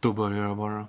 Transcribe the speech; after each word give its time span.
Då 0.00 0.12
börjar 0.12 0.44
jag 0.44 0.56
bara. 0.56 0.86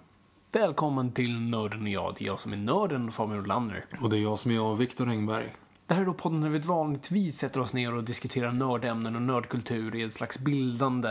Välkommen 0.52 1.12
till 1.12 1.40
Nörden 1.40 1.82
och 1.82 1.90
jag. 1.90 2.16
Det 2.18 2.24
är 2.24 2.26
jag 2.26 2.40
som 2.40 2.54
är 2.54 2.58
nörden, 2.58 3.12
Fabian 3.12 3.40
Olander. 3.40 3.86
Och 4.02 4.10
det 4.10 4.18
är 4.18 4.22
jag 4.22 4.40
som 4.40 4.52
är 4.52 4.56
jag, 4.56 4.76
Viktor 4.76 5.10
Engberg. 5.10 5.56
Det 5.88 5.94
här 5.94 6.02
är 6.02 6.06
då 6.06 6.14
podden 6.14 6.42
där 6.42 6.50
vi 6.50 6.60
vanligtvis 6.60 7.38
sätter 7.38 7.60
oss 7.60 7.74
ner 7.74 7.96
och 7.96 8.04
diskuterar 8.04 8.52
nördämnen 8.52 9.16
och 9.16 9.22
nördkultur 9.22 9.96
i 9.96 10.04
ett 10.04 10.14
slags 10.14 10.40
bildande 10.40 11.10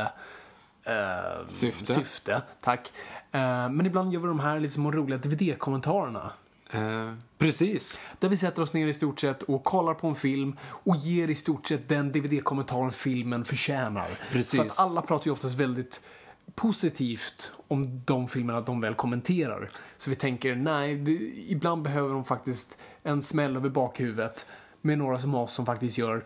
eh, 0.85 1.49
Syfte. 1.49 1.95
syfte. 1.95 2.43
Tack. 2.61 2.93
Eh, 3.33 3.69
men 3.69 3.87
ibland 3.87 4.13
gör 4.13 4.21
vi 4.21 4.27
de 4.27 4.41
här 4.41 4.61
lite 4.61 4.75
små 4.75 4.91
roliga 4.91 5.19
DVD-kommentarerna. 5.19 6.33
Eh, 6.71 7.15
precis. 7.39 7.99
Där 8.19 8.29
vi 8.29 8.37
sätter 8.37 8.63
oss 8.63 8.73
ner 8.73 8.87
i 8.87 8.95
stort 8.95 9.21
sett 9.21 9.43
och 9.43 9.65
kollar 9.65 9.95
på 9.95 10.07
en 10.09 10.15
film 10.15 10.57
och 10.63 10.97
ger 10.97 11.29
i 11.29 11.35
stort 11.35 11.67
sett 11.67 11.89
den 11.89 12.13
DVD-kommentaren 12.13 12.93
filmen 12.93 13.45
förtjänar. 13.45 14.09
Precis. 14.33 14.61
För 14.61 14.67
att 14.67 14.79
alla 14.79 15.03
pratar 15.03 15.27
ju 15.27 15.33
oftast 15.33 15.55
väldigt 15.55 16.01
positivt 16.59 17.53
om 17.69 18.03
de 18.05 18.29
filmerna 18.29 18.61
de 18.61 18.81
väl 18.81 18.95
kommenterar. 18.95 19.71
Så 19.99 20.11
vi 20.11 20.17
tänker, 20.17 20.55
nej, 20.55 20.97
det, 20.97 21.13
ibland 21.49 21.83
behöver 21.83 22.15
de 22.15 22.25
faktiskt 22.25 22.77
en 23.03 23.23
smäll 23.23 23.57
över 23.57 23.69
bakhuvudet 23.69 24.47
med 24.81 24.99
några 24.99 25.21
som 25.21 25.35
oss 25.35 25.53
som 25.53 25.67
faktiskt 25.67 25.99
gör 25.99 26.25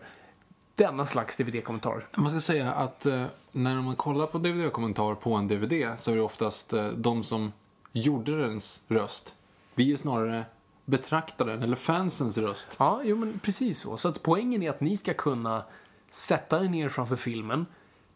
denna 0.75 1.05
slags 1.05 1.37
DVD-kommentar. 1.37 2.07
Man 2.15 2.29
ska 2.29 2.41
säga 2.41 2.71
att 2.71 3.05
eh, 3.05 3.25
när 3.51 3.81
man 3.81 3.95
kollar 3.95 4.27
på 4.27 4.37
DVD-kommentar 4.37 5.15
på 5.15 5.33
en 5.33 5.47
DVD 5.47 5.99
så 5.99 6.11
är 6.11 6.15
det 6.15 6.21
oftast 6.21 6.73
eh, 6.73 6.87
de 6.87 7.23
som 7.23 7.51
gjorde 7.91 8.41
dens 8.41 8.81
röst. 8.87 9.35
Vi 9.75 9.93
är 9.93 9.97
snarare 9.97 10.45
betraktaren, 10.85 11.63
eller 11.63 11.75
fansens 11.75 12.37
röst. 12.37 12.75
Ja, 12.79 13.01
jo 13.03 13.15
men 13.15 13.39
precis 13.39 13.79
så. 13.79 13.97
Så 13.97 14.09
att 14.09 14.23
poängen 14.23 14.63
är 14.63 14.69
att 14.69 14.81
ni 14.81 14.97
ska 14.97 15.13
kunna 15.13 15.63
sätta 16.09 16.63
er 16.63 16.69
ner 16.69 16.89
framför 16.89 17.15
filmen, 17.15 17.65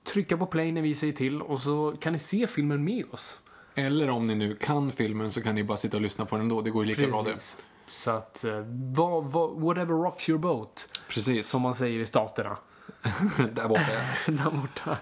trycka 0.07 0.37
på 0.37 0.45
play 0.45 0.71
när 0.71 0.81
vi 0.81 0.95
säger 0.95 1.13
till 1.13 1.41
och 1.41 1.59
så 1.59 1.95
kan 2.01 2.13
ni 2.13 2.19
se 2.19 2.47
filmen 2.47 2.83
med 2.83 3.05
oss. 3.11 3.39
Eller 3.75 4.09
om 4.09 4.27
ni 4.27 4.35
nu 4.35 4.55
kan 4.55 4.91
filmen 4.91 5.31
så 5.31 5.41
kan 5.41 5.55
ni 5.55 5.63
bara 5.63 5.77
sitta 5.77 5.97
och 5.97 6.03
lyssna 6.03 6.25
på 6.25 6.35
den 6.35 6.45
ändå. 6.45 6.61
Det 6.61 6.69
går 6.69 6.85
ju 6.85 6.89
lika 6.89 7.07
bra 7.07 7.21
det. 7.21 7.33
Precis. 7.33 7.57
Så 7.87 8.11
att, 8.11 8.43
eh, 8.43 8.65
vad, 8.95 9.25
vad, 9.25 9.61
whatever 9.61 9.93
rocks 9.93 10.29
your 10.29 10.39
boat, 10.39 11.01
Precis. 11.09 11.49
som 11.49 11.61
man 11.61 11.75
säger 11.75 11.99
i 11.99 12.05
staterna. 12.05 12.57
Där 13.51 13.67
borta. 13.67 13.91
där 14.25 14.51
borta. 14.51 14.97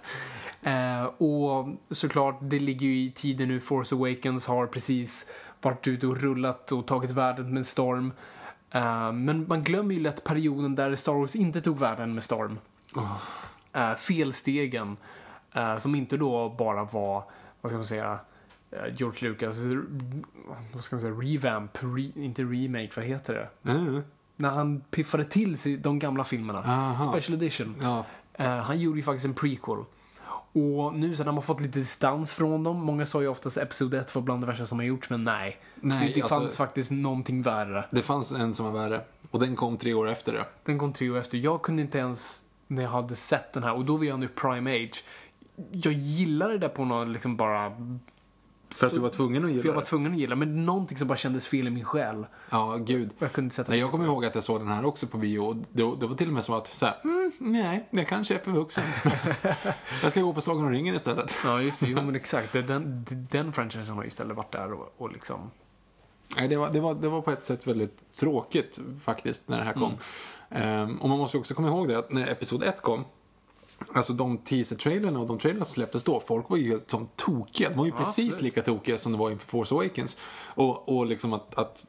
Eh, 0.61 1.03
och 1.03 1.67
såklart, 1.89 2.37
det 2.41 2.59
ligger 2.59 2.87
ju 2.87 3.05
i 3.05 3.11
tiden 3.11 3.47
nu. 3.47 3.59
Force 3.59 3.95
Awakens 3.95 4.47
har 4.47 4.67
precis 4.67 5.25
varit 5.61 5.87
ute 5.87 6.07
och 6.07 6.17
rullat 6.17 6.71
och 6.71 6.85
tagit 6.85 7.11
världen 7.11 7.53
med 7.53 7.67
storm. 7.67 8.13
Eh, 8.71 9.11
men 9.11 9.47
man 9.47 9.63
glömmer 9.63 9.95
ju 9.95 10.01
lätt 10.01 10.23
perioden 10.23 10.75
där 10.75 10.95
Star 10.95 11.13
Wars 11.13 11.35
inte 11.35 11.61
tog 11.61 11.79
världen 11.79 12.13
med 12.15 12.23
storm. 12.23 12.59
Eh, 13.75 13.95
felstegen, 13.95 14.97
eh, 15.53 15.77
som 15.77 15.95
inte 15.95 16.17
då 16.17 16.49
bara 16.49 16.83
var, 16.83 17.23
vad 17.61 17.69
ska 17.71 17.77
man 17.77 17.85
säga, 17.85 18.19
eh, 18.71 18.95
George 18.97 19.29
Lucas, 19.29 19.57
vad 20.73 20.83
ska 20.83 20.95
man 20.95 21.01
säga, 21.01 21.13
revamp, 21.13 21.77
re, 21.81 22.11
inte 22.15 22.43
remake, 22.43 22.89
vad 22.95 23.05
heter 23.05 23.33
det? 23.33 23.71
Mm. 23.71 24.01
När 24.35 24.49
han 24.49 24.81
piffade 24.81 25.25
till 25.25 25.57
sig 25.57 25.77
de 25.77 25.99
gamla 25.99 26.23
filmerna. 26.23 26.59
Aha. 26.59 27.03
Special 27.03 27.37
edition. 27.37 27.75
Ja. 27.81 28.05
Eh, 28.33 28.57
han 28.57 28.79
gjorde 28.79 28.97
ju 28.97 29.03
faktiskt 29.03 29.25
en 29.25 29.33
prequel. 29.33 29.77
Och 30.53 30.95
nu 30.95 31.15
så 31.15 31.23
när 31.23 31.31
man 31.31 31.43
fått 31.43 31.61
lite 31.61 31.79
distans 31.79 32.31
från 32.31 32.63
dem, 32.63 32.77
många 32.77 33.05
sa 33.05 33.21
ju 33.21 33.27
oftast 33.27 33.57
Episod 33.57 33.93
1 33.93 34.15
var 34.15 34.21
bland 34.21 34.43
det 34.43 34.47
värsta 34.47 34.65
som 34.65 34.79
har 34.79 34.85
gjorts, 34.85 35.09
men 35.09 35.23
nej. 35.23 35.57
Nej, 35.75 36.07
det 36.07 36.13
det 36.13 36.21
alltså- 36.21 36.39
fanns 36.39 36.57
faktiskt 36.57 36.91
någonting 36.91 37.41
värre. 37.41 37.85
Det 37.91 38.01
fanns 38.01 38.31
en 38.31 38.53
som 38.53 38.65
var 38.65 38.71
värre. 38.71 39.01
Och 39.31 39.39
den 39.39 39.55
kom 39.55 39.77
tre 39.77 39.93
år 39.93 40.09
efter 40.09 40.33
det. 40.33 40.45
Den 40.63 40.79
kom 40.79 40.93
tre 40.93 41.09
år 41.09 41.17
efter. 41.17 41.37
Jag 41.37 41.61
kunde 41.61 41.81
inte 41.81 41.97
ens, 41.97 42.43
när 42.67 42.83
jag 42.83 42.89
hade 42.89 43.15
sett 43.15 43.53
den 43.53 43.63
här, 43.63 43.73
och 43.73 43.85
då 43.85 43.97
var 43.97 44.03
jag 44.03 44.19
nu 44.19 44.27
prime 44.27 44.71
age. 44.71 45.03
Jag 45.71 45.93
gillade 45.93 46.57
det 46.57 46.69
på 46.69 46.85
någon 46.85 47.13
liksom 47.13 47.37
bara... 47.37 47.71
För 48.69 48.87
att 48.87 48.93
du 48.93 48.99
var 48.99 49.09
tvungen 49.09 49.45
att 49.45 49.49
gilla 49.49 49.61
För 49.61 49.69
jag 49.69 49.75
var 49.75 49.81
tvungen 49.81 50.11
att 50.11 50.19
gilla, 50.19 50.35
men 50.35 50.65
någonting 50.65 50.97
som 50.97 51.07
bara 51.07 51.17
kändes 51.17 51.47
fel 51.47 51.67
i 51.67 51.69
min 51.69 51.85
själ. 51.85 52.25
Ja, 52.49 52.77
gud. 52.77 53.09
Jag 53.19 53.31
kunde 53.31 53.53
sätta 53.53 53.71
Nej, 53.71 53.79
jag 53.79 53.91
kommer 53.91 54.05
ihåg 54.05 54.25
att 54.25 54.35
jag 54.35 54.43
såg 54.43 54.61
den 54.61 54.67
här 54.67 54.85
också 54.85 55.07
på 55.07 55.17
bio. 55.17 55.39
och 55.39 55.55
Det, 55.55 55.95
det 55.99 56.07
var 56.07 56.15
till 56.15 56.27
och 56.27 56.33
med 56.33 56.43
så 56.43 56.55
att, 56.55 56.67
så 56.77 56.85
här, 56.85 56.95
mm, 57.03 57.31
nej, 57.39 57.87
jag 57.89 58.07
kanske 58.07 58.35
är 58.35 58.39
för 58.39 58.51
vuxen. 58.51 58.83
jag 60.03 60.11
ska 60.11 60.21
gå 60.21 60.33
på 60.33 60.41
Sagan 60.41 60.65
om 60.65 60.71
ringen 60.71 60.95
istället. 60.95 61.35
Ja, 61.43 61.61
just 61.61 61.79
det. 61.79 61.85
Jo, 61.85 62.01
men 62.01 62.15
exakt. 62.15 62.53
Den, 62.53 63.05
den, 63.31 63.53
franchisen 63.53 63.95
har 63.95 64.05
istället 64.05 64.37
varit 64.37 64.51
där 64.51 64.73
och, 64.73 64.93
och 64.97 65.11
liksom... 65.11 65.51
Nej, 66.37 66.47
det, 66.47 66.55
var, 66.55 66.69
det, 66.69 66.79
var, 66.79 66.93
det 66.93 67.09
var 67.09 67.21
på 67.21 67.31
ett 67.31 67.43
sätt 67.43 67.67
väldigt 67.67 68.13
tråkigt 68.13 68.79
faktiskt 69.03 69.47
när 69.47 69.57
det 69.57 69.63
här 69.63 69.73
kom. 69.73 69.93
Ehm, 70.49 70.97
och 71.01 71.09
man 71.09 71.17
måste 71.17 71.37
också 71.37 71.53
komma 71.53 71.67
ihåg 71.67 71.87
det 71.87 71.97
att 71.97 72.11
när 72.11 72.27
Episod 72.27 72.63
1 72.63 72.81
kom, 72.81 73.05
alltså 73.93 74.13
de 74.13 74.37
teaser-trailerna 74.37 75.19
och 75.19 75.27
de 75.27 75.39
trailrarna 75.39 75.65
som 75.65 75.73
släpptes 75.73 76.03
då, 76.03 76.19
folk 76.27 76.49
var 76.49 76.57
ju 76.57 76.69
helt 76.69 76.91
som 76.91 77.07
tokiga. 77.15 77.69
De 77.69 77.77
var 77.77 77.85
ju 77.85 77.91
precis 77.91 78.27
absolut. 78.33 78.41
lika 78.41 78.61
tokiga 78.61 78.97
som 78.97 79.11
det 79.11 79.17
var 79.17 79.31
inför 79.31 79.47
Force 79.47 79.75
Awakens. 79.75 80.17
Och, 80.43 80.89
och 80.97 81.05
liksom 81.05 81.33
att, 81.33 81.55
att 81.57 81.85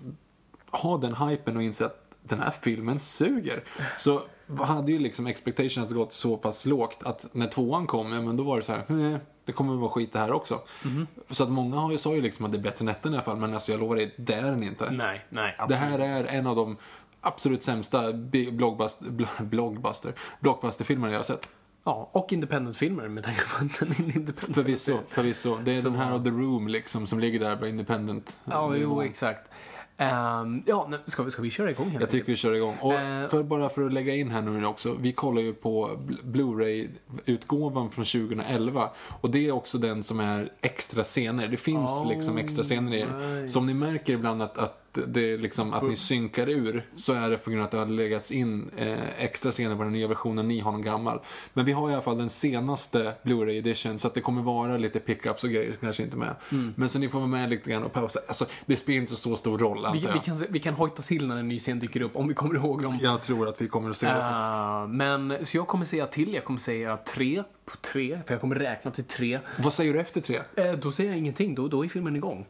ha 0.70 0.98
den 0.98 1.14
hypen 1.14 1.56
och 1.56 1.62
inse 1.62 1.86
att 1.86 2.02
den 2.22 2.38
här 2.38 2.50
filmen 2.50 3.00
suger. 3.00 3.64
Så 3.98 4.22
hade 4.60 4.92
ju 4.92 4.98
liksom 4.98 5.26
expectations 5.26 5.92
gått 5.92 6.12
så 6.12 6.36
pass 6.36 6.64
lågt 6.66 6.98
att 7.02 7.26
när 7.32 7.46
tvåan 7.46 7.86
kom, 7.86 8.12
ja, 8.12 8.20
men 8.20 8.36
då 8.36 8.42
var 8.42 8.56
det 8.56 8.62
så 8.62 8.72
här, 8.72 8.84
"Nej, 8.86 9.18
det 9.44 9.52
kommer 9.52 9.74
att 9.74 9.80
vara 9.80 9.90
skit 9.90 10.12
det 10.12 10.18
här 10.18 10.32
också. 10.32 10.60
Mhm. 10.84 11.06
Så 11.30 11.42
att 11.42 11.48
många 11.50 11.76
har 11.76 11.92
ju, 11.92 11.98
sa 11.98 12.14
ju 12.14 12.20
liksom 12.20 12.44
att 12.44 12.52
det 12.52 12.58
är 12.58 12.62
bättre 12.62 12.82
än 12.82 12.88
ettan 12.88 13.12
i 13.12 13.16
alla 13.16 13.24
fall, 13.24 13.36
men 13.36 13.54
alltså 13.54 13.72
jag 13.72 13.80
lovar 13.80 13.96
dig, 13.96 14.14
det 14.16 14.34
är 14.34 14.42
den 14.50 14.62
inte. 14.62 14.90
Nej, 14.90 15.24
nej, 15.28 15.54
Det 15.58 15.62
absolut. 15.62 15.80
här 15.82 15.98
är 15.98 16.24
en 16.24 16.46
av 16.46 16.56
de 16.56 16.76
absolut 17.26 17.62
sämsta 17.64 18.12
blockbuster, 18.52 19.04
bl- 19.06 19.42
blockbuster, 19.44 20.14
blockbusterfilmerna 20.40 21.12
jag 21.12 21.18
har 21.18 21.24
sett. 21.24 21.48
Ja, 21.84 22.08
och 22.12 22.32
independent-filmer 22.32 23.08
med 23.08 23.24
tanke 23.24 23.40
på 23.40 23.64
att 23.64 23.78
den 23.80 23.88
är 23.90 23.94
en 24.00 24.04
independent 24.16 24.54
Förvisso, 24.54 24.98
förvisso. 25.08 25.58
Det 25.64 25.70
är 25.76 25.80
Så- 25.80 25.88
den 25.88 25.98
här 25.98 26.12
och 26.12 26.24
The 26.24 26.30
Room 26.30 26.68
liksom 26.68 27.06
som 27.06 27.20
ligger 27.20 27.40
där 27.40 27.56
på 27.56 27.66
independent. 27.66 28.36
Ja, 28.44 28.76
jo, 28.76 29.02
exakt. 29.02 29.50
Ehm, 29.98 30.62
ja, 30.66 30.86
nej, 30.90 30.98
ska 31.06 31.22
vi, 31.22 31.30
ska 31.30 31.42
vi 31.42 31.50
köra 31.50 31.70
igång 31.70 31.88
helt 31.90 32.00
Jag 32.00 32.10
tycker 32.10 32.26
vi 32.32 32.36
kör 32.36 32.52
igång. 32.54 32.76
Och 32.80 32.92
Eh. 32.94 33.28
för, 33.28 33.42
bara 33.42 33.68
för 33.68 33.86
att 33.86 33.92
lägga 33.92 34.14
in 34.14 34.30
här 34.30 34.42
nu 34.42 34.66
också. 34.66 34.94
Vi 35.00 35.12
kollar 35.12 35.42
ju 35.42 35.52
på 35.54 35.88
Bl- 35.88 36.24
Blu-ray-utgåvan 36.24 37.90
från 37.90 38.04
2011. 38.04 38.90
Och 39.20 39.30
det 39.30 39.46
är 39.48 39.52
också 39.52 39.78
den 39.78 40.02
som 40.02 40.20
är 40.20 40.52
extra 40.60 41.04
scener. 41.04 41.48
Det 41.48 41.56
finns 41.56 41.90
Oh, 41.90 42.08
liksom 42.08 42.38
extra 42.38 42.64
scener 42.64 42.94
i 42.96 43.00
den. 43.00 43.20
right. 43.40 43.52
Så 43.52 43.58
om 43.58 43.66
ni 43.66 43.74
märker 43.74 44.12
ibland 44.12 44.42
att, 44.42 44.58
att 44.58 44.85
det 45.06 45.32
är 45.32 45.38
liksom, 45.38 45.72
att 45.72 45.82
ni 45.82 45.96
synkar 45.96 46.48
ur 46.48 46.86
så 46.96 47.12
är 47.12 47.30
det 47.30 47.36
på 47.36 47.50
grund 47.50 47.60
av 47.60 47.64
att 47.64 47.70
det 47.70 47.78
har 47.78 47.86
legats 47.86 48.30
in 48.30 48.70
eh, 48.76 49.24
extra 49.24 49.52
scener 49.52 49.76
på 49.76 49.82
den 49.82 49.92
nya 49.92 50.08
versionen, 50.08 50.48
ni 50.48 50.60
har 50.60 50.72
någon 50.72 50.82
gammal. 50.82 51.20
Men 51.52 51.64
vi 51.64 51.72
har 51.72 51.90
i 51.90 51.92
alla 51.92 52.02
fall 52.02 52.18
den 52.18 52.30
senaste 52.30 53.14
Blu-ray 53.22 53.58
edition 53.58 53.98
så 53.98 54.08
att 54.08 54.14
det 54.14 54.20
kommer 54.20 54.42
vara 54.42 54.76
lite 54.76 55.00
pickups 55.00 55.44
och 55.44 55.50
grejer 55.50 55.76
kanske 55.80 56.02
inte 56.02 56.16
med. 56.16 56.34
Mm. 56.52 56.74
Men 56.76 56.88
så 56.88 56.98
ni 56.98 57.08
får 57.08 57.18
vara 57.18 57.28
med 57.28 57.50
lite 57.50 57.70
grann 57.70 57.82
och 57.84 57.92
pausa. 57.92 58.20
Alltså, 58.28 58.46
det 58.66 58.76
spelar 58.76 59.00
inte 59.00 59.16
så 59.16 59.36
stor 59.36 59.58
roll 59.58 59.78
Vi, 59.80 59.86
antar 59.86 60.00
vi, 60.00 60.06
jag. 60.06 60.24
kan, 60.24 60.36
se- 60.36 60.46
vi 60.50 60.58
kan 60.58 60.74
hojta 60.74 61.02
till 61.02 61.26
när 61.26 61.36
en 61.36 61.48
ny 61.48 61.58
scen 61.58 61.78
dyker 61.78 62.00
upp, 62.00 62.16
om 62.16 62.28
vi 62.28 62.34
kommer 62.34 62.54
ihåg 62.54 62.82
dem. 62.82 62.98
Jag 63.02 63.22
tror 63.22 63.48
att 63.48 63.60
vi 63.60 63.68
kommer 63.68 63.90
att 63.90 63.96
se 63.96 64.06
det 64.06 64.12
faktiskt. 64.12 64.52
Uh, 64.52 64.88
men, 64.88 65.46
så 65.46 65.56
jag 65.56 65.66
kommer 65.66 65.84
säga 65.84 66.06
till, 66.06 66.34
jag 66.34 66.44
kommer 66.44 66.60
säga 66.60 66.96
tre 66.96 67.42
på 67.64 67.76
tre, 67.76 68.18
för 68.26 68.34
jag 68.34 68.40
kommer 68.40 68.54
räkna 68.56 68.90
till 68.90 69.04
tre. 69.04 69.38
Vad 69.58 69.72
säger 69.72 69.92
du 69.92 70.00
efter 70.00 70.20
tre? 70.20 70.40
Eh, 70.56 70.72
då 70.72 70.92
säger 70.92 71.10
jag 71.10 71.18
ingenting, 71.18 71.54
då, 71.54 71.68
då 71.68 71.84
är 71.84 71.88
filmen 71.88 72.16
igång. 72.16 72.46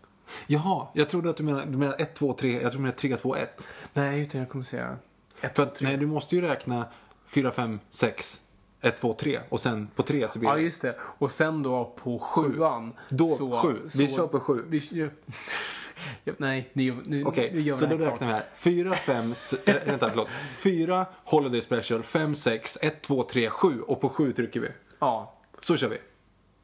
Jaha, 0.47 0.87
jag 0.95 1.09
trodde 1.09 1.31
att 1.31 1.37
du 1.37 1.43
menade, 1.43 1.67
du 1.71 1.77
menade 1.79 2.03
1, 2.03 2.15
2, 2.15 2.33
3, 2.33 2.53
jag 2.53 2.61
tror 2.61 2.71
du 2.73 2.79
menade 2.79 2.99
3, 2.99 3.17
2, 3.17 3.37
1. 3.37 3.63
Nej, 3.93 4.21
utan 4.21 4.41
jag 4.41 4.51
kommer 4.51 4.65
säga 4.65 4.97
ett, 5.41 5.57
För 5.57 5.57
två, 5.57 5.63
att, 5.63 5.75
tre. 5.75 5.89
nej, 5.89 5.97
du 5.97 6.07
måste 6.07 6.35
ju 6.37 6.43
räkna 6.43 6.85
4, 7.29 7.53
5, 7.53 7.81
6, 7.91 8.41
1, 8.81 9.01
2, 9.01 9.13
3 9.15 9.41
och 9.49 9.61
sen 9.61 9.89
på 9.95 10.03
3 10.03 10.29
så 10.29 10.39
blir 10.39 10.49
Ja, 10.49 10.55
det... 10.55 10.61
just 10.61 10.83
det. 10.83 10.97
Och 11.01 11.33
sen 11.33 11.63
då 11.63 11.93
på 12.03 12.19
sjuan. 12.19 12.93
Då, 13.09 13.61
sju. 13.63 13.77
Vi 13.97 14.13
kör 14.13 14.27
på 14.27 14.41
sju. 14.41 14.65
Vi, 14.69 14.81
kör- 14.81 15.11
Ja, 16.25 16.33
nej, 16.39 16.71
nu, 16.73 16.97
nu, 17.05 17.25
Okej, 17.25 17.51
nu 17.55 17.61
gör 17.61 17.75
vi 17.75 17.81
så 17.81 17.87
det 17.87 17.97
då 17.97 18.05
här 18.05 18.11
räknar 18.11 18.27
vi 18.29 18.33
här. 18.33 18.45
4, 18.57 18.95
5, 18.95 19.35
äh, 19.67 19.75
vänta 19.87 20.09
förlåt. 20.11 20.29
4 20.57 21.07
Holiday 21.25 21.61
Special, 21.61 22.03
5, 22.03 22.35
6, 22.35 22.79
1, 22.83 23.03
2, 23.03 23.23
3, 23.23 23.51
7 23.51 23.81
och 23.81 24.01
på 24.01 24.09
7 24.09 24.33
trycker 24.33 24.61
vi. 24.61 24.69
Ja, 24.99 25.35
Så 25.61 25.77
kör 25.77 25.89
vi. 25.89 25.99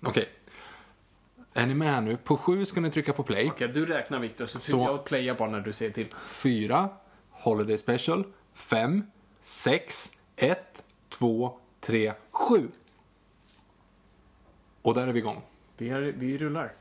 Okej. 0.04 0.28
Är 1.54 1.66
ni 1.66 1.74
med 1.74 2.02
nu? 2.04 2.16
På 2.16 2.36
7 2.36 2.66
ska 2.66 2.80
ni 2.80 2.90
trycka 2.90 3.12
på 3.12 3.22
play. 3.22 3.50
okej, 3.50 3.68
du 3.68 3.86
räknar 3.86 4.18
Viktor, 4.18 4.46
så, 4.46 4.58
Så- 4.60 4.78
jag 4.78 5.04
playar 5.04 5.34
bara 5.34 5.50
när 5.50 5.60
du 5.60 5.72
säger 5.72 5.92
till. 5.92 6.06
4 6.20 6.88
Holiday 7.30 7.78
Special, 7.78 8.24
5, 8.54 9.02
6, 9.42 10.12
1, 10.36 10.84
2, 11.08 11.58
3, 11.80 12.12
7. 12.30 12.68
Och 14.82 14.94
där 14.94 15.06
är 15.06 15.12
vi 15.12 15.18
igång. 15.18 15.42
Vi, 15.76 15.88
är, 15.90 16.00
vi 16.00 16.38
rullar. 16.38 16.72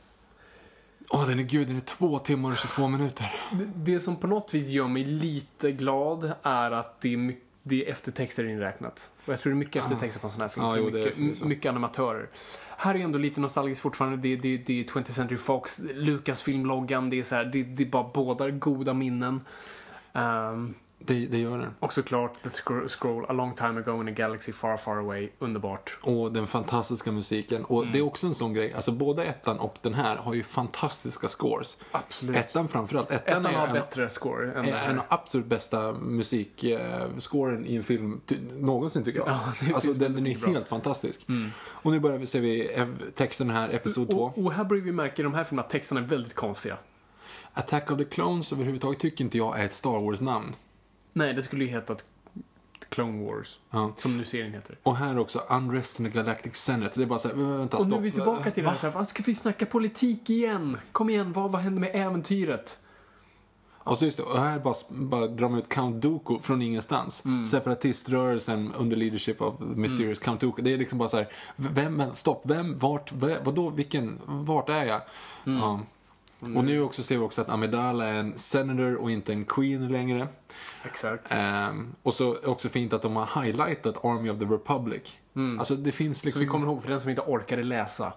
Åh, 1.10 1.28
den 1.28 1.40
är 1.40 1.44
gud, 1.44 1.68
den 1.68 1.76
är 1.78 1.82
2 1.82 2.20
timmar 2.20 2.50
och 2.50 2.58
22 2.58 2.88
minuter. 2.88 3.32
Det, 3.52 3.66
det 3.94 4.00
som 4.00 4.16
på 4.16 4.28
något 4.28 4.54
vis 4.54 4.68
gör 4.68 4.88
mig 4.88 5.04
lite 5.04 5.72
glad 5.72 6.32
är 6.44 6.72
att 6.72 7.02
det 7.02 7.14
är, 7.14 7.18
my, 7.18 7.38
det 7.64 7.86
är 7.86 7.92
eftertexter 7.92 8.44
inräknat. 8.44 9.12
Och 9.26 9.34
jag 9.34 9.40
tror 9.40 9.54
det 9.54 9.56
är 9.56 9.60
mycket 9.60 9.84
eftertexter 9.84 10.22
på 10.22 10.28
en 10.28 10.32
sån 10.32 10.42
här 10.42 10.50
film. 10.50 10.66
Ja, 10.66 10.78
jo, 10.78 10.90
det 10.90 11.02
är 11.02 11.14
mycket, 11.18 11.44
mycket 11.46 11.70
animatörer. 11.70 12.30
Här 12.78 12.96
är 12.96 13.00
ändå 13.00 13.18
lite 13.18 13.42
nostalgiskt 13.42 13.82
fortfarande. 13.82 14.18
Det, 14.18 14.36
det, 14.36 14.58
det 14.58 14.80
är 14.80 14.84
20th 14.84 15.12
Century 15.12 15.38
Fox, 15.38 15.80
Lucasfilm-loggan. 15.80 17.10
Det 17.10 17.20
är 17.20 17.24
så 17.24 17.36
här, 17.36 17.46
det, 17.46 17.64
det 17.64 17.84
är 17.84 17.88
bara 17.88 18.12
båda 18.14 18.50
goda 18.50 18.94
minnen. 18.94 19.42
Ehm, 20.14 20.74
Det, 21.06 21.26
det 21.26 21.38
gör 21.38 21.58
den. 21.58 21.74
och 21.80 21.94
såklart 21.94 22.34
The 22.44 22.50
Scroll, 22.88 23.26
A 23.30 23.34
long 23.34 23.56
time 23.56 23.80
ago 23.80 24.02
in 24.02 24.08
a 24.08 24.12
galaxy 24.12 24.52
far 24.54 24.78
far 24.78 24.98
away. 24.98 25.30
Underbart. 25.40 25.98
Och 26.02 26.32
den 26.32 26.48
fantastiska 26.48 27.12
musiken. 27.12 27.66
Och 27.66 27.82
Mm. 27.82 27.94
det 27.94 28.00
är 28.00 28.04
också 28.04 28.28
en 28.28 28.36
sån 28.36 28.54
grej, 28.54 28.74
alltså 28.74 28.92
både 28.92 29.24
ettan 29.24 29.60
och 29.60 29.76
den 29.82 29.94
här 29.94 30.16
har 30.16 30.34
ju 30.34 30.44
fantastiska 30.44 31.28
scores. 31.28 31.78
Absolut. 31.92 32.36
Ettan 32.38 32.68
framförallt. 32.68 33.12
Ettan, 33.12 33.46
Ettan 33.46 33.56
har 33.56 33.68
en, 33.68 33.74
bättre 33.74 34.10
score 34.10 34.52
än 34.52 34.58
är 34.58 34.62
det 34.64 34.70
en 34.70 34.76
här. 34.78 34.96
av 34.98 35.04
absolut 35.10 35.46
bästa 35.48 35.94
musikscoren 35.94 37.66
i 37.66 37.76
en 37.76 37.84
film 37.84 38.22
ty- 38.26 38.38
någonsin 38.60 39.04
tycker 39.04 39.20
jag. 39.20 39.28
Ja, 39.30 39.40
det 39.62 39.74
alltså 39.74 39.94
den, 39.94 40.14
den 40.14 40.28
är 40.28 40.38
bra. 40.38 40.50
helt 40.50 40.68
fantastisk. 40.68 41.26
Och 41.66 41.92
nu 41.92 42.00
börjar 42.00 42.18
vi, 42.18 42.28
ser 42.28 42.42
vi 42.42 42.72
texten 43.16 43.50
här, 43.50 43.70
episod 43.70 44.10
2. 44.10 44.18
Och, 44.24 44.46
och 44.46 44.54
här 44.54 44.64
börjar 44.64 44.84
vi 44.84 44.92
märka 44.92 45.22
i 45.22 45.24
de 45.24 45.34
här 45.34 45.44
filmerna 45.44 45.66
att 45.66 45.72
texterna 45.72 46.02
är 46.02 46.06
väldigt 46.06 46.34
konstiga. 46.36 46.78
Attack 47.54 47.92
of 47.92 47.98
the 47.98 48.04
Clones 48.06 48.54
överhuvudtaget 48.54 49.00
tycker 49.00 49.24
inte 49.24 49.38
jag 49.38 49.60
är 49.60 49.66
ett 49.66 49.74
Star 49.74 50.00
Wars-namn. 50.06 50.56
Nej, 51.14 51.34
det 51.34 51.44
skulle 51.44 51.64
ju 51.64 51.70
heta 51.70 51.96
Clone 52.90 53.26
Wars. 53.26 53.60
Ja. 53.70 53.94
Som 53.98 54.18
nu 54.18 54.26
serien 54.26 54.54
heter. 54.54 54.78
Och 54.84 54.96
här 54.98 55.20
också, 55.20 55.40
Unrest 55.50 56.00
in 56.00 56.06
the 56.06 56.12
Galactic 56.12 56.56
Senate. 56.56 56.92
Det 56.96 57.02
är 57.04 57.08
bara 57.08 57.20
så 57.20 57.28
här, 57.28 57.36
vä- 57.36 57.58
vänta, 57.58 57.78
Och 57.78 57.84
nu 57.84 57.90
stopp. 57.90 58.00
är 58.00 58.04
vi 58.04 58.12
tillbaka 58.12 58.52
till 58.52 58.64
det 58.64 58.70
här. 58.70 58.78
Så 58.78 58.88
här 58.88 58.94
"Vad 58.94 59.08
ska 59.08 59.24
vi 59.24 59.36
snacka 59.36 59.66
politik 59.66 60.30
igen? 60.30 60.78
Kom 60.92 61.10
igen, 61.10 61.34
vad, 61.34 61.52
vad 61.52 61.62
händer 61.62 61.80
med 61.82 61.92
äventyret? 61.94 62.78
Och 63.84 63.98
så 63.98 64.06
just 64.06 64.18
det, 64.18 64.24
och 64.24 64.40
här 64.40 64.60
bara, 64.60 64.76
bara 64.90 65.28
drar 65.28 65.50
man 65.50 65.60
ut 65.60 65.70
Count 65.70 66.02
Dooku 66.02 66.40
från 66.40 66.62
ingenstans. 66.62 67.26
Mm. 67.26 67.46
Separatiströrelsen 67.46 68.72
under 68.78 68.98
leadership 68.98 69.42
of 69.42 69.60
mysterious 69.60 70.20
Count 70.20 70.42
Dooku. 70.42 70.62
Det 70.62 70.74
är 70.74 70.78
liksom 70.78 71.00
bara 71.00 71.10
så 71.10 71.18
här, 71.18 71.28
vem, 71.56 72.04
stopp, 72.14 72.42
vem, 72.46 72.78
vart, 72.78 73.12
v- 73.12 73.38
vadå, 73.44 73.70
vilken, 73.70 74.20
vart 74.26 74.70
är 74.70 74.84
jag? 74.84 75.02
Mm. 75.46 75.60
Ja. 75.60 75.80
Och 76.42 76.64
nu 76.64 76.82
också 76.82 77.04
ser 77.04 77.18
vi 77.18 77.24
också 77.24 77.42
att 77.42 77.50
Amidala 77.50 78.06
är 78.06 78.14
en 78.14 78.40
senator 78.40 78.96
och 78.96 79.12
inte 79.12 79.34
en 79.34 79.46
queen 79.46 79.88
längre. 79.88 80.28
Exakt. 80.86 81.32
Ehm, 81.32 81.96
och 82.04 82.14
så 82.14 82.34
är 82.36 82.42
det 82.42 82.48
också 82.48 82.70
fint 82.70 82.94
att 82.94 83.02
de 83.02 83.16
har 83.16 83.44
highlightat 83.44 84.06
Army 84.06 84.30
of 84.30 84.40
the 84.40 84.46
Republic. 84.46 85.18
Alltså 85.60 85.76
det 85.76 85.92
finns 85.92 86.20
Så 86.20 86.26
liksom... 86.26 86.40
vi 86.40 86.48
kommer 86.48 86.68
ihåg 86.68 86.82
för 86.82 86.90
den 86.90 87.00
som 87.00 87.10
inte 87.10 87.22
orkade 87.22 87.64
läsa. 87.64 88.14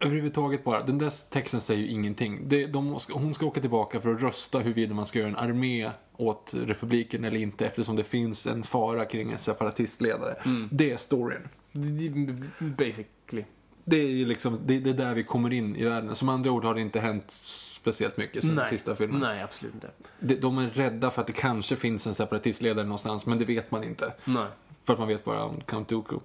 Överhuvudtaget 0.00 0.64
bara, 0.64 0.82
den 0.82 0.98
där 0.98 1.12
texten 1.30 1.60
säger 1.60 1.80
ju 1.82 1.88
ingenting. 1.88 2.48
Det, 2.48 2.66
de, 2.66 2.98
hon 3.12 3.34
ska 3.34 3.46
åka 3.46 3.60
tillbaka 3.60 4.00
för 4.00 4.14
att 4.14 4.20
rösta 4.22 4.58
huruvida 4.58 4.94
man 4.94 5.06
ska 5.06 5.18
göra 5.18 5.28
en 5.28 5.36
armé 5.36 5.90
åt 6.16 6.54
republiken 6.54 7.24
eller 7.24 7.40
inte 7.40 7.66
eftersom 7.66 7.96
det 7.96 8.04
finns 8.04 8.46
en 8.46 8.62
fara 8.62 9.04
kring 9.04 9.32
en 9.32 9.38
separatistledare. 9.38 10.36
Det 10.70 10.90
är 10.90 10.96
storyn. 10.96 11.48
Basically. 12.58 13.44
Det 13.84 13.96
är 13.96 14.08
ju 14.08 14.26
liksom, 14.26 14.58
det, 14.64 14.78
det 14.78 14.90
är 14.90 14.94
där 14.94 15.14
vi 15.14 15.24
kommer 15.24 15.52
in 15.52 15.76
i 15.76 15.84
världen. 15.84 16.16
Som 16.16 16.28
andra 16.28 16.50
ord 16.50 16.64
har 16.64 16.74
det 16.74 16.80
inte 16.80 17.00
hänt 17.00 17.24
speciellt 17.82 18.16
mycket 18.16 18.42
sen 18.44 18.54
Nej. 18.54 18.70
sista 18.70 18.96
filmen. 18.96 19.20
Nej, 19.20 19.42
absolut 19.42 19.74
inte. 19.74 19.90
De, 20.20 20.34
de 20.34 20.58
är 20.58 20.70
rädda 20.70 21.10
för 21.10 21.20
att 21.20 21.26
det 21.26 21.32
kanske 21.32 21.76
finns 21.76 22.06
en 22.06 22.14
separatistledare 22.14 22.84
någonstans, 22.84 23.26
men 23.26 23.38
det 23.38 23.44
vet 23.44 23.70
man 23.70 23.84
inte. 23.84 24.14
Nej. 24.24 24.46
För 24.84 24.92
att 24.92 24.98
man 24.98 25.08
vet 25.08 25.24
bara 25.24 25.44
om 25.44 25.60
Count 25.66 25.88
Dooku. 25.88 26.16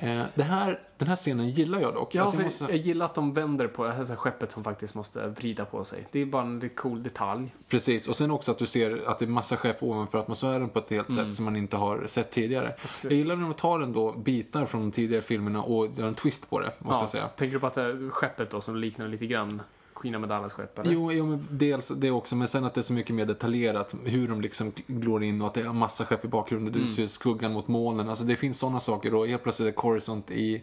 Eh, 0.00 0.22
det 0.34 0.42
här, 0.42 0.80
den 0.98 1.08
här 1.08 1.16
scenen 1.16 1.50
gillar 1.50 1.80
jag 1.80 1.94
dock. 1.94 2.14
Ja, 2.14 2.22
Alltså, 2.22 2.38
jag 2.38 2.44
måste- 2.46 2.64
jag 2.64 2.76
gillar 2.76 3.06
att 3.06 3.14
de 3.14 3.32
vänder 3.32 3.66
på 3.66 3.84
det 3.84 3.92
här 3.92 4.16
skeppet 4.16 4.52
som 4.52 4.64
faktiskt 4.64 4.94
måste 4.94 5.26
vrida 5.26 5.64
på 5.64 5.84
sig. 5.84 6.06
Det 6.12 6.20
är 6.22 6.26
bara 6.26 6.42
en 6.42 6.60
lite 6.60 6.74
cool 6.74 7.02
detalj. 7.02 7.54
Precis, 7.68 8.08
och 8.08 8.16
sen 8.16 8.30
också 8.30 8.50
att 8.50 8.58
du 8.58 8.66
ser 8.66 9.08
att 9.08 9.18
det 9.18 9.24
är 9.24 9.26
massa 9.28 9.56
skepp 9.56 9.82
ovanför 9.82 10.18
atmosfären 10.18 10.68
på 10.68 10.78
ett 10.78 10.90
helt 10.90 11.14
sätt 11.14 11.34
som 11.34 11.44
man 11.44 11.56
inte 11.56 11.76
har 11.76 12.06
sett 12.06 12.30
tidigare. 12.32 12.74
Jag 13.02 13.12
gillar 13.12 13.36
när 13.36 13.42
de 13.42 13.54
tar 13.54 13.80
ändå 13.80 14.12
bitar 14.12 14.66
från 14.66 14.80
de 14.80 14.90
tidigare 14.90 15.22
filmerna 15.22 15.62
och 15.62 15.86
gör 15.96 16.06
en 16.08 16.14
twist 16.14 16.50
på 16.50 16.60
det, 16.60 16.72
måste 16.78 17.02
jag 17.02 17.08
säga. 17.08 17.28
Tänker 17.28 17.54
du 17.54 17.60
på 17.60 17.66
att 17.66 17.74
det 17.74 17.82
här 17.82 18.10
skeppet 18.10 18.50
då 18.50 18.60
som 18.60 18.76
liknar 18.76 19.08
lite 19.08 19.26
grann 19.26 19.62
Queen 19.96 20.14
Amidallas 20.14 20.52
skepp? 20.52 20.78
Eller? 20.78 20.92
Jo, 20.92 21.12
jo 21.12 21.26
men 21.26 21.48
dels 21.50 21.88
det 21.88 22.10
också, 22.10 22.36
men 22.36 22.48
sen 22.48 22.64
att 22.64 22.74
det 22.74 22.80
är 22.80 22.82
så 22.82 22.92
mycket 22.92 23.14
mer 23.14 23.26
detaljerat 23.26 23.94
hur 24.04 24.28
de 24.28 24.40
liksom 24.40 24.72
glår 24.86 25.22
in 25.22 25.40
och 25.40 25.46
att 25.46 25.54
det 25.54 25.60
är 25.60 25.66
en 25.66 25.76
massa 25.76 26.04
skepp 26.04 26.24
i 26.24 26.28
bakgrunden. 26.28 26.72
Du 26.72 26.94
ser 26.94 27.06
skuggan 27.06 27.52
mot 27.52 27.68
molnen. 27.68 28.08
Alltså 28.08 28.24
det 28.24 28.36
finns 28.36 28.58
sådana 28.58 28.80
saker 28.80 29.14
och 29.14 29.28
helt 29.28 29.42
plötsligt 29.42 29.68
är 29.68 29.72
Coruscant 29.72 30.30
i, 30.30 30.62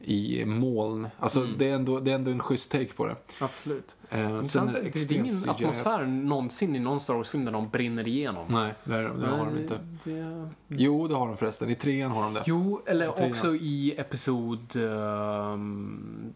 i 0.00 0.44
moln. 0.44 1.08
Alltså 1.18 1.44
det, 1.58 1.68
är 1.70 1.74
ändå, 1.74 2.00
det 2.00 2.10
är 2.10 2.14
ändå 2.14 2.30
en 2.30 2.40
schysst 2.40 2.72
take 2.72 2.86
på 2.92 3.06
det. 3.06 3.16
Absolut. 3.40 3.96
Eh, 4.10 4.42
sen 4.44 4.66
det, 4.66 4.80
det 4.80 4.96
är 5.10 5.12
ingen 5.12 5.50
atmosfär 5.50 6.06
någonsin 6.06 6.76
i 6.76 6.78
någon 6.78 7.00
Star 7.00 7.14
Wars-film 7.14 7.44
där 7.44 7.52
de 7.52 7.68
brinner 7.68 8.08
igenom. 8.08 8.46
Nej, 8.48 8.74
det, 8.84 8.94
är, 8.94 9.02
det 9.08 9.26
har 9.26 9.46
de 9.46 9.58
inte. 9.58 9.78
det- 10.04 10.48
Jo, 10.68 11.08
det 11.08 11.14
har 11.14 11.26
de 11.26 11.36
förresten. 11.36 11.70
I 11.70 11.74
trean 11.74 12.10
har 12.10 12.22
de 12.22 12.34
det. 12.34 12.42
Jo, 12.46 12.82
eller 12.86 13.12
Trean. 13.12 13.30
också 13.30 13.54
i 13.54 13.94
Episod 13.98 14.76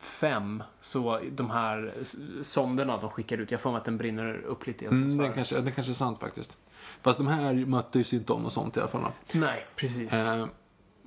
5. 0.01 0.63
så 0.81 1.21
de 1.33 1.51
här 1.51 1.95
sonderna 2.43 2.97
de 2.97 3.11
skickar 3.11 3.39
ut. 3.39 3.51
Jag 3.51 3.61
får 3.61 3.71
mig 3.71 3.79
att 3.79 3.85
den 3.85 3.97
brinner 3.99 4.35
upp 4.45 4.67
lite 4.67 4.85
i 4.85 4.89
Mm, 4.89 4.99
atmosfären. 5.03 5.31
det, 5.31 5.35
kanske, 5.37 5.61
det 5.61 5.71
kanske 5.71 5.93
är 5.93 5.95
sant 5.95 6.19
faktiskt. 6.21 6.57
Fast 7.03 7.19
de 7.19 7.27
här 7.27 7.55
mötte 7.55 7.99
ju 7.99 8.17
inte 8.19 8.33
om 8.33 8.43
något 8.43 8.53
sånt 8.53 8.77
i 8.77 8.81
alla 8.81 8.89
fall. 8.89 9.05
Nej, 9.33 9.65
precis. 9.77 10.13
Eh, 10.13 10.47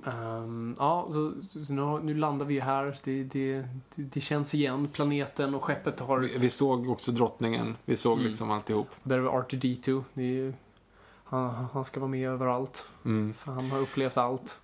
Ehm, 0.06 0.74
ja, 0.78 1.08
så, 1.12 1.32
så 1.64 1.72
nu, 1.72 2.00
nu 2.02 2.14
landar 2.14 2.46
vi 2.46 2.60
här. 2.60 2.98
Det, 3.04 3.24
det, 3.24 3.68
det, 3.94 4.20
känns 4.20 4.54
igen. 4.54 4.88
Planeten 4.92 5.54
och 5.54 5.64
skeppet 5.64 6.00
har... 6.00 6.18
vi, 6.18 6.38
vi 6.38 6.50
såg 6.50 6.88
också 6.90 7.12
drottningen. 7.12 7.76
Vi 7.84 7.96
såg 7.96 8.18
Mm. 8.18 8.30
liksom 8.30 8.50
alltihop. 8.50 8.88
Där 9.02 9.18
är 9.18 9.22
R2D2. 9.22 10.04
Det 10.14 10.40
är, 10.40 10.54
han, 11.24 11.66
han 11.72 11.84
ska 11.84 12.00
vara 12.00 12.10
med 12.10 12.28
överallt. 12.30 12.86
Mm. 13.04 13.34
För 13.34 13.52
han 13.52 13.70
har 13.70 13.78
upplevt 13.78 14.16
allt. 14.16 14.58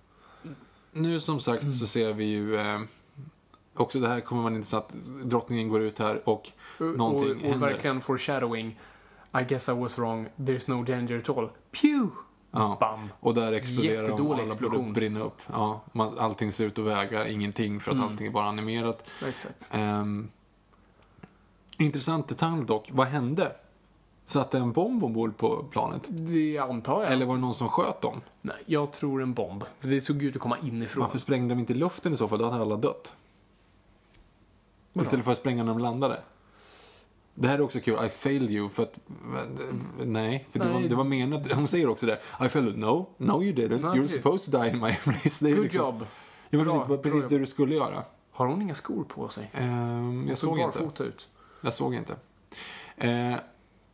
Nu 0.91 1.21
som 1.21 1.39
sagt 1.39 1.77
så 1.79 1.87
ser 1.87 2.13
vi 2.13 2.25
ju 2.25 2.55
eh, 2.55 2.79
också 3.73 3.99
det 3.99 4.07
här 4.07 4.19
kommer 4.19 4.41
man 4.43 4.55
inte 4.55 4.67
så 4.67 4.77
att 4.77 4.93
drottningen 5.23 5.69
går 5.69 5.81
ut 5.81 5.99
här 5.99 6.29
och 6.29 6.51
Någonting 6.77 7.29
och, 7.29 7.35
och 7.35 7.41
händer. 7.41 7.57
verkligen 7.67 8.01
foreshadowing. 8.01 8.79
I 9.41 9.43
guess 9.49 9.69
I 9.69 9.71
was 9.71 9.99
wrong. 9.99 10.27
There's 10.35 10.69
no 10.69 10.83
danger 10.83 11.17
at 11.17 11.29
all. 11.29 11.49
Pew! 11.81 12.07
Ja, 12.53 12.77
Bam! 12.79 13.09
och 13.19 13.33
där 13.33 13.53
exploderar 13.53 14.07
de 14.07 14.27
och 14.27 14.33
alla 14.33 14.43
explosion. 14.43 14.93
brinna 14.93 15.19
upp. 15.19 15.37
Ja, 15.51 15.81
man, 15.91 16.19
allting 16.19 16.51
ser 16.51 16.65
ut 16.65 16.79
att 16.79 16.85
väga 16.85 17.27
ingenting 17.27 17.79
för 17.79 17.91
att 17.91 17.97
Mm. 17.97 18.09
allting 18.09 18.27
är 18.27 18.31
bara 18.31 18.45
animerat. 18.45 19.09
Exakt. 19.27 19.69
Ehm, 19.71 20.29
intressant 21.77 22.27
detalj 22.27 22.65
dock. 22.65 22.89
Vad 22.93 23.07
hände? 23.07 23.55
Satt 24.25 24.51
det 24.51 24.57
en 24.57 24.71
bomb 24.71 25.03
ombord 25.03 25.37
på 25.37 25.63
planet? 25.71 26.01
Det 26.09 26.57
antar 26.59 27.01
jag. 27.03 27.11
Eller 27.11 27.25
var 27.25 27.35
det 27.35 27.41
någon 27.41 27.55
som 27.55 27.69
sköt 27.69 28.01
dem? 28.01 28.21
Nej, 28.41 28.55
jag 28.65 28.91
tror 28.91 29.21
en 29.21 29.33
bomb. 29.33 29.63
För 29.79 29.87
Det 29.87 30.01
såg 30.01 30.23
ut 30.23 30.35
att 30.35 30.41
komma 30.41 30.57
inifrån. 30.63 31.01
Varför 31.03 31.17
sprängde 31.17 31.53
de 31.55 31.59
inte 31.59 31.73
luften 31.73 32.13
i 32.13 32.17
så 32.17 32.27
fall? 32.27 32.39
Då 32.39 32.49
hade 32.49 32.61
alla 32.61 32.75
dött. 32.75 33.15
Vadå? 34.93 35.05
Istället 35.05 35.25
för 35.25 35.31
att 35.31 35.37
spränga 35.37 35.63
när 35.63 35.71
de 35.73 35.79
landade. 35.79 36.19
Det 37.35 37.47
här 37.47 37.55
är 37.57 37.61
också 37.61 37.79
kul, 37.79 38.05
I 38.05 38.09
failed 38.09 38.51
you, 38.51 38.69
för 38.69 38.83
att, 38.83 38.99
nej, 40.05 40.47
för 40.51 40.59
Det, 40.59 40.65
var, 40.65 40.79
Nej. 40.79 40.87
det 40.89 40.95
var 40.95 41.03
menat, 41.03 41.51
hon 41.51 41.67
säger 41.67 41.89
också 41.89 42.05
det, 42.05 42.19
I 42.45 42.49
failed 42.49 42.77
no, 42.77 43.09
no 43.17 43.43
you 43.43 43.53
didn't, 43.53 43.69
Nej, 43.81 43.91
you're 43.91 44.01
precis. 44.01 44.15
supposed 44.17 44.51
to 44.53 44.57
die 44.61 44.69
in 44.69 44.79
my 44.79 44.87
embrace. 45.05 45.45
Det 45.45 45.51
är 45.51 45.55
Good 45.55 45.63
liksom, 45.63 45.85
job. 45.85 46.05
Ja, 46.49 46.59
Bra, 46.63 46.73
precis, 46.73 46.87
bra 46.87 46.97
precis 46.97 47.21
jobb. 47.21 47.29
det 47.29 47.37
du 47.37 47.45
skulle 47.45 47.75
göra. 47.75 48.03
Har 48.31 48.47
hon 48.47 48.61
inga 48.61 48.75
skor 48.75 49.03
på 49.03 49.29
sig? 49.29 49.51
Ehm, 49.53 50.25
jag 50.29 50.37
såg 50.37 50.59
inte. 50.59 51.03
ut. 51.03 51.27
Jag 51.61 51.73
såg 51.73 51.95
inte. 51.95 52.15
Eh, 52.97 53.35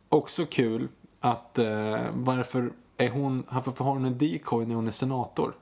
också 0.08 0.46
kul 0.46 0.88
att 1.20 1.58
eh, 1.58 1.98
varför 2.14 2.72
är 2.96 3.10
hon, 3.10 3.44
varför 3.50 3.84
har 3.84 3.92
hon 3.92 4.04
en 4.04 4.18
decoy 4.18 4.66
när 4.66 4.74
hon 4.74 4.86
är 4.86 4.90
senator? 4.90 5.54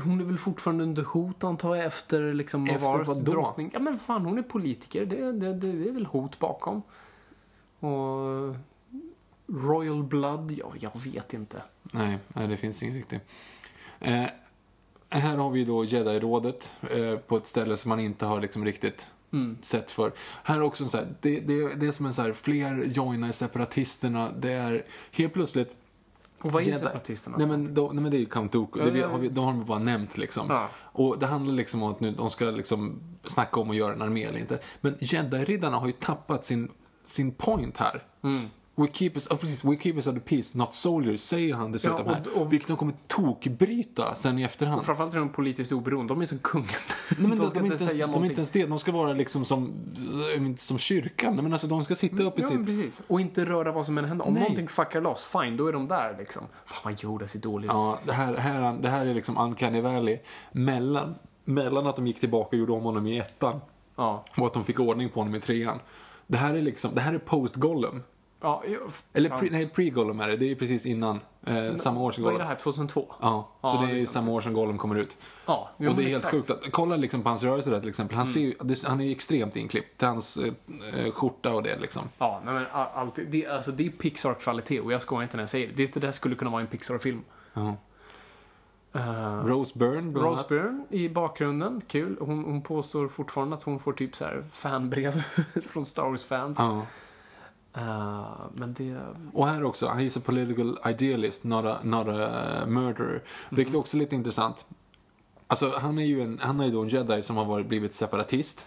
Hon 0.00 0.20
är 0.20 0.24
väl 0.24 0.38
fortfarande 0.38 0.84
under 0.84 1.02
hot 1.02 1.44
antar 1.44 1.76
jag 1.76 1.84
efter 1.86 2.34
liksom 2.34 2.66
Efter 2.66 2.80
varit 2.86 3.08
vad 3.08 3.24
då? 3.24 3.32
drottning. 3.32 3.70
Ja 3.74 3.80
men 3.80 3.98
fan 3.98 4.24
hon 4.24 4.38
är 4.38 4.42
politiker. 4.42 5.06
Det, 5.06 5.32
det, 5.32 5.52
det, 5.52 5.72
det 5.72 5.88
är 5.88 5.92
väl 5.92 6.06
hot 6.06 6.38
bakom. 6.38 6.82
Och 7.78 8.56
Royal 9.46 10.02
Blood, 10.02 10.52
ja 10.52 10.72
jag 10.80 11.00
vet 11.04 11.34
inte. 11.34 11.62
Nej, 11.82 12.18
nej 12.28 12.48
det 12.48 12.56
finns 12.56 12.82
ingen 12.82 12.94
riktigt. 12.94 13.22
Eh, 14.00 14.24
här 15.08 15.36
har 15.36 15.50
vi 15.50 15.64
då 15.64 15.84
Jedi-rådet 15.84 16.70
eh, 16.90 17.16
på 17.16 17.36
ett 17.36 17.46
ställe 17.46 17.76
som 17.76 17.88
man 17.88 18.00
inte 18.00 18.26
har 18.26 18.40
liksom 18.40 18.64
riktigt 18.64 19.06
Mm. 19.32 19.58
sett 19.62 19.90
för. 19.90 20.12
Här 20.42 20.56
är 20.56 20.62
också 20.62 20.88
så 20.88 20.96
här, 20.96 21.06
det, 21.20 21.40
det, 21.40 21.74
det 21.74 21.86
är 21.86 21.92
som 21.92 22.06
en 22.06 22.14
så 22.14 22.22
här, 22.22 22.32
fler 22.32 22.84
joinar 22.84 23.32
separatisterna. 23.32 24.30
Det 24.38 24.52
är 24.52 24.84
helt 25.12 25.32
plötsligt 25.32 25.76
Och 26.42 26.52
vad 26.52 26.68
är 26.68 26.74
separatisterna? 26.74 27.36
Nej 27.38 27.46
men, 27.46 27.74
då, 27.74 27.90
nej 27.92 28.02
men 28.02 28.10
det 28.10 28.16
är 28.16 28.20
ju 28.20 28.26
Count 28.26 28.52
Dooku. 28.52 28.80
Ja, 28.80 28.90
Det 28.90 29.02
har 29.02 29.18
vi, 29.18 29.28
de 29.28 29.44
har 29.44 29.52
vi 29.52 29.64
bara 29.64 29.78
nämnt 29.78 30.18
liksom. 30.18 30.46
Ja. 30.48 30.68
Och 30.76 31.18
det 31.18 31.26
handlar 31.26 31.54
liksom 31.54 31.82
om 31.82 31.90
att 31.90 32.00
nu, 32.00 32.10
de 32.10 32.30
ska 32.30 32.44
liksom 32.44 33.00
snacka 33.24 33.60
om 33.60 33.70
att 33.70 33.76
göra 33.76 33.92
en 33.92 34.02
armé 34.02 34.24
eller 34.24 34.38
inte. 34.38 34.58
Men 34.80 34.96
Jedi-riddarna 35.00 35.76
har 35.76 35.86
ju 35.86 35.92
tappat 35.92 36.44
sin, 36.44 36.70
sin 37.06 37.32
point 37.32 37.76
här. 37.76 38.02
Mm. 38.22 38.48
We 38.74 38.86
keep 38.92 39.10
us, 39.14 39.26
oh, 39.30 39.36
precis, 39.36 39.64
we 39.64 39.76
keep 39.76 39.94
us 39.96 40.06
of 40.06 40.14
the 40.14 40.20
peace, 40.20 40.58
not 40.58 40.74
soldiers, 40.74 41.20
säger 41.20 41.54
han 41.54 41.72
dessutom 41.72 41.96
Ja, 41.98 42.04
och- 42.04 42.10
här. 42.16 42.38
och- 42.38 42.52
vilket 42.52 42.68
de 42.68 42.76
kommer 42.76 42.94
tokbryta 43.06 44.14
sen 44.14 44.38
i 44.38 44.42
efterhand. 44.42 44.78
Och 44.78 44.84
framförallt 44.86 45.14
är 45.14 45.18
de 45.18 45.28
politiskt 45.28 45.72
oberoende. 45.72 46.14
De 46.14 46.20
är 46.22 46.26
som 46.26 46.38
kungen. 46.38 46.68
Nej, 47.18 47.28
men 47.28 47.30
de 47.38 47.50
ska 47.50 47.58
de, 47.58 47.66
är 47.68 47.72
inte 47.72 47.76
ens, 47.76 47.92
säga 47.92 47.92
de 47.92 48.02
är 48.02 48.06
någonting. 48.06 48.30
inte 48.30 48.40
ens 48.40 48.50
det. 48.50 48.66
De 48.66 48.78
ska 48.78 48.92
vara 48.92 49.12
liksom 49.12 49.44
som, 49.44 49.72
äh, 50.36 50.54
som 50.56 50.78
kyrkan. 50.78 51.36
Men 51.36 51.52
alltså, 51.52 51.66
de 51.66 51.84
ska 51.84 51.94
sitta 51.94 52.22
upp 52.22 52.38
i 52.38 52.42
Ja, 52.42 52.48
sitt... 52.48 52.66
precis. 52.66 53.02
Och 53.06 53.20
inte 53.20 53.44
röra 53.44 53.72
vad 53.72 53.86
som 53.86 53.98
än 53.98 54.04
händer. 54.04 54.26
Om 54.26 54.32
Nej. 54.34 54.42
någonting 54.42 54.68
fuckar 54.68 55.00
loss, 55.00 55.24
fine, 55.24 55.56
då 55.56 55.66
är 55.66 55.72
de 55.72 55.88
där 55.88 56.14
liksom. 56.18 56.42
Fan 56.66 56.80
vad 56.84 57.04
Yoda 57.04 57.26
ser 57.28 57.38
dålig. 57.38 57.68
Ja, 57.68 57.98
det 58.06 58.12
här, 58.12 58.34
här, 58.36 58.72
det 58.82 58.88
här 58.88 59.06
är 59.06 59.14
liksom 59.14 59.38
Uncanny 59.38 59.80
Valley. 59.80 60.18
Mellan, 60.52 61.14
mellan 61.44 61.86
att 61.86 61.96
de 61.96 62.06
gick 62.06 62.20
tillbaka 62.20 62.48
och 62.48 62.54
gjorde 62.60 62.72
om 62.72 62.82
honom 62.82 63.06
i 63.06 63.18
ettan 63.18 63.60
Ja. 63.96 64.24
och 64.36 64.46
att 64.46 64.52
de 64.54 64.64
fick 64.64 64.80
ordning 64.80 65.08
på 65.08 65.20
honom 65.20 65.34
i 65.34 65.40
trean. 65.40 65.78
Det 66.26 66.36
här 66.38 66.54
är 66.54 66.62
liksom, 66.62 66.90
det 66.94 67.00
här 67.00 67.14
är 67.14 67.18
post-Gollum. 67.18 68.02
Ja, 68.42 68.62
Eller 69.12 69.28
sant. 69.28 69.40
pre, 69.40 69.48
nej, 69.52 69.70
pre-Gollum 69.74 70.20
är 70.22 70.28
det. 70.28 70.36
Det 70.36 70.50
är 70.50 70.54
precis 70.54 70.86
innan. 70.86 71.20
Eh, 71.46 71.76
samma 71.76 72.00
år 72.00 72.12
som 72.12 72.24
Vad 72.24 72.30
är 72.32 72.34
Gollum. 72.34 72.38
det 72.38 72.44
här, 72.44 72.54
2002? 72.56 73.06
Ja, 73.20 73.48
så 73.60 73.66
Ja, 73.66 73.80
det 73.80 73.86
det 73.86 73.92
är 73.92 73.96
är 73.96 74.00
sant. 74.00 74.10
samma 74.10 74.30
år 74.32 74.40
som 74.40 74.52
Gollum 74.52 74.78
kommer 74.78 74.96
ut. 74.96 75.16
Ja, 75.46 75.70
jo, 75.78 75.90
och 75.90 75.96
det 75.96 76.02
är 76.02 76.04
helt 76.08 76.16
exakt. 76.16 76.34
Mm. 76.34 76.44
sjukt. 76.46 76.64
Att, 76.66 76.72
kolla 76.72 76.96
liksom 76.96 77.22
på 77.22 77.28
hans 77.28 77.42
rörelse 77.42 77.70
där 77.70 77.80
till 77.80 77.88
exempel. 77.88 78.16
Han, 78.16 78.26
ser 78.26 78.40
ju, 78.40 78.54
det, 78.60 78.86
han 78.86 79.00
är 79.00 79.04
ju 79.04 79.10
extremt 79.12 79.56
inklippt. 79.56 79.98
Till 79.98 80.08
hans 80.08 80.36
eh, 80.36 80.52
eh, 80.94 81.12
skjorta 81.12 81.54
och 81.54 81.62
det 81.62 81.78
liksom. 81.78 82.02
Ja, 82.18 82.42
nej, 82.44 82.54
men 82.54 82.66
allt, 82.72 83.18
det, 83.28 83.46
alltså, 83.46 83.72
det 83.72 83.86
är 83.86 83.90
Pixar-kvalitet 83.90 84.80
och 84.80 84.92
jag 84.92 85.02
skojar 85.02 85.22
inte 85.22 85.36
när 85.36 85.42
jag 85.42 85.50
säger 85.50 85.66
det. 85.68 85.74
det. 85.74 85.94
Det 85.94 86.00
där 86.00 86.12
skulle 86.12 86.34
kunna 86.34 86.50
vara 86.50 86.60
en 86.60 86.66
Pixar-film. 86.66 87.22
Ja. 87.54 87.74
Uh, 88.96 89.46
Rose 89.46 89.78
Byrne 89.78 90.12
bland 90.12 90.26
Rose. 90.26 90.44
Byrne 90.48 90.84
i 90.90 91.08
bakgrunden, 91.08 91.82
kul. 91.86 92.16
Hon, 92.20 92.44
hon 92.44 92.62
påstår 92.62 93.08
fortfarande 93.08 93.56
att 93.56 93.62
hon 93.62 93.78
får 93.78 93.92
typ 93.92 94.16
så 94.16 94.24
här 94.24 94.44
fanbrev 94.52 95.22
från 95.68 95.86
Star 95.86 96.02
Wars-fans. 96.10 96.58
Ja. 96.58 96.82
Eh, 97.74 98.36
men 98.54 98.74
det... 98.74 99.00
Och 99.32 99.48
här 99.48 99.64
också, 99.64 99.86
he's 99.86 100.18
a 100.18 100.22
political 100.24 100.78
idealist, 100.86 101.44
not 101.44 101.64
a, 101.64 101.78
not 101.82 102.08
a 102.08 102.66
murderer. 102.66 103.22
Vilket 103.50 103.74
också 103.74 103.96
är 103.96 103.98
lite 103.98 104.14
intressant. 104.14 104.66
Alltså, 105.46 105.78
han 105.78 105.98
är 105.98 106.04
ju 106.04 106.22
en, 106.22 106.38
han 106.42 106.60
är 106.60 106.70
då 106.70 106.82
en 106.82 106.88
jedi 106.88 107.22
som 107.22 107.36
har 107.36 107.44
varit, 107.44 107.66
blivit 107.66 107.94
separatist. 107.94 108.66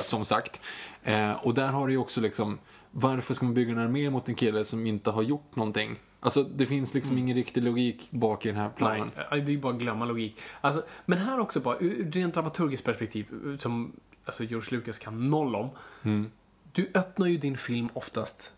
Som 0.00 0.24
sagt. 0.24 0.60
Eh, 1.02 1.32
och 1.32 1.54
där 1.54 1.68
har 1.68 1.86
det 1.86 1.92
ju 1.92 1.98
också 1.98 2.20
liksom, 2.20 2.58
varför 2.90 3.34
ska 3.34 3.44
man 3.44 3.54
bygga 3.54 3.72
en 3.72 3.78
armé 3.78 4.10
mot 4.10 4.28
en 4.28 4.34
kille 4.34 4.64
som 4.64 4.86
inte 4.86 5.10
har 5.10 5.22
gjort 5.22 5.56
någonting? 5.56 5.96
Alltså, 6.20 6.42
det 6.42 6.66
finns 6.66 6.94
liksom 6.94 7.18
ingen 7.18 7.36
riktig 7.36 7.62
logik 7.62 8.08
bak 8.10 8.46
i 8.46 8.48
den 8.48 8.58
här 8.58 8.68
planen. 8.68 9.10
Nej, 9.16 9.40
det 9.40 9.50
är 9.50 9.54
ju 9.54 9.60
bara 9.60 9.72
att 9.72 9.78
glömma 9.78 10.04
logik. 10.04 10.40
Alltså, 10.60 10.84
men 11.06 11.18
här 11.18 11.40
också 11.40 11.60
bara, 11.60 11.76
ur 11.80 12.00
ur 12.00 12.10
rent 12.10 12.34
dramaturgiskt 12.34 12.84
perspektiv, 12.84 13.26
som 13.58 13.92
alltså 14.24 14.44
George 14.44 14.78
Lucas 14.78 14.98
kan 14.98 15.30
noll 15.30 15.54
om. 15.54 15.70
Mm. 16.02 16.30
Du 16.72 16.90
öppnar 16.94 17.26
ju 17.26 17.38
din 17.38 17.56
film 17.56 17.88
oftast 17.94 18.52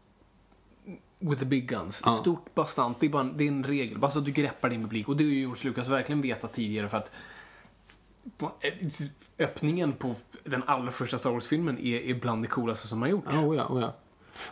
with 1.19 1.41
the 1.41 1.47
big 1.47 1.69
guns. 1.69 2.03
Ja. 2.05 2.11
Stort, 2.11 2.55
bastant, 2.55 3.01
det 3.01 3.07
är, 3.07 3.11
bara 3.11 3.23
en, 3.23 3.37
det 3.37 3.45
är 3.45 3.49
en 3.49 3.65
regel. 3.65 3.99
Bara 3.99 4.11
så 4.11 4.19
att 4.19 4.25
du 4.25 4.31
greppar 4.31 4.71
din 4.71 4.83
publik. 4.83 5.09
Och 5.09 5.17
det 5.17 5.25
har 5.25 5.31
ju 5.31 5.39
George 5.41 5.71
Lucas 5.71 5.89
verkligen 5.89 6.21
vetat 6.21 6.53
tidigare 6.53 6.89
för 6.89 6.99
att 6.99 7.11
öppningen 9.39 9.93
på 9.93 10.15
den 10.45 10.63
allra 10.67 10.91
första 10.91 11.19
Star 11.19 11.31
Wars-filmen 11.31 11.79
är, 11.79 12.01
är 12.01 12.15
bland 12.15 12.43
det 12.43 12.49
coolaste 12.49 12.89
som 12.89 13.03
har 13.03 13.09
gjorts. 13.09 13.35
Oh 13.35 13.57
ja, 13.57 13.67
oh 13.67 13.81
ja. 13.81 13.95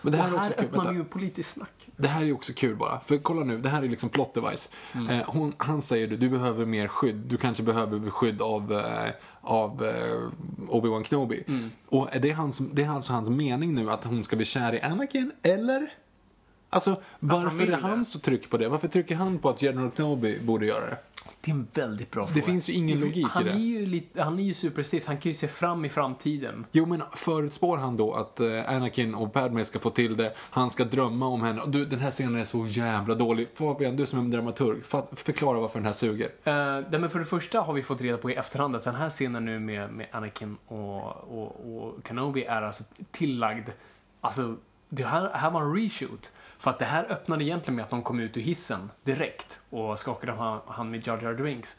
Men 0.02 0.12
det 0.12 0.18
och 0.18 0.24
här, 0.24 0.34
är 0.34 0.38
här 0.38 0.54
öppnar 0.58 0.92
vi 0.92 0.98
ju 0.98 1.04
politiskt 1.04 1.50
snack. 1.50 1.79
Det 2.00 2.08
här 2.08 2.24
är 2.24 2.32
också 2.32 2.52
kul 2.52 2.76
bara. 2.76 3.00
För 3.00 3.18
kolla 3.18 3.44
nu, 3.44 3.58
det 3.58 3.68
här 3.68 3.82
är 3.82 3.88
liksom 3.88 4.08
plot 4.08 4.34
device. 4.34 4.68
Eh, 5.10 5.20
hon, 5.26 5.54
han 5.58 5.82
säger 5.82 6.06
du, 6.06 6.16
du 6.16 6.28
behöver 6.28 6.66
mer 6.66 6.88
skydd. 6.88 7.16
Du 7.16 7.36
kanske 7.36 7.62
behöver 7.62 8.10
skydd 8.10 8.42
av, 8.42 8.72
eh, 8.72 9.10
av 9.40 9.84
eh, 9.84 10.28
Obi-Wan 10.68 11.04
Kenobi. 11.04 11.44
Och 11.88 12.14
är 12.14 12.20
det, 12.20 12.30
hans, 12.30 12.58
det 12.58 12.82
är 12.82 12.88
alltså 12.88 13.12
hans 13.12 13.28
mening 13.28 13.74
nu 13.74 13.90
att 13.90 14.04
hon 14.04 14.24
ska 14.24 14.36
bli 14.36 14.44
kär 14.44 14.74
i 14.74 14.80
Anakin, 14.80 15.32
eller? 15.42 15.92
Alltså, 16.72 17.02
varför 17.18 17.56
vill 17.56 17.72
är 17.72 17.76
han 17.76 18.04
så 18.04 18.18
tryck 18.18 18.50
på 18.50 18.56
det? 18.56 18.68
Varför 18.68 18.88
trycker 18.88 19.16
han 19.16 19.38
på 19.38 19.48
att 19.48 19.62
General 19.62 19.90
Kenobi 19.96 20.40
borde 20.40 20.66
göra 20.66 20.86
det? 20.86 20.98
Det 21.40 21.50
är 21.50 21.54
en 21.54 21.68
väldigt 21.74 22.10
bra 22.10 22.28
Det 22.34 22.42
finns 22.42 22.68
ju 22.68 22.72
ingen 22.72 23.00
logik 23.00 23.26
han 23.30 23.42
i 23.42 23.44
det. 23.44 23.50
Är 23.50 23.58
ju 23.58 23.86
lite, 23.86 24.22
han 24.22 24.38
är 24.38 24.42
ju 24.42 24.54
superstift. 24.54 25.06
Han 25.06 25.16
kan 25.16 25.32
ju 25.32 25.34
se 25.34 25.48
fram 25.48 25.84
i 25.84 25.88
framtiden. 25.88 26.66
Jo, 26.72 26.86
men 26.86 27.02
förutspår 27.12 27.76
han 27.78 27.96
då 27.96 28.14
att 28.14 28.40
eh, 28.40 28.70
Anakin 28.70 29.14
och 29.14 29.32
Padme 29.32 29.64
ska 29.64 29.78
få 29.78 29.90
till 29.90 30.16
det, 30.16 30.34
han 30.36 30.70
ska 30.70 30.84
drömma 30.84 31.26
om 31.26 31.42
henne. 31.42 31.62
Du, 31.66 31.84
den 31.84 31.98
här 31.98 32.10
scenen 32.10 32.36
är 32.36 32.44
så 32.44 32.66
jävla 32.66 33.14
dålig. 33.14 33.48
Fabian, 33.54 33.96
du 33.96 34.06
som 34.06 34.18
är 34.18 34.22
en 34.22 34.30
dramaturg, 34.30 34.82
förklara 35.12 35.60
varför 35.60 35.78
den 35.78 35.86
här 35.86 35.92
suger. 35.92 36.26
Uh, 36.26 36.32
nej, 36.90 37.00
men 37.00 37.10
för 37.10 37.18
det 37.18 37.24
första 37.24 37.60
har 37.60 37.72
vi 37.72 37.82
fått 37.82 38.00
reda 38.00 38.18
på 38.18 38.30
i 38.30 38.34
efterhand 38.34 38.76
att 38.76 38.84
den 38.84 38.94
här 38.94 39.08
scenen 39.08 39.44
nu 39.44 39.58
med, 39.58 39.92
med 39.92 40.06
Anakin 40.10 40.56
och, 40.66 41.02
och, 41.06 41.76
och 41.76 42.08
Kenobi 42.08 42.44
är 42.44 42.62
alltså 42.62 42.84
tillagd. 43.10 43.68
Alltså, 44.20 44.56
det 44.88 45.04
här, 45.04 45.30
här 45.34 45.50
var 45.50 45.62
en 45.62 45.76
reshoot. 45.76 46.32
För 46.60 46.70
att 46.70 46.78
det 46.78 46.84
här 46.84 47.12
öppnade 47.12 47.44
egentligen 47.44 47.76
med 47.76 47.84
att 47.84 47.90
de 47.90 48.02
kom 48.02 48.20
ut 48.20 48.36
ur 48.36 48.40
hissen 48.40 48.90
direkt 49.02 49.60
och 49.70 49.98
skakade 49.98 50.32
hand 50.32 50.60
hand 50.66 50.90
med 50.90 51.06
Jar 51.06 51.20
Jar 51.22 51.34
Drinks. 51.34 51.76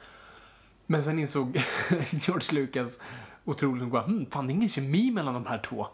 Men 0.86 1.04
sen 1.04 1.20
insåg 1.20 1.64
George 2.10 2.62
Lucas 2.62 3.00
otroligt 3.46 3.82
nog 3.82 3.92
bara, 3.92 4.04
hm, 4.04 4.26
fan 4.26 4.48
det 4.48 4.54
är 4.54 4.56
ingen 4.56 4.70
kemi 4.70 5.12
mellan 5.12 5.34
de 5.34 5.46
här 5.46 5.58
två. 5.58 5.88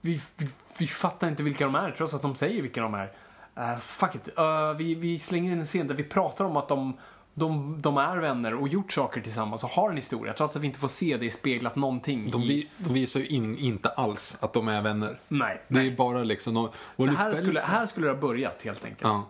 Vi, 0.00 0.20
vi, 0.36 0.48
vi 0.78 0.86
fattar 0.86 1.28
inte 1.28 1.42
vilka 1.42 1.64
de 1.64 1.74
är 1.74 1.90
trots 1.90 2.14
att 2.14 2.22
de 2.22 2.34
säger 2.34 2.62
vilka 2.62 2.82
de 2.82 2.94
är. 2.94 3.12
Uh, 3.58 3.78
fuck 3.78 4.14
it. 4.14 4.28
Uh, 4.38 4.72
vi, 4.76 4.94
vi 4.94 5.18
slänger 5.18 5.52
in 5.52 5.58
en 5.58 5.66
scen 5.66 5.86
där 5.86 5.94
vi 5.94 6.04
pratar 6.04 6.44
om 6.44 6.56
att 6.56 6.68
de, 6.68 6.98
de, 7.38 7.82
de 7.82 7.96
är 7.96 8.16
vänner 8.16 8.54
och 8.54 8.68
gjort 8.68 8.92
saker 8.92 9.20
tillsammans 9.20 9.64
och 9.64 9.70
har 9.70 9.90
en 9.90 9.96
historia 9.96 10.32
trots 10.32 10.56
att 10.56 10.62
vi 10.62 10.66
inte 10.66 10.78
får 10.78 10.88
se 10.88 11.16
det 11.16 11.30
speglat 11.30 11.76
någonting 11.76 12.30
De, 12.30 12.42
vi, 12.42 12.68
de 12.78 12.94
visar 12.94 13.20
ju 13.20 13.26
in, 13.26 13.58
inte 13.58 13.88
alls 13.88 14.38
att 14.40 14.52
de 14.52 14.68
är 14.68 14.82
vänner. 14.82 15.20
Nej. 15.28 15.62
Det 15.68 15.78
är 15.78 15.84
ju 15.84 15.96
bara 15.96 16.24
liksom... 16.24 16.54
De, 16.54 16.70
Så 16.96 17.10
här 17.10 17.34
skulle, 17.34 17.60
här 17.60 17.86
skulle 17.86 18.06
det 18.06 18.12
ha 18.12 18.20
börjat 18.20 18.62
helt 18.62 18.84
enkelt. 18.84 19.02
Ja. 19.02 19.26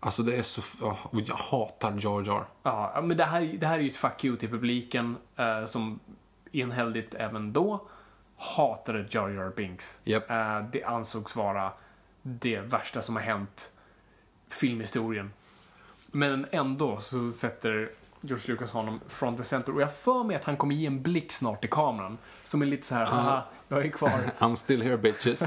Alltså 0.00 0.22
det 0.22 0.36
är 0.36 0.42
så... 0.42 0.62
och 1.02 1.20
jag 1.20 1.34
hatar 1.34 1.92
Jar 2.00 2.22
Jar. 2.26 2.46
Ja, 2.62 3.00
men 3.04 3.16
det 3.16 3.24
här, 3.24 3.56
det 3.58 3.66
här 3.66 3.78
är 3.78 3.82
ju 3.82 3.90
ett 3.90 3.96
fuck 3.96 4.24
you 4.24 4.36
till 4.36 4.48
publiken 4.48 5.16
eh, 5.36 5.64
som 5.64 6.00
enhälligt 6.52 7.14
även 7.14 7.52
då 7.52 7.88
hatade 8.36 9.06
Jar 9.10 9.28
Jar 9.28 9.52
Binks. 9.56 10.00
Japp. 10.04 10.30
Eh, 10.30 10.60
det 10.72 10.84
ansågs 10.84 11.36
vara 11.36 11.72
det 12.22 12.60
värsta 12.60 13.02
som 13.02 13.16
har 13.16 13.22
hänt 13.22 13.72
filmhistorien. 14.48 15.32
Men 16.12 16.46
ändå 16.50 17.00
så 17.00 17.32
sätter 17.32 17.90
George 18.20 18.44
Lucas 18.48 18.70
honom 18.70 19.00
front 19.08 19.38
and 19.38 19.46
center 19.46 19.74
och 19.74 19.82
jag 19.82 19.94
för 19.94 20.24
mig 20.24 20.36
att 20.36 20.44
han 20.44 20.56
kommer 20.56 20.74
ge 20.74 20.86
en 20.86 21.02
blick 21.02 21.32
snart 21.32 21.64
i 21.64 21.68
kameran 21.68 22.18
som 22.44 22.62
är 22.62 22.66
lite 22.66 22.86
så 22.86 22.94
här, 22.94 23.06
haha, 23.06 23.42
jag 23.68 23.86
är 23.86 23.90
kvar. 23.90 24.20
I'm 24.38 24.56
still 24.56 24.82
here 24.82 24.96
bitches. 24.96 25.42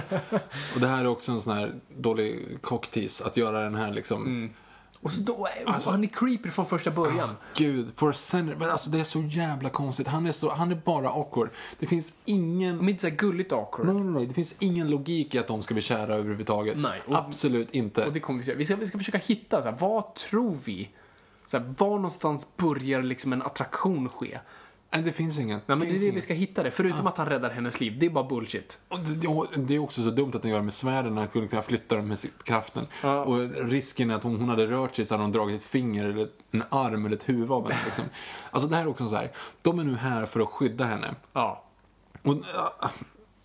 och 0.75 0.80
det 0.80 0.88
här 0.88 1.01
är 1.01 1.08
också 1.08 1.32
en 1.32 1.41
sån 1.41 1.58
här 1.58 1.74
dålig 1.98 2.58
cocktease 2.62 3.25
att 3.25 3.38
göra 3.38 3.63
den 3.63 3.75
här 3.75 3.91
liksom... 3.91 4.25
Mm. 4.25 4.53
Och 5.01 5.12
så 5.12 5.22
då, 5.22 5.48
Alltså- 5.65 5.89
han 5.89 6.03
är 6.03 6.08
creepy 6.08 6.50
från 6.50 6.65
första 6.65 6.91
början. 6.91 7.29
Gud, 7.55 7.91
for 7.96 8.10
a 8.10 8.13
senator. 8.13 8.60
Men 8.60 8.70
alltså 8.70 8.89
det 8.89 9.00
är 9.00 9.03
så 9.03 9.22
jävla 9.22 9.70
konstigt. 9.70 10.08
Han 10.08 10.25
är, 10.27 10.31
så, 10.31 10.50
han 10.53 10.72
är 10.72 10.75
bara 10.75 11.10
awkward. 11.10 11.50
Det 11.79 11.88
finns 11.88 12.13
ingen... 12.25 12.79
Är 12.86 12.89
inte 12.89 13.01
så 13.01 13.08
här 13.08 13.15
gulligt 13.15 13.51
awkward. 13.51 13.86
Nej, 13.86 13.96
nej, 13.96 14.13
nej. 14.13 14.25
Det 14.25 14.34
finns 14.34 14.55
ingen 14.60 14.89
logik 14.89 15.36
i 15.36 15.39
att 15.39 15.48
de 15.48 15.63
ska 15.63 15.74
bli 15.74 15.84
kära 15.84 16.15
överhuvudtaget. 16.15 16.77
Nej, 16.77 17.01
och- 17.08 17.15
Absolut 17.17 17.72
inte. 17.72 18.05
Och 18.05 18.13
det 18.13 18.20
kommer 18.20 18.39
vi 18.39 18.46
se. 18.46 18.55
Vi 18.55 18.65
ska, 18.65 18.75
vi 18.75 18.88
ska 18.88 18.98
försöka 18.98 19.17
hitta, 19.17 19.62
så 19.63 19.70
här, 19.70 19.77
vad 19.79 20.15
tror 20.15 20.58
vi? 20.65 20.89
Så 21.46 21.58
här, 21.58 21.74
var 21.77 21.89
någonstans 21.89 22.48
börjar 22.58 23.01
liksom 23.03 23.34
en 23.34 23.41
attraktion 23.41 24.10
ske? 24.10 24.39
Nej, 24.93 25.01
det 25.01 25.12
finns 25.12 25.39
ingen. 25.39 25.60
Nej, 25.65 25.77
men 25.77 25.79
det 25.79 25.95
är 25.95 26.00
det 26.00 26.12
vi 26.12 26.21
ska 26.21 26.33
hitta 26.33 26.63
det. 26.63 26.71
Förutom 26.71 27.07
att 27.07 27.17
han 27.17 27.25
räddar 27.27 27.50
hennes 27.50 27.79
liv. 27.79 28.00
Det 28.00 28.05
är 28.05 28.10
bara 28.10 28.24
bullshit. 28.24 28.79
Och 28.88 29.00
det, 29.00 29.27
och 29.27 29.48
det 29.57 29.75
är 29.75 29.79
också 29.79 30.03
så 30.03 30.10
dumt 30.10 30.31
att 30.36 30.41
den 30.41 30.51
gör 30.51 30.57
det 30.57 30.63
med 30.63 30.74
svärden 30.74 31.15
när 31.15 31.21
han 31.21 31.29
skulle 31.29 31.48
kunna 31.48 31.62
flytta 31.62 31.95
dem 31.95 32.07
med 32.07 32.19
kraften. 32.43 32.88
Ja. 33.03 33.24
Och 33.24 33.39
risken 33.69 34.10
är 34.12 34.15
att 34.15 34.25
om 34.25 34.39
hon 34.39 34.50
hade 34.50 34.67
rört 34.67 34.95
sig 34.95 35.05
så 35.05 35.13
hade 35.13 35.24
hon 35.24 35.31
dragit 35.31 35.62
ett 35.62 35.67
finger 35.67 36.05
eller 36.05 36.27
en 36.51 36.63
arm 36.69 37.05
eller 37.05 37.15
ett 37.15 37.29
huvud 37.29 37.51
av 37.51 37.71
henne. 37.71 37.81
Liksom. 37.86 38.05
Alltså 38.51 38.69
det 38.69 38.75
här 38.75 38.83
är 38.83 38.88
också 38.88 39.07
så 39.07 39.15
här. 39.15 39.31
De 39.62 39.79
är 39.79 39.83
nu 39.83 39.95
här 39.95 40.25
för 40.25 40.39
att 40.39 40.48
skydda 40.48 40.86
henne. 40.86 41.15
Ja. 41.33 41.63
Och, 42.21 42.33
äh, 42.33 42.89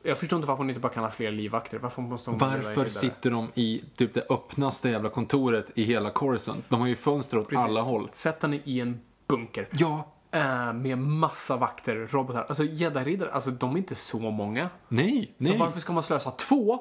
Jag 0.03 0.19
förstår 0.19 0.37
inte 0.37 0.49
varför 0.49 0.63
hon 0.63 0.71
inte 0.71 0.81
bara 0.81 0.93
kan 0.93 1.03
ha 1.05 1.11
fler 1.11 1.33
livvakter. 1.33 1.79
Varför 1.79 2.03
måste 2.03 2.31
hon 2.31 2.39
varför 2.39 2.89
sitter 2.89 3.31
de 3.31 3.51
i 3.55 3.85
typ 3.97 4.15
det 4.15 4.27
öppnaste 4.31 4.89
jävla 4.89 5.09
kontoret 5.09 5.67
i 5.75 5.85
hela 5.85 6.11
Coruscant? 6.11 6.65
De 6.69 6.81
har 6.81 6.89
ju 6.89 6.97
fönster 6.97 7.39
åt 7.39 7.49
Precis. 7.49 7.65
alla 7.65 7.81
håll. 7.81 8.09
Sätt 8.13 8.43
henne 8.43 8.61
i 8.65 8.81
en 8.81 9.01
bunker. 9.29 9.69
Ja, 9.73 10.13
Eh, 10.31 10.73
med 10.73 10.99
massa 10.99 11.57
vakter, 11.57 12.09
robotar. 12.11 12.45
Alltså 12.49 12.65
jedi-riddare, 12.65 13.31
alltså 13.31 13.51
de 13.51 13.73
är 13.75 13.79
inte 13.79 13.95
så 13.95 14.19
många. 14.19 14.71
nej, 14.89 15.35
nej. 15.39 15.53
Så 15.53 15.59
varför 15.59 15.81
ska 15.81 15.93
man 15.93 16.03
slösa 16.03 16.31
två 16.31 16.81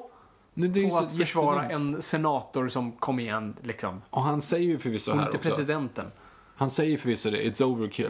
nej 0.54 0.68
det 0.68 0.80
är 0.80 0.84
ju 0.84 0.90
på 0.90 0.96
så 0.96 1.02
att 1.02 1.16
försvara 1.16 1.62
jättedumt. 1.62 1.96
en 1.96 2.02
senator 2.02 2.68
som 2.68 2.92
kom 2.92 3.18
igen, 3.18 3.56
liksom? 3.62 4.02
Och 4.10 4.22
han 4.22 4.42
säger 4.42 4.66
ju 4.68 4.78
förvisso 4.78 5.12
här 5.12 5.18
inte 5.26 5.36
också. 5.38 5.48
presidenten. 5.50 6.06
Han 6.56 6.70
säger 6.70 6.98
förvisso 6.98 7.30
det, 7.30 7.44
it's 7.50 7.62
overkill. 7.62 8.06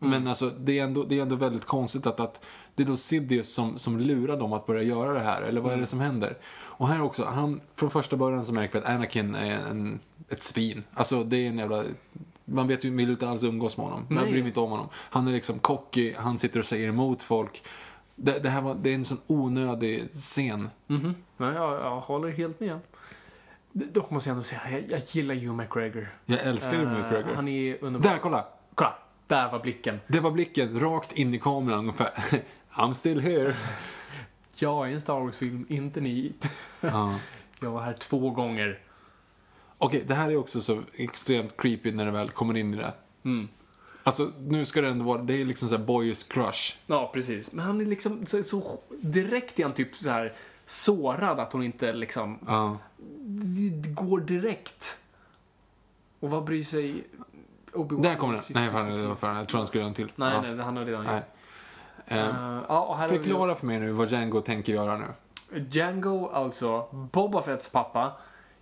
Mm. 0.00 0.10
Men 0.10 0.26
alltså, 0.28 0.50
det 0.50 0.78
är, 0.78 0.84
ändå, 0.84 1.04
det 1.04 1.18
är 1.18 1.22
ändå 1.22 1.36
väldigt 1.36 1.64
konstigt 1.64 2.06
att, 2.06 2.20
att 2.20 2.44
det 2.74 2.82
är 2.82 2.86
då 2.86 2.96
Sidious 2.96 3.54
som, 3.54 3.78
som 3.78 3.98
lurar 3.98 4.36
dem 4.36 4.52
att 4.52 4.66
börja 4.66 4.82
göra 4.82 5.12
det 5.12 5.20
här. 5.20 5.42
Eller 5.42 5.60
vad 5.60 5.72
Mm. 5.72 5.78
är 5.78 5.84
det 5.84 5.90
som 5.90 6.00
händer? 6.00 6.36
Och 6.54 6.88
här 6.88 7.02
också, 7.02 7.24
han, 7.24 7.60
från 7.74 7.90
första 7.90 8.16
början 8.16 8.46
så 8.46 8.52
märker 8.52 8.72
vi 8.72 8.78
att 8.78 8.90
Anakin 8.94 9.34
är 9.34 9.54
en, 9.58 10.00
ett 10.28 10.42
svin. 10.42 10.84
Alltså 10.94 11.24
det 11.24 11.36
är 11.36 11.48
en 11.48 11.58
jävla... 11.58 11.84
Man 12.48 12.68
vet 12.68 12.84
ju, 12.84 12.96
vill 12.96 13.10
inte 13.10 13.28
alls 13.28 13.42
umgås 13.42 13.76
med 13.76 13.86
honom. 13.86 14.06
Man 14.08 14.22
Nej. 14.22 14.32
bryr 14.32 14.42
mig 14.42 14.48
inte 14.48 14.60
om 14.60 14.70
honom. 14.70 14.88
Han 14.94 15.28
är 15.28 15.32
liksom 15.32 15.58
cocky, 15.58 16.14
han 16.14 16.38
sitter 16.38 16.60
och 16.60 16.66
säger 16.66 16.88
emot 16.88 17.22
folk. 17.22 17.62
Det, 18.14 18.38
det 18.38 18.48
här 18.48 18.60
var, 18.60 18.74
det 18.74 18.90
är 18.90 18.94
en 18.94 19.04
sån 19.04 19.20
onödig 19.26 20.08
scen. 20.12 20.70
Mhm. 20.86 21.14
Ja, 21.36 21.52
jag, 21.52 21.72
jag 21.72 22.00
håller 22.00 22.30
helt 22.30 22.60
med. 22.60 22.78
Dock 23.72 24.10
måste 24.10 24.28
jag 24.28 24.34
ändå 24.34 24.42
säga, 24.44 24.60
jag, 24.70 24.82
jag 24.90 25.00
gillar 25.10 25.34
Hugh 25.34 25.52
McGregor. 25.54 26.08
Jag 26.24 26.40
älskar 26.40 26.72
ju 26.72 26.82
Eh, 26.82 26.90
McGregor. 27.02 27.34
Han 27.34 27.48
är 27.48 27.84
underbar. 27.84 28.10
Där, 28.10 28.18
kolla! 28.18 28.46
Kolla! 28.74 28.94
Där 29.26 29.52
var 29.52 29.58
blicken. 29.58 30.00
Det 30.06 30.20
var 30.20 30.30
blicken 30.30 30.80
rakt 30.80 31.12
in 31.12 31.34
i 31.34 31.38
kameran 31.38 31.78
ungefär. 31.78 32.12
I'm 32.72 32.92
still 32.92 33.20
here. 33.20 33.54
Jag 34.58 34.88
är 34.90 34.94
en 34.94 35.00
Star 35.00 35.20
Wars-film, 35.20 35.66
inte 35.68 36.00
ni. 36.00 36.32
Ja. 36.80 37.14
Jag 37.60 37.70
var 37.70 37.82
här 37.82 37.92
två 37.92 38.30
gånger. 38.30 38.78
Okej, 39.78 40.04
det 40.06 40.14
här 40.14 40.30
är 40.30 40.36
också 40.36 40.60
så 40.60 40.82
extremt 40.94 41.56
creepy 41.56 41.92
när 41.92 42.04
det 42.04 42.10
väl 42.10 42.30
kommer 42.30 42.56
in 42.56 42.74
i 42.74 42.76
det. 42.76 42.94
Mm. 43.24 43.48
Alltså, 44.02 44.32
nu 44.38 44.64
ska 44.64 44.80
det 44.80 44.88
ändå 44.88 45.04
vara, 45.04 45.22
det 45.22 45.40
är 45.40 45.44
liksom 45.44 45.68
såhär 45.68 45.84
boys 45.84 46.22
crush. 46.24 46.76
Ja, 46.86 47.10
precis. 47.14 47.52
Men 47.52 47.64
han 47.64 47.80
är 47.80 47.84
liksom 47.84 48.26
så, 48.26 48.42
så 48.42 48.78
direkt 49.00 49.58
är 49.58 49.62
han 49.64 49.72
typ 49.72 49.94
så 49.94 50.10
här 50.10 50.34
sårad 50.66 51.40
att 51.40 51.52
hon 51.52 51.62
inte 51.62 51.92
liksom 51.92 52.38
Ja. 52.46 52.78
går 53.94 54.20
direkt. 54.20 54.98
Och 56.20 56.30
vad 56.30 56.44
bryr 56.44 56.62
sig 56.64 57.04
Obi-Wan? 57.72 58.02
Där 58.02 58.16
kommer 58.16 58.32
den. 58.34 58.42
Jesus 58.42 58.54
Nej, 58.56 58.70
fan, 58.70 58.90
det 58.90 59.06
var 59.08 59.14
fan, 59.14 59.36
jag 59.36 59.48
tror 59.48 59.58
han 59.58 59.66
skulle 59.68 59.80
göra 59.80 59.88
en 59.88 59.94
till. 59.94 60.12
Nej, 60.16 60.34
ja. 60.34 60.40
nej, 60.40 60.64
han 60.64 60.76
har 60.76 60.84
redan 60.84 61.04
Nej. 61.04 61.14
gjort. 61.14 61.24
Eh, 62.06 62.16
Uh, 62.16 62.64
ja, 62.68 62.80
och 62.80 62.96
här 62.96 63.08
har 63.08 63.16
förklara 63.16 63.54
för 63.54 63.66
mig 63.66 63.80
nu 63.80 63.92
vad 63.92 64.10
Django 64.10 64.40
tänker 64.40 64.72
göra 64.72 64.96
nu. 64.98 65.04
vi 65.52 65.60
Django, 65.60 66.28
alltså 66.28 66.88
Boba 67.12 67.42
Fetts 67.42 67.68
pappa. 67.68 68.12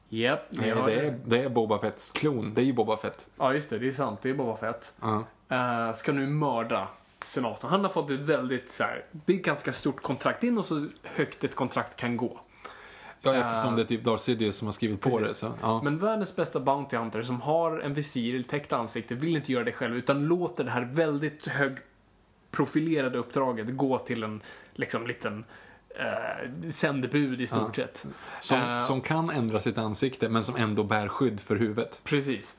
Ni 0.09 0.39
Nej, 0.51 0.71
hör 0.71 0.87
det, 0.87 0.95
är, 0.95 1.19
det 1.25 1.39
är 1.39 1.49
Boba 1.49 1.79
Fetts 1.79 2.11
klon. 2.11 2.55
Det 2.55 2.61
är 2.61 2.65
ju 2.65 2.73
Boba 2.73 2.97
Fett. 2.97 3.29
Ja, 3.39 3.55
just 3.55 3.71
det. 3.71 3.79
Det 3.79 3.89
är 3.89 3.93
sant. 3.93 4.19
Det 4.23 4.31
är 4.31 4.35
Boba 4.35 4.57
Fett. 4.57 4.95
Ja. 5.01 5.25
Eh, 5.49 5.93
ska 5.93 6.13
nu 6.13 6.27
mörda 6.27 6.89
senatorn. 7.25 7.71
Han 7.71 7.85
har 7.85 7.91
fått 7.91 8.11
ett 8.11 8.21
väldigt 8.21 8.71
så 8.71 8.83
här, 8.83 9.05
det 9.11 9.33
är 9.33 9.37
ett 9.37 9.45
ganska 9.45 9.73
stort 9.73 10.03
kontrakt. 10.03 10.41
Det 10.41 10.49
är 10.49 10.53
nog 10.53 10.65
så 10.65 10.89
högt 11.03 11.45
ett 11.45 11.55
kontrakt 11.55 11.97
kan 11.97 12.17
gå. 12.17 12.41
Ja, 13.23 13.35
eftersom 13.35 13.77
det 13.77 13.83
är 13.83 13.87
typ 13.87 14.05
Darth 14.05 14.23
Sidious 14.23 14.57
som 14.57 14.69
har 14.69 14.73
skrivit 14.73 15.01
på 15.01 15.11
Precis. 15.19 15.41
det. 15.41 15.47
Så, 15.47 15.53
ja. 15.63 15.83
Men 15.83 15.99
världens 15.99 16.37
bästa 16.37 16.61
Bounty 16.61 16.97
Hunter 16.97 17.23
som 17.23 17.41
har 17.41 17.79
en 17.79 17.95
visir, 17.95 18.43
täckt 18.43 18.73
ansikte, 18.73 19.15
vill 19.15 19.37
inte 19.37 19.53
göra 19.53 19.65
det 19.65 19.73
själv 19.73 19.97
utan 19.97 20.25
låter 20.25 20.65
det 20.65 20.71
här 20.71 20.85
väldigt 20.93 21.47
högprofilerade 21.47 23.19
uppdraget 23.19 23.77
gå 23.77 23.99
till 23.99 24.23
en 24.23 24.43
liksom 24.75 25.07
liten 25.07 25.45
eh, 25.95 26.71
sändebud 26.71 27.41
i 27.41 27.47
stort 27.47 27.77
sett. 27.77 28.07
som, 28.41 28.61
Eh, 28.61 28.81
som 28.81 29.01
kan 29.01 29.31
ändra 29.31 29.61
sitt 29.61 29.79
ansikte, 29.79 30.29
men 30.29 30.45
som 30.45 30.57
ändå 30.57 30.85
bär 30.85 31.09
skydd 31.09 31.41
för 31.41 31.57
huvudet. 31.57 32.01
Precis. 32.05 32.59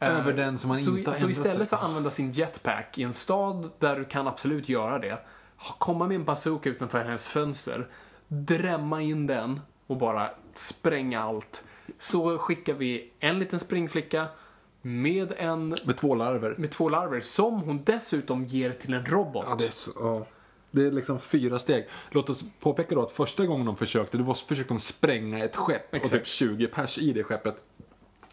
Över 0.00 0.30
Eh, 0.30 0.36
den 0.36 0.58
som 0.58 0.68
man 0.68 0.78
så, 0.78 0.96
inte 0.96 1.10
har 1.10 1.16
Så 1.16 1.28
istället 1.30 1.56
sig. 1.56 1.66
för 1.66 1.76
att 1.76 1.82
använda 1.82 2.10
sin 2.10 2.32
jetpack 2.32 2.98
i 2.98 3.02
en 3.02 3.12
stad 3.12 3.70
där 3.78 3.96
du 3.98 4.04
kan 4.04 4.26
absolut 4.28 4.68
göra 4.68 4.98
det, 4.98 5.18
komma 5.78 6.06
med 6.06 6.14
en 6.14 6.24
bazooka 6.24 6.68
utanför 6.70 7.04
hennes 7.04 7.28
fönster, 7.28 7.88
drämma 8.28 9.02
in 9.02 9.26
den 9.26 9.60
och 9.86 9.96
bara 9.96 10.30
spränga 10.54 11.22
allt. 11.22 11.64
Så 11.98 12.38
skickar 12.38 12.74
vi 12.74 13.12
en 13.20 13.38
liten 13.38 13.58
springflicka 13.58 14.26
med 14.82 15.32
en 15.36 15.68
Med 15.84 15.96
två 15.96 16.14
larver. 16.14 16.54
med 16.58 16.70
två 16.70 16.88
larver 16.88 17.20
som 17.20 17.60
hon 17.60 17.84
dessutom 17.84 18.44
ger 18.44 18.72
till 18.72 18.94
en 18.94 19.04
robot. 19.06 19.44
Ja, 19.48 19.54
det 19.58 19.66
är 19.66 19.70
så, 19.70 19.90
ja. 20.00 20.26
Det 20.70 20.82
är 20.86 20.90
liksom 20.90 21.20
fyra 21.20 21.58
steg. 21.58 21.86
Låt 22.10 22.30
oss 22.30 22.44
påpeka 22.60 22.94
då 22.94 23.02
att 23.02 23.12
första 23.12 23.46
gången 23.46 23.66
de 23.66 23.76
försökte, 23.76 24.18
då 24.18 24.34
försökte 24.34 24.74
de 24.74 24.80
spränga 24.80 25.44
ett 25.44 25.56
skepp 25.56 25.88
och 25.90 25.96
Exakt. 25.96 26.12
typ 26.14 26.26
20 26.26 26.66
pers 26.66 26.98
i 26.98 27.12
det 27.12 27.24
skeppet. 27.24 27.56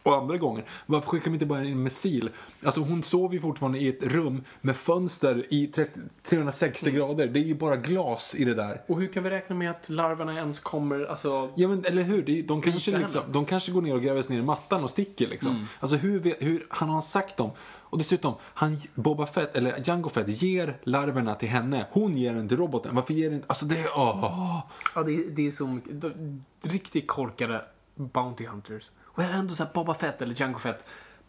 Och 0.03 0.15
andra 0.15 0.37
gången, 0.37 0.63
varför 0.85 1.07
skickar 1.09 1.25
de 1.25 1.33
inte 1.33 1.45
bara 1.45 1.63
in 1.63 1.71
en 1.71 1.83
missil? 1.83 2.29
Alltså 2.63 2.81
hon 2.81 3.03
sover 3.03 3.33
ju 3.33 3.39
fortfarande 3.41 3.79
i 3.79 3.87
ett 3.87 4.03
rum 4.03 4.43
med 4.61 4.75
fönster 4.75 5.45
i 5.49 5.67
30, 5.67 5.99
360 6.23 6.85
Mm. 6.89 6.95
grader. 6.99 7.27
Det 7.27 7.39
är 7.39 7.43
ju 7.43 7.55
bara 7.55 7.75
glas 7.75 8.35
i 8.35 8.43
det 8.45 8.53
där. 8.53 8.81
Och 8.87 9.01
hur 9.01 9.07
kan 9.07 9.23
vi 9.23 9.29
räkna 9.29 9.55
med 9.55 9.71
att 9.71 9.89
larverna 9.89 10.33
ens 10.33 10.59
kommer, 10.59 11.05
alltså... 11.05 11.51
Ja 11.55 11.67
men 11.67 11.85
eller 11.85 12.01
hur, 12.01 12.29
är- 12.29 12.43
de 12.43 12.61
kanske, 12.61 12.97
liksom, 12.97 13.21
de 13.31 13.45
kanske 13.45 13.71
går 13.71 13.81
ner 13.81 13.95
och 13.95 14.01
gräver 14.01 14.21
sig 14.21 14.35
ner 14.35 14.41
i 14.43 14.45
mattan 14.45 14.83
och 14.83 14.89
sticker 14.89 15.27
liksom. 15.27 15.51
Mm. 15.51 15.65
Alltså 15.79 15.97
hur, 15.97 16.35
hur, 16.39 16.67
han 16.69 16.89
har 16.89 17.01
sagt 17.01 17.37
dem. 17.37 17.51
Och 17.89 17.97
dessutom, 17.97 18.35
han, 18.41 18.81
Boba 18.95 19.25
Fett, 19.25 19.55
eller 19.55 19.83
Jango 19.89 20.09
Fett, 20.09 20.27
ger 20.41 20.77
larverna 20.83 21.35
till 21.35 21.49
henne. 21.49 21.85
Hon 21.91 22.17
ger 22.17 22.33
den 22.33 22.47
till 22.47 22.57
roboten. 22.57 22.95
Varför 22.95 23.13
ger 23.13 23.25
den 23.25 23.33
inte, 23.33 23.45
alltså 23.49 23.65
det 23.65 23.79
är, 23.79 23.87
åh. 23.95 24.59
Ja, 24.95 25.03
det, 25.03 25.11
är- 25.15 25.29
det 25.29 25.47
är 25.47 25.51
så 25.51 25.67
mycket, 25.67 26.01
de- 26.01 26.45
riktigt 26.61 27.07
korkade 27.07 27.65
Bounty 27.95 28.45
Hunters. 28.45 28.89
Och 29.03 29.23
ändå 29.23 29.53
så 29.53 29.63
här 29.63 29.71
Boba 29.73 29.93
Fett 29.93 30.21
eller 30.21 30.41
Jango 30.41 30.59
Fett, 30.59 30.85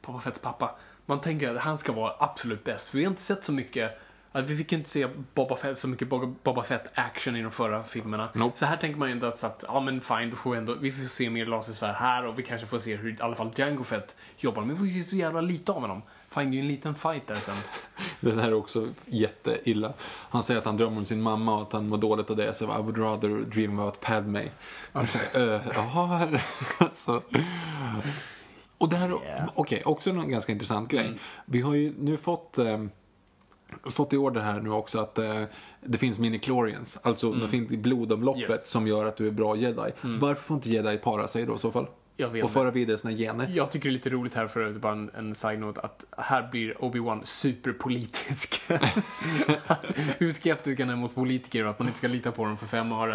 Boba 0.07 0.21
Fetts 0.21 0.39
pappa. 0.39 0.75
Man 1.07 1.21
tänker 1.21 1.55
att 1.55 1.63
han 1.63 1.79
ska 1.79 1.93
vara 1.93 2.13
absolut 2.19 2.65
bäst. 2.65 2.89
För 2.89 2.99
vi 2.99 3.05
har 3.05 3.11
inte 3.11 3.23
sett 3.23 3.45
så 3.45 3.53
mycket, 3.53 3.99
vi 4.47 4.57
fick 4.57 4.73
ju 4.73 4.79
inte 4.79 4.91
se 4.91 5.09
Boba 5.35 5.57
Fett, 5.57 5.79
så 5.79 5.89
mycket 5.89 6.09
Boba 6.09 6.35
Boba 6.43 6.63
Fett 6.63 6.87
action 6.95 7.37
i 7.37 7.43
de 7.43 7.51
förra 7.51 7.85
filmerna. 7.85 8.29
Nope. 8.35 8.59
Så 8.59 8.67
här 8.67 8.77
tänker 8.77 8.99
man 8.99 9.09
ju 9.09 9.13
ändå 9.13 9.27
att, 9.27 9.37
så 9.39 9.47
att 9.47 9.65
ja 9.69 9.81
men 9.81 10.01
fine, 10.01 10.31
då 10.31 10.37
får 10.37 10.51
vi 10.51 10.59
ändå, 10.59 10.75
vi 10.75 10.93
får 10.93 11.05
se 11.05 11.31
mer 11.31 11.47
lasersvärd 11.47 11.95
här 11.95 12.27
och 12.27 12.39
vi 12.39 12.43
kanske 12.43 12.67
får 12.67 12.79
se 12.79 12.97
hur 12.97 13.11
i 13.13 13.17
alla 13.21 13.35
fall 13.35 13.51
Jango 13.57 13.85
Fett 13.85 14.17
jobbar. 14.37 14.63
Men 14.63 14.71
vi 14.71 14.77
får 14.77 14.87
ju 14.87 15.03
se 15.03 15.11
så 15.11 15.17
jävla 15.17 15.41
lite 15.41 15.73
av 15.73 15.81
honom. 15.81 16.03
Fine, 16.31 16.51
det 16.51 16.57
är 16.57 16.57
ju 16.57 16.61
en 16.61 16.69
liten 16.69 16.95
fight 16.95 17.27
där 17.27 17.41
sen. 17.41 17.57
Det 18.21 18.33
här 18.43 18.49
är 18.49 18.55
också 18.55 18.89
jätteilla. 19.07 19.93
Han 20.07 20.43
säger 20.43 20.59
att 20.61 20.65
han 20.67 20.77
drömmer 20.77 20.99
om 20.99 21.05
sin 21.05 21.23
mamma 21.23 21.57
och 21.57 21.63
att 21.63 21.73
han 21.73 21.89
mår 21.89 21.99
dåligt 21.99 22.31
av 22.31 22.37
det. 22.37 22.55
Så 22.59 22.65
I 22.65 22.83
would 22.83 22.99
rather 22.99 23.29
dream 23.29 23.79
about 23.79 24.01
Padme. 24.01 24.49
Jag 24.93 25.09
säger, 25.09 25.55
"Eh, 25.55 25.61
Jaha, 25.75 26.29
alltså. 26.79 27.23
Och 28.79 28.89
det 28.89 28.97
här, 28.97 29.09
Yeah. 29.25 29.49
okej, 29.55 29.83
också 29.85 30.11
en 30.11 30.31
ganska 30.31 30.53
intressant 30.53 30.91
grej. 30.91 31.19
Vi 31.45 31.61
har 31.61 31.75
ju 31.75 31.93
nu 31.99 32.17
fått 32.17 32.59
eh, 32.59 32.85
fått 33.85 34.13
i 34.13 34.17
order 34.17 34.41
här 34.41 34.61
nu 34.61 34.71
också 34.71 34.99
att 35.01 35.19
eh, 35.19 35.43
det 35.81 35.99
finns 35.99 36.19
mini-chlorians, 36.19 36.99
alltså 37.03 37.33
det 37.33 37.49
finns 37.49 37.69
blodomloppet 37.69 38.51
Yes. 38.51 38.69
som 38.71 38.87
gör 38.87 39.05
att 39.05 39.17
du 39.17 39.27
är 39.27 39.31
bra 39.31 39.57
jedi. 39.57 39.91
Varför 40.03 40.43
får 40.43 40.55
inte 40.57 40.71
jedi 40.71 40.99
para 40.99 41.29
sig 41.29 41.47
då 41.47 41.55
i 41.55 41.59
så 41.59 41.71
fall? 41.73 41.87
Jag 42.21 42.29
vet 42.29 42.45
Och 42.45 42.51
föra 42.51 42.71
vidare 42.71 42.99
sina 42.99 43.13
gener? 43.15 43.51
Jag 43.55 43.71
tycker 43.71 43.89
det 43.89 43.91
är 43.91 43.95
lite 43.95 44.11
roligt 44.11 44.35
här 44.35 44.47
för 44.47 44.71
att 44.71 44.77
bara 44.77 44.93
en, 44.93 45.11
en 45.15 45.35
side-note 45.35 45.81
att 45.81 46.05
här 46.19 46.49
blir 46.51 46.75
Obi-Wan 46.75 47.21
superpolitisk. 47.25 48.63
Hur 50.19 50.33
skeptisk 50.33 50.81
han 50.81 50.91
är 50.91 50.97
mot 50.97 51.15
politiker 51.15 51.65
och 51.65 51.71
att 51.71 51.79
man 51.79 51.89
inte 51.89 51.99
ska 51.99 52.09
lita 52.09 52.33
på 52.33 52.45
dem 52.45 52.59
för 52.59 52.67
fem 52.67 52.93
öre. 52.93 53.15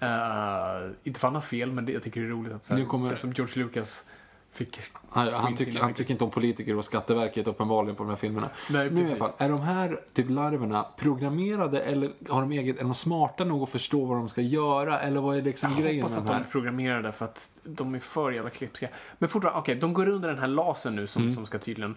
Eh, 0.00 0.90
inte 1.04 1.20
för 1.20 1.28
han 1.28 1.34
har 1.34 1.40
fel, 1.42 1.72
men 1.72 1.86
det, 1.86 1.92
jag 1.92 2.02
tycker 2.02 2.20
det 2.20 2.26
är 2.26 2.30
roligt 2.30 2.52
att 2.52 2.64
så 2.64 2.76
här, 2.76 2.84
kommer- 2.84 3.08
känns 3.08 3.20
som 3.20 3.32
George 3.32 3.64
Lucas 3.64 4.06
fick 4.52 4.80
Han, 5.10 5.32
han, 5.32 5.56
sina 5.56 5.80
han 5.80 5.94
tycker 5.94 6.12
inte 6.12 6.24
om 6.24 6.30
politiker 6.30 6.76
och 6.76 6.84
Skatteverket 6.84 7.46
uppenbarligen 7.46 7.96
på 7.96 8.02
de 8.02 8.08
här 8.08 8.16
filmerna. 8.16 8.50
Nej, 8.70 8.90
nu 8.90 9.00
i 9.00 9.06
alla 9.06 9.16
fall, 9.16 9.30
är 9.38 9.48
de 9.48 9.60
här 9.60 10.00
typ 10.12 10.30
larverna 10.30 10.86
programmerade 10.96 11.80
eller 11.80 12.12
har 12.28 12.40
de 12.40 12.52
eget, 12.52 12.78
är 12.78 12.82
de 12.84 12.94
smarta 12.94 13.44
nog 13.44 13.62
att 13.62 13.68
förstå 13.68 14.04
vad 14.04 14.16
de 14.18 14.28
ska 14.28 14.40
göra? 14.40 15.00
Eller 15.00 15.20
vad 15.20 15.36
är 15.36 15.42
liksom 15.42 15.70
Jag 15.70 15.80
grejen 15.80 16.02
hoppas 16.02 16.12
med 16.12 16.18
att 16.20 16.26
de 16.26 16.32
de 16.32 16.34
här? 16.34 16.44
är 16.44 16.50
programmerade 16.50 17.12
för 17.12 17.24
att 17.24 17.50
de 17.64 17.94
är 17.94 17.98
för 17.98 18.30
jävla 18.30 18.50
klipska. 18.50 18.88
Men 19.18 19.28
fortfarande, 19.28 19.60
okej, 19.60 19.74
de 19.74 19.92
går 19.92 20.08
under 20.08 20.28
den 20.28 20.38
här 20.38 20.46
lasen 20.46 20.92
nu 20.92 21.00
Mm. 21.00 21.08
som, 21.08 21.34
som 21.34 21.46
ska 21.46 21.58
tydligen... 21.58 21.96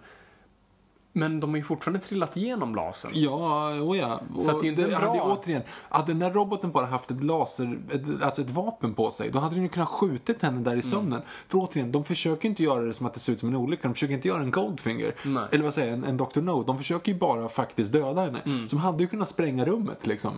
Men 1.16 1.40
de 1.40 1.50
har 1.50 1.56
ju 1.56 1.62
fortfarande 1.62 2.00
trillat 2.00 2.36
igenom 2.36 2.74
lasern. 2.74 3.10
Ja, 3.14 3.70
oh 3.70 3.98
ja. 3.98 4.20
Så 4.40 4.50
att 4.50 4.60
det 4.60 4.66
är 4.66 4.68
inte 4.68 4.82
hade, 4.94 5.06
bra- 5.18 5.38
återigen, 5.40 5.62
hade 5.88 6.06
den 6.06 6.18
där 6.18 6.30
roboten 6.30 6.70
bara 6.70 6.86
haft 6.86 7.10
ett 7.10 7.24
laser, 7.24 7.78
ett, 7.92 8.22
alltså 8.22 8.42
ett 8.42 8.50
vapen 8.50 8.94
på 8.94 9.10
sig, 9.10 9.30
då 9.30 9.38
hade 9.38 9.54
den 9.54 9.62
ju 9.62 9.68
kunnat 9.68 9.88
skjutit 9.88 10.42
henne 10.42 10.52
Mm. 10.54 10.64
där 10.64 10.76
i 10.76 10.82
sömnen. 10.82 11.22
För 11.48 11.58
återigen, 11.58 11.92
de 11.92 12.04
försöker 12.04 12.48
inte 12.48 12.62
göra 12.62 12.80
det 12.84 12.94
som 12.94 13.06
att 13.06 13.14
det 13.14 13.20
ser 13.20 13.32
ut 13.32 13.40
som 13.40 13.48
en 13.48 13.56
olycka, 13.56 13.88
de 13.88 13.94
försöker 13.94 14.14
inte 14.14 14.28
göra 14.28 14.40
en 14.42 14.50
Goldfinger. 14.50 15.14
Nej. 15.24 15.44
Eller 15.52 15.64
vad 15.64 15.74
säger 15.74 15.88
jag, 15.88 15.98
en, 15.98 16.04
en 16.04 16.16
Dr. 16.16 16.40
No. 16.40 16.62
De 16.62 16.78
försöker 16.78 17.12
ju 17.12 17.18
bara 17.18 17.48
faktiskt 17.48 17.92
döda 17.92 18.20
henne. 18.24 18.40
Mm. 18.44 18.66
De 18.70 18.76
hade 18.76 19.02
ju 19.02 19.06
kunnat 19.08 19.28
spränga 19.28 19.64
rummet 19.64 20.06
liksom. 20.06 20.32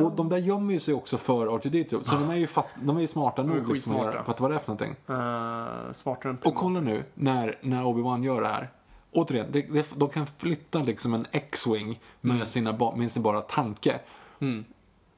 Och 0.00 0.12
de 0.12 0.28
där 0.28 0.36
gömmer 0.38 0.74
ju 0.74 0.80
sig 0.80 0.94
också 0.94 1.16
för 1.18 1.46
R2D2. 1.46 2.04
Så 2.04 2.14
de 2.14 2.30
är 2.30 2.34
ju, 2.34 2.46
fatt, 2.46 2.66
de 2.82 2.96
är 2.96 3.00
ju 3.00 3.06
smarta 3.06 3.42
nog 3.42 3.72
liksom 3.72 3.96
att 3.96 4.02
göra, 4.02 4.24
fatta 4.24 4.42
vad 4.42 4.50
det 4.50 4.54
är 4.54 4.58
för 4.58 4.68
någonting. 4.72 4.96
Uh, 5.10 5.92
smartare 5.92 6.30
än 6.32 6.38
Och 6.44 6.54
kolla 6.54 6.80
nu 6.80 7.04
när, 7.14 7.58
när 7.60 7.82
Obi-Wan 7.84 8.24
gör 8.24 8.40
det 8.40 8.48
här. 8.48 8.70
Återigen, 9.14 9.46
det, 9.52 9.62
det, 9.62 9.86
de 9.96 10.08
kan 10.08 10.26
flytta 10.38 10.82
liksom 10.82 11.14
en 11.14 11.26
X-Wing 11.32 12.00
med, 12.20 12.48
sina, 12.48 12.72
ba- 12.72 12.96
med 12.96 13.12
sin 13.12 13.22
bara 13.22 13.40
tanke. 13.40 14.00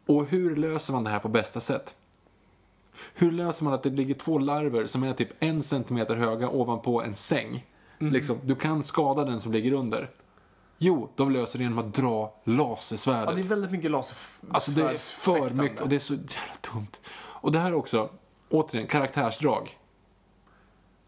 Och 0.06 0.26
hur 0.26 0.56
löser 0.56 0.92
man 0.92 1.04
det 1.04 1.10
här 1.10 1.18
på 1.18 1.28
bästa 1.28 1.60
sätt? 1.60 1.94
Hur 3.14 3.32
löser 3.32 3.64
man 3.64 3.74
att 3.74 3.82
det 3.82 3.90
ligger 3.90 4.14
två 4.14 4.38
larver 4.38 4.86
som 4.86 5.02
är 5.02 5.12
typ 5.12 5.28
en 5.40 5.62
centimeter 5.62 6.16
höga 6.16 6.48
ovanpå 6.48 7.02
en 7.02 7.16
säng? 7.16 7.66
Liksom, 7.98 8.38
du 8.44 8.54
kan 8.54 8.84
skada 8.84 9.24
den 9.24 9.40
som 9.40 9.52
ligger 9.52 9.72
under. 9.72 10.10
Jo, 10.78 11.08
de 11.16 11.30
löser 11.30 11.58
det 11.58 11.62
genom 11.62 11.78
att 11.78 11.94
dra 11.94 12.32
lasersvärdet. 12.44 13.28
Ja, 13.28 13.34
det 13.34 13.40
är 13.40 13.48
väldigt 13.48 13.70
mycket 13.70 13.90
laser. 13.90 14.16
Alltså 14.50 14.70
det 14.70 14.82
är 14.82 14.98
för 14.98 15.50
mycket 15.50 15.80
och 15.80 15.88
det 15.88 15.96
är 15.96 16.00
så 16.00 16.14
jävla 16.14 16.72
dumt. 16.72 16.92
Och 17.16 17.52
det 17.52 17.58
här 17.58 17.74
också, 17.74 18.08
återigen, 18.50 18.86
karaktärsdrag. 18.88 19.78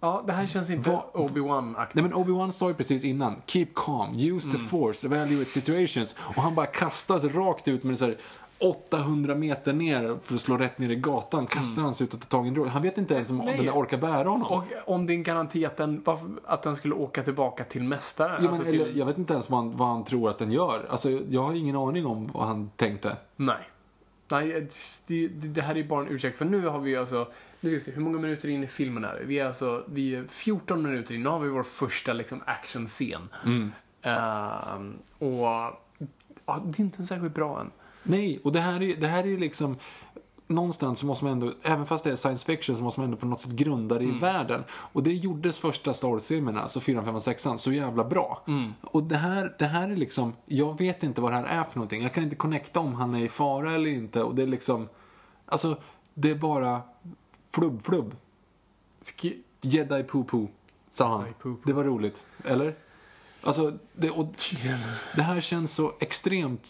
Ja, 0.00 0.24
det 0.26 0.32
här 0.32 0.46
känns 0.46 0.70
inte 0.70 1.00
Obi-Wan-aktigt. 1.12 1.94
Nej 1.94 2.02
men 2.02 2.14
Obi-Wan 2.14 2.50
sa 2.50 2.68
ju 2.68 2.74
precis 2.74 3.04
innan, 3.04 3.36
keep 3.46 3.66
calm, 3.74 4.18
use 4.18 4.52
the 4.52 4.58
force, 4.58 5.06
evaluate 5.06 5.50
situations. 5.50 6.16
Och 6.18 6.42
han 6.42 6.54
bara 6.54 6.66
kastas 6.66 7.24
rakt 7.24 7.68
ut 7.68 7.84
med 7.84 7.98
så 7.98 8.04
här 8.04 8.16
800 8.58 9.34
meter 9.34 9.72
ner 9.72 10.18
för 10.22 10.34
att 10.34 10.40
slå 10.40 10.56
rätt 10.56 10.78
ner 10.78 10.90
i 10.90 10.96
gatan. 10.96 11.46
Kastar 11.46 11.82
han 11.82 11.94
sig 11.94 12.04
ut 12.04 12.14
och 12.14 12.20
tar 12.20 12.28
tag 12.28 12.44
i 12.44 12.48
en 12.48 12.54
drog. 12.54 12.66
Han 12.66 12.82
vet 12.82 12.98
inte 12.98 13.14
ens 13.14 13.30
om 13.30 13.38
Nej. 13.38 13.56
den 13.56 13.66
där 13.66 13.72
orkar 13.72 13.98
bära 13.98 14.28
honom. 14.28 14.52
Och 14.52 14.64
om 14.94 15.08
en 15.08 15.22
garanti 15.22 15.64
att 15.64 15.76
den, 15.76 16.04
att 16.44 16.62
den 16.62 16.76
skulle 16.76 16.94
åka 16.94 17.22
tillbaka 17.22 17.64
till 17.64 17.82
mästaren. 17.82 18.30
ja, 18.34 18.40
men, 18.40 18.48
alltså 18.48 18.64
till, 18.64 18.80
eller, 18.80 18.98
jag 18.98 19.06
vet 19.06 19.18
inte 19.18 19.32
ens 19.32 19.50
vad 19.50 19.60
han, 19.60 19.76
vad 19.76 19.88
han 19.88 20.04
tror 20.04 20.30
att 20.30 20.38
den 20.38 20.52
gör. 20.52 20.86
Alltså, 20.90 21.10
jag 21.10 21.42
har 21.42 21.54
ingen 21.54 21.76
aning 21.76 22.06
om 22.06 22.30
vad 22.32 22.46
han 22.46 22.70
tänkte. 22.76 23.16
Nej. 23.36 23.68
Nej, 24.30 24.68
det, 25.06 25.28
det, 25.28 25.48
det 25.48 25.62
här 25.62 25.76
är 25.76 25.84
bara 25.84 26.00
en 26.00 26.08
ursäkt. 26.08 26.38
För 26.38 26.44
nu 26.44 26.66
har 26.66 26.78
vi 26.78 26.96
alltså, 26.96 27.28
nu 27.60 27.70
ska 27.70 27.74
vi 27.74 27.80
se, 27.80 27.90
hur 27.90 28.02
många 28.02 28.18
minuter 28.18 28.48
in 28.48 28.64
i 28.64 28.66
filmen 28.66 29.04
är 29.04 29.14
det? 29.14 29.24
Vi 29.24 29.38
är 29.38 29.46
alltså, 29.46 29.84
vi 29.86 30.14
är 30.14 30.24
14 30.24 30.82
minuter 30.82 31.14
in. 31.14 31.22
Nu 31.22 31.28
har 31.28 31.38
vi 31.38 31.48
vår 31.48 31.62
första 31.62 32.12
liksom 32.12 32.42
actionscen. 32.46 33.28
Ehm, 34.02 34.98
och 35.18 35.46
ja, 36.46 36.62
det 36.64 36.78
är 36.78 36.80
inte 36.80 36.98
en 36.98 37.06
särskilt 37.06 37.34
bra 37.34 37.60
än. 37.60 37.70
Nej, 38.02 38.40
och 38.44 38.52
det 38.52 38.60
här 38.60 38.82
är, 38.82 38.96
det 38.96 39.06
här 39.06 39.26
är 39.26 39.38
liksom 39.38 39.76
någonstans 40.46 40.98
så 40.98 41.06
måste 41.06 41.24
man 41.24 41.32
ändå, 41.32 41.52
även 41.62 41.86
fast 41.86 42.04
det 42.04 42.10
är 42.10 42.16
science 42.16 42.46
fiction 42.46 42.76
så 42.76 42.82
måste 42.82 43.00
man 43.00 43.04
ändå 43.04 43.16
på 43.16 43.26
något 43.26 43.40
sätt 43.40 43.50
grunda 43.50 43.98
det 43.98 44.04
i 44.04 44.18
världen. 44.18 44.64
Och 44.70 45.02
det 45.02 45.12
gjordes 45.12 45.58
första 45.58 45.94
Star 45.94 46.08
Wars-filmerna, 46.08 46.62
alltså 46.62 46.80
4, 46.80 47.04
5 47.04 47.14
och 47.14 47.22
6 47.22 47.46
så 47.56 47.72
jävla 47.72 48.04
bra. 48.04 48.42
Och 48.80 49.02
det 49.02 49.16
här, 49.16 49.54
det 49.58 49.64
här 49.64 49.88
är 49.88 49.96
liksom, 49.96 50.32
jag 50.46 50.78
vet 50.78 51.02
inte 51.02 51.20
vad 51.20 51.32
det 51.32 51.36
här 51.36 51.44
är 51.44 51.64
för 51.64 51.76
någonting. 51.76 52.02
Jag 52.02 52.14
kan 52.14 52.24
inte 52.24 52.36
connecta 52.36 52.80
om 52.80 52.94
han 52.94 53.14
är 53.14 53.24
i 53.24 53.28
fara 53.28 53.72
eller 53.74 53.90
inte. 53.90 54.22
Och 54.22 54.34
det 54.34 54.42
är 54.42 54.46
liksom, 54.46 54.88
alltså, 55.46 55.76
det 56.14 56.30
är 56.30 56.34
bara 56.34 56.82
flubb, 57.50 57.82
flubb. 57.84 58.16
Ski- 59.02 59.42
Jedi 59.60 60.02
poo 60.04 60.24
poo, 60.24 60.48
sa 60.90 61.08
han. 61.08 61.24
Poo 61.24 61.54
poo. 61.54 61.56
Det 61.64 61.72
var 61.72 61.84
roligt, 61.84 62.24
eller? 62.44 62.74
Alltså, 63.42 63.78
det, 63.92 64.10
och, 64.10 64.34
det 65.16 65.22
här 65.22 65.40
känns 65.40 65.72
så 65.74 65.92
extremt 66.00 66.68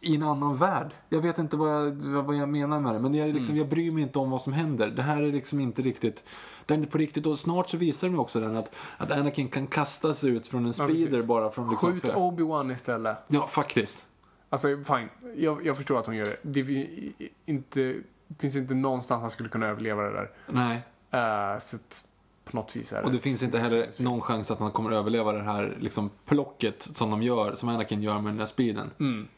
i 0.00 0.14
en 0.14 0.22
annan 0.22 0.56
värld. 0.56 0.94
Jag 1.08 1.20
vet 1.20 1.38
inte 1.38 1.56
vad 1.56 1.70
jag, 1.86 1.92
vad 2.22 2.36
jag 2.36 2.48
menar 2.48 2.80
med 2.80 2.94
det, 2.94 2.98
men 2.98 3.14
jag, 3.14 3.28
är 3.28 3.32
liksom, 3.32 3.56
jag 3.56 3.68
bryr 3.68 3.90
mig 3.92 4.02
inte 4.02 4.18
om 4.18 4.30
vad 4.30 4.42
som 4.42 4.52
händer. 4.52 4.88
Det 4.90 5.02
här 5.02 5.22
är 5.22 5.32
liksom 5.32 5.60
inte 5.60 5.82
riktigt, 5.82 6.24
det 6.66 6.74
är 6.74 6.78
inte 6.78 6.90
på 6.90 6.98
riktigt. 6.98 7.26
Och 7.26 7.38
snart 7.38 7.68
så 7.70 7.76
visar 7.76 8.08
de 8.08 8.18
också 8.18 8.40
den 8.40 8.56
att, 8.56 8.70
att 8.96 9.10
Anakin 9.12 9.48
kan 9.48 9.66
kasta 9.66 10.14
sig 10.14 10.30
ut 10.30 10.46
från 10.46 10.60
en 10.60 10.66
Ja, 10.66 10.72
speeder 10.72 11.06
precis. 11.10 11.26
bara 11.26 11.50
från 11.50 11.70
liksom... 11.70 11.92
Skjut 12.00 12.04
Obi-Wan 12.14 12.74
istället. 12.74 13.16
Ja, 13.28 13.46
faktiskt. 13.46 14.04
Alltså, 14.48 14.68
fine. 14.68 15.08
Jag, 15.36 15.66
jag 15.66 15.76
förstår 15.76 15.98
att 15.98 16.06
hon 16.06 16.16
gör 16.16 16.24
det. 16.24 16.36
Det 16.42 16.64
fin- 16.64 17.12
inte, 17.46 17.94
finns 18.38 18.56
inte 18.56 18.74
någonstans 18.74 19.20
han 19.20 19.30
skulle 19.30 19.48
kunna 19.48 19.66
överleva 19.66 20.02
det 20.02 20.12
där. 20.12 20.30
Nej. 20.46 20.76
Uh, 21.14 21.58
så 21.60 21.76
att 21.76 22.04
på 22.44 22.56
något 22.56 22.76
vis 22.76 22.92
är 22.92 22.96
det... 22.96 23.02
Och 23.02 23.12
det 23.12 23.18
finns 23.18 23.42
inte 23.42 23.58
heller 23.58 23.90
någon 23.98 24.20
chans 24.20 24.50
att 24.50 24.58
han 24.58 24.70
kommer 24.70 24.90
överleva 24.90 25.32
det 25.32 25.42
här 25.42 25.76
liksom 25.80 26.10
plocket 26.24 26.82
som 26.96 27.10
de 27.10 27.22
gör, 27.22 27.54
som 27.54 27.68
Anakin 27.68 28.02
gör 28.02 28.14
med 28.20 28.32
den 28.32 28.38
där 28.38 28.46
speeden. 28.46 28.90
Mm. 29.00 29.28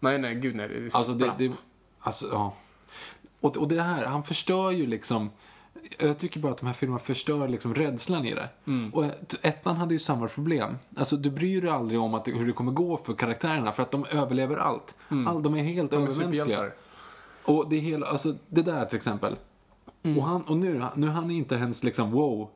Nej, 0.00 0.18
nej, 0.18 0.34
gud 0.34 0.56
nej. 0.56 0.68
Det 0.68 0.74
är 0.74 0.96
Alltså 0.96 1.12
det, 1.12 1.32
det 1.38 1.60
alltså 2.00 2.28
ja. 2.32 2.54
Och, 3.40 3.56
och 3.56 3.68
det 3.68 3.82
här, 3.82 4.04
han 4.04 4.22
förstör 4.22 4.70
ju 4.70 4.86
liksom 4.86 5.30
jag 5.98 6.18
tycker 6.18 6.40
bara 6.40 6.52
att 6.52 6.58
de 6.58 6.66
här 6.66 6.72
filmerna 6.72 6.98
förstör 6.98 7.48
liksom 7.48 7.74
rädslan 7.74 8.26
i 8.26 8.34
det. 8.34 8.48
Mm. 8.66 8.94
Och 8.94 9.04
ett- 9.04 9.44
ettan 9.44 9.76
hade 9.76 9.94
ju 9.94 9.98
samma 10.00 10.28
problem. 10.28 10.78
Alltså 10.96 11.16
du 11.16 11.30
bryr 11.30 11.62
dig 11.62 11.70
aldrig 11.70 12.00
om 12.00 12.14
att, 12.14 12.28
hur 12.28 12.46
det 12.46 12.52
kommer 12.52 12.72
gå 12.72 12.96
för 12.96 13.14
karaktärerna 13.14 13.72
för 13.72 13.82
att 13.82 13.90
de 13.90 14.04
överlever 14.10 14.56
allt. 14.56 14.94
All, 15.26 15.42
de 15.42 15.54
är 15.54 15.62
helt 15.62 15.92
Mm. 15.92 16.04
De 16.04 16.10
är 16.10 16.14
övermänskliga. 16.14 16.44
superhjältar. 16.44 16.87
Och 17.48 17.68
det 17.68 17.76
är 17.76 17.80
hela, 17.80 18.06
alltså 18.06 18.34
det 18.48 18.62
där 18.62 18.84
till 18.84 18.96
exempel. 18.96 19.36
Mm. 20.02 20.18
Och, 20.18 20.24
han, 20.24 20.42
och 20.42 20.56
nu, 20.56 20.84
nu 20.94 21.08
han 21.08 21.30
är 21.30 21.34
inte 21.34 21.54
ens 21.54 21.84
liksom 21.84 22.10
wow. 22.10 22.48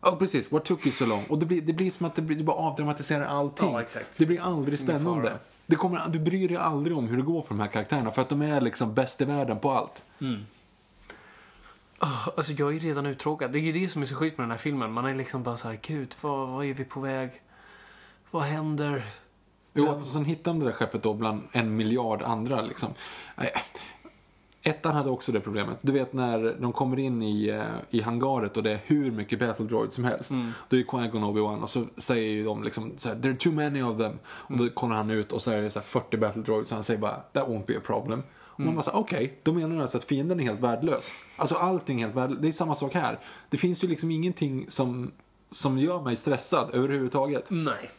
Ja 0.00 0.16
precis, 0.16 0.52
what 0.52 0.64
took 0.64 0.86
you 0.86 0.94
so 0.94 1.06
long? 1.06 1.24
Och 1.28 1.38
det 1.38 1.46
blir, 1.46 1.62
det 1.62 1.72
blir 1.72 1.90
som 1.90 2.06
att 2.06 2.14
det 2.14 2.22
blir, 2.22 2.36
du 2.36 2.44
bara 2.44 2.56
avdramatiserar 2.56 3.24
allting. 3.24 3.72
Ja, 3.72 3.80
exakt. 3.80 4.18
Det 4.18 4.26
blir 4.26 4.40
aldrig 4.42 4.78
spännande. 4.78 5.38
Det 5.66 5.76
kommer, 5.76 6.08
du 6.08 6.18
bryr 6.18 6.48
dig 6.48 6.56
aldrig 6.56 6.96
om 6.96 7.08
hur 7.08 7.16
det 7.16 7.22
går 7.22 7.42
för 7.42 7.48
de 7.48 7.60
här 7.60 7.66
karaktärerna 7.66 8.10
för 8.10 8.22
att 8.22 8.28
de 8.28 8.42
är 8.42 8.60
liksom 8.60 8.94
bäst 8.94 9.20
i 9.20 9.24
världen 9.24 9.58
på 9.58 9.70
allt. 9.70 10.04
Ah, 11.98 12.30
Alltså 12.36 12.52
jag 12.52 12.76
är 12.76 12.80
redan 12.80 13.06
uttråkad. 13.06 13.52
Det 13.52 13.58
är 13.58 13.60
ju 13.60 13.72
det 13.72 13.88
som 13.88 14.02
är 14.02 14.06
så 14.06 14.14
sjukt 14.14 14.38
med 14.38 14.44
den 14.44 14.50
här 14.50 14.58
filmen. 14.58 14.92
Man 14.92 15.06
är 15.06 15.14
liksom 15.14 15.42
bara 15.42 15.56
så 15.56 15.68
här, 15.68 15.78
gud, 15.82 16.14
vad, 16.20 16.48
vad 16.48 16.64
är 16.64 16.74
vi 16.74 16.84
på 16.84 17.00
väg? 17.00 17.30
Vad 18.30 18.42
händer? 18.42 19.06
Jo, 19.74 19.88
och 19.88 20.02
sen 20.02 20.24
hittar 20.24 20.50
de 20.52 20.60
det 20.60 20.66
där 20.66 20.72
skeppet 20.72 21.02
då 21.02 21.14
bland 21.14 21.42
en 21.52 21.76
miljard 21.76 22.22
andra 22.22 22.60
liksom. 22.62 22.88
Ettan 24.66 24.94
hade 24.94 25.10
också 25.10 25.32
det 25.32 25.40
problemet. 25.40 25.78
Du 25.80 25.92
vet 25.92 26.12
när 26.12 26.56
de 26.60 26.72
kommer 26.72 26.98
in 26.98 27.22
i, 27.22 27.48
eh, 27.48 27.62
i 27.90 28.00
hangaret 28.00 28.56
och 28.56 28.62
det 28.62 28.70
är 28.70 28.80
hur 28.84 29.10
mycket 29.10 29.38
battle 29.38 29.64
droids 29.64 29.94
som 29.94 30.04
helst. 30.04 30.30
Då 30.68 30.76
är 30.76 30.82
Qui-Gon 30.82 31.24
Obi-Wan 31.24 31.62
och 31.62 31.70
så 31.70 31.84
säger 31.96 32.30
ju 32.30 32.44
de 32.44 32.64
liksom 32.64 32.92
så 32.98 33.08
there 33.08 33.30
are 33.30 33.36
too 33.36 33.52
many 33.52 33.82
of 33.82 33.98
them. 33.98 34.18
Och 34.26 34.56
då 34.56 34.68
kollar 34.68 34.96
han 34.96 35.10
ut 35.10 35.32
och 35.32 35.42
så 35.42 35.50
är 35.50 35.62
det 35.62 35.70
så 35.70 35.78
här 35.78 35.86
40 35.86 36.16
battle 36.16 36.42
droids 36.42 36.70
och 36.70 36.74
han 36.74 36.84
säger 36.84 37.00
bara 37.00 37.16
that 37.32 37.48
won't 37.48 37.66
be 37.66 37.76
a 37.76 37.80
problem. 37.84 38.22
Och 38.56 38.60
man 38.60 38.74
bara 38.74 38.82
såhär, 38.82 38.98
okej, 38.98 39.38
då 39.42 39.52
menar 39.52 39.76
du 39.76 39.82
alltså 39.82 39.98
att 39.98 40.04
fienden 40.04 40.40
är 40.40 40.44
helt 40.44 40.60
värdelös. 40.60 41.10
Alltså 41.36 41.54
allting 41.54 42.00
är 42.00 42.04
helt 42.06 42.16
värdelöst. 42.16 42.42
Det 42.42 42.48
är 42.48 42.52
samma 42.52 42.74
sak 42.74 42.94
här. 42.94 43.18
Det 43.50 43.56
finns 43.56 43.84
ju 43.84 43.88
liksom 43.88 44.10
ingenting 44.10 44.66
som, 44.68 45.10
som 45.50 45.78
gör 45.78 46.02
mig 46.02 46.16
stressad 46.16 46.70
överhuvudtaget. 46.72 47.44
Nej. 47.48 47.90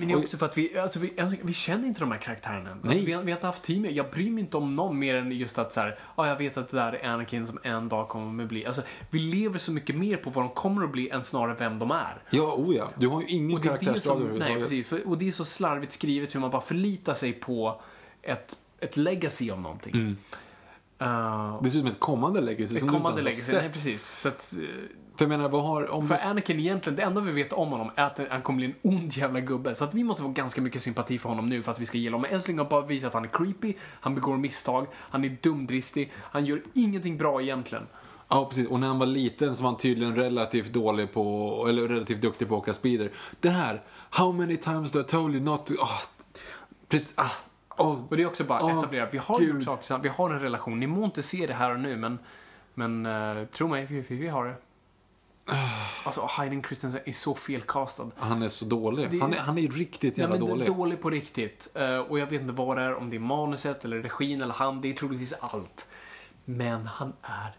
Men 0.00 0.08
det 0.08 0.14
är 0.14 0.24
också 0.24 0.38
för 0.38 0.46
att 0.46 0.58
vi, 0.58 0.78
alltså 0.78 0.98
vi, 0.98 1.20
alltså, 1.20 1.36
vi 1.42 1.52
känner 1.52 1.88
inte 1.88 2.00
de 2.00 2.12
här 2.12 2.18
karaktärerna. 2.18 2.70
Alltså, 2.70 2.88
vi, 2.88 3.04
vi 3.04 3.12
har 3.12 3.28
inte 3.30 3.46
haft 3.46 3.62
tid 3.62 3.80
med, 3.80 3.92
jag 3.92 4.10
bryr 4.10 4.30
mig 4.30 4.40
inte 4.40 4.56
om 4.56 4.76
någon 4.76 4.98
mer 4.98 5.14
än 5.14 5.32
just 5.32 5.58
att 5.58 5.72
så 5.72 5.80
här, 5.80 5.98
ja 6.16 6.28
jag 6.28 6.36
vet 6.36 6.56
att 6.56 6.68
det 6.68 6.76
där 6.76 6.92
är 6.92 7.08
Anakin 7.08 7.46
som 7.46 7.58
en 7.62 7.88
dag 7.88 8.08
kommer 8.08 8.44
att 8.44 8.48
bli. 8.48 8.66
Alltså, 8.66 8.82
vi 9.10 9.18
lever 9.18 9.58
så 9.58 9.72
mycket 9.72 9.96
mer 9.96 10.16
på 10.16 10.30
vad 10.30 10.44
de 10.44 10.50
kommer 10.50 10.84
att 10.84 10.92
bli 10.92 11.10
än 11.10 11.22
snarare 11.22 11.56
vem 11.58 11.78
de 11.78 11.90
är. 11.90 12.22
Ja, 12.30 12.54
oh 12.54 12.76
ja. 12.76 12.90
Du 12.96 13.08
har 13.08 13.20
ju 13.20 13.26
ingen 13.28 13.56
Och 13.56 13.62
det 13.62 13.68
är 13.68 13.72
det 13.72 13.78
karaktärsdrag 13.78 14.18
som, 14.18 14.38
nej 14.38 14.60
precis, 14.60 14.92
och 14.92 15.18
det 15.18 15.28
är 15.28 15.32
så 15.32 15.44
slarvigt 15.44 15.92
skrivet 15.92 16.34
hur 16.34 16.40
man 16.40 16.50
bara 16.50 16.62
förlitar 16.62 17.14
sig 17.14 17.32
på 17.32 17.80
ett, 18.22 18.58
ett 18.80 18.96
legacy 18.96 19.50
av 19.50 19.60
någonting. 19.60 19.94
Mm. 19.94 20.16
Uh, 21.02 21.62
Dessutom 21.62 21.86
ett 21.86 22.00
kommande 22.00 22.40
legacy 22.40 22.74
ett 22.74 22.80
som 22.80 22.88
kommande 22.88 23.22
du 23.22 23.28
inte 23.28 23.30
ens 23.30 23.48
legacy, 23.48 23.56
har 23.56 23.62
sett. 23.62 23.72
precis. 23.72 24.20
Så 24.20 24.28
att, 24.28 24.52
eh, 24.52 24.66
För 25.16 25.24
jag 25.24 25.28
menar, 25.28 25.48
vad 25.48 25.62
har... 25.64 25.90
Om 25.90 26.08
för 26.08 26.14
du, 26.14 26.20
Anakin 26.20 26.60
egentligen, 26.60 26.96
det 26.96 27.02
enda 27.02 27.20
vi 27.20 27.32
vet 27.32 27.52
om 27.52 27.68
honom 27.68 27.90
är 27.96 28.02
att 28.02 28.20
han 28.30 28.42
kommer 28.42 28.56
bli 28.56 28.66
en 28.66 28.74
ond 28.82 29.12
jävla 29.16 29.40
gubbe. 29.40 29.74
Så 29.74 29.84
att 29.84 29.94
vi 29.94 30.04
måste 30.04 30.22
få 30.22 30.28
ganska 30.28 30.60
mycket 30.62 30.82
sympati 30.82 31.18
för 31.18 31.28
honom 31.28 31.48
nu 31.48 31.62
för 31.62 31.72
att 31.72 31.80
vi 31.80 31.86
ska 31.86 31.98
gilla 31.98 32.16
honom. 32.16 32.22
Men 32.22 32.34
än 32.34 32.42
så 32.42 32.48
länge 32.48 32.60
har 32.60 32.70
bara 32.70 32.86
visat 32.86 33.08
att 33.08 33.14
han 33.14 33.24
är 33.24 33.28
creepy, 33.28 33.74
han 34.00 34.14
begår 34.14 34.36
misstag, 34.36 34.86
han 34.94 35.24
är 35.24 35.36
dumdristig, 35.42 36.12
han 36.16 36.44
gör 36.44 36.62
ingenting 36.74 37.18
bra 37.18 37.42
egentligen. 37.42 37.86
ja, 38.28 38.44
precis. 38.44 38.68
Och 38.68 38.80
när 38.80 38.86
han 38.86 38.98
var 38.98 39.06
liten 39.06 39.56
så 39.56 39.62
var 39.62 39.70
han 39.70 39.78
tydligen 39.78 40.16
relativt 40.16 40.72
dålig 40.72 41.12
på, 41.12 41.66
eller 41.68 41.88
relativt 41.88 42.22
duktig 42.22 42.48
på 42.48 42.56
att 42.56 42.62
åka 42.62 42.74
speeder. 42.74 43.10
Det 43.40 43.50
här, 43.50 43.82
how 44.10 44.32
many 44.32 44.56
times 44.56 44.92
do 44.92 45.00
I 45.00 45.04
told 45.04 45.34
you 45.34 45.44
not 45.44 45.66
to... 45.66 45.74
Oh, 45.74 46.00
precis, 46.88 47.12
ah, 47.14 47.30
oh. 47.80 48.04
Och 48.10 48.16
det 48.16 48.22
är 48.22 48.26
också 48.26 48.44
bara 48.44 48.62
Åh, 48.64 48.78
etablerat. 48.78 49.14
Vi 49.14 49.18
har 49.18 49.38
Gud. 49.38 49.54
gjort 49.54 49.64
saker 49.64 49.82
tillsammans, 49.82 50.04
vi 50.04 50.08
har 50.08 50.30
en 50.30 50.40
relation. 50.40 50.80
Ni 50.80 50.86
må 50.86 51.04
inte 51.04 51.22
se 51.22 51.46
det 51.46 51.54
här 51.54 51.70
och 51.72 51.80
nu, 51.80 51.96
men, 51.96 52.18
men 52.74 53.06
uh, 53.06 53.46
tro 53.46 53.68
mig, 53.68 53.86
vi, 53.86 54.00
vi, 54.08 54.16
vi 54.16 54.28
har 54.28 54.44
det. 54.44 54.54
Alltså, 56.04 56.26
Hayden 56.28 56.62
Christensen 56.62 57.00
är 57.04 57.12
så 57.12 57.34
felkastad. 57.34 58.10
Han 58.16 58.42
är 58.42 58.48
så 58.48 58.64
dålig. 58.64 59.10
Det- 59.10 59.18
Han, 59.20 59.32
är, 59.34 59.38
han 59.38 59.58
är 59.58 59.68
riktigt 59.68 60.16
Nej, 60.16 60.22
jävla 60.24 60.38
men 60.38 60.48
dålig. 60.48 60.66
dålig 60.68 61.00
på 61.00 61.10
riktigt. 61.10 61.68
Eh, 61.74 61.96
och 61.98 62.18
jag 62.18 62.26
vet 62.26 62.40
inte 62.40 62.52
vad 62.52 62.76
det 62.76 62.82
är, 62.82 62.94
om 62.94 63.10
det 63.10 63.16
är 63.16 63.20
manuset 63.20 63.84
eller 63.84 64.02
regin 64.02 64.42
eller 64.42 64.54
han. 64.54 64.80
Det 64.80 64.88
är 64.90 64.94
troligtvis 64.94 65.32
allt. 65.40 65.88
Men 66.44 66.86
han 66.86 67.12
är 67.22 67.56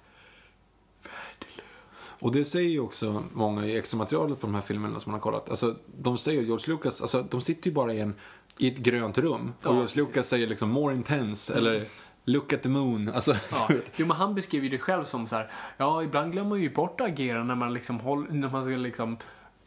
Och 2.20 2.32
det 2.32 2.46
säger 2.46 2.70
ju 2.70 2.80
också 2.80 3.24
många 3.34 3.66
i 3.66 3.78
extramaterialet 3.78 4.40
på 4.42 4.48
de 4.48 4.54
här 4.54 4.62
filmerna 4.62 5.00
som 5.00 5.12
man 5.12 5.20
har 5.20 5.24
kollat. 5.24 5.50
Alltså, 5.50 5.76
de 5.98 6.18
säger 6.18 6.42
George 6.42 6.66
Lucas, 6.68 7.02
alltså 7.02 7.24
de 7.24 7.42
sitter 7.42 7.68
ju 7.68 7.74
bara 7.74 7.94
i, 7.94 8.00
en, 8.00 8.14
i 8.58 8.68
ett 8.68 8.78
grönt 8.78 9.18
rum. 9.18 9.54
Och 9.60 9.66
Ja, 9.66 9.70
George 9.70 9.82
precis. 9.82 9.98
Mm. 9.98 10.08
Lucas 10.08 10.28
säger 10.28 10.48
liksom 10.48 10.70
more 10.70 10.96
intense, 10.96 11.58
eller 11.58 11.86
look 12.26 12.54
at 12.54 12.64
the 12.64 12.70
moon. 12.70 13.12
Alltså, 13.16 13.36
Ja. 13.52 13.70
Jo, 13.96 14.06
men 14.06 14.18
han 14.18 14.36
beskriver 14.36 14.64
ju 14.64 14.70
det 14.70 14.78
själv 14.78 15.04
som 15.04 15.28
så 15.28 15.36
här, 15.36 15.52
ja, 15.78 16.04
ibland 16.04 16.32
glömmer 16.32 16.50
man 16.50 16.62
ju 16.62 16.74
bort 16.74 17.02
att 17.02 17.08
agera 17.08 17.44
när 17.44 17.56
man 17.56 17.74
liksom 17.74 18.00
håll, 18.00 18.28
när 18.30 18.50
man 18.50 18.64
ska 18.64 18.72
liksom 18.72 19.18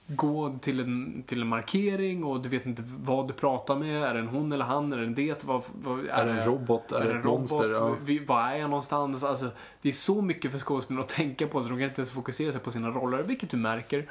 gå 0.07 0.59
till 0.61 0.81
en, 0.81 1.23
till 1.27 1.41
en 1.41 1.49
markering 1.49 2.25
och 2.25 2.41
du 2.41 2.49
vet 2.49 2.67
inte 2.67 2.83
vad 2.87 3.29
du 3.29 3.33
pratar 3.35 3.77
med. 3.77 4.03
Är 4.03 4.15
det 4.15 4.21
en 4.21 4.29
hon 4.29 4.53
eller 4.53 4.65
han? 4.65 4.93
Är 4.93 4.97
det 4.97 5.03
en 5.07 5.15
det? 5.15 5.45
Vad, 5.45 5.63
vad, 5.73 6.07
Är 6.07 6.27
det 6.27 6.33
en 6.33 6.47
robot? 6.47 6.93
Är 6.93 7.05
det 7.05 7.13
en 7.13 7.25
monster? 7.25 7.71
Ja. 7.75 7.97
Vi, 8.05 8.19
var 8.19 8.43
är 8.43 8.57
jag 8.57 8.71
någonstans? 8.71 9.25
Alltså, 9.25 9.49
det 9.83 9.89
är 9.89 9.93
så 9.93 10.23
mycket 10.23 10.53
för 10.53 10.59
skådespelarna 10.59 11.05
att 11.05 11.11
tänka 11.11 11.47
på 11.47 11.61
så 11.61 11.69
de 11.69 11.79
kan 11.79 11.89
inte 11.89 12.01
ens 12.01 12.13
fokusera 12.13 12.53
sig 12.53 12.61
på 12.61 12.71
sina 12.71 12.89
roller, 12.89 13.23
vilket 13.23 13.51
du 13.51 13.57
märker. 13.57 14.11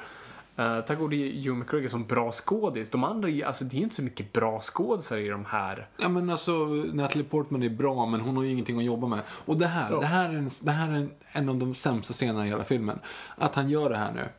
Uh, 0.60 0.82
tack 0.82 1.00
vare 1.00 1.16
Hugh 1.16 1.56
McGregor 1.58 1.88
som 1.88 2.06
bra 2.06 2.32
skådis. 2.32 2.90
De 2.90 3.04
andra, 3.04 3.48
alltså 3.48 3.64
det 3.64 3.78
är 3.78 3.82
inte 3.82 3.96
så 3.96 4.04
mycket 4.04 4.34
bra 4.34 4.62
skådisar 4.62 5.18
i 5.18 5.28
de 5.30 5.46
här. 5.46 5.88
Ja 5.98 6.10
men 6.10 6.30
alltså, 6.30 6.52
Natalie 6.94 7.24
Portman 7.26 7.64
är 7.64 7.70
bra 7.70 8.06
men 8.06 8.22
hon 8.22 8.38
har 8.38 8.44
ju 8.44 8.50
ingenting 8.52 8.78
att 8.78 8.84
jobba 8.84 9.08
med. 9.08 9.20
Och 9.30 9.58
det 9.58 9.68
här, 9.68 9.92
Ja. 9.92 10.00
det 10.00 10.06
här 10.06 10.30
är, 10.30 10.34
en, 10.38 10.50
det 10.64 10.72
här 10.72 10.90
är 10.90 10.96
en, 10.96 11.12
en 11.32 11.50
av 11.50 11.56
de 11.58 11.76
sämsta 11.76 12.14
scenerna 12.14 12.46
i 12.46 12.50
hela 12.50 12.64
filmen. 12.64 13.00
Att 13.36 13.56
han 13.56 13.70
gör 13.70 13.90
det 13.90 13.98
här 13.98 14.12
nu. 14.12 14.30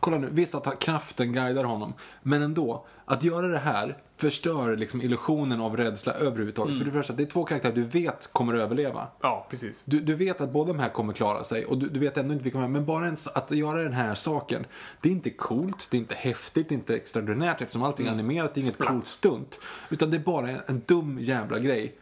Kolla 0.00 0.18
nu, 0.18 0.28
visst 0.32 0.54
att 0.54 0.78
kraften 0.78 1.32
guidar 1.32 1.64
honom. 1.64 1.94
Men 2.22 2.42
ändå, 2.42 2.86
att 3.04 3.22
göra 3.22 3.48
det 3.48 3.58
här 3.58 3.96
förstör 4.16 4.76
liksom 4.76 5.02
illusionen 5.02 5.60
av 5.60 5.76
rädsla 5.76 6.12
överhuvudtaget. 6.12 6.78
För 6.78 6.84
det 6.84 6.90
första, 6.90 7.12
det 7.12 7.22
är 7.22 7.26
två 7.26 7.44
karaktärer 7.44 7.74
du 7.74 7.82
vet 7.82 8.32
kommer 8.32 8.54
att 8.54 8.60
överleva. 8.60 9.06
Ja, 9.20 9.46
precis. 9.50 9.82
Du, 9.84 10.00
du 10.00 10.14
vet 10.14 10.40
att 10.40 10.52
båda 10.52 10.72
de 10.72 10.78
här 10.78 10.88
kommer 10.88 11.12
klara 11.12 11.44
sig 11.44 11.64
och 11.64 11.78
du, 11.78 11.88
du 11.88 12.00
vet 12.00 12.16
ändå 12.18 12.32
inte 12.32 12.44
vilka 12.44 12.58
de 12.58 12.64
är. 12.64 12.68
Men 12.68 12.84
bara 12.84 13.04
ens 13.04 13.26
att 13.28 13.50
göra 13.50 13.82
den 13.82 13.92
här 13.92 14.14
saken. 14.14 14.66
Det 15.00 15.08
är 15.08 15.12
inte 15.12 15.30
coolt, 15.30 15.88
det 15.90 15.96
är 15.96 15.98
inte 15.98 16.14
häftigt, 16.14 16.68
det 16.68 16.74
är 16.74 16.76
inte 16.76 16.96
extraordinärt 16.96 17.60
eftersom 17.60 17.82
allting 17.82 18.06
är 18.06 18.10
animerat. 18.10 18.54
Det 18.54 18.60
är 18.60 18.62
inget 18.62 18.74
Splatt. 18.74 18.88
coolt 18.88 19.06
stunt. 19.06 19.60
Utan 19.90 20.10
det 20.10 20.16
är 20.16 20.20
bara 20.20 20.50
en, 20.50 20.60
en 20.66 20.82
dum 20.86 21.18
jävla 21.20 21.58
grej. 21.58 21.98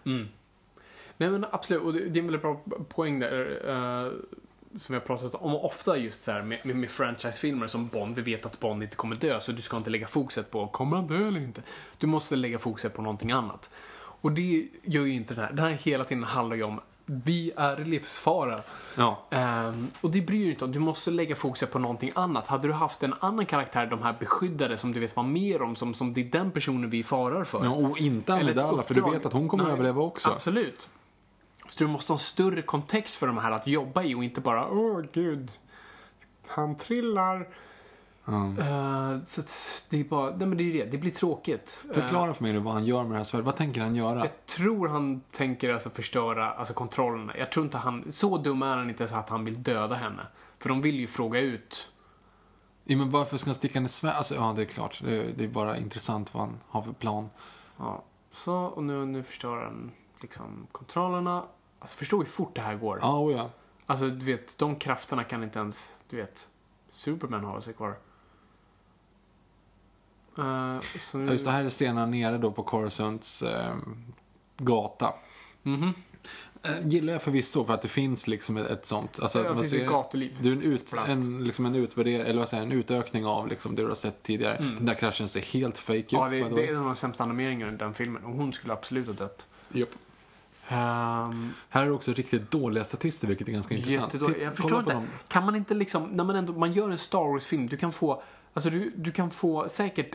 Nej 1.18 1.30
men 1.30 1.46
absolut, 1.50 1.82
och 1.82 1.92
det, 1.92 1.98
det 1.98 2.18
är 2.18 2.22
en 2.22 2.26
väldigt 2.26 2.42
bra 2.42 2.61
poäng 2.88 3.18
där. 3.18 3.61
eh, 4.06 4.12
som 4.80 4.92
vi 4.92 4.94
har 4.94 5.06
pratat 5.06 5.34
om 5.34 5.54
ofta 5.54 5.96
just 5.96 6.22
så 6.22 6.32
här 6.32 6.42
med, 6.42 6.58
med, 6.66 6.76
med 6.76 6.90
franchisefilmer 6.90 7.66
som 7.66 7.88
Bond. 7.88 8.16
Vi 8.16 8.22
vet 8.22 8.46
att 8.46 8.60
Bond 8.60 8.82
inte 8.82 8.96
kommer 8.96 9.16
dö, 9.16 9.40
så 9.40 9.52
du 9.52 9.62
ska 9.62 9.76
inte 9.76 9.90
lägga 9.90 10.06
fokuset 10.06 10.50
på 10.50 10.66
kommer 10.66 10.96
han 10.96 11.06
dö 11.06 11.28
eller 11.28 11.40
inte. 11.40 11.62
Du 11.98 12.06
måste 12.06 12.36
lägga 12.36 12.58
fokuset 12.58 12.94
på 12.94 13.02
någonting 13.02 13.30
annat. 13.30 13.70
Och 13.98 14.32
det 14.32 14.68
gör 14.82 15.04
ju 15.04 15.12
inte 15.12 15.34
den 15.34 15.44
här. 15.44 15.52
Den 15.52 15.64
här 15.64 15.72
hela 15.72 16.04
tiden 16.04 16.24
handlar 16.24 16.56
ju 16.56 16.62
om 16.62 16.80
vi 17.06 17.52
är 17.56 17.84
livsfara. 17.84 18.62
Ja. 18.96 19.22
Ehm, 19.30 19.90
och 20.00 20.10
det 20.10 20.20
bryr 20.20 20.40
dig 20.40 20.50
inte 20.50 20.64
om. 20.64 20.72
Du 20.72 20.78
måste 20.78 21.10
lägga 21.10 21.36
fokuset 21.36 21.72
på 21.72 21.78
någonting 21.78 22.12
annat. 22.14 22.46
Hade 22.46 22.68
du 22.68 22.72
haft 22.72 23.02
en 23.02 23.14
annan 23.20 23.46
karaktär, 23.46 23.86
de 23.86 24.02
här 24.02 24.16
beskyddade, 24.20 24.76
som 24.76 24.92
du 24.92 25.00
vet 25.00 25.16
vad 25.16 25.24
mer 25.24 25.62
om, 25.62 25.76
som, 25.76 25.94
som 25.94 26.14
det 26.14 26.20
är 26.20 26.24
den 26.24 26.50
personen 26.50 26.90
vi 26.90 27.02
farar 27.02 27.44
för. 27.44 27.64
Ja, 27.64 27.70
och 27.70 27.98
inte 27.98 28.34
Amidala, 28.34 28.82
för 28.82 28.94
du 28.94 29.10
vet 29.10 29.26
att 29.26 29.32
hon 29.32 29.48
kommer 29.48 29.64
Nej, 29.64 29.72
överleva 29.72 30.02
också. 30.02 30.30
Absolut. 30.30 30.88
Så 31.78 31.84
du 31.84 31.90
måste 31.90 32.12
ha 32.12 32.14
en 32.14 32.18
större 32.18 32.62
kontext 32.62 33.14
för 33.16 33.26
de 33.26 33.38
här 33.38 33.50
att 33.50 33.66
jobba 33.66 34.02
i 34.02 34.14
och 34.14 34.24
inte 34.24 34.40
bara 34.40 34.68
åh 34.68 35.02
gud, 35.12 35.52
han 36.46 36.76
trillar. 36.76 37.48
Eh, 38.28 39.24
så 39.26 39.40
att 39.40 39.84
det 39.88 40.00
är 40.00 40.04
bara, 40.04 40.36
nej 40.36 40.46
men 40.48 40.58
det 40.58 40.64
är 40.64 40.72
det, 40.72 40.90
det 40.90 40.98
blir 40.98 41.10
tråkigt. 41.10 41.84
Eh, 41.88 41.94
Förklara 41.94 42.34
för 42.34 42.42
mig 42.42 42.52
nu 42.52 42.58
vad 42.58 42.74
han 42.74 42.84
gör 42.84 43.02
med 43.02 43.12
det 43.12 43.16
här 43.16 43.24
svärdet. 43.24 43.46
Vad 43.46 43.56
tänker 43.56 43.80
han 43.80 43.96
göra? 43.96 44.18
jag 44.18 44.46
tror 44.46 44.88
han 44.88 45.20
tänker 45.20 45.72
alltså 45.72 45.90
förstöra 45.90 46.52
alltså 46.52 46.74
kontrollerna. 46.74 47.36
Jag 47.36 47.52
tror 47.52 47.64
inte 47.64 47.78
han, 47.78 48.12
så 48.12 48.38
dum 48.38 48.62
är 48.62 48.76
han 48.76 48.90
inte 48.90 49.08
så 49.08 49.16
att 49.16 49.28
han 49.28 49.44
vill 49.44 49.62
döda 49.62 49.94
henne. 49.94 50.26
För 50.58 50.68
de 50.68 50.82
vill 50.82 51.00
ju 51.00 51.06
fråga 51.06 51.40
ut. 51.40 51.88
Ja, 52.84 52.96
men 52.96 53.10
varför 53.10 53.36
ska 53.36 53.48
han 53.48 53.54
sticka 53.54 53.74
henne 53.74 53.88
svärd? 53.88 54.14
Alltså, 54.14 54.34
ja, 54.34 54.52
det 54.56 54.62
är 54.62 54.66
klart. 54.66 55.00
Det 55.04 55.16
är, 55.16 55.32
det 55.36 55.44
är 55.44 55.48
bara 55.48 55.76
intressant 55.76 56.34
vad 56.34 56.42
han 56.42 56.58
har 56.68 56.82
för 56.82 56.92
plan. 56.92 57.30
Ja, 57.76 58.04
så 58.32 58.54
och 58.54 58.82
nu, 58.82 59.06
nu 59.06 59.22
förstör 59.22 59.56
han 59.56 59.92
liksom 60.20 60.66
kontrollerna. 60.72 61.44
Alltså 61.78 61.96
förstå 61.96 62.18
hur 62.18 62.24
fort 62.24 62.54
det 62.54 62.60
här 62.60 62.74
går. 62.74 62.98
Ja, 63.02 63.18
och 63.18 63.32
ja. 63.32 63.50
Alltså, 63.86 64.08
du 64.08 64.26
vet, 64.26 64.58
de 64.58 64.76
krafterna 64.76 65.24
kan 65.24 65.42
inte 65.42 65.58
ens, 65.58 65.94
du 66.08 66.16
vet, 66.16 66.48
Superman 66.90 67.44
har 67.44 67.60
sig 67.60 67.74
kvar. 67.74 67.96
Eh, 70.38 70.80
så 71.00 71.18
nu... 71.18 71.32
Just 71.32 71.44
det 71.44 71.50
här 71.50 71.64
är 71.64 71.70
scenen 71.70 72.10
nere 72.10 72.38
då 72.38 72.50
på 72.50 72.62
Coruscants 72.62 73.42
eh, 73.42 73.76
gata. 74.56 75.14
Mhm. 75.62 75.94
Eh, 76.62 76.88
gillar 76.88 77.12
jag 77.12 77.22
förvisso 77.22 77.64
för 77.64 77.74
att 77.74 77.82
det 77.82 77.88
finns 77.88 78.28
liksom 78.28 78.56
ett, 78.56 78.66
ett 78.66 78.86
sånt. 78.86 79.20
Alltså, 79.20 79.42
det 79.42 79.54
finns 79.54 79.70
ser- 79.70 79.82
ett 79.84 79.88
gatuliv. 79.90 80.36
Det 80.40 80.48
är 80.48 80.52
en, 80.52 80.62
ut, 80.62 80.92
en, 81.08 81.44
liksom 81.44 81.66
en, 81.66 81.74
utvärdering, 81.74 82.20
eller 82.26 82.38
vad 82.38 82.48
säger, 82.48 82.62
en 82.62 82.72
utökning 82.72 83.26
av 83.26 83.48
liksom 83.48 83.74
det 83.74 83.82
du 83.82 83.88
har 83.88 83.94
sett 83.94 84.22
tidigare. 84.22 84.56
Den 84.58 84.86
där 84.86 84.94
kraschen 84.94 85.28
ser 85.28 85.40
helt 85.40 85.78
fake 85.78 85.98
ut. 85.98 86.12
Mm. 86.12 86.38
Ja, 86.38 86.48
det, 86.48 86.54
det 86.54 86.66
är 86.66 86.72
en 86.72 86.78
av 86.78 86.84
de 86.84 86.96
sämsta 86.96 87.24
animeringarna 87.24 87.72
i 87.72 87.76
den 87.76 87.94
filmen. 87.94 88.24
Och 88.24 88.32
hon 88.32 88.52
skulle 88.52 88.72
absolut 88.72 89.06
ha 89.06 89.14
dött. 89.14 89.46
Japp. 89.68 89.88
Um, 90.70 91.52
Här 91.68 91.85
är 91.85 91.90
också 91.90 92.12
riktigt 92.12 92.50
dåliga 92.50 92.85
statister, 92.85 93.29
vilket 93.29 93.48
är 93.48 93.52
ganska 93.52 93.74
intressant. 93.74 94.02
jättedåligt. 94.14 94.38
Titt- 94.38 94.44
Jag 94.44 94.57
förstår 94.57 94.79
inte. 94.79 94.92
dem. 94.92 95.07
Kan 95.29 95.44
man 95.44 95.57
inte 95.57 95.74
liksom, 95.74 96.02
när 96.05 96.24
man 96.24 96.37
ändå, 96.37 96.52
man 96.52 96.72
gör 96.72 96.90
en 96.90 96.98
Star 96.98 97.18
Wars-film, 97.33 97.66
du 97.66 97.76
kan 97.76 97.92
få, 97.92 98.22
alltså 98.55 98.70
du, 98.70 98.92
du 98.96 99.12
kan 99.12 99.31
få 99.31 99.68
säkert 99.68 100.11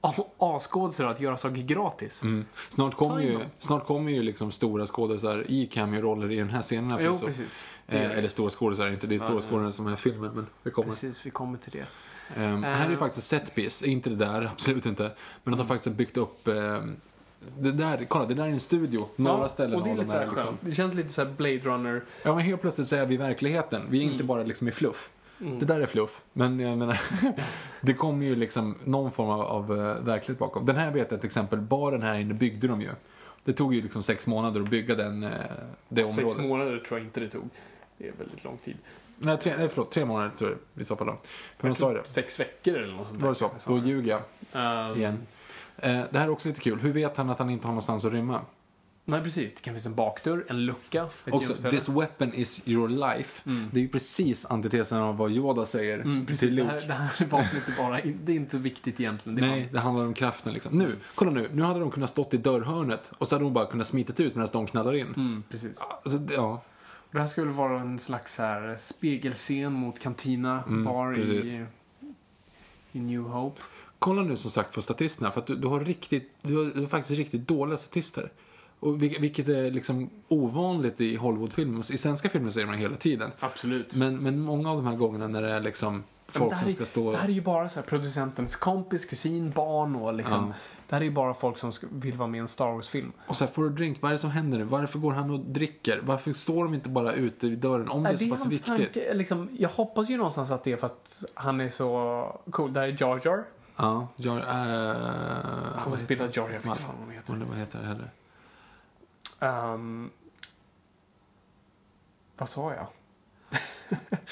a- 0.00 0.24
A-skådespelare 0.38 1.12
att 1.12 1.20
göra 1.20 1.36
saker 1.36 1.56
gratis. 1.62 2.22
Mm. 2.22 2.44
Snart 2.70 2.94
kommer 2.94 3.20
ju, 3.20 3.38
snart 3.58 3.86
kommer 3.86 4.12
ju 4.12 4.22
liksom 4.22 4.52
stora 4.52 4.86
skådespelare 4.86 5.44
i 5.48 5.66
cameo-roller 5.66 6.30
i 6.30 6.36
den 6.36 6.50
här 6.50 6.62
scenen. 6.62 6.90
Jo, 6.90 6.96
förvisso. 6.98 7.26
precis. 7.26 7.64
Eh, 7.88 8.10
eller 8.18 8.28
stora 8.28 8.50
skådespelare, 8.50 8.92
inte 8.94 9.06
det 9.06 9.14
är 9.14 9.18
stora 9.18 9.28
skådespelare 9.30 9.72
som 9.72 9.86
är 9.86 9.96
filmen, 9.96 10.30
men 10.34 10.46
det 10.62 10.70
kommer. 10.70 10.88
Precis, 10.88 11.26
vi 11.26 11.30
kommer 11.30 11.58
till 11.58 11.72
det. 11.72 11.86
Ehm, 12.42 12.62
här 12.62 12.84
är 12.84 12.88
ju 12.88 12.92
Eh. 12.94 12.98
faktiskt 12.98 13.26
setpiece, 13.26 13.82
inte 13.82 14.10
det 14.10 14.16
där, 14.16 14.42
absolut 14.52 14.86
inte. 14.86 15.12
Men 15.44 15.54
att 15.54 15.58
de 15.58 15.66
faktiskt 15.68 15.86
har 15.86 15.94
byggt 15.94 16.16
upp 16.16 16.48
ehm, 16.48 16.96
det 17.58 17.72
där, 17.72 18.04
kolla 18.08 18.26
det 18.26 18.34
där 18.34 18.44
är 18.44 18.48
en 18.48 18.60
studio. 18.60 19.08
Några 19.16 19.48
ställen 19.48 19.76
och 19.78 19.84
det 19.84 19.90
är 19.90 19.94
lite 19.94 20.04
de 20.04 20.10
så 20.10 20.18
här 20.18 20.26
här 20.26 20.32
liksom. 20.34 20.58
Det 20.60 20.72
känns 20.72 20.94
lite 20.94 21.08
så 21.08 21.24
här 21.24 21.30
Blade 21.30 21.58
Runner. 21.58 22.02
Ja 22.24 22.34
men 22.34 22.44
helt 22.44 22.60
plötsligt 22.60 22.88
så 22.88 22.96
är 22.96 23.06
vi 23.06 23.14
i 23.14 23.16
verkligheten. 23.18 23.82
Vi 23.90 23.98
är 23.98 24.02
Mm. 24.02 24.12
inte 24.12 24.24
bara 24.24 24.42
liksom 24.42 24.68
i 24.68 24.72
fluff. 24.72 25.10
Det 25.38 25.66
där 25.66 25.80
är 25.80 25.86
fluff. 25.86 26.22
Men 26.32 26.60
jag 26.60 26.78
menar, 26.78 27.00
det 27.80 27.94
kommer 27.94 28.26
ju 28.26 28.36
liksom 28.36 28.78
någon 28.84 29.12
form 29.12 29.28
av, 29.30 29.40
av 29.40 29.78
eh, 29.78 30.04
verklighet 30.04 30.38
bakom. 30.38 30.66
Den 30.66 30.76
här 30.76 30.90
vet 30.90 31.10
jag 31.10 31.20
till 31.20 31.26
exempel, 31.26 31.58
bara 31.60 31.90
den 31.90 32.02
här 32.02 32.18
inne 32.18 32.34
byggde 32.34 32.68
de 32.68 32.80
ju. 32.80 32.90
Det 33.44 33.52
tog 33.52 33.74
ju 33.74 33.82
liksom 33.82 34.02
sex 34.02 34.26
månader 34.26 34.60
att 34.60 34.68
bygga 34.68 34.94
den, 34.94 35.22
eh, 35.22 35.30
det 35.88 36.06
Sex 36.08 36.18
området. 36.18 36.42
månader 36.42 36.78
tror 36.78 36.98
jag 36.98 37.06
inte 37.06 37.20
det 37.20 37.28
tog. 37.28 37.48
Det 37.98 38.08
är 38.08 38.12
väldigt 38.18 38.44
lång 38.44 38.56
tid. 38.56 38.76
Nej, 39.18 39.36
tre, 39.38 39.54
nej, 39.58 39.68
förlåt, 39.68 39.90
tre 39.92 40.04
månader 40.04 40.30
tror 40.38 40.50
jag 40.50 40.58
vi 40.74 40.84
sa 40.84 40.96
på 40.96 41.04
dem. 41.04 41.16
För 41.58 41.68
de 41.68 41.74
sa 41.76 41.92
ju 41.92 41.98
det. 41.98 42.04
Sex 42.04 42.40
veckor 42.40 42.74
eller 42.74 42.92
något 42.94 43.08
sånt 43.08 43.22
Var 43.22 43.28
det 43.28 43.34
så? 43.34 43.50
Då 43.66 43.78
ljuger 43.78 44.10
jag 44.10 44.20
Uh, 44.92 44.98
igen. 44.98 45.18
Eh, 45.76 46.02
det 46.10 46.18
här 46.18 46.24
är 46.26 46.30
också 46.30 46.48
lite 46.48 46.60
kul. 46.60 46.78
Hur 46.80 46.92
vet 46.92 47.16
han 47.16 47.30
att 47.30 47.38
han 47.38 47.50
inte 47.50 47.66
har 47.66 47.72
någonstans 47.72 48.04
att 48.04 48.12
rymma? 48.12 48.40
Nej, 49.06 49.22
precis. 49.22 49.54
Det 49.54 49.60
kan 49.62 49.74
finnas 49.74 49.86
en 49.86 49.94
bakdörr, 49.94 50.44
en 50.48 50.66
lucka, 50.66 51.06
Också, 51.30 51.70
this 51.70 51.88
weapon 51.88 52.34
is 52.34 52.68
your 52.68 52.88
life. 52.88 53.42
Det 53.72 53.78
är 53.78 53.82
ju 53.82 53.88
precis 53.88 54.46
antitesen 54.46 54.98
av 54.98 55.16
vad 55.16 55.30
Yoda 55.30 55.66
säger 55.66 55.98
Mm, 55.98 56.26
precis. 56.26 56.40
till 56.40 56.56
Det 56.56 56.62
Luke. 56.62 56.74
här, 56.74 56.86
det 56.88 56.94
här 56.94 57.26
vapnet 57.30 57.68
är 57.68 57.76
bara, 57.76 58.00
det 58.24 58.32
är 58.32 58.36
inte 58.36 58.58
viktigt 58.58 59.00
egentligen. 59.00 59.36
Det 59.36 59.46
Nej, 59.46 59.68
det 59.72 59.80
handlar 59.80 60.04
om 60.06 60.14
kraften 60.14 60.52
liksom. 60.52 60.78
Nu, 60.78 60.96
kolla 61.14 61.30
nu. 61.30 61.48
Nu 61.52 61.62
hade 61.62 61.80
de 61.80 61.90
kunnat 61.90 62.10
stått 62.10 62.34
i 62.34 62.36
dörrhörnet 62.36 63.12
och 63.18 63.28
så 63.28 63.34
hade 63.34 63.44
hon 63.44 63.54
bara 63.54 63.66
kunnat 63.66 63.86
smitit 63.86 64.20
ut 64.20 64.34
medan 64.34 64.48
de 64.52 64.66
knallar 64.66 64.94
in. 64.94 65.06
bara, 65.06 65.20
mm, 65.20 65.42
precis. 65.50 65.78
Alltså, 66.02 66.18
det- 66.18 66.34
ja. 66.34 66.62
Det 67.10 67.20
här 67.20 67.26
skulle 67.26 67.50
vara 67.50 67.80
en 67.80 67.98
slags 67.98 68.38
här 68.38 68.76
spegelscen 68.80 69.72
mot 69.72 70.00
Cantina 70.00 70.62
Mm, 70.66 70.84
bar 70.84 71.14
precis. 71.14 71.44
i, 71.44 71.64
i 72.92 73.00
New 73.00 73.22
Hope. 73.22 73.60
Kolla 74.04 74.22
nu 74.22 74.36
som 74.36 74.50
sagt 74.50 74.74
på 74.74 74.82
statisterna 74.82 75.30
för 75.30 75.40
att 75.40 75.46
du, 75.46 75.56
du, 75.56 75.68
har, 75.68 75.80
riktigt, 75.80 76.30
du, 76.42 76.56
har, 76.56 76.64
du 76.64 76.80
har 76.80 76.86
faktiskt 76.86 77.18
riktigt 77.18 77.48
dåliga 77.48 77.76
statister. 77.76 78.32
Och 78.80 79.02
vil- 79.02 79.20
vilket 79.20 79.48
är 79.48 79.70
liksom 79.70 80.10
ovanligt 80.28 81.00
i 81.00 81.16
Hollywoodfilmer. 81.16 81.92
I 81.92 81.98
svenska 81.98 82.28
filmer 82.28 82.50
ser 82.50 82.64
man 82.66 82.74
det 82.74 82.80
hela 82.80 82.96
tiden. 82.96 83.30
Absolut. 83.40 83.94
Men, 83.94 84.16
men 84.16 84.40
många 84.40 84.70
av 84.70 84.76
de 84.76 84.86
här 84.86 84.96
gångerna 84.96 85.28
när 85.28 85.42
det 85.42 85.50
är 85.52 85.60
liksom 85.60 86.02
folk 86.28 86.50
det, 86.50 86.56
här 86.56 86.62
som 86.62 86.70
är, 86.70 86.74
ska 86.74 86.86
stå... 86.86 87.10
det 87.10 87.16
här 87.16 87.28
är 87.28 87.32
ju 87.32 87.40
bara 87.40 87.68
så 87.68 87.80
här 87.80 87.86
producentens 87.86 88.56
kompis, 88.56 89.04
kusin, 89.04 89.50
barn 89.50 89.96
och 89.96 90.14
liksom. 90.14 90.46
Ja. 90.48 90.54
Det 90.88 90.94
här 90.94 91.00
är 91.00 91.04
ju 91.04 91.10
bara 91.12 91.34
folk 91.34 91.58
som 91.58 91.72
ska, 91.72 91.86
vill 91.92 92.16
vara 92.16 92.28
med 92.28 92.38
i 92.38 92.40
en 92.40 92.48
Star 92.48 92.72
Wars-film. 92.72 93.12
Och 93.26 93.36
så 93.36 93.44
här, 93.44 93.52
får 93.52 93.62
du 93.64 93.70
drink, 93.70 93.98
vad 94.02 94.08
är 94.08 94.12
det 94.12 94.18
som 94.18 94.30
händer 94.30 94.58
nu? 94.58 94.64
Varför 94.64 94.98
går 94.98 95.12
han 95.12 95.30
och 95.30 95.40
dricker? 95.40 96.00
Varför 96.04 96.32
står 96.32 96.64
de 96.64 96.74
inte 96.74 96.88
bara 96.88 97.12
ute 97.12 97.48
vid 97.48 97.58
dörren? 97.58 97.88
Om 97.88 98.02
det 98.02 98.08
är 98.08 98.12
Är 98.12 98.16
så 98.16 98.24
det 98.24 98.30
pass 98.30 98.46
viktigt. 98.46 98.64
tanke? 98.66 99.14
Liksom, 99.14 99.48
jag 99.58 99.68
hoppas 99.68 100.10
ju 100.10 100.16
någonstans 100.16 100.50
att 100.50 100.64
det 100.64 100.72
är 100.72 100.76
för 100.76 100.86
att 100.86 101.24
han 101.34 101.60
är 101.60 101.68
så 101.68 102.40
cool. 102.50 102.72
Det 102.72 102.80
här 102.80 102.88
är 102.88 102.96
Jar 103.00 103.20
Jar. 103.24 103.44
Ja, 103.76 104.08
jag... 104.16 104.36
Äh, 104.36 104.44
Han 105.76 105.90
spelar 105.92 106.24
Jar 106.24 106.32
Jar, 106.34 106.42
jag 106.48 106.48
vet 106.48 106.64
vad- 106.66 106.76
inte 106.76 106.82
fan 106.86 106.94
vad 106.98 107.06
han 107.06 107.14
heter. 107.14 107.32
Undrar 107.32 107.48
vad 107.48 107.56
heter 107.58 107.78
det 107.78 107.86
heller. 107.86 108.10
Ehm, 109.40 110.10
vad 112.36 112.48
sa 112.48 112.72
jag? 112.74 112.86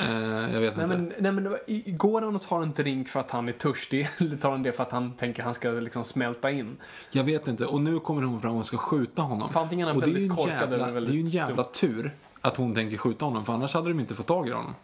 Eh, 0.00 0.54
jag 0.54 0.60
vet 0.60 0.76
Nej 0.76 0.84
inte. 0.84 0.86
men, 0.86 1.12
nej 1.18 1.32
men 1.32 1.56
går 1.96 2.22
han 2.22 2.36
och 2.36 2.42
tar 2.42 2.62
en 2.62 2.72
drink 2.72 3.08
för 3.08 3.20
att 3.20 3.30
han 3.30 3.48
är 3.48 3.52
törstig? 3.52 4.08
Eller 4.18 4.36
tar 4.36 4.50
han 4.50 4.62
det 4.62 4.72
för 4.72 4.82
att 4.82 4.90
han 4.92 5.12
tänker 5.12 5.42
att 5.42 5.44
han 5.44 5.54
ska 5.54 5.68
liksom 5.70 6.04
smälta 6.04 6.50
in? 6.50 6.76
Jag 7.10 7.24
vet 7.24 7.48
inte. 7.48 7.66
Och 7.66 7.80
nu 7.80 8.00
kommer 8.00 8.22
hon 8.22 8.40
fram 8.40 8.56
och 8.56 8.66
ska 8.66 8.76
skjuta 8.76 9.22
honom. 9.22 9.48
För 9.48 9.60
antingen 9.60 9.88
är 9.88 9.92
han 9.92 10.00
väldigt 10.00 10.30
en 10.30 10.36
korkad 10.36 10.70
jävla, 10.72 10.88
eller 10.88 11.00
Det 11.00 11.06
är 11.06 11.12
ju 11.12 11.18
en 11.18 11.24
väldigt 11.24 11.34
jävla 11.34 11.64
tur 11.64 12.16
att 12.40 12.56
hon 12.56 12.74
tänker 12.74 12.96
skjuta 12.96 13.24
honom. 13.24 13.44
För 13.44 13.52
annars 13.52 13.74
hade 13.74 13.88
de 13.88 14.00
inte 14.00 14.14
fått 14.14 14.26
tag 14.26 14.48
i 14.48 14.50
honom. 14.50 14.74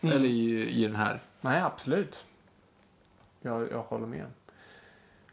Eller 0.00 0.24
i, 0.24 0.68
i 0.70 0.82
den 0.86 0.96
här. 0.96 1.20
Nej, 1.40 1.60
absolut. 1.62 2.24
Jag, 3.40 3.70
jag 3.70 3.82
håller 3.82 4.06
med. 4.06 4.26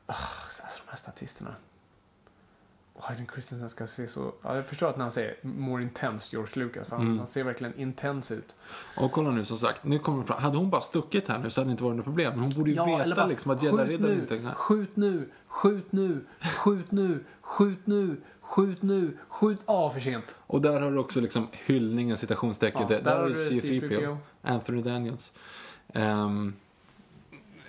Ah, 0.05 0.15
alltså 0.45 0.63
de 0.85 0.89
här 0.89 0.97
statisterna. 0.97 1.55
Och 2.93 3.03
Hayden 3.03 3.27
Christensen 3.33 3.69
ska 3.69 3.87
se 3.87 4.07
så... 4.07 4.33
Ja, 4.43 4.55
jag 4.55 4.65
förstår 4.65 4.89
att 4.89 4.97
när 4.97 5.03
han 5.03 5.11
säger 5.11 5.35
more 5.41 5.83
intense 5.83 6.35
George 6.35 6.51
Lucas, 6.63 6.87
för 6.87 6.95
han, 6.95 7.05
Mm. 7.05 7.17
han 7.19 7.27
ser 7.27 7.43
verkligen 7.43 7.79
intens 7.79 8.31
ut. 8.31 8.55
Och 8.97 9.11
kolla 9.11 9.31
nu 9.31 9.45
som 9.45 9.57
sagt, 9.57 9.83
nu 9.83 9.99
kommer 9.99 10.23
fram. 10.23 10.41
Hade 10.41 10.57
hon 10.57 10.69
bara 10.69 10.81
stuckit 10.81 11.27
här 11.27 11.39
nu 11.39 11.49
så 11.49 11.61
hade 11.61 11.69
det 11.69 11.71
inte 11.71 11.83
varit 11.83 11.95
något 11.95 12.05
problem. 12.05 12.31
Men 12.33 12.39
hon 12.41 12.49
borde 12.49 12.71
ju 12.71 12.77
eller 12.77 12.97
veta 12.97 13.15
bara, 13.15 13.25
liksom 13.27 13.51
att 13.51 13.61
nu, 13.61 13.93
inte 14.21 14.37
kan... 14.39 14.53
skjut 14.55 14.95
nu, 14.95 15.29
skjut 15.47 15.91
nu, 15.91 16.25
skjut 16.41 16.91
nu, 16.91 17.23
skjut 17.41 17.87
nu, 17.87 18.17
skjut 18.41 18.81
nu, 18.81 19.17
skjut... 19.27 19.59
Ja, 19.65 19.89
för 19.89 19.99
sent. 19.99 20.37
Och 20.47 20.61
där 20.61 20.81
har 20.81 20.91
du 20.91 20.97
också 20.97 21.21
liksom 21.21 21.47
hyllningen, 21.53 22.17
citationstecken. 22.17 22.81
Ja, 22.81 22.87
där, 22.87 23.01
där 23.01 23.17
har 23.17 23.25
du 23.27 23.33
du 23.33 23.49
C3PO. 23.49 23.89
C3PO. 23.89 24.17
Anthony 24.41 24.81
Daniels. 24.81 25.31
Ehm, 25.93 26.53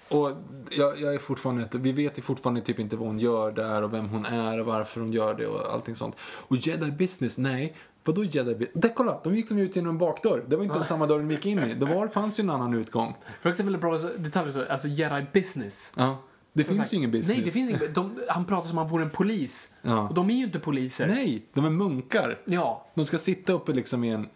och 0.09 0.31
jag, 0.71 1.01
jag 1.01 1.14
är 1.14 1.18
fortfarande 1.18 1.62
inte, 1.62 1.79
vi 1.79 1.92
vet 1.92 2.18
ju 2.18 2.23
fortfarande 2.23 2.61
typ 2.61 2.79
inte 2.79 2.97
vad 2.97 3.09
hon 3.09 3.18
gör 3.18 3.53
där 3.53 3.83
och 3.83 3.94
vem 3.94 4.09
hon 4.09 4.27
är 4.27 4.61
och 4.61 4.66
varför 4.66 5.01
hon 5.01 5.12
gör 5.12 5.35
det 5.35 5.47
och 5.47 5.73
allting 5.73 5.94
sånt. 5.94 6.16
Och 6.21 6.57
Jedi 6.57 6.90
Business, 6.90 7.38
nej. 7.38 7.77
Vadå 8.05 8.25
Jedi 8.25 8.55
Business? 8.55 8.71
Där, 8.75 8.94
kolla, 8.94 9.21
de 9.25 9.35
gick 9.35 9.49
de 9.49 9.59
ut 9.59 9.77
genom 9.77 9.90
en 9.90 9.99
bakdörr. 9.99 10.44
Det 10.49 10.57
var 10.57 10.64
inte 10.64 10.85
samma 10.85 11.07
dörr 11.07 11.18
de 11.18 11.31
gick 11.31 11.47
in 11.47 11.59
i. 11.59 11.75
Det 11.75 11.87
var, 11.87 12.09
fanns 12.09 12.40
ju 12.40 12.42
en 12.42 12.51
annan 12.51 12.75
utgång. 12.75 13.16
För 13.42 13.51
också 13.51 13.62
väldigt 13.62 13.83
bra 13.83 13.99
detaljer, 13.99 14.53
så, 14.53 14.64
alltså 14.64 14.88
Jedi 14.88 15.27
business. 15.33 15.92
Ja. 15.97 16.18
Det 16.53 16.64
finns 16.64 16.79
Exakt. 16.79 16.92
ju 16.92 16.97
ingen 16.97 17.11
business. 17.11 17.37
Nej, 17.37 17.44
det 17.44 17.51
finns 17.51 17.71
ingen. 17.71 17.92
De, 17.92 18.21
han 18.29 18.44
pratar 18.44 18.68
som 18.68 18.79
om 18.79 18.85
han 18.85 18.92
vore 18.92 19.05
en 19.05 19.11
polis. 19.11 19.73
Ja. 19.83 20.09
Och 20.09 20.14
de 20.14 20.31
är 20.31 20.35
ju 20.35 20.44
inte 20.44 20.59
poliser. 20.59 21.07
Nej, 21.07 21.47
de 21.53 21.64
är 21.64 21.71
munkar. 21.71 22.38
Ja. 22.44 22.87
De 22.94 23.07
ska 23.07 23.18
sitta 23.18 23.53
uppe 23.53 23.73
liksom 23.73 24.05
i 24.05 24.11
en... 24.11 24.29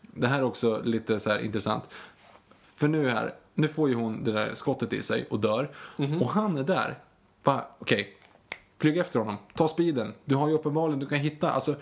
Det 0.00 0.26
här 0.26 0.38
är 0.38 0.44
också 0.44 0.82
lite 0.84 1.20
så 1.20 1.38
intressant. 1.38 1.84
För 2.76 2.88
nu 2.88 3.08
här, 3.10 3.34
nu 3.58 3.68
får 3.68 3.88
ju 3.88 3.94
hon 3.94 4.24
det 4.24 4.32
där 4.32 4.54
skottet 4.54 4.92
i 4.92 5.02
sig 5.02 5.26
och 5.30 5.40
dör. 5.40 5.70
Mhm. 5.96 6.22
Och 6.22 6.30
han 6.30 6.56
är 6.58 6.62
där. 6.62 6.98
Bara, 7.42 7.64
okej. 7.78 8.14
Flyg 8.78 8.96
efter 8.98 9.18
honom. 9.18 9.36
Ta 9.54 9.68
speeden. 9.68 10.14
Du 10.24 10.34
har 10.34 10.48
ju 10.48 10.54
uppenbarligen, 10.54 11.00
du 11.00 11.06
kan 11.06 11.18
hitta, 11.18 11.50
alltså. 11.50 11.74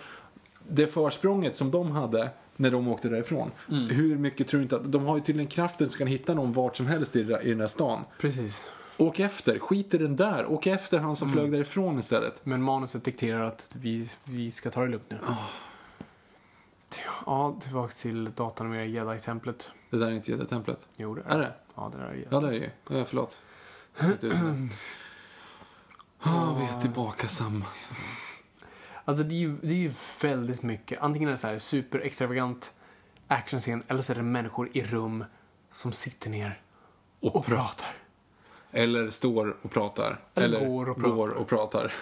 Det 0.68 0.86
försprånget 0.86 1.56
som 1.56 1.70
de 1.70 1.90
hade 1.90 2.30
när 2.56 2.70
de 2.70 2.88
åkte 2.88 3.08
därifrån. 3.08 3.50
Mm. 3.70 3.88
Hur 3.88 4.16
mycket 4.18 4.48
tror 4.48 4.58
du 4.58 4.62
inte 4.62 4.76
att, 4.76 4.92
de 4.92 5.06
har 5.06 5.16
ju 5.16 5.22
tydligen 5.22 5.48
kraften 5.50 5.90
så 5.90 5.98
kan 5.98 6.06
hitta 6.06 6.34
någon 6.34 6.52
vart 6.52 6.76
som 6.76 6.86
helst 6.86 7.16
i, 7.16 7.20
i 7.20 7.48
den 7.48 7.58
där 7.58 7.68
stan. 7.68 8.04
Precis. 8.20 8.70
Åk 8.96 9.18
efter, 9.20 9.58
skit 9.58 9.94
i 9.94 9.98
den 9.98 10.16
där. 10.16 10.52
Åk 10.52 10.66
efter 10.66 10.96
han 10.98 11.04
Mm. 11.06 11.16
som 11.16 11.32
flög 11.32 11.52
därifrån 11.52 11.98
istället. 11.98 12.40
Men 12.46 12.62
manuset 12.62 13.04
dikterar 13.04 13.40
att 13.40 13.76
vi, 13.78 14.10
vi 14.24 14.50
ska 14.50 14.70
ta 14.70 14.80
det 14.80 14.88
lugnt 14.88 15.10
nu. 15.10 15.16
Ja, 17.26 17.56
tillbaka 17.60 17.92
till 17.92 18.30
datanimera 18.34 18.84
Jedi-templet. 18.84 19.70
Det 19.90 19.96
där 19.96 20.06
är 20.06 20.10
inte 20.10 20.30
Jedi-templet. 20.30 20.88
Jo, 20.96 21.14
det 21.14 21.22
Är 21.26 21.38
det? 21.38 21.52
Ja, 21.76 21.90
det 21.92 21.98
där 21.98 22.04
är 22.04 22.12
Jedi. 22.14 22.26
Ja, 22.30 22.40
det 22.40 22.48
är 22.48 22.52
ju. 22.52 22.70
Ja, 22.88 23.04
förlåt. 23.04 23.42
Ja, 26.24 26.56
vi 26.58 26.64
är 26.76 26.80
tillbaka 26.80 27.28
samma. 27.28 27.64
Alltså 29.04 29.24
det 29.24 29.34
är, 29.34 29.38
ju, 29.38 29.56
det 29.62 29.68
är 29.72 29.74
ju 29.74 29.90
väldigt 30.22 30.62
mycket. 30.62 31.00
Antingen 31.00 31.28
är 31.28 31.32
det 31.32 31.38
så 31.38 31.46
här 31.46 31.58
superextravagant 31.58 32.74
actionscen 33.28 33.82
eller 33.88 34.02
så 34.02 34.12
är 34.12 34.16
det 34.16 34.22
människor 34.22 34.68
i 34.72 34.82
rum 34.82 35.24
som 35.72 35.92
sitter 35.92 36.30
ner 36.30 36.60
Och, 37.20 37.36
och 37.36 37.44
pra- 37.44 37.48
pratar. 37.48 37.88
Eller 38.72 39.10
står 39.10 39.56
och 39.62 39.70
pratar. 39.70 40.18
Eller 40.34 40.66
går 40.66 40.88
och 40.88 40.96
pratar. 40.96 41.14
går 41.16 41.28
och 41.30 41.48
pratar. 41.48 41.92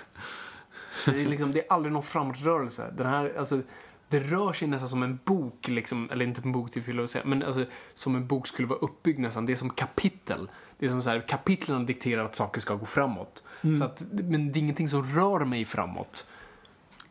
Det 1.04 1.22
är, 1.22 1.26
liksom, 1.28 1.52
det 1.52 1.66
är 1.66 1.72
aldrig 1.72 1.92
någon 1.92 2.02
framåtrörelse. 2.02 2.90
Den 2.96 3.06
här, 3.06 3.34
alltså, 3.38 3.60
det 4.08 4.20
rör 4.20 4.52
sig 4.52 4.68
nästan 4.68 4.88
som 4.88 5.02
en 5.02 5.18
bok, 5.24 5.68
liksom, 5.68 6.10
eller 6.12 6.24
inte 6.24 6.40
en 6.44 6.52
bok 6.52 6.70
till 6.70 7.08
säga, 7.08 7.24
men 7.24 7.42
alltså, 7.42 7.64
som 7.94 8.16
en 8.16 8.26
bok 8.26 8.46
skulle 8.46 8.68
vara 8.68 8.78
uppbyggd 8.78 9.18
nästan. 9.18 9.46
Det 9.46 9.52
är 9.52 9.56
som 9.56 9.70
kapitel. 9.70 10.50
Det 10.78 10.86
är 10.86 10.90
som 10.90 11.02
så 11.02 11.10
här, 11.10 11.20
kapitlen 11.28 11.86
dikterar 11.86 12.24
att 12.24 12.36
saker 12.36 12.60
ska 12.60 12.74
gå 12.74 12.86
framåt. 12.86 13.42
Mm. 13.62 13.78
Så 13.78 13.84
att, 13.84 14.02
men 14.10 14.52
det 14.52 14.58
är 14.58 14.60
ingenting 14.60 14.88
som 14.88 15.04
rör 15.04 15.44
mig 15.44 15.64
framåt. 15.64 16.26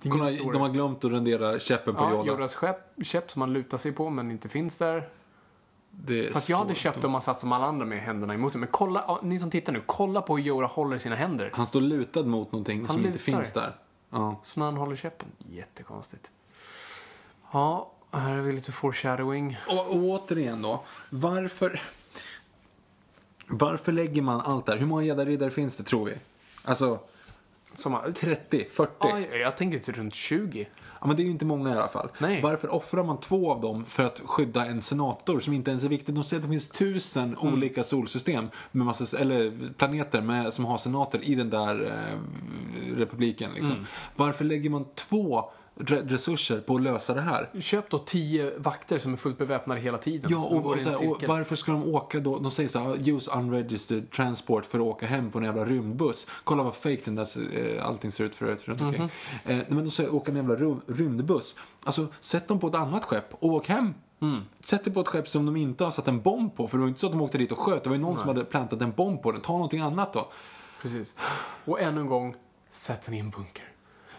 Kolla, 0.09 0.29
de 0.53 0.61
har 0.61 0.69
glömt 0.69 1.05
att 1.05 1.11
rendera 1.11 1.59
käppen 1.59 1.95
på 1.95 2.01
Ja, 2.01 2.11
Yoda. 2.11 2.31
Yodas 2.31 2.57
käpp 3.03 3.31
som 3.31 3.39
man 3.39 3.53
lutar 3.53 3.77
sig 3.77 3.91
på 3.91 4.09
men 4.09 4.31
inte 4.31 4.49
finns 4.49 4.77
där. 4.77 5.09
Det 5.89 6.27
är 6.27 6.31
Fast 6.31 6.49
jag 6.49 6.57
hade 6.57 6.75
köpt 6.75 6.95
dumt. 6.95 7.05
om 7.05 7.11
man 7.11 7.21
satt 7.21 7.39
som 7.39 7.51
alla 7.51 7.65
andra 7.65 7.85
med 7.85 7.99
händerna 7.99 8.33
emot 8.33 8.53
det. 8.53 8.59
Men 8.59 8.69
kolla, 8.71 9.19
ni 9.23 9.39
som 9.39 9.49
tittar 9.49 9.73
nu, 9.73 9.81
kolla 9.85 10.21
på 10.21 10.37
hur 10.37 10.43
Yoda 10.43 10.67
håller 10.67 10.97
sina 10.97 11.15
händer. 11.15 11.51
Han 11.53 11.67
står 11.67 11.81
lutad 11.81 12.23
mot 12.23 12.51
någonting 12.51 12.87
som 12.87 12.97
inte 12.97 13.09
lutar. 13.09 13.19
finns 13.19 13.53
där. 13.53 13.75
Ja. 14.09 14.39
Så 14.43 14.59
när 14.59 14.65
han 14.65 14.77
håller 14.77 14.95
käppen. 14.95 15.27
Jättekonstigt. 15.37 16.31
Ja, 17.53 17.91
här 18.11 18.31
har 18.35 18.41
vi 18.41 18.53
lite 18.53 18.71
foreshadowing. 18.71 19.57
Och, 19.67 19.87
och 19.87 19.95
återigen 19.95 20.61
då, 20.61 20.83
varför... 21.09 21.81
Varför 23.47 23.91
lägger 23.91 24.21
man 24.21 24.41
allt 24.41 24.65
där? 24.65 24.77
Hur 24.77 24.85
många 24.85 25.03
gäddariddare 25.03 25.51
finns 25.51 25.75
det, 25.77 25.83
tror 25.83 26.05
vi? 26.05 26.13
Alltså, 26.63 26.99
Som, 27.73 28.13
30, 28.19 28.67
40? 28.73 28.91
ja, 28.99 29.19
jag 29.19 29.57
tänker 29.57 29.79
till 29.79 29.93
runt 29.93 30.15
20. 30.15 30.67
Ja, 31.01 31.07
men 31.07 31.15
det 31.15 31.21
är 31.21 31.25
ju 31.25 31.31
inte 31.31 31.45
många 31.45 31.69
i 31.69 31.73
alla 31.73 31.87
fall. 31.87 32.09
Nej. 32.17 32.41
Varför 32.41 32.73
offrar 32.73 33.03
man 33.03 33.19
två 33.19 33.51
av 33.51 33.61
dem 33.61 33.85
för 33.85 34.03
att 34.03 34.21
skydda 34.25 34.65
en 34.65 34.81
senator 34.81 35.39
som 35.39 35.53
inte 35.53 35.71
ens 35.71 35.83
är 35.83 35.89
viktig? 35.89 36.15
De 36.15 36.23
säger 36.23 36.39
att 36.41 36.47
det 36.47 36.51
finns 36.53 36.69
tusen 36.69 37.37
Mm. 37.41 37.53
olika 37.53 37.83
solsystem, 37.83 38.49
med 38.71 38.85
massa, 38.85 39.17
eller 39.19 39.73
planeter 39.77 40.21
med, 40.21 40.53
som 40.53 40.65
har 40.65 40.77
senater 40.77 41.19
i 41.23 41.35
den 41.35 41.49
där 41.49 41.85
eh, 41.85 42.95
republiken. 42.95 43.51
Liksom. 43.53 43.71
Mm. 43.75 43.85
Varför 44.15 44.45
lägger 44.45 44.69
man 44.69 44.85
två 44.95 45.51
resurser 45.75 46.59
på 46.59 46.75
att 46.75 46.81
lösa 46.81 47.13
det 47.13 47.21
här? 47.21 47.49
Köp 47.59 47.89
då 47.89 47.97
10 47.97 48.57
vakter 48.57 48.97
som 48.97 49.13
är 49.13 49.17
fullt 49.17 49.37
beväpnade 49.37 49.79
hela 49.81 49.97
tiden. 49.97 50.31
Ja, 50.31 50.37
och, 50.37 50.65
och, 50.65 50.75
här, 50.75 51.09
och 51.09 51.23
varför 51.27 51.55
ska 51.55 51.71
de 51.71 51.83
åka 51.83 52.19
då? 52.19 52.39
De 52.39 52.51
säger 52.51 52.69
så 52.69 52.79
här, 52.79 53.09
use 53.09 53.31
unregistered 53.31 54.11
transport 54.11 54.65
för 54.65 54.79
att 54.79 54.85
åka 54.85 55.05
hem 55.05 55.31
på 55.31 55.37
en 55.37 55.45
jävla 55.45 55.65
rymdbuss. 55.65 56.27
Kolla 56.43 56.63
vad 56.63 56.75
fake 56.75 57.01
den 57.05 57.15
där, 57.15 57.27
eh, 57.57 57.85
allting 57.85 58.11
ser 58.11 58.23
ut 58.23 58.35
förut 58.35 58.67
runt 58.67 58.81
omkring. 58.81 59.01
Mhm. 59.01 59.59
Eh, 59.59 59.65
men 59.67 59.85
de 59.85 59.91
säger 59.91 60.15
åka 60.15 60.31
en 60.31 60.37
jävla 60.37 60.55
rum, 60.55 60.81
rymdbuss. 60.87 61.55
Alltså, 61.83 62.07
sätt 62.19 62.47
dem 62.47 62.59
på 62.59 62.67
ett 62.67 62.75
annat 62.75 63.05
skepp 63.05 63.33
och 63.33 63.49
åk 63.49 63.67
hem. 63.67 63.93
Mm. 64.19 64.41
Sätt 64.59 64.83
dig 64.83 64.93
på 64.93 64.99
ett 64.99 65.07
skepp 65.07 65.29
som 65.29 65.45
de 65.45 65.55
inte 65.55 65.83
har 65.83 65.91
satt 65.91 66.07
en 66.07 66.21
bomb 66.21 66.55
på, 66.55 66.67
för 66.67 66.77
det 66.77 66.81
var 66.81 66.87
inte 66.87 66.99
så 66.99 67.05
att 67.05 67.13
de 67.13 67.21
åkte 67.21 67.37
dit 67.37 67.51
och 67.51 67.59
sköt. 67.59 67.83
Det 67.83 67.89
var 67.89 67.95
ju 67.95 68.01
någon 68.01 68.19
som 68.19 68.27
hade 68.27 68.43
plantat 68.43 68.81
en 68.81 68.91
bomb 68.91 69.21
på 69.21 69.31
den. 69.31 69.41
Ta 69.41 69.53
någonting 69.53 69.79
annat 69.79 70.13
då. 70.13 70.31
Precis. 70.81 71.15
Och 71.65 71.81
ännu 71.81 72.01
en 72.01 72.07
gång, 72.07 72.35
sätt 72.71 73.05
den 73.05 73.13
i 73.13 73.19
en 73.19 73.29
bunker. 73.29 73.72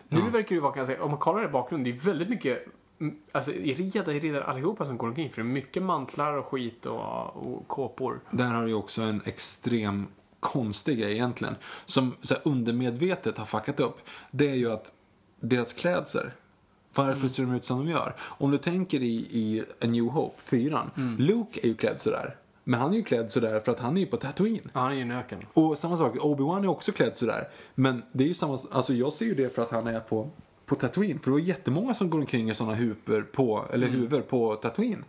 Nu 0.09 0.21
verkar 0.21 0.49
det 0.49 0.55
ju 0.55 0.61
vara, 0.61 0.87
säga, 0.87 1.03
om 1.03 1.11
man 1.11 1.21
kollar 1.21 1.45
i 1.45 1.49
bakgrunden, 1.49 1.93
det 1.93 1.99
är 1.99 2.07
väldigt 2.07 2.29
mycket 2.29 2.67
mm, 3.01 3.17
Alltså, 3.33 3.53
är 3.53 3.75
det 3.75 3.83
jedi-riddare 3.83 4.45
allihopa 4.45 4.87
som 4.87 4.99
går 4.99 5.09
omkring? 5.09 5.31
För 5.31 5.43
det 5.43 5.49
är 5.49 5.53
mycket 5.53 5.83
mantlar 5.83 6.33
och 6.33 6.47
skit 6.47 6.87
och, 6.87 7.37
och 7.37 7.69
kåpor. 7.69 8.21
Där 8.31 8.47
har 8.47 8.67
du 8.67 8.75
också 8.75 9.03
en 9.03 9.23
extrem 9.25 10.07
konstig 10.41 10.99
grej 10.99 11.13
egentligen. 11.13 11.57
Som 11.85 12.15
så 12.23 12.35
här, 12.35 12.43
undermedvetet 12.45 13.39
har 13.39 13.45
fuckat 13.45 13.81
upp. 13.81 13.99
Det 14.31 14.49
är 14.49 14.55
ju 14.55 14.73
att 14.73 14.93
deras 15.41 15.73
klädsel. 15.73 16.31
Varför 16.95 17.29
ser 17.29 17.43
de 17.43 17.55
ut 17.55 17.65
som 17.65 17.79
de 17.79 17.91
gör? 17.91 18.15
Om 18.21 18.51
du 18.51 18.59
tänker 18.59 19.03
i, 19.03 19.15
i 19.31 19.65
A 19.83 19.87
New 19.87 20.05
Hope, 20.05 20.41
fyran. 20.45 21.17
Luke 21.19 21.61
är 21.63 21.67
ju 21.67 21.75
klädd 21.75 22.01
sådär. 22.01 22.37
Men 22.65 22.81
han 22.81 22.93
är 22.93 22.97
ju 22.97 23.03
klädd 23.03 23.33
sådär 23.33 23.61
för 23.61 23.73
att 23.73 23.81
han 23.81 23.97
är 23.97 24.01
ju 24.01 24.07
på 24.07 24.17
Tatooine. 24.17 24.71
Ja, 24.73 24.81
han 24.81 24.91
är 24.93 24.97
ju 24.97 25.03
en 25.03 25.11
öken. 25.11 25.39
Och 25.53 25.79
samma 25.79 25.97
sak, 25.99 26.17
Obi-Wan 26.17 26.63
är 26.63 26.67
också 26.69 26.93
klädd 26.93 27.17
sådär. 27.17 27.49
Men 27.75 28.03
det 28.13 28.25
är 28.25 28.29
ju 28.29 28.35
samma, 28.35 28.59
alltså 28.71 28.95
jag 28.95 29.13
ser 29.13 29.27
ju 29.27 29.35
det 29.35 29.55
för 29.55 29.63
att 29.63 29.71
han 29.71 29.87
är 29.87 30.01
på, 30.01 30.31
på 30.67 30.75
Tatooine. 30.75 31.19
För 31.19 31.25
det 31.25 31.31
var 31.33 31.39
jättemånga 31.39 31.95
som 31.95 32.11
går 32.11 32.19
omkring 32.19 32.51
i 32.51 32.55
sådana 32.55 32.75
huvor 32.75 33.23
på, 33.33 33.65
eller 33.73 33.87
huvor 33.87 34.21
på 34.21 34.57
Tatooine. 34.57 35.05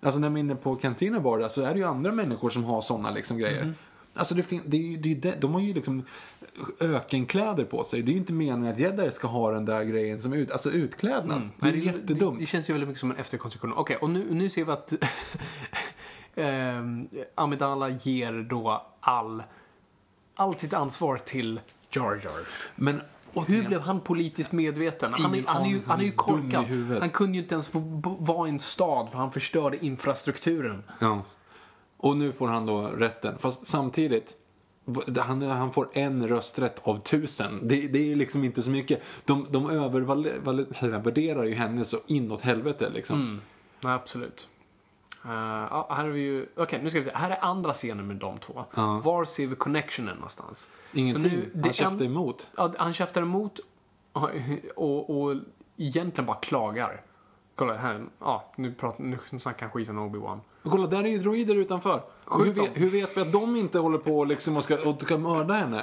Alltså 0.00 0.20
när 0.20 0.28
man 0.28 0.36
är 0.36 0.40
inne 0.40 0.54
på 0.54 0.76
Cantina 0.76 1.20
Bar 1.20 1.48
så 1.48 1.62
är 1.62 1.72
det 1.72 1.78
ju 1.78 1.84
andra 1.86 2.12
människor 2.12 2.50
som 2.50 2.64
har 2.64 2.82
sådana 2.82 3.10
liksom 3.10 3.38
grejer. 3.38 3.74
Alltså 4.14 4.34
det 4.34 4.42
fin- 4.42 4.62
det 4.66 4.76
är, 4.76 4.80
ju- 4.80 4.96
det 4.96 5.12
är, 5.12 5.14
det, 5.16 5.40
de 5.40 5.54
har 5.54 5.60
ju 5.60 5.74
liksom 5.74 6.02
ökenkläder 6.80 7.64
på 7.64 7.84
sig. 7.84 8.02
Det 8.02 8.10
är 8.10 8.12
ju 8.12 8.18
inte 8.18 8.32
meningen 8.32 8.72
att 8.74 8.78
jedi 8.78 9.10
ska 9.10 9.28
ha 9.28 9.50
den 9.50 9.64
där 9.64 9.84
grejen 9.84 10.22
som 10.22 10.32
ut, 10.32 10.50
alltså 10.50 10.70
utklädnad. 10.70 11.48
Det 11.60 11.68
är 11.68 11.72
Nej, 11.72 11.86
jättedumt. 11.86 12.38
Det, 12.38 12.42
det 12.42 12.46
känns 12.46 12.68
ju 12.70 12.72
väldigt 12.72 12.88
mycket 12.88 13.00
som 13.00 13.10
en 13.10 13.16
efterkonstruktion. 13.16 13.72
Okej, 13.76 13.96
och 13.96 14.10
nu, 14.10 14.26
nu 14.30 14.50
ser 14.50 14.64
vi 14.64 14.72
att 14.72 14.92
um, 16.34 17.08
Amidala 17.34 17.88
ger 17.88 18.32
då 18.32 18.86
all, 19.00 19.42
allt 20.34 20.60
sitt 20.60 20.74
ansvar 20.74 21.16
till 21.16 21.60
Jar 21.90 22.20
Jar. 22.24 22.46
Men 22.76 23.00
Hur 23.46 23.62
blev 23.68 23.80
han 23.80 24.00
politiskt 24.00 24.52
medveten? 24.52 25.12
Han 25.12 25.34
är, 25.34 25.42
han 25.46 25.62
är, 25.62 25.70
ju, 25.70 25.80
han 25.86 26.00
är 26.00 26.04
ju 26.04 26.12
korkad. 26.12 26.64
Han 27.00 27.10
kunde 27.10 27.36
ju 27.36 27.42
inte 27.42 27.54
ens 27.54 27.68
få 27.68 27.78
vara 28.02 28.48
i 28.48 28.50
en 28.50 28.60
stad 28.60 29.10
för 29.10 29.18
han 29.18 29.32
förstörde 29.32 29.84
infrastrukturen. 29.84 30.82
Ja. 30.98 31.22
Och 31.96 32.16
nu 32.16 32.32
får 32.32 32.48
han 32.48 32.66
då 32.66 32.82
rätten. 32.82 33.38
Fast 33.38 33.66
samtidigt, 33.66 34.36
han, 35.18 35.42
han 35.42 35.72
får 35.72 35.88
en 35.92 36.28
rösträtt 36.28 36.80
av 36.82 37.00
tusen. 37.00 37.68
Det, 37.68 37.88
det 37.88 38.12
är 38.12 38.16
liksom 38.16 38.44
inte 38.44 38.62
så 38.62 38.70
mycket. 38.70 39.02
De, 39.24 39.46
de 39.50 39.70
övervärderar 39.70 41.44
ju 41.44 41.54
henne 41.54 41.84
så 41.84 41.98
inåt 42.06 42.40
helvete 42.40 42.90
liksom. 42.90 43.20
Mm. 43.20 43.40
Nej, 43.80 43.92
absolut. 43.92 44.48
Uh, 45.24 45.32
ja, 45.70 45.86
här 45.90 46.04
har 46.04 46.10
vi 46.10 46.20
ju... 46.20 46.46
Okej, 46.56 46.80
nu 46.82 46.90
ska 46.90 46.98
vi 46.98 47.04
se. 47.04 47.10
Här 47.14 47.30
är 47.30 47.44
andra 47.44 47.72
scenen 47.72 48.06
med 48.06 48.16
de 48.16 48.38
två. 48.38 48.64
Ja. 48.74 49.00
Var 49.04 49.24
ser 49.24 49.46
vi 49.46 49.56
connectionen 49.56 50.14
någonstans? 50.14 50.68
Ingenting. 50.92 51.22
Nu, 51.22 51.60
han 51.62 51.72
käftar 51.72 52.04
emot. 52.04 52.48
Ja, 52.56 52.72
han 52.78 52.92
käftar 52.92 53.22
emot 53.22 53.60
och, 54.74 55.22
och 55.22 55.36
egentligen 55.76 56.26
bara 56.26 56.36
klagar. 56.36 57.02
Kolla 57.54 57.76
här, 57.76 58.04
ja, 58.18 58.52
nu, 58.56 58.74
pratar, 58.74 59.04
nu 59.04 59.38
snackar 59.38 59.66
han 59.66 59.70
skit 59.70 59.88
om 59.88 59.98
Obi-Wan. 59.98 60.40
Och 60.62 60.70
kolla, 60.70 60.86
där 60.86 61.04
är 61.04 61.08
ju 61.08 61.18
droider 61.18 61.56
utanför. 61.56 62.02
Hur, 62.30 62.52
vet, 62.52 62.70
hur 62.74 62.90
vet 62.90 63.16
vi 63.16 63.20
att 63.20 63.32
de 63.32 63.56
inte 63.56 63.78
håller 63.78 63.98
på 63.98 64.24
liksom 64.24 64.56
och 64.56 64.64
ska, 64.64 64.88
och 64.88 65.02
ska 65.02 65.18
mörda 65.18 65.54
henne? 65.54 65.82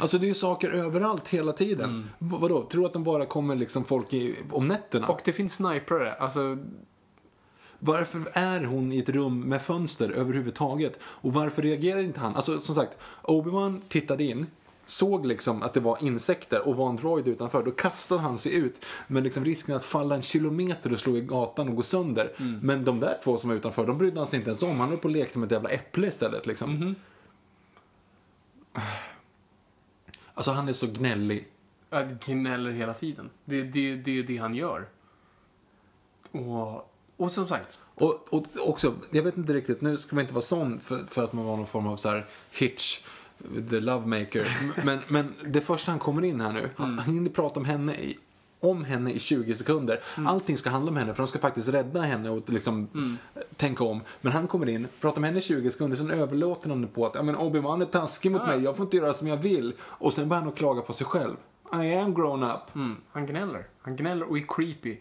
Alltså 0.00 0.18
det 0.18 0.26
är 0.26 0.28
ju 0.28 0.34
saker 0.34 0.70
överallt 0.70 1.28
hela 1.28 1.52
tiden. 1.52 1.90
Mm. 1.90 2.08
Vadå, 2.18 2.62
tror 2.62 2.80
du 2.80 2.86
att 2.86 2.92
de 2.92 3.04
bara 3.04 3.26
kommer 3.26 3.56
liksom 3.56 3.84
folk 3.84 4.12
i, 4.12 4.38
om 4.50 4.68
nätterna? 4.68 5.08
Och 5.08 5.20
det 5.24 5.32
finns 5.32 5.54
snipare. 5.54 6.14
Alltså, 6.14 6.58
Varför 7.84 8.22
är 8.32 8.64
hon 8.64 8.92
i 8.92 8.98
ett 8.98 9.08
rum 9.08 9.40
med 9.40 9.62
fönster 9.62 10.10
överhuvudtaget? 10.10 10.98
Och 11.02 11.32
varför 11.32 11.62
reagerar 11.62 12.00
inte 12.00 12.20
han? 12.20 12.36
Alltså 12.36 12.58
som 12.58 12.74
sagt, 12.74 12.96
Obi-Wan 13.22 13.80
tittade 13.88 14.24
in, 14.24 14.46
såg 14.86 15.26
liksom 15.26 15.62
att 15.62 15.74
det 15.74 15.80
var 15.80 16.02
insekter 16.02 16.68
och 16.68 16.76
var 16.76 16.90
en 16.90 16.96
droid 16.96 17.28
utanför. 17.28 17.62
Då 17.62 17.70
kastade 17.70 18.20
han 18.20 18.38
sig 18.38 18.54
ut 18.54 18.84
med 19.06 19.22
liksom 19.22 19.44
risken 19.44 19.76
att 19.76 19.84
falla 19.84 20.14
en 20.14 20.22
kilometer 20.22 20.92
och 20.92 21.00
slå 21.00 21.16
i 21.16 21.20
gatan 21.20 21.68
och 21.68 21.76
gå 21.76 21.82
sönder. 21.82 22.32
Men 22.62 22.84
de 22.84 23.00
där 23.00 23.18
två 23.24 23.38
som 23.38 23.50
var 23.50 23.56
utanför, 23.56 23.86
de 23.86 23.98
brydde 23.98 24.20
han 24.20 24.26
sig 24.26 24.38
inte 24.38 24.50
ens 24.50 24.62
om. 24.62 24.80
Han 24.80 24.88
höll 24.88 24.98
på 24.98 25.08
och 25.08 25.14
lekte 25.14 25.38
med 25.38 25.46
ett 25.46 25.52
jävla 25.52 25.68
äpple 25.68 26.06
istället 26.06 26.46
liksom. 26.46 26.94
Alltså 30.34 30.50
han 30.50 30.68
är 30.68 30.72
så 30.72 30.86
gnällig. 30.86 31.48
Ja, 31.90 32.08
gnäller 32.26 32.70
hela 32.70 32.94
tiden. 32.94 33.30
Det, 33.44 33.62
det, 33.62 33.96
det 33.96 34.18
är 34.18 34.22
det 34.22 34.36
han 34.36 34.54
gör. 34.54 34.88
Och, 36.30 36.91
och 37.16 37.32
som 37.32 37.48
sagt, 37.48 37.78
Och, 37.94 38.26
och 38.30 38.46
också, 38.60 38.94
jag 39.10 39.22
vet 39.22 39.36
inte 39.36 39.52
riktigt, 39.54 39.80
nu 39.80 39.96
ska 39.96 40.14
man 40.16 40.22
inte 40.22 40.34
vara 40.34 40.42
sån 40.42 40.80
för, 40.80 41.04
för 41.10 41.24
att 41.24 41.32
man 41.32 41.44
var 41.44 41.56
någon 41.56 41.66
form 41.66 41.86
av 41.86 41.96
så 41.96 42.08
här 42.08 42.26
hitch, 42.50 43.00
the 43.70 43.80
lovemaker. 43.80 44.44
men, 44.84 44.98
men 45.08 45.34
det 45.46 45.60
första 45.60 45.90
han 45.90 45.98
kommer 45.98 46.24
in 46.24 46.40
här 46.40 46.52
nu, 46.52 46.70
han, 46.76 46.98
han 46.98 47.14
hinner 47.14 47.30
prata 47.30 47.60
om 47.60 47.66
henne 47.66 47.94
i, 47.94 48.18
om 48.60 48.84
henne 48.84 49.12
i 49.12 49.18
20 49.20 49.54
sekunder. 49.54 50.00
Allting 50.26 50.58
ska 50.58 50.70
handla 50.70 50.90
om 50.90 50.96
henne 50.96 51.14
för 51.14 51.22
de 51.22 51.26
ska 51.28 51.38
faktiskt 51.38 51.68
rädda 51.68 52.00
henne 52.00 52.30
och 52.30 52.50
liksom 52.50 52.88
tänka 53.56 53.84
om. 53.84 54.00
Men 54.20 54.32
han 54.32 54.46
kommer 54.48 54.68
in, 54.68 54.88
pratar 55.00 55.20
med 55.20 55.28
henne 55.30 55.38
i 55.38 55.42
20 55.42 55.70
sekunder, 55.70 55.96
sen 55.96 56.10
överlåter 56.10 56.68
han 56.68 56.82
det 56.82 56.88
på 56.88 57.06
att 57.06 57.24
men 57.24 57.36
Obi-Wan 57.36 57.82
är 57.82 57.86
taskig 57.86 58.32
mot 58.32 58.40
Ja. 58.40 58.46
mig, 58.46 58.62
jag 58.64 58.76
får 58.76 58.84
inte 58.84 58.96
göra 58.96 59.14
som 59.14 59.28
jag 59.28 59.36
vill. 59.36 59.72
Och 59.80 60.12
sen 60.14 60.28
börjar 60.28 60.40
han 60.42 60.52
att 60.52 60.58
klaga 60.58 60.80
på 60.82 60.92
sig 60.92 61.06
själv. 61.06 61.36
I 61.82 61.94
am 61.94 62.14
grown 62.14 62.42
up. 62.42 62.74
mm, 62.74 62.96
han 63.12 63.26
gnäller. 63.26 63.66
Han 63.82 63.96
gnäller 63.96 64.30
och 64.30 64.38
är 64.38 64.44
creepy. 64.48 64.96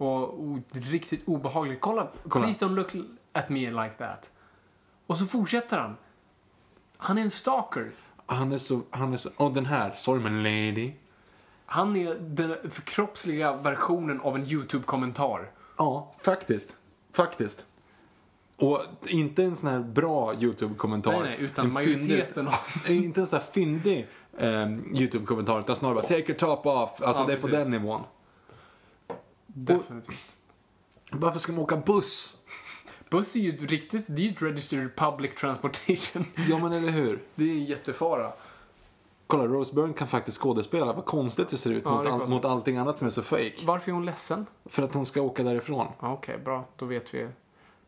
Och, 0.00 0.58
riktigt 0.72 1.22
obehagligt. 1.28 1.80
Kolla, 1.80 2.08
Kolla. 2.28 2.44
please 2.44 2.64
don't 2.64 2.74
look 2.74 2.88
at 3.32 3.48
me 3.48 3.58
like 3.70 3.94
that. 3.98 4.30
Och 5.06 5.16
så 5.16 5.26
fortsätter 5.26 5.78
han. 5.78 5.96
Han 6.96 7.18
är 7.18 7.22
en 7.22 7.30
stalker. 7.30 7.90
Han 8.26 8.52
är 8.52 8.58
så, 8.58 8.80
han 8.90 9.12
är 9.12 9.16
så, 9.16 9.30
och 9.36 9.52
den 9.52 9.66
här, 9.66 9.94
sorry 9.96 10.22
men 10.22 10.42
lady. 10.42 10.92
Han 11.66 11.96
är 11.96 12.14
den 12.14 12.70
förkroppsliga 12.70 13.56
versionen 13.56 14.20
av 14.20 14.36
en 14.36 14.46
YouTube-kommentar. 14.46 15.50
Ja, 15.76 16.14
faktiskt. 16.22 16.76
Faktiskt. 17.12 17.66
Och 18.56 18.80
inte 19.06 19.44
en 19.44 19.56
sån 19.56 19.70
här 19.70 19.80
bra 19.80 20.34
YouTube-kommentar. 20.34 21.12
Nej, 21.12 21.22
nej, 21.22 21.36
utan 21.40 21.66
En 21.66 21.72
majoriteten 21.72 22.48
av- 22.48 22.54
Inte 22.90 23.20
en 23.20 23.26
sån 23.26 23.38
här 23.38 23.46
fyndig 23.52 24.06
eh, 24.38 24.70
YouTube-kommentar, 24.72 25.60
utan 25.60 25.76
snarare 25.76 25.94
bara 25.94 26.02
take 26.02 26.20
your 26.32 26.34
top 26.38 26.66
off. 26.66 27.02
Alltså 27.02 27.22
Ja, 27.22 27.26
det 27.26 27.32
är 27.32 27.36
på 27.40 27.46
precis. 27.48 27.64
den 27.64 27.70
nivån. 27.70 28.00
Definitivt. 29.54 30.36
Varför 31.12 31.38
ska 31.38 31.52
man 31.52 31.60
åka 31.62 31.76
buss? 31.76 32.34
Buss 33.10 33.36
är 33.36 33.40
ju 33.40 33.54
ett 33.54 33.62
riktigt, 33.62 34.04
det 34.06 34.22
är 34.22 34.26
ju 34.26 34.30
ett 34.30 34.42
registered 34.42 34.96
public 34.96 35.34
transportation. 35.34 36.26
Ja, 36.48 36.58
men 36.58 36.72
eller 36.72 36.90
hur? 36.90 37.22
Det 37.34 37.44
är 37.44 37.52
en 37.54 37.64
jättefara. 37.64 38.32
Kolla, 39.26 39.44
Rose 39.46 39.74
Byrne 39.74 39.92
kan 39.92 40.08
faktiskt 40.08 40.38
skådespela. 40.38 40.92
Vad 40.92 41.04
konstigt 41.04 41.48
det 41.48 41.56
ser 41.56 41.70
ut 41.70 41.82
Ja, 41.84 41.90
mot, 41.94 42.04
det 42.04 42.12
all, 42.12 42.28
mot 42.28 42.44
allting 42.44 42.76
annat 42.76 42.98
som 42.98 43.06
är 43.06 43.12
så 43.12 43.22
fake. 43.22 43.54
Varför 43.64 43.90
är 43.90 43.94
hon 43.94 44.06
ledsen? 44.06 44.46
För 44.64 44.82
att 44.82 44.94
hon 44.94 45.06
ska 45.06 45.22
åka 45.22 45.42
därifrån. 45.42 45.86
Okej, 46.00 46.38
bra. 46.44 46.68
Då 46.76 46.84
vet 46.86 47.14
vi. 47.14 47.28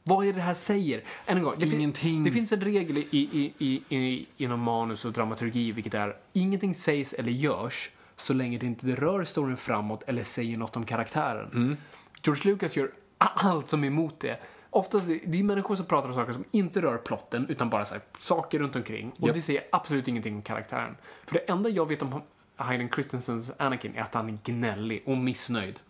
Vad 0.05 0.27
är 0.27 0.33
det 0.33 0.41
här 0.41 0.55
säger? 0.55 1.05
Än 1.27 1.37
en 1.37 1.43
gång. 1.45 1.55
Det, 1.59 1.67
fin- 1.67 1.75
Ingenting. 1.75 2.25
det 2.25 2.33
finns 2.33 2.53
en 2.53 2.61
regel 2.61 2.99
i, 2.99 3.07
i, 3.11 3.53
i, 3.59 3.97
i, 3.97 4.27
inom 4.37 4.61
manus 4.61 5.05
och 5.05 5.13
dramaturgi, 5.13 5.73
vilket 5.73 5.95
är 5.95 6.17
ingenting 6.33 6.75
sägs 6.75 7.13
eller 7.13 7.33
görs 7.33 7.91
så 8.23 8.35
länge 8.35 8.59
det 8.59 8.67
inte 8.67 8.87
rör 8.87 9.25
storyn 9.25 9.57
framåt 9.57 10.03
eller 10.07 10.23
säger 10.23 10.57
något 10.57 10.77
om 10.77 10.87
karaktären. 10.87 11.51
Mm. 11.55 11.77
George 12.23 12.53
Lucas 12.53 12.77
gör 12.77 12.91
allt 13.19 13.69
som 13.69 13.85
är 13.85 13.87
emot 13.87 14.21
det. 14.21 14.41
Oftast 14.71 15.07
det 15.07 15.39
är 15.39 15.43
människor 15.43 15.77
som 15.77 15.87
pratar 15.87 16.09
om 16.09 16.15
saker 16.15 16.33
som 16.33 16.45
inte 16.51 16.83
rör 16.83 16.99
plotten 16.99 17.47
utan 17.49 17.71
bara 17.71 17.85
så 17.85 17.95
här, 17.95 18.03
saker 18.19 18.59
runt 18.59 18.77
omkring. 18.77 19.11
Och 19.11 19.29
Japp. 19.29 19.35
det 19.35 19.41
säger 19.41 19.63
absolut 19.73 20.09
ingenting 20.09 20.35
om 20.35 20.43
karaktären. 20.43 20.97
För 21.27 21.35
det 21.35 21.41
enda 21.51 21.69
jag 21.69 21.89
vet 21.89 22.03
om 22.03 22.23
Hayden 22.57 22.89
Christensens 22.89 23.53
Anakin 23.59 23.95
är 23.97 24.03
att 24.03 24.15
han 24.15 24.29
är 24.29 24.39
gnällig 24.45 25.03
och 25.07 25.17
missnöjd. 25.17 25.81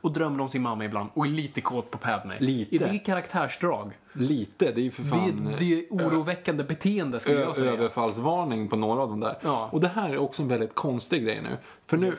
Och 0.00 0.12
drömmer 0.12 0.40
om 0.42 0.48
sin 0.48 0.62
mamma 0.62 0.84
ibland 0.84 1.10
och 1.14 1.26
är 1.26 1.30
lite 1.30 1.60
kåt 1.60 1.90
på 1.90 1.98
Padme. 1.98 2.34
Lite. 2.40 2.76
Är 2.76 2.92
det 2.92 2.98
karaktärsdrag? 2.98 3.92
Lite, 4.12 4.72
det 4.72 4.80
är 4.80 4.84
ju 4.84 4.90
för 4.90 5.04
fan... 5.04 5.44
det, 5.44 5.56
det 5.58 5.78
är 5.78 5.86
oroväckande 5.90 6.64
beteende 6.64 7.20
skulle 7.20 7.38
Ö- 7.38 7.42
jag 7.42 7.56
säga. 7.56 7.72
överfallsvarning 7.72 8.68
på 8.68 8.76
några 8.76 9.02
av 9.02 9.08
dem 9.08 9.20
där. 9.20 9.38
Ja. 9.42 9.68
Och 9.72 9.80
det 9.80 9.88
här 9.88 10.10
är 10.10 10.18
också 10.18 10.42
en 10.42 10.48
väldigt 10.48 10.74
konstig 10.74 11.24
grej 11.24 11.42
nu. 11.42 11.56
För 11.86 11.96
nu, 11.96 12.14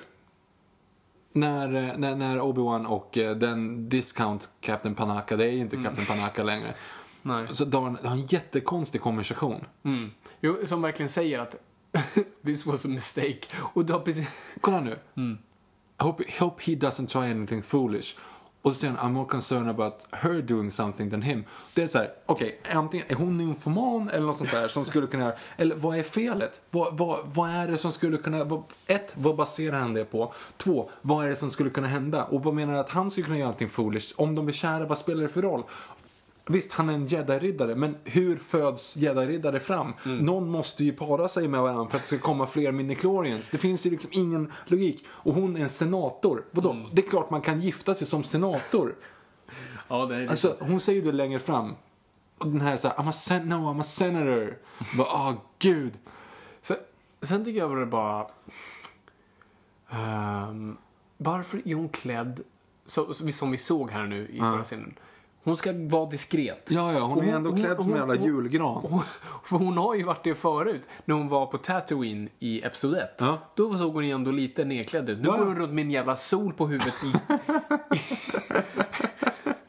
när, 1.32 1.76
eh, 1.76 1.98
när, 1.98 2.16
när 2.16 2.38
Obi-Wan 2.40 2.86
och 2.86 3.18
eh, 3.18 3.36
den 3.36 3.90
discount 3.90 4.48
Captain 4.60 4.96
Panaka, 4.96 5.36
det 5.38 5.46
är 5.46 5.52
ju 5.52 5.60
inte 5.60 5.76
Captain 5.84 6.08
Panaka 6.08 6.44
längre. 6.44 6.68
Mm. 6.68 6.76
Nej. 7.22 7.48
Så 7.52 7.66
de 7.66 7.84
har 7.84 8.10
har 8.10 8.16
en 8.16 8.26
jättekonstig 8.26 9.02
konversation. 9.02 9.66
Mm. 9.84 10.12
Jo, 10.42 10.58
som 10.66 10.82
verkligen 10.82 11.10
säger 11.10 11.40
att 11.40 11.56
this 12.46 12.66
was 12.66 12.86
a 12.86 12.90
mistake. 12.90 13.40
Och 13.58 13.86
du 13.86 13.94
har 13.94 14.00
precis... 14.00 14.28
Kolla 14.62 14.82
nu. 14.82 15.00
Mm. 15.16 15.38
I 16.00 16.04
hope, 16.04 16.24
hope 16.40 16.62
he 16.62 16.76
doesn't 16.76 17.08
try 17.08 17.32
anything 17.32 17.64
foolish. 17.64 18.16
Och 18.62 18.74
så 18.74 18.80
säger 18.80 18.94
han, 18.94 19.10
I'm 19.10 19.14
more 19.14 19.28
concerned 19.28 19.70
about 19.70 19.94
her 20.12 20.42
doing 20.42 20.72
something 20.72 21.10
than 21.10 21.22
him. 21.22 21.44
Det 21.74 21.84
är 21.84 21.88
så 21.88 21.98
här, 21.98 22.12
okej, 22.26 22.60
antingen 22.72 23.06
är 23.10 23.16
hon 23.16 23.38
nymfoman 23.38 24.10
eller 24.10 24.26
något 24.26 24.38
sånt 24.38 24.52
där 24.52 24.68
som 24.68 24.86
skulle 24.86 25.08
kunna 25.08 25.24
göra, 25.24 25.36
eller 25.58 25.76
vad 25.76 25.98
är 25.98 26.04
felet? 26.04 26.62
Vad, 26.72 26.98
vad, 26.98 27.20
vad 27.34 27.50
är 27.50 27.68
det 27.68 27.78
som 27.78 27.92
skulle 27.92 28.18
kunna, 28.18 28.44
vad, 28.44 28.64
ett, 28.88 29.12
vad 29.16 29.36
baserar 29.36 29.80
han 29.80 29.94
det 29.94 30.06
på? 30.06 30.34
Två, 30.58 30.90
vad 31.02 31.26
är 31.26 31.30
det 31.30 31.36
som 31.36 31.52
skulle 31.52 31.70
kunna 31.70 31.88
hända? 31.88 32.24
Och 32.24 32.44
vad 32.44 32.54
menar 32.54 32.74
du 32.74 32.80
att 32.80 32.90
han 32.90 33.12
skulle 33.12 33.26
kunna 33.26 33.38
göra 33.38 33.48
någonting 33.48 33.70
foolish? 33.70 34.14
Om 34.16 34.36
de 34.36 34.46
blir 34.46 34.56
kära, 34.56 34.86
vad 34.86 34.98
spelar 34.98 35.24
det 35.24 35.30
för 35.30 35.42
roll? 35.42 35.64
Visst, 36.52 36.72
han 36.72 36.90
är 36.90 36.94
en 36.94 37.08
jedi-riddare, 37.08 37.76
men 37.76 37.98
hur 38.04 38.38
föds 38.38 38.96
jedi-riddare 38.98 39.60
fram? 39.60 39.94
Någon 40.04 40.50
måste 40.50 40.84
ju 40.84 40.94
para 40.94 41.28
sig 41.28 41.48
med 41.48 41.62
varandra 41.62 41.90
för 41.90 41.98
att 41.98 42.04
det 42.04 42.08
ska 42.08 42.20
komma 42.20 42.48
fler 42.48 42.72
minichlorians. 42.72 43.50
Det 43.50 43.58
finns 43.58 43.86
ju 43.86 43.90
liksom 43.90 44.10
ingen 44.14 44.52
logik. 44.66 45.06
Och 45.08 45.34
hon 45.34 45.58
är 45.58 45.62
en 45.62 45.70
senator. 45.70 46.46
Vadå? 46.52 46.76
Det 46.94 47.06
är 47.06 47.10
klart 47.10 47.30
man 47.30 47.42
kan 47.42 47.62
gifta 47.62 47.96
sig 47.96 48.08
som 48.08 48.24
senator. 48.24 48.96
Ja, 49.88 50.06
det 50.06 50.16
är 50.16 50.28
Alltså, 50.28 50.56
hon 50.60 50.80
säger 50.82 51.02
det 51.02 51.12
längre 51.12 51.40
fram. 51.40 51.76
Och 52.38 52.48
den 52.48 52.62
här 52.62 52.78
såhär, 52.78 52.96
I'm 52.96 53.10
a 53.10 53.12
sen- 53.12 53.50
no, 53.50 53.56
I'm 53.56 53.80
a 53.82 53.84
senator. 53.84 54.58
Bara, 54.98 55.08
ah, 55.08 55.36
gud. 55.60 55.94
Sen, 56.62 56.78
sen 57.22 57.46
tycker 57.46 57.60
jag 57.60 57.78
det 57.78 57.86
bara... 57.86 58.28
Ehm, 59.90 60.78
varför 61.18 61.62
är 61.66 61.76
hon 61.76 61.90
klädd 61.90 62.42
så, 62.86 63.14
som 63.14 63.52
vi 63.52 63.58
såg 63.58 63.92
här 63.92 64.08
nu 64.08 64.28
i 64.28 64.40
förra 64.40 64.64
scenen? 64.64 64.94
Hon 65.50 65.58
ska 65.58 65.74
vara 65.76 66.10
diskret. 66.10 66.68
Ja, 66.70 66.94
ja, 66.94 67.00
hon 67.00 67.18
Och 67.18 67.24
är 67.24 67.32
ändå 67.32 67.56
klädd 67.56 67.82
som 67.82 67.92
en 67.92 67.98
jävla 67.98 68.16
julgran. 68.16 68.86
Hon, 68.90 69.02
för 69.44 69.58
hon 69.58 69.78
har 69.78 69.96
ju 69.96 70.04
varit 70.04 70.24
det 70.24 70.36
förut, 70.36 70.82
när 71.06 71.16
hon 71.16 71.28
var 71.28 71.46
på 71.46 71.58
Tatooine 71.58 72.30
i 72.40 72.62
Episod 72.62 72.98
1. 72.98 73.10
Ja. 73.18 73.40
Då 73.56 73.78
såg 73.78 73.94
hon 73.94 74.08
ju 74.08 74.12
ändå 74.12 74.32
lite 74.32 74.66
nedklädd 74.66 75.10
ut. 75.10 75.20
Nu 75.20 75.28
ja. 75.28 75.38
går 75.38 75.46
hon 75.46 75.56
runt 75.56 75.74
med 75.74 75.82
en 75.82 75.92
jävla 75.92 76.16
sol 76.16 76.54
på 76.54 76.68
huvudet 76.68 76.94
i... 77.04 77.14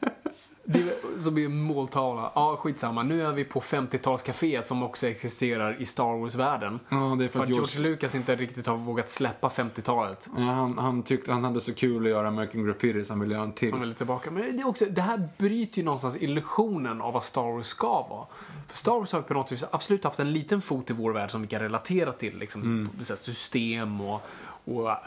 det 0.71 1.41
är 1.41 1.45
en 1.45 1.61
måltavla. 1.61 2.31
Ja, 2.35 2.57
skitsamma. 2.59 3.03
Nu 3.03 3.21
är 3.21 3.31
vi 3.31 3.43
på 3.43 3.59
50-talscaféet 3.59 4.63
som 4.63 4.83
också 4.83 5.07
existerar 5.07 5.81
i 5.81 5.85
Star 5.85 6.19
Wars-världen. 6.19 6.79
Ja, 6.89 7.15
det 7.19 7.23
är 7.23 7.27
för 7.27 7.37
För 7.37 7.43
att 7.43 7.49
George, 7.49 7.67
George 7.73 7.91
Lucas 7.91 8.15
inte 8.15 8.35
riktigt 8.35 8.67
har 8.67 8.77
vågat 8.77 9.09
släppa 9.09 9.47
50-talet. 9.47 10.29
ja, 10.37 10.43
han, 10.43 10.77
han 10.77 11.03
tyckte 11.03 11.31
han 11.31 11.43
hade 11.43 11.61
så 11.61 11.73
kul 11.73 12.05
att 12.05 12.09
göra 12.09 12.27
American 12.27 12.65
Graffiti 12.65 13.05
så 13.05 13.13
han 13.13 13.19
ville 13.19 13.33
göra 13.33 13.43
en 13.43 13.53
till. 13.53 13.71
Han 13.71 13.81
vill 13.81 13.95
tillbaka. 13.95 14.31
Men 14.31 14.57
det, 14.57 14.63
är 14.63 14.67
också, 14.67 14.85
det 14.85 15.01
här 15.01 15.29
bryter 15.37 15.77
ju 15.77 15.83
någonstans 15.83 16.21
illusionen 16.21 17.01
av 17.01 17.13
vad 17.13 17.23
Star 17.23 17.51
Wars 17.51 17.67
ska 17.67 18.07
vara. 18.09 18.25
För 18.67 18.77
Star 18.77 18.99
Wars 18.99 19.11
har 19.11 19.21
på 19.21 19.33
något 19.33 19.51
vis 19.51 19.63
absolut 19.71 20.03
haft 20.03 20.19
en 20.19 20.33
liten 20.33 20.61
fot 20.61 20.89
i 20.89 20.93
vår 20.93 21.11
värld 21.11 21.31
som 21.31 21.41
vi 21.41 21.47
kan 21.47 21.59
relatera 21.59 22.13
till. 22.13 22.37
Liksom, 22.37 22.89
så 23.01 23.13
här 23.13 23.17
system 23.17 24.01
och, 24.01 24.21
och 24.65 24.89
äh, 24.89 24.97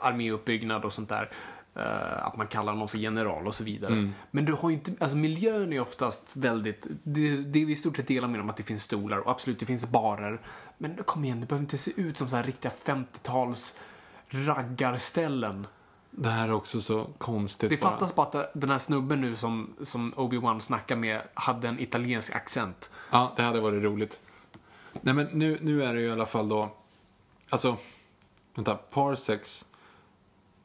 arméuppbyggnad 0.00 0.84
och 0.84 0.92
sånt 0.92 1.08
där. 1.08 1.30
Eh, 1.74 2.26
att 2.26 2.36
man 2.36 2.46
kallar 2.46 2.74
någon 2.74 2.88
för 2.88 2.98
general 2.98 3.46
och 3.46 3.54
så 3.54 3.64
vidare. 3.64 4.12
Men 4.30 4.44
du 4.44 4.52
har 4.52 4.70
ju 4.70 4.74
inte, 4.76 4.92
alltså 5.00 5.16
miljön 5.16 5.72
är 5.72 5.80
oftast 5.80 6.36
väldigt, 6.36 6.86
det, 7.02 7.36
det 7.36 7.64
vi 7.64 7.72
i 7.72 7.76
stort 7.76 7.96
sett 7.96 8.08
delar 8.08 8.28
med 8.28 8.40
dem 8.40 8.50
att 8.50 8.56
det 8.56 8.62
finns 8.62 8.82
stolar 8.82 9.18
och 9.18 9.30
absolut 9.30 9.58
det 9.60 9.66
finns 9.66 9.86
barer. 9.86 10.40
Men 10.78 10.96
kom 11.04 11.24
igen, 11.24 11.40
det 11.40 11.46
behöver 11.46 11.64
inte 11.64 11.78
se 11.78 11.90
ut 11.96 12.16
som 12.16 12.28
så 12.28 12.36
här 12.36 12.42
riktiga 12.42 12.72
50-tals 12.84 13.76
raggarställen. 14.28 15.66
Det 16.10 16.28
här 16.30 16.48
är 16.48 16.52
också 16.52 16.80
så 16.80 17.04
konstigt 17.18 17.70
Det 17.70 17.80
bara. 17.80 17.90
fattas 17.90 18.14
bara 18.14 18.26
att 18.26 18.50
den 18.54 18.70
här 18.70 18.78
snubben 18.78 19.20
nu 19.20 19.36
som, 19.36 19.74
som 19.82 20.12
Obi-Wan 20.14 20.60
snackar 20.60 20.96
med 20.96 21.22
hade 21.34 21.68
en 21.68 21.80
italiensk 21.80 22.34
accent. 22.34 22.90
Ja, 23.10 23.32
det 23.36 23.42
hade 23.42 23.60
varit 23.60 23.82
roligt. 23.82 24.20
Nej, 25.00 25.14
men 25.14 25.26
nu, 25.26 25.58
nu 25.62 25.84
är 25.84 25.94
det 25.94 26.00
ju 26.00 26.06
i 26.06 26.12
alla 26.12 26.26
fall 26.26 26.48
då... 26.48 26.70
Alltså, 27.50 27.76
vänta, 28.54 28.74
parsecs. 28.74 29.64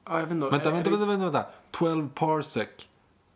Ja, 0.10 0.20
jag 0.20 0.22
vet 0.22 0.32
inte, 0.32 0.50
Vänta, 0.50 0.72
vänta, 0.72 0.90
vänta, 0.90 1.06
vänta, 1.06 1.24
vänta. 1.24 1.46
12 1.72 2.10
parsec 2.10 2.68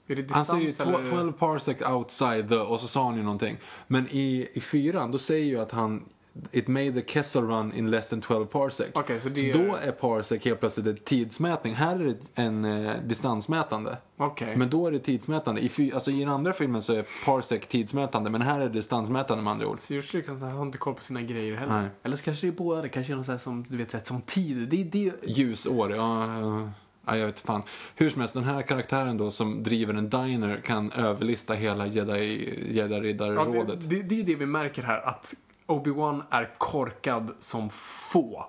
Är 0.08 0.16
det 0.16 0.32
Han 0.32 0.46
säger 0.46 0.60
ju 0.62 0.68
distans 0.68 0.90
tw- 0.90 1.00
eller? 1.02 1.12
12 1.12 1.32
parsec 1.32 1.78
outside 1.82 2.50
the 2.50 2.56
och 2.56 2.80
så 2.80 2.88
sa 2.88 3.06
han 3.06 3.18
ju 3.18 3.24
någonting. 3.24 3.58
Men 3.88 4.08
i, 4.12 4.48
i 4.54 4.62
fyran, 4.62 5.12
då 5.12 5.18
säger 5.20 5.46
ju 5.46 5.60
att 5.60 5.72
han 5.72 6.06
It 6.52 6.68
made 6.68 6.92
the 6.92 7.14
Kessel 7.14 7.44
run 7.44 7.74
in 7.74 7.92
less 7.92 8.10
than 8.10 8.22
12 8.22 8.46
parsec. 8.46 8.88
Okej, 8.94 9.20
så 9.20 9.30
det 9.30 9.54
så 9.54 9.60
då 9.60 9.76
är 9.76 9.92
parsec 9.92 10.46
helt 10.46 10.60
plötsligt 10.60 10.88
en 10.88 10.98
tidsmätning. 10.98 11.74
Här 11.74 12.00
är 12.00 12.06
det 12.06 12.42
en 12.42 12.66
eh, 12.66 12.94
distansmätande. 13.06 13.98
Okej. 14.18 14.56
Men 14.58 14.70
då 14.70 14.88
är 14.88 14.92
det 14.92 15.00
tidsmätande. 15.00 15.62
I, 15.62 15.92
alltså, 15.94 16.12
I 16.12 16.20
den 16.20 16.30
andra 16.30 16.54
filmen 16.54 16.82
så 16.82 16.94
är 16.94 17.06
parsec 17.26 17.68
tidsmätande, 17.68 18.30
men 18.30 18.42
här 18.42 18.60
är 18.60 18.64
det 18.64 18.70
distansmätande 18.74 19.44
med 19.44 19.52
andra 19.52 19.68
ord. 19.68 19.78
George 19.90 20.10
Lucas 20.14 20.54
har 20.54 20.62
inte 20.62 20.78
koll 20.78 20.94
på 20.94 21.04
sina 21.04 21.22
grejer 21.22 21.56
heller. 21.56 21.82
Nej. 21.82 21.90
Eller 22.04 22.16
så 22.16 22.24
kanske 22.24 22.48
det 22.48 22.52
är 22.54 22.58
båda. 22.58 22.82
Det 22.82 22.90
kanske 22.90 23.14
är 23.14 23.18
något 23.18 23.26
så 23.26 23.38
som, 23.38 23.66
du 23.70 23.78
vet, 23.78 23.92
så 23.92 23.98
här, 23.98 24.04
som 24.04 24.22
tid. 24.22 24.70
Det, 24.70 24.84
det, 24.84 25.14
Ljusår, 25.24 25.96
ja. 25.96 26.40
ja, 26.40 26.70
Ja, 27.06 27.18
jag 27.18 27.26
vet 27.26 27.40
fan. 27.40 27.62
Hur 27.96 28.10
som 28.10 28.20
helst, 28.22 28.34
den 28.34 28.44
här 28.44 28.62
karaktären 28.62 29.18
då 29.18 29.32
som 29.32 29.64
driver 29.64 29.94
en 29.94 30.10
diner 30.10 30.62
kan 30.66 30.92
överlista 30.92 31.54
hela 31.54 31.86
Jedi- 31.88 32.74
ja, 32.74 32.84
Jedi-riddarrådet. 32.84 33.80
det, 33.82 33.96
det, 33.96 34.02
det 34.02 34.16
är 34.16 34.18
ju 34.18 34.24
det 34.24 34.36
vi 34.36 34.46
märker 34.46 34.84
här. 34.84 35.02
Att 35.08 35.34
Obi-Wan 35.72 36.24
är 36.30 36.50
korkad 36.58 37.32
som 37.40 37.70
få. 37.70 38.46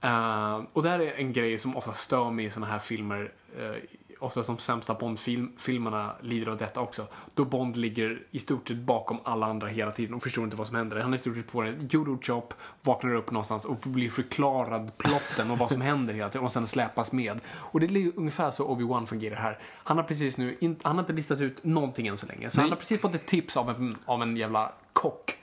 Eh, 0.00 0.60
och 0.72 0.82
det 0.82 0.88
här 0.88 1.00
är 1.00 1.12
en 1.12 1.32
grej 1.32 1.58
som 1.58 1.76
ofta 1.76 1.92
stör 1.92 2.30
mig 2.30 2.44
i 2.44 2.50
såna 2.50 2.66
här 2.66 2.78
filmer. 2.78 3.32
Uh, 3.60 3.76
ofta 4.24 4.42
som 4.42 4.58
sämsta 4.58 4.94
Bond-filmerna 4.94 6.12
lider 6.20 6.46
av 6.46 6.56
detta 6.56 6.80
också. 6.80 7.06
Då 7.34 7.44
Bond 7.44 7.76
ligger 7.76 8.22
i 8.30 8.38
stort 8.38 8.68
sett 8.68 8.76
bakom 8.76 9.18
alla 9.24 9.46
andra 9.46 9.68
hela 9.68 9.92
tiden 9.92 10.14
och 10.14 10.22
förstår 10.22 10.44
inte 10.44 10.56
vad 10.56 10.66
som 10.66 10.76
händer. 10.76 10.96
Han 10.96 11.14
i 11.14 11.18
stort 11.18 11.36
sett 11.36 11.50
får 11.50 11.66
en 11.66 11.88
judo-chop, 11.88 12.54
vaknar 12.82 13.14
upp 13.14 13.30
någonstans 13.30 13.64
och 13.64 13.76
blir 13.76 14.10
förklarad 14.10 14.98
plotten 14.98 15.50
och 15.50 15.58
vad 15.58 15.72
som 15.72 15.80
händer 15.80 16.14
hela 16.14 16.28
tiden 16.28 16.44
och 16.44 16.52
sen 16.52 16.66
släpas 16.66 17.12
med. 17.12 17.40
Och 17.46 17.80
det 17.80 17.86
är 17.86 18.12
ungefär 18.16 18.50
så 18.50 18.74
Obi-Wan 18.74 19.06
fungerar 19.06 19.36
här. 19.36 19.58
Han 19.62 19.96
har 19.96 20.04
precis 20.04 20.38
nu, 20.38 20.76
han 20.82 20.96
har 20.96 21.02
inte 21.02 21.12
listat 21.12 21.40
ut 21.40 21.64
någonting 21.64 22.06
än 22.06 22.18
så 22.18 22.26
länge. 22.26 22.50
Så 22.50 22.56
Nej. 22.56 22.62
han 22.62 22.70
har 22.70 22.76
precis 22.76 23.00
fått 23.00 23.14
ett 23.14 23.26
tips 23.26 23.56
av 23.56 23.70
en, 23.70 23.96
av 24.04 24.22
en 24.22 24.36
jävla 24.36 24.72
kock 24.92 25.38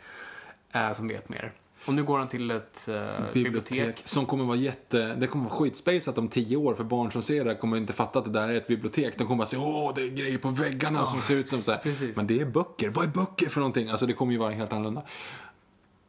eh, 0.73 0.93
som 0.93 1.07
vet 1.07 1.29
mer. 1.29 1.51
Och 1.85 1.93
nu 1.93 2.03
går 2.03 2.17
han 2.19 2.27
till 2.27 2.51
ett 2.51 2.87
eh, 2.87 3.33
bibliotek. 3.33 4.01
Som 4.05 4.25
kommer 4.25 4.45
vara 4.45 4.57
jätte... 4.57 5.15
Det 5.15 5.27
kommer 5.27 5.49
vara 5.49 5.59
skitspejsat 5.59 6.17
om 6.17 6.27
tio 6.27 6.57
år 6.57 6.75
för 6.75 6.83
barn 6.83 7.11
som 7.11 7.21
ser 7.21 7.45
det 7.45 7.55
kommer 7.55 7.77
inte 7.77 7.93
fatta 7.93 8.19
att 8.19 8.25
det 8.25 8.31
där 8.31 8.49
är 8.49 8.53
ett 8.53 8.67
bibliotek. 8.67 9.17
De 9.17 9.23
kommer 9.23 9.37
bara 9.37 9.45
säga 9.47 9.61
åh 9.61 9.91
det 9.95 10.01
är 10.01 10.09
grejer 10.09 10.37
på 10.37 10.49
väggarna 10.49 11.05
som 11.05 11.21
ser 11.21 11.35
ut 11.35 11.47
som 11.47 11.63
så 11.63 11.71
här. 11.71 12.15
Men 12.15 12.27
det 12.27 12.39
är 12.41 12.45
böcker. 12.45 12.89
Vad 12.89 13.05
är 13.05 13.09
böcker 13.09 13.49
för 13.49 13.59
någonting? 13.59 13.89
Alltså 13.89 14.05
det 14.05 14.13
kommer 14.13 14.31
ju 14.31 14.37
vara 14.37 14.51
helt 14.51 14.73
annorlunda. 14.73 15.01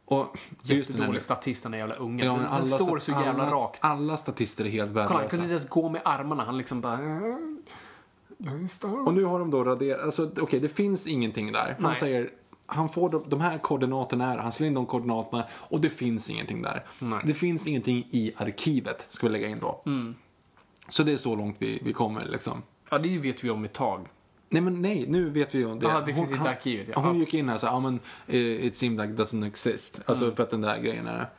Och. 0.05 0.37
Jättedålig 0.61 1.21
statist 1.21 1.63
den 1.63 1.73
jävla 1.73 1.95
ungen. 1.95 2.25
Ja, 2.25 2.57
den, 2.57 2.67
står 2.67 2.99
så 2.99 3.11
jävla 3.11 3.43
alla, 3.43 3.51
rakt. 3.51 3.79
Alla 3.83 4.17
statister 4.17 4.65
är 4.65 4.69
helt 4.69 4.91
Kolla, 4.91 5.01
han 5.01 5.09
värdelösa. 5.11 5.29
kunde 5.29 5.43
inte 5.45 5.51
ens 5.53 5.69
gå 5.69 5.89
med 5.89 6.01
armarna. 6.05 6.43
Han 6.43 6.57
liksom 6.57 6.81
bara... 6.81 6.93
"Eh, 6.93 6.99
det 8.37 8.49
är 8.49 8.67
Star 8.67 8.89
Wars." 8.89 9.07
Och 9.07 9.13
nu 9.13 9.23
har 9.23 9.39
de 9.39 9.51
då 9.51 9.63
raderat, 9.63 10.03
alltså 10.03 10.31
okej 10.39 10.59
det 10.59 10.69
finns 10.69 11.07
ingenting 11.07 11.51
där. 11.51 11.75
Han 11.79 11.89
Nej. 11.91 11.95
säger, 11.95 12.29
han 12.73 12.89
får 12.89 13.09
de, 13.09 13.23
de 13.27 13.41
här 13.41 13.57
koordinaterna 13.57 14.25
här, 14.25 14.37
han 14.37 14.51
slår 14.51 14.67
in 14.67 14.73
de 14.73 14.85
koordinaterna 14.85 15.43
och 15.51 15.81
det 15.81 15.89
finns 15.89 16.29
ingenting 16.29 16.61
där. 16.61 16.83
Nej. 16.99 17.19
Det 17.25 17.33
finns 17.33 17.67
ingenting 17.67 18.07
i 18.11 18.33
arkivet, 18.37 19.07
ska 19.09 19.27
vi 19.27 19.33
lägga 19.33 19.47
in 19.47 19.59
då. 19.59 19.81
Mm. 19.85 20.15
Så 20.89 21.03
det 21.03 21.11
är 21.13 21.17
så 21.17 21.35
långt 21.35 21.55
vi, 21.59 21.79
vi 21.83 21.93
kommer 21.93 22.25
liksom. 22.25 22.61
Ja, 22.91 22.97
det 22.97 23.17
vet 23.17 23.43
vi 23.43 23.49
om 23.49 23.65
ett 23.65 23.73
tag. 23.73 24.07
Nej 24.49 24.61
men 24.61 24.81
nej, 24.81 25.05
nu 25.07 25.29
vet 25.29 25.55
vi 25.55 25.59
ju 25.59 25.65
om 25.71 25.79
det. 25.79 25.85
Ja, 25.87 26.01
det 26.05 26.13
finns 26.13 26.31
i 26.31 26.35
han- 26.35 26.47
arkivet, 26.47 26.87
ja. 26.91 26.99
Hon 26.99 27.19
gick 27.19 27.33
in 27.33 27.49
här 27.49 27.57
sa, 27.57 27.67
ja 27.67 27.79
men 27.79 27.99
eh, 28.27 28.35
it 28.65 28.75
seemed 28.75 29.07
like 29.09 29.23
doesn't 29.23 29.47
exist. 29.47 30.01
Alltså 30.05 30.23
Mm. 30.25 30.35
för 30.35 30.43
att 30.43 30.49
den 30.49 30.61
där 30.61 30.77
grejen 30.79 31.07
är 31.07 31.29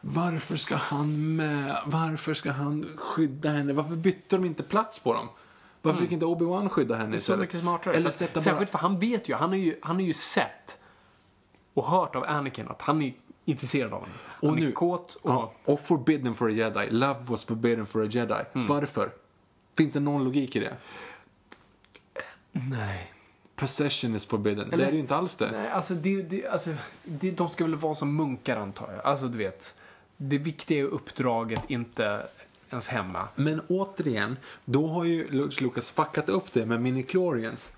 Varför 0.00 0.56
ska 0.56 0.76
han 0.76 1.36
med? 1.36 1.76
Varför 1.86 2.34
ska 2.34 2.50
han 2.52 2.86
skydda 2.96 3.50
henne? 3.50 3.72
Varför 3.72 3.96
bytte 3.96 4.36
de 4.36 4.44
inte 4.44 4.62
plats 4.62 4.98
på 4.98 5.14
dem? 5.14 5.28
Varför 5.82 6.00
fick 6.02 6.12
inte 6.12 6.26
Obi-Wan 6.26 6.68
skydda 6.68 6.94
henne 6.94 7.04
Mm. 7.04 7.10
Det 7.10 7.16
är 7.16 7.18
så 7.18 7.22
istället? 7.22 7.40
mycket 7.40 7.60
smartare. 7.60 7.94
Eller 7.94 8.10
sätta 8.10 8.34
bara... 8.34 8.40
Särskilt 8.40 8.70
för 8.70 8.78
han 8.78 8.98
vet 8.98 9.28
ju, 9.28 9.34
han 9.34 9.48
har 9.48 9.56
ju, 9.56 9.76
han 9.82 9.96
har 9.96 10.02
ju 10.02 10.14
sett 10.14 10.78
och 11.74 11.84
hört 11.86 12.16
av 12.16 12.24
Anakin 12.24 12.68
att 12.68 12.82
han 12.82 13.02
är 13.02 13.12
intresserad 13.44 13.92
av 13.92 14.00
henne. 14.02 14.12
Han 14.26 14.50
Och 14.50 14.56
är 14.56 14.60
nu- 14.60 14.72
kåt 14.72 15.14
och... 15.22 15.30
Ja, 15.30 15.52
och 15.64 15.80
forbidden 15.80 16.34
for 16.34 16.48
a 16.48 16.52
jedi. 16.52 16.86
Love 16.90 17.16
was 17.20 17.44
forbidden 17.44 17.86
for 17.86 18.02
a 18.02 18.06
jedi. 18.10 18.34
Mm. 18.54 18.66
Varför? 18.66 19.10
Finns 19.76 19.92
det 19.92 20.00
någon 20.00 20.24
logik 20.24 20.56
i 20.56 20.60
det? 20.60 20.76
Nej. 22.52 23.12
Possession 23.56 24.14
is 24.14 24.26
forbidden. 24.26 24.72
Eller- 24.72 24.84
det 24.84 24.90
är 24.90 24.94
ju 24.94 24.98
inte 24.98 25.16
alls 25.16 25.36
det. 25.36 25.50
Nej, 25.50 25.68
alltså, 25.70 25.94
det, 25.94 26.22
det, 26.22 26.46
alltså 26.48 26.70
det, 27.04 27.30
de 27.30 27.50
ska 27.50 27.64
väl 27.64 27.74
vara 27.76 27.94
som 27.94 28.16
munkar 28.16 28.56
antar 28.56 28.92
jag. 28.92 29.04
Alltså 29.04 29.28
du 29.28 29.38
vet, 29.38 29.74
det 30.16 30.38
viktiga 30.38 30.78
är 30.80 30.84
uppdraget, 30.84 31.62
inte 31.70 32.26
ens 32.70 32.88
hemma. 32.88 33.28
Men 33.34 33.60
återigen, 33.68 34.36
då 34.64 34.86
har 34.86 35.04
ju 35.04 35.28
George 35.30 35.60
Lucas 35.60 35.90
fuckat 35.90 36.28
upp 36.28 36.52
det 36.52 36.66
med 36.66 36.80
minichlorians. 36.80 37.72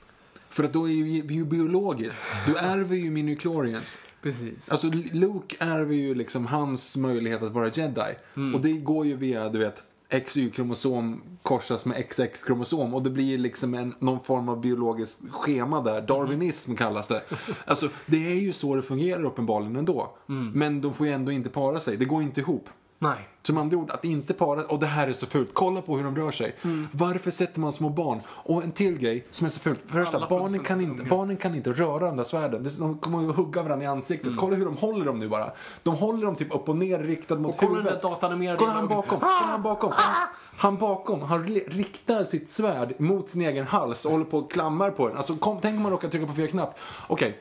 För 0.49 0.65
att 0.65 0.73
då 0.73 0.89
är 0.89 0.93
ju, 0.93 1.45
biologiskt. 1.45 2.19
Du 2.47 2.57
ärver 2.57 2.97
ju 2.97 3.11
minichlorians. 3.11 3.99
Precis. 4.23 4.69
Alltså 4.69 4.91
Luke 5.13 5.57
ärver 5.61 5.95
ju 5.95 6.15
liksom 6.15 6.47
hans 6.47 6.97
möjlighet 6.97 7.43
att 7.43 7.53
vara 7.53 7.71
jedi. 7.75 8.15
Mm. 8.37 8.55
Och 8.55 8.61
det 8.61 8.73
går 8.73 9.07
ju 9.07 9.17
via, 9.17 9.49
du 9.49 9.59
vet, 9.59 9.83
XY-kromosom 10.13 11.23
korsas 11.43 11.85
med 11.85 11.97
XX-kromosom 11.97 12.95
och 12.95 13.03
det 13.03 13.11
blir 13.11 13.39
liksom 13.39 13.75
en, 13.75 13.95
någon 13.99 14.21
form 14.21 14.49
av 14.49 14.61
biologiskt 14.61 15.21
schema 15.31 15.81
där. 15.81 16.01
Darwinism 16.01 16.75
kallas 16.75 17.09
det. 17.09 17.23
Alltså, 17.65 17.89
det 18.07 18.27
är 18.27 18.35
ju 18.35 18.53
så 18.53 18.75
det 18.75 18.83
fungerar 18.83 19.25
uppenbarligen 19.25 19.77
ändå. 19.77 20.17
Mm. 20.29 20.53
Men 20.55 20.81
de 20.81 20.95
får 20.95 21.07
ju 21.07 21.13
ändå 21.13 21.33
inte 21.33 21.51
para 21.51 21.81
sig. 21.81 21.97
Det 21.97 22.05
går 22.05 22.23
inte 22.23 22.41
ihop. 22.41 22.69
Nej. 23.03 23.29
Som 23.43 23.59
andra 23.59 23.77
ord, 23.77 23.91
att 23.91 24.05
inte 24.05 24.35
para, 24.35 24.65
och 24.65 24.79
det 24.79 24.87
här 24.87 25.09
är 25.09 25.13
så 25.13 25.27
fult, 25.27 25.51
kolla 25.53 25.83
på 25.83 25.97
hur 25.97 26.05
de 26.05 26.17
rör 26.17 26.31
sig. 26.31 26.57
Mm. 26.63 26.89
Varför 26.93 27.31
sätter 27.31 27.61
man 27.61 27.73
små 27.73 27.89
barn? 27.89 28.21
Och 28.29 28.63
en 28.63 28.73
till 28.73 28.99
grej 28.99 29.27
som 29.31 29.47
är 29.47 29.51
så 29.51 29.61
fult, 29.61 29.81
för 29.87 30.05
första, 30.05 30.27
barnen 30.29 30.61
kan, 30.61 30.81
inte, 30.81 31.05
barnen 31.05 31.37
kan 31.37 31.55
inte 31.55 31.73
röra 31.73 32.07
de 32.07 32.17
där 32.17 32.25
svärden. 32.25 32.71
De 32.79 32.99
kommer 32.99 33.31
att 33.31 33.37
hugga 33.37 33.63
varandra 33.63 33.85
i 33.85 33.89
ansiktet. 33.89 34.27
Mm. 34.27 34.39
Kolla 34.39 34.57
hur 34.57 34.65
de 34.65 34.77
håller 34.77 35.05
dem 35.05 35.19
nu 35.19 35.29
bara. 35.29 35.53
De 35.83 35.95
håller 35.95 36.27
dem 36.27 36.35
typ 36.35 36.55
upp 36.55 36.69
och 36.69 36.77
ner 36.77 36.99
riktad 36.99 37.37
mot 37.37 37.55
Och 37.55 37.61
kolla 37.61 37.71
den 37.73 37.83
huvudet. 37.83 38.03
där 38.03 38.57
Kolla 38.57 38.73
han 38.73 38.89
bakom, 38.89 39.21
kolla 39.21 39.33
han 39.33 39.63
bakom. 39.63 39.93
Han, 39.95 40.29
han 40.57 40.77
bakom, 40.77 41.23
han 41.23 41.47
riktar 41.67 42.25
sitt 42.25 42.51
svärd 42.51 43.01
mot 43.01 43.29
sin 43.29 43.43
egen 43.43 43.67
hals 43.67 44.05
och 44.05 44.13
håller 44.13 44.25
på 44.25 44.39
och 44.39 44.53
klammar 44.53 44.91
på 44.91 45.09
den. 45.09 45.17
Alltså 45.17 45.37
kom, 45.37 45.59
tänk 45.63 45.77
om 45.77 45.83
man 45.83 45.93
råkar 45.93 46.09
trycka 46.09 46.27
på 46.27 46.33
fel 46.33 46.49
knapp. 46.49 46.79
Okej, 47.07 47.39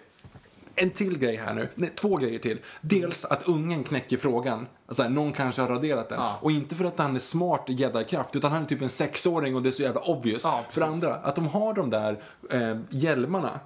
en 0.76 0.90
till 0.90 1.18
grej 1.18 1.36
här 1.36 1.54
nu. 1.54 1.70
Nej, 1.76 1.90
två 1.96 2.18
grejer 2.18 2.40
till. 2.40 2.60
Dels 2.82 3.26
att 3.26 3.48
ungen 3.48 3.84
knäcker 3.84 4.18
frågan. 4.18 4.68
Alltså, 4.88 5.10
någon 5.10 5.34
kanske 5.34 5.62
har 5.62 5.70
raderat 5.70 6.10
den. 6.10 6.20
Ja. 6.20 6.40
Och 6.42 6.52
inte 6.52 6.76
för 6.76 6.86
att 6.86 7.00
han 7.00 7.16
är 7.16 7.20
smart 7.20 7.64
jedi-kraft, 7.68 8.36
utan 8.36 8.52
han 8.52 8.62
är 8.62 8.66
typ 8.66 8.82
en 8.82 8.90
sexåring 8.90 9.56
och 9.56 9.62
det 9.62 9.70
är 9.70 9.72
så 9.72 9.84
jävla 9.84 10.02
obvious. 10.02 10.44
Ja, 10.44 10.64
för 10.72 10.82
andra, 10.82 11.16
att 11.16 11.36
de 11.36 11.48
har 11.48 11.74
de 11.74 11.90
där 11.90 12.24
eh, 12.50 12.78
hjälmarna 12.90 13.60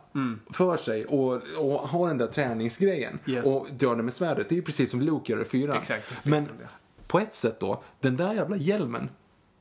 för 0.53 0.77
sig 0.77 1.05
och, 1.05 1.41
och 1.57 1.89
har 1.89 2.07
den 2.07 2.17
där 2.17 2.27
träningsgrejen. 2.27 3.19
Yes. 3.25 3.45
Och 3.45 3.67
drar 3.79 3.95
det 3.95 4.03
med 4.03 4.13
svärdet. 4.13 4.49
Det 4.49 4.55
är 4.55 4.57
ju 4.57 4.61
precis 4.61 4.91
som 4.91 5.01
Luke 5.01 5.31
gör 5.31 5.41
i 5.41 5.45
fyran. 5.45 5.77
Exakt, 5.77 6.25
Men 6.25 6.47
på 7.07 7.19
ett 7.19 7.35
sätt 7.35 7.59
då, 7.59 7.83
den 7.99 8.17
där 8.17 8.33
jävla 8.33 8.55
hjälmen, 8.55 9.09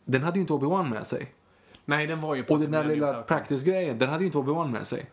den 0.05 0.23
hade 0.23 0.37
ju 0.37 0.41
inte 0.41 0.53
Obi-Wan 0.53 0.89
med 0.89 1.07
sig. 1.07 1.33
Nej, 1.85 2.07
den 2.07 2.21
var 2.21 2.35
ju 2.35 2.43
på 2.43 2.55
Och 2.55 2.61
den 2.61 2.71
där 2.71 2.85
lilla 2.85 3.23
practice-grejen, 3.23 3.99
den 3.99 4.09
hade 4.09 4.21
ju 4.21 4.27
inte 4.27 4.39
Obi-Wan 4.39 4.71
med 4.71 4.87
sig. 4.87 5.07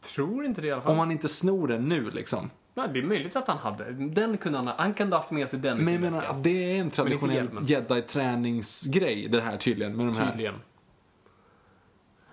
Tror 0.00 0.44
inte 0.44 0.60
det 0.60 0.66
i 0.66 0.70
alla 0.70 0.82
fall. 0.82 0.90
Om 0.90 0.96
man 0.96 1.10
inte 1.10 1.28
snor 1.28 1.68
den 1.68 1.88
nu 1.88 2.10
liksom. 2.10 2.50
Nej, 2.74 2.88
det 2.92 2.98
är 2.98 3.02
möjligt 3.02 3.36
att 3.36 3.48
han 3.48 3.58
hade. 3.58 3.92
Den 3.92 4.38
kunde 4.38 4.58
han 4.58 4.66
ha. 4.66 4.74
Han 4.78 4.94
kan 4.94 5.12
ha 5.12 5.18
haft 5.18 5.30
med 5.30 5.48
sig 5.48 5.58
den 5.58 5.80
i 5.80 5.84
Men 5.84 5.92
jag 5.92 5.94
sin 5.94 6.00
menar 6.00 6.16
väska. 6.16 6.30
att 6.32 6.44
det 6.44 6.76
är 6.76 6.80
en 6.80 6.90
traditionell 6.90 7.48
jedi-träningsgrej 7.62 9.28
det 9.28 9.40
här 9.40 9.56
tydligen 9.56 9.96
med 9.96 10.06
de 10.06 10.16
här. 10.16 10.30
Tydligen. 10.30 10.54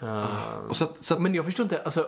Uh, 0.04 0.26
Och 0.70 0.76
så 0.76 0.84
att, 0.84 1.06
så 1.06 1.14
att, 1.14 1.22
Men 1.22 1.36
jag 1.36 1.46
förstår 1.46 1.64
inte, 1.64 1.82
alltså. 1.84 2.08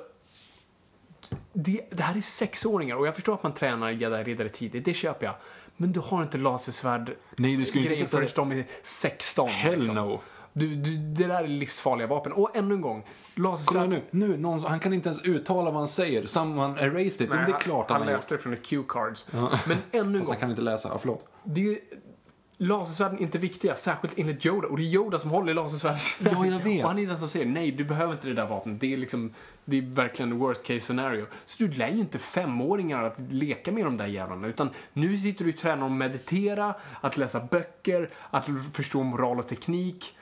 Det, 1.53 1.82
det 1.91 2.03
här 2.03 2.18
är 2.18 2.22
sexåringar 2.22 2.95
och 2.95 3.07
jag 3.07 3.16
förstår 3.16 3.34
att 3.34 3.43
man 3.43 3.53
tränar 3.53 3.89
jedi-riddare 3.91 4.49
tidigt, 4.49 4.86
det 4.86 4.93
köper 4.93 5.26
jag. 5.26 5.36
Men 5.78 5.91
du 5.91 5.99
har 5.99 6.24
inte 6.24 6.38
lasersvärd 6.38 7.16
Nej, 7.36 7.55
du 7.55 7.66
skulle 7.66 7.82
inte 7.82 7.93
grejer 7.93 8.05
sätta 8.05 8.28
förrän 8.28 8.49
de 8.49 8.60
är 8.60 8.66
16. 8.84 9.49
Hell 9.49 9.80
liksom. 9.80 9.95
no. 9.95 10.22
Du, 10.60 10.76
du, 10.76 10.97
det 10.97 11.28
där 11.28 11.43
är 11.43 11.47
livsfarliga 11.47 12.07
vapen. 12.07 12.32
Och 12.32 12.57
ännu 12.57 12.74
en 12.76 12.82
gång, 12.82 13.03
Kolla 13.36 13.49
lasersvärd... 13.49 13.89
nu, 13.89 14.01
nu 14.12 14.38
någon, 14.38 14.64
han 14.64 14.80
kan 14.80 14.93
inte 14.93 15.10
ens 15.10 15.22
uttala 15.22 15.72
vad 15.72 15.80
han 15.80 15.88
säger. 15.88 16.26
Someone 16.26 16.82
erased 16.82 17.22
it. 17.22 17.30
Nej, 17.30 17.43
det 17.45 17.51
är 17.51 17.60
klart 17.60 17.89
han, 17.89 18.01
han 18.01 18.07
har 18.07 18.16
läste 18.16 18.36
det 18.36 18.41
från 18.41 18.53
ett 18.53 18.64
cue-cards. 18.64 19.26
Men 19.68 19.78
ännu 19.91 20.18
en 20.18 20.24
gång, 20.24 20.32
han 20.32 20.39
kan 20.39 20.49
inte 20.49 20.62
läsa. 20.62 20.89
Ja, 20.89 20.97
förlåt. 20.97 21.28
det 21.43 21.62
är, 21.62 21.80
lasersvärden 22.57 23.18
är 23.18 23.22
inte 23.22 23.38
viktiga, 23.38 23.76
särskilt 23.76 24.14
enligt 24.18 24.45
Yoda. 24.45 24.68
Och 24.68 24.78
det 24.78 24.84
är 24.84 24.93
Yoda 24.93 25.20
som 25.20 25.32
håller 25.32 25.51
i 25.51 25.53
lasersvärdet. 25.53 26.01
Ja, 26.20 26.45
jag 26.45 26.60
vet. 26.64 26.84
Och 26.84 26.89
han 26.89 26.99
är 26.99 27.07
den 27.07 27.18
som 27.20 27.28
säger 27.28 27.45
nej, 27.45 27.72
du 27.72 27.84
behöver 27.84 28.14
inte 28.14 28.28
det 28.28 28.34
där 28.34 28.47
vapnet. 28.47 28.80
Det 28.80 28.93
är 28.93 28.97
liksom, 28.97 29.34
det 29.66 29.78
är 29.78 29.82
verkligen 29.82 30.39
worst 30.39 30.64
case 30.64 30.80
scenario. 30.80 31.26
Så 31.45 31.64
du 31.64 31.72
lär 31.72 31.89
ju 31.89 31.99
inte 31.99 32.20
femåringar 32.20 33.03
att 33.03 33.20
leka 33.30 33.72
med 33.72 33.86
de 33.86 33.97
där 33.97 34.07
jävlarna. 34.07 34.47
Utan 34.47 34.70
nu 34.93 35.18
sitter 35.18 35.45
du 35.45 35.51
och 35.51 35.57
tränar 35.57 35.86
att 35.86 35.91
meditera, 35.91 36.74
att 37.01 37.18
läsa 37.18 37.39
böcker, 37.39 38.10
att 38.30 38.49
förstå 38.74 39.03
moral 39.03 39.39
och 39.39 39.47
teknik. 39.47 40.16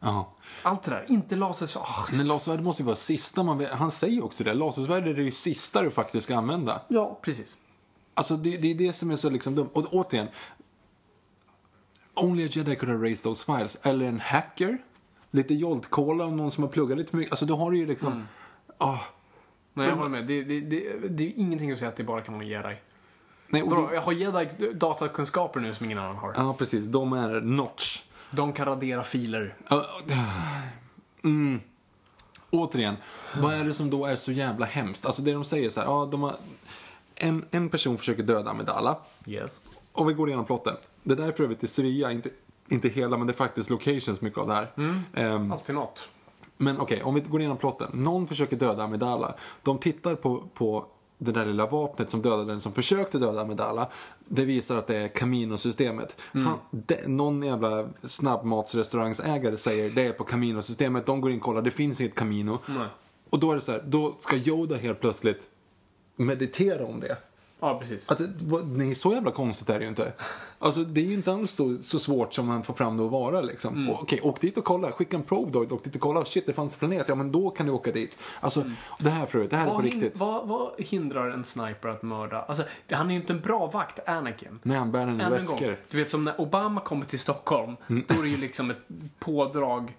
Ja. 0.00 0.32
Allt 0.62 0.82
det 0.82 0.90
där. 0.90 1.04
Inte 1.08 1.36
lasersvärd. 1.36 1.82
Oh, 1.84 2.16
Men 2.16 2.26
lasersvärd 2.28 2.60
måste 2.60 2.82
ju 2.82 2.86
vara 2.86 2.96
sista 2.96 3.42
man. 3.42 3.64
Han 3.64 3.90
säger 3.90 4.14
ju 4.14 4.22
också 4.22 4.44
det. 4.44 4.54
Lasersvärd 4.54 5.08
är 5.08 5.14
det 5.14 5.22
ju 5.22 5.30
sista 5.30 5.82
du 5.82 5.90
faktiskt 5.90 6.24
ska 6.24 6.36
använda. 6.36 6.80
ja, 6.88 7.18
precis. 7.22 7.56
Alltså 8.14 8.36
det, 8.36 8.56
det 8.56 8.68
är 8.70 8.74
det 8.74 8.92
som 8.92 9.10
är 9.10 9.16
så 9.16 9.30
liksom 9.30 9.54
dumt. 9.54 9.70
Och 9.72 9.86
återigen. 9.94 10.28
Only 12.14 12.44
a 12.44 12.48
jedi 12.52 12.76
could 12.76 12.92
have 12.92 13.04
raised 13.04 13.22
those 13.22 13.44
files. 13.44 13.78
Eller 13.82 14.06
en 14.06 14.20
hacker. 14.20 14.78
lite 15.30 15.54
Jolt-Cola 15.54 16.24
om 16.24 16.36
någon 16.36 16.50
som 16.50 16.64
har 16.64 16.70
pluggat 16.70 16.98
lite 16.98 17.10
för 17.10 17.16
mycket. 17.16 17.32
Alltså 17.32 17.46
du 17.46 17.52
har 17.52 17.72
ju 17.72 17.86
liksom, 17.86 18.12
Mm. 18.12 18.26
ah, 18.78 18.98
Nej, 19.74 19.88
jag 19.88 19.96
håller 19.96 20.08
med. 20.10 20.26
Det, 20.26 20.42
det, 20.44 20.60
det, 20.60 21.08
det 21.08 21.24
är 21.26 21.32
ingenting 21.36 21.70
att 21.70 21.78
säga 21.78 21.88
att 21.88 21.96
det 21.96 22.04
bara 22.04 22.20
kan 22.20 22.34
vara 22.34 22.44
jedi. 22.44 22.76
nej, 23.48 23.62
och 23.62 23.68
Bra, 23.68 23.88
du, 23.88 23.94
jag 23.94 24.02
har 24.02 24.12
jedi 24.12 24.72
datakunskaper 24.74 25.60
nu 25.60 25.74
som 25.74 25.86
ingen 25.86 25.98
annan 25.98 26.16
har. 26.16 26.32
ja 26.36 26.54
precis, 26.58 26.84
de 26.86 27.12
är 27.12 27.40
notch. 27.40 28.02
De 28.30 28.52
kan 28.52 28.66
radera 28.66 29.04
filer. 29.04 29.54
Mm. 31.24 31.60
Återigen, 32.50 32.96
vad 33.40 33.54
är 33.54 33.64
det 33.64 33.74
som 33.74 33.90
då 33.90 34.06
är 34.06 34.16
så 34.16 34.32
jävla 34.32 34.66
hemskt? 34.66 35.06
Alltså 35.06 35.22
det 35.22 35.32
de 35.32 35.44
säger 35.44 35.70
så 35.70 35.80
här, 35.80 35.86
ja, 35.86 36.08
de 36.10 36.22
har, 36.22 36.36
en, 37.14 37.44
en 37.50 37.68
person 37.68 37.98
försöker 37.98 38.22
döda 38.22 38.50
Amidala. 38.50 38.96
Yes. 39.26 39.60
Och 39.92 40.08
vi 40.10 40.14
går 40.14 40.28
igenom 40.28 40.44
plotten. 40.44 40.76
Det 41.02 41.14
där 41.14 41.28
är 41.28 41.32
för 41.32 41.44
övrigt 41.44 41.64
i 41.64 41.66
Sevilla, 41.66 42.12
inte, 42.12 42.30
inte 42.68 42.88
hela, 42.88 43.16
men 43.16 43.26
det 43.26 43.32
är 43.32 43.36
faktiskt 43.36 43.70
locations 43.70 44.20
mycket 44.20 44.38
av 44.38 44.46
det 44.48 44.54
här. 44.54 44.68
Ehm, 45.14 45.52
Alltid 45.52 45.74
något. 45.74 46.08
men 46.56 46.80
okej, 46.80 47.02
om 47.02 47.14
vi 47.14 47.20
går 47.20 47.40
igenom 47.40 47.56
plotten. 47.56 47.88
Någon 47.92 48.26
försöker 48.26 48.56
döda 48.56 48.82
Amidala. 48.84 49.34
De 49.62 49.78
tittar 49.78 50.14
på, 50.14 50.44
på 50.54 50.86
det 51.18 51.32
där 51.32 51.46
lilla 51.46 51.66
vapnet 51.66 52.10
som 52.10 52.22
dödade 52.22 52.44
den 52.44 52.60
som 52.60 52.72
försökte 52.72 53.18
döda 53.18 53.40
Amidala. 53.40 53.88
Det 54.28 54.44
visar 54.44 54.76
att 54.76 54.86
det 54.86 54.96
är 54.96 55.08
Camino-systemet. 55.08 56.16
Det, 56.70 57.08
någon 57.08 57.42
jävla 57.42 57.88
snabbmatsrestaurangsägare 58.02 59.56
säger 59.56 59.90
det 59.90 60.02
är 60.02 60.12
på 60.12 60.24
Camino-systemet. 60.24 61.06
De 61.06 61.20
går 61.20 61.30
in 61.30 61.36
och 61.38 61.44
kollar, 61.44 61.62
det 61.62 61.70
finns 61.70 62.00
inget 62.00 62.14
Camino. 62.14 62.58
Nej. 62.66 62.88
Och 63.30 63.38
då 63.38 63.50
är 63.50 63.54
det 63.54 63.60
så 63.60 63.72
här, 63.72 63.82
då 63.86 64.16
ska 64.20 64.36
Yoda 64.36 64.76
helt 64.76 65.00
plötsligt 65.00 65.40
meditera 66.16 66.86
om 66.86 67.00
det. 67.00 67.16
Ja, 67.60 67.78
precis. 67.78 68.10
Vad- 68.40 68.66
nej, 68.68 68.94
så 68.94 69.12
jävla 69.12 69.30
konstigt 69.30 69.68
är 69.70 69.78
det 69.78 69.82
ju 69.84 69.88
inte. 69.88 70.12
Alltså, 70.58 70.80
det 70.84 71.00
är 71.00 71.04
ju 71.04 71.14
inte 71.14 71.32
alls 71.32 71.52
så, 71.52 71.78
så 71.82 71.98
svårt 71.98 72.34
som 72.34 72.46
man 72.46 72.62
får 72.62 72.74
fram 72.74 72.96
det 72.96 73.04
att 73.04 73.10
vara. 73.10 73.40
Liksom. 73.40 73.74
Mm. 73.74 73.90
Och, 73.90 74.02
Okej, 74.02 74.20
åk 74.22 74.40
dit 74.40 74.58
och 74.58 74.64
kolla. 74.64 74.92
Skicka 74.92 75.16
en 75.16 75.22
probe 75.22 75.52
då. 75.52 75.74
Åk 75.74 75.84
dit 75.84 75.94
och 75.94 76.00
kolla. 76.00 76.24
Shit, 76.24 76.46
det 76.46 76.52
fanns 76.52 76.72
en 76.72 76.78
planet. 76.78 77.08
Ja, 77.08 77.14
men 77.14 77.32
då 77.32 77.50
kan 77.50 77.66
du 77.66 77.72
åka 77.72 77.92
dit. 77.92 78.16
Alltså, 78.40 78.64
det 78.98 79.10
här 79.10 79.26
förut, 79.26 79.50
det 79.50 79.56
här 79.56 79.66
är 79.66 79.70
på 79.70 79.74
Mm. 79.78 79.84
Vad, 79.90 79.94
riktigt. 80.02 80.16
vad, 80.20 80.48
vad 80.48 80.70
hindrar 80.78 81.30
en 81.30 81.44
sniper 81.44 81.88
att 81.88 82.02
mörda? 82.02 82.42
Alltså, 82.42 82.64
det- 82.86 82.94
han 82.94 83.06
är 83.10 83.14
ju 83.14 83.20
inte 83.20 83.32
en 83.32 83.40
bra 83.40 83.66
vakt, 83.66 84.08
Anakin. 84.08 84.58
När 84.62 84.76
han 84.76 84.92
bär 84.92 85.06
hennes 85.06 85.30
väskor. 85.32 85.78
Du 85.90 85.96
vet 85.98 86.10
som 86.10 86.24
när 86.24 86.40
Obama 86.40 86.80
kommer 86.80 87.06
till 87.06 87.18
Stockholm, 87.18 87.76
då 87.86 88.14
är 88.18 88.22
det 88.22 88.28
ju 88.28 88.36
liksom 88.36 88.70
ett 88.70 88.78
pådrag. 89.18 89.96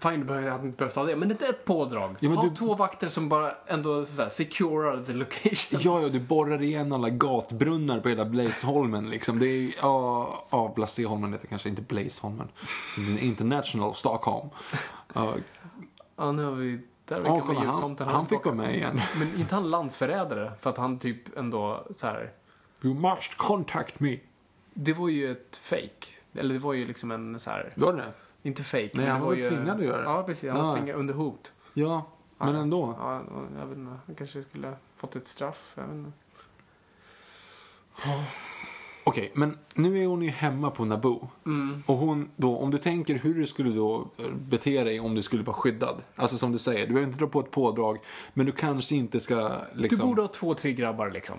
Fine, 0.00 0.26
du 0.26 0.32
hade 0.50 0.66
inte 0.66 0.76
behövt 0.78 0.96
ha 0.96 1.04
det, 1.04 1.16
men 1.16 1.28
det 1.28 1.42
är 1.42 1.50
ett 1.50 1.64
pådrag. 1.64 2.16
Ja, 2.20 2.30
ha 2.30 2.42
du- 2.42 2.54
två 2.56 2.74
vakter 2.74 3.08
som 3.08 3.28
bara 3.28 3.52
ändå 3.66 4.04
så 4.04 4.22
här, 4.22 4.28
securar 4.28 5.04
the 5.04 5.12
location. 5.12 5.80
Ja, 5.82 6.00
ja, 6.02 6.08
du 6.08 6.20
borrar 6.20 6.62
igen 6.62 6.92
alla 6.92 7.08
gatbrunnar 7.10 8.00
på 8.00 8.08
hela 8.08 8.24
Blazeholmen. 8.24 9.10
Liksom. 9.10 9.38
Det 9.38 9.46
är 9.46 9.74
ja, 9.82 10.46
ja, 10.50 10.72
Blazeholmen 10.76 11.32
heter 11.32 11.46
kanske 11.46 11.68
inte 11.68 11.82
Blazeholmen. 11.82 12.48
International 13.20 13.94
Stockholm. 13.94 14.48
Ja, 15.14 15.34
Ja, 16.16 16.32
nu 16.32 16.44
har 16.44 16.52
vi... 16.52 16.80
Där 17.04 17.20
vi 17.20 17.40
kolla, 17.46 17.60
han, 17.60 17.80
tomten 17.80 18.08
han 18.08 18.26
fick 18.26 18.44
vara 18.44 18.54
med 18.54 18.74
igen. 18.74 19.00
Men 19.18 19.40
inte 19.40 19.54
han 19.54 19.70
landsförrädare? 19.70 20.52
För 20.60 20.70
att 20.70 20.76
han 20.76 20.98
typ 20.98 21.36
ändå 21.38 21.86
så 21.96 22.06
här. 22.06 22.32
You 22.82 22.94
must 22.94 23.36
contact 23.36 24.00
me. 24.00 24.18
Det 24.74 24.92
var 24.92 25.08
ju 25.08 25.32
ett 25.32 25.56
fake. 25.56 26.06
Eller 26.34 26.54
det 26.54 26.60
var 26.60 26.72
ju 26.72 26.86
liksom 26.86 27.10
en 27.10 27.40
så 27.40 27.50
här. 27.50 27.72
Var 27.76 27.92
det 27.92 28.04
Inte 28.42 28.62
fake. 28.62 28.90
Nej, 28.94 29.06
han 29.06 29.20
var 29.20 29.32
ju, 29.34 29.48
tvingad 29.48 29.78
att 29.78 29.84
göra 29.84 29.96
det. 29.98 30.04
Ja, 30.04 30.22
precis. 30.22 30.50
Han 30.50 30.62
var 30.62 30.68
Ja. 30.70 30.76
tvingad 30.76 30.96
under 30.96 31.14
hot. 31.14 31.52
Ja, 31.74 32.06
men 32.38 32.54
Ja. 32.54 32.60
ändå. 32.60 32.94
Ja, 32.98 33.22
jag 33.58 33.66
vet 33.66 33.78
inte. 33.78 33.92
Han 34.06 34.14
kanske 34.14 34.42
skulle 34.42 34.72
fått 34.96 35.16
ett 35.16 35.28
straff. 35.28 35.72
Jag 35.74 35.82
vet 35.82 35.92
inte. 35.92 36.12
Okej, 39.04 39.30
men 39.34 39.58
nu 39.74 39.98
är 40.02 40.06
hon 40.06 40.22
ju 40.22 40.30
hemma 40.30 40.70
på 40.70 40.84
Naboo. 40.84 41.28
Mm. 41.46 41.82
Och 41.86 41.96
hon 41.96 42.30
då, 42.36 42.56
om 42.58 42.70
du 42.70 42.78
tänker 42.78 43.14
hur 43.18 43.34
du 43.34 43.46
skulle 43.46 43.70
då 43.70 44.08
eh, 44.16 44.24
bete 44.48 44.84
dig 44.84 45.00
om 45.00 45.14
du 45.14 45.22
skulle 45.22 45.42
vara 45.42 45.56
skyddad. 45.56 45.96
Alltså 46.16 46.38
som 46.38 46.52
du 46.52 46.58
säger, 46.58 46.86
du 46.86 46.92
behöver 46.92 47.06
inte 47.12 47.18
dra 47.24 47.26
på 47.28 47.40
ett 47.40 47.50
pådrag. 47.50 47.98
Men 48.34 48.46
du 48.46 48.52
kanske 48.52 48.94
inte 48.94 49.20
ska 49.20 49.52
liksom... 49.74 49.98
Du 49.98 50.04
borde 50.04 50.22
ha 50.22 50.28
två, 50.28 50.54
tre 50.54 50.72
grabbar 50.72 51.10
liksom. 51.10 51.36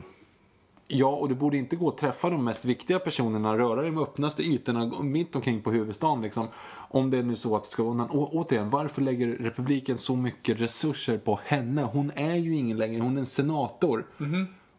Ja, 0.87 1.07
och 1.07 1.29
du 1.29 1.35
borde 1.35 1.57
inte 1.57 1.75
gå 1.75 1.87
och 1.87 1.97
träffa 1.97 2.29
de 2.29 2.43
mest 2.45 2.65
viktiga 2.65 2.99
personerna, 2.99 3.57
röra 3.57 3.81
dig 3.81 3.91
de 3.91 3.97
öppnaste 3.97 4.43
ytorna 4.43 5.01
mitt 5.01 5.35
omkring 5.35 5.61
på 5.61 5.71
huvudstaden 5.71 6.21
liksom. 6.21 6.47
Om 6.91 7.09
det 7.09 7.17
är 7.17 7.23
nu 7.23 7.35
så 7.35 7.55
att 7.55 7.63
det 7.63 7.69
ska 7.69 7.83
vara 7.83 7.93
någon. 7.93 8.11
Å, 8.11 8.29
återigen, 8.33 8.69
varför 8.69 9.01
lägger 9.01 9.27
republiken 9.27 9.97
så 9.97 10.15
mycket 10.15 10.59
resurser 10.59 11.17
på 11.17 11.39
henne? 11.43 11.83
Hon 11.83 12.11
är 12.15 12.35
ju 12.35 12.55
ingen 12.55 12.77
längre, 12.77 13.01
hon 13.01 13.17
är 13.17 13.21
en 13.21 13.27
senator. 13.27 14.05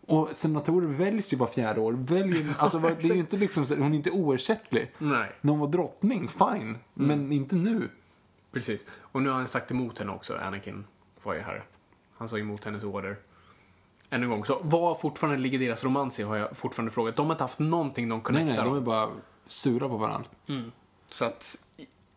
Och 0.07 0.29
senatorer 0.35 0.87
väljs 0.87 1.33
ju 1.33 1.37
var 1.37 1.47
fjärde 1.47 1.81
år. 1.81 1.93
Väljer, 1.93 2.55
alltså, 2.59 2.79
det 2.79 3.05
är 3.05 3.15
ju 3.15 3.21
inte 3.21 3.37
liksom, 3.37 3.67
hon 3.69 3.93
är 3.93 3.97
inte 3.97 4.11
oersättlig. 4.11 4.93
Nej. 4.99 5.33
När 5.41 5.51
hon 5.51 5.61
var 5.61 5.69
drottning, 5.69 6.29
fine. 6.29 6.79
Men 6.95 7.33
inte 7.33 7.57
nu. 7.57 7.89
Precis. 8.53 8.85
Och 8.91 9.23
nu 9.23 9.29
har 9.29 9.37
han 9.37 9.49
sagt 9.49 9.71
emot 9.71 9.99
henne 9.99 10.13
också, 10.13 10.37
Anakin 10.37 10.85
var 11.23 11.35
ju 11.35 11.41
här. 11.41 11.65
Han 12.17 12.29
sa 12.29 12.39
emot 12.39 12.65
hennes 12.65 12.83
order. 12.83 13.17
Än 14.11 14.23
en 14.23 14.29
gång, 14.29 14.45
så 14.45 14.61
vad 14.63 15.01
fortfarande 15.01 15.39
ligger 15.39 15.59
deras 15.59 15.85
romans 15.85 16.21
i 16.21 16.23
har 16.23 16.37
jag 16.37 16.57
fortfarande 16.57 16.91
frågat. 16.91 17.17
De 17.17 17.27
har 17.27 17.35
inte 17.35 17.45
haft 17.45 17.59
någonting 17.59 18.09
de 18.09 18.15
Nej, 18.15 18.25
connectar 18.25 18.47
nej, 18.47 18.65
de 18.65 18.77
är 18.77 18.81
bara 18.81 19.09
sura 19.47 19.89
på 19.89 19.97
varandra. 19.97 20.29
Så 21.11 21.25
att, 21.25 21.57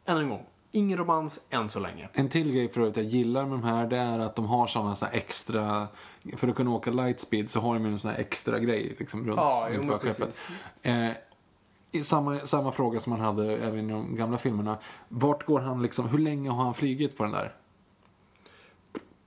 än 0.05 0.17
en 0.17 0.29
gång, 0.29 0.45
ingen 0.71 0.97
romans 0.97 1.45
än 1.49 1.69
så 1.69 1.79
länge. 1.79 2.09
En 2.13 2.29
till 2.29 2.51
grej 2.51 2.69
för 2.69 2.81
att 2.81 2.97
jag 2.97 3.05
gillar 3.05 3.45
med 3.45 3.51
de 3.51 3.63
här, 3.63 3.87
det 3.87 3.97
är 3.97 4.19
att 4.19 4.35
de 4.35 4.45
har 4.45 4.67
såna 4.67 4.95
så 4.95 5.05
extra, 5.11 5.87
för 6.37 6.47
att 6.47 6.55
kunna 6.55 6.71
åka 6.71 6.91
lightspeed 6.91 7.49
så 7.49 7.59
har 7.59 7.73
de 7.73 7.85
ju 7.85 7.91
en 7.91 7.99
sån 7.99 8.11
här 8.11 8.19
extra 8.19 8.59
grej 8.59 8.95
liksom 8.99 9.27
runt, 9.27 9.37
Ja, 9.37 9.67
runt. 9.71 10.41
Eh, 10.81 12.03
samma, 12.03 12.39
samma 12.39 12.71
fråga 12.71 12.99
som 12.99 13.09
man 13.09 13.19
hade 13.19 13.57
även 13.57 13.89
i 13.89 13.93
de 13.93 14.15
gamla 14.15 14.37
filmerna. 14.37 14.77
Vart 15.07 15.45
går 15.45 15.59
han 15.59 15.81
liksom, 15.81 16.07
hur 16.07 16.17
länge 16.17 16.49
har 16.49 16.63
han 16.63 16.73
flygit 16.73 17.17
på 17.17 17.23
den 17.23 17.31
där? 17.31 17.55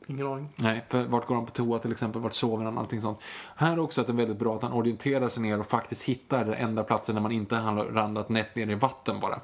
Ingen 0.07 0.27
aning. 0.27 0.49
Nej, 0.57 0.85
för 0.89 1.05
vart 1.05 1.27
går 1.27 1.35
han 1.35 1.47
på 1.47 1.53
toa 1.53 1.79
till 1.79 1.93
exempel, 1.93 2.23
vart 2.23 2.35
sover 2.35 2.65
han, 2.65 2.79
allting 2.79 3.01
sånt. 3.01 3.19
Här 3.57 3.73
är 3.73 3.79
också 3.79 4.01
att 4.01 4.07
det 4.07 4.13
är 4.13 4.17
väldigt 4.17 4.39
bra 4.39 4.57
att 4.57 4.63
han 4.63 4.73
orienterar 4.73 5.29
sig 5.29 5.43
ner 5.43 5.61
och 5.61 5.67
faktiskt 5.67 6.03
hittar 6.03 6.45
den 6.45 6.55
enda 6.55 6.85
platsen 6.85 7.15
där 7.15 7.23
man 7.23 7.33
inte 7.33 7.57
har 7.57 7.85
randat 7.85 8.29
nätt 8.29 8.57
ner 8.57 8.71
i 8.71 8.75
vatten 8.75 9.21
bara. 9.21 9.41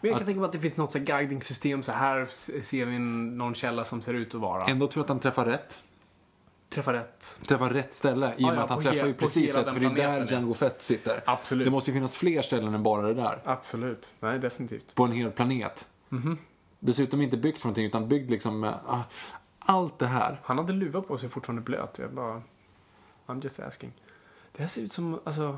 Men 0.00 0.10
jag 0.10 0.18
kan 0.18 0.26
tänka 0.26 0.40
mig 0.40 0.46
att 0.46 0.52
det 0.52 0.58
finns 0.58 0.76
något 0.76 0.92
så 0.92 0.98
här 0.98 1.04
guiding-system. 1.04 1.82
Så 1.82 1.92
här 1.92 2.24
ser 2.62 2.86
vi 2.86 2.98
någon 2.98 3.54
källa 3.54 3.84
som 3.84 4.02
ser 4.02 4.14
ut 4.14 4.34
att 4.34 4.40
vara. 4.40 4.66
Ändå 4.66 4.86
tror 4.86 5.00
jag 5.00 5.04
att 5.04 5.08
han 5.08 5.20
träffar 5.20 5.44
rätt. 5.44 5.80
Träffa 6.70 6.92
rätt. 6.92 7.38
träffar 7.46 7.70
rätt 7.70 7.94
ställe 7.94 8.26
i 8.26 8.30
och 8.30 8.40
Ja, 8.40 8.46
med 8.46 8.56
ja, 8.56 8.62
att 8.62 8.70
han 8.70 8.82
träffar 8.82 9.06
ju 9.06 9.14
precis 9.14 9.54
rätt, 9.54 9.64
för 9.72 9.80
det 9.80 9.86
är 9.86 10.20
där. 10.20 10.26
Django 10.32 10.54
Fett 10.54 10.82
sitter. 10.82 11.22
Absolut. 11.26 11.64
Det 11.64 11.70
måste 11.70 11.90
ju 11.90 11.94
finnas 11.94 12.16
fler 12.16 12.42
ställen 12.42 12.74
än 12.74 12.82
bara 12.82 13.06
det 13.06 13.14
där. 13.14 13.40
Absolut. 13.44 14.14
Nej, 14.20 14.38
definitivt. 14.38 14.94
På 14.94 15.04
en 15.04 15.12
hel 15.12 15.30
planet. 15.30 15.88
Mhm. 16.08 16.38
Dessutom 16.80 17.22
inte 17.22 17.36
byggt 17.36 17.60
för 17.60 17.68
någonting 17.68 17.86
utan 17.86 18.08
byggd 18.08 18.30
liksom 18.30 18.60
med 18.60 18.74
ah, 18.86 19.02
allt 19.58 19.98
det 19.98 20.06
här. 20.06 20.40
Han 20.44 20.58
hade 20.58 20.72
luva 20.72 21.02
på 21.02 21.18
sig 21.18 21.28
fortfarande 21.28 21.62
blöt. 21.62 21.98
Jag 21.98 22.12
bara... 22.12 22.42
I'm 23.26 23.42
just 23.44 23.60
asking. 23.60 23.92
Det 24.52 24.62
här 24.62 24.68
ser 24.68 24.82
ut 24.82 24.92
som, 24.92 25.20
alltså... 25.24 25.56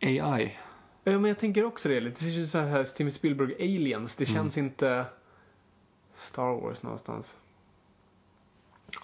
AI. 0.00 0.58
Ja, 1.04 1.18
men 1.18 1.24
jag 1.24 1.38
tänker 1.38 1.64
också 1.64 1.88
det 1.88 2.00
lite. 2.00 2.24
Det 2.24 2.30
ser 2.30 2.40
som 2.40 2.46
så 2.46 2.58
här 2.58 2.84
Steven 2.84 3.12
Spielberg 3.12 3.54
Aliens. 3.54 4.16
Det 4.16 4.26
känns 4.26 4.58
inte 4.58 5.04
Star 6.16 6.60
Wars 6.60 6.82
någonstans. 6.82 7.36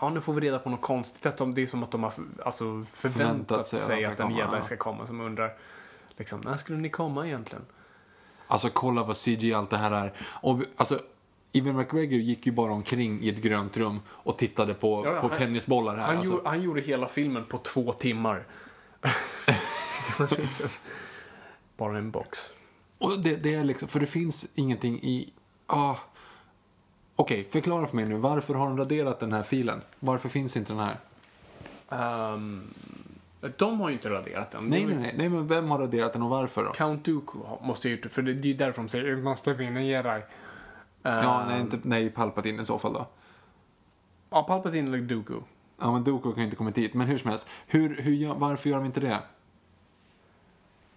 Ja, 0.00 0.10
nu 0.10 0.20
får 0.20 0.32
vi 0.32 0.40
reda 0.40 0.58
på 0.58 0.70
något 0.70 0.80
konstigt. 0.80 1.26
Att 1.26 1.36
de, 1.36 1.54
det 1.54 1.62
är 1.62 1.66
som 1.66 1.82
att 1.82 1.90
de 1.90 2.02
har 2.02 2.12
alltså, 2.44 2.84
förväntat, 2.92 3.66
sig 3.66 3.78
sig 3.78 4.04
att 4.04 4.12
att 4.12 4.30
en 4.30 4.36
jedi 4.36 4.62
ska 4.62 4.76
komma. 4.76 5.06
Som 5.06 5.20
undrar, 5.20 5.54
liksom, 6.16 6.40
när 6.40 6.56
skulle 6.56 6.78
ni 6.78 6.88
komma 6.88 7.26
egentligen? 7.26 7.64
Alltså 8.46 8.68
kolla 8.72 9.04
vad 9.04 9.16
CG 9.16 9.52
allt 9.52 9.70
det 9.70 9.76
här 9.76 9.90
är. 9.90 10.12
Och, 10.42 10.62
alltså, 10.76 11.00
Evan 11.52 11.76
McGregor 11.76 12.18
gick 12.18 12.46
ju 12.46 12.52
bara 12.52 12.72
omkring 12.72 13.22
i 13.22 13.28
ett 13.28 13.36
grönt 13.38 13.76
rum 13.76 14.00
och 14.08 14.38
tittade 14.38 14.74
på, 14.74 15.06
ja, 15.06 15.20
på 15.20 15.28
han- 15.28 15.38
tennisbollar 15.38 15.96
här. 15.96 16.06
Han, 16.06 16.16
alltså. 16.16 16.32
gjorde, 16.32 16.48
han 16.48 16.62
gjorde 16.62 16.80
hela 16.80 17.08
filmen 17.08 17.44
på 17.44 17.58
två 17.58 17.92
timmar. 17.92 18.46
bara 21.76 21.98
en 21.98 22.10
box. 22.10 22.38
Och 22.98 23.20
det, 23.20 23.36
det 23.36 23.54
är 23.54 23.64
liksom, 23.64 23.88
för 23.88 24.00
det 24.00 24.06
finns 24.06 24.46
ingenting 24.54 24.94
i... 25.02 25.32
Ah. 25.66 25.96
Okej, 27.16 27.48
förklara 27.50 27.86
för 27.86 27.96
mig 27.96 28.04
nu. 28.06 28.14
Varför 28.18 28.54
har 28.54 28.66
de 28.66 28.78
raderat 28.78 29.20
den 29.20 29.32
här 29.32 29.42
filen? 29.42 29.82
Varför 30.00 30.28
finns 30.28 30.56
inte 30.56 30.72
den 30.72 30.82
här? 30.82 30.98
Ehm, 31.88 32.74
de 33.56 33.80
har 33.80 33.88
ju 33.88 33.94
inte 33.94 34.10
raderat 34.10 34.50
den. 34.50 34.64
Nej, 34.64 34.86
nej, 34.86 34.96
nej, 34.96 35.14
nej, 35.18 35.28
men 35.28 35.46
vem 35.48 35.70
har 35.70 35.78
raderat 35.78 36.12
den 36.12 36.22
och 36.22 36.30
varför 36.30 36.64
då? 36.64 36.72
Count 36.72 37.04
Dooku 37.04 37.38
måste 37.62 37.88
ha 37.88 37.90
gjort 37.92 38.02
det, 38.02 38.08
för 38.08 38.22
det, 38.22 38.32
det 38.34 38.48
är 38.48 38.52
ju 38.52 38.56
därför 38.56 38.82
de 38.82 38.88
säger 38.88 39.04
"You 39.04 39.22
måste 39.22 39.52
vinna 39.54 39.82
jedi. 39.82 40.20
Ja, 41.02 41.42
Ehm, 41.42 41.48
nej, 41.48 41.60
inte, 41.60 41.78
nej, 41.82 42.10
Palpatine 42.10 42.62
i 42.62 42.64
så 42.64 42.78
fall 42.78 42.92
då. 42.92 43.06
Ja, 44.30 44.42
Palpatine 44.42 44.88
eller 44.88 44.98
Dooku. 44.98 45.40
Ja, 45.80 45.92
men 45.92 46.04
Dooku 46.04 46.30
kan 46.32 46.38
ju 46.38 46.44
inte 46.44 46.56
kommit 46.56 46.74
dit. 46.74 46.94
Men 46.94 47.06
hur 47.06 47.18
som 47.18 47.30
helst, 47.30 47.46
hur, 47.66 47.96
hur, 48.02 48.34
varför 48.34 48.70
gör 48.70 48.76
de 48.76 48.86
inte 48.86 49.00
det? 49.00 49.18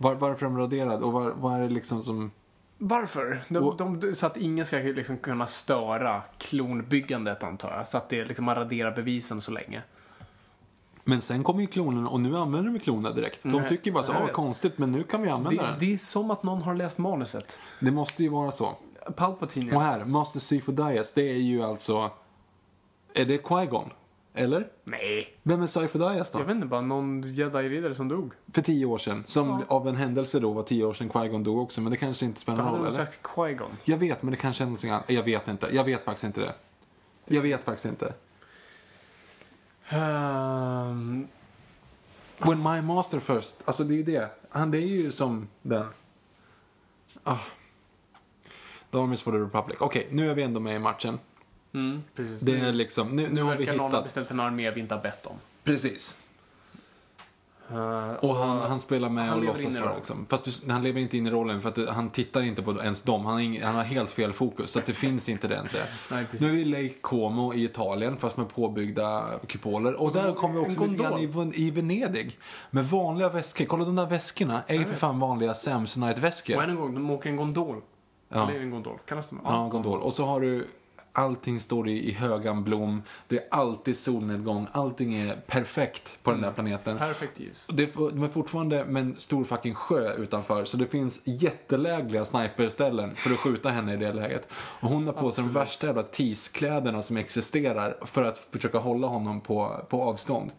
Var, 0.01 0.15
varför 0.15 0.45
är 0.45 0.49
de 0.49 0.57
raderade 0.57 1.05
och 1.05 1.13
var, 1.13 1.29
vad 1.31 1.53
är 1.55 1.59
det 1.59 1.69
liksom 1.69 2.03
som... 2.03 2.31
Varför? 2.77 3.41
De, 3.47 3.57
Och- 3.57 3.77
de, 3.77 4.15
så 4.15 4.25
att 4.25 4.37
ingen 4.37 4.65
ska 4.65 4.77
liksom 4.77 5.17
kunna 5.17 5.47
störa 5.47 6.21
klonbyggandet 6.37 7.43
antar 7.43 7.75
jag. 7.77 7.87
Så 7.87 7.97
att 7.97 8.09
det 8.09 8.25
liksom 8.25 8.45
man 8.45 8.55
raderar 8.55 8.95
bevisen 8.95 9.41
så 9.41 9.51
länge. 9.51 9.81
Men 11.03 11.21
sen 11.21 11.43
kommer 11.43 11.61
ju 11.61 11.67
klonerna 11.67 12.09
och 12.09 12.19
nu 12.19 12.37
använder 12.37 12.71
de 12.73 12.79
kloner 12.79 13.13
direkt. 13.13 13.43
De 13.43 13.49
Nej, 13.49 13.69
tycker 13.69 13.91
bara 13.91 14.03
så, 14.03 14.13
ah, 14.13 14.27
konstigt, 14.27 14.77
men 14.77 14.91
nu 14.91 15.03
kan 15.03 15.21
vi 15.21 15.29
använda 15.29 15.61
Det, 15.63 15.67
den. 15.69 15.79
det 15.79 15.93
är 15.93 15.97
som 15.97 16.31
att 16.31 16.43
någon 16.43 16.61
har 16.61 16.75
läst 16.75 16.97
manuset. 16.97 17.59
Det 17.79 17.91
måste 17.91 18.23
ju 18.23 18.29
vara 18.29 18.51
så. 18.51 18.75
Palpatine. 19.15 19.75
Och 19.75 19.81
här, 19.81 20.05
Master 20.05 20.39
Sifo-Dyas, 20.39 21.11
det 21.15 21.21
är 21.31 21.37
ju 21.37 21.63
alltså... 21.63 22.11
Är 23.13 23.25
det 23.25 23.43
Qui-Gon? 23.43 23.89
Eller? 24.33 24.67
Nej. 24.83 25.33
Vem 25.43 25.61
är 25.61 25.67
Sifo-Dyas 25.67 26.31
då? 26.31 26.39
Jag 26.39 26.45
vet 26.45 26.55
inte, 26.55 26.67
bara 26.67 26.81
någon 26.81 27.23
jedi-riddare 27.23 27.95
som 27.95 28.07
dog. 28.07 28.33
För 28.53 28.61
tio 28.61 28.85
år 28.85 28.97
sedan. 28.97 29.23
Som 29.27 29.47
Ja. 29.47 29.75
av 29.75 29.87
en 29.87 29.95
händelse 29.95 30.39
då 30.39 30.51
var 30.53 30.63
tio 30.63 30.83
år 30.85 30.93
sedan 30.93 31.09
Qui-Gon 31.09 31.43
dog 31.43 31.57
också, 31.59 31.81
men 31.81 31.91
det 31.91 31.97
kanske 31.97 32.25
inte 32.25 32.39
spelar 32.41 32.57
någon 32.57 32.65
hade 32.65 32.77
roll, 32.77 32.85
de 32.85 32.95
eller? 32.95 33.05
sagt 33.05 33.23
Qui-Gon. 33.23 33.69
Jag 33.83 33.97
vet, 33.97 34.23
men 34.23 34.31
det 34.31 34.37
kanske 34.37 34.63
är 34.63 34.65
någonting 34.65 34.89
annat. 34.89 35.09
Jag 35.09 35.23
vet 35.23 35.47
inte. 35.47 35.69
Jag 35.75 35.83
vet 35.83 36.03
faktiskt 36.03 36.23
inte 36.23 36.41
det. 36.41 36.53
Jag 37.35 37.41
vet 37.41 37.63
faktiskt 37.63 37.85
inte. 37.85 38.13
Ehm, 39.89 41.27
When 42.37 42.63
my 42.63 42.81
master 42.81 43.19
first. 43.19 43.61
Alltså 43.65 43.83
det 43.83 43.93
är 43.93 43.97
ju 43.97 44.03
det. 44.03 44.29
Han 44.49 44.71
det 44.71 44.77
är 44.77 44.87
ju 44.87 45.11
som 45.11 45.47
den. 45.61 45.85
Ah. 47.23 47.37
The 48.91 48.97
Armies 48.97 49.21
for 49.21 49.31
the 49.31 49.37
Republic. 49.37 49.77
Okej, 49.79 50.07
nu 50.11 50.29
är 50.29 50.33
vi 50.35 50.43
ändå 50.43 50.59
med 50.59 50.75
i 50.75 50.79
matchen. 50.79 51.19
Mm, 51.73 52.03
precis. 52.15 52.41
Det 52.41 52.59
är 52.59 52.71
liksom, 52.73 53.15
nu, 53.15 53.29
nu 53.31 53.41
har 53.43 53.51
vi 53.55 53.57
verkar 53.57 53.71
någon 53.77 53.79
ha 53.81 53.87
hittat. 53.89 54.03
beställt 54.03 54.31
en 54.31 54.39
armé 54.39 54.71
vi 54.71 54.79
inte 54.79 54.95
har 54.95 55.01
bett 55.01 55.25
om. 55.25 55.35
Precis. 55.63 56.15
Eh, 57.71 58.11
Och 58.13 58.35
han, 58.35 58.57
han 58.57 58.79
spelar 58.79 59.09
med 59.09 59.27
han 59.29 59.39
och 59.39 59.45
låtsas 59.45 59.77
vara 59.77 59.95
liksom. 59.95 60.25
Fast 60.29 60.63
du, 60.65 60.71
han 60.71 60.83
lever 60.83 61.01
inte 61.01 61.17
in 61.17 61.27
i 61.27 61.31
rollen 61.31 61.61
för 61.61 61.69
att 61.69 61.75
det, 61.75 61.91
han 61.91 62.09
tittar 62.09 62.41
inte 62.41 62.61
på 62.61 62.81
ens 62.83 63.01
dem. 63.01 63.25
Han, 63.25 63.33
har 63.33 63.41
ing- 63.41 63.63
han 63.63 63.75
har 63.75 63.83
helt 63.83 64.11
fel 64.11 64.33
fokus. 64.33 64.71
Så 64.71 64.79
att 64.79 64.85
det 64.85 64.93
finns 64.93 65.29
inte 65.29 65.47
det 65.47 65.55
ens 65.55 65.71
det. 65.71 65.85
Nej, 66.11 66.25
precis. 66.25 66.41
Nu 66.41 66.47
är 66.47 66.53
vi 66.53 66.61
i 66.61 66.65
Lake 66.65 66.93
Como 67.01 67.53
i 67.53 67.63
Italien 67.63 68.17
fast 68.17 68.37
med 68.37 68.49
påbyggda 68.49 69.25
kupoler. 69.47 69.93
Och 70.01 70.13
där 70.13 70.33
kommer 70.33 70.55
vi 70.55 70.59
också 70.65 70.83
En 70.83 70.91
lite 70.91 71.03
grann 71.03 71.19
i, 71.19 71.25
gondol. 71.25 71.53
i 71.55 71.71
Venedig. 71.71 72.37
Med 72.71 72.85
vanliga 72.89 73.29
väskor. 73.29 73.65
Kolla 73.65 73.85
de 73.85 73.95
där 73.95 74.05
väskorna 74.05 74.61
är 74.67 74.75
ju 74.75 74.85
för 74.85 74.95
fan 74.95 75.19
vanliga 75.19 75.53
Samsonite-väskor. 75.53 76.55
Och 76.57 76.63
än 76.63 76.69
en 76.69 76.75
gång, 76.75 76.93
de 76.95 77.09
åker 77.09 77.29
en 77.29 77.35
gondol. 77.35 77.81
Ja. 78.29 78.49
Eller 78.49 78.59
en 78.61 78.71
gondol, 78.71 78.97
kallas 79.05 79.29
det? 79.29 79.35
Ja, 79.43 79.67
gondol. 79.71 79.99
Och 79.99 80.13
så 80.13 80.25
har 80.25 80.41
du, 80.41 80.67
allting 81.13 81.59
står 81.59 81.87
i, 81.87 82.09
i 82.09 82.11
högan 82.11 82.63
blom. 82.63 83.03
Det 83.27 83.37
är 83.37 83.47
alltid 83.51 83.97
solnedgång. 83.97 84.67
Allting 84.71 85.15
är 85.15 85.35
perfekt 85.35 86.23
på 86.23 86.31
den 86.31 86.41
där 86.41 86.51
planeten. 86.51 86.97
Perfekt 86.97 87.39
ljus. 87.39 87.67
Det 87.69 87.83
är, 87.83 88.11
de 88.11 88.23
är 88.23 88.27
fortfarande 88.27 88.85
med 88.85 89.01
en 89.01 89.15
stor 89.15 89.43
fucking 89.43 89.75
sjö 89.75 90.13
utanför. 90.13 90.65
Så 90.65 90.77
det 90.77 90.87
finns 90.87 91.21
jättelägliga 91.25 92.25
sniperställen 92.25 93.15
för 93.15 93.33
att 93.33 93.39
skjuta 93.39 93.69
henne 93.69 93.93
i 93.93 93.97
det 93.97 94.13
läget. 94.13 94.47
Och 94.53 94.89
hon 94.89 95.05
har 95.05 95.13
på 95.13 95.31
sig 95.31 95.43
de 95.43 95.53
värsta 95.53 95.87
jävla 95.87 96.03
teaskläderna 96.03 97.01
som 97.01 97.17
existerar 97.17 97.97
för 98.05 98.23
att 98.23 98.37
försöka 98.37 98.77
hålla 98.77 99.07
honom 99.07 99.41
på, 99.41 99.85
på 99.89 100.03
avstånd. 100.03 100.51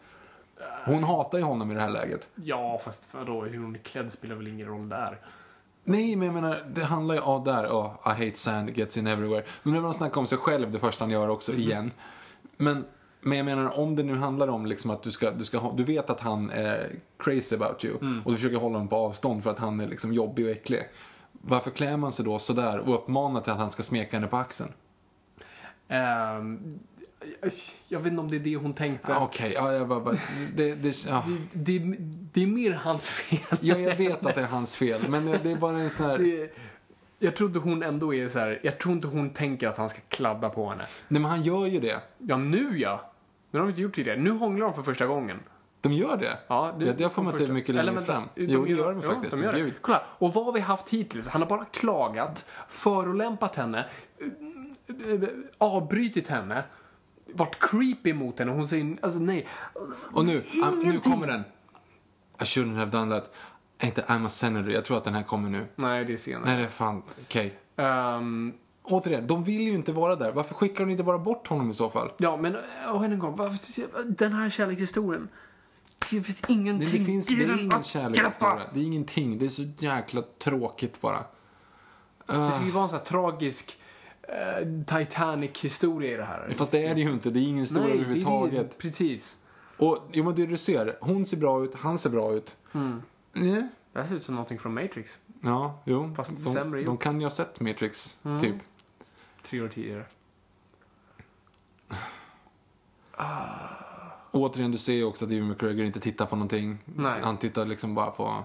Hon 0.85 1.03
hatar 1.03 1.37
ju 1.37 1.43
honom 1.43 1.71
i 1.71 1.75
det 1.75 1.81
här 1.81 1.89
läget. 1.89 2.29
Ja, 2.35 2.81
fast 2.85 3.09
vadå, 3.13 3.43
hur 3.43 3.59
hon 3.59 3.75
är 3.75 3.79
klädd 3.79 4.11
spelar 4.11 4.35
väl 4.35 4.47
ingen 4.47 4.67
roll 4.67 4.89
där. 4.89 5.17
Nej, 5.83 6.15
men 6.15 6.25
jag 6.25 6.33
menar, 6.33 6.63
det 6.73 6.83
handlar 6.83 7.15
ju, 7.15 7.21
ja 7.21 7.41
där, 7.45 7.67
oh, 7.67 7.91
I 8.05 8.25
hate 8.25 8.37
sand, 8.37 8.77
gets 8.77 8.97
in 8.97 9.07
everywhere. 9.07 9.43
Men 9.63 9.73
nu 9.73 9.79
vill 9.79 9.85
han 9.85 9.93
snacka 9.93 10.19
om 10.19 10.27
sig 10.27 10.37
själv 10.37 10.71
det 10.71 10.79
första 10.79 11.03
han 11.03 11.11
gör 11.11 11.27
också, 11.27 11.53
igen. 11.53 11.91
Men, 12.57 12.85
men 13.21 13.37
jag 13.37 13.45
menar, 13.45 13.79
om 13.79 13.95
det 13.95 14.03
nu 14.03 14.15
handlar 14.15 14.47
om 14.47 14.65
liksom 14.65 14.91
att 14.91 15.03
du 15.03 15.11
ska, 15.11 15.31
du 15.31 15.45
ska 15.45 15.57
ha, 15.57 15.73
du 15.73 15.83
vet 15.83 16.09
att 16.09 16.19
han 16.19 16.49
är 16.49 16.89
crazy 17.17 17.55
about 17.55 17.85
you. 17.85 17.95
Och 18.25 18.31
du 18.31 18.37
försöker 18.37 18.57
hålla 18.57 18.75
honom 18.75 18.87
på 18.87 18.95
avstånd 18.95 19.43
för 19.43 19.49
att 19.49 19.59
han 19.59 19.79
är 19.79 19.87
liksom 19.87 20.13
jobbig 20.13 20.45
och 20.45 20.51
äcklig. 20.51 20.83
Varför 21.31 21.71
klär 21.71 21.97
man 21.97 22.11
sig 22.11 22.25
då 22.25 22.39
sådär 22.39 22.79
och 22.79 22.95
uppmanar 22.95 23.41
till 23.41 23.51
att 23.51 23.57
han 23.57 23.71
ska 23.71 23.83
smeka 23.83 24.17
henne 24.17 24.27
på 24.27 24.37
axeln? 24.37 24.69
Ehm, 25.87 26.79
jag- 27.87 27.99
vet 27.99 28.07
inte 28.11 28.21
om 28.21 28.29
det 28.31 28.37
är 28.37 28.39
det 28.39 28.55
hon 28.55 28.73
tänkte. 28.73 29.15
Ah, 29.15 29.23
Okej, 29.23 29.51
ja, 29.55 29.73
jag 29.73 29.87
bara, 29.87 29.99
bara 29.99 30.15
det, 30.55 30.75
det, 30.75 31.05
ja. 31.07 31.23
Det, 31.53 31.79
det, 31.79 31.95
det 32.33 32.43
är 32.43 32.47
mer 32.47 32.71
hans 32.71 33.09
fel. 33.09 33.57
ja, 33.61 33.77
jag 33.77 33.95
vet 33.95 34.25
att 34.25 34.35
det 34.35 34.41
är 34.41 34.45
hans 34.51 34.75
fel, 34.75 35.09
men 35.09 35.25
det 35.43 35.51
är 35.51 35.55
bara 35.55 35.77
en 35.79 35.89
sån 35.89 36.05
här... 36.05 36.17
Det- 36.17 36.53
Jag 37.19 37.35
trodde 37.35 37.59
hon 37.59 37.83
ändå 37.83 38.13
är 38.13 38.27
så 38.27 38.39
här. 38.39 38.59
jag 38.63 38.79
tror 38.79 38.93
inte 38.95 39.07
hon 39.07 39.29
tänker 39.29 39.67
att 39.67 39.77
han 39.77 39.89
ska 39.89 39.99
kladda 40.07 40.49
på 40.49 40.69
henne. 40.69 40.87
Nej, 41.07 41.21
men 41.21 41.31
han 41.31 41.41
gör 41.41 41.65
ju 41.65 41.79
det. 41.79 42.01
Ja, 42.17 42.37
nu 42.37 42.77
ja. 42.79 43.11
Nu 43.51 43.59
har 43.59 43.65
de 43.65 43.69
inte 43.69 43.81
gjort 43.81 43.95
tidigare. 43.95 44.19
Nu 44.19 44.29
hånglar 44.31 44.65
de 44.65 44.73
för 44.73 44.81
första 44.81 45.05
gången. 45.07 45.39
De 45.81 45.93
gör 45.93 46.17
det. 46.17 46.37
Ja, 46.47 46.75
Ja, 46.79 46.93
det 46.97 47.09
får 47.09 47.23
man 47.23 47.39
inte 47.41 47.53
mycket 47.53 47.75
längre 47.75 47.81
Eller 47.81 47.93
vänta, 47.93 48.13
fram. 48.13 48.23
Jo, 48.35 48.65
det 48.65 48.71
gör 48.71 48.93
de 48.93 49.01
faktiskt. 49.01 49.31
De 49.31 49.43
gör 49.43 49.53
det. 49.53 49.71
Kolla, 49.81 50.01
och 50.07 50.33
vad 50.33 50.45
har 50.45 50.51
vi 50.53 50.59
haft 50.59 50.89
hittills? 50.89 51.27
Han 51.27 51.41
har 51.41 51.49
bara 51.49 51.65
klagat, 51.65 52.45
förolämpat 52.69 53.55
henne, 53.55 53.85
eh, 54.19 55.13
eh, 55.13 55.29
avbrytit 55.57 56.27
henne, 56.27 56.63
varit 57.33 57.59
creepy 57.59 58.13
mot 58.13 58.39
henne. 58.39 58.51
Hon 58.51 58.67
säger, 58.67 58.97
alltså 59.01 59.19
nej. 59.19 59.47
Och 60.11 60.25
nu, 60.25 60.43
ah, 60.63 60.71
nu 60.83 60.99
kommer 60.99 61.27
den. 61.27 61.43
I 62.39 62.43
shouldn't 62.43 62.75
have 62.75 62.91
done 62.91 63.19
that. 63.19 63.33
Inte 63.83 64.01
I'm 64.01 64.25
a 64.25 64.29
senator. 64.29 64.71
Jag 64.71 64.85
tror 64.85 64.97
att 64.97 65.03
den 65.03 65.13
här 65.13 65.23
kommer 65.23 65.49
nu. 65.49 65.67
Nej, 65.75 66.05
det 66.05 66.13
är 66.13 66.17
senare. 66.17 66.45
Nej, 66.45 66.57
det 66.57 66.63
är 66.63 66.69
fan 66.69 67.03
okej. 67.21 67.59
Ehm, 67.75 68.53
Återigen, 68.83 69.27
de 69.27 69.43
vill 69.43 69.61
ju 69.61 69.73
inte 69.73 69.91
vara 69.91 70.15
där. 70.15 70.31
Varför 70.31 70.53
skickar 70.53 70.85
de 70.85 70.91
inte 70.91 71.03
bara 71.03 71.17
bort 71.17 71.47
honom 71.47 71.71
i 71.71 71.73
så 71.73 71.89
fall? 71.89 72.11
ja, 72.17 72.37
men 72.37 72.57
och 72.93 73.05
än 73.05 73.11
en 73.11 73.19
gång, 73.19 73.35
varför, 73.35 73.57
den 74.05 74.33
här 74.33 74.49
kärlekshistorien. 74.49 75.29
Det 75.99 76.05
finns 76.05 76.41
ingenting 76.47 76.91
Det, 76.91 76.97
det, 76.97 77.05
finns, 77.05 77.27
det 77.27 77.33
är 77.33 77.59
ingen 77.59 77.83
kärlekshistoria. 77.83 78.61
Det 78.73 78.79
är 78.79 78.83
ingenting. 78.83 79.37
Det 79.37 79.45
är 79.45 79.49
så 79.49 79.63
jäkla 79.77 80.23
tråkigt 80.39 81.01
bara. 81.01 81.23
Det 82.25 82.51
ska 82.53 82.65
ju 82.65 82.71
vara 82.71 82.83
en 82.83 82.89
sån 82.89 82.97
här 82.97 83.05
tragisk 83.05 83.77
Titanic-historia 84.87 86.13
i 86.13 86.17
det 86.17 86.23
här. 86.23 86.53
Fast 86.57 86.71
det 86.71 86.87
är 86.87 86.95
det 86.95 87.01
ju 87.01 87.11
inte. 87.11 87.29
Det 87.29 87.39
är 87.39 87.43
ingen 87.43 87.57
historia 87.59 87.83
Nej, 87.87 87.93
det 87.93 87.99
är 87.99 88.03
överhuvudtaget. 88.05 88.69
det, 88.71 88.77
precis. 88.77 89.37
Och 89.77 89.97
jo, 90.13 90.23
men 90.23 90.35
det 90.35 90.45
du 90.45 90.57
ser. 90.57 90.97
Hon 91.01 91.25
ser 91.25 91.37
bra 91.37 91.63
ut, 91.63 91.75
han 91.75 91.99
ser 91.99 92.09
bra 92.09 92.33
ut. 92.33 92.57
Mm. 92.73 93.01
Nej. 93.33 93.67
Det 93.93 93.99
här 93.99 94.07
ser 94.07 94.15
ut 94.15 94.23
som 94.23 94.35
någonting 94.35 94.59
från 94.59 94.73
Matrix. 94.73 95.11
Ja, 95.41 95.79
jo. 95.85 96.13
Fast 96.15 96.31
de, 96.31 96.53
sämre 96.53 96.79
de 96.79 96.85
gjort. 96.85 97.01
kan 97.01 97.19
ju 97.21 97.25
ha 97.25 97.31
sett 97.31 97.59
Matrix, 97.59 98.19
Mm. 98.23 98.39
typ. 98.41 98.55
Tre 99.43 99.61
år 99.61 99.67
tidigare. 99.67 100.05
Återigen, 104.31 104.71
du 104.71 104.77
ser 104.77 104.93
ju 104.93 105.03
också 105.03 105.25
att 105.25 105.31
Ewan 105.31 105.47
McGregor 105.47 105.85
inte 105.85 105.99
tittar 105.99 106.25
på 106.25 106.35
någonting. 106.35 106.77
Nej. 106.85 107.21
Han 107.23 107.37
tittar 107.37 107.65
liksom 107.65 107.95
bara 107.95 108.11
på 108.11 108.43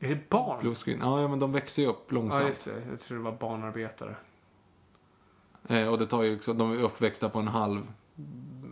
Är 0.00 0.08
det 0.08 0.28
barn? 0.30 0.60
blue 0.60 0.74
screen. 0.74 0.98
Ja, 1.02 1.20
ja 1.20 1.28
men 1.28 1.38
de 1.38 1.52
växer 1.52 1.82
ju 1.82 1.88
upp 1.88 2.04
Ja, 2.08 2.14
långsamt. 2.14 2.48
just 2.48 2.64
det. 2.64 2.82
Jag 2.90 3.00
tror 3.00 3.18
det 3.18 3.24
var 3.24 3.32
barnarbetare. 3.32 4.16
Eh, 5.68 5.88
och 5.88 5.98
det 5.98 6.06
tar 6.06 6.22
ju 6.22 6.36
också, 6.36 6.52
de 6.52 6.72
är 6.72 6.76
uppväxta 6.76 7.28
på 7.28 7.38
en 7.38 7.48
halv, 7.48 7.82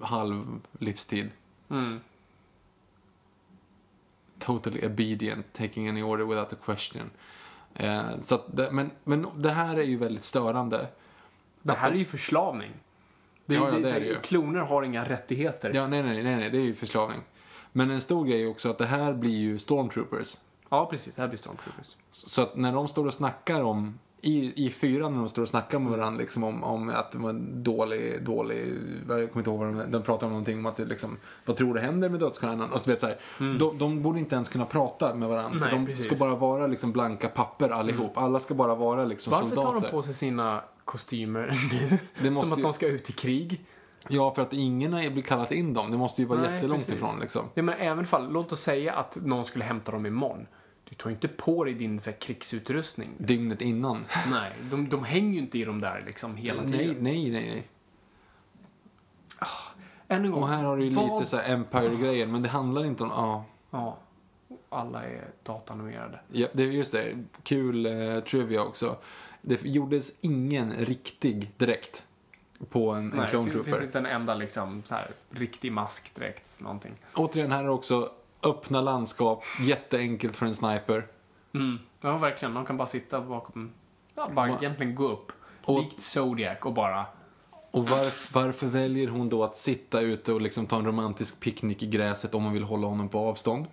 halv 0.02 0.60
livstid. 0.78 1.30
Mm. 1.70 2.00
Totally 4.38 4.86
obedient, 4.86 5.52
taking 5.52 5.88
any 5.88 6.02
order 6.02 6.24
without 6.24 6.52
a 6.52 6.56
question. 6.64 7.10
Eh, 7.74 8.02
så 8.22 8.40
det, 8.46 8.70
men, 8.72 8.90
men 9.04 9.26
det 9.36 9.50
här 9.50 9.76
är 9.76 9.82
ju 9.82 9.96
väldigt 9.96 10.24
störande. 10.24 10.86
Det 11.62 11.72
här 11.72 11.90
de- 11.90 11.94
är 11.94 11.98
ju 11.98 12.04
förslavning. 12.04 12.72
Det, 13.46 13.54
ja, 13.54 13.70
det, 13.70 13.80
det 13.80 13.90
är 13.90 14.00
det 14.00 14.06
ju. 14.06 14.20
Kloner 14.20 14.60
har 14.60 14.82
inga 14.82 15.04
rättigheter. 15.08 15.72
Ja, 15.74 15.86
nej, 15.86 16.02
nej, 16.02 16.22
nej, 16.22 16.36
nej, 16.36 16.50
det 16.50 16.58
är 16.58 16.62
ju 16.62 16.74
förslavning. 16.74 17.20
Men 17.72 17.90
en 17.90 18.00
stor 18.00 18.24
grej 18.26 18.42
är 18.42 18.48
också 18.50 18.70
att 18.70 18.78
det 18.78 18.86
här 18.86 19.12
blir 19.12 19.36
ju 19.36 19.58
stormtroopers. 19.58 20.36
Ja, 20.68 20.86
precis. 20.86 21.14
Det 21.14 21.22
här 21.22 21.28
blir 21.28 21.38
Stormtroopers. 21.38 21.96
Så 22.10 22.42
att 22.42 22.56
när 22.56 22.72
de 22.72 22.88
står 22.88 23.06
och 23.06 23.14
snackar 23.14 23.62
om, 23.62 23.98
i, 24.26 24.66
i 24.66 24.70
fyran 24.70 25.12
när 25.12 25.18
de 25.18 25.28
står 25.28 25.42
och 25.42 25.48
snackar 25.48 25.78
med 25.78 25.92
varandra 25.92 26.20
liksom 26.20 26.44
om, 26.44 26.64
om 26.64 26.88
att 26.88 27.12
det 27.12 27.18
var 27.18 27.30
en 27.30 27.62
dålig, 27.62 28.24
dålig, 28.24 28.56
jag 29.08 29.32
kommer 29.32 29.36
inte 29.36 29.50
ihåg 29.50 29.58
vad 29.58 29.68
de, 29.68 29.90
de 29.92 30.02
pratar 30.02 30.26
om 30.26 30.32
någonting 30.32 30.58
om 30.58 30.66
att 30.66 30.76
det 30.76 30.84
liksom, 30.84 31.16
vad 31.44 31.56
tror 31.56 31.74
du 31.74 31.80
händer 31.80 32.08
med 32.08 32.20
dödsstjärnan? 32.20 32.72
Och 32.72 32.80
så 32.80 32.90
vet 32.90 33.00
så 33.00 33.06
här, 33.06 33.18
de, 33.58 33.78
de 33.78 34.02
borde 34.02 34.18
inte 34.18 34.34
ens 34.34 34.48
kunna 34.48 34.64
prata 34.64 35.14
med 35.14 35.28
varandra. 35.28 35.58
Nej, 35.60 35.70
de 35.70 35.86
precis. 35.86 36.06
ska 36.06 36.16
bara 36.16 36.34
vara 36.34 36.66
liksom 36.66 36.92
blanka 36.92 37.28
papper 37.28 37.68
allihop. 37.68 38.18
Alla 38.18 38.40
ska 38.40 38.54
bara 38.54 38.74
vara 38.74 39.04
liksom 39.04 39.30
Varför 39.30 39.46
soldater. 39.48 39.72
tar 39.72 39.80
de 39.80 39.90
på 39.90 40.02
sig 40.02 40.14
sina 40.14 40.60
kostymer 40.84 41.52
nu? 42.22 42.34
Som 42.36 42.52
att 42.52 42.58
ju- 42.58 42.62
de 42.62 42.72
ska 42.72 42.86
ut 42.86 43.10
i 43.10 43.12
krig. 43.12 43.64
Ja, 44.08 44.34
för 44.34 44.42
att 44.42 44.52
ingen 44.52 44.92
har 44.92 45.00
blivit 45.00 45.26
kallat 45.26 45.52
in 45.52 45.74
dem. 45.74 45.90
Det 45.90 45.96
måste 45.96 46.22
ju 46.22 46.28
vara 46.28 46.40
Nej, 46.40 46.54
jättelångt 46.54 46.80
precis. 46.86 46.94
ifrån 46.94 47.20
liksom. 47.20 47.42
Ja, 47.54 47.62
men 47.62 47.74
även 47.78 48.06
fall, 48.06 48.32
låt 48.32 48.52
oss 48.52 48.60
säga 48.60 48.92
att 48.92 49.16
någon 49.22 49.44
skulle 49.44 49.64
hämta 49.64 49.92
dem 49.92 50.06
imorgon. 50.06 50.46
Du 50.88 50.94
tar 50.94 51.10
ju 51.10 51.14
inte 51.14 51.28
på 51.28 51.64
dig 51.64 51.74
din 51.74 52.00
så 52.00 52.10
här, 52.10 52.16
krigsutrustning. 52.18 53.10
Dygnet 53.18 53.60
innan. 53.60 54.04
Nej, 54.30 54.52
de, 54.70 54.88
de 54.88 55.04
hänger 55.04 55.32
ju 55.32 55.38
inte 55.38 55.58
i 55.58 55.64
dem 55.64 55.80
där 55.80 56.02
liksom 56.06 56.36
hela 56.36 56.62
Nej, 56.62 56.72
tiden. 56.78 56.96
nej, 57.04 57.30
nej, 57.30 57.46
nej. 57.46 57.68
Än 60.08 60.24
en 60.24 60.30
gång. 60.30 60.42
Och 60.42 60.48
här 60.48 60.62
har 60.64 60.76
du 60.76 60.84
ju 60.84 60.90
vad- 60.90 61.18
lite 61.18 61.30
så 61.30 61.36
här 61.36 61.52
Empire-grejen, 61.54 62.32
men 62.32 62.42
det 62.42 62.48
handlar 62.48 62.84
inte 62.84 63.02
om, 63.04 63.08
ja. 63.10 63.44
Ja. 63.70 63.98
Alla 64.68 65.04
är 65.04 65.24
datanimerade. 65.42 66.20
Ja, 66.32 66.48
det 66.52 66.62
är 66.62 66.66
just 66.66 66.92
det. 66.92 67.24
Kul 67.42 67.86
eh, 67.86 68.20
trivia 68.20 68.62
också. 68.62 68.96
Det 69.42 69.62
gjordes 69.64 70.12
ingen 70.20 70.72
riktig 70.72 71.50
dräkt 71.56 72.04
på 72.70 72.90
en, 72.90 73.12
en 73.12 73.18
Nej, 73.18 73.30
Clone 73.30 73.46
det 73.46 73.52
fin- 73.52 73.64
finns 73.64 73.76
Trooper. 73.76 73.86
inte 73.86 73.98
en 73.98 74.06
enda 74.20 74.34
liksom 74.34 74.82
så 74.84 74.94
här 74.94 75.10
riktig 75.30 75.72
mask 75.72 76.14
direkt, 76.14 76.60
någonting. 76.60 76.92
Återigen, 77.14 77.52
här 77.52 77.64
är 77.64 77.68
också 77.68 78.10
öppna 78.46 78.80
landskap, 78.80 79.44
jätteenkelt 79.60 80.36
för 80.36 80.46
en 80.46 80.54
sniper. 80.54 81.06
Mm. 81.54 81.78
Ja, 82.00 82.18
verkligen. 82.18 82.54
De 82.54 82.66
kan 82.66 82.76
bara 82.76 82.86
sitta 82.88 83.20
bakom, 83.20 83.70
ja, 84.14 84.28
bara 84.34 84.48
Va- 84.48 84.58
egentligen 84.60 84.94
gå 84.94 85.08
upp. 85.08 85.32
Och- 85.64 85.78
Likt 85.80 86.02
Zodiac 86.02 86.58
och 86.62 86.72
bara, 86.72 87.06
Och 87.70 87.88
var, 87.88 88.34
varför 88.34 88.66
väljer 88.66 89.08
hon 89.08 89.28
då 89.28 89.44
att 89.44 89.56
sitta 89.56 90.00
ute 90.00 90.32
och 90.32 90.40
liksom 90.40 90.66
ta 90.66 90.76
en 90.76 90.86
romantisk 90.86 91.40
picknick 91.40 91.82
i 91.82 91.86
gräset 91.86 92.34
om 92.34 92.44
hon 92.44 92.52
vill 92.52 92.62
hålla 92.62 92.86
honom 92.86 93.08
på 93.08 93.18
avstånd? 93.18 93.66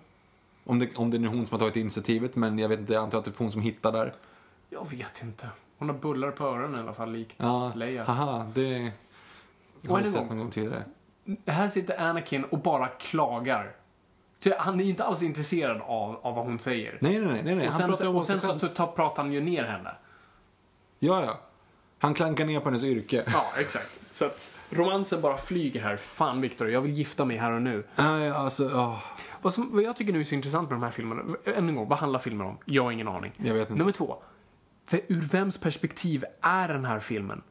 Om 0.64 0.78
det, 0.78 0.96
om 0.96 1.10
det 1.10 1.16
är 1.16 1.26
hon 1.26 1.46
som 1.46 1.54
har 1.54 1.58
tagit 1.58 1.76
initiativet, 1.76 2.36
men 2.36 2.58
jag 2.58 2.68
vet 2.68 2.80
inte, 2.80 2.92
jag 2.92 3.02
antar 3.02 3.18
att 3.18 3.24
det 3.24 3.30
är 3.30 3.34
hon 3.38 3.52
som 3.52 3.60
hittar 3.60 3.92
där. 3.92 4.14
jag 4.70 4.90
vet 4.90 5.22
inte. 5.22 5.48
Hon 5.78 5.88
har 5.88 5.96
bullar 5.96 6.30
på 6.30 6.44
öronen 6.44 6.74
i 6.80 6.82
alla 6.82 6.92
fall, 6.94 7.12
likt 7.12 7.36
Ja, 7.38 7.72
Leia. 7.74 8.04
haha, 8.04 8.46
det 8.54 8.92
har 9.88 9.98
jag 10.00 10.08
sett 10.08 10.28
någon 10.28 10.38
gång 10.38 10.50
tidigare. 10.50 10.84
Här 11.46 11.68
sitter 11.68 12.00
Anakin 12.02 12.44
och 12.44 12.58
bara 12.58 12.86
klagar. 12.88 13.72
Han 14.58 14.80
är 14.80 14.84
inte 14.84 15.04
alls 15.04 15.22
intresserad 15.22 15.80
av, 15.80 16.16
av 16.26 16.34
vad 16.34 16.44
hon 16.44 16.58
säger. 16.58 16.98
Nej, 17.00 17.18
nej, 17.20 17.42
nej, 17.44 17.54
nej, 17.54 17.66
och 17.66 17.72
han 17.72 17.80
sen, 17.80 17.90
pratar 17.90 18.08
om 18.08 18.16
och 18.16 18.24
sen 18.24 18.40
så 18.40 18.48
själv. 18.58 18.58
ta- 18.74 18.86
pratar 18.86 19.22
han 19.22 19.32
ju 19.32 19.40
ner 19.40 19.64
henne. 19.64 19.90
Ja, 20.98 21.24
ja. 21.24 21.40
Han 21.98 22.14
klankar 22.14 22.44
ner 22.44 22.60
på 22.60 22.64
hennes 22.68 22.84
yrke. 22.84 23.24
Ja, 23.32 23.44
exakt. 23.58 24.00
Så 24.12 24.24
att 24.24 24.54
romansen 24.70 25.20
bara 25.20 25.36
flyger 25.36 25.82
här. 25.82 25.96
Fan, 25.96 26.40
Victor, 26.40 26.70
jag 26.70 26.80
vill 26.80 26.92
gifta 26.92 27.24
mig 27.24 27.36
här 27.36 27.52
och 27.52 27.62
nu. 27.62 27.84
Nej, 27.96 28.30
alltså, 28.30 28.70
ja. 28.70 29.02
Vad, 29.42 29.54
som, 29.54 29.70
vad 29.72 29.82
jag 29.82 29.96
tycker 29.96 30.12
nu 30.12 30.20
är 30.20 30.24
så 30.24 30.34
intressant 30.34 30.70
med 30.70 30.78
de 30.78 30.82
här 30.84 30.90
filmerna, 30.90 31.22
än 31.44 31.68
en 31.68 31.74
gång, 31.74 31.88
vad 31.88 31.98
handlar 31.98 32.18
filmen 32.20 32.46
om? 32.46 32.58
Jag 32.64 32.82
har 32.84 32.92
ingen 32.92 33.08
aning. 33.08 33.32
Jag 33.36 33.54
vet 33.54 33.70
inte. 33.70 33.78
Nummer 33.78 33.92
två. 33.92 34.16
För 34.86 35.00
ur 35.08 35.20
vems 35.20 35.58
perspektiv 35.58 36.24
är 36.40 36.68
den 36.68 36.84
här 36.84 37.00
filmen? 37.00 37.42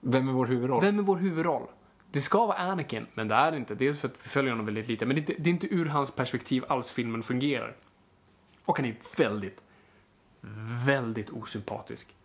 Vem 0.00 0.28
är 0.28 0.32
vår 0.32 0.46
huvudroll? 0.46 0.80
Vem 0.80 0.98
är 0.98 1.02
vår 1.02 1.16
huvudroll? 1.16 1.62
Det 2.16 2.22
ska 2.22 2.46
vara 2.46 2.56
Anakin, 2.56 3.06
men 3.14 3.28
det 3.28 3.34
är 3.34 3.50
det 3.50 3.56
inte. 3.56 3.74
Det 3.74 3.88
är 3.88 3.94
för 3.94 4.08
att 4.08 4.14
vi 4.22 4.28
följer 4.28 4.50
honom 4.50 4.66
väldigt 4.66 4.88
lite. 4.88 5.06
Men 5.06 5.16
det 5.16 5.20
är, 5.20 5.22
inte, 5.22 5.34
det 5.38 5.50
är 5.50 5.52
inte 5.52 5.74
ur 5.74 5.86
hans 5.86 6.10
perspektiv 6.10 6.64
alls 6.68 6.90
filmen 6.90 7.22
fungerar. 7.22 7.76
Och 8.64 8.78
han 8.78 8.86
är 8.86 8.96
väldigt, 9.16 9.62
väldigt 10.86 11.30
osympatisk. 11.30 12.16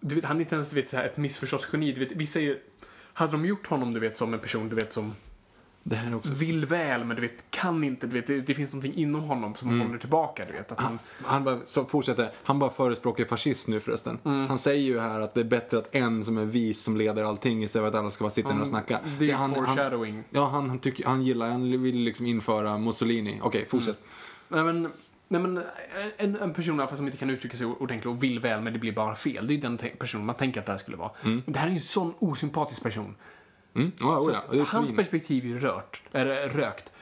Du 0.00 0.14
vet, 0.14 0.24
han 0.24 0.36
är 0.36 0.40
inte 0.40 0.54
ens 0.54 0.70
du 0.70 0.76
vet, 0.76 0.90
så 0.90 0.96
här, 0.96 1.04
ett 1.04 1.16
missförstått-geni. 1.16 1.92
Du 1.92 2.00
vet, 2.00 2.12
vi 2.12 2.26
säger, 2.26 2.58
hade 3.12 3.32
de 3.32 3.44
gjort 3.44 3.66
honom 3.66 3.94
du 3.94 4.00
vet, 4.00 4.16
som 4.16 4.34
en 4.34 4.40
person 4.40 4.68
du 4.68 4.76
vet, 4.76 4.92
som 4.92 5.14
det 5.88 5.96
här 5.96 6.10
är 6.10 6.16
också... 6.16 6.32
vill 6.34 6.64
väl, 6.64 7.04
men 7.04 7.16
du 7.16 7.22
vet, 7.22 7.50
kan 7.50 7.84
inte. 7.84 8.06
Du 8.06 8.12
vet, 8.12 8.26
det, 8.26 8.40
det 8.40 8.54
finns 8.54 8.72
någonting 8.72 8.94
inom 9.02 9.20
honom 9.22 9.54
som 9.54 9.68
Mm. 9.68 9.86
håller 9.86 9.98
tillbaka. 9.98 10.44
Du 10.46 10.52
vet, 10.52 10.72
att 10.72 10.80
han, 10.80 10.98
Han 11.24 11.44
bara, 11.44 11.58
så 11.66 11.84
fortsätter, 11.84 12.30
han 12.42 12.58
bara 12.58 12.70
förespråkar 12.70 13.24
fascism 13.24 13.70
nu 13.70 13.80
förresten. 13.80 14.18
Mm. 14.24 14.46
Han 14.46 14.58
säger 14.58 14.82
ju 14.82 15.00
här 15.00 15.20
att 15.20 15.34
det 15.34 15.40
är 15.40 15.44
bättre 15.44 15.78
att 15.78 15.94
en 15.94 16.24
som 16.24 16.38
är 16.38 16.44
vis 16.44 16.82
som 16.82 16.96
leder 16.96 17.24
allting 17.24 17.62
istället 17.62 17.82
för 17.92 17.98
att 17.98 18.02
alla 18.02 18.10
ska 18.10 18.24
vara 18.24 18.34
sitta 18.34 18.54
ner 18.54 18.60
och 18.60 18.68
snacka. 18.68 18.98
Mm. 18.98 19.18
det 19.18 19.30
är 19.30 19.34
han, 19.34 19.54
han, 19.54 19.66
foreshadowing. 19.66 20.24
Ja, 20.30 20.44
han, 20.44 20.68
han, 20.68 20.78
tycker, 20.78 21.04
han 21.06 21.22
gillar, 21.22 21.50
han 21.50 21.82
vill 21.82 21.98
liksom 21.98 22.26
införa 22.26 22.78
Mussolini. 22.78 23.40
Okej, 23.42 23.66
fortsätt. 23.68 23.98
Nej 24.48 24.64
men, 24.64 24.82
nej, 25.28 25.40
men 25.40 25.62
en, 26.16 26.36
en 26.36 26.54
person 26.54 26.76
i 26.76 26.78
alla 26.78 26.88
fall 26.88 26.96
som 26.96 27.06
inte 27.06 27.18
kan 27.18 27.30
uttrycka 27.30 27.56
sig 27.56 27.66
ordentligt 27.66 28.06
och 28.06 28.22
vill 28.22 28.40
väl 28.40 28.60
men 28.60 28.72
det 28.72 28.78
blir 28.78 28.92
bara 28.92 29.14
fel. 29.14 29.46
Det 29.46 29.54
är 29.54 29.58
den 29.58 29.78
personen 29.98 30.26
man 30.26 30.36
tänker 30.36 30.60
att 30.60 30.66
det 30.66 30.72
här 30.72 30.78
skulle 30.78 30.96
vara. 30.96 31.10
Men 31.22 31.42
det 31.46 31.58
här 31.58 31.66
är 31.66 31.70
ju 31.70 31.76
en 31.76 31.80
sån 31.82 32.14
osympatisk 32.18 32.82
person. 32.82 33.14
Mm. 33.76 33.92
Så 33.98 34.04
oh, 34.04 34.36
ja. 34.52 34.64
hans 34.68 34.88
svin. 34.88 34.96
perspektiv 34.96 35.44
är 35.44 35.48
ju 35.48 35.58
rört, 35.58 36.02
är 36.12 36.24
rökt. 36.48 36.92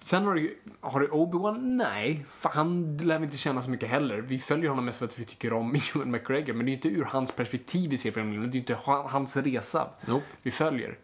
Sen 0.00 0.24
har 0.24 0.34
du 0.34 0.58
har 0.80 1.00
du 1.00 1.08
Obi-Wan? 1.08 1.58
Nej, 1.60 2.26
för 2.38 2.48
han 2.48 2.96
lär 2.96 3.18
vi 3.18 3.24
inte 3.24 3.36
känna 3.36 3.62
så 3.62 3.70
mycket 3.70 3.88
heller. 3.88 4.18
Vi 4.18 4.38
följer 4.38 4.68
honom 4.70 4.84
mest 4.84 4.98
för 4.98 5.04
att 5.06 5.18
vi 5.18 5.24
tycker 5.24 5.52
om 5.52 5.74
Ewan 5.94 6.10
McGregor, 6.10 6.52
men 6.52 6.66
det 6.66 6.70
är 6.70 6.72
ju 6.72 6.76
inte 6.76 6.88
ur 6.88 7.04
hans 7.04 7.32
perspektiv 7.32 7.90
vi 7.90 7.98
ser 7.98 8.10
filmen, 8.10 8.40
det 8.40 8.46
är 8.46 8.52
ju 8.52 8.58
inte 8.58 8.74
ha- 8.74 9.08
hans 9.08 9.36
resa 9.36 9.88
Nope. 10.06 10.24
vi 10.42 10.50
följer. 10.50 10.98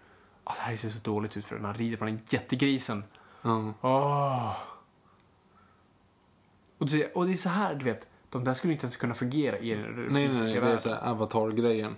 Ah, 0.44 0.54
det 0.54 0.60
här 0.60 0.76
ser 0.76 0.88
så 0.88 0.98
dåligt 1.02 1.36
ut 1.36 1.44
för 1.44 1.56
den, 1.56 1.64
han 1.64 1.74
rider 1.74 1.96
på 1.96 2.04
den 2.04 2.20
jättegrisen. 2.30 3.04
Ja. 3.42 3.74
Åh. 3.80 4.56
Och, 6.78 6.86
det, 6.88 7.12
och 7.12 7.26
det 7.26 7.32
är 7.32 7.36
så 7.36 7.48
här, 7.48 7.74
du 7.74 7.84
vet, 7.84 8.06
de 8.30 8.44
där 8.44 8.54
skulle 8.54 8.72
inte 8.72 8.84
ens 8.84 8.96
kunna 8.96 9.14
fungera 9.14 9.58
i 9.58 9.74
den 9.74 9.82
Nej, 9.94 10.06
nej, 10.10 10.28
fysiska 10.28 10.42
nej, 10.44 10.52
det 10.52 10.58
är 10.58 10.60
världen. 10.60 10.80
så 10.80 10.94
Avatar-grejen. 10.94 11.94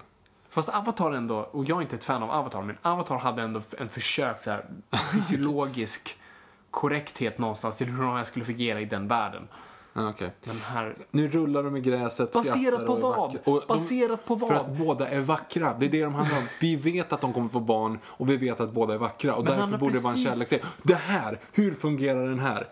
Fast 0.55 0.69
Avatar 0.69 1.13
ändå, 1.13 1.37
och 1.37 1.65
jag 1.65 1.79
är 1.79 1.83
inte 1.83 1.97
ett 1.97 2.05
fan 2.05 2.23
av 2.23 2.31
Avatar, 2.31 2.63
men 2.63 2.77
Avatar 2.83 3.19
hade 3.19 3.43
ändå 3.43 3.61
en 3.79 3.89
försök 3.89 4.43
så 4.43 4.51
här 4.51 4.65
fysiologisk 5.13 6.17
korrekthet 6.71 7.39
någonstans 7.39 7.77
till 7.77 7.87
hur 7.87 8.03
de 8.03 8.17
här 8.17 8.25
skulle 8.25 8.45
fungera 8.45 8.81
i 8.81 8.85
den 8.85 9.09
världen. 9.09 9.49
Ja, 9.93 10.09
okej. 10.09 10.31
Den 10.45 10.61
här... 10.61 10.97
Nu 11.11 11.29
rullar 11.29 11.63
de 11.63 11.77
i 11.77 11.81
gräset, 11.81 12.33
Baserat 12.33 12.87
på 12.87 12.95
vad? 12.95 13.39
de- 13.45 13.61
Baserat 13.69 14.25
på 14.27 14.37
För 14.39 14.47
vad? 14.47 14.57
att 14.57 14.69
båda 14.79 15.09
är 15.09 15.21
vackra. 15.21 15.75
Det 15.79 15.87
är 15.87 15.91
det 15.91 16.03
de 16.05 16.15
handlar 16.15 16.39
om. 16.39 16.47
Vi 16.61 16.77
vet 16.77 17.13
att 17.13 17.21
de 17.21 17.33
kommer 17.33 17.49
få 17.49 17.61
barn 17.61 17.99
och 18.05 18.29
vi 18.29 18.37
vet 18.37 18.61
att 18.61 18.73
båda 18.73 18.95
är 18.95 18.99
vackra. 18.99 19.35
Och 19.35 19.45
Men 19.45 19.59
därför 19.59 19.79
borde 19.79 19.95
det 19.95 20.01
vara 20.01 20.11
en 20.11 20.15
precis- 20.15 20.31
kärleksserie. 20.31 20.63
Det 20.83 20.95
här, 20.95 21.39
hur 21.53 21.75
fungerar 21.75 22.27
den 22.27 22.39
här? 22.39 22.69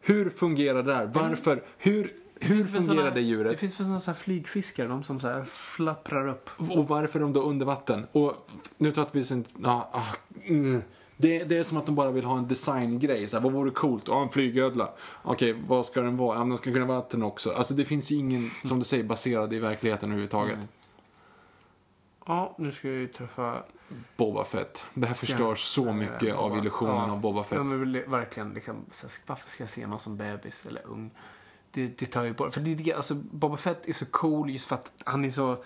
Hur 0.00 0.30
fungerar 0.30 0.82
det 0.82 0.94
här? 0.94 1.06
Varför? 1.14 1.62
Hur, 1.78 2.12
hur 2.40 2.64
fungerar 2.64 2.94
såna- 2.94 3.02
det 3.02 3.10
Det 3.10 3.20
djuret? 3.20 3.60
finns 3.60 3.80
väl 3.80 3.86
sådana 3.86 4.02
här 4.06 4.14
flygfiskar, 4.14 4.88
de 4.88 5.02
som 5.02 5.20
så 5.20 5.44
flapprar 5.48 6.28
upp. 6.28 6.50
Och 6.56 6.88
varför 6.88 7.18
är 7.18 7.22
de 7.22 7.32
då 7.32 7.42
under 7.42 7.66
vatten? 7.66 8.06
Och 8.12 8.48
nu 8.76 8.92
tar 8.92 9.06
vi 9.12 9.34
inte... 9.34 9.50
Ja, 9.62 9.90
ah, 9.92 10.14
mm. 10.44 10.82
det, 11.16 11.44
det 11.44 11.56
är 11.58 11.64
som 11.64 11.78
att 11.78 11.86
de 11.86 11.94
bara 11.94 12.10
vill 12.10 12.24
ha 12.24 12.38
en 12.38 12.48
designgrej. 12.48 13.28
Så 13.28 13.36
här, 13.36 13.42
vad 13.44 13.52
vore 13.52 13.70
coolt? 13.70 14.04
Ja, 14.08 14.22
en 14.22 14.28
flygödla. 14.28 14.90
Okej, 15.22 15.56
vad 15.68 15.86
ska 15.86 16.00
den 16.00 16.16
vara? 16.16 16.34
Ja, 16.34 16.38
men 16.38 16.48
den 16.48 16.58
ska 16.58 16.72
kunna 16.72 16.86
vara 16.86 16.98
vatten 16.98 17.22
också. 17.22 17.50
Alltså 17.52 17.74
det 17.74 17.84
finns 17.84 18.10
ju 18.10 18.16
ingen, 18.16 18.50
som 18.64 18.78
du 18.78 18.84
säger, 18.84 19.04
baserad 19.04 19.52
i 19.52 19.58
verkligheten 19.58 20.08
överhuvudtaget. 20.08 20.54
Mm. 20.54 20.68
Ja, 22.26 22.54
nu 22.58 22.72
ska 22.72 22.88
jag 22.88 22.96
ju 22.96 23.08
träffa... 23.08 23.62
Boba 24.16 24.44
Fett. 24.44 24.84
Det 24.94 25.06
här 25.06 25.14
förstör 25.14 25.54
så 25.54 25.92
mycket 25.92 26.34
av 26.34 26.58
illusionen 26.58 26.96
Ja. 26.96 27.12
av 27.12 27.20
Boba 27.20 27.44
Fett. 27.44 27.58
Ja, 27.58 27.64
men 27.64 28.10
verkligen 28.10 28.52
liksom, 28.52 28.76
så 28.92 29.06
varför 29.26 29.50
ska 29.50 29.62
jag 29.62 29.70
se 29.70 29.86
någon 29.86 30.00
som 30.00 30.16
bebis 30.16 30.66
eller 30.66 30.82
ung? 30.86 31.10
Det, 31.72 31.98
det 31.98 32.06
tar 32.06 32.24
ju 32.24 32.34
bort, 32.34 32.54
för 32.54 32.60
det, 32.60 32.92
alltså 32.92 33.14
Boba 33.14 33.56
Fett 33.56 33.88
är 33.88 33.92
så 33.92 34.06
cool 34.06 34.50
just 34.50 34.66
för 34.66 34.74
att 34.74 34.92
han 35.04 35.24
är 35.24 35.30
så 35.30 35.64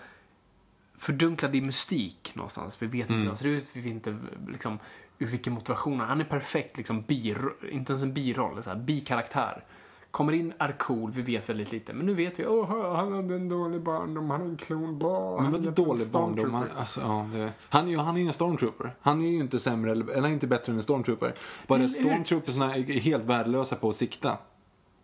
fördunklad 0.97 1.55
i 1.55 1.61
mystik 1.61 2.31
någonstans. 2.35 2.81
Vi 2.81 2.87
vet 2.87 3.09
inte 3.09 3.13
hur 3.13 3.27
han 3.27 3.37
ser 3.37 3.47
ut, 3.47 3.65
vi 3.73 3.81
vet 3.81 3.91
inte 3.91 4.17
liksom 4.47 4.79
ur 5.19 5.27
vilken 5.27 5.53
motivation 5.53 5.99
han 5.99 6.21
är 6.21 6.25
perfekt 6.25 6.77
liksom 6.77 7.01
bir, 7.01 7.51
inte 7.71 7.91
ens 7.91 8.03
en 8.03 8.13
biroll, 8.13 8.63
så 8.63 8.69
här, 8.69 8.77
bikaraktär. 8.77 9.63
Kommer 10.11 10.33
in, 10.33 10.53
är 10.57 10.71
cool, 10.71 11.11
vi 11.11 11.21
vet 11.21 11.49
väldigt 11.49 11.71
lite. 11.71 11.93
Men 11.93 12.05
nu 12.05 12.13
vet 12.13 12.39
vi, 12.39 12.47
åh, 12.47 12.95
han 12.95 13.13
hade 13.13 13.35
en 13.35 13.49
dålig 13.49 13.81
barndom, 13.81 14.29
han 14.29 14.41
är 14.41 14.45
en 14.45 14.57
klon, 14.57 14.99
bra. 14.99 15.41
Han 15.41 15.51
vad 15.51 15.67
är 15.67 15.71
dålig 15.71 16.05
en 16.05 16.11
barndom. 16.11 16.53
Han, 16.53 16.67
alltså, 16.77 17.01
ja, 17.01 17.29
det, 17.33 17.51
han, 17.69 17.87
är 17.87 17.91
ju, 17.91 17.97
han 17.97 18.15
är 18.15 18.21
ju 18.21 18.27
en 18.27 18.33
stormtrooper. 18.33 18.95
Han 19.01 19.21
är 19.21 19.27
ju 19.27 19.39
inte 19.39 19.59
sämre, 19.59 19.91
eller, 19.91 20.11
eller 20.11 20.29
inte 20.29 20.47
bättre 20.47 20.71
än 20.71 20.77
en 20.77 20.83
stormtrooper. 20.83 21.35
Bara 21.67 21.83
att 21.83 21.93
stormtroopersna 21.93 22.75
är 22.75 22.99
helt 22.99 23.23
värdelösa 23.23 23.75
på 23.75 23.89
att 23.89 23.95
sikta. 23.95 24.37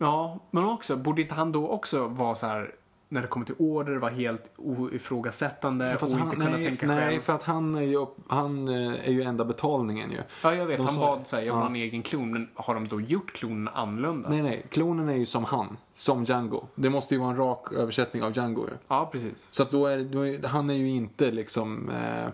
Ja, 0.01 0.39
men 0.51 0.65
också, 0.65 0.97
borde 0.97 1.21
inte 1.21 1.33
han 1.33 1.51
då 1.51 1.67
också 1.67 2.07
vara 2.07 2.35
så 2.35 2.47
här 2.47 2.75
när 3.09 3.21
det 3.21 3.27
kommer 3.27 3.45
till 3.45 3.55
order, 3.57 3.95
vara 3.95 4.11
helt 4.11 4.51
oifrågasättande 4.57 5.93
och 5.93 5.99
Fast 5.99 6.11
inte 6.13 6.25
han, 6.25 6.35
kunna 6.35 6.49
nej, 6.49 6.65
tänka 6.65 6.87
nej, 6.87 7.09
själv? 7.09 7.21
för 7.21 7.33
att 7.33 7.43
han 7.43 7.75
är 7.75 7.81
ju, 7.81 8.05
han 8.27 8.67
eh, 8.67 9.07
är 9.07 9.11
ju 9.11 9.21
enda 9.23 9.45
betalningen 9.45 10.11
ju. 10.11 10.17
Ja, 10.43 10.55
jag 10.55 10.65
vet. 10.65 10.77
De 10.77 10.85
han 10.85 10.95
sa- 10.95 11.01
bad 11.01 11.27
säga 11.27 11.45
jag 11.45 11.53
vill 11.53 11.57
ja. 11.57 11.63
ha 11.63 11.69
en 11.69 11.75
egen 11.75 12.03
klon, 12.03 12.33
men 12.33 12.49
har 12.55 12.73
de 12.73 12.87
då 12.87 13.01
gjort 13.01 13.33
klonen 13.33 13.67
annorlunda? 13.67 14.29
Nej, 14.29 14.41
nej. 14.41 14.65
Klonen 14.69 15.09
är 15.09 15.15
ju 15.15 15.25
som 15.25 15.45
han. 15.45 15.77
Som 15.93 16.23
Django. 16.23 16.63
Det 16.75 16.89
måste 16.89 17.13
ju 17.15 17.19
vara 17.19 17.29
en 17.29 17.37
rak 17.37 17.73
översättning 17.73 18.23
av 18.23 18.37
Django 18.37 18.67
ju. 18.67 18.73
Ja, 18.87 19.09
precis. 19.11 19.47
Så 19.51 19.63
att 19.63 19.71
då 19.71 19.87
är, 19.87 20.03
då 20.03 20.27
är 20.27 20.47
han 20.47 20.69
är 20.69 20.73
ju 20.73 20.89
inte 20.89 21.31
liksom 21.31 21.89
eh, 21.89 22.25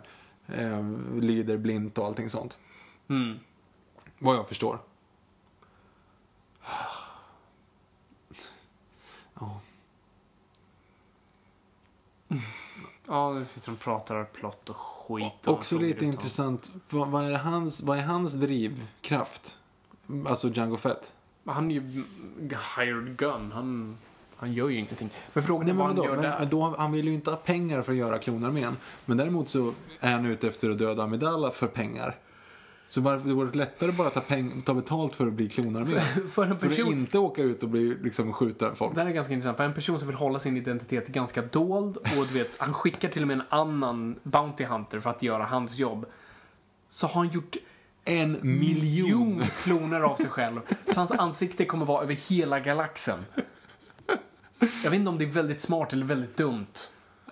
eh, 0.62 0.86
lyder 1.22 1.58
blint 1.58 1.98
och 1.98 2.06
allting 2.06 2.30
sånt. 2.30 2.58
Mm. 3.10 3.40
Vad 4.20 4.36
jag 4.36 4.48
förstår. 4.48 4.80
Ja, 13.08 13.34
nu 13.34 13.46
sitter 13.46 13.68
de 13.68 13.72
och 13.72 13.80
pratar 13.80 14.24
plott 14.24 14.70
och 14.70 14.78
skit. 14.78 15.48
Och 15.48 15.54
Också 15.54 15.78
lite 15.78 16.06
intressant. 16.06 16.72
Vad, 16.90 17.08
vad, 17.08 17.24
är 17.24 17.34
hans, 17.34 17.82
vad 17.82 17.98
är 17.98 18.02
hans 18.04 18.34
drivkraft? 18.34 19.58
Alltså 20.28 20.50
Django 20.50 20.78
Fett. 20.78 21.14
Han 21.46 21.72
är 21.72 21.76
ju 21.76 22.04
hired 22.78 23.18
gun. 23.18 23.52
Han, 23.52 23.98
han 24.36 24.54
gör 24.54 24.70
ju 24.70 24.80
ingenting. 24.80 25.10
Men 25.34 25.44
frågan 25.44 25.66
Nej, 25.66 25.74
är 25.76 25.78
vad 25.78 25.88
han 25.88 26.04
gör 26.04 26.16
Men, 26.16 26.22
där. 26.24 26.46
då, 26.46 26.76
han 26.78 26.92
vill 26.92 27.08
ju 27.08 27.14
inte 27.14 27.30
ha 27.30 27.38
pengar 27.38 27.82
för 27.82 27.92
att 27.92 27.98
göra 27.98 28.20
klonarmén. 28.20 28.78
Men 29.06 29.18
däremot 29.18 29.50
så 29.50 29.74
är 30.00 30.12
han 30.12 30.26
ute 30.26 30.48
efter 30.48 30.70
att 30.70 30.78
döda 30.78 31.04
Amidala 31.04 31.52
för 31.52 31.68
pengar. 31.68 32.16
Så 32.90 33.02
varför 33.02 33.28
det 33.28 33.34
vore 33.34 33.52
lättare 33.52 33.92
bara 33.92 34.08
att 34.08 34.14
ta, 34.14 34.20
peng, 34.22 34.62
ta 34.62 34.74
betalt 34.74 35.16
för 35.16 35.28
att 35.28 35.34
bli 35.34 35.50
klonarmé? 35.50 36.00
För 36.00 36.22
en 36.22 36.30
för 36.30 36.44
att 36.44 36.60
person... 36.60 36.94
inte 36.94 37.18
åka 37.20 37.42
ut 37.42 37.64
och 37.64 37.70
bli, 37.70 37.98
liksom, 38.04 38.34
skjuta 38.34 38.76
folk. 38.76 38.96
Det 38.96 39.02
här 39.02 39.08
är 39.08 39.14
ganska 39.14 39.34
intressant. 39.34 39.58
För 39.58 39.64
en 39.64 39.74
person 39.74 40.00
som 40.00 40.08
vill 40.08 40.18
hålla 40.18 40.40
sin 40.40 40.58
identitet 40.58 41.08
ganska 41.08 41.42
dold 41.42 41.98
och 41.98 42.28
du 42.28 42.34
vet, 42.34 42.58
han 42.58 42.74
skickar 42.74 43.10
till 43.10 43.22
och 43.22 43.28
med 43.28 43.38
en 43.38 43.46
annan 43.50 44.20
Bounty 44.24 44.64
Hunter 44.64 45.00
för 45.00 45.10
att 45.10 45.24
göra 45.24 45.44
hans 45.44 45.78
jobb. 45.78 46.06
Så 46.90 47.08
har 47.08 47.14
han 47.14 47.30
gjort 47.30 47.56
En 48.06 48.38
miljon 48.42 49.44
kloner 49.64 50.02
av 50.02 50.16
sig 50.16 50.30
själv. 50.30 50.60
Så 50.88 51.00
hans 51.00 51.12
ansikte 51.12 51.66
kommer 51.66 51.86
vara 51.86 52.04
över 52.04 52.14
hela 52.30 52.60
galaxen. 52.60 53.20
Jag 54.60 54.92
vet 54.92 54.94
inte 54.94 55.10
om 55.10 55.18
det 55.18 55.26
är 55.26 55.30
väldigt 55.30 55.62
smart 55.62 55.94
eller 55.94 56.06
väldigt 56.06 56.38
dumt. 56.38 56.66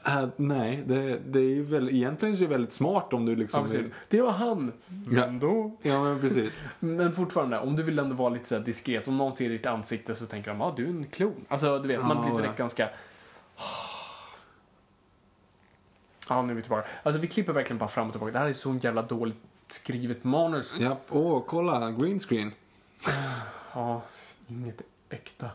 Äh, 0.07 0.27
nej, 0.35 0.83
det, 0.87 1.19
det 1.25 1.39
är 1.39 1.43
ju 1.43 1.63
väl, 1.63 1.89
egentligen 1.89 2.37
så 2.37 2.43
är 2.43 2.47
det 2.47 2.53
väldigt 2.53 2.73
smart 2.73 3.13
om 3.13 3.25
du 3.25 3.35
liksom... 3.35 3.61
Ja, 3.61 3.67
precis. 3.67 3.93
Det 4.09 4.21
var 4.21 4.31
han. 4.31 4.71
Men 4.87 5.39
då... 5.39 5.77
Ja, 5.81 6.03
men 6.03 6.19
precis. 6.19 6.59
Men 6.79 7.13
fortfarande, 7.13 7.59
om 7.59 7.75
du 7.75 7.83
vill 7.83 7.99
ändå 7.99 8.15
vara 8.15 8.29
lite 8.29 8.47
så 8.47 8.59
diskret, 8.59 9.07
om 9.07 9.17
någon 9.17 9.35
ser 9.35 9.49
ditt 9.49 9.65
ansikte 9.65 10.15
så 10.15 10.25
tänker 10.25 10.51
de, 10.51 10.59
ja 10.59 10.65
ah, 10.65 10.73
du 10.75 10.85
är 10.85 10.89
en 10.89 11.05
klon. 11.05 11.45
Alltså 11.47 11.79
du 11.79 11.87
vet, 11.87 12.01
man 12.01 12.17
Ja, 12.17 12.23
blir 12.23 12.37
direkt 12.37 12.59
ja. 12.59 12.63
ganska... 12.63 12.89
Ja, 16.29 16.41
nu 16.41 16.51
är 16.51 16.55
vi 16.55 16.61
tillbaka. 16.61 16.87
Alltså 17.03 17.21
vi 17.21 17.27
klipper 17.27 17.53
verkligen 17.53 17.77
bara 17.77 17.89
fram 17.89 18.07
och 18.07 18.13
tillbaka. 18.13 18.31
Det 18.31 18.39
här 18.39 18.45
är 18.45 18.53
så 18.53 18.79
jävla 18.81 19.01
dåligt 19.01 19.37
skrivet 19.67 20.23
manus. 20.23 20.79
Japp, 20.79 21.05
åh, 21.09 21.43
kolla, 21.47 21.91
green 21.91 22.19
screen. 22.19 22.51
Ja, 23.73 24.01
inget 24.47 24.81
äkta. 25.09 25.49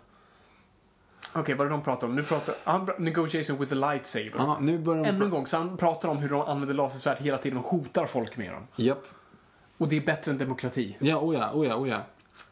Okej, 1.32 1.54
vad 1.54 1.66
är 1.66 1.70
det 1.70 1.76
de 1.76 1.82
pratar 1.82 2.06
om? 2.06 2.16
Nu 2.16 2.22
pratar 2.22 2.54
han 2.64 2.86
pra- 2.86 2.98
negotiation 3.00 3.58
with 3.58 3.68
the 3.68 3.74
lightsaber. 3.74 4.32
Ja, 4.36 4.58
nu 4.60 4.78
börjar. 4.78 5.04
Ännu 5.04 5.24
en 5.24 5.30
gång, 5.30 5.46
så 5.46 5.56
han 5.56 5.76
pratar 5.76 6.08
om 6.08 6.16
hur 6.18 6.28
de 6.28 6.40
använder 6.42 6.74
lasersvärd 6.74 7.18
hela 7.18 7.38
tiden 7.38 7.58
och 7.58 7.64
hotar 7.66 8.06
folk 8.06 8.36
med 8.36 8.52
dem. 8.52 8.62
Japp. 8.76 9.04
Och 9.78 9.88
det 9.88 9.96
är 9.96 10.00
bättre 10.00 10.30
än 10.32 10.38
demokrati. 10.38 10.96
Ja, 11.00 11.16
oh 11.16 11.34
ja, 11.34 11.50
oh 11.54 11.66
ja, 11.66 11.76
oh 11.76 11.88
ja. 11.88 11.96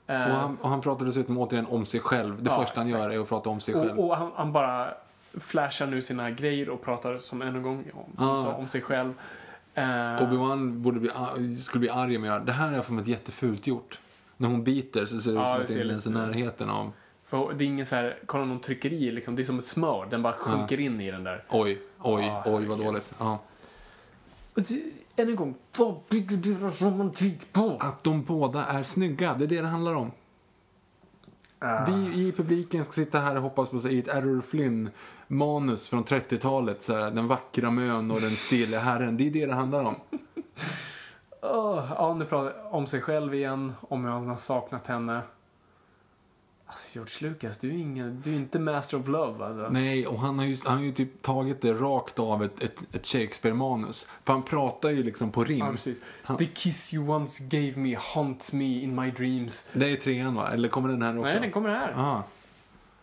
Eh, 0.07 0.27
Och 0.31 0.37
han, 0.37 0.57
och 0.63 0.69
han 0.69 0.81
pratar 0.81 1.07
dessutom 1.07 1.39
återigen 1.39 1.67
om 1.67 1.87
sig 1.87 2.01
själv. 2.01 2.43
Det 2.43 2.51
Ja, 2.51 2.61
första 2.63 2.81
han 2.81 2.87
exakt. 2.87 3.03
gör 3.05 3.11
är 3.11 3.19
att 3.23 3.29
prata 3.29 3.51
om 3.51 3.61
sig 3.61 3.75
själv. 3.75 3.99
och 3.99 4.11
och 4.11 4.17
han, 4.17 4.31
han 4.37 4.53
bara 4.53 4.95
flashar 5.41 5.87
nu 5.87 6.03
sina 6.03 6.31
grejer 6.31 6.69
och 6.69 6.83
pratar 6.83 7.19
som 7.19 7.43
en 7.43 7.63
gång 7.63 7.85
om, 7.95 8.05
Ja. 8.19 8.43
sa, 8.45 8.53
om 8.53 8.69
sig 8.69 8.81
själv. 8.83 9.13
Eh, 9.75 9.83
Obi-Wan 9.85 10.73
borde 10.83 11.01
bli, 11.01 11.11
ar- 11.11 11.61
skulle 11.61 11.81
bli 11.81 11.91
arg 11.91 12.17
om 12.17 12.25
jag 12.25 12.47
Det 12.47 12.53
här 12.53 12.73
är 12.73 12.83
för 12.83 12.93
mig 12.93 13.11
jättefult 13.11 13.67
gjort. 13.67 13.99
När 14.37 14.49
hon 14.49 14.65
biter 14.65 15.07
så 15.07 15.21
ser 15.21 15.33
det 15.33 15.41
ut 15.41 15.47
som 15.47 15.57
att 15.61 15.67
det 15.69 15.81
är 15.81 15.85
lite- 15.85 16.11
närheten 16.11 16.71
av... 16.71 16.93
för 17.29 17.53
det 17.53 17.65
är 17.65 17.67
ingen 17.67 17.87
så 17.87 17.97
här, 17.97 18.19
kolla 18.27 18.45
någon 18.45 18.61
tryckeri 18.61 19.11
liksom, 19.11 19.37
det 19.37 19.43
är 19.43 19.45
som 19.45 19.59
ett 19.59 19.67
smör, 19.67 20.07
den 20.11 20.23
bara 20.23 20.33
sjunker 20.33 20.81
in 20.81 21.01
i 21.01 21.11
den 21.11 21.25
där. 21.25 21.45
Oj, 21.49 21.81
oj, 21.99 22.25
Ja, 22.27 22.43
oj 22.47 22.67
vad 22.67 22.79
dåligt. 22.79 23.15
Ja. 23.19 23.39
Än 25.17 25.29
en 25.29 25.37
gång, 25.37 25.55
vad 25.79 25.95
bygger 26.09 26.37
deras 26.37 26.83
romantik 26.83 27.53
på? 27.53 27.77
Att 27.81 28.05
de 28.05 28.23
båda 28.23 28.65
är 28.65 28.83
snygga, 28.83 29.35
det 29.35 29.45
är 29.45 29.49
det 29.49 29.61
det 29.61 29.67
handlar 29.67 29.95
om. 29.95 30.11
Vi 31.61 32.27
i 32.27 32.33
publiken 32.33 32.85
ska 32.85 32.93
sitta 32.93 33.21
här 33.21 33.37
och 33.37 33.43
hoppas 33.43 33.69
på 33.69 33.89
i 33.89 33.99
ett 33.99 34.09
Errol 34.09 34.43
Flynn-manus 34.43 35.89
från 35.89 36.05
30-talet. 36.05 36.83
Så 36.83 36.97
här, 36.97 37.11
den 37.11 37.27
vackra 37.27 37.71
mön 37.71 38.11
och 38.11 38.21
den 38.21 38.31
stilla 38.31 38.79
herren. 38.79 39.17
Det 39.17 39.27
är 39.27 39.31
det 39.31 39.47
det 39.47 39.55
handlar 39.55 39.85
om. 39.85 39.97
Åh, 41.43 41.93
ja, 41.97 42.15
nu 42.19 42.25
pratar 42.25 42.75
om 42.75 42.87
sig 42.87 43.01
själv 43.01 43.35
igen, 43.35 43.73
om 43.81 44.05
jag 44.05 44.21
har 44.21 44.37
saknat 44.37 44.87
henne. 44.87 45.21
Alltså 46.71 46.89
George 46.95 47.29
Lucas, 47.31 47.59
du 47.59 47.69
är, 47.69 47.73
ingen, 47.79 48.21
du 48.25 48.33
är 48.33 48.37
inte 48.37 48.59
master 48.59 49.01
of 49.01 49.09
love 49.09 49.45
alltså. 49.45 49.69
Nej, 49.71 50.07
och 50.07 50.21
han 50.21 50.39
har 50.39 50.47
ju, 50.47 50.57
han 50.65 50.77
har 50.77 50.85
ju 50.85 50.93
typ 50.93 51.23
tagit 51.23 51.61
det 51.61 51.73
rakt 51.73 52.19
av 52.19 52.45
ett, 52.45 52.63
ett, 52.63 52.95
ett 52.95 53.07
Shakespeare-manus. 53.07 54.09
För 54.25 54.33
han 54.33 54.43
pratar 54.43 54.91
ju 54.91 55.03
liksom 55.03 55.31
på 55.33 55.45
rim. 55.45 55.59
Ja, 55.59 55.71
precis. 55.73 55.99
Han- 56.23 56.37
The 56.37 56.47
kiss 56.47 56.95
you 56.95 57.09
once 57.09 57.45
gave 57.45 57.73
me 57.77 57.97
haunts 58.15 58.53
me 58.53 58.65
in 58.83 58.95
my 58.95 59.11
dreams. 59.11 59.69
Det 59.73 59.87
är 59.91 59.97
trean 59.97 60.35
va? 60.35 60.51
Eller 60.53 60.69
kommer 60.69 60.89
den 60.89 61.03
här 61.03 61.19
också? 61.19 61.29
Nej, 61.33 61.41
den 61.41 61.51
kommer 61.51 61.69
här. 61.71 61.95
Ah. 61.97 62.23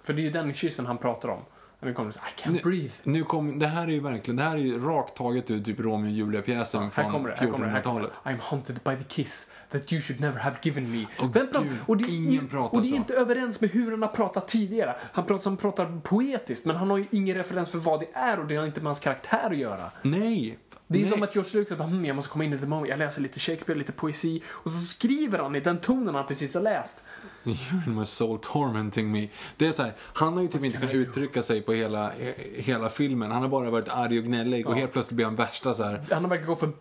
För 0.03 0.13
det 0.13 0.22
är 0.22 0.24
ju 0.24 0.32
den 0.32 0.53
kyssen 0.53 0.86
han 0.86 0.97
pratar 0.97 1.30
om. 1.30 1.39
Och 1.86 1.88
den 1.88 1.96
kommer 1.96 2.12
så 2.12 2.20
I 2.20 2.42
can't 2.42 2.52
Nu, 2.52 2.60
breathe. 2.64 2.94
nu 3.04 3.24
kom, 3.24 3.60
det 3.60 3.68
här 3.68 3.84
är 3.84 3.92
ju 3.92 4.00
verkligen, 4.00 4.36
det 4.36 4.44
här 4.44 4.56
är 4.56 4.60
ju 4.60 4.86
rakt 4.86 5.18
taget 5.18 5.52
ur 5.52 5.60
typ 5.64 5.80
Romeo 5.80 6.06
och 6.08 6.12
Julia-pjäsen 6.12 6.82
Här 6.84 6.90
från 6.90 7.12
kommer 7.12 7.30
det, 7.30 7.36
här 7.36 7.48
kommer 7.52 7.66
det, 7.66 7.72
här 7.72 7.82
kommer 7.82 8.00
1400-talet. 8.02 8.12
det. 8.24 8.30
I'm 8.30 8.40
haunted 8.42 8.80
by 8.84 8.96
the 8.96 9.04
kiss 9.04 9.50
that 9.72 9.94
you 9.94 10.02
should 10.02 10.22
never 10.22 10.40
have 10.40 10.56
given 10.62 10.92
me. 10.92 11.06
Åh, 11.20 11.30
Vem 11.34 11.48
pratar- 11.48 11.68
och 11.86 11.98
det, 11.98 12.08
ingen 12.12 12.46
är, 12.46 12.50
pratar 12.50 12.78
och 12.78 12.84
det 12.84 12.90
är 12.90 12.96
inte 12.96 13.14
överens 13.14 13.62
med 13.62 13.70
hur 13.70 13.92
han 13.92 14.02
har 14.02 14.10
pratat 14.10 14.48
tidigare. 14.48 14.96
Han 15.12 15.26
pratar, 15.26 15.50
han 15.50 15.58
pratar 15.58 16.00
poetiskt, 16.04 16.66
men 16.66 16.76
han 16.76 16.90
har 16.90 16.98
ju 16.98 17.06
ingen 17.12 17.36
referens 17.38 17.70
för 17.70 17.78
vad 17.78 18.00
det 18.00 18.08
är 18.14 18.40
och 18.40 18.46
det 18.48 18.56
har 18.56 18.66
inte 18.66 18.80
med 18.80 18.88
hans 18.88 19.00
karaktär 19.00 19.50
att 19.52 19.58
göra. 19.58 19.92
Nej! 20.02 20.58
Det 20.88 20.98
är 20.98 21.02
Nej. 21.02 21.12
som 21.12 21.24
att 21.24 21.36
George 21.36 21.60
Lucas 21.60 21.78
bara, 21.78 21.88
hm, 21.88 22.06
jag 22.06 22.16
måste 22.16 22.32
komma 22.32 22.44
in 22.44 22.54
i 22.54 22.58
the 22.60 22.66
moment, 22.66 22.90
jag 22.90 23.00
läser 23.00 23.22
lite 23.22 23.40
Shakespeare, 23.40 23.80
lite 23.80 23.92
poesi 23.92 24.44
och 24.48 24.72
så 24.72 24.78
skriver 24.86 25.40
han 25.40 25.56
i 25.56 25.60
den 25.60 25.78
tonen 25.78 26.16
han 26.16 26.28
precis 26.28 26.54
har 26.54 26.62
läst. 26.62 27.04
You're 27.72 27.88
in 27.88 27.96
my 27.96 28.06
soul 28.06 28.39
tormenting 28.41 29.12
me. 29.12 29.30
Det 29.58 29.68
är 29.68 29.72
så 29.72 29.84
här, 29.84 29.93
han 30.00 30.34
har 30.34 30.41
ju 30.41 30.48
typ 30.48 30.66
inte 30.66 30.78
kunnat 30.78 30.96
uttrycka 30.96 31.43
sig 31.43 31.62
på 31.62 31.74
hela, 31.74 32.12
he- 32.12 32.62
hela 32.62 32.89
filmen. 32.89 33.32
Han 33.32 33.41
har 33.41 33.50
bara 33.50 33.70
varit 33.70 33.89
arg 33.89 34.20
och 34.20 34.26
gnällig 34.26 34.68
och 34.68 34.76
helt 34.76 34.91
plötsligt 34.93 35.16
blir 35.16 35.26
han 35.26 35.36
värsta 35.36 35.74
så 35.74 35.84
här. 35.84 36.06
Han 36.12 36.30
verkar 36.30 36.46
gå 36.46 36.56
från 36.56 36.74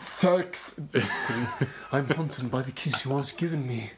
sex 0.00 0.74
I'm 1.90 2.16
haunted 2.16 2.50
by 2.50 2.62
the 2.62 2.70
kiss 2.72 3.06
you 3.06 3.14
once 3.14 3.34
given 3.44 3.66
me. 3.66 3.90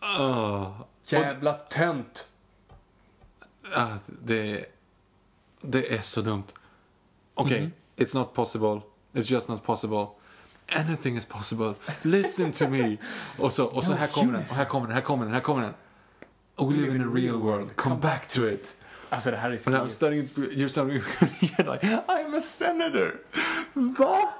ah, 0.00 0.72
Jävla 1.08 1.52
tönt. 1.52 2.28
ah, 3.74 3.88
det, 4.06 4.64
det 5.60 5.94
är 5.94 6.02
så 6.02 6.20
dumt. 6.20 6.44
Okej, 7.34 7.60
Mhm. 7.60 7.72
it's 7.96 8.14
not 8.18 8.34
possible. 8.34 8.80
It's 9.12 9.32
just 9.32 9.48
not 9.48 9.64
possible. 9.64 10.06
Anything 10.74 11.16
is 11.16 11.24
possible. 11.24 11.74
Listen 12.02 12.52
to 12.52 12.68
me. 12.68 12.96
Och 13.38 13.52
så, 13.52 13.64
och 13.66 13.84
så 13.84 13.92
här 13.92 14.06
kommer 14.06 14.32
den, 14.32 14.42
och 14.42 14.48
här 14.56 14.64
kommer 14.64 14.86
den, 14.86 14.94
här 14.94 15.02
kommer 15.02 15.24
den, 15.24 15.34
här 15.34 15.40
kommer 15.40 15.62
den. 15.62 15.74
We 16.68 16.74
live 16.74 16.94
in 16.96 17.02
a 17.02 17.10
real 17.14 17.36
world. 17.36 17.76
Come 17.76 17.96
back 17.96 18.28
to 18.28 18.48
it. 18.48 18.76
Alltså 19.10 19.30
det 19.30 19.36
här 19.36 19.50
är 19.50 19.66
And 19.66 19.76
I'm 19.76 19.88
skrivet. 19.88 20.34
to, 20.34 20.40
you're 20.40 20.68
starting 20.68 21.00
you're 21.40 21.72
like, 21.72 21.82
I'm 22.08 22.36
a 22.36 22.40
senator. 22.40 23.20
Va? 23.74 24.32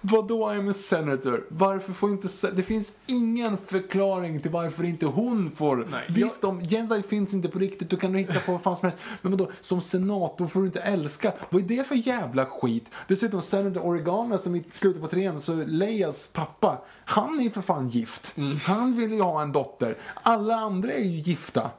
Vadå 0.00 0.50
I'm 0.50 0.70
a 0.70 0.72
senator? 0.72 1.44
Varför 1.48 1.92
får 1.92 2.10
inte, 2.10 2.50
det 2.50 2.62
finns 2.62 2.92
ingen 3.06 3.58
förklaring 3.66 4.40
till 4.40 4.50
varför 4.50 4.84
inte 4.84 5.06
hon 5.06 5.50
får. 5.50 5.86
Nej, 5.90 6.06
Visst, 6.08 6.44
om 6.44 6.60
Jedi 6.60 7.02
finns 7.02 7.32
inte 7.32 7.48
på 7.48 7.58
riktigt, 7.58 7.90
då 7.90 7.96
kan 7.96 8.12
du 8.12 8.18
hitta 8.18 8.40
på 8.40 8.52
vad 8.52 8.62
fan 8.62 8.76
som 8.76 8.88
helst. 8.88 9.04
Men 9.22 9.32
vadå, 9.32 9.50
som 9.60 9.80
senator 9.80 10.46
får 10.46 10.60
du 10.60 10.66
inte 10.66 10.80
älska. 10.80 11.32
Vad 11.50 11.62
är 11.62 11.76
det 11.76 11.84
för 11.84 11.94
jävla 11.94 12.46
skit? 12.46 12.90
Dessutom 13.08 13.42
senator 13.42 13.86
Organa 13.86 14.38
som 14.38 14.56
i 14.56 14.64
slutet 14.72 15.02
på 15.02 15.08
trean, 15.08 15.40
så 15.40 15.54
Leias 15.54 16.30
pappa, 16.32 16.78
han 17.04 17.38
är 17.38 17.42
ju 17.42 17.50
för 17.50 17.62
fan 17.62 17.88
gift. 17.88 18.36
Han 18.64 18.96
vill 18.96 19.12
ju 19.12 19.20
ha 19.20 19.42
en 19.42 19.52
dotter. 19.52 19.96
Alla 20.22 20.54
andra 20.54 20.92
är 20.92 21.04
ju 21.04 21.20
gifta. 21.20 21.70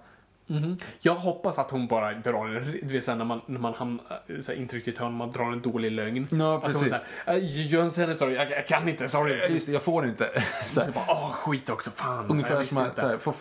Jag 0.99 1.15
hoppas 1.15 1.59
att 1.59 1.71
hon 1.71 1.87
bara 1.87 2.13
drar 2.13 2.47
en, 2.47 2.79
du 2.83 2.93
vet 2.93 3.03
såhär 3.05 3.17
när 3.17 3.25
man, 3.25 3.41
när 3.45 3.59
man 3.59 3.73
hamnar 3.73 4.03
så 4.41 4.51
här, 4.51 4.59
intryckt 4.59 4.87
i 4.87 4.91
ett 4.91 4.97
hörn, 4.97 5.13
man 5.13 5.31
drar 5.31 5.51
en 5.51 5.61
dålig 5.61 5.91
lögn. 5.91 6.27
Ja, 6.31 6.55
Att 6.55 6.61
hon 6.63 6.71
precis. 6.71 6.89
såhär, 6.89 7.03
"Äh, 7.25 7.37
jag 7.71 7.99
en 7.99 8.33
jag, 8.33 8.51
jag 8.51 8.67
kan 8.67 8.89
inte, 8.89 9.03
Ja, 9.03 9.07
sorry. 9.07 9.53
Just 9.53 9.65
det, 9.67 9.73
jag 9.73 9.81
får 9.81 10.05
inte. 10.07 10.43
Så 10.67 10.79
bara, 10.79 11.05
åh 11.07 11.31
skit 11.31 11.69
också, 11.69 11.91
fan. 11.91 12.25
Ungefär 12.29 12.63
som 12.63 12.77
att, 12.77 12.87
inte. 12.87 13.01
så 13.01 13.07
här, 13.07 13.17
får, 13.17 13.31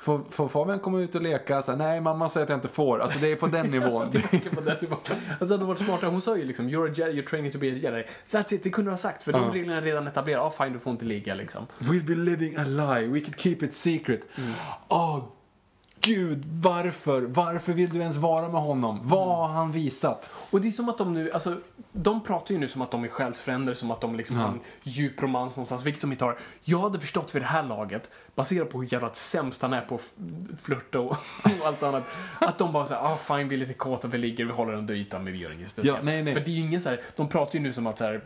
får, 0.00 0.20
får, 0.30 0.48
Fabian 0.48 0.78
komma 0.78 1.00
ut 1.00 1.14
och 1.14 1.22
leka? 1.22 1.62
Så 1.62 1.70
här, 1.70 1.78
Nej, 1.78 2.00
mamma 2.00 2.28
säger 2.28 2.44
att 2.44 2.50
jag 2.50 2.56
inte 2.56 2.68
får. 2.68 2.98
Alltså 2.98 3.18
det 3.18 3.32
är 3.32 3.36
på 3.36 3.46
den 3.46 3.66
nivån. 3.70 4.10
På 4.54 4.60
den 4.60 4.76
nivån. 4.80 4.98
Alltså 5.30 5.46
det 5.46 5.54
hade 5.54 5.64
varit 5.64 5.78
smartare. 5.78 6.10
Hon 6.10 6.22
sa 6.22 6.36
ju 6.36 6.44
liksom, 6.44 6.68
you're 6.68 6.90
a 6.90 6.92
jedi, 6.94 7.20
you're 7.20 7.28
training 7.28 7.52
to 7.52 7.58
be 7.58 7.66
a 7.66 7.74
jedi. 7.74 8.04
That's 8.30 8.54
it, 8.54 8.62
det 8.62 8.70
kunde 8.70 8.88
du 8.88 8.92
ha 8.92 8.98
sagt. 8.98 9.22
För 9.22 9.32
de 9.32 9.50
reglerna 9.52 9.76
är 9.76 9.82
redan 9.82 10.06
etablerade. 10.06 10.44
Ja, 10.44 10.64
fine, 10.64 10.72
du 10.72 10.78
får 10.78 10.90
inte 10.92 11.04
ligga 11.04 11.34
liksom. 11.34 11.66
We'll 11.78 12.04
be 12.06 12.14
living 12.14 12.56
a 12.56 12.64
lie, 12.64 13.06
we 13.06 13.20
could 13.20 13.40
keep 13.40 13.56
it 13.60 13.74
secret. 13.74 14.20
Åh, 14.88 15.24
gud, 16.00 16.44
varför? 16.62 17.22
Varför 17.22 17.72
vill 17.72 17.90
du 17.90 17.98
ens 17.98 18.16
vara 18.16 18.48
med 18.48 18.60
honom? 18.60 19.00
Vad 19.02 19.36
har 19.36 19.48
han 19.48 19.72
visat? 19.72 20.30
Och 20.50 20.60
det 20.60 20.68
är 20.68 20.72
som 20.72 20.88
att 20.88 20.98
de 20.98 21.12
nu, 21.14 21.32
alltså, 21.32 21.56
de 21.92 22.20
pratar 22.24 22.54
ju 22.54 22.60
nu 22.60 22.68
som 22.68 22.82
att 22.82 22.90
de 22.90 23.04
är 23.04 23.08
själsfränder, 23.08 23.74
som 23.74 23.90
att 23.90 24.00
de 24.00 24.16
liksom 24.16 24.36
har 24.36 24.48
en 24.48 24.60
djup 24.82 25.22
romans 25.22 25.56
någonstans, 25.56 25.84
vilket 25.84 26.00
de 26.00 26.12
inte 26.12 26.24
har. 26.24 26.38
Jag 26.64 26.78
hade 26.78 27.00
förstått 27.00 27.34
vid 27.34 27.42
det 27.42 27.46
här 27.46 27.62
laget, 27.62 28.10
baserat 28.36 28.70
på 28.70 28.80
hur 28.80 28.92
jävla 28.92 29.12
sämst 29.12 29.62
han 29.62 29.72
är 29.72 29.80
på 29.80 29.94
att 29.94 30.00
f- 30.00 30.58
flirta 30.62 31.00
och, 31.00 31.10
och 31.60 31.66
allt 31.66 31.82
annat, 31.82 32.04
att 32.40 32.58
de 32.58 32.72
bara 32.72 32.86
säger 32.86 33.00
ah 33.00 33.16
fine, 33.16 33.48
vi 33.48 33.54
är 33.54 33.58
lite 33.58 33.72
kåta, 33.74 34.08
vi 34.08 34.18
ligger, 34.18 34.44
vi 34.44 34.52
håller 34.52 34.72
under 34.72 34.94
ytan, 34.94 35.24
men 35.24 35.32
vi 35.32 35.38
gör 35.38 35.52
inget 35.52 35.68
speciellt. 35.70 35.98
Ja, 35.98 36.04
nej, 36.04 36.22
nej. 36.22 36.32
För 36.32 36.40
det 36.40 36.50
är 36.50 36.54
ju 36.54 36.60
ingen 36.60 36.80
så 36.80 36.88
här, 36.88 37.00
de 37.16 37.28
pratar 37.28 37.54
ju 37.54 37.60
nu 37.60 37.72
som 37.72 37.86
att 37.86 37.98
så 37.98 38.04
här, 38.04 38.20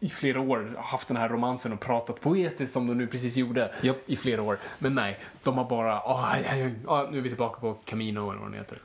i 0.00 0.08
flera 0.08 0.40
år 0.40 0.74
haft 0.78 1.08
den 1.08 1.16
här 1.16 1.28
romansen 1.28 1.72
och 1.72 1.80
pratat 1.80 2.20
poetiskt 2.20 2.72
som 2.72 2.86
de 2.86 2.98
nu 2.98 3.06
precis 3.06 3.36
gjorde 3.36 3.74
Japp. 3.80 3.96
i 4.06 4.16
flera 4.16 4.42
år. 4.42 4.58
Men 4.78 4.94
nej, 4.94 5.18
de 5.42 5.58
har 5.58 5.64
bara, 5.64 6.00
ah, 6.00 6.30
aj, 6.32 6.46
aj, 6.50 6.74
ah, 6.88 7.02
nu 7.10 7.18
är 7.18 7.22
vi 7.22 7.28
tillbaka 7.28 7.60
på 7.60 7.74
Camino 7.84 8.30
eller 8.30 8.40
vad 8.40 8.50
den 8.50 8.58
heter. 8.58 8.78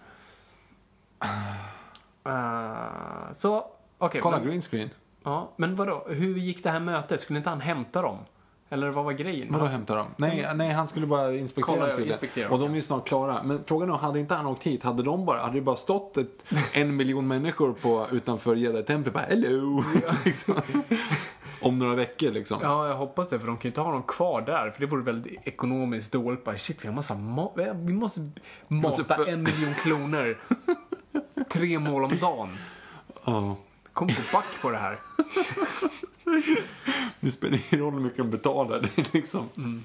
Uh, 2.26 3.34
så, 3.34 3.66
okej. 3.98 4.22
Kolla 4.22 4.38
men, 4.38 4.48
green 4.48 4.62
screen. 4.62 4.90
ja, 5.24 5.52
men 5.56 5.76
vadå, 5.76 6.06
hur 6.10 6.36
gick 6.38 6.64
det 6.64 6.70
här 6.70 6.80
mötet? 6.80 7.22
Skulle 7.22 7.38
inte 7.38 7.50
han 7.50 7.62
hämta 7.62 8.02
dem? 8.02 8.18
Eller 8.70 8.90
vad 8.90 9.06
var 9.06 9.12
grejen? 9.12 9.48
Vadå 9.54 9.66
hämta 9.66 9.96
dem? 9.96 10.08
Nej, 10.18 10.48
nej, 10.56 10.72
han 10.72 10.88
skulle 10.88 11.06
bara 11.08 11.34
inspektera 11.34 11.76
Kolla, 11.76 11.94
dem 11.94 12.04
inspektera, 12.04 12.50
Och 12.50 12.60
de 12.60 12.72
är 12.72 12.76
ju 12.76 12.82
snart 12.82 13.08
klara. 13.08 13.44
Men 13.44 13.64
frågan 13.66 13.90
är, 13.90 13.94
hade 13.94 14.20
inte 14.20 14.36
han 14.36 14.46
åkt 14.48 14.64
hit, 14.64 14.84
hade 14.84 15.04
de 15.04 15.26
bara, 15.26 15.42
hade 15.42 15.54
det 15.54 15.62
bara 15.62 15.76
stått 15.76 16.18
ett, 16.18 16.44
en 16.74 16.96
miljon 16.96 17.28
människor 17.28 17.74
på, 17.74 18.08
utanför 18.12 18.56
Jedi-templet 18.56 19.14
bara 19.14 19.24
hello? 19.24 19.84
liksom. 20.26 20.56
Om 21.62 21.80
några 21.80 21.96
veckor 21.96 22.32
liksom. 22.32 22.60
Ja, 22.62 22.88
jag 22.88 22.96
hoppas 22.96 23.30
det, 23.30 23.40
för 23.40 23.48
de 23.48 23.56
kan 23.58 23.64
ju 23.64 23.70
inte 23.70 23.82
ha 23.82 23.92
någon 23.92 24.04
kvar 24.04 24.42
där, 24.42 24.72
för 24.72 24.80
det 24.82 24.86
vore 24.86 25.04
väldigt 25.04 25.48
ekonomiskt 25.48 26.12
dåligt. 26.12 26.44
Bara, 26.44 26.58
shit, 26.58 26.84
vi 26.84 26.88
har 26.88 26.96
massa 26.96 27.14
ma- 27.14 27.86
Vi 27.86 27.94
måste 27.94 28.20
mata 28.68 28.88
Måste 28.90 29.04
för- 29.04 29.28
en 29.28 29.44
miljon 29.44 29.74
kronor. 29.74 30.38
Tre 31.50 31.80
mål 31.80 32.04
om 32.04 32.18
dagen. 32.22 32.58
Ja. 33.26 33.56
Kom 33.98 34.08
på 34.08 34.22
back 34.32 34.62
på 34.62 34.70
det 34.70 34.78
här. 34.78 34.98
Det 37.20 37.32
spelar 37.32 37.60
ingen 37.72 37.86
roll 37.86 37.94
hur 37.94 38.00
mycket 38.00 38.18
de 38.18 38.32
betalar. 38.32 38.82
Det 38.82 39.02
är 39.02 39.08
liksom... 39.12 39.50
Mm. 39.58 39.84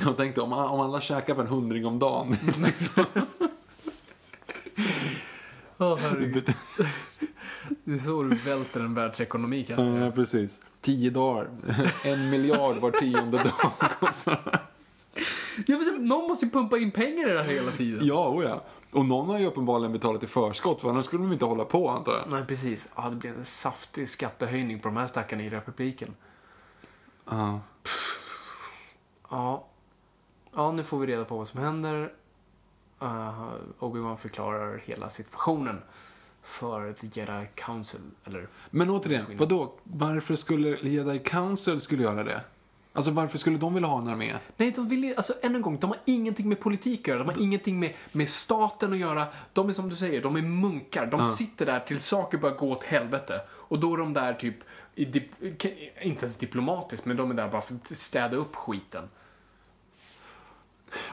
Jag 0.00 0.16
tänkte 0.16 0.40
om, 0.40 0.52
om 0.52 0.80
alla 0.80 1.00
käkar 1.00 1.34
för 1.34 1.42
en 1.42 1.48
hundring 1.48 1.86
om 1.86 1.98
dagen. 1.98 2.36
Liksom. 2.64 3.04
Oh, 5.78 5.96
herregud. 5.98 6.52
Det 7.84 7.92
är 7.94 7.98
så 7.98 8.22
du 8.22 8.36
välter 8.36 8.80
en 8.80 8.94
världsekonomi 8.94 9.64
kanske. 9.68 10.04
ja, 10.04 10.10
precis. 10.10 10.58
Tio 10.80 11.10
dagar. 11.10 11.48
En 12.04 12.30
miljard 12.30 12.76
var 12.76 12.90
tionde 12.90 13.38
dag. 13.38 13.72
Ja, 15.66 15.78
men 15.78 16.08
någon 16.08 16.28
måste 16.28 16.44
ju 16.44 16.50
pumpa 16.50 16.78
in 16.78 16.90
pengar 16.90 17.28
i 17.28 17.32
det 17.32 17.42
här 17.42 17.52
hela 17.52 17.72
tiden. 17.72 18.06
ja, 18.06 18.28
oh 18.28 18.44
ja. 18.44 18.64
Och 18.90 19.04
någon 19.04 19.28
har 19.28 19.38
ju 19.38 19.46
uppenbarligen 19.46 19.92
betalat 19.92 20.22
i 20.22 20.26
förskott. 20.26 20.80
För 20.80 20.90
annars 20.90 21.04
skulle 21.04 21.22
de 21.22 21.32
inte 21.32 21.44
hålla 21.44 21.64
på 21.64 21.90
antar 21.90 22.12
jag. 22.12 22.30
Nej, 22.30 22.46
precis. 22.46 22.88
Ja, 22.96 23.10
det 23.10 23.16
blir 23.16 23.30
en 23.30 23.44
saftig 23.44 24.08
skattehöjning 24.08 24.80
på 24.80 24.88
de 24.88 24.96
här 24.96 25.06
stackarna 25.06 25.42
i 25.42 25.50
republiken. 25.50 26.14
Ja. 27.30 27.60
Ja. 29.30 29.64
ja, 30.54 30.72
nu 30.72 30.84
får 30.84 30.98
vi 30.98 31.06
reda 31.06 31.24
på 31.24 31.36
vad 31.36 31.48
som 31.48 31.60
händer. 31.60 32.12
Uh, 33.02 33.52
Obi-Wan 33.78 34.16
förklarar 34.16 34.82
hela 34.84 35.10
situationen 35.10 35.82
för 36.42 36.92
The 36.92 37.20
Jedi 37.20 37.48
Council. 37.54 38.00
Eller, 38.24 38.48
Men 38.70 38.90
återigen, 38.90 39.24
vadå? 39.36 39.72
Varför 39.82 40.36
skulle 40.36 40.88
Jedi 40.88 41.18
Council 41.18 41.80
skulle 41.80 42.02
göra 42.02 42.24
det? 42.24 42.40
Alltså 42.96 43.10
varför 43.10 43.38
skulle 43.38 43.58
de 43.58 43.74
vilja 43.74 43.88
ha 43.88 43.98
en 43.98 44.08
armé? 44.08 44.36
nej, 44.56 44.70
de 44.70 44.88
vill 44.88 45.04
ju, 45.04 45.14
alltså 45.14 45.34
än 45.42 45.54
en 45.54 45.62
gång, 45.62 45.78
de 45.80 45.90
har 45.90 45.98
ingenting 46.04 46.48
med 46.48 46.60
politik 46.60 47.00
att 47.00 47.06
göra. 47.06 47.18
De 47.18 47.28
har 47.28 47.42
ingenting 47.42 47.80
med, 47.80 47.94
med 48.12 48.28
staten 48.28 48.92
att 48.92 48.98
göra. 48.98 49.26
De 49.52 49.68
är 49.68 49.72
som 49.72 49.88
du 49.88 49.96
säger, 49.96 50.22
de 50.22 50.36
är 50.36 50.42
munkar. 50.42 51.06
De 51.06 51.24
sitter 51.24 51.66
där 51.66 51.80
till 51.80 52.00
saker 52.00 52.38
börjar 52.38 52.56
gå 52.56 52.72
åt 52.72 52.84
helvete. 52.84 53.40
Och 53.50 53.78
då 53.78 53.94
är 53.94 53.98
de 53.98 54.12
där 54.12 54.34
typ, 54.34 54.56
dip, 54.94 55.42
inte 56.02 56.24
ens 56.24 56.36
diplomatiskt, 56.36 57.06
men 57.06 57.16
de 57.16 57.30
är 57.30 57.34
där 57.34 57.48
bara 57.48 57.62
för 57.62 57.74
att 57.74 57.88
städa 57.88 58.36
upp 58.36 58.56
skiten. 58.56 59.08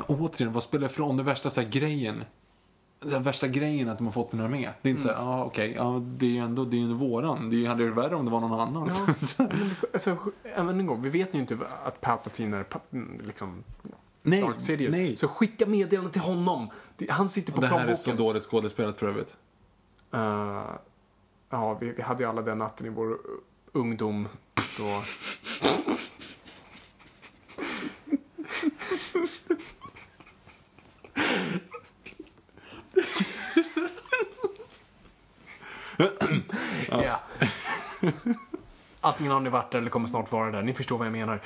Återigen, 0.08 0.54
vad 0.54 0.64
spelar 0.64 0.88
det 0.88 0.94
för 0.94 1.04
roll? 1.04 1.18
Den 1.18 1.26
värsta 1.26 1.50
så 1.50 1.62
här, 1.62 1.70
grejen. 1.70 2.24
Den 3.06 3.24
värsta 3.24 3.48
grejen 3.48 3.90
att 3.90 3.98
de 3.98 4.08
har 4.08 4.12
fått 4.12 4.34
en 4.34 4.40
armé. 4.40 4.70
Det 4.82 4.90
är 4.90 4.92
inte 4.92 5.04
så 5.04 5.10
här, 5.10 5.16
ja 5.16 5.44
okej, 5.44 5.74
ja 5.78 6.02
det 6.06 6.26
är 6.26 6.30
ju 6.30 6.38
ändå, 6.38 6.66
det 6.66 6.78
är 6.78 6.82
ändå 6.82 6.96
våran. 6.96 7.50
Det 7.50 7.66
hade 7.66 7.84
varit 7.84 7.98
värre 7.98 8.16
om 8.16 8.26
det 8.26 8.32
var 8.32 8.40
någon 8.40 8.60
annan. 8.60 8.90
Ja, 9.38 9.48
alltså, 9.94 10.18
även 10.44 10.80
en 10.80 10.86
gång, 10.86 11.02
vi 11.02 11.10
vet 11.10 11.36
ju 11.36 11.40
inte 11.40 11.58
att 11.84 12.02
Palpatine 12.02 12.58
är 12.58 12.66
mm, 12.92 13.22
liksom 13.24 13.64
nej, 14.22 14.42
Darth 14.42 14.60
Sidious. 14.60 14.96
nej. 14.96 15.18
Så 15.18 15.28
skicka 15.28 15.66
meddelanden 15.66 16.12
till 16.12 16.22
honom. 16.22 16.70
Han 17.10 17.30
sitter 17.30 17.54
på 17.54 17.62
Det 17.62 17.68
här 17.68 17.76
är 17.76 17.80
plånboken. 17.80 18.18
så 18.18 18.24
dåligt 18.24 18.44
skådespelat 18.44 18.98
för 18.98 19.08
övrigt. 19.08 19.38
Eh, 20.14 20.64
ja, 21.50 21.78
vi, 21.82 21.92
vi 21.92 22.02
hade 22.02 22.24
ju 22.24 22.30
alla 22.30 22.42
den 22.42 22.58
natten 22.58 22.88
i 22.88 22.90
vår 22.90 23.18
ungdom. 23.72 24.28
Då... 24.78 24.84
ja. 36.90 37.20
Antingen 39.02 39.32
har 39.32 39.40
ni 39.40 39.50
varit 39.50 39.72
där 39.72 39.80
eller 39.80 39.90
kommer 39.90 40.08
snart 40.08 40.32
vara 40.32 40.52
där. 40.52 40.62
Ni 40.62 40.74
förstår 40.74 40.98
vad 40.98 41.08
jag 41.08 41.12
menar. 41.12 41.42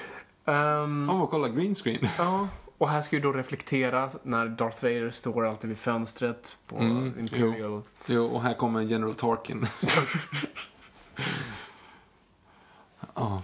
Ehm, 0.46 1.10
Åh, 1.14 1.28
kolla 1.30 1.50
green 1.50 1.76
screen. 1.76 2.08
Ja, 2.18 2.48
och 2.78 2.90
här 2.90 3.02
ska 3.02 3.16
ju 3.16 3.22
då 3.22 3.32
reflektera 3.34 4.10
när 4.24 4.46
Darth 4.48 4.84
Vader 4.84 5.10
står 5.12 5.46
alltid 5.46 5.68
vid 5.70 5.78
fönstret 5.80 6.58
på 6.68 6.78
Mm, 6.78 7.14
Imperial. 7.20 7.82
Jo, 8.08 8.26
och 8.26 8.42
här 8.42 8.54
kommer 8.54 8.82
General 8.82 9.14
Tarkin. 9.14 9.68
Ja. 13.16 13.42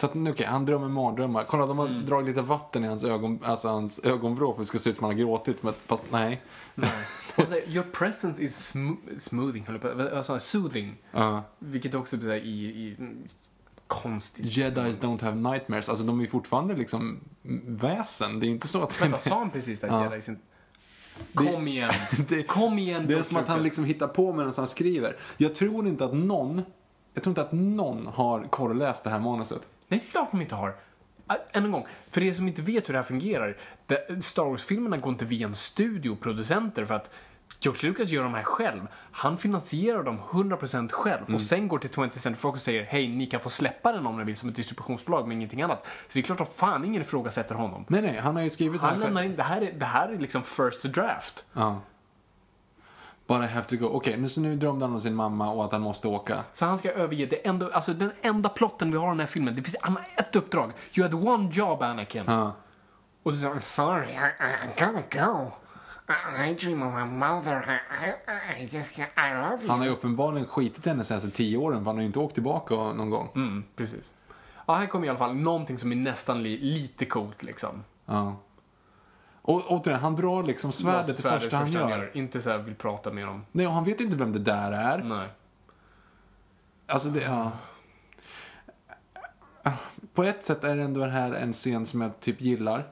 Så 0.00 0.06
att, 0.06 0.12
okej, 0.30 0.46
han 0.46 0.64
drömmer 0.66 0.88
mardrömmar. 0.88 1.44
Kolla, 1.44 1.66
de 1.66 1.78
har 1.78 1.86
Mm. 1.86 2.06
dragit 2.06 2.26
lite 2.28 2.42
vatten 2.42 2.84
i 2.84 2.88
hans, 2.88 3.04
ögon, 3.04 3.38
alltså 3.44 3.68
hans 3.68 3.98
ögonvrå 3.98 4.52
för 4.54 4.60
att 4.60 4.66
det 4.66 4.68
ska 4.68 4.78
se 4.78 4.90
ut 4.90 4.96
som 4.96 5.04
han 5.04 5.14
har 5.14 5.18
gråtit. 5.20 5.62
Men, 5.62 5.72
fast 5.86 6.04
nej. 6.12 6.42
Nej. 6.74 6.90
Och 7.36 7.44
så, 7.48 7.54
your 7.70 7.82
presence 7.92 8.42
is 8.42 8.74
sm- 8.74 8.96
smoothing, 9.18 9.66
alltså, 10.16 10.38
soothing. 10.38 10.96
Ja. 11.10 11.42
Vilket 11.58 11.94
också 11.94 12.16
här 12.16 12.34
i, 12.34 12.64
i 12.64 12.96
konstigt. 13.86 14.56
Jedis 14.56 14.98
don't 15.00 15.22
have 15.22 15.36
nightmares. 15.36 15.88
Alltså 15.88 16.04
de 16.04 16.20
är 16.20 16.26
fortfarande 16.26 16.74
liksom 16.74 17.18
väsen. 17.66 18.40
Det 18.40 18.46
är 18.46 18.48
inte 18.48 18.68
så 18.68 18.82
att... 18.82 19.02
Vänta, 19.02 19.18
sa 19.28 19.38
han 19.38 19.50
precis 19.50 19.80
det? 19.80 19.86
Ja. 19.86 20.04
Jedi 20.04 20.22
sin... 20.22 20.38
Kom 21.34 21.68
igen. 21.68 21.92
Det- 22.28 22.42
Kom 22.42 22.78
igen, 22.78 23.06
Det 23.06 23.14
är 23.14 23.22
som 23.22 23.36
att 23.36 23.48
han 23.48 23.62
liksom 23.62 23.84
hittar 23.84 24.08
på 24.08 24.32
medan 24.32 24.52
han 24.56 24.66
skriver. 24.68 25.16
Jag 25.36 25.54
tror 25.54 25.86
inte 25.88 26.04
att 26.04 26.14
någon, 26.14 26.62
jag 27.14 27.22
tror 27.22 27.30
inte 27.30 27.42
att 27.42 27.52
någon 27.52 28.06
har 28.06 28.44
korrläst 28.44 29.04
det 29.04 29.10
här 29.10 29.20
manuset. 29.20 29.60
Nej, 29.88 30.00
det 30.00 30.06
är 30.06 30.10
klart 30.10 30.30
de 30.30 30.40
inte 30.40 30.54
har. 30.54 30.76
Än 31.52 31.64
en 31.64 31.72
gång, 31.72 31.86
för 32.10 32.22
er 32.22 32.32
som 32.32 32.48
inte 32.48 32.62
vet 32.62 32.88
hur 32.88 32.92
det 32.92 32.98
här 32.98 33.04
fungerar. 33.04 33.56
Star 34.20 34.44
Wars-filmerna 34.44 34.96
går 34.96 35.12
inte 35.12 35.24
via 35.24 35.46
en 35.46 35.54
studio 35.54 36.10
och 36.10 36.20
producenter 36.20 36.84
för 36.84 36.94
att 36.94 37.10
George 37.60 37.88
Lucas 37.88 38.08
gör 38.08 38.22
de 38.22 38.34
här 38.34 38.42
själv. 38.42 38.86
Han 39.12 39.38
finansierar 39.38 40.02
dem 40.02 40.18
100% 40.30 40.92
själv 40.92 41.22
Mm. 41.22 41.34
och 41.34 41.42
sen 41.42 41.68
går 41.68 41.78
till 41.78 41.90
20th 41.90 42.18
Century 42.18 42.40
Fox 42.40 42.56
och 42.56 42.62
säger 42.62 42.84
hej, 42.84 43.08
ni 43.08 43.26
kan 43.26 43.40
få 43.40 43.50
släppa 43.50 43.92
den 43.92 44.06
om 44.06 44.18
ni 44.18 44.24
vill 44.24 44.36
som 44.36 44.48
ett 44.48 44.56
distributionsbolag 44.56 45.28
men 45.28 45.36
ingenting 45.36 45.62
annat. 45.62 45.86
Så 45.86 46.12
det 46.12 46.18
är 46.20 46.22
klart 46.22 46.40
att 46.40 46.52
fan 46.52 46.84
ingen 46.84 47.02
ifrågasätter 47.02 47.54
honom. 47.54 47.84
Nej, 47.88 48.02
nej, 48.02 48.18
han 48.18 48.36
har 48.36 48.42
ju 48.42 48.50
skrivit 48.50 48.80
Han 48.80 48.90
det 48.92 48.98
här 48.98 49.04
lämnar 49.04 49.22
in, 49.22 49.36
det 49.36 49.42
här 49.42 49.60
är, 49.60 49.72
det 49.72 49.84
här 49.84 50.08
är 50.08 50.18
liksom 50.18 50.42
first 50.42 50.82
draft. 50.82 51.46
Ja. 51.52 51.80
But 53.28 53.42
I 53.42 53.46
have 53.46 53.66
to 53.66 53.76
go. 53.76 53.86
Okej, 53.86 54.16
nu 54.16 54.28
så 54.28 54.40
nu 54.40 54.56
drömde 54.56 54.84
han 54.84 54.94
om 54.94 55.00
sin 55.00 55.14
mamma 55.14 55.50
och 55.50 55.64
att 55.64 55.72
han 55.72 55.80
måste 55.82 56.08
åka. 56.08 56.44
Så 56.52 56.64
han 56.64 56.78
ska 56.78 56.90
överge 56.90 57.26
det 57.26 57.46
enda, 57.46 57.70
alltså 57.72 57.92
den 57.94 58.12
enda 58.22 58.48
plotten 58.48 58.90
vi 58.90 58.98
har 58.98 59.06
i 59.06 59.10
den 59.10 59.20
här 59.20 59.26
filmen. 59.26 59.54
Det 59.54 59.62
finns, 59.62 59.76
han 59.80 59.92
har 59.92 60.04
ett 60.16 60.36
uppdrag. 60.36 60.72
You 60.94 61.08
had 61.08 61.28
one 61.28 61.48
job 61.52 61.82
Anakin. 61.82 62.24
Ja. 62.26 62.52
Och 63.22 63.32
så 63.32 63.38
säger 63.38 63.52
han, 63.52 63.60
Sorry, 63.60 64.12
I, 64.12 64.16
I 64.16 64.84
gotta 64.84 65.24
go. 65.26 65.50
I, 66.46 66.54
dream 66.54 66.82
of 66.82 66.94
my 66.94 67.04
mother. 67.04 67.80
I, 68.00 68.06
I, 68.06 68.62
I 68.62 68.76
just 68.76 68.98
I 68.98 69.04
love 69.34 69.58
you. 69.60 69.70
Han 69.70 69.78
har 69.78 69.86
ju 69.86 69.92
uppenbarligen 69.92 70.48
skitit 70.48 70.86
henne 70.86 71.04
senaste 71.04 71.30
tio 71.30 71.56
åren 71.56 71.78
för 71.78 71.84
han 71.84 71.96
har 71.96 72.00
ju 72.00 72.06
inte 72.06 72.18
åkt 72.18 72.34
tillbaka 72.34 72.74
någon 72.74 73.10
gång. 73.10 73.28
Mm, 73.34 73.64
precis. 73.76 74.14
Ja, 74.66 74.74
här 74.74 74.86
kommer 74.86 75.06
i 75.06 75.08
alla 75.08 75.18
fall 75.18 75.34
någonting 75.34 75.78
som 75.78 75.92
är 75.92 75.96
nästan 75.96 76.42
li, 76.42 76.58
lite 76.58 77.04
coolt 77.04 77.42
liksom. 77.42 77.84
Ja. 78.06 78.36
Och 79.48 79.70
återigen, 79.70 80.00
han 80.00 80.16
drar 80.16 80.42
liksom 80.42 80.72
svärdet 80.72 81.06
det 81.06 81.22
första 81.22 81.56
han 81.56 81.72
gör. 81.72 82.10
Inte 82.14 82.40
så 82.40 82.50
här 82.50 82.58
vill 82.58 82.74
prata 82.74 83.12
med 83.12 83.26
dem. 83.26 83.44
Nej, 83.52 83.66
och 83.66 83.72
han 83.72 83.84
vet 83.84 84.00
inte 84.00 84.16
vem 84.16 84.32
det 84.32 84.38
där 84.38 84.72
är. 84.72 84.98
Nej. 84.98 85.28
Alltså 86.86 87.08
det, 87.08 87.22
ja. 87.22 87.52
På 90.14 90.24
ett 90.24 90.44
sätt 90.44 90.64
är 90.64 90.76
det 90.76 90.82
ändå 90.82 91.04
här 91.04 91.32
en 91.32 91.52
scen 91.52 91.86
som 91.86 92.00
jag 92.00 92.20
typ 92.20 92.40
gillar. 92.40 92.86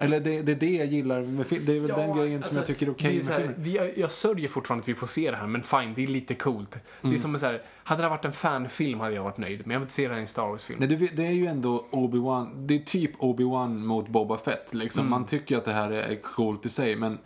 Eller 0.00 0.20
det, 0.20 0.42
det 0.42 0.52
är 0.52 0.56
det 0.56 0.70
jag 0.74 0.86
gillar 0.86 1.22
med 1.22 1.46
film. 1.46 1.64
Det 1.66 1.76
är 1.76 1.80
väl 1.80 1.88
den 1.88 2.16
grejen 2.16 2.42
som 2.42 2.56
jag 2.56 2.66
tycker 2.66 2.86
är 2.86 2.90
okej 2.90 3.16
det 3.18 3.22
så 3.24 3.30
med 3.30 3.38
här, 3.40 3.46
filmen. 3.46 3.62
det, 3.64 3.70
jag, 3.70 3.98
jag 3.98 4.12
sörjer 4.12 4.48
fortfarande 4.48 4.82
att 4.82 4.88
vi 4.88 4.94
får 4.94 5.06
se 5.06 5.30
det 5.30 5.36
här, 5.36 5.46
men 5.46 5.62
fine, 5.62 5.94
det 5.94 6.02
är 6.02 6.06
lite 6.06 6.34
coolt. 6.34 6.70
Det 6.70 6.80
Mm. 7.02 7.14
är 7.14 7.18
som 7.18 7.38
så 7.38 7.46
här, 7.46 7.62
hade 7.84 8.02
det 8.02 8.08
varit 8.08 8.24
en 8.24 8.32
fanfilm 8.32 9.00
hade 9.00 9.14
jag 9.14 9.24
varit 9.24 9.38
nöjd, 9.38 9.60
men 9.66 9.70
jag 9.70 9.80
vill 9.80 9.84
inte 9.84 9.94
se 9.94 10.02
det 10.08 10.14
här 10.14 10.18
i 10.18 10.20
en 10.20 10.26
Star 10.26 10.46
Wars-film. 10.48 10.78
Nej, 10.80 10.88
det, 10.88 11.06
det 11.16 11.26
är 11.26 11.30
ju 11.32 11.46
ändå 11.46 11.86
Obi-Wan. 11.90 12.66
Det 12.66 12.74
är 12.74 12.78
typ 12.78 13.16
Obi-Wan 13.16 13.78
mot 13.78 14.08
Boba 14.08 14.36
Fett. 14.38 14.74
Liksom. 14.74 15.00
Mm. 15.00 15.10
Man 15.10 15.26
tycker 15.26 15.56
att 15.58 15.64
det 15.64 15.72
här 15.72 15.90
är 15.90 16.16
coolt 16.22 16.66
i 16.66 16.68
sig, 16.68 16.96
men 16.96 17.18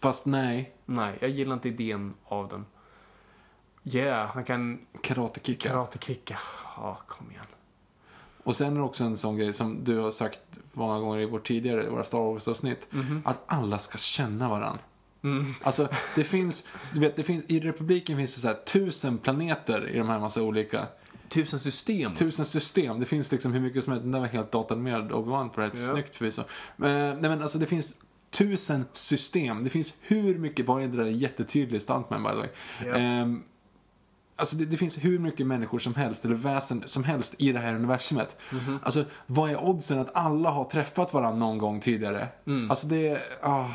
fast 0.00 0.26
nej. 0.26 0.72
Nej, 0.86 1.14
jag 1.20 1.30
gillar 1.30 1.54
inte 1.54 1.68
idén 1.68 2.14
av 2.24 2.48
den. 2.48 2.64
Yeah, 3.84 4.28
han 4.28 4.44
kan 4.44 4.78
Karate-kicka. 5.02 5.68
karate-kicka. 5.68 6.38
Ja, 6.76 6.98
kom 7.06 7.30
igen. 7.30 7.44
Och 8.42 8.56
sen 8.56 8.72
är 8.72 8.76
det 8.78 8.82
också 8.84 9.04
en 9.04 9.18
sån 9.18 9.36
grej 9.36 9.52
som 9.52 9.84
du 9.84 9.98
har 9.98 10.10
sagt 10.10 10.40
många 10.76 10.98
gånger 11.00 11.20
i 11.20 11.26
vårt 11.26 11.46
tidigare, 11.48 11.88
våra 11.90 12.04
Star 12.04 12.18
Wars-avsnitt. 12.18 12.86
Mhm. 12.90 13.22
Att 13.24 13.42
alla 13.46 13.78
ska 13.78 13.98
känna 13.98 14.48
varann. 14.48 14.78
Mm. 15.24 15.54
Alltså, 15.62 15.88
det 16.14 16.24
finns, 16.24 16.66
du 16.94 17.00
vet, 17.00 17.16
det 17.16 17.22
finns, 17.24 17.44
i 17.48 17.60
Republiken 17.60 18.16
finns 18.16 18.34
det 18.34 18.40
så 18.40 18.46
här 18.46 18.54
tusen 18.54 19.18
planeter 19.18 19.88
i 19.88 19.98
de 19.98 20.08
här 20.08 20.18
massa 20.20 20.42
olika, 20.42 20.86
Tusen 21.28 21.58
system. 21.60 22.14
tusen 22.14 22.44
system. 22.44 23.00
Det 23.00 23.06
finns 23.06 23.32
liksom 23.32 23.52
hur 23.52 23.60
mycket 23.60 23.84
som 23.84 23.92
helst, 23.92 24.04
den 24.04 24.12
där 24.12 24.20
var 24.20 24.26
helt 24.26 24.52
datanimerad 24.52 25.12
Obi-Wan 25.12 25.48
på 25.48 25.60
rätt 25.60 25.72
Ja. 25.86 25.92
snyggt 25.92 26.16
förvisso. 26.16 26.42
Men, 26.76 27.18
nej 27.20 27.30
men 27.30 27.42
alltså 27.42 27.58
det 27.58 27.66
finns 27.66 27.92
tusen 28.30 28.84
system. 28.92 29.64
Det 29.64 29.70
finns 29.70 29.94
hur 30.00 30.38
mycket, 30.38 30.66
bara 30.66 30.80
det 30.80 30.86
där 30.96 31.04
är 31.04 31.10
jättetydlig 31.10 31.82
stuntman 31.82 32.22
by 32.22 32.28
the 32.30 32.36
way. 32.36 32.48
Ja. 32.84 32.94
Ehm, 32.96 33.42
Alltså 34.38 34.56
det, 34.56 34.64
det 34.64 34.76
finns 34.76 34.98
hur 35.04 35.18
mycket 35.18 35.46
människor 35.46 35.78
som 35.78 35.94
helst, 35.94 36.24
eller 36.24 36.34
väsen 36.34 36.84
som 36.86 37.04
helst 37.04 37.34
i 37.38 37.52
det 37.52 37.58
här 37.58 37.74
universumet. 37.74 38.36
Mhm. 38.52 38.78
Alltså, 38.82 39.04
vad 39.26 39.50
är 39.50 39.64
oddsen 39.64 39.98
att 39.98 40.16
alla 40.16 40.50
har 40.50 40.64
träffat 40.64 41.12
varandra 41.12 41.38
någon 41.46 41.58
gång 41.58 41.80
tidigare? 41.80 42.28
Mm. 42.46 42.70
Alltså 42.70 42.86
det 42.86 43.08
är, 43.08 43.20
ah. 43.42 43.66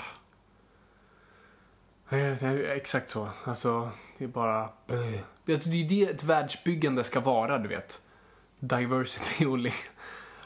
Det 2.10 2.18
är 2.18 2.70
Exakt 2.76 3.10
så. 3.10 3.30
Alltså, 3.44 3.90
det 4.18 4.24
är 4.24 4.28
bara... 4.28 4.70
Det 5.46 5.54
alltså, 5.54 5.70
det 5.70 5.84
är 5.86 5.90
det 5.90 6.04
ett 6.12 6.24
världsbyggande 6.24 7.04
ska 7.04 7.20
vara, 7.20 7.58
du 7.58 7.68
vet. 7.70 8.02
Diversity 8.60 9.46
och... 9.50 9.58
li- 9.58 9.74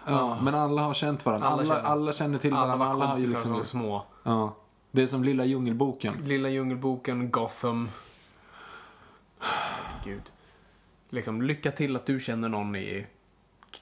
Ja, 0.07 0.41
men 0.41 0.55
alla 0.55 0.81
har 0.81 0.93
känt 0.93 1.25
varandra. 1.25 1.47
Alla 1.47 1.61
Alla, 1.61 1.75
känner- 1.75 1.89
alla, 1.89 2.13
känner 2.13 2.37
till 2.39 2.53
Alla 2.53 2.65
varandra. 2.65 2.85
var 2.85 2.93
Alla 2.93 3.05
har 3.05 3.17
ju 3.19 3.27
liksom... 3.27 3.41
som 3.55 3.63
små. 3.65 4.05
Ja. 4.23 4.55
Det 4.91 5.03
är 5.03 5.07
som 5.07 5.23
Lilla 5.23 5.45
Djungelboken. 5.45 6.13
Lilla 6.23 6.49
Djungelboken, 6.49 7.31
Gotham. 7.31 7.89
Gud. 10.05 10.31
Liksom, 11.09 11.41
lycka 11.41 11.71
till 11.71 11.95
att 11.95 12.05
du 12.05 12.19
känner 12.19 12.49
någon 12.49 12.75
i 12.75 13.05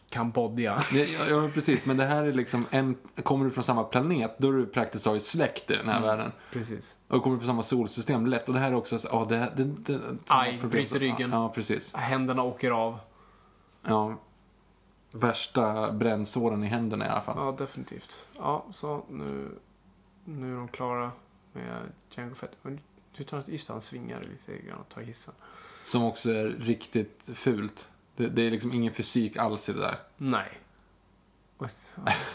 Kambodja. 0.10 0.84
Ja, 0.94 1.00
ja, 1.00 1.26
ja, 1.30 1.50
precis. 1.54 1.86
Men 1.86 1.98
det 1.98 2.06
här 2.06 2.24
är 2.24 2.34
liksom 2.34 2.66
en... 2.72 2.96
Kommer 3.24 3.46
du 3.46 3.52
från 3.52 3.64
samma 3.64 3.84
planet, 3.84 4.36
då 4.38 4.48
är 4.50 4.54
du 4.54 4.66
praktiskt 4.66 5.06
taget 5.06 5.24
släkt 5.24 5.72
i 5.72 5.76
den 5.76 5.88
här 5.90 6.02
världen. 6.02 6.32
Precis. 6.52 6.96
Och 7.08 7.24
kommer 7.24 7.36
du 7.36 7.40
från 7.40 7.48
samma 7.50 7.64
solsystem, 7.64 8.26
lätt. 8.28 8.48
Och 8.48 8.54
det 8.54 8.60
här 8.60 8.72
är 8.72 8.76
också... 8.76 9.00
så- 9.00 9.08
Ja, 9.12 9.26
det, 9.30 9.36
det, 9.56 9.64
det, 9.64 10.00
samma 10.00 10.18
Aj, 10.42 10.52
problem. 10.52 10.70
bryter 10.70 11.00
ryggen. 11.00 11.32
Ja, 11.32 11.50
precis. 11.50 11.94
Händerna 11.96 12.44
åker 12.44 12.72
av. 12.72 13.00
Ja. 13.88 14.18
Värsta 15.12 15.92
brännsåren 15.92 16.64
i 16.64 16.68
händerna 16.68 17.06
i 17.06 17.10
alla 17.10 17.22
fall. 17.22 17.36
Ja, 17.38 17.56
definitivt. 17.58 18.26
Ja, 18.38 18.66
så 18.74 19.04
nu, 19.10 19.50
nu 20.26 20.52
är 20.54 20.58
de 20.58 20.68
klara 20.68 21.12
med 21.54 21.82
Django 22.12 22.36
Fett. 22.36 22.52
Men 22.62 22.80
utan 23.18 23.40
att 23.40 23.48
just 23.48 23.68
det, 23.68 23.74
han 23.74 23.82
svingar 23.82 24.22
lite 24.22 24.66
grann 24.68 24.80
och 24.80 24.90
tar 24.90 25.02
hissen. 25.02 25.34
Som 25.84 26.04
också 26.04 26.32
är 26.32 26.46
riktigt 26.46 27.30
fult. 27.36 27.90
Det, 28.16 28.28
det 28.28 28.42
är 28.48 28.52
liksom 28.52 28.74
ingen 28.74 28.94
fysik 28.94 29.38
alls 29.38 29.70
i 29.70 29.74
det 29.74 29.80
där. 29.80 29.96
Nej. 30.18 30.48
Och 31.58 31.68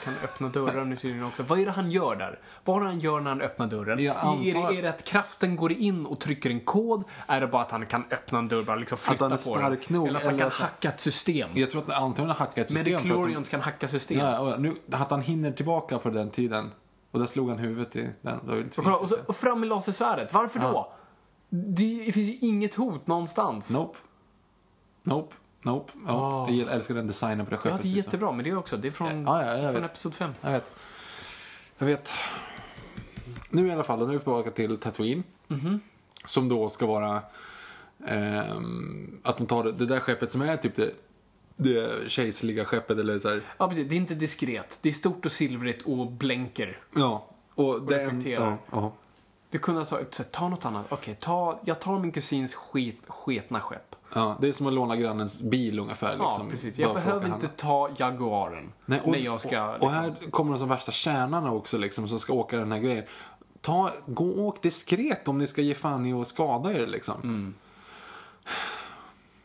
Kan 0.05 0.15
öppna 0.25 0.49
dörrar 0.49 0.85
nu 0.85 0.97
tydligen 0.97 1.25
också. 1.27 1.43
Vad 1.43 1.59
är 1.61 1.67
det 1.67 1.73
han 1.73 1.91
gör 1.91 2.17
där? 2.17 2.39
Vad 2.65 2.77
är 2.77 2.81
det 2.81 2.87
han 2.87 2.99
gör 3.01 3.21
när 3.21 3.31
han 3.31 3.41
öppnar 3.41 3.67
dörren? 3.67 3.99
Antar- 3.99 4.47
Är, 4.47 4.55
det, 4.73 4.79
är 4.79 4.83
det 4.83 4.89
att 4.89 5.05
kraften 5.05 5.57
går 5.57 5.73
in 5.73 6.07
och 6.07 6.21
trycker 6.21 6.51
en 6.51 6.61
kod? 6.61 7.05
Är 7.27 7.41
det 7.41 7.47
bara 7.47 7.63
att 7.63 7.71
han 7.71 7.87
kan 7.87 8.05
öppna 8.11 8.39
en 8.39 8.49
dörr 8.49 8.63
bara 8.63 8.77
liksom 8.77 8.99
flytta 8.99 9.25
han 9.25 9.33
är 9.33 9.37
på 9.37 9.57
den? 9.57 9.79
nog, 9.89 10.09
Eller 10.09 10.19
att 10.19 10.25
han 10.25 10.35
eller 10.35 10.39
kan 10.43 10.49
att- 10.49 10.55
hacka 10.55 10.89
ett 10.89 11.01
system? 11.01 11.51
Jag 11.55 11.71
tror 11.71 11.83
att 11.83 11.89
han 11.89 12.03
antagligen 12.03 12.29
har 12.37 12.47
hackat 12.47 12.59
ett 12.59 12.69
system. 12.71 12.97
att 12.97 13.03
de- 13.03 13.09
Mediclorians 13.09 13.49
kan 13.49 13.61
hacka 13.61 13.89
system. 13.89 14.19
Ja, 14.19 14.57
nu, 14.59 14.75
att 14.93 15.11
han 15.11 15.23
hinner 15.23 15.53
tillbaka 15.53 15.99
på 15.99 16.11
den 16.11 16.31
tiden. 16.31 16.71
Och 17.11 17.19
där 17.19 17.27
slog 17.27 17.49
han 17.49 17.59
huvudet 17.59 17.97
i 17.97 18.09
den. 18.23 18.39
Det 18.47 18.51
var 18.55 18.57
Och, 18.61 18.67
kolla, 18.77 18.97
och, 18.97 19.09
så, 19.09 19.17
och 19.27 19.37
fram 19.37 19.61
med 19.61 19.69
lasersvärdet. 19.69 20.33
Varför 20.33 20.61
då? 20.61 20.93
Det, 21.49 22.03
det 22.07 22.13
finns 22.13 22.29
ju 22.29 22.37
inget 22.49 22.75
hot 22.75 23.07
någonstans. 23.07 23.71
Nope. 23.71 23.99
Nope. 25.03 25.35
Nope. 25.63 25.93
nope. 25.97 26.53
Jag 26.53 26.73
älskar 26.73 26.95
den 26.95 27.07
designen 27.07 27.47
på 27.47 27.51
det 27.51 27.57
Ja, 27.57 27.61
skeppet. 27.61 27.83
det 27.83 27.89
är 27.89 27.95
liksom. 27.95 28.11
jättebra, 28.11 28.33
men 28.33 28.45
det 28.45 28.51
är 28.51 28.59
också. 28.59 28.77
Det 28.77 28.89
är 28.89 28.93
från, 28.93 29.25
Ja, 29.25 29.45
ja, 29.47 29.53
det 29.53 29.59
är 29.61 29.73
från. 29.73 29.85
Episod 29.85 30.15
5. 30.15 30.33
Jag 30.41 30.51
vet. 30.53 30.73
Jag 31.79 31.87
vet. 31.87 32.11
Nu 33.51 33.67
i 33.67 33.71
alla 33.71 33.85
fall, 33.85 33.99
nu 33.99 34.05
är 34.05 34.09
vi 34.09 34.19
tillbaka 34.19 34.51
till 34.51 34.77
Tatooine. 34.79 35.23
Mhm. 35.47 35.81
Som 36.25 36.49
då 36.49 36.69
ska 36.69 36.87
vara 36.87 37.23
ehm, 38.07 39.21
att 39.23 39.37
de 39.39 39.47
tar 39.47 39.65
det, 39.65 39.73
det 39.73 39.87
där 39.87 40.01
skeppet 40.01 40.31
som 40.31 40.43
är 40.43 40.57
typ 40.57 40.77
det, 40.77 40.91
det 41.57 42.11
kejserliga 42.11 42.65
skeppet 42.65 42.99
eller 42.99 43.19
så 43.19 43.29
här. 43.29 43.43
Ja, 43.59 43.69
precis. 43.69 43.89
Det 43.89 43.95
är 43.95 43.97
inte 43.97 44.15
diskret. 44.15 44.79
Det 44.83 44.89
är 44.89 44.93
stort 44.93 45.27
och 45.27 45.33
silvrigt 45.33 45.83
och 45.87 46.07
blänker. 46.13 46.79
Ja. 46.95 47.27
Och 47.55 47.83
det 47.83 47.95
är 47.95 48.01
en, 48.01 48.07
reflekterar. 48.07 48.47
ja, 48.51 48.59
ja. 48.71 48.93
Du 49.51 49.59
kunde 49.59 49.81
ta, 49.85 49.87
så, 49.87 49.97
här, 49.97 50.25
ta 50.31 50.49
något 50.49 50.65
annat. 50.65 50.87
Okej, 50.89 51.17
ta, 51.21 51.61
jag 51.65 51.81
tar 51.81 51.99
min 51.99 52.13
kusins 52.13 52.55
skit, 52.55 53.01
sketna 53.07 53.61
skepp. 53.61 53.97
ja, 54.15 54.37
det 54.41 54.49
är 54.49 54.53
som 54.53 54.67
att 54.67 54.73
låna 54.73 54.97
grannens 54.97 55.43
bil 55.43 55.79
ungefär. 55.79 56.17
Ja, 56.19 56.29
Liksom, 56.29 56.51
precis. 56.51 56.79
Jag 56.79 56.95
behöver 56.95 57.19
inte 57.21 57.31
handla. 57.31 57.49
ta 57.57 57.91
Jaguaren. 57.97 58.73
Nej, 58.87 59.01
och, 59.05 59.13
när 59.13 59.19
jag 59.19 59.41
ska... 59.41 59.65
och, 59.69 59.75
och 59.75 59.81
liksom- 59.81 59.95
här 59.95 60.31
kommer 60.31 60.53
de 60.53 60.59
som 60.59 60.69
värsta 60.69 60.93
kärnarna 60.93 61.53
också 61.53 61.79
liksom, 61.79 62.09
som 62.09 62.21
ska 62.21 62.33
åka 62.33 62.57
den 62.57 62.73
här 62.73 62.79
grejen. 62.79 63.05
Ta, 63.61 63.91
gå 64.07 64.29
och 64.29 64.39
åk 64.43 64.63
diskret 64.63 65.29
om 65.29 65.39
ni 65.39 65.47
ska 65.47 65.63
ge 65.63 65.75
fan 65.75 66.07
i 66.07 66.13
att 66.13 66.29
skada 66.29 66.73
er 66.73 66.87
liksom. 66.87 67.21
Mm. 67.23 67.55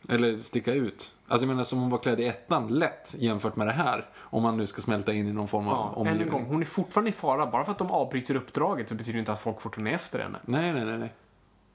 Eller 0.08 0.40
sticka 0.40 0.72
ut. 0.72 1.14
Alltså 1.28 1.44
jag 1.46 1.48
menar 1.48 1.64
som 1.64 1.78
hon 1.80 1.90
var 1.90 1.98
klädd 1.98 2.20
i 2.20 2.26
ettan, 2.26 2.68
lätt 2.68 3.14
jämfört 3.18 3.56
med 3.56 3.66
det 3.66 3.72
här. 3.72 4.08
Om 4.34 4.42
man 4.42 4.56
nu 4.56 4.66
ska 4.66 4.82
smälta 4.82 5.12
in 5.12 5.28
i 5.28 5.32
någon 5.32 5.48
form 5.48 5.68
av 5.68 5.74
Ja, 5.74 5.88
än 5.90 5.94
omgivning. 6.00 6.22
en 6.26 6.32
gång, 6.32 6.44
hon 6.46 6.60
är 6.60 6.66
fortfarande 6.66 7.10
i 7.10 7.12
fara. 7.12 7.46
Bara 7.46 7.64
för 7.64 7.72
att 7.72 7.78
de 7.78 7.90
avbryter 7.90 8.34
uppdraget 8.36 8.88
så 8.88 8.94
betyder 8.94 9.12
det 9.12 9.18
inte 9.18 9.32
att 9.32 9.40
folk 9.40 9.60
fortfarande 9.60 9.90
är 9.90 9.94
efter 9.94 10.18
henne. 10.18 10.38
Nej, 10.44 10.72
nej, 10.72 10.84
nej. 10.84 10.98
nej. 10.98 11.12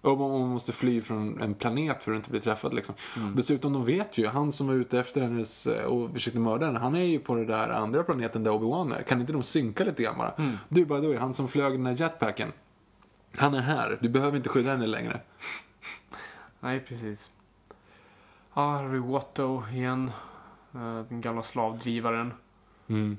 Och 0.01 0.17
man 0.17 0.49
måste 0.49 0.71
fly 0.71 1.01
från 1.01 1.41
en 1.41 1.53
planet 1.53 2.03
för 2.03 2.11
att 2.11 2.15
inte 2.15 2.29
bli 2.29 2.39
träffad 2.39 2.73
liksom. 2.73 2.95
Mm. 3.17 3.35
Dessutom, 3.35 3.73
de 3.73 3.85
vet 3.85 4.17
ju, 4.17 4.27
han 4.27 4.51
som 4.51 4.67
var 4.67 4.73
ute 4.73 4.99
efter 4.99 5.21
hennes 5.21 5.67
eh, 5.67 5.85
och 5.85 6.11
försökte 6.11 6.39
mörda 6.39 6.65
henne, 6.65 6.79
han 6.79 6.95
är 6.95 7.03
ju 7.03 7.19
på 7.19 7.35
den 7.35 7.47
där 7.47 7.69
andra 7.69 8.03
planeten 8.03 8.43
där 8.43 8.51
Obi-Wan 8.51 8.95
är. 8.95 9.03
Kan 9.03 9.21
inte 9.21 9.33
de 9.33 9.43
synka 9.43 9.83
lite 9.83 10.03
grann 10.03 10.17
bara? 10.17 10.31
Mm. 10.37 10.57
Du, 10.69 10.85
by 10.85 11.01
the 11.01 11.07
way, 11.07 11.17
han 11.17 11.33
som 11.33 11.47
flög 11.47 11.73
den 11.73 11.85
här 11.85 11.95
jetpacken. 12.01 12.51
Han 13.37 13.53
är 13.53 13.61
här, 13.61 13.97
du 14.01 14.09
behöver 14.09 14.37
inte 14.37 14.49
skydda 14.49 14.71
henne 14.71 14.87
längre. 14.87 15.21
Nej, 16.59 16.79
precis. 16.79 17.31
Ja, 18.53 18.81
vi 18.81 18.99
Watto 18.99 19.63
igen. 19.73 20.11
Eh, 20.75 21.01
Den 21.09 21.21
gamla 21.21 21.41
slavdrivaren. 21.43 22.33
Mm. 22.89 23.17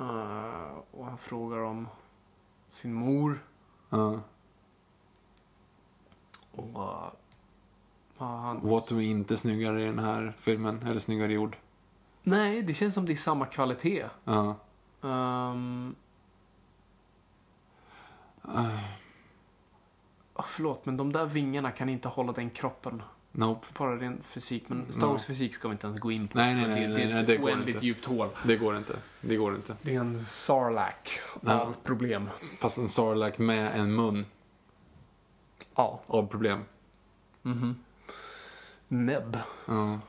Eh, 0.00 0.78
och 0.90 1.04
han 1.04 1.18
frågar 1.18 1.58
om 1.58 1.88
sin 2.70 2.94
mor. 2.94 3.44
Ja. 3.90 4.20
Och, 6.50 6.70
ja, 6.74 7.12
han... 8.18 8.60
Watto 8.60 8.96
är 8.96 9.00
inte 9.00 9.36
snyggare 9.36 9.82
i 9.82 9.86
den 9.86 9.98
här 9.98 10.36
filmen, 10.38 10.82
eller 10.82 11.00
snyggare 11.00 11.32
gjord. 11.32 11.56
Nej, 12.22 12.62
det 12.62 12.74
känns 12.74 12.94
som 12.94 13.06
det 13.06 13.12
är 13.12 13.16
samma 13.16 13.46
kvalitet. 13.46 14.06
Ja. 14.24 14.56
Um... 15.00 15.94
Ah, 20.34 20.42
förlåt, 20.42 20.86
men 20.86 20.96
de 20.96 21.12
där 21.12 21.26
vingarna 21.26 21.70
kan 21.70 21.88
inte 21.88 22.08
hålla 22.08 22.32
den 22.32 22.50
kroppen. 22.50 23.02
Nope. 23.32 23.66
Bara 23.78 23.96
ren 23.96 24.22
fysik. 24.24 24.64
Men 24.68 24.92
Star 24.92 25.06
Wars 25.06 25.24
fysik 25.26 25.54
ska 25.54 25.68
vi 25.68 25.72
inte 25.72 25.86
ens 25.86 26.00
gå 26.00 26.10
in 26.12 26.28
på. 26.28 26.38
Nej, 26.38 26.54
nej, 26.54 26.68
nej, 26.68 26.80
det, 26.80 26.88
nej, 26.88 26.96
det 26.96 27.02
är 27.02 27.22
nej, 27.22 27.34
ett 27.34 27.42
oändligt 27.42 27.82
djupt 27.82 28.04
hål. 28.04 28.28
Det 28.46 28.56
går 28.56 28.76
inte. 28.76 28.96
Det 29.20 29.36
går 29.36 29.54
inte. 29.54 29.76
Det 29.82 29.94
är 29.94 30.00
en 30.00 30.18
sarlac 30.18 30.94
Ja. 31.40 31.60
av 31.60 31.74
problem. 31.84 32.30
Fast 32.60 32.78
en 32.78 32.88
Sarlacc 32.88 33.38
med 33.38 33.80
en 33.80 33.94
mun 33.94 34.26
Ja. 35.74 36.00
av 36.06 36.26
problem. 36.26 36.64
Nebb. 38.88 39.38
Ja. 39.66 40.00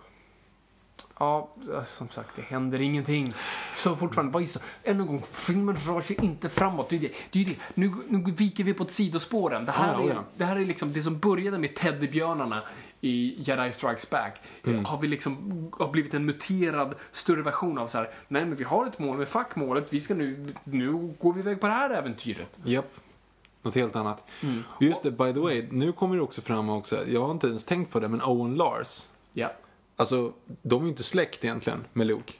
Ja, 1.19 1.49
som 1.85 2.09
sagt, 2.09 2.35
det 2.35 2.41
händer 2.41 2.81
ingenting. 2.81 3.33
Så 3.75 3.95
fortfarande, 3.95 4.33
vad 4.33 4.43
är? 4.43 4.49
Ännu 4.83 5.01
en 5.01 5.07
gång, 5.07 5.23
filmen 5.31 5.75
rör 5.75 6.01
sig 6.01 6.15
inte 6.21 6.49
framåt. 6.49 6.89
Det 6.89 6.95
är 6.95 6.99
det. 6.99 7.11
det, 7.31 7.41
är 7.41 7.45
det. 7.45 7.55
Nu, 7.73 7.91
nu 8.07 8.31
viker 8.31 8.63
vi 8.63 8.73
på 8.73 8.83
ett 8.83 8.91
sidospåren. 8.91 9.65
Det 9.65 9.71
här, 9.71 9.93
ja, 9.93 10.03
är, 10.03 10.09
ja. 10.09 10.23
det 10.37 10.45
här 10.45 10.55
är 10.55 10.65
liksom 10.65 10.93
det 10.93 11.01
som 11.01 11.19
började 11.19 11.57
med 11.57 11.75
teddybjörnarna 11.75 12.63
i 13.01 13.35
Jedi 13.41 13.71
Strikes 13.71 14.09
Back. 14.09 14.41
Mm. 14.63 14.85
Har 14.85 14.97
vi 14.97 15.07
liksom 15.07 15.69
har 15.79 15.87
blivit 15.91 16.13
en 16.13 16.25
muterad 16.25 16.95
större 17.11 17.41
version 17.41 17.77
av 17.77 17.87
så 17.87 17.97
här. 17.97 18.09
Nej, 18.27 18.45
men 18.45 18.55
vi 18.55 18.63
har 18.63 18.85
ett 18.85 18.99
mål, 18.99 19.17
med 19.17 19.27
fuck 19.29 19.55
målet. 19.55 19.93
Vi 19.93 19.99
ska 19.99 20.13
nu, 20.15 20.53
nu 20.63 20.91
går 21.19 21.33
vi 21.33 21.39
iväg 21.39 21.61
på 21.61 21.67
det 21.67 21.73
här 21.73 21.89
äventyret. 21.89 22.59
Japp. 22.63 22.91
Något 23.61 23.75
helt 23.75 23.95
annat. 23.95 24.23
Mm. 24.43 24.63
Just 24.79 25.03
det, 25.03 25.11
by 25.11 25.33
the 25.33 25.39
way, 25.39 25.67
nu 25.71 25.91
kommer 25.91 26.15
det 26.15 26.21
också 26.21 26.41
fram 26.41 26.69
också, 26.69 27.07
jag 27.07 27.21
har 27.25 27.31
inte 27.31 27.47
ens 27.47 27.63
tänkt 27.65 27.91
på 27.91 27.99
det, 27.99 28.07
men 28.07 28.21
Owen 28.21 28.55
Lars. 28.55 29.07
Ja. 29.33 29.51
Alltså, 29.95 30.33
de 30.61 30.81
är 30.81 30.85
ju 30.85 30.89
inte 30.89 31.03
släkt 31.03 31.43
egentligen 31.45 31.85
med 31.93 32.07
Luke. 32.07 32.33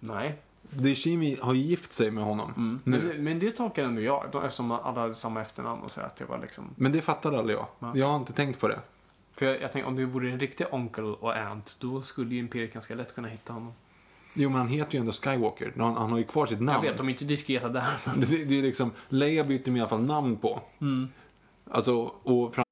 Nej. 0.00 0.34
Deshimi 0.70 1.38
har 1.40 1.54
ju 1.54 1.60
gift 1.60 1.92
sig 1.92 2.10
med 2.10 2.24
honom 2.24 2.80
Men, 2.84 3.00
nu. 3.00 3.12
det- 3.12 3.18
men 3.18 3.38
det 3.38 3.50
tolkar 3.50 3.84
ändå 3.84 4.02
jag, 4.02 4.24
eftersom 4.44 4.70
alla 4.70 5.00
hade 5.00 5.14
samma 5.14 5.42
efternamn 5.42 5.82
och 5.82 5.90
så 5.90 6.00
att 6.00 6.16
det 6.16 6.24
var 6.24 6.38
liksom 6.38 6.64
Men 6.76 6.92
det 6.92 7.00
fattade 7.02 7.38
aldrig 7.38 7.58
jag. 7.58 7.96
Jag 7.96 8.06
har 8.06 8.16
inte 8.16 8.32
tänkt 8.32 8.60
på 8.60 8.68
det. 8.68 8.80
För 9.36 9.46
jag, 9.46 9.60
jag 9.60 9.72
tänker 9.72 9.88
om 9.88 9.96
det 9.96 10.04
vore 10.04 10.30
en 10.30 10.40
riktig 10.40 10.66
onkel 10.70 11.04
och 11.04 11.36
aunt, 11.36 11.76
då 11.80 12.02
skulle 12.02 12.34
ju 12.34 12.40
Imperiet 12.40 12.72
ganska 12.72 12.94
lätt 12.94 13.14
kunna 13.14 13.28
hitta 13.28 13.52
honom. 13.52 13.72
Jo, 14.34 14.48
men 14.50 14.58
han 14.58 14.68
heter 14.68 14.92
ju 14.94 15.00
ändå 15.00 15.12
Skywalker. 15.12 15.72
Han, 15.76 15.96
han 15.96 16.10
har 16.10 16.18
ju 16.18 16.24
kvar 16.24 16.46
sitt 16.46 16.58
Jag 16.58 16.62
namn. 16.64 16.82
vet, 16.86 16.96
de 16.96 17.06
är 17.08 17.10
inte 17.12 17.24
diskreta 17.24 17.68
där. 17.68 17.96
men- 18.04 18.20
Det, 18.20 18.26
det, 18.26 18.44
det 18.44 18.58
är 18.58 18.62
liksom, 18.62 18.90
Leia 19.08 19.44
bytte 19.44 19.64
de 19.70 19.76
i 19.76 19.80
alla 19.80 19.88
fall 19.88 20.02
namn 20.04 20.36
på. 20.36 20.60
Mm. 20.80 21.08
Alltså, 21.70 21.94
och 22.02 22.54
fram- 22.54 22.64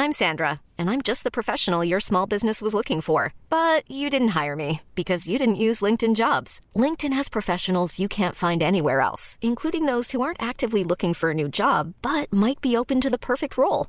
I'm 0.00 0.12
Sandra, 0.12 0.60
and 0.78 0.88
I'm 0.90 1.02
just 1.02 1.24
the 1.24 1.30
professional 1.30 1.84
your 1.84 2.00
small 2.00 2.24
business 2.28 2.62
was 2.62 2.72
looking 2.72 3.02
for. 3.02 3.32
But 3.50 3.82
you 3.90 4.08
didn't 4.10 4.28
hire 4.44 4.54
me 4.56 4.80
because 4.94 5.26
you 5.32 5.38
didn't 5.38 5.56
use 5.68 5.82
LinkedIn 5.84 6.14
jobs. 6.14 6.60
LinkedIn 6.74 7.12
has 7.16 7.28
professionals 7.28 7.98
you 7.98 8.08
can't 8.08 8.36
find 8.36 8.62
anywhere 8.62 9.00
else, 9.00 9.38
including 9.40 9.86
those 9.86 10.12
who 10.12 10.20
aren't 10.22 10.40
actively 10.50 10.84
looking 10.84 11.14
for 11.14 11.30
a 11.30 11.34
new 11.34 11.48
job 11.48 11.94
but 12.00 12.32
might 12.32 12.60
be 12.60 12.76
open 12.76 13.00
to 13.00 13.10
the 13.10 13.18
perfect 13.18 13.56
role, 13.58 13.88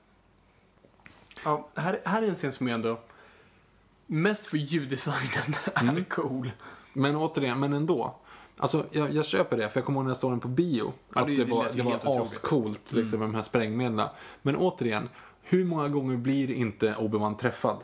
Ja, 1.45 1.67
här, 1.75 1.99
här 2.05 2.21
är 2.21 2.27
en 2.27 2.35
scen 2.35 2.51
som 2.51 2.67
är 2.67 2.73
ändå 2.73 2.99
mest 4.05 4.45
för 4.45 4.57
ljuddesignen 4.57 5.55
Mm. 5.81 5.97
är 5.97 6.03
cool. 6.03 6.51
Men 6.93 7.15
återigen, 7.15 7.59
men 7.59 7.73
ändå. 7.73 8.15
Alltså, 8.57 8.85
jag, 8.91 9.13
jag 9.13 9.25
köper 9.25 9.57
det, 9.57 9.69
för 9.69 9.79
jag 9.79 9.85
kommer 9.85 9.99
ihåg 9.99 10.05
när 10.05 10.11
jag 10.11 10.17
såg 10.17 10.31
den 10.31 10.39
på 10.39 10.47
bio. 10.47 10.93
Ja, 11.13 11.21
att 11.21 11.27
det- 11.27 11.35
det, 11.35 11.43
det 11.43 11.51
var, 11.51 11.69
det 11.73 11.81
var 11.81 12.21
ascoolt 12.23 12.91
liksom, 12.91 13.19
med 13.19 13.27
de 13.29 13.35
här 13.35 13.41
sprängmedlen. 13.41 14.07
Men 14.41 14.55
återigen, 14.55 15.09
hur 15.41 15.65
många 15.65 15.87
gånger 15.89 16.17
blir 16.17 16.51
inte 16.51 16.93
Obi-Wan 16.99 17.37
träffad? 17.37 17.77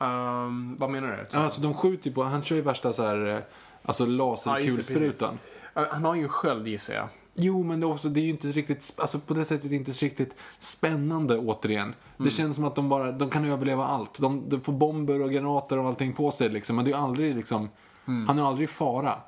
Ehm, 0.00 0.76
vad 0.76 0.90
menar 0.90 1.26
du? 1.32 1.38
Alltså, 1.38 1.60
de 1.60 1.74
skjuter 1.74 2.08
ju 2.08 2.14
på, 2.14 2.22
han 2.22 2.42
kör 2.42 2.56
ju 2.56 2.62
värsta 2.62 2.92
så 2.92 3.02
här, 3.06 3.26
eh, 3.26 3.38
alltså 3.82 4.06
laserkulsprutan. 4.06 5.38
Ja, 5.74 5.86
Han 5.90 6.04
har 6.04 6.14
ju 6.14 6.22
en 6.22 6.28
sköld 6.28 6.68
gissar 6.68 6.94
jag. 6.94 7.08
Jo, 7.38 7.62
men 7.62 7.80
det 7.80 7.86
är, 7.86 7.92
också, 7.92 8.08
det 8.08 8.20
är 8.20 8.22
ju 8.22 8.30
inte 8.30 8.48
riktigt, 8.48 8.94
alltså 8.96 9.18
på 9.18 9.34
det 9.34 9.44
sättet 9.44 9.72
inte 9.72 9.92
så 9.92 10.04
riktigt 10.04 10.34
spännande 10.60 11.38
återigen. 11.38 11.94
Det 12.16 12.30
känns 12.30 12.56
som 12.56 12.64
att 12.64 12.74
de 12.74 12.88
bara, 12.88 13.12
de 13.12 13.30
kan 13.30 13.44
överleva 13.44 13.86
allt. 13.86 14.20
De, 14.20 14.48
de 14.48 14.60
får 14.60 14.72
bomber 14.72 15.22
och 15.22 15.30
granater 15.30 15.78
och 15.78 15.86
allting 15.86 16.12
på 16.12 16.30
sig 16.30 16.48
liksom. 16.48 16.76
Men 16.76 16.84
det 16.84 16.90
är 16.90 16.92
ju 16.92 17.02
aldrig 17.02 17.36
liksom, 17.36 17.68
han 18.04 18.38
är 18.38 18.48
aldrig 18.48 18.68
i 18.68 18.72
fara. 18.72 19.18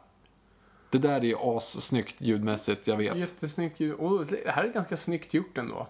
Det 0.90 0.98
där 0.98 1.20
är 1.20 1.24
ju 1.24 1.36
assnyggt 1.36 2.14
ljudmässigt, 2.18 2.86
jag 2.86 2.96
vet. 2.96 3.16
Jättesnyggt 3.16 3.80
ljud. 3.80 3.94
Och 3.94 4.26
det 4.26 4.50
här 4.50 4.64
är 4.64 4.72
ganska 4.72 4.96
snyggt 4.96 5.34
gjort 5.34 5.58
ändå. 5.58 5.86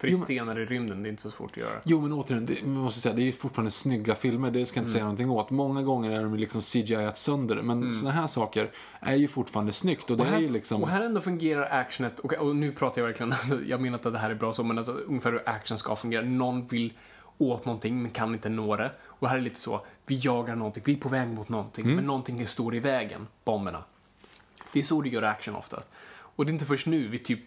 För 0.00 0.06
det 0.06 0.12
är 0.12 0.16
Jo, 0.16 0.24
stenar 0.24 0.58
i 0.58 0.64
rymden, 0.64 1.02
det 1.02 1.08
är 1.08 1.10
inte 1.10 1.22
så 1.22 1.30
svårt 1.30 1.50
att 1.50 1.56
göra. 1.56 1.80
Jo, 1.84 2.00
men 2.00 2.12
återigen, 2.12 2.46
det, 2.46 2.62
måste 2.66 3.00
säga, 3.00 3.14
det 3.14 3.22
är 3.22 3.24
ju 3.24 3.32
fortfarande 3.32 3.70
snygga 3.70 4.14
filmer, 4.14 4.50
det 4.50 4.66
ska 4.66 4.76
jag 4.78 4.82
inte 4.82 4.92
säga 4.92 5.04
någonting 5.04 5.30
åt. 5.30 5.50
Många 5.50 5.82
gånger 5.82 6.10
är 6.10 6.22
de 6.22 6.34
liksom 6.34 6.60
CGI-at 6.62 7.18
sönder, 7.18 7.62
men 7.62 7.94
såna 7.94 8.10
här 8.10 8.26
saker 8.26 8.70
är 9.00 9.16
ju 9.16 9.28
fortfarande 9.28 9.72
snyggt 9.72 10.10
och 10.10 10.16
det 10.16 10.22
Och 10.22 10.28
här, 10.28 10.36
är 10.36 10.40
ju 10.40 10.48
liksom... 10.50 10.82
och 10.82 10.88
här 10.88 11.00
ändå 11.00 11.20
fungerar 11.20 11.80
actionet, 11.80 12.20
och, 12.20 12.32
och 12.32 12.56
nu 12.56 12.72
pratar 12.72 13.00
jag 13.02 13.06
verkligen, 13.06 13.32
alltså, 13.40 13.62
jag 13.62 13.80
menar 13.80 13.98
att 13.98 14.12
det 14.12 14.18
här 14.18 14.30
är 14.30 14.34
bra 14.34 14.52
så, 14.52 14.62
men 14.64 14.78
alltså, 14.78 14.92
ungefär 14.92 15.32
hur 15.32 15.48
action 15.48 15.78
ska 15.78 15.96
fungera. 15.96 16.22
Någon 16.22 16.66
vill 16.66 16.92
åt 17.38 17.64
någonting 17.64 18.02
men 18.02 18.10
kan 18.10 18.34
inte 18.34 18.48
nå 18.48 18.76
det. 18.76 18.90
Och 19.04 19.28
här 19.28 19.36
är 19.36 19.40
lite 19.40 19.60
så, 19.60 19.86
vi 20.06 20.16
jagar 20.22 20.54
någonting, 20.56 20.82
vi 20.86 20.92
är 20.92 20.96
på 20.96 21.08
väg 21.08 21.28
mot 21.28 21.48
någonting, 21.48 21.84
Mm. 21.84 21.96
men 21.96 22.04
någonting 22.04 22.46
står 22.46 22.74
i 22.74 22.80
vägen, 22.80 23.26
bomberna. 23.44 23.84
Det 24.72 24.78
är 24.78 24.82
så 24.82 25.02
det 25.02 25.08
gör 25.08 25.22
action 25.22 25.56
oftast. 25.56 25.88
Och 26.12 26.44
det 26.46 26.50
är 26.50 26.52
inte 26.52 26.64
först 26.64 26.86
nu 26.86 27.08
vi 27.08 27.18
typ, 27.18 27.40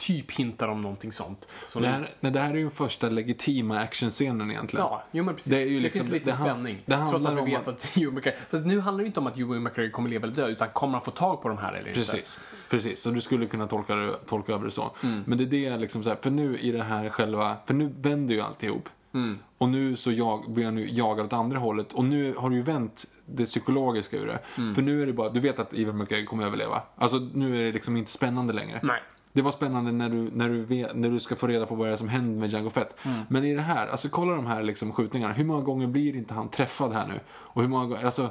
typ 0.00 0.30
hintar 0.30 0.68
om 0.68 0.82
någonting 0.82 1.12
sånt. 1.12 1.48
Så 1.66 1.80
det, 1.80 1.86
här, 1.88 2.10
nej, 2.20 2.32
det 2.32 2.40
här 2.40 2.50
är 2.50 2.58
ju 2.58 2.70
första 2.70 3.08
legitima 3.08 3.78
actionscenen 3.80 4.50
egentligen. 4.50 4.86
Ja, 4.86 5.04
jo 5.12 5.24
men 5.24 5.34
precis. 5.34 5.50
Det 5.50 5.56
Det, 5.56 5.62
är 5.62 5.66
ju 5.66 5.80
liksom- 5.80 5.98
finns 5.98 6.12
lite 6.12 6.24
det 6.24 6.32
han- 6.32 6.46
spänning. 6.48 6.82
det 6.86 6.96
trots 6.96 7.12
handlar 7.12 7.42
att 7.42 7.48
vi 7.48 7.50
vet 7.52 7.68
att- 7.68 7.84
Hugh 7.96 8.10
McGregor... 8.14 8.38
Fast 8.50 8.66
nu 8.66 8.80
handlar 8.80 9.02
det 9.02 9.06
inte 9.06 9.20
om 9.20 9.26
att 9.26 9.36
Hugh 9.36 9.60
McGregor 9.60 9.90
kommer 9.90 10.08
leva 10.10 10.24
eller 10.26 10.36
dö, 10.36 10.46
utan 10.48 10.68
kommer 10.68 10.92
han 10.92 11.02
få 11.02 11.10
tag 11.10 11.42
på 11.42 11.48
de 11.48 11.58
här 11.58 11.72
eller 11.72 11.88
inte? 11.88 12.00
Precis, 12.00 12.38
precis. 12.70 13.02
Så 13.02 13.10
du 13.10 13.20
skulle 13.20 13.46
kunna 13.46 13.66
tolka, 13.66 13.94
det, 13.94 14.16
tolka 14.26 14.52
över 14.52 14.64
det 14.64 14.70
så. 14.70 14.90
Mm. 15.02 15.22
Men 15.26 15.38
det 15.38 15.44
är 15.66 15.70
det 15.70 15.78
liksom 15.78 16.02
så 16.02 16.08
här, 16.08 16.16
för 16.22 16.30
nu 16.30 16.58
i 16.58 16.72
det 16.72 16.82
här 16.82 17.08
själva, 17.10 17.56
för 17.66 17.74
nu 17.74 17.90
vänder 18.00 18.34
ju 18.34 18.40
alltihop. 18.40 18.88
Mm. 19.14 19.38
Och 19.58 19.68
nu 19.68 19.96
så 19.96 20.12
jag, 20.12 20.50
blir 20.50 20.64
jag 20.64 20.74
nu 20.74 20.88
jagad 20.90 21.26
åt 21.26 21.32
andra 21.32 21.58
hållet. 21.58 21.92
Och 21.92 22.04
nu 22.04 22.34
har 22.38 22.50
du 22.50 22.56
ju 22.56 22.62
vänt 22.62 23.04
det 23.26 23.44
psykologiska 23.46 24.16
ur 24.16 24.26
det. 24.26 24.38
Mm. 24.58 24.74
För 24.74 24.82
nu 24.82 25.02
är 25.02 25.06
det 25.06 25.12
bara, 25.12 25.28
du 25.28 25.40
vet 25.40 25.58
att 25.58 25.74
Ivan 25.74 25.98
McGregor 25.98 26.26
kommer 26.26 26.46
överleva. 26.46 26.82
Alltså 26.96 27.18
nu 27.34 27.60
är 27.60 27.64
det 27.64 27.72
liksom 27.72 27.96
inte 27.96 28.10
spännande 28.12 28.52
längre. 28.52 28.80
Nej. 28.82 29.02
Det 29.32 29.42
var 29.42 29.52
spännande 29.52 29.92
när 29.92 30.08
du, 30.08 30.30
när, 30.32 30.48
du 30.48 30.64
vet, 30.64 30.96
när 30.96 31.10
du 31.10 31.20
ska 31.20 31.36
få 31.36 31.46
reda 31.46 31.66
på 31.66 31.74
vad 31.74 31.88
det 31.88 31.92
är 31.92 31.96
som 31.96 32.08
händer 32.08 32.40
med 32.40 32.48
Django 32.48 32.70
Fett. 32.70 32.96
Mm. 33.02 33.20
Men 33.28 33.44
i 33.44 33.54
det 33.54 33.60
här, 33.60 33.86
alltså 33.86 34.08
kolla 34.08 34.34
de 34.34 34.46
här 34.46 34.62
liksom 34.62 34.92
skjutningarna. 34.92 35.32
Hur 35.32 35.44
många 35.44 35.62
gånger 35.62 35.86
blir 35.86 36.16
inte 36.16 36.34
han 36.34 36.48
träffad 36.48 36.92
här 36.92 37.06
nu? 37.06 37.20
Och 37.30 37.62
hur 37.62 37.68
många 37.68 37.86
gånger, 37.86 38.04
alltså... 38.04 38.30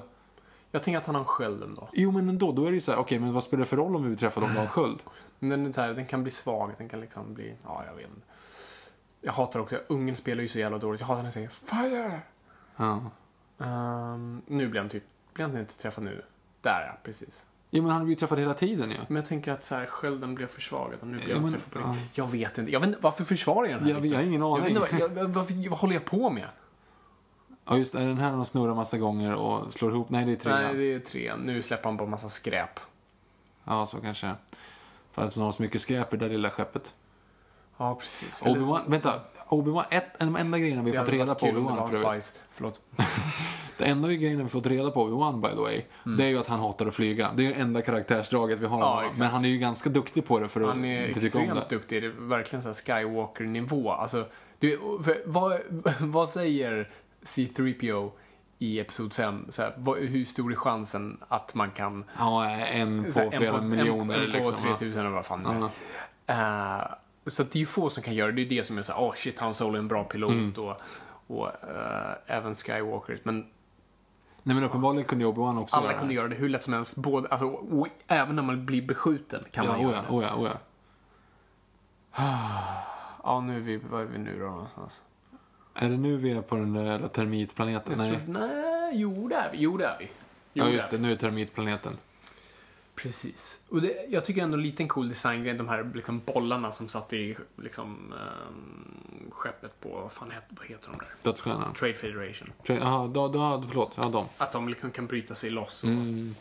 Jag 0.72 0.84
tänker 0.84 0.98
att 0.98 1.06
han 1.06 1.16
har 1.16 1.22
en 1.22 1.28
sköld 1.28 1.64
ändå. 1.64 1.90
Jo 1.94 2.12
men 2.12 2.30
ändå, 2.30 2.52
då 2.52 2.66
är 2.66 2.70
det 2.70 2.76
ju 2.76 2.82
så 2.82 2.92
här, 2.92 3.00
okej 3.00 3.20
men 3.20 3.34
vad 3.34 3.44
spelar 3.44 3.60
det 3.60 3.70
för 3.70 3.78
roll 3.78 3.96
om 3.96 4.04
vi 4.04 4.10
blir 4.10 4.18
träffade 4.18 4.46
om 4.46 4.52
du 4.52 4.58
har 4.58 4.66
en 4.66 4.72
sköld? 4.72 5.00
Men 5.40 5.64
den, 5.64 5.74
här, 5.78 5.94
den 5.94 6.06
kan 6.06 6.24
bli 6.24 6.32
svag, 6.32 6.72
den 6.78 6.90
kan 6.90 7.02
liksom 7.02 7.34
bli... 7.34 7.54
Ja, 7.64 7.84
jag 7.88 7.96
vet 7.96 8.10
inte. 8.10 8.22
Jag 9.22 9.34
hatar 9.34 9.60
också, 9.60 9.80
ungen 9.88 10.16
spelar 10.16 10.42
ju 10.42 10.48
så 10.48 10.60
jävla 10.60 10.78
dåligt. 10.78 11.02
Jag 11.02 11.08
hatar 11.08 11.18
när 11.18 11.24
han 11.24 11.32
säger 11.32 11.50
FIRE! 11.50 12.22
Ja. 12.76 13.02
Ehm, 13.60 14.42
nu 14.48 14.68
blir 14.68 14.82
han 14.82 14.90
typ, 14.90 15.04
blir 15.34 15.46
han 15.46 15.58
inte 15.58 15.78
träffad 15.78 16.04
nu? 16.04 16.22
Där 16.62 16.86
ja, 16.88 16.98
precis. 17.04 17.46
Jo 17.72 17.84
men 17.84 17.92
han 17.92 18.04
blir 18.04 18.16
ju 18.16 18.20
träffad 18.20 18.40
hela 18.40 18.54
tiden 18.54 18.92
ju. 18.92 18.98
Men 19.08 19.16
jag 19.16 19.26
tänker 19.26 19.52
att 19.52 19.64
så 19.64 19.76
här, 19.76 19.86
skölden 19.86 20.36
blev 20.36 20.48
försvagad 20.48 21.00
och 21.02 21.08
nu 21.08 21.18
blir 21.18 21.30
Ja, 21.30 21.34
han 21.36 21.44
men- 21.44 21.52
träffad 21.52 21.74
på 21.74 21.80
ja. 21.80 21.96
Jag 22.14 22.28
vet 22.32 22.58
inte, 22.58 22.72
jag 22.72 22.80
vet 22.80 22.88
inte, 22.88 23.00
varför 23.02 23.24
försvarar 23.24 23.68
jag 23.68 23.80
den 23.80 23.88
här? 23.88 23.94
Jag- 23.94 24.06
jag 24.06 24.16
har 24.18 24.24
ingen 24.24 24.42
Jag 24.42 24.56
vet 24.56 24.64
aning. 24.66 24.78
inte, 24.78 25.08
vad, 25.10 25.18
jag, 25.20 25.28
varför, 25.30 25.70
vad 25.70 25.80
håller 25.80 25.94
jag 25.94 26.06
på 26.06 26.30
med? 26.30 26.48
Ja 27.66 27.78
just 27.78 27.96
är 27.96 28.00
den 28.08 28.18
här 28.18 28.32
de 28.32 28.46
snurrar 28.46 28.76
massa 28.76 28.98
gånger 28.98 29.34
och 29.36 29.74
slår 29.74 29.92
ihop? 29.92 30.10
Nej 30.10 30.26
det 30.26 30.32
är 30.32 30.36
trean. 30.36 30.62
Nej, 30.64 30.74
det 30.76 30.94
är 30.94 31.00
tre. 31.00 31.34
Nu 31.44 31.62
släpper 31.62 31.90
han 31.90 31.98
på 31.98 32.06
massa 32.06 32.30
skräp. 32.30 32.80
Ja 33.64 33.86
så 33.86 34.02
kanske. 34.02 34.32
För 35.12 35.22
att 35.28 35.34
de 35.34 35.40
har 35.44 35.52
så 35.52 35.62
mycket 35.62 35.82
skräp 35.82 36.14
i 36.14 36.18
det 36.18 36.26
där 36.26 36.30
lilla 36.32 36.50
skeppet. 36.50 36.94
Ja, 37.78 37.96
precis. 37.96 38.44
Obi-Wan, 38.44 38.80
vänta. 38.88 39.20
Obi-Wan, 39.50 39.84
ett, 39.90 40.22
en 40.22 40.28
av 40.28 40.34
de 40.34 40.40
enda 40.40 40.58
grejerna 40.60 40.82
vi 40.82 40.94
fått 40.94 41.10
reda 41.10 41.36
på 41.36 41.46
Obi-Wan 41.46 41.90
för 41.90 41.98
övrigt. 41.98 42.42
Förlåt. 42.52 42.82
Det 43.80 43.86
enda 43.86 44.08
grejerna 44.08 44.44
vi 44.44 44.50
fått 44.50 44.66
reda 44.66 44.92
på 44.92 45.08
Obi-Wan 45.08 45.42
by 45.42 45.56
the 45.56 45.62
way. 45.62 45.82
Det 46.18 46.24
är 46.24 46.28
ju 46.28 46.40
att 46.40 46.48
han 46.48 46.60
hatar 46.60 46.86
att 46.88 46.96
flyga. 46.96 47.32
Det 47.36 47.44
är 47.44 47.48
ju 47.48 47.54
enda 47.54 47.82
karaktärsdraget 47.82 48.60
vi 48.60 48.66
har. 48.66 48.80
Ja. 48.80 49.12
Men 49.20 49.28
han 49.28 49.46
är 49.46 49.50
ju 49.50 49.58
ganska 49.58 49.90
duktig 49.90 50.26
på 50.28 50.40
det 50.40 50.48
för 50.48 50.62
att 50.62 50.68
Han 50.68 50.86
är 50.86 51.08
inte 51.08 51.20
tycka 51.20 51.38
om 51.38 51.44
extremt 51.44 51.70
det. 51.70 51.76
duktig. 51.76 52.02
Det 52.04 52.08
är 52.08 52.12
verkligen 52.12 52.64
så 52.64 52.70
här 52.70 52.74
Skywalker-nivå. 52.74 53.92
Alltså, 53.92 54.26
du, 54.60 54.80
för, 55.04 55.22
vad, 55.26 55.60
vad 56.00 56.30
säger 56.30 56.90
C-3PO 57.24 58.12
i 58.60 58.80
Episod 58.80 59.14
5? 59.14 59.46
Så 59.50 59.62
här, 59.62 59.74
vad, 59.78 59.98
hur 59.98 60.26
stor 60.26 60.52
är 60.52 60.56
chansen 60.56 61.18
att 61.28 61.56
man 61.56 61.72
kan... 61.72 62.04
Ja, 62.18 62.50
en 62.50 63.04
på 63.04 63.12
så 63.12 63.20
här, 63.20 63.30
flera 63.32 63.62
miljoner 63.62 64.18
En, 64.18 64.36
en 64.36 64.44
på 64.44 64.50
liksom. 64.50 64.66
3000 64.78 65.02
eller 65.06 65.16
vad 65.16 65.26
fan 65.26 65.44
det 65.44 66.34
är. 66.34 66.80
Eh, 66.80 66.86
så 67.26 67.42
att 67.42 67.52
det 67.52 67.58
är 67.58 67.62
ju 67.62 67.66
få 67.66 67.90
som 67.90 68.04
kan 68.04 68.14
göra 68.16 68.28
det. 68.32 68.36
Det 68.36 68.42
är 68.42 68.58
det 68.58 68.64
som 68.64 68.78
är 68.78 68.82
så 68.82 68.94
här, 68.94 69.00
oh 69.00 69.14
shit, 69.16 69.40
Han 69.40 69.54
Solo 69.54 69.74
är 69.76 69.80
en 69.80 69.88
bra 69.88 70.04
pilot 70.04 70.32
Mm. 70.32 70.54
och, 70.58 70.82
och 71.28 71.48
eh, 71.48 72.12
även 72.38 72.56
Skywalker. 72.56 73.20
Men 73.24 73.46
Nej 74.44 74.56
men 74.56 74.64
uppenbarligen 74.64 75.06
kunde 75.08 75.26
Obi-Wan 75.26 75.60
också 75.62 75.76
alla 75.78 75.88
göra 75.88 75.98
kunde 75.98 76.14
det. 76.14 76.16
göra 76.16 76.28
det 76.28 76.36
hur 76.36 76.50
lätt 76.50 76.64
som 76.64 76.74
helst. 76.74 76.96
Både, 76.96 77.28
alltså, 77.28 77.48
och, 77.48 77.88
även 78.08 78.36
när 78.36 78.44
man 78.44 78.66
blir 78.66 78.82
beskjuten 78.82 79.44
kan 79.52 79.68
man 79.68 79.82
göra 79.82 79.96
ja, 79.96 80.02
det. 80.02 80.14
oh 80.14 80.24
ja, 80.24 80.36
oh 80.36 80.48
ja. 80.48 80.58
Ja, 83.24 83.42
nu 83.42 83.56
är 83.56 83.60
vi, 83.60 83.78
var 83.78 84.00
är 84.02 84.06
vi 84.06 84.18
nu 84.18 84.40
då 84.40 84.46
någonstans? 84.46 85.04
Är 85.74 85.90
det 85.90 85.98
nu 85.98 86.18
vi 86.18 86.32
är 86.32 86.42
på 86.42 86.56
den 86.56 86.74
där 86.74 87.08
termitplaneten? 87.08 87.92
Jag 88.00 88.10
Nej. 88.10 88.20
tror- 88.26 88.34
Nej, 88.34 88.92
jo 88.94 89.28
det 89.28 89.36
är 89.36 89.52
vi. 89.52 89.58
Jo 89.58 89.78
det 89.78 89.86
är 89.86 89.98
vi. 90.00 90.06
Jo, 90.06 90.12
Ja 90.54 90.66
det 90.66 90.72
just 90.72 90.90
det, 90.90 90.98
nu 90.98 91.12
är 91.12 91.16
termitplaneten. 91.16 91.98
Precis. 93.02 93.60
Och 93.70 93.82
det, 93.82 94.06
jag 94.10 94.26
tycker 94.26 94.42
ändå 94.44 94.58
lite 94.58 94.84
en 94.84 94.88
cool 94.88 95.10
designgrej, 95.10 95.54
de 95.54 95.68
här 95.70 95.92
liksom 95.96 96.22
bollarna 96.26 96.72
som 96.72 96.88
satt 96.90 97.14
i 97.14 97.36
liksom, 97.58 98.14
ehm, 98.14 99.32
skeppet 99.32 99.80
på, 99.82 99.90
vad 99.90 100.12
fan 100.12 100.32
heter, 100.32 100.48
vad 100.50 100.66
heter 100.68 100.90
de 100.92 100.98
där? 100.98 101.08
Dödsstjärnan. 101.24 101.74
Trade 101.74 101.94
Federation. 101.94 102.52
Jaha, 102.66 103.08
då, 103.08 103.28
då, 103.28 103.64
förlåt. 103.68 103.92
Ja, 103.96 104.04
de. 104.10 104.26
Att 104.38 104.52
de 104.52 104.70
liksom 104.70 104.92
kan 104.92 105.08
bryta 105.08 105.36
sig 105.36 105.50
loss. 105.50 105.84
Och, 105.84 105.90
Mm. 105.90 106.36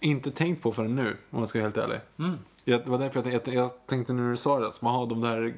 Inte 0.00 0.30
tänkt 0.30 0.62
på 0.62 0.72
förrän 0.72 0.94
nu, 0.96 1.16
om 1.30 1.38
jag 1.40 1.48
ska 1.48 1.58
vara 1.58 1.64
helt 1.66 1.76
ärlig. 1.76 1.98
Mm. 2.18 2.38
Jag, 2.64 2.84
det 2.84 2.90
var 2.90 2.98
därför 2.98 3.22
jag, 3.30 3.42
jag, 3.46 3.54
jag 3.54 3.70
tänkte 3.86 4.12
när 4.12 4.30
du 4.30 4.36
sa 4.36 4.58
det, 4.60 4.72
som 4.72 4.86
har 4.88 5.06
de 5.06 5.20
där 5.20 5.54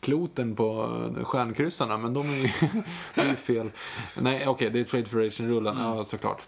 kloten 0.00 0.56
på 0.56 0.82
eh, 1.18 1.24
stjärnkryssarna, 1.24 1.96
men 1.96 2.14
de 2.14 2.28
är 2.30 2.34
ju, 2.36 2.50
det 3.14 3.20
är 3.20 3.34
fel. 3.34 3.70
Nej, 4.20 4.48
okej, 4.48 4.70
det 4.70 4.80
är 4.80 4.84
Trade 4.84 5.04
Federation-rullen, 5.06 5.76
Mm. 5.76 5.86
ja 5.86 6.04
såklart. 6.04 6.42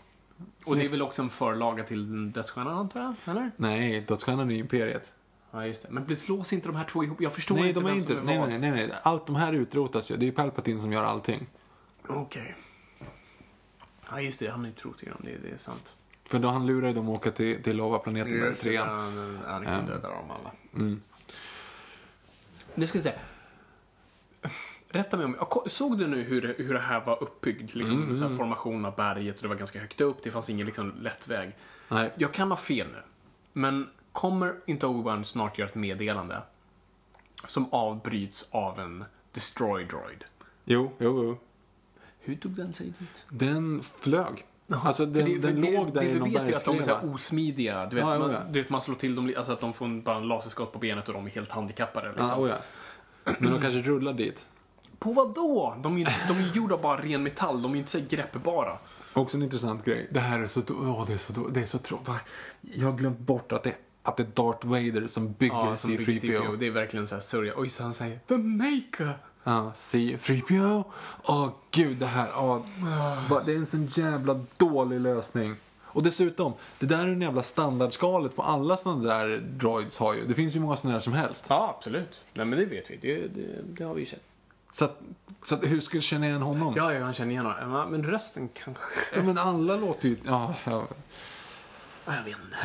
Och 0.67 0.77
det 0.77 0.85
är 0.85 0.89
väl 0.89 1.03
också 1.03 1.23
en 1.23 1.31
förlaga 1.31 1.85
till 1.85 2.33
Dödsstjärnan 2.33 2.79
antar 2.79 3.01
jag? 3.01 3.15
Eller? 3.25 3.51
Nej, 3.57 4.01
Dödsstjärnan 4.01 4.51
är 4.51 4.55
ju 4.55 4.61
Imperiet. 4.61 5.12
Ja, 5.51 5.67
just 5.67 5.83
det. 5.83 5.89
Men 5.91 6.17
slås 6.17 6.53
inte 6.53 6.69
de 6.69 6.77
här 6.77 6.85
två 6.85 7.05
ihop? 7.05 7.21
Jag 7.21 7.33
förstår 7.33 7.55
Nej, 7.55 7.69
inte 7.69 7.81
de 7.81 7.87
är 7.87 7.91
vem 7.91 7.99
inte, 7.99 8.15
som 8.15 8.27
nej, 8.27 8.39
vad. 8.39 8.49
nej, 8.49 8.59
nej, 8.59 8.71
nej, 8.71 8.91
allt 9.03 9.27
de 9.27 9.37
här 9.37 9.53
utrotas 9.53 10.11
ju. 10.11 10.17
Det 10.17 10.25
är 10.25 10.27
ju 10.27 10.33
Palpatine 10.33 10.81
som 10.81 10.93
gör 10.93 11.05
allting. 11.05 11.47
Okej. 12.07 12.57
Ja, 14.11 14.21
just 14.21 14.39
det. 14.39 14.51
Han 14.51 14.65
utrotar 14.65 15.05
ju 15.05 15.11
dem. 15.11 15.21
Det, 15.25 15.39
det 15.43 15.55
är 15.55 15.57
sant. 15.57 15.97
För 16.25 16.39
då 16.39 16.49
han 16.49 16.67
lurar 16.67 16.89
ju 16.89 16.95
dem 16.95 17.09
att 17.09 17.17
åka 17.17 17.31
till, 17.31 17.62
till 17.62 17.77
lavaplaneten 17.77 18.41
där 18.41 18.53
i 18.53 18.55
trean. 18.55 18.89
Anakin 19.47 19.87
dödar 19.87 20.11
dem 20.11 20.31
alla. 20.31 20.53
Mm. 20.75 21.03
Nu 22.75 22.87
ska 22.87 22.99
vi 22.99 23.05
se. 23.05 23.12
Rätta 24.93 25.17
mig 25.17 25.27
om 25.27 25.37
jag... 25.39 25.71
Såg 25.71 25.99
du 25.99 26.07
nu 26.07 26.23
hur, 26.23 26.55
hur 26.59 26.75
det 26.75 26.81
här 26.81 27.01
var 27.01 27.23
uppbyggt? 27.23 27.75
Liksom, 27.75 28.03
Mm, 28.03 28.17
så 28.17 28.21
här 28.23 28.27
mm. 28.27 28.39
formation 28.39 28.85
av 28.85 28.97
berget 28.97 29.37
och 29.37 29.43
det 29.43 29.49
var 29.49 29.57
ganska 29.57 29.81
högt 29.81 30.01
upp. 30.01 30.23
Det 30.23 30.31
fanns 30.31 30.51
ingen 30.51 30.67
liksom, 30.67 30.93
lätt 31.01 31.29
väg. 31.29 31.57
Nej. 31.89 32.12
Jag 32.17 32.33
kan 32.33 32.51
ha 32.51 32.57
fel 32.57 32.87
nu. 32.87 33.03
Men 33.53 33.89
kommer 34.12 34.55
inte 34.67 34.87
Obi-Wan 34.87 35.25
snart 35.25 35.59
göra 35.59 35.69
ett 35.69 35.75
meddelande 35.75 36.43
som 37.47 37.73
avbryts 37.73 38.49
av 38.51 38.81
en 38.81 39.05
destroy 39.33 39.85
droid? 39.85 40.25
Jo, 40.65 40.93
jo, 40.99 41.25
jo. 41.25 41.39
Hur 42.21 42.37
tog 42.37 42.53
den 42.53 42.73
sig 42.73 42.93
dit? 42.99 43.27
Den 43.29 43.83
flög. 43.83 44.47
Alltså 44.73 45.07
den, 45.07 45.25
det, 45.25 45.39
den 45.39 45.61
det, 45.61 45.73
låg 45.73 45.95
där 45.95 46.01
det, 46.01 46.07
i 46.07 46.12
vi 46.12 46.19
någon 46.19 46.33
vet 46.33 46.49
ju 46.49 46.55
att 46.55 46.65
de 46.65 46.79
är 46.79 46.83
så 46.83 46.95
här 46.95 47.15
osmidiga. 47.15 47.87
Du 47.87 47.97
vet, 47.97 48.05
ja, 48.07 48.19
man, 48.19 48.53
du 48.53 48.61
vet, 48.62 48.71
man 48.71 48.81
slår 48.81 48.95
till 48.95 49.15
dem, 49.15 49.35
alltså 49.37 49.53
att 49.53 49.61
de 49.61 49.73
får 49.73 49.87
en- 49.87 50.03
bara 50.03 50.17
en 50.17 50.29
laserskott 50.29 50.73
på 50.73 50.79
benet 50.79 51.09
och 51.09 51.15
de 51.15 51.27
är 51.27 51.31
helt 51.31 51.51
handikappade. 51.51 52.09
Liksom. 52.09 52.49
Ja. 52.49 52.57
Men 53.39 53.51
de 53.53 53.61
kanske 53.61 53.83
rullar 53.83 54.12
dit. 54.12 54.47
På 55.01 55.12
vad 55.12 55.35
då? 55.35 55.77
De 55.82 55.94
är 55.94 55.98
ju 55.98 56.06
de 56.28 56.39
är 56.39 56.56
gjorda 56.56 56.74
av 56.74 56.81
bara 56.81 57.02
ren 57.02 57.22
metall, 57.22 57.62
de 57.62 57.74
är 57.74 57.78
inte 57.78 57.90
så 57.90 57.98
greppbara. 58.09 58.78
Också 59.12 59.36
en 59.36 59.43
intressant 59.43 59.85
grej. 59.85 60.09
Det 60.10 60.20
här 60.20 60.40
är 60.40 60.47
så, 60.47 60.62
åh, 60.70 61.05
det 61.06 61.12
är 61.12 61.18
så, 61.18 61.48
det 61.48 61.62
är 61.62 61.66
så 61.66 61.78
tråkigt. 61.78 62.14
Jag 62.60 62.86
har 62.86 62.98
glömt 62.98 63.18
bort 63.18 63.52
att 63.52 63.62
det, 63.62 63.74
att 64.02 64.16
det 64.16 64.22
är 64.22 64.27
Darth 64.27 64.66
Vader 64.66 65.06
som 65.06 65.32
bygger 65.32 65.55
Ja, 65.55 65.77
som 65.77 65.97
bygger 65.97 66.40
C3PO. 66.40 66.56
Det 66.56 66.66
är 66.66 66.70
verkligen 66.70 67.06
så 67.06 67.14
här 67.14 67.22
sörja. 67.22 67.52
Oj, 67.56 67.68
så 67.68 67.82
han 67.82 67.94
säger 67.94 68.18
The 68.28 68.36
Maker. 68.36 69.18
Ja, 69.44 69.72
C3PO. 69.77 70.85
Åh 71.24 71.48
gud, 71.70 71.97
det 71.97 72.06
här. 72.06 72.28
Bara, 73.28 73.43
det 73.43 73.52
är 73.52 73.56
en 73.56 73.66
sån 73.66 73.86
jävla 73.86 74.44
dålig 74.56 75.01
lösning. 75.01 75.56
Och 75.93 76.02
dessutom, 76.02 76.52
det 76.78 76.86
där 76.86 76.98
är 76.98 77.09
en 77.09 77.20
jävla 77.22 77.43
standardskalet 77.43 78.36
på 78.36 78.43
alla 78.43 78.77
sådana 78.77 79.14
där 79.14 79.39
droids 79.39 79.98
har 79.98 80.14
ju. 80.14 80.27
Det 80.27 80.35
finns 80.35 80.56
ju 80.56 80.60
många 80.60 80.77
sådana 80.77 80.97
där 80.98 81.02
som 81.02 81.12
helst. 81.12 81.44
Ja, 81.48 81.74
absolut. 81.77 82.20
Nej, 82.35 82.47
men 82.47 82.59
det 82.59 82.64
vet 82.64 82.90
vi. 82.90 82.97
Det, 82.97 83.14
det, 83.14 83.47
det 83.62 83.85
har 83.85 83.94
vi 83.94 84.01
ju 84.01 84.06
sett. 84.06 84.22
Så, 84.72 84.84
att, 84.84 85.01
så 85.44 85.55
att, 85.55 85.64
hur 85.64 85.80
ska 85.80 85.97
jag 85.97 86.05
känna 86.05 86.26
igen 86.26 86.42
honom? 86.42 86.74
Ja, 86.76 86.92
ja, 86.92 87.05
han 87.05 87.12
känner 87.12 87.30
igen 87.30 87.47
honom. 87.47 87.90
Men 87.90 88.05
rösten 88.05 88.48
kanske... 88.55 88.84
Ja, 89.14 89.22
men 89.22 89.38
alla 89.38 89.76
låter 89.76 90.09
ju... 90.09 90.16
Ja, 90.24 90.55
ja. 90.64 90.88
Ja, 92.06 92.16
Jag 92.16 92.22
vet 92.24 92.36
inte. 92.36 92.56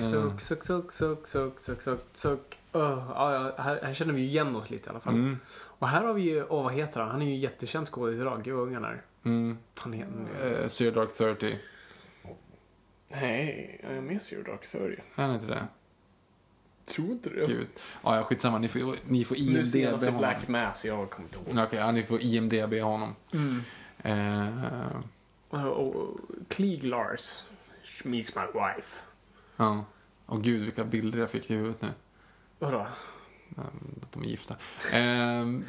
Suck, 0.00 0.40
suck, 0.40 0.64
suck, 0.64 0.92
suck, 0.92 1.26
suck, 1.26 1.28
suck, 1.28 1.60
suck, 1.60 1.82
suck, 1.82 2.00
suck. 2.14 2.58
Öh, 2.72 3.10
ja, 3.14 3.54
här, 3.58 3.80
här 3.82 3.94
känner 3.94 4.12
vi 4.12 4.20
ju 4.20 4.26
igen 4.26 4.56
oss 4.56 4.70
lite 4.70 4.86
i 4.86 4.90
alla 4.90 5.00
fall. 5.00 5.14
Mm. 5.14 5.38
Och 5.56 5.88
här 5.88 6.04
har 6.04 6.14
vi 6.14 6.22
ju, 6.22 6.44
åh 6.44 6.62
vad 6.62 6.72
heter 6.72 7.00
han? 7.00 7.10
Han 7.10 7.22
är 7.22 7.26
ju 7.26 7.36
jättekänd 7.36 7.86
skådis 7.88 8.20
idag. 8.20 8.42
Gud 8.44 8.54
vad 8.54 8.66
ung 8.66 8.74
han 8.74 8.84
är. 8.84 9.02
Mm. 9.24 9.58
Han 9.74 9.94
är... 9.94 10.06
Eh, 10.62 10.68
Zero 10.68 10.90
Dark 10.90 11.14
30. 11.14 11.58
Nej, 13.08 13.80
jag 13.82 14.02
med 14.02 14.22
Zero 14.22 14.42
Dark 14.42 14.66
30. 14.66 15.02
Är 15.16 15.22
han 15.22 15.34
inte 15.34 15.46
det? 15.46 15.66
Tror 16.86 17.10
inte 17.12 17.30
det. 17.30 17.46
Gud. 17.46 17.66
Ja, 18.04 18.16
ja, 18.16 18.22
skitsamma. 18.24 18.58
Ni 18.58 18.68
får, 18.68 18.96
ni 19.08 19.24
får 19.24 19.34
Nu 19.34 19.40
IMDB 19.40 19.66
senaste 19.66 20.06
honom. 20.06 20.18
Black 20.20 20.48
Mass, 20.48 20.84
jag 20.84 21.10
kommer 21.10 21.28
inte 21.28 21.38
ihåg. 21.52 21.66
Okej, 21.66 21.78
ja, 21.78 21.92
ni 21.92 22.02
får 22.02 22.20
IMDB 22.20 22.74
honom. 22.82 23.14
Mm. 23.32 23.62
Eh, 23.98 24.96
Och, 25.50 26.18
Klieg 26.48 26.84
Lars 26.84 27.44
meets 28.04 28.34
my 28.36 28.42
wife. 28.42 29.00
ja. 29.56 29.84
Och 30.26 30.42
gud, 30.42 30.62
vilka 30.62 30.84
bilder 30.84 31.18
jag 31.18 31.30
fick 31.30 31.50
i 31.50 31.54
huvudet 31.54 31.82
nu. 31.82 31.88
Vadå? 32.58 32.86
Um, 33.56 34.00
Att 34.02 34.12
de 34.12 34.22
är 34.22 34.26
gifta. 34.26 34.56
Ehm, 34.92 35.64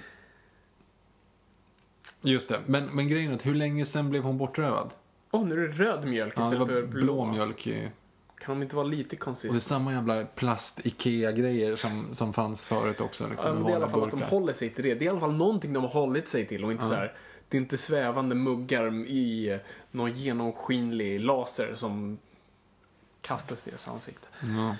just 2.21 2.49
det. 2.49 2.61
Men, 2.65 2.85
men 2.85 3.07
grejen 3.07 3.31
är 3.31 3.35
att 3.35 3.45
hur 3.45 3.55
länge 3.55 3.85
sen 3.85 4.09
blev 4.09 4.23
hon 4.23 4.37
bortrövad? 4.37 4.89
Åh, 5.31 5.45
nu 5.47 5.63
är 5.63 5.67
det 5.67 5.73
röd 5.83 6.05
mjölk 6.07 6.33
Ja, 6.35 6.39
det 6.41 6.45
istället 6.45 6.59
var 6.59 6.81
för 6.81 6.87
blå, 6.87 7.01
blå. 7.03 7.25
mjölk. 7.25 7.67
i- 7.67 7.89
Kan 8.39 8.55
de 8.55 8.63
inte 8.63 8.75
vara 8.75 8.87
lite 8.87 9.15
Och 9.25 9.35
det 9.41 9.47
är 9.47 9.59
samma 9.59 9.91
jävla 9.91 10.25
plast-Ikea-grejer 10.25 11.75
som, 11.75 12.15
som 12.15 12.33
fanns 12.33 12.65
förut 12.65 13.01
också. 13.01 13.27
Liksom, 13.27 13.47
Ja, 13.47 13.53
men 13.53 13.63
det 13.63 13.69
är 13.69 13.73
i 13.73 13.75
alla 13.75 13.89
fall 13.89 14.03
att 14.03 14.11
de 14.11 14.19
burkar. 14.19 14.31
håller 14.31 14.53
sig 14.53 14.69
till 14.69 14.83
det. 14.83 14.93
Det 14.95 15.05
är 15.05 15.05
i 15.05 15.09
alla 15.09 15.19
fall 15.19 15.33
någonting 15.33 15.73
de 15.73 15.83
har 15.83 15.89
hållit 15.89 16.27
sig 16.27 16.45
till 16.45 16.65
och 16.65 16.71
inte 16.71 16.85
så 16.85 16.93
här. 16.93 17.13
Det 17.49 17.57
är 17.57 17.61
inte 17.61 17.77
svävande 17.77 18.35
muggar 18.35 18.93
i 19.07 19.59
någon 19.91 20.13
genomskinlig 20.13 21.19
laser 21.19 21.73
som 21.73 22.17
kastas 23.21 23.67
i 23.67 23.69
deras 23.69 23.87
ansikte. 23.87 24.27
Ja. 24.57 24.75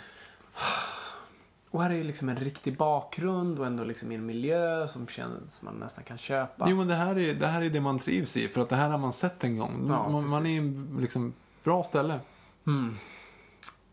Och 1.70 1.84
här 1.84 1.90
är 1.90 2.04
liksom 2.04 2.30
en 2.30 2.36
riktig 2.36 2.78
bakgrund 2.78 3.60
och 3.60 3.66
ändå 3.66 3.84
liksom 3.84 4.12
en 4.12 4.26
miljö 4.26 4.88
som 4.88 5.08
känns 5.08 5.56
som 5.56 5.66
man 5.66 5.76
nästan 5.76 6.04
kan 6.04 6.18
köpa. 6.18 6.70
Jo, 6.70 6.78
men 6.78 6.88
det 6.88 6.96
här, 6.96 7.18
är, 7.18 7.34
det 7.34 7.48
här 7.48 7.62
är 7.62 7.70
det 7.70 7.82
man 7.82 8.00
trivs 8.00 8.38
i. 8.38 8.48
För 8.48 8.62
att 8.62 8.70
det 8.70 8.76
här 8.76 8.90
har 8.90 8.98
man 8.98 9.14
sett 9.14 9.44
en 9.44 9.58
gång. 9.58 9.86
Ja, 9.90 10.10
man, 10.10 10.30
man 10.30 10.46
är 10.46 11.00
liksom, 11.02 11.34
bra 11.64 11.84
ställe. 11.84 12.20
Mm. 12.68 12.98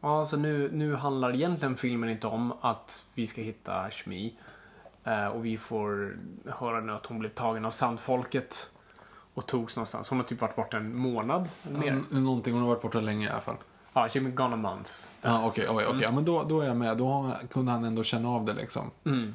Ja, 0.04 0.26
så 0.26 0.36
nu, 0.36 0.70
nu 0.72 0.94
handlar 0.94 1.34
egentligen 1.34 1.76
filmen 1.76 2.10
inte 2.10 2.26
om 2.26 2.52
att 2.60 3.04
vi 3.14 3.26
ska 3.26 3.40
hitta 3.40 3.90
Shmi. 3.90 4.34
Eh, 5.04 5.26
och 5.26 5.44
vi 5.44 5.56
får 5.58 6.16
höra 6.46 6.80
nu 6.80 6.92
att 6.92 7.06
hon 7.06 7.18
blev 7.18 7.30
tagen 7.30 7.64
av 7.64 7.70
sandfolket 7.70 8.70
och 9.34 9.46
togs 9.46 9.76
någonstans. 9.76 10.08
Hon 10.08 10.18
har 10.18 10.24
typ 10.24 10.40
varit 10.40 10.56
borta 10.56 10.76
en 10.76 10.96
månad 10.96 11.48
mer. 11.62 11.88
Mm, 11.88 12.24
Någonting, 12.24 12.52
hon 12.52 12.62
har 12.62 12.68
varit 12.68 12.82
borta 12.82 13.00
länge 13.00 13.26
i 13.26 13.30
alla 13.30 13.40
fall. 13.40 13.56
Ja, 13.92 14.08
she 14.08 14.20
been 14.20 14.34
gone 14.34 14.54
a 14.54 14.56
month. 14.56 14.90
Ja, 15.22 15.46
okej, 15.46 15.68
okej, 15.68 15.86
okej. 15.86 16.02
Ja, 16.02 16.10
men 16.10 16.24
då, 16.24 16.42
då 16.42 16.60
är 16.60 16.66
jag 16.66 16.76
med. 16.76 16.96
Då 16.96 17.08
har, 17.08 17.46
kunde 17.46 17.72
han 17.72 17.84
ändå 17.84 18.04
känna 18.04 18.28
av 18.28 18.44
det 18.44 18.54
liksom. 18.54 18.90
Mm. 19.04 19.34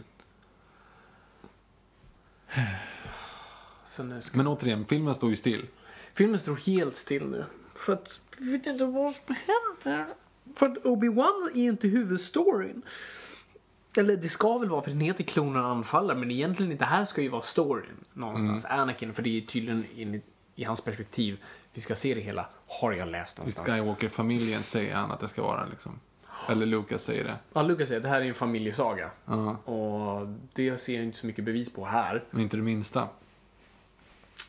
Så 3.85 4.03
nu 4.03 4.21
ska... 4.21 4.37
Men 4.37 4.47
återigen, 4.47 4.85
filmen 4.85 5.15
står 5.15 5.29
ju 5.29 5.35
still. 5.35 5.67
Filmen 6.13 6.39
står 6.39 6.55
helt 6.55 6.95
still 6.95 7.25
nu. 7.25 7.45
För 7.75 7.93
att 7.93 8.19
vi 8.37 8.51
vet 8.51 8.65
inte 8.65 8.85
vad 8.85 9.13
som 9.13 9.35
händer. 9.83 10.13
För 10.59 10.65
att 10.65 10.77
Obi-Wan 10.77 11.49
är 11.53 11.69
inte 11.69 11.87
huvudstoryn. 11.87 12.81
Eller 13.97 14.17
det 14.17 14.29
ska 14.29 14.57
väl 14.57 14.69
vara, 14.69 14.81
för 14.81 14.91
den 14.91 14.99
heter 15.01 15.23
Klonen 15.23 15.65
anfaller, 15.65 16.15
men 16.15 16.31
egentligen 16.31 16.71
inte. 16.71 16.85
Här 16.85 17.05
ska 17.05 17.21
ju 17.21 17.29
vara 17.29 17.41
storyn 17.41 18.05
någonstans. 18.13 18.65
Anakin, 18.65 19.13
för 19.13 19.23
det 19.23 19.37
är 19.37 19.41
tydligen 19.41 19.85
in, 19.95 20.21
i 20.55 20.63
hans 20.63 20.81
perspektiv 20.81 21.37
vi 21.73 21.81
ska 21.81 21.95
se 21.95 22.13
det 22.13 22.21
hela, 22.21 22.45
har 22.67 22.91
jag 22.93 23.07
läst 23.09 23.37
någonstans. 23.37 23.67
Skywalker-familjen 23.67 24.63
säger 24.63 24.95
han 24.95 25.11
att 25.11 25.19
det 25.19 25.29
ska 25.29 25.41
vara 25.41 25.65
liksom. 25.65 25.99
Eller 26.49 26.65
Lucas 26.65 27.03
säger 27.03 27.23
det. 27.23 27.35
Ja, 27.53 27.61
Lucas 27.61 27.87
säger 27.87 27.99
att 27.99 28.03
det 28.03 28.09
här 28.09 28.21
är 28.21 28.25
en 28.25 28.33
familjesaga. 28.33 29.09
Ja, 29.25 29.55
Och 29.55 30.27
det 30.53 30.77
ser 30.77 30.95
jag 30.95 31.03
inte 31.03 31.17
så 31.17 31.27
mycket 31.27 31.45
bevis 31.45 31.73
på 31.73 31.85
här. 31.85 32.23
men 32.31 32.41
inte 32.41 32.57
det 32.57 32.63
minsta. 32.63 33.07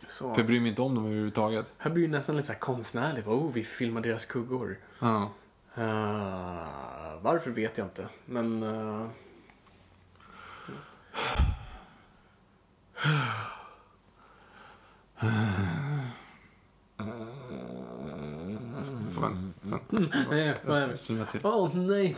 Så. 0.09 0.35
För 0.35 0.41
jag 0.41 0.47
bryr 0.47 0.61
mig 0.61 0.69
inte 0.69 0.83
om 0.83 0.95
dem 0.95 1.05
överhuvudtaget. 1.05 1.73
Här 1.79 1.91
blir 1.91 2.09
det 2.09 2.13
nästan 2.13 2.37
lite 2.37 2.47
så 2.47 2.53
här 2.53 2.61
konstnärligt. 2.61 3.27
Oh, 3.27 3.53
vi 3.53 3.65
filmar 3.65 4.01
deras 4.01 4.27
kuggor. 4.27 4.79
Ja. 4.99 5.31
Uh, 5.79 5.85
varför 7.21 7.51
vet 7.51 7.79
jag 7.79 7.87
inte, 7.87 8.09
men... 8.25 8.63
Eh. 8.63 9.07
Åh 21.43 21.57
oh, 21.57 21.77
nej, 21.77 22.17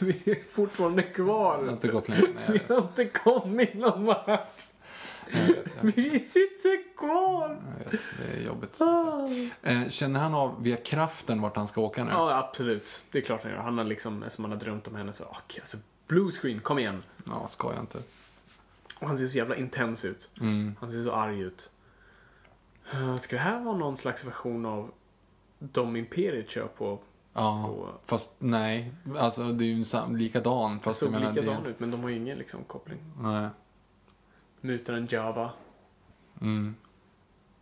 vi 0.00 0.30
är 0.30 0.48
fortfarande 0.48 1.02
kvar. 1.02 1.58
Det 1.58 1.64
har 1.64 1.72
inte 1.72 1.88
gått 1.88 2.08
längre. 2.08 2.26
Vi 2.48 2.74
har 2.74 2.82
inte 2.82 3.04
kommit 3.04 3.74
någon 3.74 4.04
vart. 4.04 4.66
Vi 5.80 6.18
sitter 6.18 6.96
kvar. 6.96 7.48
vet. 7.78 8.00
Det 8.18 8.40
är 8.40 8.46
jobbigt. 8.46 8.80
Ah. 8.80 9.28
Eh, 9.62 9.88
känner 9.88 10.20
han 10.20 10.34
av 10.34 10.62
via 10.62 10.76
kraften 10.76 11.40
vart 11.42 11.56
han 11.56 11.68
ska 11.68 11.80
åka 11.80 12.04
nu? 12.04 12.10
Ja, 12.10 12.38
absolut. 12.38 13.02
Det 13.10 13.18
är 13.18 13.22
klart 13.22 13.42
han 13.42 13.52
gör. 13.52 13.58
Han 13.58 13.78
har 13.78 13.84
liksom, 13.84 14.24
som 14.28 14.44
han 14.44 14.52
har 14.52 14.58
drömt 14.58 14.88
om 14.88 14.94
henne, 14.94 15.12
så 15.12 15.24
okej, 15.24 15.60
alltså 15.60 15.76
blue 16.06 16.30
screen, 16.32 16.60
kom 16.60 16.78
igen. 16.78 17.02
Ja, 17.26 17.46
ska 17.48 17.72
jag 17.72 17.82
inte. 17.82 17.98
Och 18.98 19.08
han 19.08 19.18
ser 19.18 19.26
så 19.28 19.36
jävla 19.36 19.56
intens 19.56 20.04
ut. 20.04 20.30
Mm. 20.40 20.76
Han 20.80 20.92
ser 20.92 21.02
så 21.02 21.12
arg 21.12 21.40
ut. 21.40 21.70
Eh, 22.92 23.16
Ska 23.16 23.36
det 23.36 23.42
här 23.42 23.60
vara 23.60 23.76
någon 23.76 23.96
slags 23.96 24.24
version 24.24 24.66
av 24.66 24.90
de 25.58 25.96
Imperiet 25.96 26.50
kör 26.50 26.66
på? 26.66 26.98
Ja, 27.34 27.64
på 27.66 27.88
fast 28.06 28.30
nej. 28.38 28.92
Alltså 29.18 29.52
det 29.52 29.64
är 29.64 29.66
ju 29.66 29.84
en 30.06 30.18
likadan. 30.18 30.76
det 30.76 30.82
Fast 30.82 31.00
såg 31.00 31.06
jag 31.06 31.12
menar, 31.12 31.32
likadan 31.34 31.62
det... 31.62 31.70
ut, 31.70 31.80
men 31.80 31.90
de 31.90 32.02
har 32.02 32.08
ju 32.08 32.16
ingen 32.16 32.38
liksom, 32.38 32.64
koppling. 32.64 32.98
Nej. 33.20 33.48
Mutaren 34.62 35.06
Java. 35.10 35.50
Mm. 36.40 36.74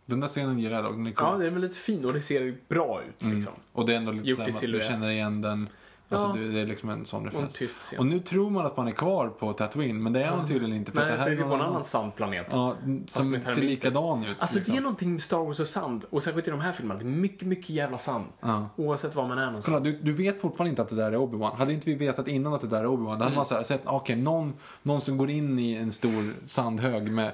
Den 0.05 0.19
där 0.19 0.27
scenen 0.27 0.59
gillar 0.59 0.75
jag 0.75 0.83
dock. 0.85 0.93
Den 0.95 1.07
är 1.07 1.11
cool. 1.11 1.27
Ja, 1.31 1.37
det 1.37 1.45
är 1.45 1.49
väl 1.51 1.61
lite 1.61 1.77
fin 1.77 2.05
och 2.05 2.13
det 2.13 2.21
ser 2.21 2.57
bra 2.67 3.03
ut 3.09 3.21
Mm. 3.21 3.35
liksom. 3.35 3.53
Och 3.71 3.85
det 3.85 3.93
är 3.93 3.97
ändå 3.97 4.11
lite 4.11 4.29
Gjort 4.29 4.37
så 4.37 4.43
i 4.43 4.51
här, 4.51 4.53
att 4.53 4.61
du 4.61 4.79
känner 4.87 5.09
igen 5.09 5.41
den. 5.41 5.69
Alltså 6.11 6.27
Ja. 6.39 6.51
det 6.51 6.59
är 6.61 6.65
liksom 6.65 6.89
en 6.89 7.05
sån 7.05 7.27
Och 7.27 7.33
en 7.33 7.41
referens. 7.47 7.73
scen. 7.79 7.99
Och 7.99 8.05
nu 8.05 8.19
tror 8.19 8.49
man 8.49 8.65
att 8.65 8.77
man 8.77 8.87
är 8.87 8.91
kvar 8.91 9.27
på 9.29 9.53
Tatooine, 9.53 10.03
men 10.03 10.13
det 10.13 10.23
är 10.23 10.35
man 10.35 10.47
tydligen 10.47 10.75
inte. 10.75 10.91
För 10.91 10.99
Nej, 11.01 11.11
det 11.11 11.17
här 11.17 11.29
det 11.29 11.35
är 11.41 11.43
på 11.43 11.53
en 11.55 11.61
annan 11.61 11.83
sandplanet. 11.83 12.47
Ja, 12.51 12.75
som 13.07 13.41
ser 13.41 13.61
likadan 13.61 14.23
ut. 14.25 14.37
Alltså 14.39 14.55
liksom. 14.57 14.73
det 14.75 14.79
är 14.79 14.81
någonting 14.81 15.11
med 15.11 15.21
Star 15.21 15.37
Wars 15.45 15.59
och 15.59 15.67
sand. 15.67 16.05
Och 16.09 16.23
särskilt 16.23 16.47
i 16.47 16.51
de 16.51 16.59
här 16.59 16.71
filmerna. 16.71 16.99
Det 16.99 17.05
är 17.05 17.09
mycket, 17.09 17.47
mycket 17.47 17.69
jävla 17.69 17.97
sand. 17.97 18.25
Ja. 18.39 18.69
Oavsett 18.75 19.15
var 19.15 19.27
man 19.27 19.31
är 19.31 19.35
Kolla, 19.41 19.45
någonstans. 19.47 19.83
du, 19.83 19.91
du 19.91 20.13
vet 20.13 20.41
fortfarande 20.41 20.69
inte 20.69 20.81
att 20.81 20.89
det 20.89 20.95
där 20.95 21.11
är 21.11 21.17
Obi-Wan. 21.17 21.55
Hade 21.55 21.73
inte 21.73 21.85
vi 21.89 21.95
vetat 21.95 22.27
innan 22.27 22.53
att 22.53 22.61
det 22.61 22.67
där 22.67 22.79
är 22.83 22.87
Obi-Wan, 22.87 23.03
då 23.05 23.09
hade 23.11 23.25
Mm. 23.25 23.35
man 23.35 23.45
så 23.45 23.55
här 23.55 23.63
sett, 23.63 23.81
okej, 23.85 24.15
någon, 24.15 24.53
någon 24.83 25.01
som 25.01 25.17
går 25.17 25.29
in 25.29 25.59
i 25.59 25.73
en 25.75 25.91
stor 25.93 26.33
sandhög 26.47 27.11
med... 27.11 27.31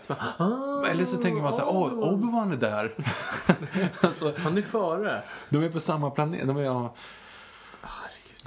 Eller 0.92 1.06
så 1.06 1.18
tänker 1.18 1.42
man 1.42 1.54
så 1.54 1.60
här, 1.60 1.68
åh, 1.70 1.94
Obi-Wan 1.94 2.52
är 2.54 2.58
där. 2.58 2.94
alltså, 4.02 4.34
Han 4.38 4.58
är 4.58 4.62
före. 4.62 5.24
de 5.50 5.64
är 5.64 5.70
på 5.70 5.80
samma 5.80 6.10
planet. 6.10 6.48
De 6.48 6.58
är, 6.58 6.62
ja. 6.62 6.94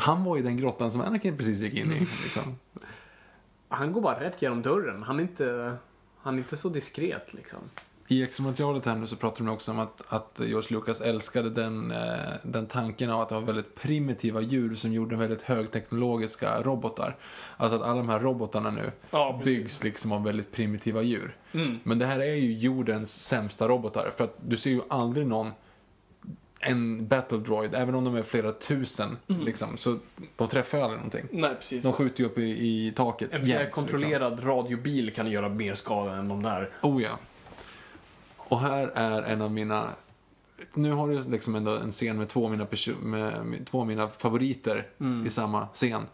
Han 0.01 0.25
var 0.25 0.39
i 0.39 0.43
den 0.43 0.57
grottan 0.57 0.93
som 0.93 1.01
Anakin 1.01 1.37
precis 1.37 1.61
gick 1.61 1.75
in 1.75 1.93
i. 1.93 1.99
Liksom. 1.99 2.59
Han 3.69 3.93
går 3.93 4.01
bara 4.01 4.21
rätt 4.21 4.43
genom 4.43 4.63
dörren. 4.63 5.03
Han 5.03 5.19
är 5.19 5.23
inte, 5.23 5.77
han 6.23 6.35
är 6.35 6.39
inte 6.39 6.57
så 6.57 6.69
diskret 6.69 7.35
liksom. 7.35 7.59
I 8.09 8.23
extra-materialet 8.23 8.87
här 8.87 8.95
nu 8.95 9.07
så 9.07 9.17
pratar 9.17 9.45
de 9.45 9.49
också 9.49 9.71
om 9.71 9.79
att, 9.79 10.03
att 10.09 10.41
George 10.45 10.69
Lucas 10.71 11.01
älskade 11.01 11.51
den, 11.51 11.91
eh, 11.91 11.99
den 12.43 12.67
tanken 12.67 13.11
av 13.11 13.21
att 13.21 13.29
det 13.29 13.35
var 13.35 13.43
väldigt 13.43 13.75
primitiva 13.75 14.41
djur 14.41 14.75
som 14.75 14.93
gjorde 14.93 15.17
väldigt 15.17 15.43
högteknologiska 15.43 16.63
robotar. 16.63 17.17
Alltså 17.57 17.77
att 17.77 17.83
alla 17.83 17.97
de 17.97 18.09
här 18.09 18.21
robotarna 18.21 18.71
nu 18.71 18.93
Ja, 19.11 19.41
byggs 19.45 19.85
liksom 19.85 20.13
av 20.13 20.25
väldigt 20.25 20.53
primitiva 20.53 21.03
djur. 21.03 21.37
Mm. 21.53 21.79
Men 21.83 21.99
det 21.99 22.07
här 22.07 22.21
är 22.21 22.35
ju 22.35 22.53
jordens 22.53 23.27
sämsta 23.27 23.69
robotar. 23.69 24.11
För 24.17 24.25
att 24.25 24.37
du 24.47 24.57
ser 24.57 24.71
ju 24.71 24.81
aldrig 24.89 25.27
någon 25.27 25.53
en 26.61 27.07
battle 27.07 27.39
droid, 27.39 27.75
även 27.75 27.95
om 27.95 28.05
de 28.05 28.15
är 28.17 28.23
flera 28.23 28.53
tusen, 28.53 29.17
Mm. 29.29 29.43
liksom, 29.45 29.77
så 29.77 29.99
de 30.37 30.49
träffar 30.49 30.79
ju 30.79 30.85
aldrig 30.85 30.99
någonting. 30.99 31.27
Nej, 31.33 31.55
precis. 31.55 31.85
De 31.85 31.93
skjuter 31.93 32.21
ju 32.21 32.27
upp 32.27 32.39
i, 32.39 32.43
i 32.43 32.93
taket 32.97 33.33
En 33.33 33.39
jämt, 33.41 33.47
fjärrkontrollerad 33.51 34.47
radiobil 34.47 35.15
kan 35.15 35.31
göra 35.31 35.49
mer 35.49 35.75
skada 35.75 36.13
än 36.17 36.29
de 36.29 36.43
där. 36.43 36.61
Liksom. 36.61 36.91
Oh 36.97 37.03
ja. 37.03 37.19
Och 38.37 38.61
här 38.61 38.91
är 38.95 39.23
en 39.23 39.43
av 39.43 39.51
mina... 39.53 39.89
Nu 40.75 40.93
har 40.93 41.09
du 41.09 41.23
liksom 41.31 41.55
ändå 41.55 41.77
en 41.77 41.93
scen 41.93 42.19
med 42.19 42.29
två 42.29 42.45
av 42.45 42.51
mina, 42.51 42.67
med, 43.01 43.47
med 43.47 43.67
två 43.67 43.81
av 43.81 43.87
mina 43.87 44.09
favoriter 44.09 44.87
Mm. 45.01 45.27
i 45.27 45.31
samma 45.31 45.67
scen. 45.75 46.07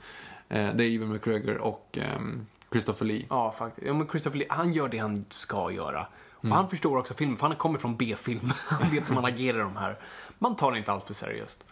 Eh, 0.48 0.74
det 0.74 0.85
är 0.85 0.94
Ewan 0.94 1.12
McGregor 1.12 1.56
och 1.59 1.98
ehm, 2.02 2.47
Christopher 2.73 3.06
Lee. 3.06 3.27
Ja, 3.31 3.55
faktiskt. 3.59 3.86
Ja, 3.86 3.94
men 3.94 4.09
Christopher 4.09 4.39
Lee, 4.39 4.47
han 4.51 4.73
gör 4.73 4.89
det 4.89 4.98
han 4.98 5.24
ska 5.31 5.70
göra. 5.70 6.06
Och 6.32 6.44
Mm. 6.44 6.56
han 6.56 6.68
förstår 6.68 6.97
också 6.98 7.14
filmen, 7.14 7.36
för 7.36 7.47
han 7.47 7.56
kommer 7.56 7.78
från 7.78 7.97
B-film. 7.97 8.52
Han 8.68 8.90
vet 8.90 9.10
hur 9.10 9.14
man 9.14 9.24
agerar 9.24 9.56
i 9.59 9.60
de 9.60 9.77
här. 9.77 9.98
Man 10.38 10.56
tar 10.56 10.72
det 10.72 10.78
inte 10.78 10.92
allt 10.92 11.06
för 11.06 11.14
seriöst. 11.14 11.64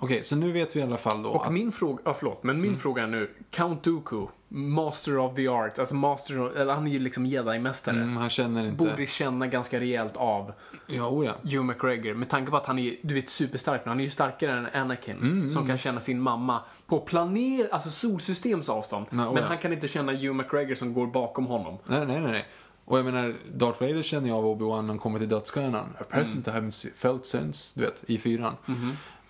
Okej, 0.00 0.24
så 0.24 0.36
nu 0.36 0.52
vet 0.52 0.76
vi 0.76 0.80
i 0.80 0.82
alla 0.82 0.96
fall 0.96 1.22
då 1.22 1.30
Och 1.30 1.46
att... 1.46 1.52
min 1.52 1.72
fråga, 1.72 2.02
ja 2.04 2.14
förlåt, 2.14 2.42
men 2.42 2.60
min 2.60 2.76
fråga 2.76 3.02
är 3.02 3.06
nu, 3.06 3.30
Count 3.50 3.82
Dooku, 3.82 4.26
Master 4.48 5.18
of 5.18 5.34
the 5.34 5.48
Art, 5.48 5.78
alltså 5.78 5.94
Master, 5.94 6.40
of, 6.40 6.56
eller 6.56 6.74
han 6.74 6.86
är 6.86 6.90
ju 6.90 6.98
liksom 6.98 7.26
jedi-mästare. 7.26 7.96
Mm, 7.96 8.16
han 8.16 8.30
känner 8.30 8.64
inte... 8.64 8.76
Borde 8.76 9.06
känna 9.06 9.46
ganska 9.46 9.80
rejält 9.80 10.16
av 10.16 10.52
Ja, 10.86 11.08
oh 11.08 11.26
ja. 11.26 11.32
Hugh 11.42 11.62
McGregor 11.62 12.14
med 12.14 12.28
tanke 12.28 12.50
på 12.50 12.56
att 12.56 12.66
han 12.66 12.78
är, 12.78 12.96
du 13.02 13.14
vet, 13.14 13.30
superstark, 13.30 13.80
men 13.84 13.88
han 13.88 14.00
är 14.00 14.04
ju 14.04 14.10
starkare 14.10 14.52
än 14.58 14.82
Anakin 14.82 15.50
som 15.50 15.66
kan 15.66 15.78
känna 15.78 16.00
sin 16.00 16.20
mamma 16.20 16.60
på 16.86 17.00
planer, 17.00 17.68
alltså 17.72 17.90
solsystems 17.90 18.68
avstånd. 18.68 19.06
Ja, 19.10 19.28
oh 19.28 19.34
men 19.34 19.42
han 19.42 19.58
kan 19.58 19.72
inte 19.72 19.88
känna 19.88 20.12
Hugh 20.12 20.32
McGregor 20.32 20.74
som 20.74 20.94
går 20.94 21.06
bakom 21.06 21.46
honom. 21.46 21.78
Nej, 21.84 22.06
nej, 22.06 22.20
nej, 22.20 22.32
nej. 22.32 22.46
Och 22.88 22.98
jag 22.98 23.04
menar, 23.04 23.34
Darth 23.52 23.80
Vader 23.82 24.02
känner 24.02 24.28
jag 24.28 24.38
av 24.38 24.44
Obi-Wan 24.44 24.80
när 24.82 24.88
han 24.88 24.98
kommer 24.98 25.18
till 25.18 25.28
dödsstjärnan. 25.28 25.96
A 26.00 26.04
present 26.10 26.48
I 26.48 26.50
haven't 26.50 26.88
felt 26.96 27.26
since, 27.26 27.70
du 27.74 27.80
vet, 27.80 28.04
i 28.10 28.18
fyran. 28.18 28.54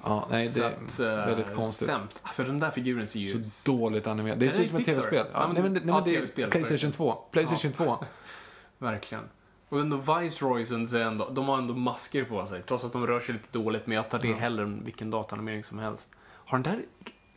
Ja, 0.04 0.26
nej, 0.30 0.44
det 0.46 0.50
Så 0.52 0.62
är 0.62 0.66
att, 0.70 1.00
eh, 1.00 1.26
väldigt 1.34 1.54
konstigt. 1.56 1.88
Sämst. 1.88 2.20
Alltså 2.22 2.42
den 2.42 2.58
där 2.60 2.70
figuren 2.70 3.06
ser 3.06 3.20
ju... 3.20 3.44
Så 3.44 3.72
dåligt 3.72 4.06
animerat. 4.06 4.40
Det 4.40 4.46
Är 4.46 4.50
ser 4.52 4.62
ut 4.62 4.68
som 4.68 4.78
ett 4.78 4.86
tv-spel. 4.86 5.26
Ja, 5.32 5.40
Ja, 5.40 5.46
men- 5.46 5.54
nej, 5.54 5.62
men, 5.62 5.74
det- 5.74 5.80
nej, 5.80 5.88
ja, 5.88 5.94
men 5.94 6.04
det 6.36 6.42
är 6.42 6.50
Playstation 6.50 6.92
2. 6.92 7.12
Playstation 7.30 7.72
2. 7.72 8.04
Verkligen. 8.78 9.24
Och 9.68 9.80
ändå 9.80 9.96
Viceroysen 9.96 10.82
är 10.82 11.00
ändå, 11.00 11.28
de 11.30 11.48
har 11.48 11.58
ändå 11.58 11.74
masker 11.74 12.24
på 12.24 12.46
sig, 12.46 12.62
trots 12.62 12.84
att 12.84 12.92
de 12.92 13.06
rör 13.06 13.20
sig 13.20 13.32
lite 13.34 13.46
dåligt. 13.52 13.86
Men 13.86 13.96
jag 13.96 14.10
tar 14.10 14.18
det 14.18 14.32
hellre 14.32 14.64
än 14.64 14.84
vilken 14.84 15.10
dataanimering 15.10 15.64
som 15.64 15.78
helst. 15.78 16.08
Har 16.24 16.58
den 16.58 16.72
där 16.72 16.82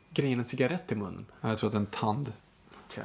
grejen 0.10 0.40
en 0.40 0.46
cigarett 0.46 0.92
i 0.92 0.96
munnen? 0.96 1.26
Ja, 1.42 1.50
Jag 1.50 1.58
tror 1.58 1.68
att 1.68 1.72
det 1.74 1.78
är 1.78 1.80
en 1.80 1.86
tand. 1.86 2.34
Okej. 2.90 3.04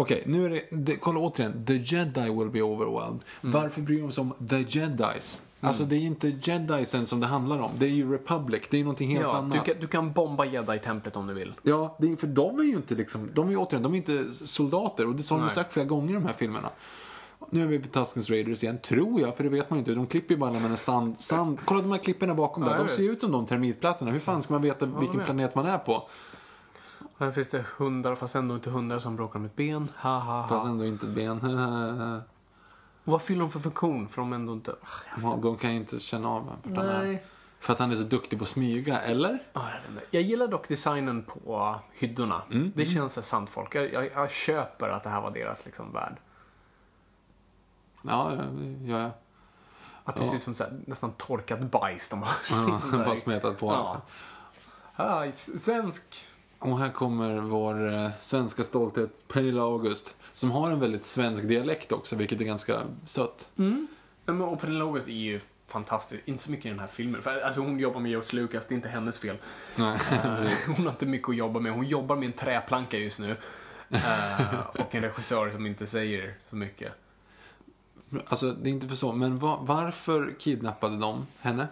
Okej, 0.00 0.22
nu 0.26 0.44
är 0.46 0.50
det, 0.50 0.62
det, 0.70 0.96
kolla 0.96 1.18
återigen. 1.20 1.64
The 1.66 1.74
Jedi 1.76 2.20
will 2.30 2.48
be 2.50 2.62
overwhelmed. 2.62 3.20
Mm. 3.42 3.52
Varför 3.62 3.80
bryr 3.80 4.00
de 4.02 4.12
sig 4.12 4.20
om 4.22 4.48
The 4.48 4.78
Jedis? 4.78 5.42
Alltså 5.60 5.84
det 5.84 5.96
är 5.96 6.00
ju 6.00 6.06
inte 6.06 6.28
Jedisen 6.42 7.06
som 7.06 7.20
det 7.20 7.26
handlar 7.26 7.58
om. 7.58 7.70
Det 7.78 7.86
är 7.86 7.90
ju 7.90 8.12
Republic. 8.12 8.62
Det 8.70 8.76
är 8.76 8.78
ju 8.78 8.84
någonting 8.84 9.10
helt 9.10 9.22
Ja, 9.22 9.36
annat. 9.36 9.64
du 9.66 9.72
kan, 9.72 9.80
du 9.80 9.86
kan 9.86 10.12
bomba 10.12 10.44
jedi-templet 10.44 11.16
om 11.16 11.26
du 11.26 11.34
vill. 11.34 11.52
Ja, 11.62 11.96
det 11.98 12.12
är, 12.12 12.16
för 12.16 12.26
de 12.26 12.58
är 12.58 12.62
ju 12.62 12.76
inte 12.76 12.94
liksom, 12.94 13.30
de 13.34 13.46
är 13.46 13.50
ju 13.50 13.56
återigen, 13.56 13.82
de 13.82 13.92
är 13.92 13.96
inte 13.96 14.24
soldater 14.34 15.06
och 15.08 15.14
det 15.14 15.30
har 15.30 15.40
de 15.40 15.50
sagt 15.50 15.72
flera 15.72 15.86
gånger 15.86 16.10
i 16.10 16.14
de 16.14 16.24
här 16.26 16.32
filmerna. 16.32 16.70
Nu 17.50 17.62
är 17.62 17.66
vi 17.66 17.78
på 17.78 17.88
Tuskens 17.88 18.30
Raiders 18.30 18.62
igen, 18.62 18.78
tror 18.82 19.20
jag, 19.20 19.36
för 19.36 19.44
det 19.44 19.50
vet 19.50 19.70
man 19.70 19.76
ju 19.76 19.80
inte. 19.80 19.92
De 19.94 20.06
klipper 20.06 20.34
ju 20.34 20.40
bara 20.40 20.50
med 20.50 20.64
en 20.64 20.76
sand, 20.76 21.14
sand. 21.18 21.58
Kolla 21.64 21.80
de 21.82 21.90
här 21.92 21.98
klipporna 21.98 22.34
bakom 22.34 22.62
Ja, 22.62 22.68
där, 22.68 22.76
jag 22.76 22.86
de 22.86 22.92
ser 22.92 23.02
vet. 23.02 23.12
ut 23.12 23.20
som 23.20 23.32
de 23.32 23.46
termitplattorna. 23.46 24.10
Hur 24.10 24.20
fan 24.20 24.42
ska 24.42 24.54
man 24.54 24.62
veta 24.62 24.86
vilken 24.86 25.20
planet 25.20 25.54
man 25.54 25.66
är 25.66 25.78
på? 25.78 26.08
Här 27.18 27.30
finns 27.32 27.48
det 27.48 27.64
hundar, 27.76 28.14
fast 28.14 28.34
ändå 28.34 28.54
inte 28.54 28.70
hundar 28.70 28.98
som 28.98 29.16
bråkar 29.16 29.38
om 29.38 29.44
ett 29.44 29.56
ben. 29.56 29.88
Ha, 29.98 30.18
ha, 30.18 30.48
Fast 30.48 30.62
ha. 30.62 30.68
ändå 30.68 30.84
inte 30.86 31.06
ett 31.06 31.12
ben. 31.12 31.40
Vad 33.04 33.22
fyller 33.22 33.40
de 33.40 33.50
för 33.50 33.58
funktion? 33.60 34.08
För 34.08 34.22
de 34.22 34.32
ändå 34.32 34.52
inte... 34.52 34.74
Ja, 35.22 35.38
de 35.42 35.56
kan 35.56 35.70
ju 35.70 35.76
inte 35.76 36.00
känna 36.00 36.28
av 36.28 36.46
vart 36.46 36.76
han 36.76 36.86
är. 36.88 37.22
För 37.60 37.72
att 37.72 37.78
han 37.78 37.92
är 37.92 37.96
så 37.96 38.02
duktig 38.02 38.38
på 38.38 38.42
att 38.42 38.48
smyga, 38.48 39.00
eller? 39.00 39.38
Ja, 39.52 39.68
jag, 39.74 39.80
vet 39.80 39.90
inte. 39.90 40.02
jag 40.10 40.22
gillar 40.22 40.48
dock 40.48 40.68
designen 40.68 41.22
på 41.22 41.74
hyddorna. 41.92 42.42
Mm, 42.50 42.72
det 42.76 42.86
känns 42.86 43.12
som 43.12 43.22
sant 43.22 43.50
folk. 43.50 43.74
Jag, 43.74 43.92
jag, 43.92 44.10
jag 44.14 44.30
köper 44.30 44.88
att 44.88 45.02
det 45.04 45.10
här 45.10 45.20
var 45.20 45.30
deras 45.30 45.64
liksom, 45.66 45.92
värld. 45.92 46.16
Ja, 48.02 48.32
ja, 48.34 48.42
det 48.42 48.86
gör 48.88 49.00
jag. 49.00 49.10
Att 50.04 50.14
det 50.16 50.22
Ja. 50.24 50.28
ser 50.30 50.36
ut 50.36 50.42
som 50.42 50.54
så 50.54 50.64
här, 50.64 50.72
nästan 50.86 51.12
torkat 51.12 51.60
bajs 51.60 52.08
de 52.08 52.22
har. 52.22 52.30
Ja, 52.50 52.66
liksom 52.72 52.92
så 52.92 52.98
bara 52.98 53.16
smetat 53.16 53.58
på 53.58 54.00
ja. 54.96 55.24
s- 55.24 55.64
svensk. 55.64 56.24
Och 56.58 56.78
här 56.78 56.88
kommer 56.90 57.40
vår 57.40 57.94
eh, 57.94 58.10
svenska 58.20 58.64
stolthet 58.64 59.28
Pernilla 59.28 59.62
August. 59.62 60.16
Som 60.34 60.50
har 60.50 60.70
en 60.70 60.80
väldigt 60.80 61.04
svensk 61.04 61.42
dialekt 61.48 61.92
också, 61.92 62.16
vilket 62.16 62.40
är 62.40 62.44
ganska 62.44 62.82
sött. 63.04 63.50
Men 64.24 64.40
Och 64.42 64.60
Pernilla 64.60 64.84
August 64.84 65.08
är 65.08 65.12
ju 65.12 65.40
fantastisk. 65.66 66.22
Inte 66.24 66.42
så 66.42 66.50
mycket 66.50 66.66
i 66.66 66.68
den 66.68 66.78
här 66.78 66.86
filmen. 66.86 67.22
För, 67.22 67.40
alltså, 67.40 67.60
hon 67.60 67.78
jobbar 67.78 68.00
med 68.00 68.10
George 68.10 68.40
Lucas, 68.40 68.66
det 68.66 68.74
är 68.74 68.76
inte 68.76 68.88
hennes 68.88 69.18
fel. 69.18 69.36
Nej. 69.76 69.98
Eh, 70.12 70.50
hon 70.76 70.84
har 70.84 70.90
inte 70.92 71.06
mycket 71.06 71.28
att 71.28 71.36
jobba 71.36 71.60
med. 71.60 71.72
Hon 71.72 71.86
jobbar 71.86 72.16
med 72.16 72.26
en 72.26 72.32
träplanka 72.32 72.98
just 72.98 73.18
nu. 73.20 73.36
Eh, 73.90 74.60
och 74.78 74.94
en 74.94 75.02
regissör 75.02 75.50
som 75.50 75.66
inte 75.66 75.86
säger 75.86 76.34
så 76.50 76.56
mycket. 76.56 76.92
Alltså, 78.26 78.52
det 78.52 78.68
är 78.68 78.72
inte 78.72 78.88
för 78.88 78.96
så. 78.96 79.12
Men 79.12 79.38
va- 79.38 79.58
varför 79.62 80.34
kidnappade 80.38 80.96
de 80.96 81.26
henne? 81.40 81.68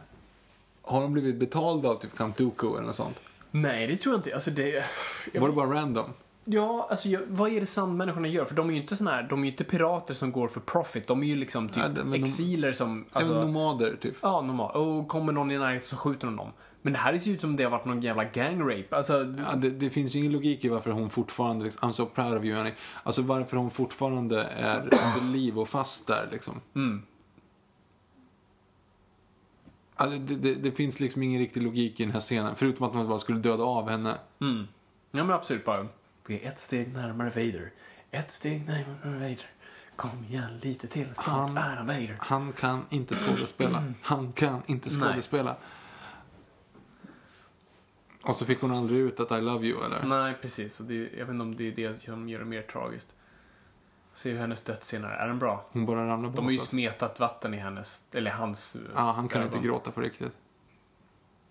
Har 0.83 1.03
de 1.03 1.13
blivit 1.13 1.37
betalda 1.37 1.89
av 1.89 1.95
typ 2.01 2.17
Count 2.17 2.37
Dooku 2.37 2.67
eller 2.77 2.87
något 2.87 2.97
sånt? 2.97 3.17
Nej, 3.63 3.87
det 3.87 3.97
tror 3.97 4.15
jag 4.15 4.19
inte. 4.19 4.35
Alltså, 4.35 4.51
det... 4.51 4.85
jag 5.33 5.41
Var 5.41 5.49
det 5.49 5.55
bara 5.55 5.75
random? 5.75 6.11
Ja, 6.45 6.87
alltså 6.91 7.09
jag, 7.09 7.21
vad 7.29 7.53
är 7.53 7.61
det 7.61 7.67
sandmänniskorna 7.67 8.29
gör? 8.29 8.45
För 8.45 8.55
de 8.55 8.69
är 8.69 8.75
ju 8.75 8.81
inte 8.81 8.97
såna 8.97 9.11
här, 9.11 9.23
de 9.23 9.41
är 9.41 9.45
ju 9.45 9.51
inte 9.51 9.65
pirater 9.65 10.15
som 10.15 10.33
går 10.33 10.49
för 10.49 10.61
profit. 10.61 11.07
De 11.07 11.23
är 11.23 11.27
ju 11.27 11.37
liksom 11.37 11.69
typ 11.69 11.83
Ja, 11.97 12.03
det- 12.05 12.17
exiler 12.17 12.73
som... 12.73 13.05
Alltså, 13.13 13.43
nomader, 13.43 13.97
typ. 14.03 14.15
ja, 14.23 14.41
normalt. 14.41 14.75
Och 14.77 15.09
kommer 15.09 15.33
någon 15.33 15.51
i 15.51 15.59
närheten 15.59 15.87
så 15.89 15.97
skjuter 15.97 16.27
de 16.27 16.37
dem. 16.37 16.53
Men 16.83 16.93
det 16.93 16.99
här 16.99 17.19
ser 17.19 17.31
ut 17.31 17.41
som 17.41 17.57
det 17.57 17.65
har 17.65 17.71
varit 17.71 17.85
någon 17.85 18.03
jävla 18.03 18.25
gang 18.25 18.61
rape. 18.61 18.97
Alltså, 18.97 19.13
Ja, 19.13 19.57
det, 19.57 19.71
det 19.71 19.91
finns 19.91 20.15
ju 20.15 20.19
ingen 20.19 20.33
logik 20.33 20.65
i 20.65 20.69
varför 20.69 20.91
hon 20.91 21.11
fortfarande, 21.11 21.65
liksom, 21.65 21.91
I'm 21.91 21.93
so 21.93 22.07
proud 22.07 22.39
of 22.39 22.45
you 22.45 22.59
Annie. 22.61 22.75
Alltså 23.03 23.23
varför 23.23 23.57
hon 23.57 23.71
fortfarande 23.71 24.43
är 24.43 24.91
vid 25.21 25.31
liv 25.33 25.59
och 25.59 25.69
fast 25.69 26.07
där 26.07 26.29
liksom. 26.33 26.61
mm. 26.75 27.03
Alltså, 29.97 30.19
det, 30.19 30.35
det, 30.35 30.55
det 30.55 30.73
finns 30.73 31.01
liksom 31.01 31.23
ingen 31.23 31.41
riktig 31.41 31.63
logik 31.63 32.01
i 32.01 32.05
den 32.05 32.13
här 32.13 32.21
scenen. 32.21 32.57
Förutom 32.57 32.87
att 32.87 32.95
man 32.95 33.09
bara 33.09 33.19
skulle 33.19 33.39
döda 33.39 33.63
av 33.65 33.89
henne. 33.89 34.19
Mm. 34.41 34.67
Ja, 35.11 35.25
men 35.25 35.31
absolut 35.31 35.65
bara. 35.65 35.87
Vi 36.27 36.41
är 36.45 36.49
ett 36.49 36.59
steg 36.59 36.93
närmare 36.93 37.29
Vader. 37.29 37.73
Ett 38.11 38.33
steg 38.33 38.67
närmare 38.67 39.19
Vader. 39.21 39.51
Kom 39.97 40.25
igen, 40.29 40.59
lite 40.63 40.87
till. 40.87 41.07
Snart 41.15 41.27
Han- 41.27 41.57
är 41.57 41.77
han 41.77 41.87
Vader. 41.87 42.17
Han 42.19 42.53
kan 42.53 42.85
inte 42.91 43.15
skådespela. 43.15 43.85
Han 44.03 44.33
kan 44.33 44.63
inte 44.67 44.89
Nej. 44.89 44.99
skådespela. 45.01 45.57
Och 48.23 48.37
så 48.37 48.45
fick 48.45 48.61
hon 48.61 48.73
aldrig 48.73 49.01
ut 49.01 49.21
att 49.21 49.33
I 49.33 49.41
love 49.41 49.67
you 49.67 49.85
eller? 49.85 50.03
Nej, 50.07 50.35
precis. 50.43 50.81
Och 50.81 50.87
det, 50.87 50.95
jag 50.95 51.27
vet 51.27 51.29
inte 51.29 51.43
om 51.43 51.57
det 51.57 51.65
är 51.69 51.73
det 51.73 52.03
som 52.03 52.29
gör 52.29 52.39
det 52.39 52.45
mer 52.45 52.63
tragiskt. 52.63 53.15
Se 54.17 54.31
hur 54.33 54.39
hennes 54.39 54.63
dödsscen 54.63 55.05
är. 55.05 55.09
Är 55.09 55.29
den 55.29 55.39
bra? 55.39 55.65
Hon 55.73 55.87
bara 55.87 56.07
ramlar 56.07 56.31
De 56.31 56.45
har 56.45 56.53
ju 56.53 56.59
smetat 56.59 57.21
vatten 57.21 57.55
i 57.55 57.57
hennes, 57.57 58.05
eller 58.13 58.31
hans 58.31 58.77
Ja, 58.95 59.13
han 59.13 59.29
kan 59.29 59.43
ögon. 59.43 59.55
inte 59.55 59.67
gråta 59.67 59.91
på 59.91 60.01
riktigt. 60.01 60.33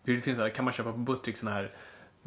Det 0.04 0.18
finns 0.18 0.40
här, 0.40 0.50
kan 0.50 0.66
man 0.66 0.74
köpa 0.74 0.92
på 0.92 0.98
Buttrick 0.98 1.38
sån 1.38 1.50
här, 1.52 1.72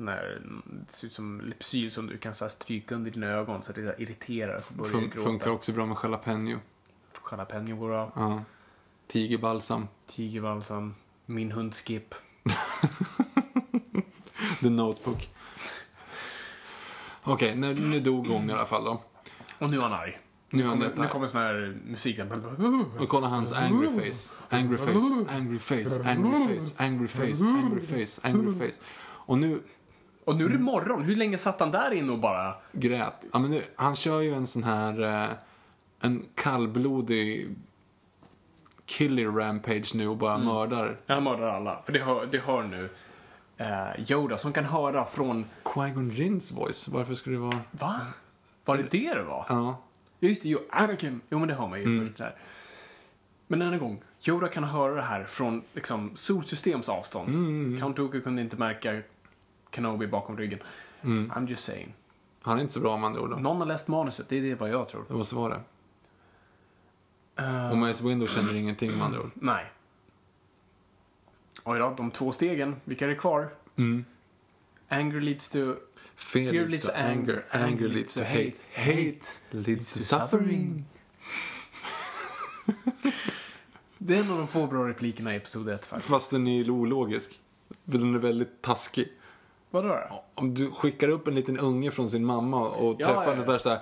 här, 0.06 0.42
det 0.64 0.92
ser 0.92 1.06
ut 1.06 1.12
som 1.12 1.40
Lypsyl 1.40 1.92
som 1.92 2.06
du 2.06 2.18
kan 2.18 2.34
så 2.34 2.44
här, 2.44 2.48
stryka 2.50 2.94
under 2.94 3.10
dina 3.10 3.26
ögon 3.26 3.62
så 3.62 3.70
att 3.70 3.76
det 3.76 3.94
så 3.96 4.02
irriterar 4.02 4.60
så 4.60 4.74
börjar 4.74 4.92
du 4.92 4.98
Fun- 4.98 5.10
gråta. 5.10 5.26
funkar 5.28 5.50
också 5.50 5.72
bra 5.72 5.86
med 5.86 5.96
jalapeno. 6.02 6.58
Jalapeno 7.30 7.76
går 7.76 7.88
bra. 7.88 8.12
Ja. 8.16 8.42
Tigerbalsam. 9.06 9.88
Tigerbalsam. 10.06 10.94
Min 11.26 11.52
hund 11.52 11.74
Skip. 11.74 12.14
The 14.60 14.70
Notebook. 14.70 15.28
Okej, 17.22 17.56
nu, 17.56 17.74
nu 17.74 18.00
dog 18.00 18.26
hon 18.26 18.50
i 18.50 18.52
alla 18.52 18.66
fall 18.66 18.84
då. 18.84 19.02
Och 19.58 19.70
nu 19.70 19.76
är 19.76 19.80
han 19.82 19.92
arg. 19.92 20.18
Nu 20.50 20.62
han 20.62 20.78
Nu, 20.78 21.06
kommer 21.06 21.26
sån 21.26 21.40
här 21.40 21.76
musik. 21.84 22.20
Och 22.98 23.08
kolla 23.08 23.26
hans 23.26 23.52
angry 23.52 23.88
face. 23.88 24.34
Angry 24.48 24.76
face, 24.76 25.26
angry 25.28 25.58
face, 25.58 26.02
angry 26.06 26.38
face, 26.38 26.74
angry 26.76 27.08
face, 27.08 27.44
angry 27.44 27.80
face, 27.80 28.20
angry 28.22 28.70
face. 28.70 28.80
Och 29.04 29.38
nu 29.38 29.60
Och 30.24 30.36
nu 30.36 30.44
är 30.44 30.48
det 30.48 30.58
morgon. 30.58 31.02
Hur 31.02 31.16
länge 31.16 31.38
satt 31.38 31.60
han 31.60 31.70
där 31.70 31.90
inne 31.90 32.12
och 32.12 32.18
bara... 32.18 32.54
grät. 32.72 33.24
Ja, 33.32 33.38
men 33.38 33.50
nu, 33.50 33.62
han 33.76 33.96
kör 33.96 34.20
ju 34.20 34.34
en 34.34 34.46
sån 34.46 34.64
här, 34.64 35.02
eh, 35.02 35.28
en 36.00 36.26
kallblodig 36.34 37.56
killing 38.86 39.36
rampage 39.38 39.94
nu 39.94 40.08
och 40.08 40.16
bara 40.16 40.38
mördar 40.38 40.96
Han 41.06 41.24
mördar 41.24 41.46
alla. 41.46 41.82
För 41.84 41.92
det 41.92 41.98
hör, 41.98 42.26
det 42.26 42.38
hör 42.38 42.62
nu 42.62 42.90
eh, 43.56 44.10
Yoda 44.12 44.38
som 44.38 44.52
kan 44.52 44.64
höra 44.64 45.04
från... 45.04 45.44
Qui-Gon 45.64 46.10
Jinns 46.10 46.52
voice. 46.52 46.88
Varför 46.88 47.14
skulle 47.14 47.36
det 47.36 47.40
vara... 47.40 47.60
Va? 47.70 48.00
Var 48.64 48.76
det 48.76 48.90
det 48.90 49.14
det 49.14 49.22
var? 49.22 49.46
Ja. 49.48 49.82
Just 50.20 50.42
det, 50.42 50.48
jo, 50.48 50.58
Anakin. 50.70 51.20
Jo, 51.30 51.38
men 51.38 51.48
det 51.48 51.54
hör 51.54 51.68
man 51.68 51.80
ju 51.82 52.06
först 52.06 52.18
där. 52.18 52.34
Men 53.46 53.62
en 53.62 53.78
gång, 53.78 54.02
Yoda 54.28 54.48
kan 54.48 54.64
höra 54.64 54.94
det 54.94 55.02
här 55.02 55.24
från 55.24 55.62
liksom, 55.74 56.10
solsystems 56.14 56.88
avstånd. 56.88 57.78
Count 57.78 57.96
Dooku 57.96 58.20
kunde 58.20 58.42
inte 58.42 58.56
märka 58.56 59.02
Kenobi 59.70 60.06
bakom 60.06 60.36
ryggen. 60.38 60.58
I'm 61.02 61.48
just 61.48 61.64
saying. 61.64 61.94
Han 62.42 62.58
är 62.58 62.62
inte 62.62 62.72
så 62.74 62.80
bra 62.80 62.96
med 62.96 63.06
andra 63.06 63.20
ord. 63.20 63.30
då. 63.30 63.36
Någon 63.36 63.56
har 63.56 63.66
läst 63.66 63.88
manuset, 63.88 64.28
det 64.28 64.36
är 64.38 64.42
det 64.42 64.54
vad 64.54 64.70
jag 64.70 64.88
tror. 64.88 65.04
Det 65.08 65.14
måste 65.14 65.34
vara 65.34 65.54
det. 65.54 65.60
Eh, 67.42 67.70
Och 67.70 67.76
Mace 67.78 68.04
Windu 68.04 68.26
känner 68.26 68.54
ingenting 68.54 68.92
med 68.92 69.02
andra 69.06 69.20
ord. 69.20 69.30
nej. 69.34 69.66
Oj 71.64 71.78
då, 71.78 71.94
de 71.96 72.10
två 72.10 72.32
stegen, 72.32 72.76
vilka 72.84 73.04
är 73.04 73.08
det 73.08 73.14
kvar? 73.14 73.48
Anger 74.88 75.20
leads 75.20 75.48
to... 75.48 75.74
Fear, 76.18 76.52
leads 76.52 76.86
to 76.86 76.92
anger, 76.94 77.44
anger 77.50 77.88
leads 77.88 78.14
to 78.14 78.20
hate, 78.20 78.52
hate 78.74 79.20
leads 79.50 79.92
to 79.92 79.98
suffering. 79.98 80.84
Det 83.98 84.16
är 84.16 84.20
en 84.20 84.30
av 84.30 84.38
de 84.38 84.48
få 84.48 84.66
bra 84.66 84.88
replikerna 84.88 85.34
i 85.34 85.36
episod 85.36 85.68
1 85.68 85.86
faktiskt. 85.86 86.10
Fast 86.10 86.30
den 86.30 86.46
är 86.46 86.70
ologisk. 86.70 87.40
Den 87.84 88.14
är 88.14 88.18
väldigt 88.18 88.62
taskig. 88.62 89.08
Vadå 89.70 89.88
då? 89.88 90.24
Om 90.34 90.54
du 90.54 90.70
skickar 90.70 91.08
upp 91.08 91.28
en 91.28 91.34
liten 91.34 91.58
unge 91.58 91.90
från 91.90 92.10
sin 92.10 92.24
mamma 92.24 92.68
och 92.68 92.96
Ja, 92.98 93.06
träffar 93.06 93.22
ja, 93.22 93.30
ja. 93.30 93.34
det 93.34 93.52
värsta 93.52 93.78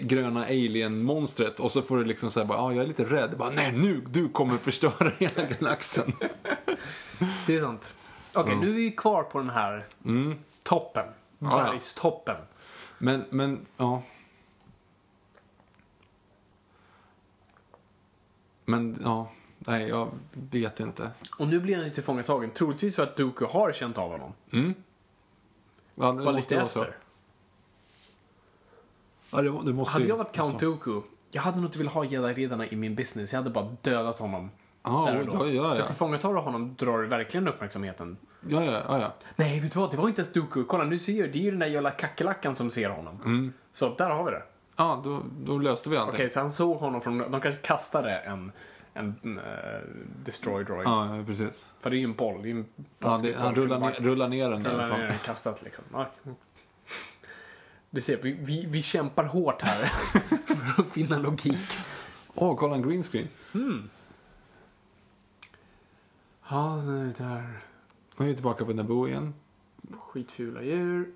gröna 0.00 0.44
alien-monstret 0.44 1.60
och 1.60 1.72
så 1.72 1.82
får 1.82 1.96
du 1.96 2.04
liksom 2.04 2.30
säga 2.30 2.46
bara, 2.46 2.58
ah, 2.58 2.72
jag 2.72 2.82
är 2.82 2.86
lite 2.88 3.04
rädd. 3.04 3.36
Bara, 3.38 3.50
nej, 3.50 3.72
nu, 3.72 4.00
du 4.10 4.28
kommer 4.28 4.56
förstöra 4.56 5.12
hela 5.18 5.42
galaxen. 5.44 6.12
Det 7.46 7.56
är 7.56 7.60
sant. 7.60 7.94
Okej, 8.34 8.56
nu 8.56 8.68
är 8.68 8.74
vi 8.74 8.90
kvar 8.90 9.22
på 9.22 9.38
den 9.38 9.50
här 9.50 9.86
toppen. 10.62 11.04
Mm. 11.04 11.08
Ja, 11.08 11.17
ja. 11.38 11.48
Bergstoppen. 11.48 12.36
Men, 12.98 13.24
men, 13.30 13.66
ja. 13.76 14.02
Men, 18.64 19.00
ja. 19.04 19.30
Nej, 19.58 19.88
jag 19.88 20.10
vet 20.32 20.80
inte. 20.80 21.10
Och 21.38 21.48
nu 21.48 21.60
blir 21.60 21.76
han 21.76 21.84
ju 21.84 21.90
tillfångatagen. 21.90 22.50
Troligtvis 22.50 22.96
för 22.96 23.02
att 23.02 23.16
Dooku 23.16 23.44
har 23.44 23.72
känt 23.72 23.98
av 23.98 24.10
honom. 24.10 24.32
Ja, 25.94 26.12
det 26.12 26.12
måste 26.12 26.32
lite 26.32 26.56
vara 26.56 26.68
så. 26.68 26.82
efter. 26.82 26.96
Ja, 29.30 29.42
det, 29.42 29.64
det 29.64 29.72
måste 29.72 29.92
Hade 29.92 30.04
jag 30.04 30.16
varit 30.16 30.32
Count. 30.32 30.60
Dooku, 30.60 31.02
jag 31.30 31.42
hade 31.42 31.56
nog 31.56 31.66
inte 31.66 31.78
velat 31.78 31.92
ha 31.94 32.04
Jedi-riddarna 32.04 32.66
i 32.66 32.76
min 32.76 32.94
business. 32.94 33.32
Jag 33.32 33.40
hade 33.40 33.50
bara 33.50 33.76
dödat 33.82 34.18
honom. 34.18 34.50
Ja, 34.82 35.04
där 35.06 35.20
och 35.20 35.26
då. 35.26 35.46
ja, 35.46 35.52
ja, 35.52 35.76
ja. 35.78 35.86
tillfångatar 35.86 36.34
du 36.34 36.40
honom 36.40 36.74
drar 36.78 36.98
du 36.98 37.06
verkligen 37.06 37.48
uppmärksamheten. 37.48 38.16
Ja, 38.48 38.64
ja, 38.64 38.82
ja, 38.88 39.00
ja. 39.00 39.14
Nej, 39.36 39.60
vet 39.60 39.72
du 39.72 39.78
vad? 39.78 39.90
Det 39.90 39.96
var 39.96 40.08
inte 40.08 40.20
ens 40.20 40.32
Dooku. 40.32 40.64
Kolla, 40.64 40.84
nu 40.84 40.98
ser 40.98 41.12
jag. 41.12 41.32
Det 41.32 41.38
är 41.38 41.42
ju 41.42 41.50
den 41.50 41.60
där 41.60 41.66
jävla 41.66 41.90
kackerlackan 41.90 42.56
som 42.56 42.70
ser 42.70 42.88
honom. 42.90 43.20
Mm. 43.24 43.52
Så 43.72 43.94
där 43.94 44.10
har 44.10 44.24
vi 44.24 44.30
det. 44.30 44.42
Ja, 44.76 45.00
då, 45.04 45.22
då 45.40 45.58
löste 45.58 45.90
vi 45.90 45.96
allting. 45.96 46.14
Okej, 46.14 46.30
så 46.30 46.40
han 46.40 46.50
såg 46.50 46.76
honom 46.76 47.00
från... 47.00 47.18
De 47.18 47.40
kanske 47.40 47.60
kastade 47.62 48.18
en, 48.18 48.52
en 48.94 49.16
uh, 49.24 49.42
destroy 50.24 50.64
droid. 50.64 50.86
Ja, 50.86 51.08
precis. 51.26 51.66
För 51.80 51.90
det 51.90 51.96
är 51.96 51.98
ju 51.98 52.04
en 52.04 52.14
boll. 52.14 52.42
Det 52.42 52.50
är 52.50 52.54
en 52.54 52.66
Ja, 52.98 53.20
det, 53.22 53.36
han 53.38 53.54
rullar 53.54 53.78
ner, 53.80 53.92
rullar 53.92 54.28
ner 54.28 54.50
den. 54.50 54.64
Rullar 54.64 54.88
fan. 54.88 55.00
ner 55.00 55.06
den 55.06 55.18
kastat 55.18 55.62
liksom. 55.62 55.84
Du 57.90 58.00
ser, 58.00 58.18
vi, 58.22 58.32
vi, 58.32 58.66
vi 58.66 58.82
kämpar 58.82 59.24
hårt 59.24 59.62
här 59.62 59.84
för 60.46 60.82
att 60.82 60.88
finna 60.88 61.18
logik. 61.18 61.78
Åh, 62.34 62.56
kolla 62.56 62.74
en 62.74 62.82
green 62.82 63.02
screen. 63.02 63.28
Ja, 66.50 66.82
det 66.84 67.24
där. 67.24 67.60
Nu 68.16 68.24
är 68.24 68.28
vi 68.28 68.34
tillbaka 68.34 68.64
på 68.64 68.72
Naboo 68.72 69.08
igen. 69.08 69.34
Skitfula 69.98 70.62
djur. 70.62 71.08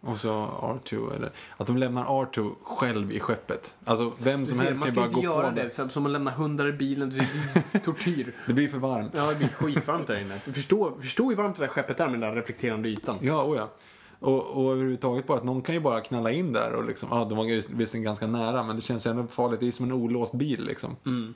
Och 0.00 0.18
så 0.18 0.28
R2, 0.62 1.16
eller 1.16 1.30
att 1.56 1.66
de 1.66 1.76
lämnar 1.76 2.04
R2 2.04 2.54
själv 2.62 3.12
i 3.12 3.20
skeppet. 3.20 3.76
Alltså, 3.84 4.12
vem 4.24 4.46
som 4.46 4.58
helst 4.58 4.80
man 4.80 4.88
kan 4.88 4.88
ju 4.88 4.92
ska 4.92 5.00
bara 5.00 5.06
inte 5.06 5.16
gå 5.16 5.22
göra 5.22 5.48
på 5.48 5.56
det. 5.56 5.62
det. 5.62 5.90
Som, 5.92 6.06
att 6.06 6.12
lämna 6.12 6.30
hundar 6.30 6.66
i 6.66 6.72
bilen. 6.72 7.10
Det 7.10 7.28
är 7.72 7.78
tortyr. 7.84 8.34
Det 8.46 8.52
blir 8.52 8.68
för 8.68 8.78
varmt. 8.78 9.12
Ja, 9.16 9.26
det 9.26 9.34
blir 9.34 9.48
skitvarmt 9.48 10.06
där 10.06 10.20
inne. 10.20 10.40
Du 10.44 10.52
förstår, 10.52 10.92
förstår 11.00 11.28
hur 11.28 11.36
varmt 11.36 11.56
det 11.56 11.62
där 11.62 11.68
skeppet 11.68 12.00
är 12.00 12.08
med 12.08 12.20
den 12.20 12.30
där 12.30 12.36
reflekterande 12.36 12.88
ytan. 12.88 13.18
Ja, 13.20 13.44
oh 13.44 13.56
ja. 13.56 13.70
Och, 14.18 14.46
och 14.46 14.72
överhuvudtaget 14.72 15.26
bara 15.26 15.38
att 15.38 15.44
någon 15.44 15.62
kan 15.62 15.74
ju 15.74 15.80
bara 15.80 16.00
knalla 16.00 16.30
in 16.30 16.52
där 16.52 16.74
och 16.74 16.84
liksom, 16.84 17.08
ja, 17.12 17.24
de 17.24 17.38
var 17.38 17.44
visserligen 17.76 18.04
ganska 18.04 18.26
nära, 18.26 18.62
men 18.62 18.76
det 18.76 18.82
känns 18.82 19.06
ju 19.06 19.10
ändå 19.10 19.26
farligt. 19.26 19.60
Det 19.60 19.68
är 19.68 19.72
som 19.72 19.86
en 19.86 19.92
olåst 19.92 20.34
bil 20.34 20.64
liksom. 20.64 20.96
Mm. 21.06 21.34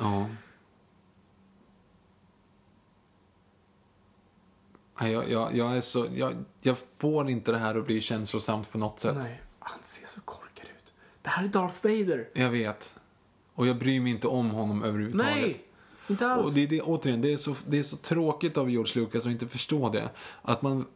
Ja. 0.00 0.28
Nej, 5.00 5.12
jag, 5.12 5.30
jag, 5.30 5.56
jag 5.56 5.76
är 5.76 5.80
så, 5.80 6.06
jag, 6.14 6.34
jag 6.60 6.76
får 6.98 7.30
inte 7.30 7.52
det 7.52 7.58
här 7.58 7.74
att 7.74 7.86
bli 7.86 8.00
känslosamt 8.00 8.70
på 8.70 8.78
något 8.78 9.00
sätt. 9.00 9.16
Nej, 9.16 9.40
han 9.58 9.78
ser 9.82 10.06
så 10.06 10.20
korkad 10.20 10.66
ut. 10.66 10.92
Det 11.22 11.28
här 11.28 11.44
är 11.44 11.48
Darth 11.48 11.82
Vader. 11.82 12.28
Jag 12.32 12.50
vet. 12.50 12.94
Och 13.54 13.66
jag 13.66 13.78
bryr 13.78 14.00
mig 14.00 14.12
inte 14.12 14.28
om 14.28 14.50
honom 14.50 14.82
överhuvudtaget. 14.82 15.36
Nej, 15.36 15.64
inte 16.08 16.26
alls. 16.26 16.46
Och 16.46 16.52
det 16.52 16.62
är 16.62 16.66
det, 16.66 16.82
återigen, 16.82 17.20
det 17.20 17.32
är, 17.32 17.36
så, 17.36 17.54
det 17.66 17.78
är 17.78 17.82
så 17.82 17.96
tråkigt 17.96 18.56
av 18.56 18.70
George 18.70 19.02
Lucas 19.02 19.26
att 19.26 19.32
inte 19.32 19.48
förstå 19.48 19.88
det. 19.88 20.10
Att 20.42 20.62
man, 20.62 20.86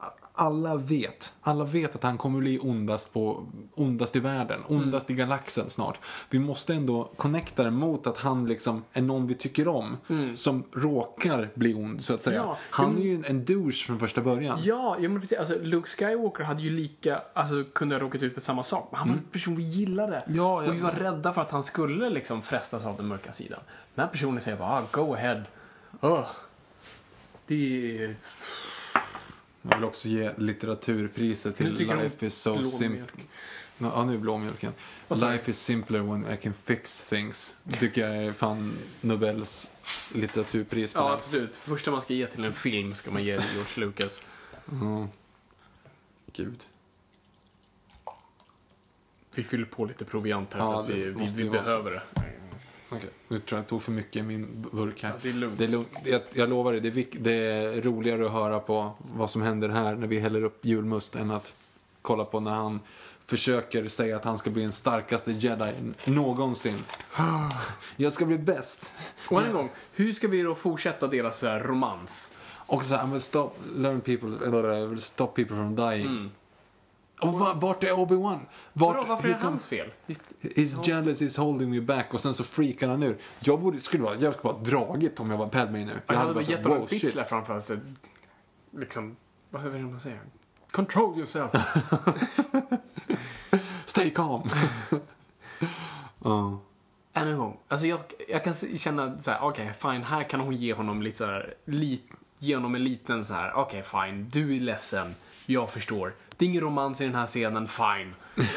alla 0.41 0.77
vet, 0.77 1.33
alla 1.41 1.65
vet 1.65 1.97
att 1.97 2.03
han 2.03 2.19
kommer 2.19 2.39
bli 2.39 2.59
ondast, 2.59 3.13
på, 3.13 3.47
ondast 3.75 4.17
i 4.17 4.21
världen, 4.21 4.61
ondast 4.69 5.11
Mm. 5.11 5.19
i 5.19 5.23
galaxen 5.23 5.71
snart. 5.71 5.99
Vi 6.31 6.39
måste 6.39 6.75
ändå 6.75 7.05
connecta 7.17 7.65
det 7.65 7.71
mot 7.71 8.07
att 8.07 8.19
han 8.19 8.49
liksom 8.49 8.85
är 8.93 9.03
någon 9.03 9.27
vi 9.27 9.35
tycker 9.35 9.69
om, 9.69 9.97
som 10.35 10.65
råkar 10.73 11.51
bli 11.55 11.75
ond, 11.75 12.05
så 12.05 12.15
att 12.15 12.23
säga. 12.23 12.39
Mm. 12.41 12.49
Ja, 12.49 12.59
han 12.71 12.97
är 12.97 13.03
ju 13.03 13.15
en, 13.15 13.25
en 13.25 13.45
douche 13.45 13.87
från 13.87 13.99
första 13.99 14.21
början. 14.21 14.59
Ja, 14.63 14.97
ja 15.01 15.09
men 15.09 15.21
precis. 15.21 15.39
Alltså, 15.39 15.59
Luke 15.63 15.89
Skywalker 15.89 16.45
hade 16.45 16.63
ju 16.63 16.71
lika, 16.71 17.23
alltså 17.35 17.65
kunde 17.73 17.95
ha 17.95 18.01
råkat 18.01 18.23
ut 18.23 18.35
för 18.35 18.41
samma 18.41 18.63
sak. 18.65 18.89
Men 18.91 18.99
han 18.99 19.09
var 19.09 19.17
en 19.17 19.23
person 19.23 19.57
vi 19.57 19.63
gillade. 19.63 20.17
Mm. 20.17 20.37
Ja, 20.39 20.63
ja. 20.63 20.69
och 20.69 20.75
vi 20.75 20.81
var 20.81 20.93
rädda 20.93 21.33
för 21.33 21.43
att 21.43 21.51
han 21.51 21.63
skulle 21.63 22.11
liksom 22.11 22.43
frestas 22.43 22.85
av 22.87 22.97
den 22.97 23.07
mörka 23.07 23.33
sidan. 23.33 23.61
Den 23.95 24.05
här 24.05 24.13
personen 24.13 24.41
säger 24.41 24.59
bara, 24.59 24.69
ah, 24.69 24.83
go 24.91 25.15
ahead. 25.15 25.43
Oh. 26.01 26.27
Det 27.47 28.03
är... 28.05 28.17
Jag 29.63 29.75
vill 29.77 29.85
också 29.85 30.09
ge 30.09 30.33
litteraturpriset 30.37 31.57
till 31.57 31.75
Life 31.75 32.27
is 32.27 32.35
so 32.35 32.63
simple. 32.65 33.07
Ja, 33.79 34.05
nu 34.05 34.19
blåmjölken. 34.19 34.73
Life 35.09 35.51
is 35.51 35.61
simpler 35.61 36.01
when 36.01 36.33
I 36.33 36.37
can 36.37 36.55
fix 36.65 37.09
things. 37.09 37.55
Tycker 37.79 38.01
jag 38.09 38.25
är 38.25 38.33
fan 38.33 38.79
Nobels 39.01 39.71
litteraturpris 40.15 40.93
på 40.93 40.99
Ja, 40.99 41.05
den. 41.09 41.19
absolut. 41.19 41.57
Första 41.57 41.91
man 41.91 42.03
ska 42.03 42.15
ge 42.15 42.27
till 42.27 42.45
en 42.45 42.53
film 42.53 42.95
ska 42.95 43.11
man 43.11 43.25
ge 43.25 43.31
George 43.31 43.67
Lucas. 43.87 44.21
Ja. 44.81 45.09
Gud. 46.33 46.65
Vi 49.35 49.43
fyller 49.43 49.65
på 49.65 49.85
lite 49.85 50.05
proviant 50.05 50.53
här 50.55 50.61
Ja, 50.61 50.73
för 50.73 50.93
att 50.93 50.99
vi, 50.99 51.05
vi, 51.11 51.27
vi 51.37 51.51
behöver 51.51 51.91
det. 51.91 52.03
Okej, 52.93 53.11
nu 53.29 53.39
tror 53.39 53.57
jag 53.57 53.63
jag 53.63 53.69
tog 53.69 53.83
för 53.83 53.93
mycket 53.93 54.17
i 54.17 54.23
min 54.23 54.67
burk 54.73 55.03
här. 55.03 55.11
Ja, 55.11 55.17
det 55.23 55.29
är 55.29 55.33
lugnt. 55.33 55.59
Det 55.59 55.65
är 55.65 55.69
lugnt. 55.69 55.89
Jag, 56.05 56.23
jag 56.33 56.49
lovar 56.49 56.73
dig, 56.73 56.81
det 56.81 56.89
är, 56.89 57.19
det 57.19 57.33
är 57.33 57.83
roligare 57.83 58.27
att 58.27 58.33
höra 58.33 58.61
på 58.61 58.93
vad 59.15 59.31
som 59.31 59.43
händer 59.43 59.69
här 59.69 59.95
när 59.95 60.07
vi 60.07 60.19
häller 60.19 60.45
upp 60.45 60.65
julmust 60.65 61.17
än 61.17 61.31
att 61.31 61.55
kolla 62.03 62.25
på 62.25 62.41
när 62.41 62.55
han 62.55 62.81
försöker 63.27 63.89
säga 63.89 64.17
att 64.17 64.25
han 64.25 64.39
ska 64.39 64.51
bli 64.51 64.63
den 64.63 64.73
starkaste 64.73 65.33
jedi 65.33 65.73
någonsin. 66.05 66.85
Jag 67.97 68.13
ska 68.13 68.27
bli 68.27 68.39
bäst. 68.39 68.93
Och 69.29 69.41
än 69.41 69.47
en 69.47 69.53
gång, 69.53 69.71
hur 69.93 70.13
ska 70.13 70.29
vi 70.29 70.43
då 70.43 70.55
fortsätta 70.55 71.07
deras 71.07 71.39
så 71.39 71.47
här 71.47 71.61
romans? 71.61 72.31
Och 72.47 72.85
så 72.85 72.95
här, 72.95 73.09
I 73.09 73.11
will 73.11 73.23
stop, 73.23 73.51
learn 73.77 74.01
people, 74.01 74.47
eller 74.47 74.77
I 74.77 74.87
will 74.87 75.03
stop 75.03 75.27
people 75.27 75.57
from 75.57 75.77
dying. 75.77 76.31
Och 77.21 77.33
va, 77.33 77.55
vart 77.55 77.85
är 77.85 77.93
Obi-Wan? 77.93 78.39
Vart, 78.73 78.97
Vadå, 78.97 79.09
varför 79.09 79.29
är 79.29 79.33
det 79.33 79.39
hans 79.43 79.67
fel? 79.67 79.89
He's 80.41 80.89
jealous, 80.89 81.21
he's 81.21 81.39
holding 81.39 81.71
me 81.71 81.81
back 81.81 82.15
och 82.15 82.21
sen 82.21 82.35
så 82.35 82.45
freakar 82.45 82.89
han 82.89 83.03
ur. 83.03 83.19
Jag 83.41 83.61
borde, 83.61 83.81
skulle 83.81 84.03
vara, 84.03 84.15
jag 84.15 84.35
skulle 84.35 84.53
bara 84.53 84.63
dragit 84.63 85.21
om 85.21 85.31
jag 85.31 85.39
var 85.39 85.49
Padme 85.49 85.85
nu. 85.85 86.01
Jag 86.07 86.15
hade 86.15 86.35
bara 86.35 86.45
gett 86.45 86.63
honom 86.63 86.73
en 86.73 86.81
wow, 86.81 86.89
bitch 86.89 87.01
shit. 87.01 87.15
där 87.15 87.25
framför 87.25 87.55
allt. 87.55 87.65
så 87.65 87.79
Liksom, 88.71 89.17
vad 89.51 89.67
är 89.67 89.71
det 89.71 89.79
man 89.79 90.01
säger? 90.01 90.21
Control 90.71 91.17
yourself. 91.17 91.51
Stay 93.87 94.11
calm. 94.11 94.51
Ja. 96.25 96.61
Än 97.13 97.29
en 97.29 97.39
gång. 97.39 97.57
Alltså 97.69 97.87
jag, 97.87 98.01
jag 98.29 98.45
kan 98.45 98.55
känna 98.55 99.21
så 99.21 99.31
här, 99.31 99.39
okej, 99.43 99.73
fine, 99.79 100.03
här 100.03 100.23
kan 100.23 100.41
hon 100.41 100.57
ge 100.57 100.75
honom 100.75 101.03
lite 101.03 101.19
så 101.19 101.27
här, 101.27 101.55
lit, 101.65 102.03
ge 102.39 102.55
honom 102.55 102.75
en 102.75 102.85
liten 102.85 103.25
så 103.25 103.35
här, 103.35 103.53
okej, 103.55 103.83
fine, 103.83 104.29
du 104.33 104.57
är 104.57 104.61
ledsen, 104.61 105.15
jag 105.47 105.71
förstår. 105.71 106.15
Det 106.41 106.45
är 106.47 106.49
ingen 106.49 106.61
romans 106.63 107.01
i 107.01 107.05
den 107.05 107.15
här 107.15 107.27
scenen, 107.27 107.69
fine. 107.69 108.15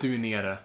Du 0.00 0.14
är 0.14 0.18
nere. 0.18 0.58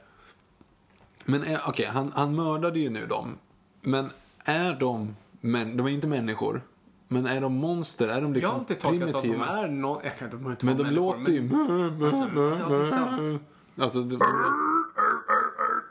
Men 1.26 1.44
är- 1.44 1.62
okej, 1.68 1.86
han, 1.86 2.12
han 2.16 2.36
mördade 2.36 2.80
ju 2.80 2.90
nu 2.90 3.06
dem. 3.06 3.38
Men 3.82 4.10
är 4.46 4.74
de, 4.74 5.16
men, 5.42 5.78
de 5.78 5.86
är 5.88 5.92
inte 5.92 6.08
människor. 6.08 6.62
Men 7.08 7.26
är 7.26 7.42
de 7.42 7.54
monster? 7.54 8.08
Är 8.10 8.22
de 8.22 8.24
Jag 8.24 8.34
liksom 8.34 8.52
har 8.52 8.60
alltid 8.60 8.80
tolkat 8.80 9.08
att 9.08 9.14
de 9.14 9.22
primitiva? 9.22 9.58
är 9.58 9.68
no, 9.68 10.02
jag 10.04 10.18
kan, 10.18 10.30
de 10.30 10.44
har 10.44 10.52
inte 10.52 10.66
Men 10.66 10.78
de 10.78 10.84
låter 10.84 11.32
ju... 11.32 11.42
men- 11.42 12.60
Ja, 12.60 12.70
det 12.70 12.82
är 12.82 12.86
sant. 12.86 13.42
Alltså, 13.78 14.02
det, 14.02 14.18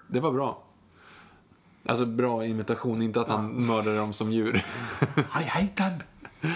det 0.07 0.21
var 0.21 0.33
bra. 0.33 0.63
Alltså 1.87 2.07
bra 2.07 2.45
imitation, 2.45 3.03
inte 3.03 3.21
att 3.21 3.29
han 3.29 3.67
mördade 3.67 3.97
dem 3.97 4.13
som 4.13 4.33
djur. 4.33 4.65
Hate 5.31 5.67
them. 5.69 5.93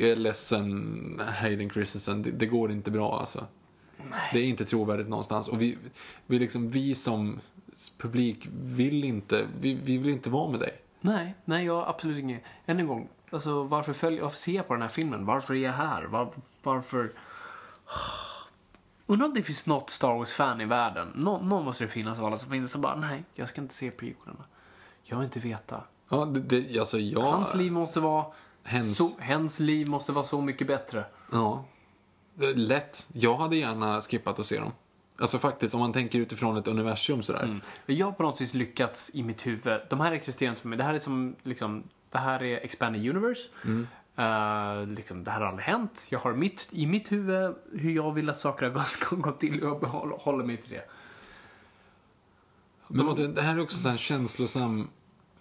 Jag 0.00 0.08
är 0.10 0.16
ledsen, 0.16 1.22
Hayden 1.40 1.70
Christensen. 1.70 2.22
Det, 2.22 2.30
det 2.30 2.46
går 2.46 2.72
inte 2.72 2.90
bra 2.90 3.20
alltså. 3.20 3.46
Det 4.32 4.38
är 4.38 4.44
inte 4.44 4.64
trovärdigt 4.64 5.08
någonstans. 5.08 5.48
Och 5.48 5.62
vi, 5.62 5.78
vi, 6.26 6.38
liksom, 6.38 6.70
vi 6.70 6.94
som 6.94 7.40
publik 7.98 8.48
vill 8.62 9.04
inte, 9.04 9.46
vi, 9.60 9.74
vi 9.74 9.98
vill 9.98 10.12
inte 10.12 10.30
vara 10.30 10.50
med 10.50 10.60
dig. 10.60 10.80
Nej, 11.00 11.34
nej, 11.44 11.66
jag 11.66 11.88
absolut 11.88 12.18
inget. 12.18 12.42
Än 12.66 12.80
en 12.80 12.86
gång, 12.86 13.08
alltså 13.30 13.62
varför, 13.62 13.92
följer, 13.92 14.22
varför 14.22 14.38
ser 14.38 14.52
jag 14.52 14.68
på 14.68 14.74
den 14.74 14.82
här 14.82 14.88
filmen? 14.88 15.26
Varför 15.26 15.54
är 15.54 15.58
jag 15.58 15.72
här? 15.72 16.04
Var, 16.04 16.32
varför... 16.62 17.12
Undrar 19.06 19.26
om 19.26 19.34
det 19.34 19.42
finns 19.42 19.66
något 19.66 19.90
Star 19.90 20.14
Wars-fan 20.14 20.60
i 20.60 20.64
världen. 20.64 21.08
Nå, 21.14 21.38
någon 21.38 21.64
måste 21.64 21.84
det 21.84 21.88
finnas 21.88 22.18
av 22.18 22.24
alla 22.24 22.38
som 22.38 22.50
finns 22.50 22.72
som 22.72 22.80
bara, 22.80 22.96
nej, 22.96 23.24
jag 23.34 23.48
ska 23.48 23.60
inte 23.60 23.74
se 23.74 23.90
prequelerna. 23.90 24.44
Jag 25.02 25.16
vill 25.16 25.24
inte 25.24 25.40
veta. 25.40 25.82
Ja, 26.10 26.24
det, 26.24 26.40
det, 26.40 26.78
alltså 26.78 26.98
jag... 26.98 27.20
Hans 27.20 27.54
liv 27.54 27.72
måste 27.72 28.00
vara... 28.00 28.24
Hens. 28.64 28.96
Så, 28.96 29.10
hens 29.18 29.60
liv 29.60 29.88
måste 29.88 30.12
vara 30.12 30.24
så 30.24 30.40
mycket 30.40 30.66
bättre. 30.66 31.04
Ja. 31.32 31.64
Lätt. 32.54 33.08
Jag 33.12 33.36
hade 33.36 33.56
gärna 33.56 34.00
skippat 34.00 34.38
att 34.38 34.46
se 34.46 34.58
dem. 34.58 34.72
Alltså 35.18 35.38
faktiskt, 35.38 35.74
om 35.74 35.80
man 35.80 35.92
tänker 35.92 36.18
utifrån 36.18 36.56
ett 36.56 36.68
universum 36.68 37.22
sådär. 37.22 37.42
Mm. 37.42 37.60
Jag 37.86 38.06
har 38.06 38.12
på 38.12 38.22
något 38.22 38.40
vis 38.40 38.54
lyckats 38.54 39.10
i 39.14 39.22
mitt 39.22 39.46
huvud. 39.46 39.80
De 39.90 40.00
här 40.00 40.12
existerar 40.12 40.50
inte 40.50 40.60
för 40.62 40.68
mig. 40.68 40.78
Det 40.78 40.84
här 40.84 40.94
är 40.94 40.98
som, 40.98 41.34
liksom, 41.42 41.82
det 42.10 42.18
här 42.18 42.42
är 42.42 42.56
expanded 42.64 43.08
universe. 43.08 43.40
Mm. 43.64 43.86
Eh, 44.16 44.86
liksom, 44.86 45.24
det 45.24 45.30
här 45.30 45.40
har 45.40 45.46
aldrig 45.46 45.66
hänt. 45.66 46.06
Jag 46.08 46.18
har 46.18 46.32
mitt, 46.32 46.68
i 46.70 46.86
mitt 46.86 47.12
huvud 47.12 47.54
hur 47.72 47.90
jag 47.92 48.12
vill 48.12 48.30
att 48.30 48.40
saker 48.40 48.78
ska 48.86 49.16
gå 49.16 49.32
till 49.32 49.62
och 49.62 49.68
jag 49.70 49.80
behåller- 49.80 50.16
håller 50.16 50.44
mig 50.44 50.56
till 50.56 50.70
det. 50.70 50.84
Men 52.88 53.34
det, 53.34 53.42
här 53.42 53.56
är 53.56 53.60
också 53.62 53.88
en 53.88 53.98
känslosam, 53.98 54.88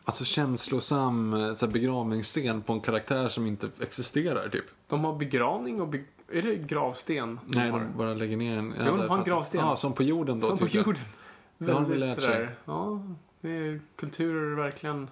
alltså 0.03 0.25
känslosam 0.25 1.33
eh, 1.33 1.55
så 1.55 1.65
här 1.65 1.73
begravningsscen 1.73 2.61
på 2.61 2.73
en 2.73 2.79
karaktär 2.81 3.29
som 3.29 3.45
inte 3.45 3.69
existerar 3.81 4.49
typ. 4.49 4.65
De 4.87 5.03
har 5.03 5.13
begravning 5.13 5.81
och 5.81 5.87
be, 5.87 5.99
är 6.31 6.41
det 6.41 6.55
gravsten? 6.55 7.39
de 7.45 7.57
Nej, 7.57 7.69
har? 7.69 7.79
de 7.79 7.97
bara 7.97 8.13
lägger 8.13 8.37
ner 8.37 8.57
en... 8.57 8.73
Jo, 8.87 8.97
de 8.97 9.09
har 9.09 9.17
en 9.17 9.23
gravsten. 9.23 9.61
Ja, 9.61 9.75
som 9.77 9.93
på 9.93 10.03
jorden 10.03 10.39
då. 10.39 10.47
Som 10.47 10.57
på 10.57 10.65
jag. 10.65 10.75
jorden. 10.75 11.01
Det 11.57 11.73
har 11.73 11.81
de 11.81 11.93
lärt 11.93 12.21
sig. 12.21 12.49
Ja, 12.65 13.01
det 13.41 13.49
är 13.49 13.81
kulturer 13.95 14.55
verkligen. 14.55 15.09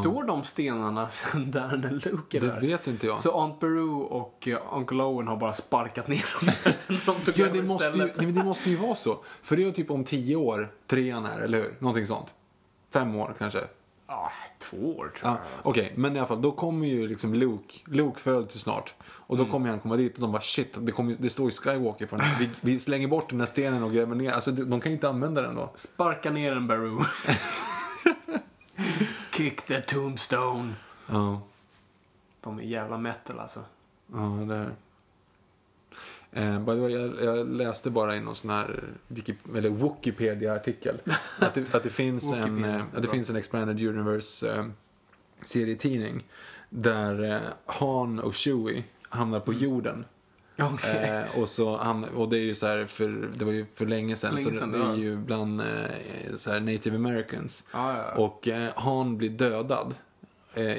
Står 0.00 0.24
de 0.24 0.44
stenarna 0.44 1.08
sen 1.08 1.50
där 1.50 1.76
när 1.76 1.90
Luke 1.90 2.36
är 2.36 2.40
Det 2.40 2.46
där? 2.46 2.60
vet 2.60 2.86
inte 2.86 3.06
jag. 3.06 3.20
Så 3.20 3.40
Aunt 3.40 3.60
Beru 3.60 3.90
och 3.90 4.48
uh, 4.50 4.56
Uncle 4.72 5.02
Owen 5.02 5.28
har 5.28 5.36
bara 5.36 5.52
sparkat 5.52 6.08
ner 6.08 6.24
dem 6.40 6.54
sen 6.76 6.96
de 7.06 7.20
tog 7.20 7.38
Ja, 7.38 7.46
det 7.52 7.62
måste, 7.62 7.98
ju, 7.98 8.04
nej, 8.04 8.12
men 8.16 8.34
det 8.34 8.44
måste 8.44 8.70
ju 8.70 8.76
vara 8.76 8.94
så. 8.94 9.18
För 9.42 9.56
det 9.56 9.62
är 9.62 9.66
ju 9.66 9.72
typ 9.72 9.90
om 9.90 10.04
tio 10.04 10.36
år, 10.36 10.72
trean 10.86 11.26
är, 11.26 11.40
eller 11.40 11.58
hur? 11.58 11.74
Någonting 11.78 12.06
sånt. 12.06 12.26
Fem 12.90 13.16
år 13.16 13.34
kanske. 13.38 13.60
Ja, 14.12 14.32
två 14.58 14.76
år 14.96 15.12
tror 15.18 15.32
Ja, 15.32 15.38
jag. 15.56 15.66
Okej, 15.70 15.92
men 15.96 16.16
i 16.16 16.18
alla 16.18 16.28
fall, 16.28 16.42
då 16.42 16.52
kommer 16.52 16.86
ju 16.86 17.08
liksom 17.08 17.34
Luke, 17.34 17.78
Luke 17.86 18.20
föds 18.20 18.56
ju 18.56 18.60
snart. 18.60 18.94
Och 19.04 19.34
Mm. 19.36 19.46
då 19.46 19.52
kommer 19.52 19.70
han 19.70 19.80
komma 19.80 19.96
dit 19.96 20.14
och 20.14 20.20
de 20.20 20.32
bara 20.32 20.42
shit, 20.42 20.76
det, 20.80 20.92
kommer, 20.92 21.16
det 21.18 21.30
står 21.30 21.46
ju 21.50 21.52
Skywalker 21.56 22.06
på 22.06 22.16
den. 22.16 22.26
Vi, 22.38 22.50
vi 22.60 22.80
slänger 22.80 23.08
bort 23.08 23.30
den 23.30 23.40
här 23.40 23.46
stenen 23.46 23.82
och 23.82 23.92
gräver 23.92 24.14
ner. 24.14 24.32
Alltså 24.32 24.50
de, 24.50 24.62
de 24.70 24.80
kan 24.80 24.90
ju 24.92 24.96
inte 24.96 25.08
använda 25.08 25.42
den 25.42 25.56
då. 25.56 25.70
Sparka 25.74 26.30
ner 26.30 26.52
en 26.56 26.66
Beru. 26.66 26.98
Kick 29.36 29.62
the 29.62 29.80
tombstone. 29.80 30.74
Ja, 31.06 31.40
De 32.40 32.58
är 32.58 32.62
jävla 32.62 32.98
metal 32.98 33.38
alltså. 33.40 33.60
ja 34.12 34.18
det 34.48 34.54
är. 34.54 34.70
Eh, 36.34 36.58
way, 36.58 36.92
jag, 36.92 37.22
jag 37.22 37.48
läste 37.48 37.90
bara 37.90 38.16
i 38.16 38.20
någon 38.20 38.36
sån 38.36 38.50
här 38.50 38.84
eller 39.56 39.70
Wikipedia-artikel 39.70 40.98
att 41.38 41.54
det, 41.54 41.74
att 41.74 41.82
det 41.82 41.90
finns 41.90 42.32
en, 42.32 42.64
eh, 42.64 42.82
att 42.94 43.02
det 43.02 43.08
finns 43.08 43.30
en 43.30 43.36
Expanded 43.36 43.88
Universe 43.88 44.52
eh, 44.52 44.66
serietidning 45.44 46.24
där 46.70 47.32
eh, 47.32 47.40
Han 47.66 48.18
och 48.20 48.34
Chewie 48.34 48.84
hamnar 49.02 49.40
på 49.40 49.52
jorden. 49.52 50.04
Okej. 50.58 51.24
Eh, 51.30 51.40
och, 51.40 51.48
så 51.48 51.76
han, 51.76 52.04
och 52.04 52.28
det 52.28 52.36
är 52.38 52.44
ju 52.44 52.54
så 52.54 52.66
här 52.66 52.86
för, 52.86 53.28
det 53.36 53.44
var 53.44 53.52
ju 53.52 53.66
för 53.74 53.86
länge 53.86 54.16
sedan. 54.16 54.34
Länge 54.34 54.48
så 54.48 54.54
sedan, 54.54 54.72
det, 54.72 54.78
det 54.78 54.84
är 54.84 54.96
ju 54.96 55.16
bland 55.16 55.60
eh, 55.60 55.66
så 56.36 56.50
här 56.50 56.60
native 56.60 56.96
americans. 56.96 57.64
Ja, 57.72 57.96
ja. 57.96 58.22
Och 58.24 58.48
eh, 58.48 58.70
han 58.76 59.16
blir 59.16 59.30
dödad 59.30 59.94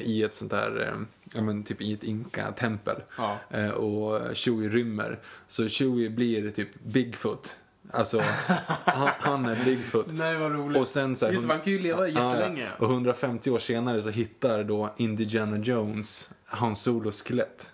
i 0.02 0.24
ett 0.24 0.36
sånt 0.36 0.52
där, 0.52 1.06
ja 1.34 1.42
men 1.42 1.64
typ 1.64 1.82
i 1.82 1.94
ett 1.94 2.04
inka-tempel. 2.04 2.96
Ja. 3.18 3.38
Eh, 3.50 3.70
och 3.70 4.38
Chewie 4.38 4.70
rymmer. 4.70 5.20
Så 5.48 5.70
Chewie 5.70 6.10
blir 6.10 6.52
typ 6.52 6.70
Bigfoot. 6.84 7.56
Alltså, 7.92 8.22
han, 8.86 9.10
han 9.20 9.46
är 9.46 9.66
Bigfoot. 9.66 10.06
Nej, 10.10 10.38
vad 10.38 10.52
roligt. 10.52 10.82
Och 10.82 10.88
sen 10.88 11.16
så 11.16 11.26
här, 11.26 11.32
Just 11.32 11.44
det, 11.44 11.48
man 11.48 11.62
kan 11.62 11.74
ju 11.74 11.80
leva 11.80 12.08
Ja, 12.08 12.22
ja. 12.22 12.30
jättelänge. 12.36 12.70
Och 12.80 12.90
150 12.90 13.50
år 13.52 13.60
senare 13.60 14.02
så 14.02 14.10
hittar 14.10 14.64
då 14.64 14.94
Indiana 14.98 15.58
Jones 15.58 16.30
Han 16.46 16.76
Solos 16.76 17.22
skelett. 17.22 17.70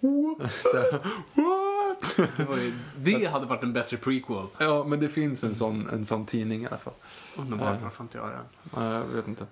så 0.00 0.76
här, 0.76 0.92
What? 1.34 2.16
Det, 2.36 2.44
var 2.44 2.56
ju, 2.56 2.72
det 2.96 3.26
hade 3.26 3.46
varit 3.46 3.62
en 3.62 3.72
bättre 3.72 3.96
prequel. 3.96 4.46
Ja, 4.58 4.84
men 4.84 5.00
det 5.00 5.08
finns 5.08 5.44
en 5.44 5.54
sån, 5.54 5.88
en 5.88 6.06
sån 6.06 6.26
tidning 6.26 6.62
i 6.62 6.66
alla 6.66 6.78
fall. 6.78 6.94
Underbart, 7.36 7.82
varför 7.82 8.04
inte 8.04 8.18
jag 8.18 8.28
det? 8.28 8.38
Ja, 8.76 8.92
jag 8.94 9.04
vet 9.04 9.28
inte. 9.28 9.46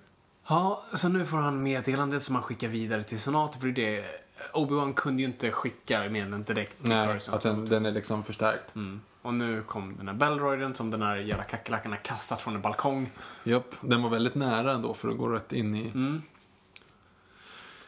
Ja, 0.47 0.83
så 0.93 1.09
nu 1.09 1.25
får 1.25 1.37
han 1.37 1.63
meddelandet 1.63 2.23
som 2.23 2.35
han 2.35 2.43
skickar 2.43 2.67
vidare 2.67 3.03
till 3.03 3.19
senaten. 3.19 3.61
För 3.61 3.67
det 3.67 4.05
Obi-Wan 4.53 4.93
kunde 4.93 5.21
ju 5.21 5.27
inte 5.27 5.51
skicka 5.51 6.09
meddelandet 6.09 6.47
direkt 6.47 6.81
till 6.81 6.89
Nej, 6.89 7.07
Coruscant. 7.07 7.35
att 7.35 7.43
den, 7.43 7.65
den 7.65 7.85
är 7.85 7.91
liksom 7.91 8.23
förstärkt. 8.23 8.75
Mm. 8.75 9.01
Och 9.21 9.33
nu 9.33 9.61
kom 9.61 9.97
den 9.97 10.07
här 10.07 10.15
Bellroyden 10.15 10.75
som 10.75 10.91
den 10.91 11.01
här 11.01 11.15
jävla 11.15 11.43
kackerlackan 11.43 11.91
har 11.91 11.99
kastat 11.99 12.41
från 12.41 12.55
en 12.55 12.61
balkong. 12.61 13.11
Japp, 13.43 13.75
den 13.81 14.03
var 14.03 14.09
väldigt 14.09 14.35
nära 14.35 14.73
ändå 14.73 14.93
för 14.93 15.09
att 15.09 15.17
gå 15.17 15.27
rätt 15.27 15.53
in 15.53 15.75
i... 15.75 15.87
Mm. 15.87 16.21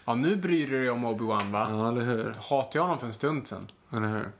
Ja, 0.05 0.15
nu 0.15 0.35
bryr 0.35 0.69
du 0.69 0.79
dig 0.79 0.89
om 0.89 1.05
Obi-Wan 1.05 1.51
va? 1.51 1.67
Ja, 1.71 1.89
eller 1.89 2.01
hur? 2.01 2.35
Hatade 2.49 2.77
jag 2.77 2.81
honom 2.81 2.99
för 2.99 3.07
en 3.07 3.13
stund 3.13 3.47
sedan. 3.47 3.71
Eller 3.91 4.07
hur? 4.07 4.31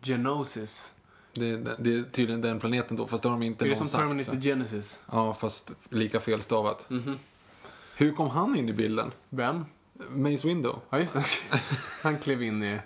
Genosis. 0.00 0.94
Det, 1.34 1.56
det, 1.56 1.94
är 1.94 2.02
tydligen 2.02 2.40
den 2.40 2.60
planeten 2.60 2.96
då, 2.96 3.06
fast 3.06 3.22
det 3.22 3.28
har 3.28 3.36
de 3.36 3.42
inte 3.46 3.64
Är 3.64 3.68
det 3.68 3.70
någon 3.70 3.76
som 3.76 3.88
sagt. 3.88 4.00
Terminator. 4.00 4.40
Genesis? 4.40 5.00
Ja, 5.12 5.34
fast 5.34 5.70
lika 5.90 6.20
felstavat. 6.20 6.90
Mhm. 6.90 7.18
Hur 7.96 8.12
kom 8.12 8.30
han 8.30 8.56
in 8.56 8.68
i 8.68 8.72
bilden? 8.72 9.12
Vem? 9.28 9.64
Mace 10.10 10.48
Window? 10.48 10.80
Ja, 10.90 10.98
just 10.98 11.12
det. 11.12 11.24
Han 12.02 12.18
klev 12.18 12.42
in 12.42 12.62
i... 12.62 12.80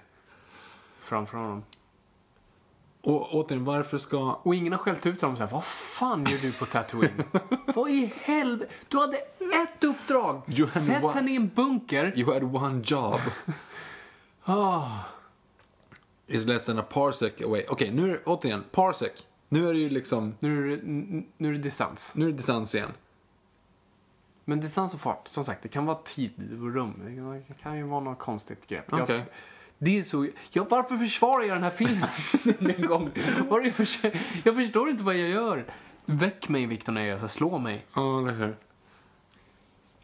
framför 1.00 1.38
honom. 1.38 1.64
Och 3.00 3.34
återigen, 3.34 3.64
varför 3.64 3.98
ska... 3.98 4.32
Och 4.42 4.54
ingen 4.54 4.72
har 4.72 4.78
skällt 4.78 5.06
ut 5.06 5.20
honom 5.20 5.36
så 5.36 5.42
här, 5.44 5.50
vad 5.50 5.64
fan 5.64 6.26
gör 6.30 6.38
du 6.38 6.52
på 6.52 6.66
Tatooine? 6.66 7.22
vad 7.74 7.90
i 7.90 8.12
helvete? 8.22 8.72
Du 8.88 8.98
hade 8.98 9.16
ett 9.16 9.84
uppdrag! 9.84 10.42
Sätt 10.72 11.02
one- 11.02 11.12
henne 11.12 11.30
i 11.30 11.36
en 11.36 11.48
bunker. 11.48 12.12
You 12.18 12.32
had 12.32 12.42
one 12.42 12.82
job. 12.84 13.20
Ah. 14.48 14.88
Is 16.26 16.44
less 16.46 16.64
than 16.64 16.78
a 16.78 16.82
parsec 16.90 17.40
away. 17.44 17.64
Okej, 17.68 17.90
nu 17.92 18.04
är 18.10 18.12
det, 18.12 18.20
återigen, 18.24 18.64
parsec. 18.72 19.26
Nu 19.48 19.68
är 19.68 19.72
det 19.72 19.78
ju 19.78 19.88
liksom, 19.88 20.34
Nu 20.40 20.72
är, 20.72 20.76
det, 20.76 20.82
nu 21.36 21.48
är 21.48 21.52
det 21.52 21.58
distans. 21.58 22.12
nu 22.14 22.24
är 22.24 22.30
det 22.30 22.36
distans 22.36 22.74
igen. 22.74 22.90
Men 24.44 24.60
distans 24.60 24.94
och 24.94 25.00
fart, 25.00 25.28
som 25.28 25.44
sagt, 25.44 25.62
det 25.62 25.68
kan 25.68 25.86
vara 25.86 25.98
tid 26.04 26.32
och 26.62 26.74
rum. 26.74 26.94
Det 27.48 27.54
kan- 27.62 27.76
ju 27.76 27.82
vara 27.82 28.00
något 28.00 28.18
konstigt 28.18 28.66
grepp. 28.66 28.84
Jag- 28.90 29.00
Okej. 29.02 29.24
Det 29.78 29.98
är 29.98 30.02
så... 30.02 30.28
Ja, 30.50 30.66
varför 30.70 30.96
försvarar 30.96 31.42
jag 31.44 31.56
den 31.56 31.62
här 31.62 31.70
filmen 31.70 32.08
en 32.80 32.86
gång? 32.86 33.10
Det 33.64 33.72
för... 33.72 34.12
Jag 34.44 34.54
förstår 34.56 34.90
inte 34.90 35.04
vad 35.04 35.14
jag 35.14 35.28
gör. 35.28 35.72
Väck 36.04 36.48
mig, 36.48 36.66
Victor, 36.66 36.92
när 36.92 37.00
jag 37.00 37.08
gör 37.08 37.18
så. 37.18 37.28
Slå 37.28 37.58
mig. 37.58 37.86
Ja, 37.94 38.18
eller 38.20 38.32
hur? 38.32 38.56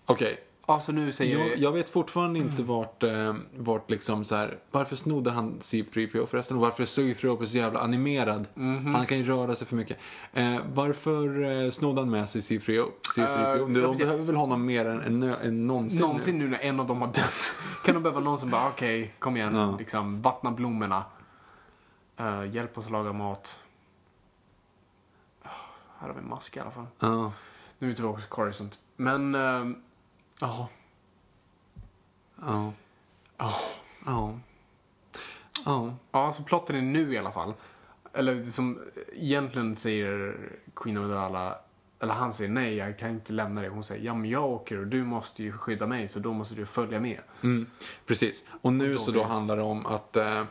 Okej. 0.07 0.39
Alltså 0.67 0.93
nu 0.93 1.13
säger 1.13 1.39
Jag, 1.39 1.59
jag... 1.59 1.73
vet 1.73 1.91
fortfarande 1.91 2.39
inte 2.39 2.63
vart, 2.63 3.03
eh, 3.03 3.35
vart 3.57 3.91
liksom 3.91 4.25
så 4.25 4.35
här, 4.35 4.59
varför 4.71 4.97
snodde 4.97 5.31
han 5.31 5.59
C3PO 5.61 6.27
förresten? 6.27 6.57
Och 6.57 6.63
varför 6.63 6.83
är 6.83 6.87
C3PO 6.87 7.47
så 7.47 7.57
jävla 7.57 7.81
animerad? 7.81 8.49
Mhm. 8.55 8.95
Han 8.95 9.07
kan 9.07 9.19
ju 9.19 9.25
röra 9.25 9.57
sig 9.57 9.67
för 9.67 9.77
mycket. 9.77 9.99
Eh, 10.33 10.57
varför 10.75 11.43
eh, 11.65 11.71
snodde 11.71 12.01
han 12.01 12.11
med 12.11 12.29
sig 12.29 12.41
C3PO? 12.41 12.89
C3PO? 13.17 13.53
Eh, 13.53 13.59
de 13.59 13.75
jag 13.81 13.89
vet- 13.89 13.99
behöver 13.99 14.25
väl 14.25 14.37
honom 14.37 14.67
mer 14.67 14.87
än, 14.87 15.01
än, 15.01 15.23
än 15.23 15.67
någonsin? 15.67 15.99
nu? 16.01 16.07
Någonsin 16.07 16.39
nu 16.39 16.49
när 16.49 16.59
en 16.59 16.81
av 16.81 16.87
dem 16.87 17.01
har 17.01 17.09
dött. 17.09 17.55
Kan 17.85 17.95
de 17.95 18.03
behöva 18.03 18.21
någon 18.21 18.39
som 18.39 18.51
bara, 18.51 18.69
okej, 18.69 19.15
kom 19.19 19.37
igen, 19.37 19.55
Ja. 19.55 19.77
liksom, 19.79 20.23
vattna 20.23 20.51
blommorna. 20.51 21.05
Uh, 22.21 22.55
hjälp 22.55 22.79
oss 22.79 22.91
laga 22.91 23.13
mat. 23.13 23.59
Ah, 25.43 25.49
här 25.99 26.07
har 26.09 26.15
vi 26.15 26.21
en 26.21 26.29
mask 26.29 26.57
i 26.57 26.61
alla 26.61 26.71
fall. 26.71 26.87
Ja. 26.99 27.33
Nu 27.79 27.87
är 27.87 27.91
vi 27.91 27.95
tillbaka 27.95 28.21
till 28.21 28.31
Coruscant. 28.31 28.79
Men, 28.97 29.35
ehm, 29.35 29.77
ja. 30.43 30.69
Ja. 32.40 32.73
Ja. 33.39 33.60
Ja. 34.06 34.39
Ja. 35.64 35.94
Ja, 36.10 36.32
så 36.32 36.43
plotten 36.43 36.77
är 36.77 36.82
nu 36.82 37.14
i 37.14 37.19
alla 37.19 37.32
fall. 37.32 37.55
Eller 38.12 38.44
som 38.44 38.78
egentligen 39.12 39.77
säger 39.77 40.36
Queen 40.74 40.97
Amidala, 40.97 41.59
eller 42.01 42.14
han 42.14 42.32
säger 42.32 42.51
nej, 42.51 42.77
jag 42.77 42.98
kan 42.98 43.10
inte 43.10 43.32
lämna 43.32 43.60
dig. 43.60 43.70
Hon 43.70 43.85
säger, 43.85 44.05
ja 44.05 44.14
men 44.14 44.31
jag 44.31 44.44
åker 44.44 44.78
och 44.78 44.86
du 44.86 45.05
måste 45.05 45.43
ju 45.43 45.52
skydda 45.52 45.86
mig 45.86 46.09
så 46.09 46.19
då 46.19 46.32
måste 46.32 46.55
du 46.55 46.66
följa 46.66 47.01
med. 47.01 47.19
Mm, 47.43 47.66
precis. 48.06 48.44
Och 48.48 48.73
nu 48.73 48.85
Och 48.85 48.93
då 48.93 48.98
så 48.98 49.10
då 49.10 49.23
handlar 49.23 49.56
det 49.56 49.62
om 49.62 49.86
att, 49.86 50.16
eh, 50.16 50.44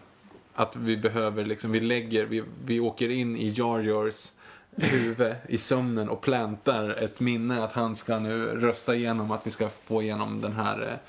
att 0.54 0.76
vi 0.76 0.98
behöver 0.98 1.46
liksom, 1.46 1.72
vi 1.72 1.80
lägger, 1.80 2.26
vi, 2.26 2.44
vi 2.66 2.80
åker 2.80 3.10
in 3.10 3.38
i 3.38 3.50
Jar 3.50 3.80
Jars 3.80 4.32
huvud 4.78 5.36
i 5.48 5.58
sömnen 5.58 6.10
och 6.10 6.22
plantar 6.22 6.90
ett 6.90 7.20
minne 7.20 7.64
att 7.64 7.74
han 7.74 7.96
ska 7.96 8.20
nu 8.20 8.46
rösta 8.46 8.96
igenom 8.96 9.32
att 9.32 9.48
vi 9.48 9.52
ska 9.52 9.70
få 9.86 10.02
igenom 10.02 10.42
den 10.42 10.54
här 10.54 11.00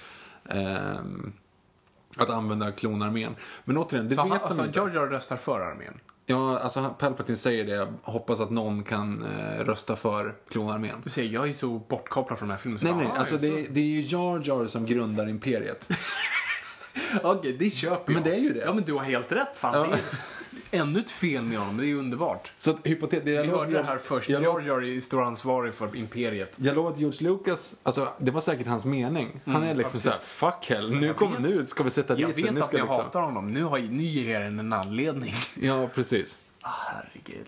eh, 0.48 0.56
ehm, 0.96 1.32
att 2.16 2.30
använda 2.30 2.72
klonarmén. 2.72 3.36
Men 3.64 3.76
återigen, 3.76 4.08
det 4.08 4.14
så 4.14 4.22
vet 4.22 4.30
han, 4.30 4.40
de 4.40 4.44
alltså, 4.62 4.80
inte. 4.80 4.98
Jar 4.98 5.06
röstar 5.06 5.36
för 5.36 5.60
armén. 5.60 6.00
Ja, 6.26 6.58
alltså 6.58 6.94
Palpatine 6.98 7.36
säger 7.36 7.64
det. 7.64 7.72
Jag 7.72 7.88
hoppas 8.02 8.40
att 8.40 8.50
någon 8.50 8.82
kan 8.82 9.24
eh, 9.24 9.64
rösta 9.64 9.96
för 9.96 10.34
klonarmén. 10.50 10.96
Du 11.04 11.10
säger, 11.10 11.30
jag 11.30 11.48
är 11.48 11.52
så 11.52 11.66
bortkopplad 11.88 12.38
från 12.38 12.48
den 12.48 12.56
här 12.56 12.62
filmen. 12.62 12.78
så 12.78 12.84
Nej, 12.86 12.94
nej, 12.96 13.06
"Ah, 13.06 13.18
alltså 13.18 13.34
det, 13.36 13.50
så." 13.50 13.56
är- 13.58 13.66
det 13.70 13.80
är 13.80 13.84
ju 13.84 14.00
Jar 14.02 14.42
Jar 14.44 14.66
som 14.66 14.86
grundar 14.86 15.28
imperiet. 15.28 15.88
Okej, 17.22 17.52
det 17.58 17.70
köper 17.70 18.12
jag. 18.12 18.22
Men 18.22 18.30
det 18.30 18.36
är 18.36 18.40
ju 18.40 18.52
det. 18.52 18.60
Ja, 18.60 18.72
men 18.74 18.84
du 18.84 18.92
har 18.92 19.02
helt 19.04 19.32
rätt. 19.32 19.56
Fan, 19.56 19.74
Ja. 19.74 19.80
det 19.86 19.92
är 19.94 20.00
ännu 20.72 20.98
ett 21.00 21.10
fel 21.10 21.42
med 21.42 21.58
honom. 21.58 21.76
Det 21.76 21.84
är 21.84 21.86
ju 21.86 21.98
underbart. 21.98 22.52
Så 22.58 22.70
att 22.70 22.86
hypotet... 22.86 23.22
Vi 23.24 23.34
jag 23.36 23.44
hörde 23.44 23.52
lovar- 23.70 23.72
det 23.72 23.82
här 23.84 23.98
först. 23.98 24.28
Jag, 24.28 24.42
lovar- 24.42 24.60
Jar 24.60 24.82
är 24.82 25.00
stor 25.00 25.22
ansvarig 25.24 25.74
för 25.74 25.96
imperiet. 25.96 26.56
jag 26.60 26.76
lovar 26.76 26.90
att 26.90 26.98
George 26.98 27.28
Lucas, 27.28 27.74
alltså 27.82 28.08
det 28.18 28.30
var 28.30 28.40
säkert 28.40 28.66
hans 28.66 28.84
mening. 28.84 29.40
Han 29.44 29.54
är 29.56 29.60
Mm, 29.66 29.76
liksom 29.78 30.00
ja, 30.04 30.10
såhär, 30.10 30.18
fuck 30.18 30.66
hell, 30.70 30.88
Så 30.90 30.96
nu, 30.96 31.14
kommer, 31.14 31.32
vet- 31.40 31.42
nu 31.50 31.66
ska 31.66 31.82
vi 31.82 31.90
sätta 31.90 32.14
dit 32.14 32.22
Jag 32.22 32.34
den, 32.36 32.44
vet 32.44 32.54
nu 32.54 32.60
att 32.60 32.66
ska 32.66 32.78
jag 32.78 32.84
liksom- 32.86 33.04
hatar 33.04 33.20
honom. 33.20 33.50
Nu, 33.52 33.62
har, 33.62 33.78
nu 33.78 34.02
ger 34.02 34.30
jag 34.34 34.46
en 34.46 34.58
en 34.58 34.72
anledning. 34.72 35.34
Ja, 35.54 35.88
precis. 35.94 36.38
Ah, 36.60 36.70
herregud. 36.86 37.46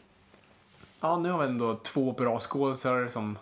Ja, 1.00 1.18
nu 1.18 1.30
har 1.30 1.38
vi 1.38 1.44
ändå 1.46 1.76
två 1.76 2.12
bra 2.12 2.40
skådespelare 2.40 3.10
som 3.10 3.38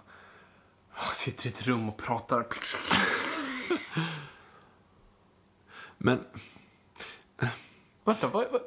ah, 0.95 1.05
sitter 1.15 1.47
i 1.47 1.49
ett 1.49 1.63
rum 1.67 1.89
och 1.89 1.97
pratar. 1.97 2.47
Men 5.99 6.21
Vänta, 8.05 8.29
vad... 8.29 8.47
vad 8.53 8.61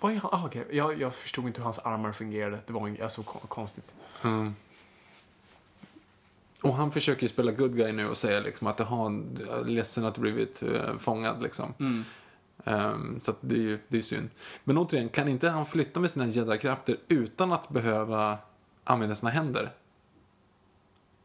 vad 0.00 0.12
är 0.12 0.16
han? 0.16 0.30
Ah, 0.32 0.46
okej. 0.46 0.66
jag, 0.70 1.00
jag 1.00 1.14
förstod 1.14 1.46
inte 1.46 1.60
hur 1.60 1.64
hans 1.64 1.78
armar 1.78 2.12
fungerade. 2.12 2.58
Det 2.66 2.72
var 2.72 2.88
en, 2.88 3.02
alltså, 3.02 3.22
kon- 3.22 3.40
konstigt. 3.48 3.94
Mm. 4.24 4.54
Och 6.62 6.74
han 6.74 6.92
försöker 6.92 7.22
ju 7.22 7.28
spela 7.28 7.52
good 7.52 7.76
guy 7.76 7.92
nu 7.92 8.08
och 8.08 8.18
säga 8.18 8.40
liksom 8.40 8.66
att 8.66 8.78
han 8.78 9.38
är 9.50 9.64
ledsen 9.64 10.04
att 10.04 10.14
du 10.14 10.20
blivit 10.20 10.62
uh, 10.62 10.98
fångad 10.98 11.42
liksom. 11.42 11.74
Mm. 11.78 12.04
Ehm, 12.64 13.20
så 13.20 13.34
det 13.40 13.54
är 13.54 13.58
ju 13.58 13.78
det 13.88 13.98
är 13.98 14.02
synd. 14.02 14.30
Men 14.64 14.78
återigen, 14.78 15.08
kan 15.08 15.28
inte 15.28 15.48
han 15.48 15.66
flytta 15.66 16.00
med 16.00 16.10
sina 16.10 16.26
jedi-krafter 16.26 16.96
utan 17.08 17.52
att 17.52 17.68
behöva 17.68 18.38
använda 18.84 19.16
sina 19.16 19.30
händer? 19.30 19.72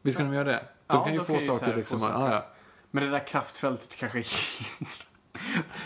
Visst 0.02 0.18
kan 0.18 0.26
de 0.26 0.34
göra 0.34 0.44
det? 0.44 0.64
De 0.86 0.96
Ja, 0.96 1.04
kan 1.04 1.12
ju 1.14 1.20
få 1.20 1.32
kan 1.32 1.40
så 1.40 1.46
saker 1.46 1.66
här 1.66 1.72
få 1.72 1.78
liksom. 1.78 2.00
saker. 2.00 2.14
Ja, 2.14 2.32
ja. 2.32 2.46
Men 2.90 3.04
det 3.04 3.10
där 3.10 3.26
kraftfältet 3.26 3.96
kanske 3.96 4.22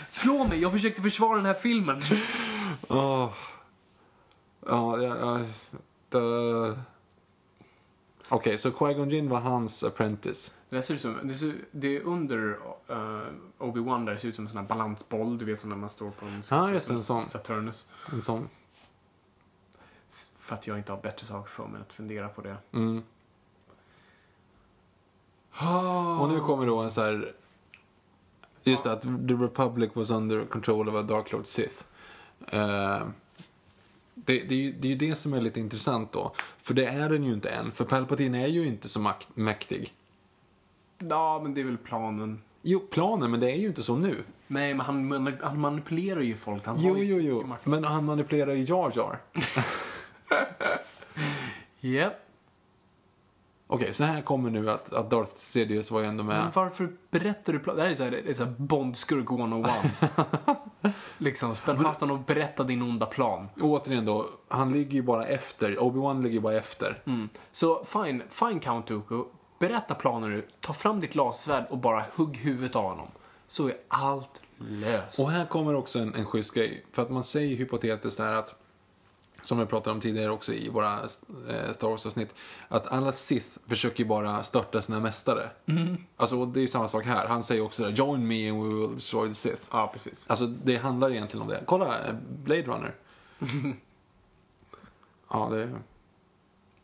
Slå 0.09 0.43
mig! 0.43 0.61
Jag 0.61 0.71
försökte 0.71 1.01
försvara 1.01 1.35
den 1.35 1.45
här 1.45 1.53
filmen. 1.53 2.01
Ja, 2.89 3.33
ja, 4.65 4.97
Okej, 8.33 8.57
så 8.57 8.71
Qui-Gon 8.71 9.09
Jinn 9.09 9.29
var 9.29 9.39
hans 9.39 9.83
apprentice. 9.83 10.53
Det 10.69 10.75
där 10.75 10.81
ser 10.81 10.93
ut 10.93 11.01
som, 11.01 11.19
det, 11.23 11.33
ser, 11.33 11.55
det 11.71 11.97
är 11.97 12.01
under 12.01 12.49
uh, 12.89 13.27
Obi-Wan 13.57 14.05
där 14.05 14.13
det 14.13 14.19
ser 14.19 14.27
ut 14.27 14.35
som 14.35 14.45
en 14.45 14.49
sån 14.49 14.57
här 14.57 14.67
balansboll, 14.67 15.37
du 15.37 15.45
vet 15.45 15.59
som 15.59 15.69
när 15.69 15.77
man 15.77 15.89
står 15.89 16.11
på 16.11 16.25
en 16.25 16.43
Ja, 16.49 16.71
just 16.71 16.89
en 16.89 17.03
sån. 17.03 17.25
Saturnus. 17.25 17.87
En 18.11 18.21
sån. 18.21 18.49
För 20.39 20.55
att 20.55 20.67
jag 20.67 20.77
inte 20.77 20.91
har 20.91 21.01
bättre 21.01 21.27
saker 21.27 21.49
för 21.49 21.67
mig 21.67 21.81
att 21.81 21.93
fundera 21.93 22.29
på 22.29 22.41
det. 22.41 22.57
Mm. 22.71 23.03
Och 26.19 26.29
nu 26.29 26.39
kommer 26.39 26.65
då 26.65 26.79
en 26.79 26.91
så 26.91 27.01
här... 27.01 27.33
Just 28.63 28.83
det, 28.83 28.91
att 28.91 29.01
the 29.01 29.33
Republic 29.33 29.89
was 29.93 30.11
under 30.11 30.45
control 30.45 30.89
of 30.89 30.95
a 30.95 31.01
Dark 31.01 31.31
Lord 31.31 31.45
Sith. 31.45 31.83
Eh, 32.47 33.01
det, 34.15 34.39
det, 34.43 34.55
är 34.55 34.59
ju, 34.59 34.71
det 34.71 34.87
är 34.87 34.89
ju 34.89 34.95
det 34.97 35.15
som 35.15 35.33
är 35.33 35.41
lite 35.41 35.59
intressant 35.59 36.11
då. 36.11 36.33
För 36.57 36.73
det 36.73 36.85
är 36.85 37.09
den 37.09 37.23
ju 37.23 37.33
inte 37.33 37.49
än. 37.49 37.71
För 37.71 37.85
Palpatine 37.85 38.35
är 38.43 38.47
ju 38.47 38.67
inte 38.67 38.89
så 38.89 38.99
makt, 38.99 39.27
mäktig. 39.33 39.93
Ja, 40.97 41.39
men 41.43 41.53
det 41.53 41.61
är 41.61 41.65
väl 41.65 41.77
planen. 41.77 42.41
Jo, 42.61 42.79
planen, 42.79 43.31
men 43.31 43.39
det 43.39 43.51
är 43.51 43.55
ju 43.55 43.67
inte 43.67 43.83
så 43.83 43.95
nu. 43.97 44.23
Nej, 44.47 44.73
men 44.73 44.85
han, 44.85 45.07
man- 45.07 45.37
han 45.41 45.59
manipulerar 45.59 46.21
ju 46.21 46.35
folk. 46.35 46.65
Han 46.65 46.79
Jo, 46.79 46.97
jo, 46.97 47.19
jo. 47.19 47.43
makt. 47.47 47.65
Men 47.65 47.83
han 47.83 48.05
manipulerar 48.05 48.53
ju 48.53 48.63
Jar 48.63 48.91
Jar. 48.95 49.19
Japp. 51.79 52.20
Okej, 53.73 53.93
så 53.93 54.03
här 54.03 54.21
kommer 54.21 54.49
nu 54.49 54.69
att, 54.69 54.93
att 54.93 55.09
Darth 55.09 55.35
Sidious 55.35 55.91
var 55.91 56.01
ju 56.01 56.07
ändå 56.07 56.23
med. 56.23 56.37
Men 56.37 56.51
varför 56.53 56.89
berättar 57.11 57.53
du 57.53 57.59
planen? 57.59 57.77
Det 57.77 57.83
här 57.83 57.91
är 57.91 57.95
så 57.95 58.03
här, 58.03 58.11
det 58.11 58.29
är 58.29 58.33
så 58.33 58.43
här 58.43 58.53
Bondskurk 58.57 59.31
101. 59.31 59.75
liksom, 61.17 61.55
spänn 61.55 61.79
fast 61.79 62.01
honom 62.01 62.17
och 62.17 62.25
berätta 62.25 62.63
din 62.63 62.81
onda 62.81 63.05
plan. 63.05 63.49
Återigen 63.61 64.05
då, 64.05 64.29
han 64.47 64.73
ligger 64.73 64.93
ju 64.93 65.01
bara 65.01 65.27
efter. 65.27 65.77
Obi-Wan 65.77 66.21
ligger 66.21 66.33
ju 66.33 66.39
bara 66.39 66.57
efter. 66.57 67.01
Mm. 67.05 67.29
Så 67.51 67.83
fine, 67.83 68.23
fine 68.29 68.59
Count 68.59 68.87
Dooku. 68.87 69.23
Berätta 69.59 69.95
planen 69.95 70.31
nu. 70.31 70.47
Ta 70.61 70.73
fram 70.73 70.99
ditt 70.99 71.15
lasersvärd 71.15 71.65
och 71.69 71.77
bara 71.77 72.05
hugg 72.15 72.37
huvudet 72.37 72.75
av 72.75 72.83
honom. 72.83 73.07
Så 73.47 73.67
är 73.67 73.75
allt 73.87 74.41
löst. 74.57 75.19
Och 75.19 75.31
här 75.31 75.45
kommer 75.45 75.75
också 75.75 75.99
en, 75.99 76.15
en 76.15 76.25
schysst 76.25 76.53
grej. 76.53 76.85
För 76.91 77.01
att 77.01 77.09
man 77.09 77.23
säger 77.23 77.57
hypotetiskt 77.57 78.19
här 78.19 78.33
att, 78.33 78.55
som 79.41 79.57
vi 79.59 79.65
pratade 79.65 79.93
om 79.93 80.01
tidigare 80.01 80.31
också 80.31 80.53
i 80.53 80.69
våra 80.69 80.93
eh, 81.49 81.71
Star 81.73 81.87
Wars-avsnitt, 81.89 82.33
att 82.67 82.87
alla 82.87 83.11
Sith 83.11 83.47
försöker 83.67 83.99
ju 83.99 84.05
bara 84.09 84.43
störta 84.43 84.81
sina 84.81 84.99
mästare. 84.99 85.49
Alltså, 86.17 86.39
och 86.39 86.47
det 86.47 86.59
är 86.59 86.61
ju 86.61 86.67
samma 86.67 86.87
sak 86.87 87.05
här. 87.05 87.27
Han 87.27 87.43
säger 87.43 87.61
också 87.61 87.83
där, 87.83 87.89
join 87.91 88.27
me 88.27 88.49
and 88.49 88.63
we 88.63 88.69
will 88.75 88.93
destroy 88.95 89.29
the 89.29 89.35
Sith. 89.35 89.61
Ja, 89.71 89.89
precis. 89.93 90.25
Alltså, 90.29 90.47
det 90.47 90.77
handlar 90.77 91.11
egentligen 91.11 91.41
om 91.41 91.47
det. 91.47 91.63
Kolla, 91.65 92.07
eh, 92.07 92.15
Blade 92.43 92.61
Runner. 92.63 92.93
ja, 95.29 95.49
det... 95.51 95.69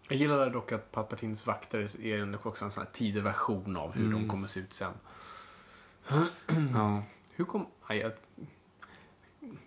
Jag 0.10 0.18
gillar 0.20 0.50
dock 0.50 0.72
att 0.72 0.92
Palpatines 0.92 1.46
vakter 1.46 2.06
är 2.06 2.18
en- 2.22 2.38
också 2.44 2.66
en 2.66 2.72
sån 2.72 2.84
här 2.84 2.90
tidig 2.94 3.24
version 3.24 3.78
av 3.78 3.92
hur 3.94 4.06
Mm. 4.06 4.22
de 4.22 4.30
kommer 4.30 4.48
se 4.48 4.60
ut 4.60 4.74
sen. 4.74 4.92
Ja. 6.74 7.04
Hur 7.32 7.46
kom... 7.46 7.66
Nej, 7.90 8.16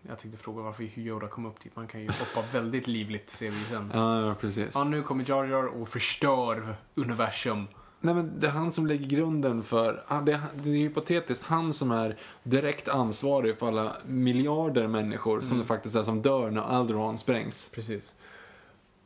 jag, 0.09 0.19
tänkte 0.19 0.39
fråga 0.43 0.63
varför 0.63 0.99
Yoda 0.99 1.29
kom 1.29 1.47
upp 1.47 1.61
dit. 1.61 1.77
Man 1.77 1.87
kan 1.87 2.01
ju 2.01 2.09
hoppa 2.09 2.49
väldigt 2.53 2.87
livligt 2.87 3.31
ser 3.31 3.51
vi 3.51 3.65
sen. 3.71 3.91
Ja, 3.95 4.27
ja, 4.27 4.35
precis. 4.35 4.71
Ja, 4.75 4.85
nu 4.85 5.03
kommer 5.03 5.25
Jar 5.29 5.45
Jar 5.45 5.65
och 5.65 5.89
förstör 5.89 6.77
universum. 6.95 7.67
Nej, 8.01 8.15
men 8.15 8.41
det 8.41 8.47
är 8.47 8.51
han 8.51 8.73
som 8.73 8.87
lägger 8.87 9.07
grunden 9.07 9.63
för... 9.63 10.05
ah, 10.09 10.21
Det 10.21 10.33
är, 10.33 10.41
det 10.55 10.71
är 10.71 10.75
hypotetiskt 10.75 11.45
han 11.45 11.73
som 11.73 11.91
är 11.91 12.17
direkt 12.43 12.89
ansvarig 12.89 13.59
för 13.59 13.67
alla 13.69 13.93
miljarder 14.07 14.87
människor 14.87 15.41
som 15.41 15.59
det 15.59 15.65
faktiskt 15.65 15.97
är 15.97 16.03
som 16.03 16.23
dör 16.23 16.51
när 16.51 16.63
Alderaan 16.63 17.19
sprängs. 17.19 17.69
Precis. 17.75 18.15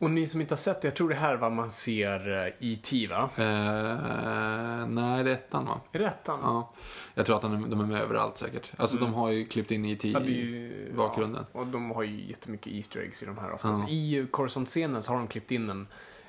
Och 0.05 0.11
ni 0.11 0.27
som 0.27 0.41
inte 0.41 0.53
har 0.53 0.57
sett 0.57 0.81
det, 0.81 0.89
jag 0.89 0.95
tror 0.95 1.09
det 1.09 1.15
här 1.15 1.33
är 1.33 1.37
vad 1.37 1.53
man 1.53 1.71
ser 1.71 2.47
eh, 2.47 2.53
i 2.59 2.77
T, 2.77 3.07
va? 3.07 3.31
Eh, 3.37 4.87
nej, 4.87 5.25
det 5.25 5.31
är 5.31 5.35
ettan 5.35 5.67
va? 5.67 5.81
Är 5.93 5.99
det 5.99 6.07
ettan? 6.07 6.41
Ja. 6.43 6.73
Jag 7.15 7.27
tror 7.27 7.37
att 7.37 7.43
de 7.43 7.65
är, 7.65 7.69
de 7.69 7.81
är 7.81 7.87
med 7.87 8.03
överallt 8.03 8.39
säkert. 8.39 8.73
Alltså 8.77 8.97
de 8.97 9.15
har 9.15 9.31
ju 9.31 9.47
klippt 9.47 9.71
in 9.71 9.85
IT 9.85 10.05
Ja, 10.05 10.21
i 10.21 10.93
bakgrunden. 10.97 11.47
Ja, 11.53 11.61
och 11.61 11.67
de 11.67 11.91
har 11.91 12.03
ju 12.03 12.29
jättemycket 12.29 12.73
Easter 12.73 13.01
eggs 13.01 13.23
i 13.23 13.27
de 13.27 13.39
här 13.39 13.53
oftast. 13.53 13.83
Ja. 13.83 13.89
I 13.89 14.27
Coruscant-scenen 14.31 15.03
så 15.03 15.13
har 15.13 15.19
de 15.19 15.27
klippt 15.27 15.51
in 15.51 15.71
en 15.71 15.87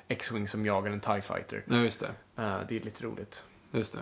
X-Wing 0.08 0.48
som 0.48 0.66
jagar 0.66 0.90
en 0.90 1.00
TIE 1.00 1.20
Fighter. 1.20 1.64
Ja, 1.66 1.76
just 1.76 2.00
det. 2.00 2.42
Eh, 2.42 2.58
det 2.68 2.76
är 2.76 2.80
lite 2.80 3.04
roligt. 3.04 3.44
Just 3.72 3.92
det. 3.92 4.00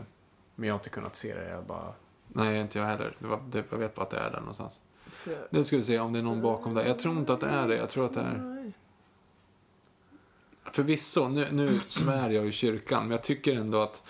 Men 0.54 0.68
jag 0.68 0.74
har 0.74 0.78
inte 0.78 0.90
kunnat 0.90 1.16
se 1.16 1.34
det, 1.34 1.48
jag 1.48 1.64
bara... 1.64 1.92
Nej, 2.28 2.60
inte 2.60 2.78
jag 2.78 2.86
heller. 2.86 3.16
Det 3.18 3.26
var, 3.26 3.40
det, 3.50 3.64
jag 3.70 3.78
vet 3.78 3.94
bara 3.94 4.02
att 4.02 4.10
det 4.10 4.18
är 4.18 4.30
där 4.30 4.40
någonstans. 4.40 4.80
Nu 5.50 5.64
ska 5.64 5.76
vi 5.76 5.84
se 5.84 5.98
om 5.98 6.12
det 6.12 6.18
är 6.18 6.22
någon 6.22 6.42
bakom 6.42 6.74
där. 6.74 6.84
Jag 6.86 6.98
tror 6.98 7.18
inte 7.18 7.32
att 7.32 7.40
det 7.40 7.46
är 7.46 7.68
det. 7.68 7.76
Jag 7.76 7.90
tror 7.90 8.06
att 8.06 8.14
det 8.14 8.20
är... 8.20 8.53
Förvisso, 10.72 11.28
nu, 11.28 11.48
nu 11.52 11.80
svär 11.86 12.30
jag 12.30 12.46
i 12.46 12.52
kyrkan, 12.52 13.02
men 13.02 13.10
jag 13.10 13.22
tycker 13.22 13.56
ändå 13.56 13.80
att 13.82 14.02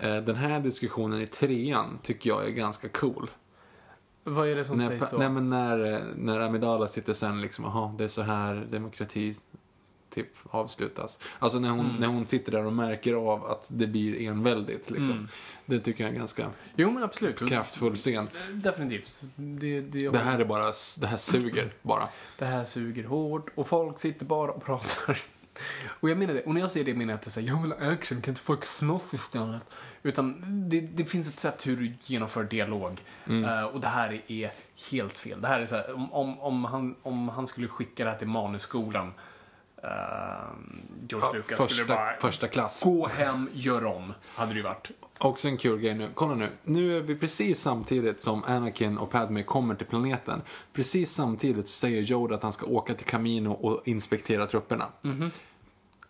eh, 0.00 0.16
den 0.16 0.36
här 0.36 0.60
diskussionen 0.60 1.20
i 1.22 1.26
trean 1.26 1.98
tycker 2.02 2.30
jag 2.30 2.46
är 2.46 2.50
ganska 2.50 2.88
cool. 2.88 3.30
Vad 4.24 4.48
är 4.48 4.56
det 4.56 4.64
som 4.64 4.78
när, 4.78 4.88
sägs 4.88 5.10
då? 5.10 5.16
Nej, 5.18 5.28
men 5.30 5.50
när, 5.50 5.92
eh, 5.94 6.00
när 6.16 6.40
Amidala 6.40 6.88
sitter 6.88 7.12
sen 7.12 7.40
liksom, 7.40 7.64
jaha, 7.64 7.94
det 7.98 8.04
är 8.04 8.08
så 8.08 8.22
här 8.22 8.66
demokrati 8.70 9.36
typ 10.10 10.28
avslutas. 10.50 11.18
Alltså 11.38 11.58
när 11.58 11.70
hon, 11.70 11.80
Mm. 11.84 11.96
när 11.96 12.06
hon 12.06 12.26
sitter 12.26 12.52
där 12.52 12.64
och 12.64 12.72
märker 12.72 13.14
av 13.14 13.44
att 13.44 13.64
det 13.68 13.86
blir 13.86 14.28
enväldigt 14.28 14.90
liksom. 14.90 15.10
Mm. 15.12 15.28
Det 15.66 15.80
tycker 15.80 16.04
jag 16.04 16.08
är 16.08 16.12
en 16.14 16.18
ganska 16.18 16.50
Jo, 16.76 16.90
men 16.90 17.02
absolut. 17.02 17.38
kraftfull 17.48 17.96
scen. 17.96 18.28
Definitivt. 18.52 19.20
Det, 19.36 19.80
det, 19.80 20.08
Det 20.08 20.18
här 20.18 20.38
är 20.38 20.44
bara, 20.44 20.72
det 21.00 21.06
här 21.06 21.16
suger 21.16 21.72
bara. 21.82 22.08
det 22.38 22.44
här 22.44 22.64
suger 22.64 23.04
hårt 23.04 23.50
och 23.54 23.66
folk 23.68 24.00
sitter 24.00 24.24
bara 24.24 24.52
och 24.52 24.64
pratar. 24.64 25.18
Och 26.00 26.10
jag 26.10 26.18
menar 26.18 26.34
det, 26.34 26.42
och 26.42 26.54
när 26.54 26.60
jag 26.60 26.70
säger 26.70 26.86
det 26.86 26.94
menar 26.94 27.12
jag 27.12 27.18
inte 27.18 27.30
säga 27.30 27.46
jag 27.46 27.62
vill 27.62 27.72
ha 27.72 27.92
action, 27.92 28.20
kan 28.20 28.32
inte 28.32 28.40
folk 28.40 28.64
slåss 28.64 29.14
istället? 29.14 29.62
Utan 30.02 30.44
det, 30.68 30.80
det 30.80 31.04
finns 31.04 31.28
ett 31.28 31.40
sätt 31.40 31.66
hur 31.66 31.76
du 31.76 31.92
genomför 32.04 32.44
dialog. 32.44 33.00
Mm. 33.26 33.44
Eh, 33.44 33.64
och 33.64 33.80
det 33.80 33.88
här 33.88 34.22
är 34.26 34.52
helt 34.90 35.18
fel. 35.18 35.40
Det 35.40 35.48
här 35.48 35.60
är 35.60 35.66
så 35.66 35.76
här, 35.76 35.94
om, 35.94 36.12
om, 36.12 36.40
om, 36.40 36.64
han, 36.64 36.94
om 37.02 37.28
han 37.28 37.46
skulle 37.46 37.68
skicka 37.68 38.04
det 38.04 38.10
här 38.10 38.18
till 38.18 38.28
manusskolan, 38.28 39.06
uh, 39.84 39.90
George 41.08 41.28
Ja, 41.28 41.32
Lucas 41.32 41.58
första, 41.58 41.74
skulle 41.74 41.88
bara 41.88 42.16
första 42.20 42.48
klass. 42.48 42.82
gå 42.82 43.06
hem, 43.06 43.50
gör 43.52 43.84
om, 43.84 44.14
hade 44.34 44.52
det 44.52 44.56
ju 44.56 44.62
varit. 44.62 44.90
Också 45.18 45.48
en 45.48 45.56
kul 45.56 45.80
grej 45.80 45.94
nu. 45.94 46.08
Kolla 46.14 46.34
nu. 46.34 46.48
Nu 46.62 46.96
är 46.96 47.00
vi 47.00 47.16
precis 47.16 47.60
samtidigt 47.60 48.20
som 48.20 48.44
Anakin 48.44 48.98
och 48.98 49.10
Padme 49.10 49.42
kommer 49.42 49.74
till 49.74 49.86
planeten. 49.86 50.42
Precis 50.72 51.12
samtidigt 51.12 51.68
säger 51.68 52.12
Yoda 52.12 52.34
att 52.34 52.42
han 52.42 52.52
ska 52.52 52.66
åka 52.66 52.94
till 52.94 53.06
Camino 53.06 53.48
och 53.48 53.88
inspektera 53.88 54.46
trupperna. 54.46 54.86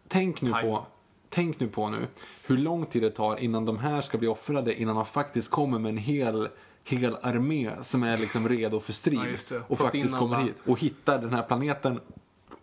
Tänk 0.09 0.43
nu 0.43 0.51
på 0.51 0.87
Tänk 1.31 1.61
nu 1.61 1.69
på 1.69 1.89
nu 1.89 2.07
hur 2.47 2.59
lång 2.59 2.87
tid 2.87 3.03
det 3.03 3.11
tar 3.11 3.37
innan 3.37 3.65
de 3.65 3.79
här 3.79 4.03
ska 4.03 4.19
bli 4.19 4.29
offrade 4.29 4.81
innan 4.81 4.95
man 4.95 5.07
faktiskt 5.07 5.51
kommer 5.51 5.79
med 5.79 5.89
en 5.91 5.99
hel, 5.99 6.49
hel 6.85 7.17
armé 7.23 7.71
som 7.83 8.03
är 8.03 8.19
liksom 8.19 8.49
redo 8.49 8.81
för 8.81 8.93
strid. 8.93 9.39
Ja, 9.51 9.57
och 9.69 9.79
faktiskt 9.79 10.17
kommer 10.19 10.37
alla- 10.37 10.45
hit 10.45 10.55
och 10.67 10.81
hittar 10.81 11.19
den 11.19 11.33
här 11.33 11.43
planeten 11.43 12.01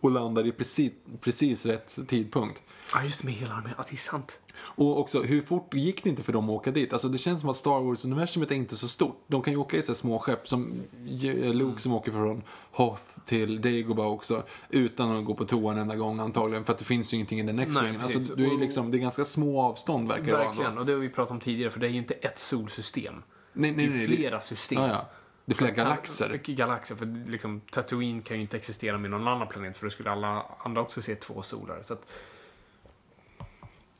och 0.00 0.10
landar 0.10 0.46
i 0.46 0.52
precis, 0.52 0.92
precis 1.20 1.66
rätt 1.66 1.98
tidpunkt. 2.08 2.62
Ja, 2.94 3.02
just 3.04 3.20
det, 3.20 3.26
med 3.26 3.34
hela 3.34 3.54
armén. 3.54 3.74
Ja, 3.78 3.84
det 3.88 3.94
är 3.94 3.96
sant. 3.96 4.38
Och 4.58 5.00
också, 5.00 5.22
hur 5.22 5.42
fort 5.42 5.74
gick 5.74 6.04
det 6.04 6.08
inte 6.10 6.22
för 6.22 6.32
dem 6.32 6.44
att 6.44 6.50
åka 6.50 6.70
dit? 6.70 6.92
Alltså 6.92 7.08
det 7.08 7.18
känns 7.18 7.40
som 7.40 7.50
att 7.50 7.56
Star 7.56 7.80
Wars-universumet 7.80 8.50
är 8.50 8.54
inte 8.54 8.76
så 8.76 8.88
stort. 8.88 9.24
De 9.26 9.42
kan 9.42 9.52
ju 9.52 9.58
åka 9.58 9.76
i 9.76 9.82
så 9.82 9.94
små 9.94 10.18
skepp, 10.18 10.48
som 10.48 10.82
J- 11.04 11.52
Luke 11.52 11.80
som 11.80 11.92
åker 11.92 12.12
från 12.12 12.42
Hoth 12.70 13.02
till 13.26 13.60
Dagobah 13.60 14.06
också, 14.06 14.42
utan 14.70 15.18
att 15.18 15.24
gå 15.24 15.34
på 15.34 15.44
toa 15.44 15.72
en 15.72 15.78
enda 15.78 15.96
gång 15.96 16.20
antagligen, 16.20 16.64
för 16.64 16.72
att 16.72 16.78
det 16.78 16.84
finns 16.84 17.12
ju 17.12 17.16
ingenting 17.16 17.40
i 17.40 17.42
den 17.42 17.58
X-wingen. 17.58 18.02
Alltså, 18.02 18.34
du 18.34 18.46
är 18.46 18.50
ju 18.50 18.58
liksom, 18.60 18.90
det 18.90 18.96
är 18.96 19.00
ganska 19.00 19.24
små 19.24 19.60
avstånd 19.60 20.08
verkar 20.08 20.24
det 20.24 20.32
vara. 20.32 20.44
Verkligen, 20.44 20.78
och 20.78 20.86
det 20.86 20.92
har 20.92 21.00
vi 21.00 21.08
pratat 21.08 21.30
om 21.30 21.40
tidigare, 21.40 21.70
för 21.70 21.80
det 21.80 21.86
är 21.86 21.90
ju 21.90 21.98
inte 21.98 22.14
ett 22.14 22.38
solsystem. 22.38 23.22
Nej, 23.52 23.72
nej, 23.72 23.86
det 23.86 23.92
är 23.92 23.96
nej, 23.96 24.06
flera 24.06 24.40
system. 24.40 24.82
Ja, 24.82 24.88
ja. 24.88 25.06
Det 25.44 25.52
är 25.52 25.56
flera 25.56 25.70
galaxer. 25.70 26.40
Galaxer, 26.44 26.94
för 26.96 27.30
liksom 27.30 27.60
Tatooine 27.60 28.22
kan 28.22 28.36
ju 28.36 28.42
inte 28.42 28.56
existera 28.56 28.98
med 28.98 29.10
någon 29.10 29.28
annan 29.28 29.48
planet 29.48 29.76
för 29.76 29.86
då 29.86 29.90
skulle 29.90 30.10
alla 30.10 30.46
andra 30.58 30.80
också 30.80 31.02
se 31.02 31.14
två 31.14 31.42
solar. 31.42 31.82
Så 31.82 31.92
att, 31.92 32.12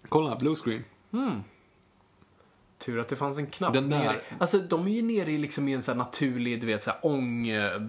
Kolla, 0.09 0.37
blue 0.37 0.57
screen. 0.57 0.85
tur 2.78 2.99
att 3.01 3.09
det 3.09 3.16
fanns 3.16 3.39
en 3.39 3.47
knapp 3.47 3.73
Den 3.74 3.91
där- 3.91 3.99
nere. 3.99 4.20
Alltså 4.41 4.59
de 4.59 4.87
är 4.87 4.91
ju 4.91 5.03
nere 5.03 5.33
i 5.33 5.39
liksom 5.39 5.69
i 5.69 5.73
en 5.73 5.83
så 5.83 5.91
här 5.93 5.99
naturlig, 5.99 6.61
du 6.61 6.66
vet, 6.66 6.83
så 6.83 6.91
här 6.91 6.99
ång... 7.03 7.49
eh, 7.49 7.81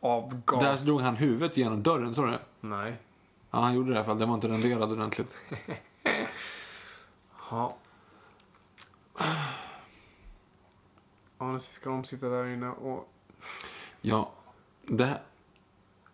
Avgas. 0.00 0.60
Där 0.62 0.86
drog 0.86 1.00
han 1.00 1.16
huvudet 1.16 1.56
genom 1.56 1.82
dörren, 1.82 2.14
såg 2.14 2.26
du 2.26 2.30
det? 2.30 2.38
Nej. 2.60 2.96
Ja, 3.50 3.58
han 3.60 3.74
gjorde 3.74 3.88
det 3.90 3.94
i 3.94 3.96
alla 3.96 4.04
fall. 4.04 4.18
Den 4.18 4.28
var 4.28 4.34
inte 4.34 4.48
renderad 4.48 4.92
ordentligt. 4.92 5.36
Ja. 7.50 7.76
Ja, 11.38 11.52
nu 11.52 11.60
ska 11.60 11.90
de 11.90 12.04
sitta 12.04 12.28
där 12.28 12.46
inne 12.46 12.68
och... 12.68 13.08
Ja, 14.00 14.32
det, 14.86 15.20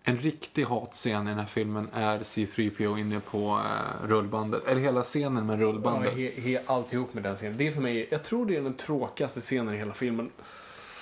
en 0.09 0.19
riktig 0.19 0.65
hatscen 0.65 1.27
i 1.27 1.31
den 1.31 1.39
här 1.39 1.47
filmen 1.47 1.91
är 1.93 2.19
C3PO 2.19 2.99
inne 2.99 3.21
på 3.21 3.61
eh, 3.65 4.07
rullbandet. 4.07 4.67
Eller 4.67 4.81
hela 4.81 5.03
scenen 5.03 5.47
med 5.47 5.61
Ja, 5.61 5.65
rullbandet. 5.67 6.17
he, 6.17 6.41
he, 6.41 6.63
alltihop 6.67 7.15
med 7.15 7.23
den 7.23 7.37
scenen. 7.37 7.57
Det 7.57 7.67
är 7.67 7.73
för 7.73 7.81
mig, 7.81 8.09
jag 8.11 8.25
tror 8.25 8.47
det 8.47 8.57
är 8.57 8.63
den 8.63 8.75
tråkigaste 8.75 9.41
scenen 9.41 9.75
i 9.75 9.77
hela 9.77 9.93
filmen. 9.95 10.31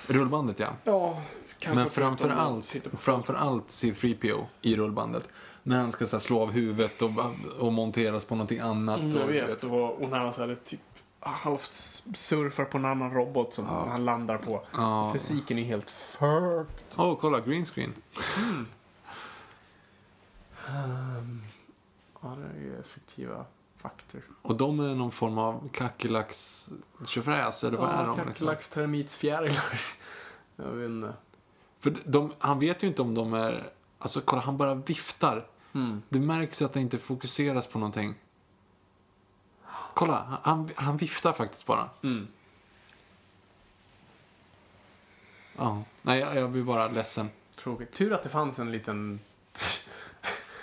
Rullbandet, 0.09 0.59
ja. 0.59 0.67
Ja, 0.83 1.21
kanske 1.59 1.75
Men 1.75 1.89
framför 1.89 2.17
förutom 2.17 2.39
att 2.39 2.47
allt, 2.47 2.65
sitta 2.65 2.89
på 2.89 2.97
framför 2.97 3.33
allt 3.33 3.67
C3PO 3.67 4.45
i 4.61 4.75
rullbandet. 4.75 5.23
När 5.63 5.81
han 5.81 5.91
ska 5.91 6.05
så 6.07 6.15
här, 6.15 6.21
slå 6.21 6.41
av 6.41 6.51
huvudet 6.51 7.01
och, 7.01 7.11
och 7.59 7.73
monteras 7.73 8.25
på 8.25 8.35
någonting 8.35 8.59
annat. 8.59 8.99
Mm, 8.99 9.17
och, 9.17 9.35
jag 9.35 9.47
vet. 9.47 9.63
Och, 9.63 10.01
och 10.01 10.09
när 10.09 10.19
han 10.19 10.33
så 10.33 10.47
här, 10.47 10.57
typ 10.65 10.79
halvt 11.19 11.71
surfar 12.15 12.65
på 12.65 12.77
en 12.77 12.85
annan 12.85 13.13
robot 13.13 13.53
som 13.53 13.65
han 13.65 14.05
landar 14.05 14.37
på. 14.37 14.63
Ja. 14.77 15.13
Fysiken 15.13 15.57
är 15.57 15.63
helt 15.63 15.89
fucked. 15.89 16.65
Åh, 16.97 17.17
kolla, 17.21 17.39
green 17.39 17.65
screen. 17.65 17.93
Ja, 22.21 22.35
det 22.35 22.59
är 22.59 22.61
ju 22.61 22.79
effektiva 22.79 23.45
faktor. 23.77 24.21
Och 24.41 24.55
de 24.55 24.79
är 24.79 24.95
någon 24.95 25.11
form 25.11 25.37
av 25.37 25.69
kackerlacks 25.73 26.69
tjofräs, 27.05 27.63
eller 27.63 27.77
vad 27.77 27.89
är 27.89 27.93
Ja, 27.93 27.99
de? 28.01 28.09
Liksom? 28.09 28.25
kackerlacks, 28.25 28.69
termitsfjärilar. 28.69 29.81
Jag 30.55 30.65
vet 30.71 30.89
inte. 30.89 31.13
För 31.79 31.95
de, 32.05 32.33
han 32.39 32.59
vet 32.59 32.83
ju 32.83 32.87
inte 32.87 33.01
om 33.01 33.13
de 33.13 33.33
är... 33.33 33.69
Alltså 33.99 34.21
kolla, 34.21 34.41
han 34.41 34.57
bara 34.57 34.75
viftar. 34.75 35.45
Mm. 35.73 36.01
Det 36.09 36.19
märks 36.19 36.61
att 36.61 36.73
det 36.73 36.79
inte 36.79 36.97
fokuseras 36.97 37.67
på 37.67 37.79
någonting. 37.79 38.15
Kolla, 39.93 40.39
han, 40.43 40.69
han 40.75 40.97
viftar 40.97 41.33
faktiskt 41.33 41.65
bara. 41.65 41.89
Mm. 42.03 42.27
Ja. 45.57 45.83
Nej, 46.01 46.19
jag, 46.19 46.35
jag 46.35 46.51
blir 46.51 46.63
bara 46.63 46.87
ledsen. 46.87 47.29
Tråkigt. 47.55 47.93
Tur 47.93 48.13
att 48.13 48.23
det 48.23 48.29
fanns 48.29 48.59
en 48.59 48.71
liten... 48.71 49.19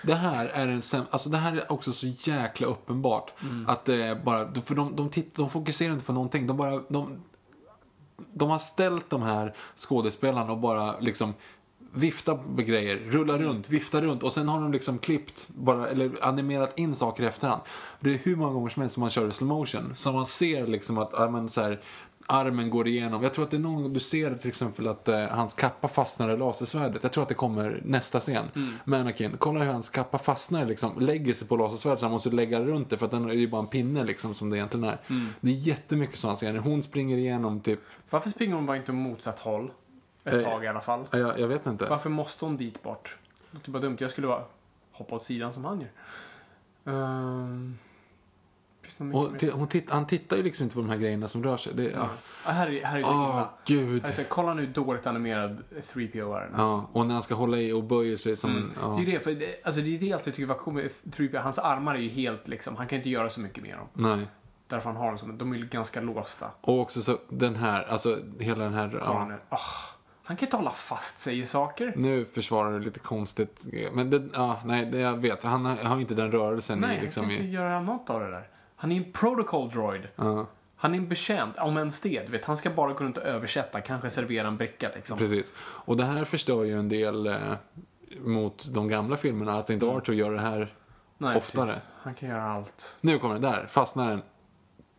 Det 0.07 0.15
här 0.15 0.47
är 0.47 0.69
en 0.69 0.81
säm- 0.81 1.07
alltså 1.11 1.29
det 1.29 1.37
här 1.39 1.57
är 1.57 1.73
också 1.73 1.93
så 1.93 2.07
jäkla 2.07 2.67
uppenbart. 2.67 3.33
Att 3.67 3.85
det 3.85 4.03
är 4.03 4.15
bara, 4.15 4.55
för 4.55 4.75
de, 4.75 4.97
de, 4.97 5.11
titt, 5.11 5.35
de 5.35 5.51
fokuserar 5.51 5.93
inte 5.93 6.05
på 6.05 6.13
någonting. 6.13 6.47
De 6.47 6.57
bara, 6.57 6.81
de, 6.89 7.23
de 8.33 8.51
har 8.51 8.59
ställt 8.59 9.11
de 9.11 9.23
här 9.23 9.55
skådespelarna 9.77 10.53
och 10.53 10.59
bara 10.59 11.01
liksom 11.01 11.35
vifta 11.97 12.39
med 12.57 12.67
grejer, 12.67 12.97
rulla 12.97 13.39
runt, 13.39 13.69
vifta 13.71 14.01
runt 14.03 14.23
och 14.23 14.33
sen 14.33 14.49
har 14.49 14.61
de 14.61 14.73
liksom 14.73 14.99
klippt 14.99 15.49
bara, 15.49 15.89
eller 15.89 16.11
animerat 16.23 16.79
in 16.79 16.95
saker 16.95 17.23
i 17.23 17.27
efterhand. 17.27 17.61
Det 18.01 18.15
är 18.15 18.19
hur 18.23 18.37
många 18.37 18.53
gånger 18.53 18.71
som 18.71 18.81
helst 18.83 18.95
som 18.95 19.01
man 19.01 19.11
kör 19.11 19.29
i 19.29 19.33
slow 19.33 19.49
motion. 19.49 19.93
Så 19.97 20.13
man 20.13 20.27
ser 20.27 20.67
liksom 20.67 20.99
att 20.99 21.11
ja, 21.13 21.31
men, 21.31 21.51
så 21.51 21.61
här, 21.61 21.81
armen 22.27 22.71
går 22.71 22.89
igenom. 22.89 23.23
Jag 23.23 23.35
tror 23.35 23.45
att 23.45 23.51
det 23.51 23.57
är 23.57 23.61
någon 23.61 23.83
gång 23.83 23.93
du 23.93 24.01
ser 24.01 24.35
till 24.35 24.49
exempel 24.49 24.89
att 24.89 25.09
eh, 25.09 25.27
hans 25.27 25.55
kappa 25.55 25.89
fastnar 25.89 26.31
i 26.31 26.37
lasersvärdet. 26.37 27.03
Jag 27.03 27.13
tror 27.13 27.23
att 27.23 27.29
det 27.29 27.35
kommer 27.35 27.81
nästa 27.85 28.21
scen. 28.21 28.45
Med 28.85 29.01
Anakin. 29.01 29.37
Kolla 29.39 29.61
hur 29.65 29.73
hans 29.73 29.91
kappa 29.91 30.19
fastnar 30.19 30.67
liksom, 30.67 31.01
lägger 31.01 31.35
sig 31.35 31.49
på 31.49 31.57
lasersvärdet 31.57 32.01
så 32.01 32.07
han 32.07 32.13
måste 32.13 32.31
lägga 32.31 32.61
runt 32.61 32.91
det 32.91 32.97
för 32.99 33.05
att 33.05 33.11
den 33.11 33.31
är 33.31 33.35
ju 33.35 33.49
bara 33.49 33.61
en 33.61 33.67
pinne 33.69 34.05
liksom 34.05 34.35
som 34.35 34.51
det 34.51 34.57
egentligen 34.57 34.85
är. 34.85 34.99
Det 35.41 35.51
är 35.51 35.55
jättemycket 35.55 36.19
sådana 36.19 36.37
scener. 36.37 36.59
Hon 36.59 36.83
springer 36.83 37.17
igenom 37.19 37.61
typ, 37.61 37.81
Varför 38.11 38.31
springer 38.31 38.55
hon 38.55 38.67
bara 38.67 38.77
inte 38.77 38.93
åt 38.93 38.97
motsatt 38.99 39.39
håll? 39.39 39.71
Ett 40.25 40.35
Eh, 40.35 40.41
tag 40.41 40.65
i 40.65 40.67
alla 40.67 40.81
fall. 40.81 41.07
ja, 41.11 41.19
jag, 41.19 41.41
jag 41.41 41.49
vet 41.49 41.67
inte. 41.67 41.87
Varför 41.91 42.11
måste 42.11 42.45
hon 42.45 42.57
dit 42.57 42.83
bort? 42.83 43.17
Det 43.51 43.57
låter 43.59 43.71
bara 43.71 43.83
dumt. 43.83 43.97
Jag 44.01 44.11
skulle 44.11 44.27
bara 44.27 44.43
hoppa 44.93 45.15
åt 45.17 45.23
sidan 45.23 45.53
som 45.53 45.65
han 45.65 45.81
gör. 45.81 45.91
Um, 46.95 47.79
något 48.99 49.43
Och 49.43 49.51
hon 49.53 49.69
titt, 49.69 49.91
han 49.91 50.07
tittar 50.07 50.37
ju 50.37 50.43
liksom 50.43 50.65
inte 50.65 50.75
på 50.75 50.81
de 50.81 50.91
här 50.91 50.97
grejerna 50.97 51.29
som 51.29 51.45
rör 51.45 51.57
sig. 51.57 51.75
Det, 51.75 51.91
ja. 51.91 52.09
Ah, 52.45 52.53
här 52.53 52.71
är, 52.71 52.85
här 52.85 52.99
är 52.99 53.03
så 53.03 53.09
illa. 53.09 53.51
gud. 53.67 54.05
Alltså, 54.07 54.23
kolla 54.29 54.55
nu 54.55 54.67
dåligt 54.67 55.07
animerad 55.07 55.63
3PO 55.93 56.37
är. 56.37 56.51
Ja, 56.57 56.91
och 56.93 57.07
när 57.07 57.15
han 57.15 57.23
ska 57.23 57.35
hålla 57.35 57.57
i 57.59 57.73
och 57.73 57.85
böjer 57.85 58.17
sig 58.17 58.37
som 58.37 58.57
en... 58.57 58.73
Ja. 58.83 58.89
Det 58.89 59.03
är 59.03 59.07
ju 59.07 59.13
det, 59.13 59.21
för 59.25 59.31
det, 59.31 59.65
alltså 59.65 59.81
det 59.81 59.95
är 59.97 59.99
det 59.99 60.07
jag 60.07 60.17
alltid 60.17 60.35
tycker 60.35 60.47
var 60.47 60.55
coolt 60.55 60.77
med 60.77 60.91
3PO. 61.05 61.43
Hans 61.43 61.59
armar 61.59 61.95
är 61.95 61.99
ju 61.99 62.09
helt 62.09 62.49
liksom, 62.49 62.77
han 62.77 62.87
kan 62.87 62.97
inte 62.97 63.11
göra 63.11 63.31
så 63.31 63.41
mycket 63.41 63.63
med 63.63 63.77
dem. 63.77 63.89
Nej. 63.93 64.27
Därför 64.69 64.91
han 64.91 64.97
har 64.97 65.07
dem 65.07 65.19
som, 65.19 65.39
de 65.39 65.53
är 65.53 65.57
ju 65.57 65.67
ganska 65.67 66.01
låsta. 66.01 66.51
Och 66.61 66.81
också 66.81 67.03
så 67.03 67.19
den 67.29 67.55
här, 67.55 67.83
alltså 67.83 68.19
hela 68.41 68.65
den 68.65 68.75
här... 68.75 69.01
Ja. 69.05 69.59
han 70.23 70.37
kan 70.37 70.47
inte 70.47 70.57
hålla 70.57 70.71
fast 70.71 71.19
sig 71.21 71.39
i 71.39 71.47
saker. 71.47 71.93
Nu 71.97 72.25
försvarar 72.25 72.73
du 72.73 72.81
lite 72.81 73.01
konstigt. 73.01 73.65
Men 73.93 74.11
det, 74.11 74.23
ja, 74.35 74.57
nej, 74.65 74.87
det 74.87 74.99
jag 74.99 75.17
vet. 75.17 75.43
Han 75.43 75.65
har, 75.65 75.77
har 75.77 76.01
inte 76.01 76.15
den 76.15 76.31
rörelsen 76.31 76.79
Nej, 76.79 76.91
i, 76.91 76.95
han 76.95 77.05
liksom 77.05 77.23
kan 77.23 77.33
inte 77.33 77.45
i... 77.45 77.51
göra 77.51 77.81
något 77.81 78.11
av 78.11 78.21
det 78.21 78.31
där. 78.31 78.49
Han 78.85 78.93
är 78.93 78.97
en 78.97 79.13
protocol 79.13 79.71
droid. 79.71 80.09
Ja, 80.17 80.47
Han 80.77 80.95
är 80.95 80.99
en 80.99 81.09
betjänt, 81.09 81.59
om 81.59 81.79
ens 81.79 82.01
det. 82.01 82.29
Vet, 82.31 82.45
han 82.45 82.57
ska 82.57 82.71
bara 82.71 82.93
gå 82.93 83.05
runt 83.05 83.17
och 83.17 83.23
översätta, 83.23 83.81
kanske 83.81 84.11
servera 84.11 84.49
en 84.49 84.57
bricka 84.57 84.91
liksom. 84.95 85.19
precis. 85.19 85.53
Och 85.59 85.97
det 85.97 86.05
här 86.05 86.25
förstör 86.25 86.65
ju 86.65 86.79
en 86.79 86.89
del 86.89 87.27
eh, 87.27 87.37
mot 88.21 88.75
de 88.75 88.89
gamla 88.89 89.17
filmerna. 89.17 89.59
Att 89.59 89.71
inte 89.71 89.87
Arthur 89.87 90.13
gör 90.13 90.33
det 90.33 90.41
här 90.41 90.75
Nej, 91.19 91.37
oftare. 91.37 91.67
precis. 91.67 91.83
Han 92.03 92.15
kan 92.15 92.29
göra 92.29 92.43
allt. 92.43 92.97
Nu 93.01 93.19
kommer 93.19 93.35
den 93.35 93.43
där, 93.43 93.67
fastnar 93.67 94.11
den. 94.11 94.23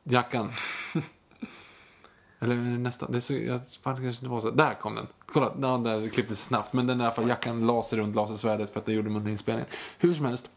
Jackan. 0.03 0.51
Eller 2.39 2.55
nästan, 2.55 3.11
det 3.11 3.17
är 3.17 3.21
så, 3.21 3.33
jag, 3.33 3.59
fan, 3.83 3.95
kanske 3.95 4.07
inte 4.07 4.27
var 4.27 4.41
så. 4.41 4.51
Där 4.51 4.73
kom 4.73 4.95
den. 4.95 5.07
Kolla, 5.25 5.53
ja, 5.61 5.77
där 5.77 6.09
klipptes 6.09 6.45
snabbt. 6.45 6.73
Men 6.73 6.87
den 6.87 6.97
där 6.97 7.27
jackan 7.27 7.67
la 7.67 7.83
sig 7.83 7.99
runt 7.99 8.15
lasersvärdet 8.15 8.73
för 8.73 8.79
att 8.79 8.85
det 8.85 8.93
gjorde 8.93 9.09
man 9.09 9.17
under 9.17 9.31
inspelningen. 9.31 9.69
Hur 9.97 10.13
som 10.13 10.25
helst. 10.25 10.51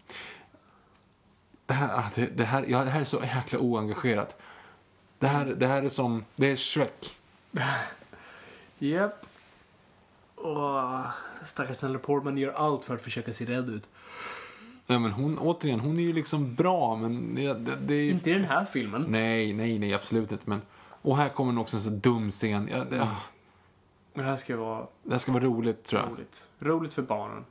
Det 1.68 1.74
här, 1.74 1.98
ah, 1.98 2.10
det, 2.14 2.26
det, 2.26 2.44
här, 2.44 2.64
ja, 2.68 2.84
det 2.84 2.90
här 2.90 3.00
är 3.00 3.04
så 3.04 3.20
jäkla 3.22 3.58
oengagerat. 3.58 4.40
Det 5.18 5.26
här, 5.26 5.46
det 5.46 5.66
här 5.66 5.82
är 5.82 5.88
som, 5.88 6.24
det 6.36 6.52
är 6.52 6.56
Shrek. 6.56 7.18
Japp. 8.78 9.26
Åh, 10.36 11.06
stackars 11.46 11.82
Natalie 11.82 11.98
Portman 11.98 12.38
gör 12.38 12.52
allt 12.52 12.84
för 12.84 12.94
att 12.94 13.02
försöka 13.02 13.32
se 13.32 13.44
rädd 13.44 13.70
ut. 13.70 13.88
Ja, 14.86 14.98
men 14.98 15.10
hon, 15.12 15.38
återigen, 15.38 15.80
hon 15.80 15.98
är 15.98 16.02
ju 16.02 16.12
liksom 16.12 16.54
bra 16.54 16.96
men 16.96 17.34
det, 17.34 17.54
det, 17.54 17.76
det 17.76 17.94
är 17.94 18.10
Inte 18.10 18.30
i 18.30 18.32
den 18.32 18.44
här 18.44 18.64
filmen. 18.64 19.04
Nej, 19.08 19.52
nej, 19.52 19.78
nej, 19.78 19.94
absolut 19.94 20.32
inte. 20.32 20.44
Men, 20.50 20.62
och 21.02 21.16
här 21.16 21.28
kommer 21.28 21.60
också 21.60 21.76
en 21.76 21.82
så 21.82 21.90
dum 21.90 22.30
scen. 22.30 22.68
Ja, 22.72 22.84
det, 22.90 23.02
ah, 23.02 23.16
Men 24.14 24.24
det 24.24 24.30
här 24.30 24.36
ska 24.36 24.56
vara 24.56 24.86
det 25.02 25.12
här 25.12 25.18
ska 25.18 25.32
vara 25.32 25.44
roligt 25.44 25.84
tror 25.84 26.02
jag. 26.02 26.10
roligt. 26.10 26.48
Roligt 26.58 26.94
för 26.94 27.02
barnen. 27.02 27.44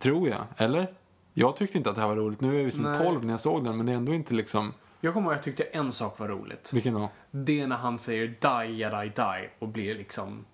Tror 0.00 0.28
jag. 0.28 0.44
Eller? 0.56 0.94
Jag 1.34 1.56
tyckte 1.56 1.78
inte 1.78 1.90
att 1.90 1.96
det 1.96 2.02
här 2.02 2.08
var 2.08 2.16
roligt. 2.16 2.40
Nu 2.40 2.60
är 2.60 2.64
visst 2.64 2.80
Nej. 2.80 2.98
12 2.98 3.24
när 3.24 3.32
jag 3.32 3.40
såg 3.40 3.64
den, 3.64 3.76
men 3.76 3.86
det 3.86 3.92
är 3.92 3.96
ändå 3.96 4.14
inte 4.14 4.34
liksom... 4.34 4.74
Jag 5.00 5.14
kommer 5.14 5.26
ihåg 5.26 5.32
att 5.32 5.46
jag 5.46 5.56
tyckte 5.56 5.78
en 5.78 5.92
sak 5.92 6.18
var 6.18 6.28
roligt. 6.28 6.72
Vilken 6.72 6.94
då? 6.94 7.08
Det 7.30 7.60
är 7.60 7.66
när 7.66 7.76
han 7.76 7.98
säger 7.98 8.26
die, 8.26 8.72
jedi, 8.72 9.12
die 9.16 9.50
och 9.58 9.68
blir 9.68 9.94
liksom 9.94 10.44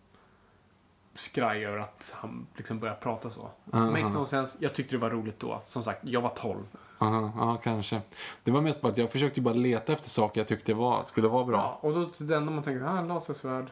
skraj 1.15 1.65
över 1.67 1.79
att 1.79 2.15
han 2.17 2.47
liksom 2.57 2.79
börjar 2.79 2.95
prata 2.95 3.31
så. 3.31 3.51
Makes 3.65 4.15
no 4.15 4.27
sense. 4.27 4.59
Jag 4.61 4.75
tyckte 4.75 4.97
det 4.97 5.01
var 5.01 5.11
roligt 5.11 5.41
då. 5.41 5.63
Som 5.67 5.83
sagt, 5.83 6.05
jag 6.05 6.21
var 6.21 6.31
12. 6.31 6.59
Aha, 6.99 7.33
ja, 7.37 7.57
kanske. 7.63 8.01
Det 8.45 8.51
var 8.51 8.61
mest 8.61 8.81
bara 8.81 8.93
att 8.93 8.99
jag 8.99 9.13
försökte 9.13 9.41
bara 9.41 9.55
leta 9.55 9.93
efter 9.93 10.11
saker 10.11 10.41
jag 10.41 10.49
tyckte 10.49 10.75
var, 10.75 11.05
skulle 11.05 11.29
vara 11.29 11.45
bra. 11.45 11.57
Ja, 11.57 11.89
och 11.89 11.95
då 11.95 12.11
det 12.19 12.37
enda 12.37 12.53
man 12.53 12.63
tänker, 12.63 12.85
ah, 12.85 13.03
lasersvärd. 13.03 13.67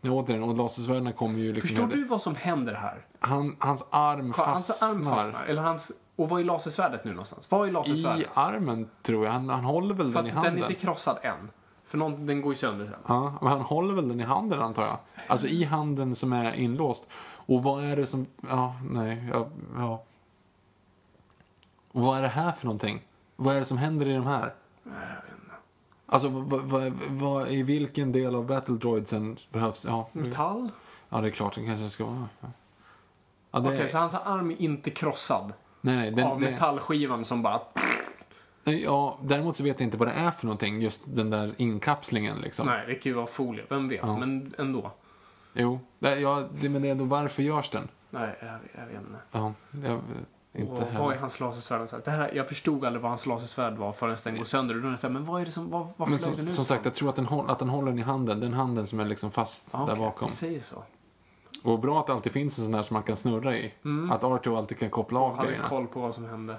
Ja. 0.00 0.10
Återigen, 0.10 0.42
och 0.42 0.56
lasersvärden 0.56 1.12
kommer 1.12 1.38
ju 1.38 1.52
liksom... 1.52 1.68
Förstår 1.68 1.86
du 1.86 2.04
vad 2.04 2.22
som 2.22 2.34
händer 2.34 2.74
här? 2.74 3.06
Han, 3.20 3.56
hans 3.58 3.84
arm 3.90 4.32
Hans 4.36 4.66
fastnar. 4.66 4.88
arm 4.88 5.04
fastnar. 5.04 5.44
Eller 5.44 5.62
hans... 5.62 5.92
Och 6.16 6.28
vad 6.28 6.40
är 6.40 6.44
lasersvärdet 6.44 7.04
nu 7.04 7.10
någonstans? 7.10 7.50
Vad 7.50 7.64
är 7.64 7.68
I 7.68 7.70
lasersvärdet? 7.72 8.28
armen, 8.34 8.88
tror 9.02 9.24
jag. 9.24 9.32
Han, 9.32 9.48
han 9.48 9.64
håller 9.64 9.94
väl 9.94 10.12
För 10.12 10.14
den 10.22 10.26
i 10.26 10.28
att 10.28 10.34
handen. 10.34 10.54
den 10.54 10.64
är 10.64 10.68
inte 10.70 10.80
krossad 10.80 11.18
än. 11.22 11.50
För 11.84 11.98
någon, 11.98 12.26
den 12.26 12.42
går 12.42 12.52
ju 12.52 12.56
sönder 12.56 12.86
sen. 12.86 12.94
Ja, 13.06 13.34
men 13.40 13.50
han 13.52 13.60
håller 13.60 13.94
väl 13.94 14.08
den 14.08 14.20
i 14.20 14.24
handen 14.24 14.60
antar 14.62 14.82
jag. 14.86 14.98
Alltså 15.28 15.46
i 15.46 15.64
handen 15.64 16.16
som 16.16 16.32
är 16.32 16.52
inlåst. 16.52 17.08
Och 17.46 17.62
vad 17.62 17.84
är 17.84 17.96
det 17.96 18.06
som... 18.06 18.26
Ja, 18.48 18.74
nej. 18.90 19.28
Ja. 19.32 19.48
ja. 19.76 20.02
Och 21.92 22.02
vad 22.02 22.18
är 22.18 22.22
det 22.22 22.28
här 22.28 22.52
för 22.52 22.66
någonting? 22.66 23.02
Vad 23.36 23.56
är 23.56 23.60
det 23.60 23.66
som 23.66 23.78
händer 23.78 24.08
i 24.08 24.14
de 24.14 24.26
här? 24.26 24.54
Alltså, 26.12 26.28
vad, 26.28 26.60
vad, 26.60 26.92
vad, 27.08 27.48
i 27.48 27.62
vilken 27.62 28.12
del 28.12 28.34
av 28.34 28.46
Battle 28.46 28.74
Droidsen 28.74 29.36
behövs... 29.50 29.84
Ja, 29.88 30.08
Metall? 30.12 30.70
ja 31.08 31.20
det 31.20 31.28
är 31.28 31.30
klart 31.30 31.54
det 31.54 31.64
kanske 31.66 31.90
ska 31.90 32.04
vara. 32.04 32.28
Ja. 32.40 33.60
Det, 33.60 33.68
Okej, 33.68 33.88
så 33.88 33.98
hans 33.98 34.14
arm 34.14 34.50
är 34.50 34.62
inte 34.62 34.90
krossad 34.90 35.52
Nej, 35.80 35.96
nej. 35.96 36.10
Den, 36.10 36.26
av 36.26 36.40
metallskivan 36.40 37.24
som 37.24 37.42
bara... 37.42 37.60
Ja, 38.64 39.18
däremot 39.22 39.56
så 39.56 39.62
vet 39.62 39.80
jag 39.80 39.86
inte 39.86 39.96
vad 39.96 40.08
det 40.08 40.14
är 40.14 40.30
för 40.30 40.46
någonting, 40.46 40.82
just 40.82 41.02
den 41.06 41.30
där 41.30 41.54
inkapslingen 41.56 42.38
liksom. 42.40 42.66
Nej, 42.66 42.86
det 42.86 42.94
kan 42.94 43.10
ju 43.10 43.16
vara 43.16 43.26
folie, 43.26 43.64
vem 43.68 43.88
vet, 43.88 44.00
Ja. 44.02 44.16
men 44.18 44.54
ändå. 44.58 44.90
Jo, 45.52 45.80
det, 45.98 46.20
ja, 46.20 46.44
det, 46.60 46.68
men 46.68 46.82
det 46.82 46.88
är 46.88 46.92
ändå 46.92 47.04
varför 47.04 47.42
görs 47.42 47.70
den? 47.70 47.88
Nej, 48.10 48.38
jag, 48.40 48.58
jag 48.80 48.86
vet 48.86 49.00
inte. 49.08 49.18
Ja, 49.32 49.52
jag, 49.84 50.00
inte 50.52 50.72
och 50.72 50.94
vad 50.98 51.14
är 51.14 51.18
hans 51.18 51.40
lasersvärd? 51.40 51.88
Så 51.88 51.96
här, 51.96 52.02
Det 52.04 52.10
här, 52.10 52.32
jag 52.34 52.48
förstod 52.48 52.84
aldrig 52.84 53.02
vad 53.02 53.10
hans 53.10 53.26
lasersvärd 53.26 53.76
var 53.76 53.92
förrän 53.92 54.16
den 54.24 54.36
går 54.36 54.44
sönder. 54.44 54.74
Och 54.74 54.82
då 54.82 54.88
är 54.88 54.96
så 54.96 55.06
här, 55.06 55.14
men 55.14 55.24
vad 55.24 55.40
är 55.40 55.44
det 55.44 55.52
som, 55.52 55.70
vad, 55.70 55.88
vad 55.96 56.08
Men 56.08 56.18
som, 56.18 56.36
den 56.36 56.48
ut 56.48 56.54
som 56.54 56.64
sagt, 56.64 56.84
jag 56.84 56.94
tror 56.94 57.08
att 57.08 57.16
den, 57.16 57.26
att 57.28 57.58
den 57.58 57.68
håller 57.68 57.90
den 57.90 57.98
i 57.98 58.02
handen. 58.02 58.40
Den 58.40 58.52
handen 58.52 58.86
som 58.86 59.00
är 59.00 59.04
liksom 59.04 59.30
fast 59.30 59.68
Ja, 59.72 59.86
där 59.86 59.96
bakom. 59.96 60.28
Vi 60.28 60.34
säger 60.34 60.60
så. 60.60 60.82
Och 61.62 61.78
bra 61.78 62.00
att 62.00 62.06
det 62.06 62.12
alltid 62.12 62.32
finns 62.32 62.58
en 62.58 62.64
sån 62.64 62.72
där 62.72 62.82
som 62.82 62.94
man 62.94 63.02
kan 63.02 63.16
snurra 63.16 63.56
i. 63.56 63.74
Att 64.10 64.24
Arthur 64.24 64.58
alltid 64.58 64.78
kan 64.78 64.90
koppla 64.90 65.20
av 65.20 65.36
hade 65.36 65.48
grejerna. 65.48 65.68
koll 65.68 65.86
på 65.86 66.00
vad 66.00 66.14
som 66.14 66.24
hände. 66.24 66.56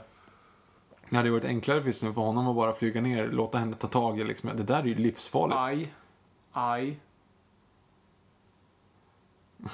Det 1.09 1.17
hade 1.17 1.31
varit 1.31 1.45
enklare 1.45 1.79
just 1.85 2.03
nu 2.03 2.13
för 2.13 2.21
honom 2.21 2.47
att 2.47 2.55
bara 2.55 2.73
flyga 2.73 3.01
ner, 3.01 3.27
låta 3.27 3.57
henne 3.57 3.75
ta 3.75 3.87
tag 3.87 4.19
i 4.19 4.23
liksom. 4.23 4.49
Det 4.57 4.63
där 4.63 4.79
är 4.79 4.83
ju 4.83 4.95
livsfarligt. 4.95 5.59
Aj. 5.59 5.93
Aj. 6.51 6.99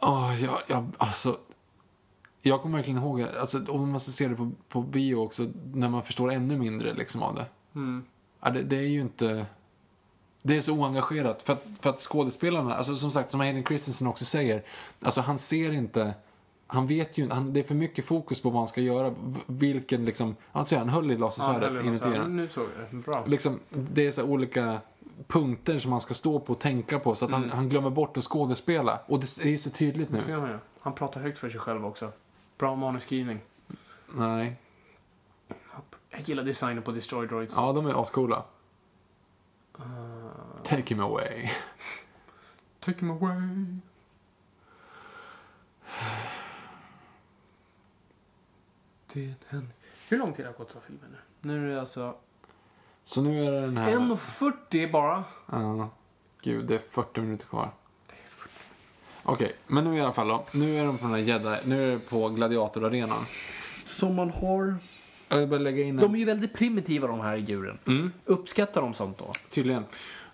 Åh, 0.00 0.44
jag, 0.44 0.58
jag, 0.66 0.92
alltså. 0.98 1.38
Jag 2.46 2.62
kommer 2.62 2.78
verkligen 2.78 3.00
ihåg, 3.00 3.22
alltså, 3.22 3.58
om 3.68 3.80
man 3.80 3.88
måste 3.88 4.12
se 4.12 4.28
det 4.28 4.34
på, 4.34 4.50
på 4.68 4.82
bio 4.82 5.14
också, 5.14 5.46
när 5.72 5.88
man 5.88 6.02
förstår 6.02 6.32
ännu 6.32 6.58
mindre 6.58 6.94
liksom 6.94 7.22
av 7.22 7.34
det. 7.34 7.46
Mm. 7.74 8.04
Ja, 8.40 8.50
det, 8.50 8.62
det 8.62 8.76
är 8.76 8.88
ju 8.88 9.00
inte... 9.00 9.46
Det 10.42 10.56
är 10.56 10.60
så 10.60 10.72
oengagerat. 10.72 11.42
För 11.42 11.52
att, 11.52 11.66
för 11.80 11.90
att 11.90 12.00
skådespelarna, 12.00 12.74
alltså 12.74 12.96
som 12.96 13.10
sagt, 13.10 13.30
som 13.30 13.40
Hayden 13.40 13.64
Christensen 13.64 14.06
också 14.06 14.24
säger, 14.24 14.62
alltså 15.00 15.20
han 15.20 15.38
ser 15.38 15.72
inte... 15.72 16.14
Han 16.66 16.86
vet 16.86 17.18
ju 17.18 17.22
inte, 17.22 17.34
han, 17.34 17.52
det 17.52 17.60
är 17.60 17.64
för 17.64 17.74
mycket 17.74 18.04
fokus 18.04 18.42
på 18.42 18.50
vad 18.50 18.58
han 18.58 18.68
ska 18.68 18.80
göra. 18.80 19.14
Vilken 19.46 20.04
liksom, 20.04 20.36
säger 20.66 20.78
han 20.78 20.88
höll 20.88 21.10
i 21.10 21.16
lasersvärdet 21.16 21.84
inuti 21.84 22.08
den. 22.08 22.36
Nu 22.36 22.48
såg 22.48 22.64
jag 22.64 22.90
det. 22.90 22.96
Bra. 22.96 23.24
Liksom, 23.26 23.60
det 23.70 24.06
är 24.06 24.10
så 24.10 24.24
olika 24.24 24.80
punkter 25.26 25.78
som 25.78 25.92
han 25.92 26.00
ska 26.00 26.14
stå 26.14 26.40
på 26.40 26.52
och 26.52 26.60
tänka 26.60 26.98
på 26.98 27.14
så 27.14 27.24
att 27.24 27.30
han, 27.30 27.50
han 27.50 27.68
glömmer 27.68 27.90
bort 27.90 28.16
att 28.16 28.24
skådespela. 28.24 29.00
Och 29.06 29.20
det 29.20 29.44
är 29.44 29.48
ju 29.48 29.58
så 29.58 29.70
tydligt 29.70 30.10
nu. 30.10 30.20
Ser 30.20 30.36
man 30.36 30.50
ju. 30.50 30.58
Han 30.80 30.92
pratar 30.92 31.20
högt 31.20 31.38
för 31.38 31.50
sig 31.50 31.60
själv 31.60 31.86
också. 31.86 32.12
Bra 32.58 32.74
manusskrivning. 32.74 33.40
Nej. 34.08 34.56
Jag 36.10 36.20
gillar 36.20 36.44
designen 36.44 36.82
på 36.82 36.92
Destroy 36.92 37.26
Droids. 37.26 37.54
Ja, 37.56 37.72
de 37.72 37.86
är 37.86 38.02
ascoola. 38.02 38.44
Take 40.64 40.94
him 40.94 41.00
away. 41.00 41.50
Take 42.80 43.00
him 43.00 43.10
away. 43.10 43.76
Det 49.12 49.34
händer. 49.46 49.74
Hur 50.08 50.18
lång 50.18 50.32
tid 50.32 50.46
har 50.46 50.52
gått 50.52 50.76
av 50.76 50.80
filmen 50.80 51.10
nu? 51.10 51.18
Nu 51.40 51.66
är 51.66 51.74
det 51.74 51.80
alltså 51.80 52.16
Så 53.04 53.22
nu 53.22 53.44
är 53.46 53.52
det 53.52 53.60
den 53.60 53.76
här... 53.76 53.92
1.40 53.92 54.92
bara. 54.92 55.24
Ja. 55.46 55.90
Gud, 56.42 56.66
det 56.66 56.74
är 56.74 56.82
40 56.90 57.20
minuter 57.20 57.46
kvar. 57.46 57.70
Okej, 59.24 59.52
men 59.66 59.84
nu 59.84 59.96
i 59.96 60.00
alla 60.00 60.12
fall 60.12 60.28
då. 60.28 60.44
Nu 60.52 60.78
är 60.78 60.84
de 60.84 60.98
på 60.98 61.04
den 61.04 61.14
här 61.14 61.20
Jedi, 61.20 61.56
nu 61.64 61.84
är 61.84 61.92
det 61.92 61.98
på 61.98 62.28
gladiatorarenan. 62.28 63.26
Som 63.86 64.14
man 64.14 64.30
har. 64.30 64.76
Jag 65.28 65.38
vill 65.38 65.48
bara 65.48 65.60
lägga 65.60 65.84
in 65.84 65.96
De 65.96 66.04
en, 66.04 66.14
är 66.14 66.18
ju 66.18 66.24
väldigt 66.24 66.54
primitiva 66.54 67.06
de 67.06 67.20
här 67.20 67.36
djuren. 67.36 67.78
Mm. 67.86 68.12
Uppskattar 68.24 68.82
de 68.82 68.94
sånt 68.94 69.18
då? 69.18 69.32
tydligen. 69.50 69.84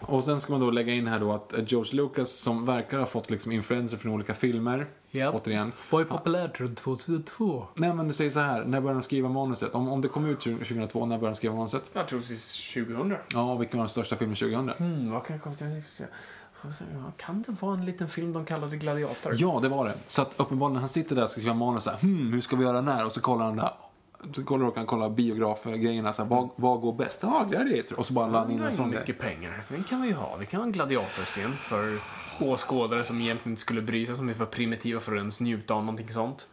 Och 0.00 0.24
sen 0.24 0.40
ska 0.40 0.52
man 0.52 0.60
då 0.60 0.70
lägga 0.70 0.92
in 0.92 1.06
här 1.06 1.20
då 1.20 1.32
att 1.32 1.54
George 1.72 1.96
Lucas 1.96 2.32
som 2.32 2.66
verkar 2.66 2.98
ha 2.98 3.06
fått 3.06 3.30
liksom 3.30 3.52
influenser 3.52 3.96
från 3.96 4.12
olika 4.12 4.34
filmer. 4.34 4.86
Ja. 5.10 5.30
Återigen. 5.30 5.72
Vad 5.90 6.00
är 6.00 6.04
populärt 6.04 6.60
runt 6.60 6.78
2002? 6.78 7.66
Nej 7.74 7.94
men 7.94 8.08
du 8.08 8.14
säger 8.14 8.30
så 8.30 8.40
här, 8.40 8.64
när 8.64 8.80
började 8.80 8.96
han 8.96 9.02
skriva 9.02 9.28
manuset? 9.28 9.74
Om, 9.74 9.88
om 9.88 10.00
det 10.00 10.08
kom 10.08 10.26
ut 10.26 10.40
2002, 10.40 11.06
när 11.06 11.16
började 11.16 11.26
han 11.26 11.36
skriva 11.36 11.54
manuset? 11.54 11.90
Jag 11.92 12.08
tror 12.08 12.20
precis 12.20 12.72
2000. 12.74 13.14
Ja, 13.34 13.56
vilken 13.56 13.78
var 13.78 13.84
den 13.84 13.90
största 13.90 14.16
filmen 14.16 14.36
2000? 14.36 14.70
Mm, 14.70 15.10
vad 15.10 15.26
kan 15.26 15.36
jag 15.36 15.42
komma 15.42 15.56
till? 15.56 15.82
Kan 17.16 17.42
det 17.42 17.62
vara 17.62 17.74
en 17.74 17.84
liten 17.84 18.08
film 18.08 18.32
de 18.32 18.44
kallade 18.44 18.76
Gladiator? 18.76 19.34
Ja, 19.36 19.58
det 19.62 19.68
var 19.68 19.88
det. 19.88 19.94
Så 20.06 20.22
att 20.22 20.32
uppenbarligen 20.36 20.80
han 20.80 20.88
sitter 20.88 21.16
där 21.16 21.22
och 21.22 21.30
ska 21.30 21.40
skriva 21.40 21.54
manus 21.54 21.84
så 21.84 21.90
här, 21.90 21.98
hmm, 21.98 22.32
hur 22.32 22.40
ska 22.40 22.56
vi 22.56 22.64
göra 22.64 22.80
när? 22.80 23.06
Och 23.06 23.12
så 23.12 23.20
kollar 23.20 23.44
han 23.44 23.56
där. 23.56 23.72
Så 24.32 24.44
kollar 24.44 24.66
och 24.66 24.74
kan 24.74 24.86
kolla 24.86 25.10
biografgrejerna 25.10 26.12
så 26.12 26.22
här, 26.22 26.28
vad, 26.28 26.48
vad 26.56 26.80
går 26.80 26.92
bäst? 26.92 27.18
Ja, 27.22 27.46
Gladiator. 27.50 27.98
Och 27.98 28.06
så 28.06 28.12
bara 28.12 28.26
landar 28.26 28.54
in 28.54 28.62
en 28.62 28.76
sån 28.76 28.90
mycket 28.90 29.18
pengar. 29.18 29.64
Den 29.68 29.84
kan 29.84 30.02
vi 30.02 30.08
ju 30.08 30.14
ha. 30.14 30.36
Vi 30.36 30.46
kan 30.46 30.60
ha 30.60 30.66
en 30.66 30.72
gladiatorscen 30.72 31.52
för 31.56 31.98
åskådare 32.40 33.04
som 33.04 33.20
egentligen 33.20 33.52
inte 33.52 33.60
skulle 33.60 33.82
bry 33.82 34.06
sig, 34.06 34.16
som 34.16 34.28
är 34.28 34.34
för 34.34 34.46
primitiva 34.46 35.00
för 35.00 35.12
att 35.12 35.18
ens 35.18 35.40
njuta 35.40 35.74
av 35.74 35.84
någonting 35.84 36.08
sånt. 36.08 36.48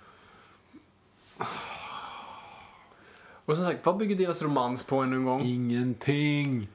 Och 3.45 3.55
som 3.55 3.65
sagt, 3.65 3.85
vad 3.85 3.97
bygger 3.97 4.15
deras 4.15 4.41
romans 4.41 4.83
på 4.83 4.97
ännu 4.97 5.15
en 5.15 5.25
gång? 5.25 5.41
Ingenting. 5.41 6.67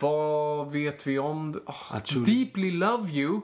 Vad 0.00 0.72
vet 0.72 1.06
vi 1.06 1.18
om 1.18 1.60
tror- 2.04 2.24
Deeply 2.24 2.70
Love 2.70 3.10
You. 3.12 3.40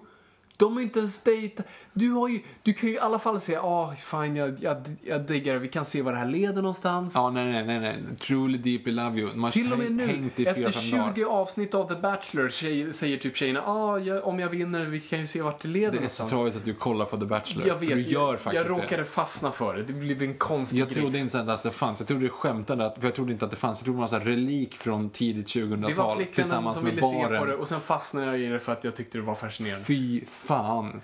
De 0.57 0.75
har 0.75 0.83
inte 0.83 0.99
ens 0.99 1.23
dejtat. 1.23 1.67
Du, 1.99 2.11
har 2.11 2.29
ju, 2.29 2.41
du 2.63 2.73
kan 2.73 2.89
ju 2.89 2.95
i 2.95 2.99
alla 2.99 3.19
fall 3.19 3.41
säga, 3.41 3.63
ah, 3.63 3.95
fine, 3.95 4.37
jag, 4.37 4.57
jag, 4.61 4.77
jag 5.03 5.21
diggar 5.21 5.55
det. 5.55 5.61
Vi 5.61 5.69
kan 5.69 5.85
se 5.85 6.03
var 6.03 6.13
det 6.13 6.19
här 6.19 6.27
leder 6.27 6.55
någonstans. 6.63 7.13
Ja, 7.15 7.31
nej, 7.31 7.53
nej, 7.53 7.65
nej, 7.65 7.81
nej. 7.81 7.97
Truly 8.21 8.59
deeply 8.59 8.93
love 8.93 9.21
you. 9.21 9.35
Man 9.35 9.51
Till 9.53 9.73
och 9.73 9.79
med 9.79 9.93
nu, 9.93 10.31
efter 10.37 10.55
fyra, 10.55 10.73
fem 10.73 10.83
20 10.83 10.97
dagar. 10.97 11.25
avsnitt 11.27 11.75
av 11.75 11.89
The 11.89 12.01
Bachelor, 12.01 12.49
tjej, 12.49 12.93
säger 12.93 13.17
typ 13.17 13.37
tjejerna, 13.37 13.63
ah, 13.67 13.99
jag, 13.99 14.25
om 14.27 14.39
jag 14.41 14.49
vinner, 14.49 14.85
vi 14.85 15.01
kan 15.01 15.19
ju 15.21 15.27
se 15.27 15.43
vart 15.43 15.63
det 15.63 15.69
leder 15.69 15.91
Det 15.91 16.05
är 16.05 16.09
så 16.09 16.23
någonstans. 16.23 16.31
tragiskt 16.31 16.57
att 16.57 16.65
du 16.65 16.75
kollar 16.75 17.05
på 17.05 17.17
The 17.17 17.25
Bachelor. 17.25 17.67
Jag 17.69 17.79
för 17.79 17.87
vet, 17.87 17.95
du 17.95 18.03
gör 18.03 18.31
jag, 18.31 18.41
faktiskt 18.41 18.71
jag 18.71 18.79
råkade 18.79 18.97
det. 19.03 19.05
fastna 19.05 19.51
för 19.51 19.77
det. 19.77 19.83
Det 19.83 19.93
blev 19.93 20.23
en 20.23 20.35
konstig 20.35 20.79
Jag 20.79 20.89
grej. 20.89 20.97
trodde 21.03 21.19
inte 21.19 21.37
ens 21.39 21.51
att 21.51 21.63
det 21.63 21.71
fanns. 21.71 22.01
Jag 22.01 22.09
trodde 22.09 22.23
du 22.25 22.29
skämtade. 22.29 22.93
För 23.01 23.07
jag 23.07 23.15
trodde 23.15 23.33
inte 23.33 23.45
att 23.45 23.51
det 23.51 23.57
fanns. 23.57 23.79
Jag 23.79 23.85
trodde 23.85 24.03
det 24.07 24.11
var 24.13 24.21
en 24.21 24.27
relik 24.27 24.75
från 24.75 25.11
tidigt 25.11 25.47
2000-tal. 25.47 25.81
Det 25.91 25.95
var 25.95 26.25
tillsammans 26.35 26.75
som 26.77 26.85
ville 26.85 27.03
se 27.03 27.23
baren. 27.23 27.39
på 27.41 27.47
det 27.47 27.55
och 27.55 27.69
sen 27.69 27.81
fastnade 27.81 28.27
jag 28.27 28.41
i 28.41 28.47
det 28.47 28.59
för 28.61 28.73
att 28.73 28.85
jag 28.85 28.97
tyckte 28.97 29.19
det 29.19 29.25
var 29.25 29.35
fascinerande. 29.35 29.85
Fy 29.85 30.25
fan. 30.27 31.01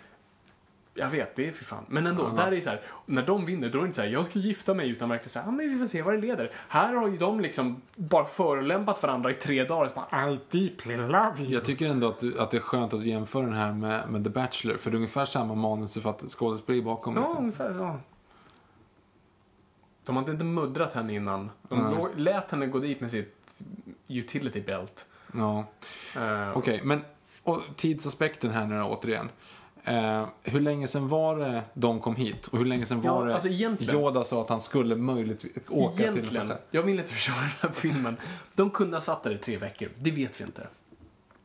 Jag 0.95 1.11
vet, 1.11 1.37
det 1.37 1.49
är 1.49 1.53
för 1.53 1.65
fan. 1.65 1.85
Men 1.89 2.07
ändå, 2.07 2.23
Ja. 2.37 2.43
där 2.45 2.53
är 2.53 2.61
så 2.61 2.71
här, 2.71 2.81
när 3.07 3.27
de 3.27 3.47
vinner, 3.47 3.69
då 3.69 3.79
är 3.79 3.83
det 3.83 3.87
inte 3.87 3.97
så 3.97 4.03
här, 4.03 4.09
jag 4.09 4.27
ska 4.27 4.39
gifta 4.39 4.75
mig, 4.75 4.91
utan 4.91 5.09
verkligen 5.09 5.29
så 5.31 5.39
här, 5.41 5.49
ah, 5.49 5.51
men 5.51 5.69
vi 5.73 5.79
får 5.79 5.87
se 5.87 6.03
vad 6.03 6.15
det 6.15 6.21
leder. 6.21 6.53
Här 6.69 6.95
har 6.95 7.09
ju 7.09 7.17
de 7.19 7.41
liksom 7.41 7.83
bara 7.97 8.25
förolämpat 8.25 9.03
varandra 9.03 9.31
i 9.31 9.35
tre 9.35 9.65
dagar, 9.65 9.89
så 9.89 9.95
bara, 10.11 10.31
I 10.33 10.39
deeply 10.51 10.97
love 10.97 11.33
you. 11.39 11.53
Jag 11.53 11.65
tycker 11.65 11.87
ändå 11.87 12.09
att, 12.09 12.19
du, 12.21 12.39
att 12.41 12.51
det 12.51 12.57
är 12.57 12.61
skönt 12.61 12.95
att 12.95 13.01
du 13.01 13.09
jämför 13.09 13.43
den 13.43 13.53
här 13.53 13.73
med, 13.73 14.09
med 14.11 14.25
The 14.25 14.31
Bachelor. 14.31 14.77
För 14.77 14.91
det 14.91 14.95
är 14.95 14.97
ungefär 14.99 15.25
samma 15.27 15.55
manusförfattare, 15.55 16.29
skådespeleri 16.29 16.83
bakom. 16.83 17.15
Ja, 17.17 17.21
Liksom. 17.21 17.39
ungefär 17.39 17.75
så. 17.75 17.97
De 20.05 20.17
har 20.17 20.31
inte 20.31 20.45
muddrat 20.45 20.93
henne 20.95 21.15
innan. 21.15 21.51
De 21.69 21.79
lå- 21.79 22.17
lät 22.17 22.51
henne 22.51 22.67
gå 22.67 22.79
dit 22.79 23.01
med 23.01 23.11
sitt 23.11 23.63
utility 24.09 24.61
belt. 24.61 25.07
Ja. 25.35 25.65
Eh, 26.17 26.57
Okej, 26.57 26.81
men 26.85 27.05
och 27.43 27.61
tidsaspekten 27.77 28.51
här 28.51 28.67
nu 28.67 28.83
återigen. 28.83 29.29
Eh, 29.85 30.27
hur 30.43 30.61
länge 30.61 30.89
sedan 30.89 31.09
var 31.09 31.37
det 31.39 31.63
de 31.75 32.01
kom 32.01 32.17
hit? 32.17 32.47
Och 32.47 32.59
hur 32.59 32.65
länge 32.65 32.87
Ja, 32.91 33.15
var 33.15 33.27
det 33.27 33.35
alltså 33.35 33.49
egentligen- 33.49 33.95
Yoda 33.95 34.25
sa 34.25 34.43
att 34.43 34.49
han 34.49 34.61
skulle 34.61 34.97
möjligtvis 34.97 35.53
åka 35.69 35.97
till 35.97 36.03
Egentligen, 36.05 36.53
jag 36.71 36.83
vill 36.83 36.99
inte 36.99 37.13
försvara 37.13 37.41
den 37.41 37.51
här 37.61 37.71
filmen. 37.71 38.17
De 38.55 38.71
kunde 38.71 38.97
ha 38.97 39.01
satt 39.01 39.23
där 39.23 39.31
i 39.35 39.39
tre 39.39 39.57
veckor. 39.57 39.89
Det 39.99 40.11
vet 40.11 40.41
vi 40.41 40.45
inte. 40.45 40.67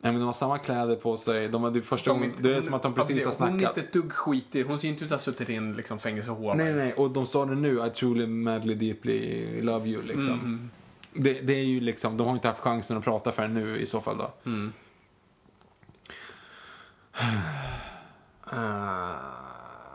Nej, 0.01 0.11
men 0.11 0.21
de 0.21 0.25
har 0.25 0.33
samma 0.33 0.57
kläder 0.57 0.95
på 0.95 1.17
sig. 1.17 1.47
De 1.47 1.63
hade 1.63 1.81
första 1.81 2.11
gången, 2.11 2.33
det 2.39 2.55
är 2.55 2.61
som 2.61 2.73
att 2.73 2.83
de 2.83 2.93
precis 2.93 3.17
har 3.17 3.23
Hon 3.23 3.31
är 3.31 3.35
snackat. 3.35 3.77
inte 3.77 3.87
ett 3.87 3.93
dugg 3.93 4.11
skitig. 4.11 4.63
Hon 4.65 4.79
ser 4.79 4.87
inte 4.89 5.05
ut 5.05 5.11
att 5.11 5.15
ha 5.15 5.19
suttit 5.19 5.49
i 5.49 5.55
en 5.55 5.73
liksom, 5.73 5.99
fängelsehåla. 5.99 6.53
Nej, 6.53 6.73
nej, 6.73 6.93
och 6.93 7.11
de 7.11 7.27
sa 7.27 7.45
det 7.45 7.55
nu. 7.55 7.85
I 7.87 7.89
truly, 7.89 8.27
madly, 8.27 8.75
deeply 8.75 9.61
love 9.61 9.89
you, 9.89 10.01
liksom. 10.03 10.29
Mm. 10.33 10.69
Det, 11.13 11.33
det 11.41 11.53
är 11.53 11.63
ju 11.63 11.79
liksom, 11.79 12.17
de 12.17 12.27
har 12.27 12.33
inte 12.33 12.47
haft 12.47 12.59
chansen 12.59 12.97
att 12.97 13.03
prata 13.03 13.31
förrän 13.31 13.53
nu 13.53 13.79
i 13.79 13.85
så 13.85 14.01
fall 14.01 14.17
då. 14.17 14.31
Mm. 14.45 14.73
Eh, 18.51 19.15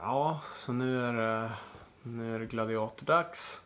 ja, 0.01 0.41
så 0.55 0.73
nu 0.73 1.01
är 1.07 1.13
det, 1.13 1.53
nu 2.03 2.35
är 2.35 2.39
det 2.39 2.47
gladiatordags. 2.47 3.61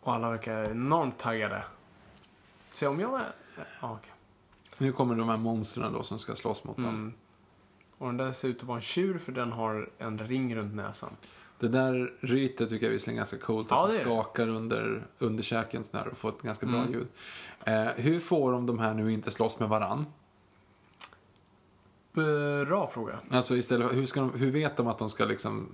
Och 0.00 0.14
alla 0.14 0.30
verkar 0.30 0.64
enormt 0.64 1.18
taggade. 1.18 1.62
Se 2.72 2.86
om 2.86 3.00
jag 3.00 3.20
är... 3.20 3.32
Ja, 3.80 3.92
okej. 3.92 4.12
Nu 4.78 4.92
kommer 4.92 5.14
de 5.14 5.28
här 5.28 5.36
monstren 5.36 5.92
då 5.92 6.02
som 6.02 6.18
ska 6.18 6.34
slåss 6.36 6.64
mot 6.64 6.76
dem. 6.76 6.84
Mm. 6.86 7.12
Och 7.98 8.06
den 8.06 8.16
där 8.16 8.32
ser 8.32 8.48
ut 8.48 8.56
att 8.60 8.62
vara 8.64 8.76
en 8.78 8.82
tjur 8.82 9.18
för 9.18 9.32
den 9.32 9.52
har 9.52 9.90
en 9.98 10.18
ring 10.18 10.56
runt 10.56 10.74
näsan. 10.74 11.10
Det 11.58 11.68
där 11.68 12.12
rytet 12.20 12.68
tycker 12.68 12.86
jag 12.86 12.92
visserligen 12.92 13.16
är 13.16 13.20
ganska 13.20 13.38
coolt. 13.38 13.66
Ja, 13.70 13.76
att 13.82 13.88
man 13.88 13.96
det. 13.98 14.02
skakar 14.04 14.48
under, 14.48 15.06
under 15.18 15.42
käken 15.42 15.84
sådär 15.84 16.08
och 16.08 16.18
får 16.18 16.28
ett 16.28 16.42
ganska 16.42 16.66
bra 16.66 16.80
Mm. 16.80 16.92
ljud. 16.92 17.06
Eh, 17.64 17.84
hur 17.96 18.20
får 18.20 18.52
de 18.52 18.66
de 18.66 18.78
här 18.78 18.94
nu 18.94 19.12
inte 19.12 19.30
slåss 19.30 19.58
med 19.58 19.68
varann? 19.68 20.06
Bra 22.66 22.90
fråga. 22.94 23.18
Alltså 23.30 23.56
istället, 23.56 23.92
hur, 23.92 24.06
ska 24.06 24.20
de, 24.20 24.32
hur 24.38 24.50
vet 24.50 24.76
de 24.76 24.86
att 24.86 24.98
de 24.98 25.10
ska 25.10 25.24
liksom 25.24 25.68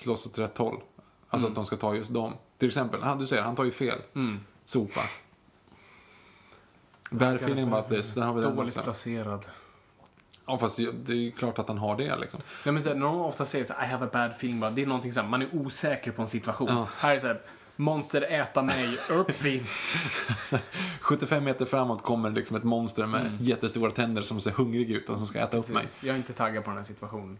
slåss 0.00 0.26
åt 0.26 0.38
rätt 0.38 0.58
håll? 0.58 0.80
Alltså 1.28 1.46
Mm. 1.46 1.52
att 1.52 1.54
de 1.54 1.66
ska 1.66 1.76
ta 1.76 1.94
just 1.94 2.14
dem. 2.14 2.32
Till 2.58 2.68
exempel, 2.68 3.02
han, 3.02 3.18
du 3.18 3.26
säger, 3.26 3.42
han 3.42 3.56
tar 3.56 3.64
ju 3.64 3.70
fel. 3.70 3.98
Mm. 4.14 4.40
Sopa. 4.64 5.00
Bad 7.10 7.34
feeling 7.36 7.72
about 7.72 7.88
this. 7.88 8.14
Där 8.14 8.22
har 8.22 8.34
vi 8.34 8.42
den 8.42 8.56
Dåligt 8.56 8.82
placerad. 8.82 9.46
Ja, 10.46 10.58
fast 10.58 10.76
det 10.76 11.12
är 11.12 11.16
ju 11.16 11.30
klart 11.30 11.58
att 11.58 11.68
han 11.68 11.78
har 11.78 11.96
det 11.96 12.16
liksom. 12.16 12.40
Nej, 12.64 12.72
men 12.72 12.82
så 12.82 12.88
här, 12.88 12.96
när 12.96 13.06
de 13.06 13.20
ofta 13.20 13.44
säger 13.44 13.64
så 13.64 13.72
här, 13.74 13.86
I 13.86 13.90
have 13.90 14.06
a 14.06 14.08
bad 14.12 14.30
feeling 14.30 14.62
about 14.62 14.76
det 14.76 14.82
är 14.82 14.86
någonting 14.86 15.12
så 15.12 15.20
här, 15.20 15.28
man 15.28 15.42
är 15.42 15.48
osäker 15.52 16.12
på 16.12 16.22
en 16.22 16.28
situation. 16.28 16.68
Ja. 16.70 16.88
Här 16.96 17.14
är 17.14 17.18
så 17.18 17.26
här, 17.26 17.42
Monster 17.76 18.22
äta 18.22 18.62
mig, 18.62 18.98
uppfin. 19.08 19.64
75 21.00 21.44
meter 21.44 21.64
framåt 21.66 22.02
kommer 22.02 22.30
liksom 22.30 22.56
ett 22.56 22.64
monster 22.64 23.06
med 23.06 23.20
Mm. 23.26 23.36
jättestora 23.40 23.90
tänder 23.90 24.22
som 24.22 24.40
ser 24.40 24.50
hungrig 24.50 24.90
ut 24.90 25.10
och 25.10 25.18
som 25.18 25.26
ska 25.26 25.40
äta 25.40 25.56
upp 25.56 25.68
mig. 25.68 25.88
Jag 26.02 26.14
är 26.14 26.16
inte 26.18 26.32
taggad 26.32 26.64
på 26.64 26.70
den 26.70 26.76
här 26.76 26.84
situationen. 26.84 27.38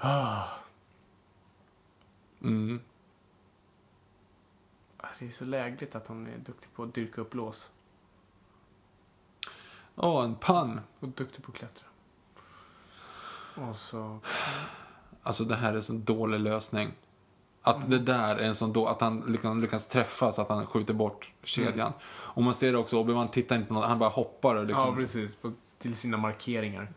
Mm. 2.42 2.80
Det 5.18 5.26
är 5.26 5.30
så 5.30 5.44
lägligt 5.44 5.94
att 5.94 6.08
hon 6.08 6.26
är 6.26 6.38
duktig 6.38 6.74
på 6.74 6.82
att 6.82 6.94
dyrka 6.94 7.20
upp 7.20 7.34
lås. 7.34 7.70
Åh, 9.94 10.24
en 10.24 10.34
pann. 10.34 10.80
Och 11.00 11.08
duktig 11.08 11.44
på 11.44 11.52
att 11.52 11.58
klättra. 11.58 11.86
Och 13.54 13.76
så... 13.76 14.20
Alltså 15.22 15.44
det 15.44 15.56
här 15.56 15.74
är 15.74 15.80
så 15.80 15.92
dålig 15.92 16.40
lösning. 16.40 16.92
Att 17.62 17.90
det 17.90 17.98
där 17.98 18.36
är 18.36 18.42
en 18.46 18.54
sån 18.54 18.72
då, 18.72 18.86
att 18.86 19.00
han 19.00 19.20
lyckas, 19.20 19.56
lyckas 19.56 19.88
träffa 19.88 20.32
så 20.32 20.42
att 20.42 20.48
han 20.48 20.66
skjuter 20.66 20.94
bort 20.94 21.32
kedjan. 21.42 21.78
Mm. 21.78 21.92
Och 22.08 22.42
man 22.42 22.54
ser 22.54 22.72
det 22.72 22.78
också, 22.78 23.02
Obi-Wan 23.02 23.28
tittar 23.28 23.56
inte 23.56 23.68
på 23.68 23.74
något, 23.74 23.84
han 23.84 23.98
bara 23.98 24.08
hoppar 24.10 24.54
och 24.54 24.66
liksom. 24.66 24.88
Ja, 24.88 24.94
precis. 24.94 25.36
På, 25.36 25.52
till 25.78 25.96
sina 25.96 26.16
markeringar. 26.16 26.92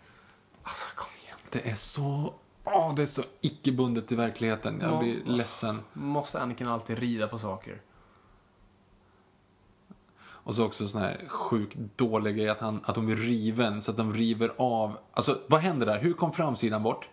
Alltså, 0.64 0.96
kom 0.96 1.10
igen. 1.24 1.38
Det 1.50 1.70
är 1.70 1.76
så, 1.76 2.34
åh, 2.64 2.96
det 2.96 3.02
är 3.02 3.08
så 3.08 3.24
icke-bundet 3.42 4.08
till 4.08 4.18
verkligheten. 4.18 4.80
Jag 4.82 4.94
Ja. 4.94 5.00
blir 5.00 5.24
ledsen. 5.26 5.80
Måste 5.94 6.42
Anakin 6.42 6.68
alltid 6.68 7.00
rida 7.00 7.28
på 7.28 7.38
saker? 7.40 7.82
Och 10.44 10.56
så 10.56 10.66
också 10.66 10.88
sån 10.88 11.02
här 11.02 11.22
sjukt 11.28 11.78
dålig 11.96 12.36
grej 12.36 12.50
att, 12.50 12.60
han, 12.60 12.82
att 12.84 12.96
hon 12.96 13.06
blir 13.06 13.16
riven 13.16 13.82
så 13.82 13.92
att 13.92 13.98
de 13.98 14.14
river 14.14 14.54
av. 14.58 14.98
Alltså 15.14 15.38
vad 15.48 15.60
händer 15.62 15.86
där? 15.86 16.00
Hur 16.00 16.14
kom 16.14 16.34
framsidan 16.34 16.84
bort? 16.84 17.10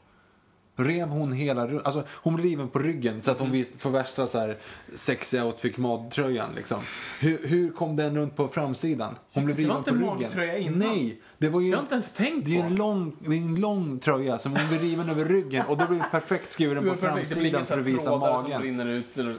Rev 0.80 1.08
hon 1.08 1.32
hela 1.32 1.66
ru- 1.66 1.80
Alltså 1.84 2.02
hon 2.10 2.34
blir 2.34 2.44
riven 2.44 2.68
på 2.68 2.78
ryggen 2.78 3.22
så 3.22 3.30
att 3.30 3.38
hon 3.38 3.50
vis- 3.50 3.72
får 3.78 3.90
värsta 3.90 4.26
så 4.26 4.38
här 4.38 4.56
sexy 4.94 5.40
outfit 5.40 5.76
tröjan 6.12 6.50
liksom. 6.56 6.80
Hur, 7.20 7.46
hur 7.48 7.70
kom 7.72 7.96
den 7.96 8.16
runt 8.16 8.36
på 8.36 8.48
framsidan? 8.48 9.14
Hon 9.32 9.44
blev 9.44 9.56
det, 9.56 9.62
det 9.62 9.68
var 9.68 9.74
riven 9.76 9.84
på 9.84 9.90
inte 9.90 10.04
ryggen. 10.04 10.22
magtröja 10.22 10.58
innan. 10.58 10.78
Nej, 10.78 11.20
det 11.38 11.48
var 11.48 11.60
ju... 11.60 11.70
Det 11.70 11.76
har 11.76 11.80
jag 11.80 11.84
inte 11.84 11.94
ens 11.94 12.12
tänkt 12.12 12.44
det 12.46 12.56
är 12.56 12.60
på. 12.60 12.66
en 12.66 12.74
lång, 12.74 13.16
det 13.18 13.30
är 13.36 13.40
en 13.40 13.54
lång 13.60 13.98
tröja 13.98 14.38
som 14.38 14.52
hon 14.56 14.68
blir 14.68 14.78
riven 14.78 15.08
över 15.08 15.24
ryggen 15.24 15.66
och 15.66 15.76
då 15.76 15.86
blir 15.86 15.98
det 15.98 16.08
perfekt 16.10 16.52
skuren 16.52 16.74
Det 16.84 16.90
på 16.90 16.96
var 16.96 17.08
perfekt. 17.08 17.28
Det 17.28 17.34
framsidan 17.34 17.64
för 17.66 17.78
att 17.78 17.86
så 17.86 17.92
visa 17.92 18.04
trådar 18.04 18.38
som 18.38 18.50
magen. 18.50 18.62
rinner 18.62 18.86
ut. 18.86 19.18
Eller... 19.18 19.36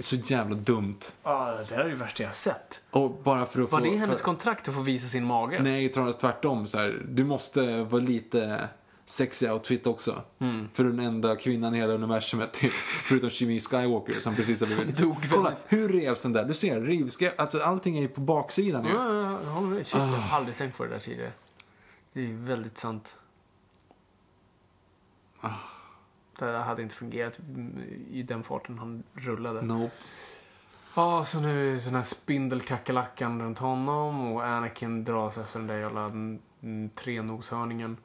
Så 0.00 0.16
jävla 0.16 0.56
dumt. 0.56 0.98
Ah, 1.22 1.50
det 1.52 1.74
här 1.74 1.84
är 1.84 1.88
det 1.88 1.94
värsta 1.94 2.22
jag 2.22 2.28
har 2.30 2.34
sett. 2.34 2.82
Och 2.90 3.10
bara 3.24 3.46
för 3.46 3.62
att 3.62 3.72
Var 3.72 3.78
få... 3.78 3.84
det 3.84 3.96
hennes 3.96 4.18
för... 4.18 4.24
kontrakt 4.24 4.68
att 4.68 4.74
få 4.74 4.80
visa 4.80 5.08
sin 5.08 5.24
mage? 5.24 5.62
Nej, 5.62 5.84
jag 6.06 6.18
tvärtom. 6.18 6.66
Så 6.66 6.78
här, 6.78 7.02
du 7.08 7.24
måste 7.24 7.82
vara 7.82 8.02
lite 8.02 8.68
sexy 9.10 9.48
outfit 9.50 9.86
också. 9.86 10.22
Mm. 10.38 10.68
För 10.72 10.84
den 10.84 11.00
enda 11.00 11.36
kvinnan 11.36 11.74
i 11.74 11.78
hela 11.78 11.92
universumet, 11.92 12.52
typ, 12.52 12.72
förutom 12.72 13.30
Jimmy 13.32 13.60
Skywalker 13.60 14.12
som 14.12 14.34
precis 14.34 14.60
har 14.60 14.76
blivit... 14.76 14.98
dog 14.98 15.16
Kolla, 15.30 15.52
hur 15.68 15.88
revs 15.88 16.22
den 16.22 16.32
där? 16.32 16.44
Du 16.44 16.54
ser, 16.54 16.80
rivskrev, 16.80 17.32
alltså 17.38 17.60
allting 17.62 17.96
är 17.96 18.00
ju 18.02 18.08
på 18.08 18.20
baksidan 18.20 18.84
ju. 18.84 18.90
Ja, 18.90 19.14
ja, 19.14 19.38
jag 19.44 19.50
håller 19.50 19.68
med. 19.68 19.86
Shit, 19.86 19.94
jag 19.94 20.02
Ah. 20.02 20.06
har 20.16 20.36
aldrig 20.38 20.56
tänkt 20.56 20.76
på 20.76 20.84
det 20.84 20.90
där 20.90 20.98
tidigare. 20.98 21.32
Det 22.12 22.20
är 22.30 22.32
väldigt 22.32 22.78
sant. 22.78 23.20
Ah. 25.40 25.48
Det 26.38 26.44
där 26.44 26.58
hade 26.58 26.82
inte 26.82 26.94
fungerat 26.94 27.38
i 28.10 28.22
den 28.22 28.42
farten 28.42 28.78
han 28.78 29.02
rullade. 29.14 29.62
Nope. 29.62 29.94
Ja, 30.94 31.24
så 31.24 31.40
nu 31.40 31.74
är 31.76 31.78
sån 31.78 31.94
här 31.94 32.02
spindelkackerlackan 32.02 33.42
runt 33.42 33.58
honom 33.58 34.32
och 34.32 34.44
Anakin 34.46 35.04
dras 35.04 35.38
efter 35.38 35.58
den 35.58 35.68
där 35.68 35.78
jävla 35.78 36.12
trenoshörningen. 36.94 37.96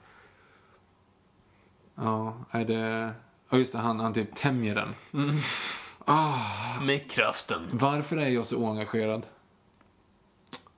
Ja, 1.95 2.35
är 2.51 2.65
det... 2.65 3.13
Ja, 3.49 3.57
just 3.57 3.71
det, 3.71 3.77
han, 3.79 3.99
han 3.99 4.13
typ 4.13 4.35
tämjer 4.35 4.75
den. 4.75 4.95
Ah, 6.05 6.79
Med 6.81 7.11
kraften. 7.11 7.69
varför 7.71 8.17
är 8.17 8.29
jag 8.29 8.45
så 8.45 8.57
oengagerad? 8.57 9.25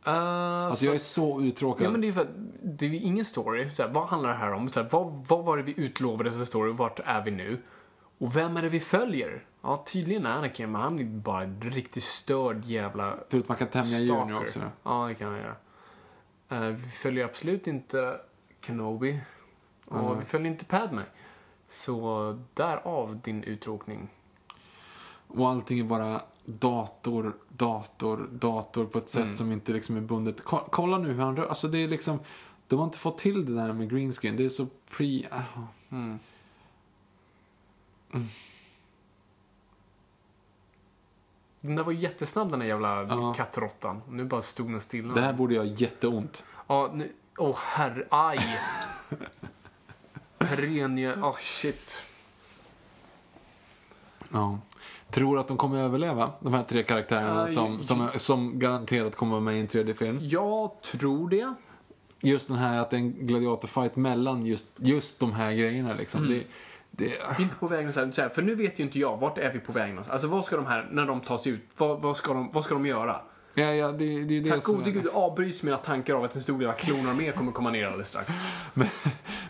Uh, 0.07 0.13
Alltså 0.13 0.85
jag 0.85 0.95
är 0.95 0.99
så 0.99 1.41
uttråkad. 1.41 1.87
Ja, 1.87 1.91
men 1.91 2.01
det 2.01 2.07
är 2.07 2.11
för 2.11 2.21
att 2.21 2.35
det 2.63 2.85
är 2.85 2.89
ju 2.89 2.99
ingen 2.99 3.25
story. 3.25 3.69
Så 3.75 3.83
här, 3.83 3.89
vad 3.89 4.07
handlar 4.07 4.29
det 4.29 4.35
här 4.35 4.51
om? 4.51 4.69
Så 4.69 4.81
här, 4.81 4.89
vad, 4.91 5.25
vad 5.27 5.45
var 5.45 5.57
det 5.57 5.63
vi 5.63 5.73
utlovade 5.77 6.31
för 6.31 6.45
story? 6.45 6.71
Vart 6.71 6.99
är 7.05 7.21
vi 7.21 7.31
nu? 7.31 7.61
Och 8.17 8.35
vem 8.35 8.57
är 8.57 8.61
det 8.61 8.69
vi 8.69 8.79
följer? 8.79 9.43
Ja, 9.61 9.83
tydligen 9.87 10.25
Anakin, 10.25 10.71
men 10.71 10.81
han 10.81 10.99
är 10.99 11.03
bara 11.03 11.43
en 11.43 11.61
riktigt 11.61 12.03
störd 12.03 12.65
jävla 12.65 13.17
Förutom 13.29 13.45
man 13.47 13.57
kan 13.57 13.67
tämja 13.67 13.99
djur 13.99 14.25
nu 14.25 14.35
också. 14.35 14.59
Ja, 14.83 15.05
det 15.07 15.13
kan 15.15 15.31
han 15.31 15.39
göra. 15.39 15.55
Eh, 16.49 16.75
vi 16.75 16.89
följer 16.89 17.25
absolut 17.25 17.67
inte 17.67 18.19
Kenobi. 18.61 19.19
Och 19.87 19.99
Mm. 19.99 20.19
vi 20.19 20.25
följer 20.25 20.51
inte 20.51 20.65
Padme. 20.65 21.03
Så 21.69 22.39
därav 22.53 23.19
din 23.23 23.43
uttråkning. 23.43 24.09
Och 25.27 25.49
allting 25.49 25.79
är 25.79 25.83
bara 25.83 26.21
dator, 26.45 27.35
dator, 27.49 28.27
dator 28.31 28.85
på 28.85 28.97
ett 28.97 29.09
sätt 29.09 29.23
Mm. 29.23 29.35
som 29.37 29.51
inte 29.51 29.71
liksom 29.73 29.97
är 29.97 30.01
bundet. 30.01 30.43
Ko- 30.43 30.67
Kolla 30.71 30.97
nu 30.97 31.13
hur 31.13 31.21
han 31.21 31.37
rör. 31.37 31.47
Alltså 31.47 31.67
det 31.67 31.77
är 31.77 31.87
liksom, 31.87 32.19
de 32.67 32.75
har 32.79 32.85
inte 32.85 32.97
fått 32.97 33.17
till 33.17 33.45
det 33.45 33.55
där 33.61 33.73
med 33.73 33.89
green 33.89 34.13
screen. 34.13 34.37
Det 34.37 34.45
är 34.45 34.49
så 34.49 34.67
pre... 34.97 35.27
ah. 35.31 35.41
Mm. 35.91 36.19
Den 41.61 41.75
där 41.75 41.83
var 41.83 41.91
jättesnabb 41.91 42.49
den 42.51 42.59
där 42.59 42.65
jävla 42.67 43.03
Ja. 43.03 43.33
kattråttan. 43.33 44.01
Nu 44.09 44.25
bara 44.25 44.41
stod 44.41 44.71
den 44.71 44.81
stilla. 44.81 45.13
Det 45.13 45.21
här 45.21 45.33
borde 45.33 45.53
göra 45.55 45.65
jätteont. 45.65 46.43
Ja, 46.67 46.91
nu... 46.93 47.11
Åh, 47.37 47.49
oh, 47.51 47.57
herre... 47.57 48.07
Aj! 48.11 48.59
Perenje... 50.47 51.15
Åh, 51.21 51.35
shit. 51.37 52.03
Ja. 54.31 54.59
Tror 55.09 55.39
att 55.39 55.47
de 55.47 55.57
kommer 55.57 55.77
överleva, 55.77 56.31
de 56.39 56.53
här 56.53 56.63
tre 56.63 56.83
karaktärerna 56.83 57.43
Aj. 57.43 57.53
som, 57.53 57.83
som, 57.83 58.09
som 58.17 58.59
garanterat 58.59 59.15
kommer 59.15 59.31
vara 59.31 59.41
med 59.41 59.55
i 59.55 59.59
en 59.59 59.67
tredje 59.67 59.93
film. 59.93 60.19
Jag 60.21 60.81
tror 60.81 61.29
det. 61.29 61.53
Just 62.21 62.47
den 62.47 62.57
här 62.57 62.77
att 62.77 62.89
det 62.89 62.95
är 62.95 62.99
en 62.99 63.11
gladiatorfight 63.11 63.95
mellan 63.95 64.45
just, 64.45 64.67
just 64.75 65.19
de 65.19 65.33
här 65.33 65.53
grejerna 65.53 65.93
liksom. 65.93 66.25
Mm. 66.25 66.33
Det, 66.33 66.43
det, 66.91 67.05
Vi 67.05 67.13
är 67.15 67.41
inte 67.41 67.55
på 67.55 67.67
väg 67.67 67.79
någonstans. 67.79 68.33
För 68.33 68.41
nu 68.41 68.55
vet 68.55 68.79
ju 68.79 68.83
inte 68.83 68.99
jag, 68.99 69.17
vart 69.17 69.37
är 69.37 69.53
vi 69.53 69.59
på 69.59 69.71
väg 69.71 69.89
någonstans? 69.89 70.13
Alltså 70.13 70.27
vad 70.27 70.45
ska 70.45 70.55
de 70.55 70.65
här, 70.65 70.89
när 70.91 71.05
de 71.05 71.21
tar 71.21 71.37
sig 71.37 71.51
ut, 71.51 71.61
vad, 71.77 72.01
vad, 72.01 72.17
ska, 72.17 72.33
de, 72.33 72.49
vad 72.53 72.65
ska 72.65 72.73
de 72.73 72.85
göra? 72.85 73.21
Ja, 73.55 73.73
ja, 73.73 73.91
det, 73.91 74.23
det 74.23 74.37
är 74.37 74.41
det 74.41 74.49
Tack 74.49 74.63
gode 74.63 74.91
gud 74.91 75.07
avbryts 75.13 75.63
mina 75.63 75.77
tankar 75.77 76.13
av 76.13 76.23
att 76.23 76.35
en 76.35 76.41
stor 76.41 76.59
del 76.59 76.69
av 76.69 76.73
klonarmé 76.73 77.31
kommer 77.31 77.51
komma 77.51 77.71
ner 77.71 77.85
alldeles 77.85 78.09
strax. 78.09 78.33
Men, 78.73 78.87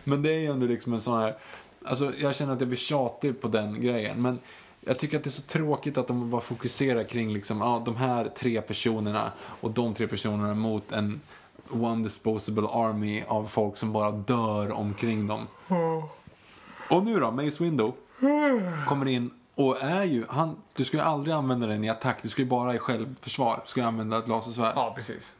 men 0.04 0.22
det 0.22 0.30
är 0.30 0.38
ju 0.38 0.46
ändå 0.46 0.66
liksom 0.66 0.92
en 0.92 1.00
sån 1.00 1.20
här... 1.20 1.36
Alltså 1.84 2.12
jag 2.18 2.36
känner 2.36 2.52
att 2.52 2.60
jag 2.60 2.68
blir 2.68 2.78
tjatig 2.78 3.40
på 3.40 3.48
den 3.48 3.80
grejen. 3.80 4.22
Men 4.22 4.38
jag 4.80 4.98
tycker 4.98 5.16
att 5.16 5.24
det 5.24 5.28
är 5.28 5.30
så 5.30 5.42
tråkigt 5.42 5.98
att 5.98 6.08
de 6.08 6.30
bara 6.30 6.40
fokuserar 6.40 7.04
kring 7.04 7.32
liksom, 7.32 7.58
ja, 7.58 7.82
de 7.84 7.96
här 7.96 8.28
tre 8.38 8.60
personerna 8.60 9.32
och 9.60 9.70
de 9.70 9.94
tre 9.94 10.06
personerna 10.06 10.54
mot 10.54 10.92
en 10.92 11.20
one 11.70 12.02
disposable 12.04 12.68
army 12.68 13.22
av 13.28 13.44
folk 13.44 13.76
som 13.76 13.92
bara 13.92 14.10
dör 14.10 14.72
omkring 14.72 15.26
dem. 15.26 15.46
Och 16.90 17.04
nu 17.04 17.20
då, 17.20 17.30
Mace 17.30 17.64
Window 17.64 17.94
kommer 18.88 19.08
in 19.08 19.30
och 19.56 19.82
är 19.82 20.04
ju, 20.04 20.26
han, 20.28 20.56
du 20.74 20.84
skulle 20.84 21.02
aldrig 21.02 21.34
använda 21.34 21.66
den 21.66 21.84
i 21.84 21.88
attack, 21.88 22.18
du 22.22 22.28
skulle 22.28 22.46
bara 22.46 22.74
i 22.74 22.78
självförsvar, 22.78 23.60
du 23.64 23.70
skulle 23.70 23.86
använda 23.86 24.18
ett 24.18 24.28
lasersvärd. 24.28 24.72
Ja, 24.76 24.92
precis. 24.96 25.34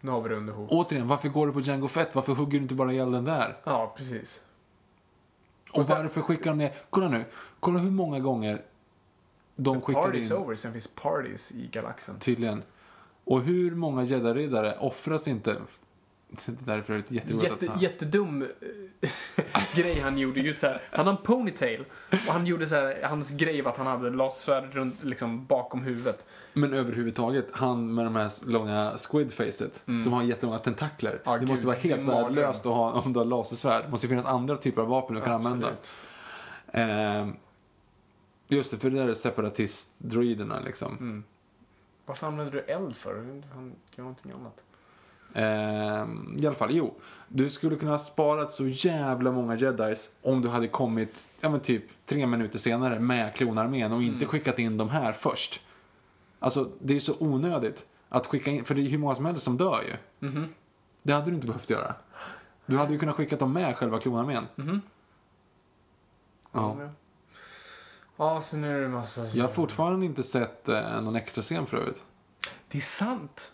Nu 0.00 0.10
har 0.10 0.20
vi 0.22 0.28
det 0.28 0.36
under 0.36 0.52
hot. 0.52 0.70
Återigen, 0.70 1.08
varför 1.08 1.28
går 1.28 1.46
du 1.46 1.52
på 1.52 1.60
Django 1.60 1.88
Fett? 1.88 2.14
Varför 2.14 2.32
hugger 2.32 2.58
du 2.58 2.62
inte 2.62 2.74
bara 2.74 2.92
ihjäl 2.92 3.12
den 3.12 3.24
där? 3.24 3.56
Ja, 3.64 3.94
precis. 3.96 4.40
Och 5.72 5.88
varför 5.88 6.20
skickar 6.20 6.50
de 6.50 6.58
ner... 6.58 6.74
Kolla 6.90 7.08
nu. 7.08 7.24
Kolla 7.60 7.78
hur 7.78 7.90
många 7.90 8.20
gånger 8.20 8.62
de 9.56 9.80
skickar 9.80 10.02
Party's 10.02 10.36
in... 10.36 10.42
over, 10.42 10.56
sen 10.56 10.72
finns 10.72 10.88
parties 10.94 11.52
i 11.52 11.66
galaxen. 11.66 12.18
Tydligen. 12.18 12.62
Och 13.24 13.42
hur 13.42 13.74
många 13.74 14.04
jedi-riddare 14.04 14.78
offras 14.78 15.28
inte... 15.28 15.56
Det 16.46 16.66
där 16.66 16.78
är 16.78 16.82
för 16.82 16.92
övrigt 16.92 17.10
jätteroligt 17.10 17.62
Jätte, 17.62 17.72
att 17.72 17.82
jättedum 17.82 18.42
eh, 19.00 19.10
grej 19.74 20.00
han 20.00 20.18
gjorde. 20.18 20.40
Just 20.40 20.60
så 20.60 20.66
här, 20.66 20.82
han 20.90 21.06
har 21.06 21.12
en 21.12 21.22
ponytail. 21.22 21.84
Och 22.10 22.32
han 22.32 22.46
gjorde 22.46 22.66
så 22.66 22.74
här, 22.74 23.02
hans 23.02 23.30
grej 23.30 23.62
var 23.62 23.70
att 23.70 23.76
han 23.76 23.86
hade 23.86 24.10
lasersvärd 24.10 24.74
runt, 24.74 25.04
liksom 25.04 25.46
bakom 25.46 25.82
huvudet. 25.82 26.26
Men 26.52 26.72
överhuvudtaget, 26.72 27.48
han 27.52 27.94
med 27.94 28.06
de 28.06 28.16
här 28.16 28.30
långa 28.46 28.92
squid-facet 28.98 29.84
som 29.84 30.12
har 30.12 30.22
jättemånga 30.22 30.58
tentakler. 30.58 31.10
Mm. 31.10 31.22
Ja, 31.24 31.38
det 31.38 31.46
måste 31.46 31.56
gud, 31.56 31.66
vara 31.66 31.76
helt 31.76 32.08
värdelöst 32.08 32.66
att 32.66 32.74
ha 32.74 32.92
om 32.92 33.12
du 33.12 33.20
har 33.20 33.26
lasersvärd. 33.26 33.84
Det 33.84 33.90
måste 33.90 34.08
finnas 34.08 34.26
andra 34.26 34.56
typer 34.56 34.82
av 34.82 34.88
vapen 34.88 35.16
du 35.16 35.22
kan 35.22 35.32
använda. 35.32 35.66
Absolut. 35.66 35.92
Ehm, 36.72 37.36
just 38.48 38.70
det, 38.70 38.76
för 38.76 38.90
det 38.90 38.96
där 38.96 39.08
är 39.08 39.14
separatist-droiderna 39.14 40.64
liksom. 40.64 40.96
Mm. 40.96 41.24
Varför 42.06 42.26
använder 42.26 42.52
du 42.52 42.60
eld 42.60 42.96
för? 42.96 43.14
Han 43.54 43.74
gör 43.94 44.04
någonting 44.04 44.32
annat. 44.32 44.62
Ehm, 45.34 46.36
I 46.38 46.46
alla 46.46 46.54
fall, 46.56 46.74
jo. 46.74 46.94
Du 47.28 47.50
skulle 47.50 47.76
kunna 47.76 47.90
ha 47.90 47.98
sparat 47.98 48.52
så 48.52 48.68
jävla 48.68 49.32
många 49.32 49.56
jedis 49.56 50.10
om 50.22 50.42
du 50.42 50.48
hade 50.48 50.68
kommit, 50.68 51.28
ja 51.40 51.48
men 51.48 51.60
typ 51.60 51.84
tre 52.06 52.26
minuter 52.26 52.58
senare 52.58 53.00
med 53.00 53.34
klonarmén 53.34 53.92
och 53.92 54.02
inte 54.02 54.26
skickat 54.26 54.58
in 54.58 54.76
de 54.76 54.88
här 54.88 55.12
först. 55.12 55.60
Alltså, 56.38 56.70
det 56.80 56.96
är 56.96 57.00
så 57.00 57.14
onödigt 57.18 57.86
att 58.08 58.26
skicka 58.26 58.50
in, 58.50 58.64
för 58.64 58.74
det 58.74 58.80
är 58.80 58.88
hur 58.88 58.98
många 58.98 59.14
som 59.14 59.24
helst 59.26 59.42
som 59.44 59.56
dör 59.56 59.82
ju. 59.82 59.96
Det 61.02 61.12
hade 61.12 61.26
du 61.30 61.34
inte 61.34 61.46
behövt 61.46 61.70
göra. 61.70 61.94
Du 62.66 62.78
hade 62.78 62.92
ju 62.92 62.98
kunnat 62.98 63.14
skicka 63.14 63.36
dem 63.36 63.52
med 63.52 63.76
själva 63.76 64.00
klonarmén. 64.00 64.46
Ja. 66.52 66.76
Ja, 66.78 66.88
Ja, 68.16 68.40
så 68.40 68.56
nu 68.56 68.76
är 68.76 68.80
det 68.80 68.88
massa... 68.88 69.26
Jag 69.26 69.44
har 69.44 69.52
fortfarande 69.52 70.06
inte 70.06 70.22
sett 70.22 70.68
eh, 70.68 71.00
någon 71.02 71.16
extra 71.16 71.42
scen 71.42 71.66
för 71.66 71.76
övrigt. 71.76 72.04
Det 72.68 72.78
är 72.78 72.82
sant. 72.82 73.52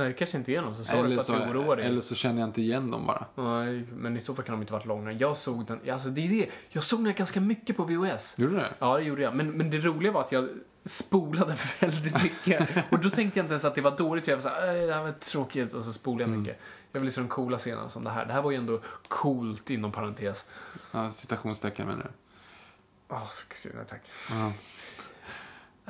Nej, 0.00 0.08
det 0.08 0.14
kanske 0.14 0.38
inte 0.38 0.52
är 0.52 0.62
någon. 0.62 0.76
Så 0.76 0.84
sorry 0.84 1.00
Eller 1.00 1.22
för 1.22 1.34
att 1.34 1.40
jag 1.40 1.50
oroar 1.56 1.76
dig. 1.76 1.86
eller 1.86 2.00
så 2.00 2.14
känner 2.14 2.40
jag 2.40 2.48
inte 2.48 2.60
igen 2.62 2.90
dem 2.90 3.06
bara. 3.06 3.24
Nej, 3.34 3.84
men 3.92 4.16
i 4.16 4.20
så 4.20 4.34
fall 4.34 4.44
kan 4.44 4.52
de 4.52 4.60
inte 4.60 4.72
varit 4.72 4.86
långa. 4.86 5.12
Jag 5.12 5.36
såg 5.36 5.66
den, 5.66 5.80
alltså 5.92 6.08
det 6.08 6.26
är 6.26 6.28
det. 6.28 6.48
Jag 6.68 6.84
såg 6.84 7.04
den 7.04 7.14
ganska 7.14 7.40
mycket 7.40 7.76
på 7.76 7.84
VHS. 7.84 8.34
Gjorde 8.38 8.52
du 8.52 8.58
det? 8.58 8.74
Ja, 8.78 8.96
det 8.96 9.02
gjorde 9.02 9.22
jag. 9.22 9.36
Men, 9.36 9.50
men 9.50 9.70
det 9.70 9.78
roliga 9.78 10.12
var 10.12 10.20
att 10.20 10.32
jag 10.32 10.48
spolade 10.84 11.56
väldigt 11.80 12.22
mycket. 12.22 12.68
och 12.90 12.98
då 12.98 13.10
tänkte 13.10 13.38
jag 13.38 13.44
inte 13.44 13.52
ens 13.52 13.64
att 13.64 13.74
det 13.74 13.80
var 13.80 13.96
dåligt. 13.96 14.26
Jag 14.28 14.36
var 14.36 14.42
såhär, 14.42 14.76
"Äh, 14.80 14.86
det 14.86 14.94
här 14.94 15.02
var 15.02 15.12
tråkigt. 15.12 15.74
Och 15.74 15.84
så 15.84 15.92
spolade 15.92 16.30
jag 16.30 16.38
mycket. 16.38 16.60
Jag 16.92 17.00
ville 17.00 17.10
se 17.10 17.20
de 17.20 17.28
coola 17.28 17.58
scenerna 17.58 17.88
som 17.90 18.04
det 18.04 18.10
här. 18.10 18.26
Det 18.26 18.32
här 18.32 18.42
var 18.42 18.50
ju 18.50 18.56
ändå 18.56 18.80
coolt 19.08 19.70
inom 19.70 19.92
parentes. 19.92 20.46
Ja, 20.92 21.10
citationstecken 21.12 21.86
menar 21.86 22.02
du? 22.02 22.08
Ja, 23.08 23.28
nej, 23.74 23.84
tack. 23.88 24.00
Ja. 24.30 24.52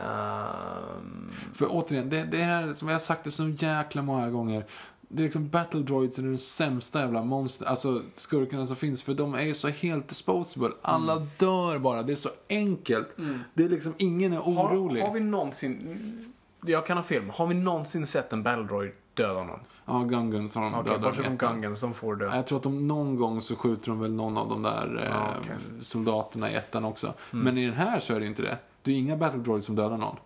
Ehm, 0.00 1.30
För 1.54 1.66
återigen, 1.70 2.10
det, 2.10 2.24
det 2.24 2.40
är 2.40 2.74
som 2.74 2.88
jag 2.88 2.94
har 2.94 3.00
sagt 3.00 3.24
det 3.24 3.30
så 3.30 3.48
jäkla 3.48 4.02
många 4.02 4.30
gånger. 4.30 4.64
Det 5.12 5.22
är 5.22 5.24
liksom 5.24 5.48
Battle 5.48 5.80
Droids 5.80 6.18
är 6.18 6.22
de 6.22 6.38
sämsta 6.38 7.00
jävla 7.00 7.22
monster, 7.24 7.66
alltså 7.66 8.02
skurkarna 8.16 8.66
som 8.66 8.76
finns. 8.76 9.02
För 9.02 9.14
de 9.14 9.34
är 9.34 9.42
ju 9.42 9.54
så 9.54 9.68
helt 9.68 10.08
disposable. 10.08 10.70
Alla 10.82 11.12
Mm. 11.12 11.28
dör 11.38 11.78
bara. 11.78 12.02
Det 12.02 12.12
är 12.12 12.16
så 12.16 12.30
enkelt. 12.48 13.16
Det 13.54 13.64
är 13.64 13.68
liksom, 13.68 13.94
ingen 13.98 14.32
är 14.32 14.36
har, 14.36 14.52
orolig. 14.52 15.02
har 15.02 15.12
vi 15.14 15.20
någonsin, 15.20 16.32
jag 16.66 16.86
kan 16.86 16.96
ha 16.96 17.04
film, 17.04 17.30
har 17.34 17.46
vi 17.46 17.54
någonsin 17.54 18.06
sett 18.06 18.32
en 18.32 18.42
Battle 18.42 18.62
Droid 18.64 18.90
döda 19.14 19.42
någon? 19.44 19.60
Ja, 19.86 19.98
Gungans 19.98 20.54
har 20.54 20.62
de 20.62 20.74
Okej, 20.74 20.84
dödat 20.84 21.02
bortsett 21.02 21.24
från. 21.24 21.36
Gungans, 21.36 21.80
de 21.80 21.94
får 21.94 22.16
dö. 22.16 22.36
Jag 22.36 22.46
tror 22.46 22.56
att 22.58 22.62
de 22.62 22.88
någon 22.88 23.16
gång 23.16 23.42
så 23.42 23.56
skjuter 23.56 23.86
de 23.88 24.00
väl 24.00 24.12
någon 24.12 24.38
av 24.38 24.48
de 24.48 24.62
där 24.62 24.98
eh, 25.04 25.10
Ja, 25.10 25.34
okej. 25.40 25.54
soldaterna 25.80 26.50
i 26.50 26.54
ettan 26.54 26.84
också. 26.84 27.14
Mm. 27.32 27.44
Men 27.44 27.58
i 27.58 27.66
den 27.66 27.74
här 27.74 28.00
så 28.00 28.14
är 28.14 28.20
det 28.20 28.26
inte 28.26 28.42
det. 28.42 28.58
Det 28.82 28.92
är 28.92 28.96
inga 28.96 29.16
Battle 29.16 29.40
Droids 29.40 29.66
som 29.66 29.76
dödar 29.76 29.96
någon. 29.96 30.16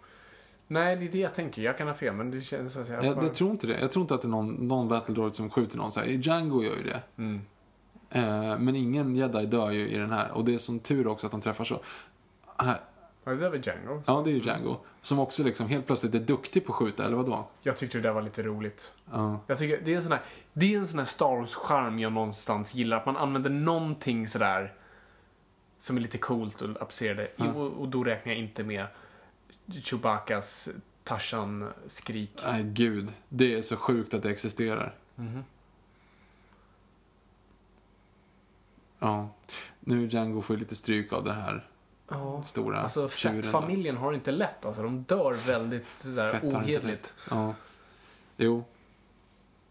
Nej, 0.67 0.97
det 0.97 1.05
är 1.07 1.13
det 1.13 1.19
jag 1.19 1.35
tänker. 1.35 1.63
Jag 1.63 1.79
kan 1.79 1.87
ha 1.89 1.95
fel, 1.95 2.15
men 2.15 2.31
det 2.31 2.41
känns 2.41 2.73
så 2.73 2.81
att 2.81 2.89
jag... 2.89 3.05
Jag, 3.05 3.25
jag 3.25 3.35
tror 3.35 3.51
inte 3.51 3.67
det. 3.67 3.81
Jag 3.81 3.93
tror 3.93 4.03
inte 4.03 4.15
att 4.15 4.23
det 4.23 4.29
är 4.29 4.31
någon, 4.31 4.55
någon 4.69 4.89
Battle 4.89 5.15
Droid 5.15 5.35
som 5.35 5.51
skjuter 5.51 5.77
någon 5.77 5.93
så 5.93 6.01
här. 6.01 6.07
Django 6.07 6.63
gör 6.63 6.77
ju 6.77 6.83
det. 6.83 7.01
Mm. 7.17 7.41
Eh, 8.11 8.59
men 8.59 8.77
ingen 8.77 9.17
jedi 9.17 9.47
dör 9.47 9.71
ju 9.71 9.89
i 9.89 9.99
den 9.99 10.11
här. 10.13 10.31
Och 10.31 10.45
det 10.45 10.55
är 10.55 10.59
som 10.59 10.79
tur 10.79 11.07
också 11.07 11.27
att 11.27 11.31
de 11.31 11.41
träffar 11.41 11.65
så. 11.65 11.81
Här- 12.57 12.81
Ja, 13.27 13.33
det 13.33 13.39
där 13.39 13.51
var 13.51 13.57
Django. 13.57 14.03
Ja, 14.07 14.23
det 14.25 14.31
är 14.31 14.35
ju 14.35 14.41
Django. 14.41 14.77
Som 15.03 15.19
också 15.19 15.43
liksom 15.43 15.69
helt 15.69 15.87
plötsligt 15.87 16.15
är 16.15 16.19
duktig 16.21 16.67
på 16.67 16.73
att 16.73 16.77
skjuta, 16.77 17.05
eller 17.05 17.17
vadå? 17.17 17.47
Jag 17.63 17.77
tyckte 17.77 17.99
det 17.99 18.03
där 18.03 18.13
var 18.13 18.23
lite 18.23 18.43
roligt. 18.43 18.93
Ja. 19.13 19.39
Jag 19.47 19.59
tycker 19.59 19.81
det 19.85 19.93
är 19.93 19.97
en 19.97 20.03
sån 20.03 20.13
här, 20.13 20.21
det 20.53 20.75
är 20.75 20.79
en 20.79 20.87
sån 20.87 20.99
här 20.99 21.07
Star 21.07 21.27
Wars-charm 21.37 21.99
jag 21.99 22.13
någonstans 22.13 22.75
gillar. 22.75 22.97
Att 22.97 23.07
man 23.07 23.17
använder 23.17 23.51
någonting 23.51 24.29
sådär 24.29 24.73
som 25.85 25.97
är 25.97 26.01
lite 26.01 26.19
coolt 26.19 26.63
och 26.63 26.83
applicera 26.83 27.15
det. 27.15 27.29
Ja. 27.37 27.53
Och, 27.53 27.73
och 27.73 27.89
då 27.89 28.05
räknar 28.05 28.33
jag 28.33 28.39
inte 28.43 28.65
med 28.65 28.87
Chewbaccas 29.83 30.69
Tarzan-skrik. 31.05 32.31
Nej, 32.47 32.65
gud. 32.65 33.13
Det 33.29 33.55
är 33.55 33.63
så 33.63 33.77
sjukt 33.77 34.15
att 34.15 34.23
det 34.23 34.31
existerar. 34.31 34.95
Mhm. 35.15 35.45
Ja. 38.99 39.29
Nu 39.81 40.07
Django 40.07 40.43
får 40.43 40.57
ju 40.57 40.61
lite 40.61 40.75
stryk 40.77 41.13
av 41.13 41.25
det 41.25 41.33
här 41.33 41.69
Ja. 42.09 42.45
stora 42.47 42.81
Alltså. 42.81 43.09
Fett-familjen 43.09 43.97
har 43.97 44.13
inte 44.13 44.31
lätt 44.31 44.65
alltså. 44.65 44.83
De 44.83 45.03
dör 45.03 45.33
väldigt 45.33 45.87
sådär 45.99 46.41
ohederligt. 46.43 47.15
Ja. 47.31 47.55
Jo. 48.37 48.65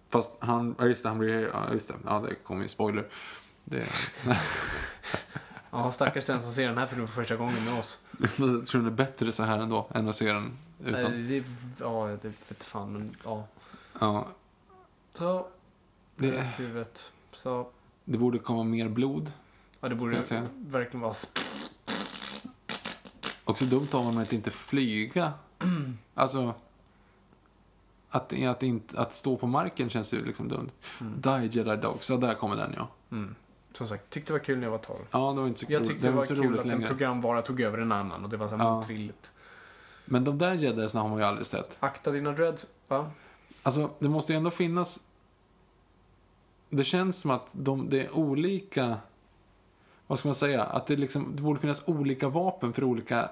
Fast 0.10 0.38
han, 0.40 0.76
ja 0.80 0.86
just 0.86 1.04
det, 1.04 1.10
han 1.10 1.18
blir, 1.20 1.48
ja 1.54 1.74
just 1.74 1.88
det, 1.88 1.94
ja 2.06 2.20
det 2.30 2.36
kommer 2.36 2.64
ju 2.64 2.70
spoiler. 2.70 3.06
Det, 3.64 3.86
Ja, 5.74 5.92
stackars 5.92 6.26
den 6.26 6.44
som 6.44 6.52
ser 6.52 6.68
den 6.68 6.78
här 6.78 6.86
filmen 6.88 7.08
för 7.08 7.14
första 7.16 7.36
gången 7.36 7.66
med 7.66 7.80
oss. 7.80 8.00
jag 8.38 8.68
tror 8.68 8.82
den 8.82 8.86
är 8.86 8.96
bättre 8.96 9.32
så 9.32 9.44
här 9.44 9.60
ändå, 9.60 9.88
än 9.94 10.08
att 10.10 10.16
se 10.16 10.34
den 10.34 10.58
utan. 10.86 11.12
Nej, 11.12 11.22
det, 11.40 11.46
ja, 11.80 12.18
det 12.22 12.28
vet 12.50 12.64
fan, 12.64 12.94
men 12.94 13.16
ja. 13.24 13.48
Ja, 14.00 14.28
Så, 15.14 15.48
Det- 16.16 16.32
det... 16.32 16.42
huvudet. 16.42 17.12
Så, 17.34 17.68
det 18.06 18.18
borde 18.18 18.40
komma 18.40 18.64
mer 18.64 18.90
blod. 18.90 19.32
ja 19.82 19.90
det 19.90 19.96
borde 19.96 20.16
jag 20.16 20.26
säga. 20.26 20.48
verkligen 20.58 21.02
vara... 21.02 21.14
Också 23.46 23.66
dumt 23.66 23.88
av 23.92 24.04
honom 24.04 24.22
att 24.22 24.34
inte 24.34 24.52
flyga. 24.52 25.34
Alltså, 26.16 26.54
att, 28.10 28.34
att, 28.44 28.64
inte, 28.64 29.00
att 29.00 29.16
stå 29.16 29.38
på 29.38 29.48
marken 29.48 29.90
känns 29.90 30.14
ju 30.14 30.26
liksom 30.26 30.48
dumt. 30.48 30.70
Die 31.00 31.46
Jedi 31.52 31.76
Dogs, 31.76 32.10
ja 32.10 32.18
där 32.18 32.34
kommer 32.34 32.56
den 32.56 32.74
ja. 32.78 32.88
Mm. 33.12 33.36
Som 33.74 33.88
sagt, 33.88 34.10
tyckte 34.10 34.34
det 34.34 34.40
var 34.40 34.46
kul 34.46 34.58
när 34.58 34.64
jag 34.66 34.72
var 34.72 34.78
12. 34.78 35.00
Ja, 35.12 35.34
det 35.34 35.40
var 35.42 35.48
inte 35.48 35.60
så, 35.60 35.66
Jag 35.70 35.82
ro- 35.82 35.86
tyckte 35.86 36.06
det 36.08 36.10
var 36.12 36.16
var 36.16 36.24
inte 36.24 36.36
så 36.36 36.42
kul 36.42 36.60
att 36.60 36.66
en 36.66 36.72
längre. 36.72 36.88
programvara 36.88 37.42
tog 37.42 37.62
över 37.62 37.78
en 37.78 37.92
annan 37.92 38.24
och 38.24 38.30
det 38.30 38.38
var 38.38 38.48
så 38.48 38.56
här 38.56 38.66
Ja. 38.66 38.76
motvilligt. 38.76 39.32
Men 40.06 40.24
de 40.24 40.38
där 40.38 40.54
Jedisarna 40.54 41.02
har 41.02 41.10
man 41.10 41.18
ju 41.20 41.24
aldrig 41.26 41.48
sett. 41.48 41.78
Akta 41.80 42.12
dina 42.12 42.32
dreads, 42.32 42.66
va? 42.88 43.12
Alltså, 43.64 43.90
det 44.00 44.10
måste 44.10 44.34
ju 44.34 44.38
ändå 44.38 44.52
finnas... 44.52 45.04
Det 46.70 46.84
känns 46.84 47.18
som 47.18 47.32
att 47.32 47.48
de, 47.52 47.90
det 47.90 48.02
är 48.06 48.12
olika... 48.16 48.98
Vad 50.08 50.20
ska 50.20 50.28
man 50.28 50.36
säga? 50.36 50.64
Att 50.64 50.88
det, 50.88 50.96
liksom, 50.96 51.32
det 51.36 51.42
borde 51.42 51.60
finnas 51.60 51.84
olika 51.88 52.28
vapen 52.30 52.74
för 52.74 52.84
olika, 52.84 53.30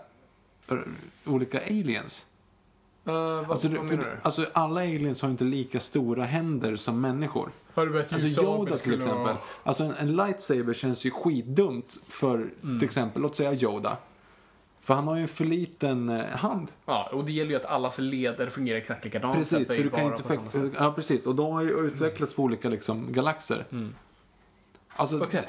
olika 1.26 1.62
aliens. 1.62 2.26
Uh, 3.08 3.14
vad, 3.14 3.52
Alltså, 3.52 3.68
vad 3.70 3.86
menar 3.86 4.04
du? 4.04 4.18
alltså, 4.22 4.46
alla 4.54 4.82
aliens 4.82 5.22
har 5.22 5.30
inte 5.30 5.44
lika 5.44 5.80
stora 5.80 6.24
händer 6.24 6.76
som 6.76 7.02
människor. 7.02 7.52
Har 7.74 7.86
du 7.86 8.00
Alltså 8.00 8.44
Yoda 8.44 8.78
till 8.78 8.94
exempel. 8.94 9.36
Alltså 9.64 9.84
en, 9.84 9.92
en 9.92 10.16
lightsaber 10.16 10.74
känns 10.74 11.06
ju 11.06 11.12
skitdumt 11.12 11.98
för 12.08 12.50
Mm. 12.64 12.80
till 12.80 12.86
exempel, 12.88 13.22
låt 13.22 13.36
säga 13.36 13.54
Yoda. 13.54 13.98
För 14.82 14.94
han 14.94 15.08
har 15.08 15.16
ju 15.16 15.22
en 15.22 15.28
för 15.28 15.46
liten 15.46 16.10
eh, 16.10 16.26
hand. 16.26 16.68
Ja, 16.86 17.10
och 17.14 17.26
det 17.26 17.32
gäller 17.32 17.52
ju 17.52 17.56
att 17.56 17.66
allas 17.66 18.00
leder 18.00 18.50
fungerar 18.50 18.78
exakt 18.78 19.06
likadant. 19.06 19.36
Precis, 19.36 19.68
för 19.68 19.78
du 19.78 19.90
kan 19.90 20.06
inte... 20.06 20.72
Ja, 20.78 20.94
precis. 20.94 21.26
Och 21.26 21.36
de 21.36 21.54
har 21.54 21.62
ju 21.62 21.70
utvecklats 21.70 22.34
på 22.34 22.44
olika 22.44 22.70
liksom, 22.70 23.14
galaxer. 23.14 23.66
Mm. 23.72 23.96
Alltså, 24.96 25.24
Okej. 25.24 25.48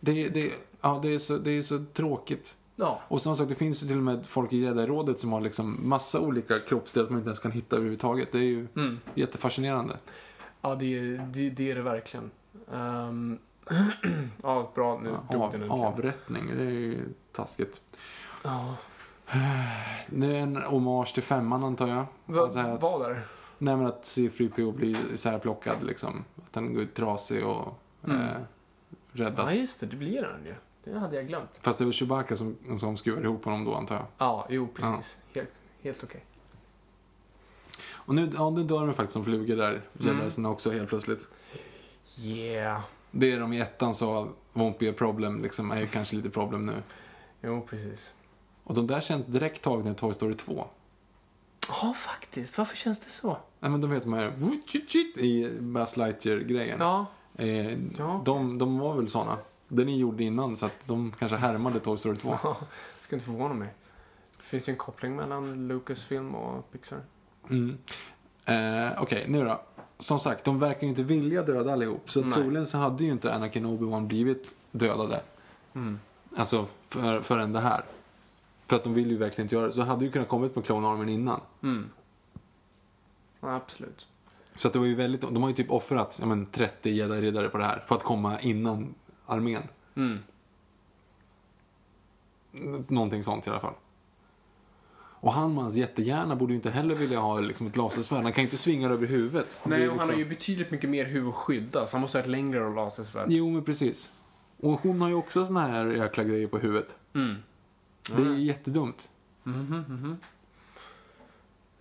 det, 0.00 0.28
det, 0.28 0.52
ja, 0.80 1.00
det, 1.02 1.14
är 1.14 1.18
så, 1.18 1.36
det 1.38 1.50
är 1.50 1.62
så 1.62 1.84
tråkigt. 1.92 2.56
Ja. 2.76 3.00
Och 3.08 3.22
som 3.22 3.36
sagt, 3.36 3.48
det 3.48 3.54
finns 3.54 3.82
ju 3.82 3.86
till 3.86 3.96
och 3.96 4.02
med 4.02 4.26
folk 4.26 4.52
i 4.52 4.56
Jedi-rådet 4.56 5.18
som 5.20 5.32
har 5.32 5.40
liksom 5.40 5.88
massa 5.88 6.20
olika 6.20 6.60
kroppsdelar 6.60 7.06
som 7.06 7.14
man 7.14 7.20
inte 7.20 7.28
ens 7.28 7.38
kan 7.40 7.52
hitta 7.52 7.76
överhuvudtaget. 7.76 8.32
Det 8.32 8.38
är 8.38 8.42
ju 8.42 8.66
Mm. 8.76 9.00
jättefascinerande. 9.14 9.96
Ja, 10.62 10.74
det, 10.74 11.16
det, 11.16 11.50
det 11.50 11.70
är 11.70 11.74
det 11.74 11.82
verkligen. 11.82 12.30
Ehm, 12.74 13.38
ja, 14.42 14.70
bra. 14.74 15.00
Nu 15.02 15.10
dog 15.32 15.42
Av, 15.42 15.52
den 15.52 15.70
avrättning, 15.70 16.46
det 16.56 16.62
är 16.64 16.70
ju 16.70 16.98
taskigt. 17.32 17.80
Ja. 18.42 18.76
Det 20.08 20.26
är 20.36 20.40
en 20.40 20.56
hommage 20.56 21.14
till 21.14 21.22
femman 21.22 21.64
antar 21.64 21.88
jag. 21.88 22.04
Va, 22.26 22.42
Alltså 22.42 22.58
att, 22.58 22.82
vad 22.82 23.00
där? 23.00 23.22
Nej 23.58 23.76
men 23.76 23.86
att 23.86 24.02
C3PO 24.02 24.72
blir 24.72 24.96
isärplockad 25.14 25.82
liksom. 25.82 26.24
Att 26.36 26.54
han 26.54 26.74
går 26.74 26.82
ut 26.82 26.94
trasig 26.94 27.46
och 27.46 27.82
Mm. 28.04 28.20
eh, 28.20 28.26
räddas. 29.12 29.50
Ja, 29.52 29.58
just 29.60 29.80
det. 29.80 29.86
Det 29.86 29.96
blir 29.96 30.22
den 30.22 30.44
ju. 30.46 30.54
Det 30.92 30.98
hade 30.98 31.16
jag 31.16 31.26
glömt. 31.28 31.50
Fast 31.62 31.78
det 31.78 31.84
väl 31.84 31.92
Chewbacca 31.94 32.36
som, 32.36 32.56
som 32.80 32.96
skruvar 32.96 33.22
ihop 33.22 33.44
honom 33.44 33.64
då 33.64 33.74
antar 33.74 33.94
jag. 33.94 34.06
Ja, 34.18 34.46
jo, 34.50 34.68
precis. 34.74 35.18
Helt, 35.34 35.50
helt 35.82 36.04
okej. 36.04 36.24
Och 37.92 38.14
nu, 38.14 38.30
ja, 38.34 38.50
nu 38.50 38.62
dör 38.64 38.86
de 38.86 38.94
faktiskt 38.94 39.12
som 39.12 39.24
flugor 39.24 39.56
där, 39.56 39.82
Mm. 40.00 40.18
Jedisarna 40.18 40.50
också 40.50 40.70
helt 40.70 40.88
plötsligt. 40.88 41.28
Yeah. 42.22 42.80
Det 43.10 43.32
är 43.32 43.40
de 43.40 43.52
i 43.52 43.60
ettan 43.60 43.94
sa 43.94 44.28
won't 44.52 44.78
be 44.78 44.90
a 44.90 44.94
problem, 44.96 45.42
liksom, 45.42 45.70
är 45.70 45.80
ju 45.80 45.86
kanske 45.86 46.16
lite 46.16 46.30
problem 46.30 46.66
nu. 46.66 46.82
Jo, 47.42 47.66
precis. 47.70 48.14
Och 48.64 48.74
de 48.74 48.86
där 48.86 49.00
känns 49.00 49.26
direkt 49.26 49.62
tagna 49.62 49.90
i 49.90 49.94
Toy 49.94 50.14
Story 50.14 50.34
2. 50.34 50.66
Ja, 51.68 51.92
faktiskt. 51.92 52.58
Varför 52.58 52.76
känns 52.76 53.00
det 53.00 53.10
så? 53.10 53.38
Nej 53.60 53.70
men 53.70 53.80
de 53.80 53.90
vet 53.90 54.02
de 54.02 54.12
här 54.12 54.32
i 55.16 55.48
Buzz 55.60 55.96
Lightyear-grejen. 55.96 56.80
Ja. 56.80 57.06
Eh, 57.36 57.72
Ja. 57.98 58.22
de, 58.24 58.58
de 58.58 58.78
var 58.78 58.94
väl 58.96 59.10
såna. 59.10 59.38
Den 59.68 59.86
ni 59.86 59.98
gjorde 59.98 60.24
innan 60.24 60.56
så 60.56 60.66
att 60.66 60.86
de 60.86 61.12
kanske 61.18 61.36
härmade 61.36 61.80
Toy 61.80 61.98
Story 61.98 62.16
2. 62.16 62.38
Ja, 62.42 62.56
ska 63.00 63.16
inte 63.16 63.26
förvåna 63.26 63.54
mig. 63.54 63.68
Det 64.36 64.42
finns 64.42 64.68
ju 64.68 64.70
en 64.70 64.76
koppling 64.76 65.16
mellan 65.16 65.68
Lucasfilm 65.68 66.34
och 66.34 66.72
Pixar. 66.72 67.00
Mm. 67.50 67.78
Eh, 68.44 69.02
Okej, 69.02 69.24
nu 69.28 69.44
då. 69.44 69.60
Som 69.98 70.20
sagt, 70.20 70.44
de 70.44 70.58
verkar 70.58 70.86
inte 70.86 71.02
vilja 71.02 71.42
döda 71.42 71.72
allihop. 71.72 72.10
Så 72.10 72.20
Nej. 72.20 72.32
troligen 72.32 72.66
så 72.66 72.78
hade 72.78 73.04
ju 73.04 73.10
inte 73.10 73.34
Anakin 73.34 73.66
och 73.66 73.72
Obi-Wan 73.72 74.06
blivit 74.06 74.56
dödade. 74.70 75.20
Mm. 75.74 76.00
Alltså, 76.36 76.66
för, 76.88 77.20
förrän 77.20 77.52
det 77.52 77.60
här. 77.60 77.84
För 78.66 78.76
att 78.76 78.84
de 78.84 78.94
vill 78.94 79.10
ju 79.10 79.16
verkligen 79.16 79.44
inte 79.44 79.54
göra 79.54 79.66
det. 79.66 79.72
Så 79.72 79.80
hade 79.80 80.04
ju 80.04 80.10
kunnat 80.10 80.28
kommit 80.28 80.54
på 80.54 80.62
Clone 80.62 80.88
Armyn 80.88 81.08
innan. 81.08 81.40
Mm. 81.62 81.90
Ja, 83.40 83.54
absolut. 83.54 84.06
Så 84.56 84.68
att 84.68 84.72
det 84.72 84.78
var 84.78 84.86
ju 84.86 84.94
väldigt, 84.94 85.20
de 85.20 85.42
har 85.42 85.48
ju 85.48 85.54
typ 85.54 85.70
offrat 85.70 86.18
ja, 86.20 86.26
men, 86.26 86.46
30 86.46 86.90
jedi-riddare 86.90 87.48
på 87.48 87.58
det 87.58 87.64
här. 87.64 87.84
För 87.88 87.94
att 87.94 88.02
komma 88.02 88.40
innan 88.40 88.94
armén. 89.26 89.62
Mm. 89.94 90.18
Någonting 92.88 93.24
sånt 93.24 93.46
i 93.46 93.50
alla 93.50 93.60
fall. 93.60 93.74
Och 94.98 95.32
han 95.32 95.54
med 95.54 95.62
hans 95.64 95.76
jättehjärna 95.76 96.36
borde 96.36 96.52
ju 96.52 96.56
inte 96.56 96.70
heller 96.70 96.94
vilja 96.94 97.20
ha 97.20 97.40
liksom, 97.40 97.66
ett 97.66 97.76
lasersvärd. 97.76 98.22
Han 98.22 98.32
kan 98.32 98.42
ju 98.42 98.46
inte 98.46 98.56
svinga 98.56 98.88
det 98.88 98.94
över 98.94 99.06
huvudet. 99.06 99.60
Det 99.64 99.70
Nej, 99.70 99.88
och 99.88 99.88
han 99.88 99.96
liksom- 99.96 100.10
har 100.10 100.18
ju 100.18 100.28
betydligt 100.28 100.70
mycket 100.70 100.90
mer 100.90 101.04
huvud 101.04 101.28
att 101.28 101.34
skydda, 101.34 101.86
så 101.86 101.96
han 101.96 102.00
måste 102.00 102.18
ha 102.18 102.22
ett 102.22 102.30
längre 102.30 102.74
lasersvärd. 102.74 103.26
Jo, 103.28 103.50
men 103.50 103.64
precis. 103.64 104.10
Och 104.60 104.80
hon 104.80 105.00
har 105.00 105.08
ju 105.08 105.14
också 105.14 105.46
såna 105.46 105.66
här 105.68 105.86
jäkla 105.86 106.24
grejer 106.24 106.46
på 106.46 106.58
huvudet. 106.58 106.88
Mm. 107.14 107.34
Det 108.16 108.22
är 108.22 108.34
jättedumt. 108.34 109.10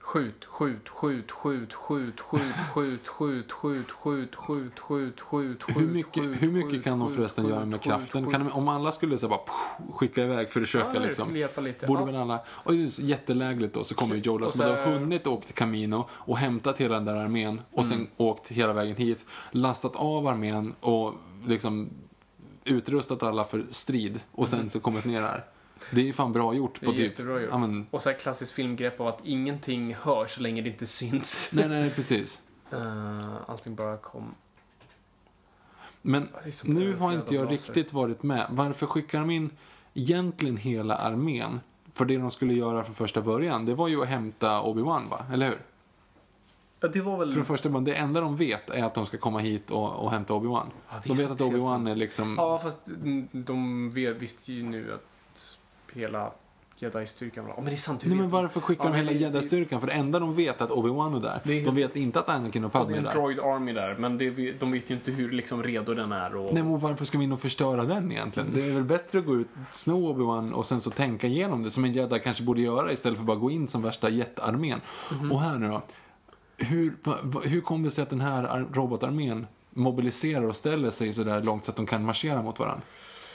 Skjut, 0.06 0.46
skjut, 0.46 0.90
skjut, 0.90 1.32
skjut, 1.32 1.74
skjut, 1.74 2.20
skjut, 2.20 2.60
skjut, 2.68 3.08
skjut, 3.08 3.52
skjut, 3.52 3.92
skjut, 3.92 4.36
skjut, 4.36 4.80
skjut, 4.80 5.22
skjut, 5.22 5.64
Hur 5.68 5.88
mycket, 5.88 6.24
hur 6.24 6.52
mycket 6.52 6.84
kan 6.84 7.00
de 7.00 7.16
förresten 7.16 7.48
göra 7.48 7.66
med 7.66 7.82
kraften? 7.82 8.24
skjut. 8.24 8.32
Kan 8.36 8.46
de, 8.46 8.52
om 8.52 8.68
alla 8.68 8.92
skulle 8.92 9.18
så 9.18 9.28
bara 9.28 9.40
skicka 9.94 10.24
iväg 10.24 10.50
för 10.50 10.60
att 10.60 10.66
försöka 10.66 11.00
liksom. 11.00 11.34
Borde 11.88 12.06
väl 12.06 12.16
alla. 12.16 12.40
Och 12.48 12.74
det 12.74 12.78
är 12.84 13.02
jättelägligt 13.02 13.74
då 13.74 13.84
så 13.84 13.96
kommer 13.96 14.16
Och 14.46 14.52
som 14.52 14.66
har 14.66 14.86
hunnit 14.86 15.28
åkt 15.28 15.46
till 15.46 15.56
Camino 15.56 16.08
och 16.12 16.38
hämtat 16.38 16.78
hela 16.78 16.96
den 16.96 17.06
där 17.06 17.16
armén 17.16 17.62
och 17.72 17.86
Mm. 17.86 17.98
sen 17.98 18.08
åkt 18.18 18.48
hela 18.52 18.74
vägen 18.74 18.96
hit. 18.96 19.26
Lastat 19.52 19.96
av 19.96 20.28
armén 20.28 20.76
och 20.80 21.14
liksom 21.46 21.90
utrustat 22.64 23.24
alla 23.24 23.44
för 23.44 23.66
strid 23.72 24.20
och 24.32 24.48
sen 24.50 24.70
så 24.70 24.80
kommit 24.80 25.06
ner 25.06 25.22
här. 25.22 25.46
Det 25.92 26.02
är 26.02 26.06
ju 26.06 26.14
fan 26.14 26.34
bra 26.34 26.54
gjort. 26.54 26.80
Det 26.80 26.86
på 26.86 26.92
är 26.92 26.96
typ. 26.96 27.06
jättebra 27.12 27.42
gjort. 27.42 27.50
Ja, 27.52 27.58
men, 27.58 27.88
Och 27.92 28.02
så 28.02 28.10
här 28.10 28.18
klassiskt 28.18 28.52
filmgrepp 28.52 29.00
av 29.00 29.08
att 29.08 29.20
ingenting 29.24 29.96
hörs 29.96 30.36
så 30.36 30.42
länge 30.42 30.62
det 30.62 30.70
inte 30.70 30.86
syns. 30.88 31.50
nej, 31.54 31.70
nej, 31.70 31.90
precis. 31.90 32.42
Eh, 32.72 33.36
allting 33.48 33.76
bara 33.76 33.98
kom. 33.98 34.36
Men 36.02 36.30
det 36.44 36.64
nu 36.64 36.96
har 36.96 37.14
inte 37.14 37.36
jag 37.36 37.52
riktigt 37.52 37.94
varit 37.94 38.24
med. 38.24 38.48
Varför 38.50 38.86
skickar 38.86 39.20
de 39.20 39.30
in 39.30 39.50
egentligen 39.94 40.58
hela 40.58 40.96
armén? 40.96 41.60
För 41.94 42.06
det 42.06 42.18
de 42.18 42.32
skulle 42.32 42.54
göra 42.54 42.84
från 42.84 42.96
första 42.96 43.22
början, 43.22 43.66
det 43.66 43.76
var 43.76 43.88
ju 43.88 44.02
att 44.02 44.08
hämta 44.08 44.62
Obi-Wan 44.62 45.10
va? 45.10 45.26
Eller 45.34 45.48
hur? 45.50 45.60
Ja, 46.80 46.88
det 46.88 47.02
var 47.02 47.18
väl... 47.18 47.34
Från 47.34 47.46
första 47.46 47.70
början, 47.70 47.84
det 47.84 47.96
enda 47.96 48.22
de 48.22 48.36
vet 48.38 48.70
är 48.70 48.84
att 48.84 48.94
de 48.94 49.06
ska 49.06 49.18
komma 49.18 49.40
hit 49.40 49.72
och, 49.72 49.96
och 49.96 50.12
hämta 50.12 50.34
Obi-Wan. 50.34 50.68
Ja, 50.90 50.96
det 51.04 51.10
de 51.10 51.18
vet 51.18 51.32
att 51.32 51.42
Obi-Wan 51.42 51.92
är 51.92 51.96
liksom... 51.96 52.36
Ja, 52.38 52.58
fast 52.58 52.80
de 53.32 53.90
vet- 53.92 54.18
visste 54.18 54.54
ju 54.54 54.64
nu 54.64 54.94
att 54.94 55.06
hela 55.96 56.32
Jedi-styrkan. 56.80 57.46
Ja, 57.48 57.54
men 57.58 57.66
det 57.66 57.72
är 57.72 57.76
sant. 57.76 58.02
Nej 58.06 58.18
men 58.18 58.30
varför 58.30 58.60
skickar 58.62 58.84
Ja, 58.86 58.90
de 58.90 58.96
hela 58.98 59.12
Jedi-styrkan? 59.12 59.80
För 59.80 59.88
det 59.88 59.94
enda 59.94 60.20
de 60.20 60.36
vet 60.36 60.62
är 60.62 60.64
att 60.66 60.72
Obi-Wan 60.72 61.16
är 61.18 61.20
där. 61.20 61.42
Det 61.44 61.62
är 61.62 61.66
De 61.66 61.76
vet 61.76 61.96
inte 61.96 62.20
att 62.20 62.30
Anakin 62.30 62.64
och 62.64 62.72
Ja, 62.76 62.80
Padme 62.80 62.94
det 62.94 62.94
är 62.94 62.96
är 63.04 63.08
en 63.08 63.14
där. 63.14 63.22
droid 63.22 63.40
army 63.40 63.74
där, 63.74 63.96
men 64.00 64.18
det, 64.18 64.52
de 64.60 64.72
vet 64.72 64.90
ju 64.92 64.96
inte 64.96 65.12
hur 65.12 65.32
liksom 65.32 65.64
redo 65.64 65.94
den 65.94 66.12
är. 66.12 66.36
Och... 66.36 66.54
Nej 66.54 66.64
men 66.64 66.80
varför 66.80 67.06
ska 67.06 67.18
vi 67.18 67.24
in 67.24 67.32
och 67.32 67.40
förstöra 67.42 67.84
den 67.86 68.12
egentligen? 68.12 68.50
Det 68.54 68.70
är 68.70 68.74
väl 68.74 68.84
bättre 68.84 69.20
att 69.20 69.26
gå 69.26 69.36
ut, 69.36 69.48
sno 69.74 70.14
Obi-Wan 70.14 70.52
och 70.52 70.66
sen 70.66 70.82
så 70.82 70.90
tänka 70.90 71.28
igenom 71.28 71.64
det 71.64 71.72
som 71.72 71.84
en 71.86 71.92
jedi 71.94 72.20
kanske 72.20 72.44
borde 72.44 72.62
göra 72.62 72.92
istället 72.92 73.18
för 73.18 73.24
att 73.24 73.28
bara 73.28 73.38
gå 73.38 73.52
in 73.52 73.68
som 73.68 73.82
värsta 73.82 74.10
jättearmén. 74.10 74.82
Mhm. 75.12 75.32
Och 75.32 75.42
här 75.42 75.58
nu 75.58 75.68
då. 75.68 75.82
Hur, 76.58 76.96
hur 77.48 77.62
kom 77.62 77.84
det 77.84 77.92
sig 77.92 78.02
att 78.02 78.10
den 78.10 78.22
här 78.22 78.44
ar- 78.44 78.68
robotarmén 78.74 79.48
mobiliserar 79.70 80.44
och 80.44 80.56
ställer 80.56 80.90
sig 80.92 81.14
så 81.14 81.24
där 81.24 81.42
långt 81.44 81.66
så 81.66 81.72
att 81.72 81.78
de 81.78 81.86
kan 81.86 82.06
marschera 82.06 82.42
mot 82.42 82.60
varandra? 82.60 82.82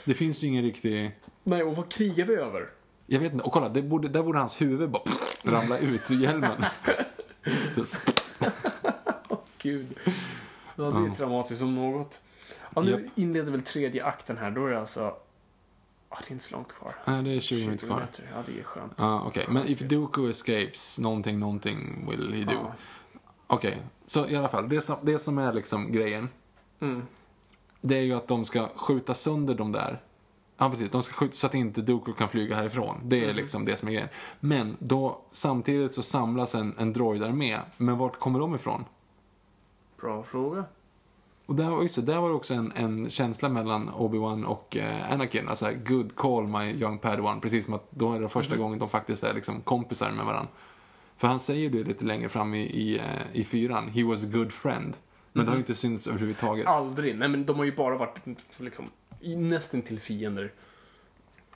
Det 0.05 0.13
finns 0.13 0.43
ju 0.43 0.47
ingen 0.47 0.63
riktig... 0.63 1.11
Nej, 1.43 1.63
och 1.63 1.75
vad 1.75 1.91
krigar 1.91 2.25
vi 2.25 2.35
över? 2.35 2.69
Jag 3.05 3.19
vet 3.19 3.33
inte. 3.33 3.45
Och 3.45 3.51
kolla, 3.53 3.69
det 3.69 3.81
borde, 3.81 4.07
där 4.09 4.23
borde 4.23 4.39
hans 4.39 4.61
huvud 4.61 4.89
bara 4.89 5.03
ramla 5.43 5.77
ut 5.77 6.11
ur 6.11 6.15
hjälmen. 6.21 6.65
Så, 7.85 8.11
Gud. 9.61 9.87
Ja, 10.75 10.83
det 10.83 10.97
är 10.99 11.07
Ja. 11.07 11.13
traumatiskt 11.15 11.59
som 11.59 11.75
något. 11.75 12.21
Ja, 12.75 12.81
nu 12.81 12.91
Japp. 12.91 13.01
inleder 13.15 13.51
väl 13.51 13.61
tredje 13.61 14.05
akten 14.05 14.37
här. 14.37 14.51
Då 14.51 14.65
är 14.65 14.71
det 14.71 14.79
alltså... 14.79 15.13
Ja, 16.09 16.17
det 16.19 16.29
är 16.29 16.31
inte 16.31 16.43
så 16.45 16.55
långt 16.55 16.73
kvar. 16.73 16.95
Nej, 17.05 17.23
det 17.23 17.29
är 17.29 17.39
20 17.39 17.65
minuter 17.65 17.87
kvar. 17.87 18.07
Ja, 18.35 18.43
det 18.45 18.59
är 18.59 18.63
skönt. 18.63 18.93
Ja, 18.97 19.23
okej. 19.27 19.45
Men 19.49 19.67
if 19.67 19.79
Dooku 19.79 20.29
escapes, 20.29 20.99
någonting, 20.99 21.39
någonting 21.39 22.07
will 22.09 22.33
he 22.33 22.43
do. 22.53 22.71
Okej, 23.47 23.81
så 24.07 24.27
i 24.27 24.35
alla 24.35 24.47
fall, 24.49 24.69
det 24.69 24.81
som, 24.81 24.95
det 25.01 25.19
som 25.19 25.37
är 25.37 25.53
liksom 25.53 25.91
grejen, 25.91 26.29
Mm. 26.79 27.01
Det 27.81 27.97
är 27.97 28.01
ju 28.01 28.13
att 28.13 28.27
de 28.27 28.45
ska 28.45 28.67
skjuta 28.75 29.13
sönder 29.13 29.55
de 29.55 29.71
där. 29.71 30.01
Ja, 30.57 30.69
precis. 30.69 30.91
De 30.91 31.03
ska 31.03 31.13
skjuta 31.13 31.33
så 31.35 31.47
att 31.47 31.55
inte 31.55 31.81
Dooku 31.81 32.13
kan 32.13 32.29
flyga 32.29 32.55
härifrån. 32.55 32.97
Det 33.03 33.19
är 33.19 33.23
Mm. 33.23 33.35
liksom 33.35 33.65
det 33.65 33.75
som 33.77 33.87
är 33.87 33.91
grejen. 33.91 34.09
Men 34.39 34.77
då, 34.79 35.21
samtidigt 35.31 35.93
så 35.93 36.03
samlas 36.03 36.55
en, 36.55 36.75
en 36.77 36.93
droidarmé. 36.93 37.59
Men 37.77 37.97
vart 37.97 38.19
kommer 38.19 38.39
de 38.39 38.55
ifrån? 38.55 38.85
Bra 40.01 40.23
fråga. 40.23 40.63
Och 41.45 41.55
där, 41.55 41.81
just 41.81 41.95
det, 41.95 42.01
där 42.01 42.17
var 42.17 42.29
det 42.29 42.35
också 42.35 42.53
en, 42.53 42.71
en 42.75 43.09
känsla 43.09 43.49
mellan 43.49 43.89
Obi-Wan 43.89 44.43
och 44.45 44.77
eh, 44.77 45.11
Anakin. 45.13 45.47
Alltså, 45.47 45.65
här, 45.65 45.73
good 45.73 46.15
call 46.15 46.47
my 46.47 46.71
young 46.71 46.97
padawan. 46.97 47.41
Precis 47.41 47.65
som 47.65 47.73
att 47.73 47.87
då 47.91 48.13
är 48.13 48.19
det 48.19 48.29
första 48.29 48.53
Mhm. 48.53 48.61
gången 48.63 48.79
de 48.79 48.89
faktiskt 48.89 49.23
är 49.23 49.33
liksom 49.33 49.61
kompisar 49.61 50.11
med 50.11 50.25
varandra. 50.25 50.51
För 51.17 51.27
han 51.27 51.39
säger 51.39 51.69
det 51.69 51.83
lite 51.83 52.05
längre 52.05 52.29
fram 52.29 52.53
i, 52.53 52.59
i, 52.61 52.97
eh, 52.99 53.03
i 53.33 53.43
fyran. 53.43 53.87
He 53.89 54.03
was 54.03 54.23
a 54.23 54.27
good 54.31 54.51
friend. 54.51 54.93
Men 55.33 55.45
det 55.45 55.51
har 55.51 55.55
ju 55.55 55.61
inte 55.61 55.75
synts 55.75 56.07
överhuvudtaget. 56.07 56.67
Aldrig. 56.67 57.17
Nej, 57.17 57.27
men 57.27 57.45
de 57.45 57.57
har 57.57 57.65
ju 57.65 57.75
bara 57.75 57.97
varit 57.97 58.19
liksom 58.57 58.85
nästan 59.21 59.81
till 59.81 59.99
fiender. 59.99 60.51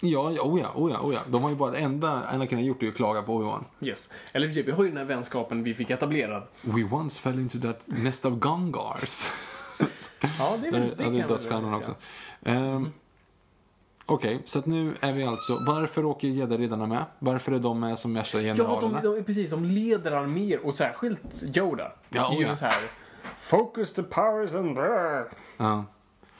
Ja, 0.02 0.32
ja, 0.32 0.42
oh 0.42 0.60
ja, 0.60 0.72
oh 0.76 0.92
ja, 0.92 1.00
oh 1.00 1.14
ja. 1.14 1.20
De 1.28 1.44
har 1.44 1.50
ju 1.50 1.56
bara, 1.56 1.72
det 1.72 1.78
enda 1.78 2.10
Anakin 2.10 2.58
har 2.58 2.66
gjort 2.66 2.84
är 2.84 2.88
att 2.88 2.96
klaga 2.96 3.22
på 3.22 3.40
Obi-Wan. 3.40 3.64
Yes. 3.82 4.10
Eller 4.32 4.48
vi 4.48 4.72
har 4.72 4.84
ju 4.84 4.90
den 4.90 4.98
här 4.98 5.06
vänskapen 5.06 5.64
vi 5.64 5.74
fick 5.74 5.90
etablerad. 5.90 6.44
We 6.62 6.84
once 6.84 7.22
fell 7.22 7.40
into 7.40 7.60
that 7.60 7.82
nest 7.86 8.26
of 8.26 8.34
Gungars. 8.34 9.28
Ja, 10.40 10.58
det 10.62 10.68
är 10.68 10.72
väl... 10.72 10.82
Det 10.82 10.88
ja, 10.88 11.04
kan 11.04 11.14
det 11.14 11.20
är 11.20 11.22
jag 11.22 11.62
väl 11.62 11.74
säga. 11.74 11.96
Ehm, 12.44 12.92
Okej, 14.06 14.42
så 14.46 14.60
att 14.60 14.66
nu 14.66 14.96
är 15.00 15.14
vi 15.14 15.24
alltså, 15.24 15.60
varför 15.68 16.06
åker 16.06 16.28
Jedi-riddarna 16.28 16.88
med? 16.88 17.06
Varför 17.20 17.52
är 17.52 17.60
de 17.60 17.80
med 17.80 18.00
som 18.00 18.14
värsta 18.14 18.42
Ja, 18.42 18.56
generalerna? 18.56 19.02
de, 19.02 19.16
de, 19.16 19.24
precis. 19.24 19.50
De 19.50 19.66
leder 19.66 20.12
arméer 20.12 20.66
och 20.66 20.76
särskilt 20.76 21.58
Yoda. 21.58 21.92
Ja, 22.10 22.32
är 22.32 22.36
oh 22.36 22.40
ju 22.40 22.48
ja. 22.48 22.56
så 22.56 22.66
här... 22.66 22.76
Focus 23.38 23.94
the 23.94 24.04
powers 24.04 24.54
and... 24.54 24.78
Ja. 25.58 25.86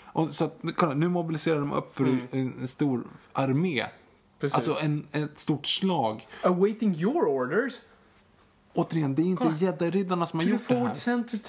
Och 0.06 0.34
så 0.34 0.46
att, 0.46 0.60
kolla, 0.76 0.94
nu 0.94 1.08
mobiliserar 1.08 1.60
de 1.60 1.74
upp 1.74 1.96
för 1.96 2.06
en, 2.06 2.28
en 2.32 2.68
stor 2.68 3.04
armé. 3.34 3.80
Mm. 3.80 3.92
Precis. 4.40 4.56
Alltså 4.56 4.78
en, 4.82 5.08
ett 5.12 5.40
stort 5.40 5.68
slag. 5.68 6.28
Awaiting 6.42 6.96
your 6.96 7.28
orders. 7.28 7.74
Återigen, 8.74 9.16
det 9.16 9.22
är 9.22 9.26
inte 9.26 9.44
Kolla. 9.44 9.56
Jedi-riddarna 9.56 10.26
som 10.26 10.40
har 10.40 10.48
gjort 10.48 10.68
det 10.68 10.76
här. 10.76 10.94
center. 10.94 11.40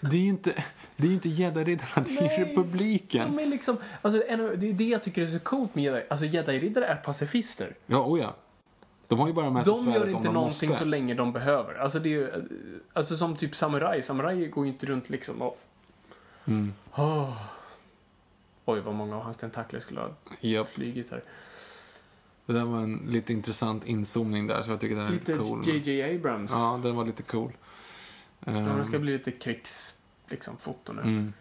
Det 0.00 0.16
är 0.16 0.20
ju 0.20 0.28
inte, 0.28 0.64
det 0.96 1.04
är 1.04 1.08
ju 1.08 1.14
inte 1.14 1.28
Jedi-riddarna, 1.28 2.04
det 2.08 2.16
är 2.18 2.22
Nej, 2.22 2.44
republiken. 2.44 3.36
De 3.36 3.42
är 3.42 3.46
liksom, 3.46 3.76
alltså, 4.02 4.22
det 4.56 4.68
är 4.68 4.72
det 4.72 4.84
jag 4.84 5.02
tycker 5.02 5.22
är 5.22 5.26
så 5.26 5.38
coolt 5.38 5.74
med 5.74 5.84
Jedi. 5.84 6.02
Alltså 6.10 6.26
Jedi-riddare 6.26 6.86
är 6.86 6.96
pacifister. 6.96 7.76
Ja, 7.86 8.06
oh 8.06 8.20
ja. 8.20 8.36
De 9.08 9.18
har 9.18 9.26
ju 9.26 9.32
bara 9.32 9.50
med 9.50 9.64
sig 9.66 9.74
De 9.74 9.90
gör 9.92 10.08
inte 10.08 10.28
de 10.28 10.34
någonting 10.34 10.68
måste. 10.68 10.84
så 10.84 10.88
länge 10.88 11.14
de 11.14 11.32
behöver. 11.32 11.74
Alltså 11.74 11.98
det 11.98 12.08
är 12.08 12.10
ju, 12.10 12.30
alltså 12.92 13.16
som 13.16 13.36
typ 13.36 13.56
samurai. 13.56 14.02
Samurai 14.02 14.46
går 14.48 14.66
ju 14.66 14.72
inte 14.72 14.86
runt 14.86 15.10
liksom 15.10 15.42
och... 15.42 15.58
Mm. 16.44 16.72
Oh. 16.94 17.36
Oj, 18.64 18.80
vad 18.80 18.94
många 18.94 19.16
av 19.16 19.22
hans 19.22 19.36
tentakler 19.36 19.80
skulle 19.80 20.00
ha 20.00 20.10
Japp. 20.40 20.68
flugit 20.68 21.10
här. 21.10 21.22
Det 22.46 22.52
där 22.52 22.64
var 22.64 22.78
en 22.78 22.96
lite 23.08 23.32
intressant 23.32 23.86
inzoomning 23.86 24.46
där, 24.46 24.62
så 24.62 24.70
jag 24.70 24.80
tycker 24.80 24.96
den 24.96 25.06
är 25.06 25.10
lite, 25.10 25.32
Lite 25.32 25.44
cool. 25.44 25.62
JJ 25.68 26.14
Abrams. 26.16 26.50
Ja, 26.52 26.80
den 26.82 26.96
var 26.96 27.04
lite 27.04 27.22
cool. 27.22 27.52
Ja, 28.44 28.52
Ehm, 28.52 28.78
det 28.78 28.84
ska 28.84 28.98
bli 28.98 29.12
lite 29.12 29.30
krigs, 29.30 29.94
liksom, 30.28 30.56
foto 30.56 30.92
nu. 30.92 31.02
mm. 31.02 31.32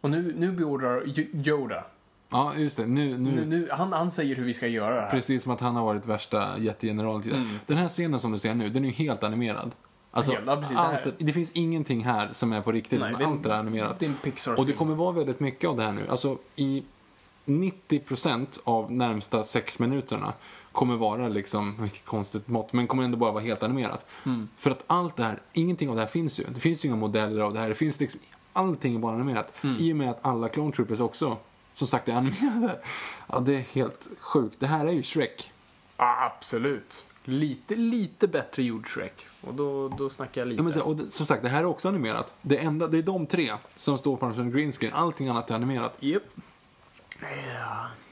Och 0.00 0.10
nu, 0.10 0.34
nu 0.36 0.52
beordrar 0.52 1.02
Yoda. 1.48 1.84
Ja, 2.30 2.54
just 2.56 2.76
det. 2.76 2.86
Nu, 2.86 3.18
nu, 3.18 3.30
Nu, 3.30 3.44
nu, 3.44 3.68
han, 3.70 3.92
han 3.92 4.10
säger 4.10 4.36
hur 4.36 4.44
vi 4.44 4.54
ska 4.54 4.66
göra 4.66 4.94
det 4.94 5.00
här. 5.00 5.10
Precis 5.10 5.42
som 5.42 5.52
att 5.52 5.60
han 5.60 5.76
har 5.76 5.84
varit 5.84 6.06
värsta 6.06 6.58
jättegeneralen. 6.58 7.32
Mm. 7.32 7.58
Den 7.66 7.76
här 7.76 7.88
scenen 7.88 8.20
som 8.20 8.32
du 8.32 8.38
ser 8.38 8.54
nu, 8.54 8.68
den 8.68 8.84
är 8.84 8.88
ju 8.88 8.94
helt 8.94 9.22
animerad. 9.22 9.72
Alltså, 10.10 10.32
Helt, 10.32 10.46
ja, 10.46 10.56
precis, 10.56 10.76
det 10.76 10.82
allt, 10.82 10.92
här- 10.92 11.14
det, 11.18 11.32
finns 11.32 11.50
ingenting 11.52 12.04
här 12.04 12.30
som 12.32 12.52
är 12.52 12.60
på 12.60 12.72
riktigt, 12.72 13.00
Nej, 13.00 13.14
det 13.18 13.26
allt 13.26 13.46
är 13.46 13.50
animerat. 13.50 13.98
Det 13.98 14.06
är 14.06 14.10
en 14.10 14.14
Pixar-film. 14.14 14.60
Och 14.60 14.66
det 14.66 14.72
kommer 14.72 14.94
vara 14.94 15.12
väldigt 15.12 15.40
mycket 15.40 15.70
av 15.70 15.76
det 15.76 15.82
här 15.82 15.92
nu. 15.92 16.02
Alltså 16.08 16.38
i 16.56 16.82
90% 17.48 18.46
av 18.64 18.92
närmsta 18.92 19.44
sex 19.44 19.78
minuterna 19.78 20.32
kommer 20.72 20.96
vara 20.96 21.28
liksom, 21.28 21.82
vilket 21.82 22.04
konstigt 22.04 22.48
mått, 22.48 22.72
men 22.72 22.86
kommer 22.86 23.02
ändå 23.02 23.16
bara 23.16 23.32
vara 23.32 23.44
helt 23.44 23.62
animerat. 23.62 24.06
Mm. 24.26 24.48
För 24.58 24.70
att 24.70 24.84
allt 24.86 25.16
det 25.16 25.24
här, 25.24 25.38
ingenting 25.52 25.88
av 25.88 25.94
det 25.96 26.02
här 26.02 26.08
finns 26.08 26.40
ju. 26.40 26.44
Det 26.54 26.60
finns 26.60 26.84
ju 26.84 26.88
inga 26.88 26.96
modeller 26.96 27.40
av 27.40 27.52
det 27.52 27.60
här. 27.60 27.68
Det 27.68 27.74
finns 27.74 28.00
liksom, 28.00 28.20
allting 28.52 28.94
är 28.94 28.98
bara 28.98 29.14
animerat. 29.14 29.52
Mm. 29.64 29.76
I 29.80 29.92
och 29.92 29.96
med 29.96 30.10
att 30.10 30.18
alla 30.22 30.48
Clone 30.48 30.72
Troopers 30.72 31.00
också, 31.00 31.36
som 31.78 31.88
sagt, 31.88 32.08
är 32.08 32.12
animerade. 32.12 32.78
Ja, 33.26 33.40
det 33.40 33.54
är 33.54 33.60
helt 33.72 34.06
sjukt. 34.18 34.56
Det 34.58 34.66
här 34.66 34.86
är 34.86 34.92
ju 34.92 35.02
Shrek. 35.02 35.52
Ja, 35.96 36.30
absolut. 36.36 37.04
Lite, 37.24 37.76
lite 37.76 38.28
bättre 38.28 38.62
gjord 38.62 38.88
Shrek. 38.88 39.26
Och 39.40 39.54
då, 39.54 39.88
då 39.88 40.10
snackar 40.10 40.40
jag 40.40 40.48
lite. 40.48 40.58
Ja, 40.60 40.62
men 40.64 40.72
så, 40.72 40.80
och 40.82 40.96
det, 40.96 41.10
som 41.10 41.26
sagt, 41.26 41.42
det 41.42 41.48
här 41.48 41.60
är 41.60 41.64
också 41.66 41.88
animerat. 41.88 42.34
Det, 42.42 42.58
enda, 42.58 42.88
det 42.88 42.98
är 42.98 43.02
de 43.02 43.26
tre 43.26 43.52
som 43.76 43.98
står 43.98 44.16
framför 44.16 44.40
en 44.42 44.50
green 44.50 44.72
screen. 44.72 44.92
Allting 44.94 45.28
annat 45.28 45.50
är 45.50 45.54
animerat. 45.54 45.96
Japp. 46.00 46.22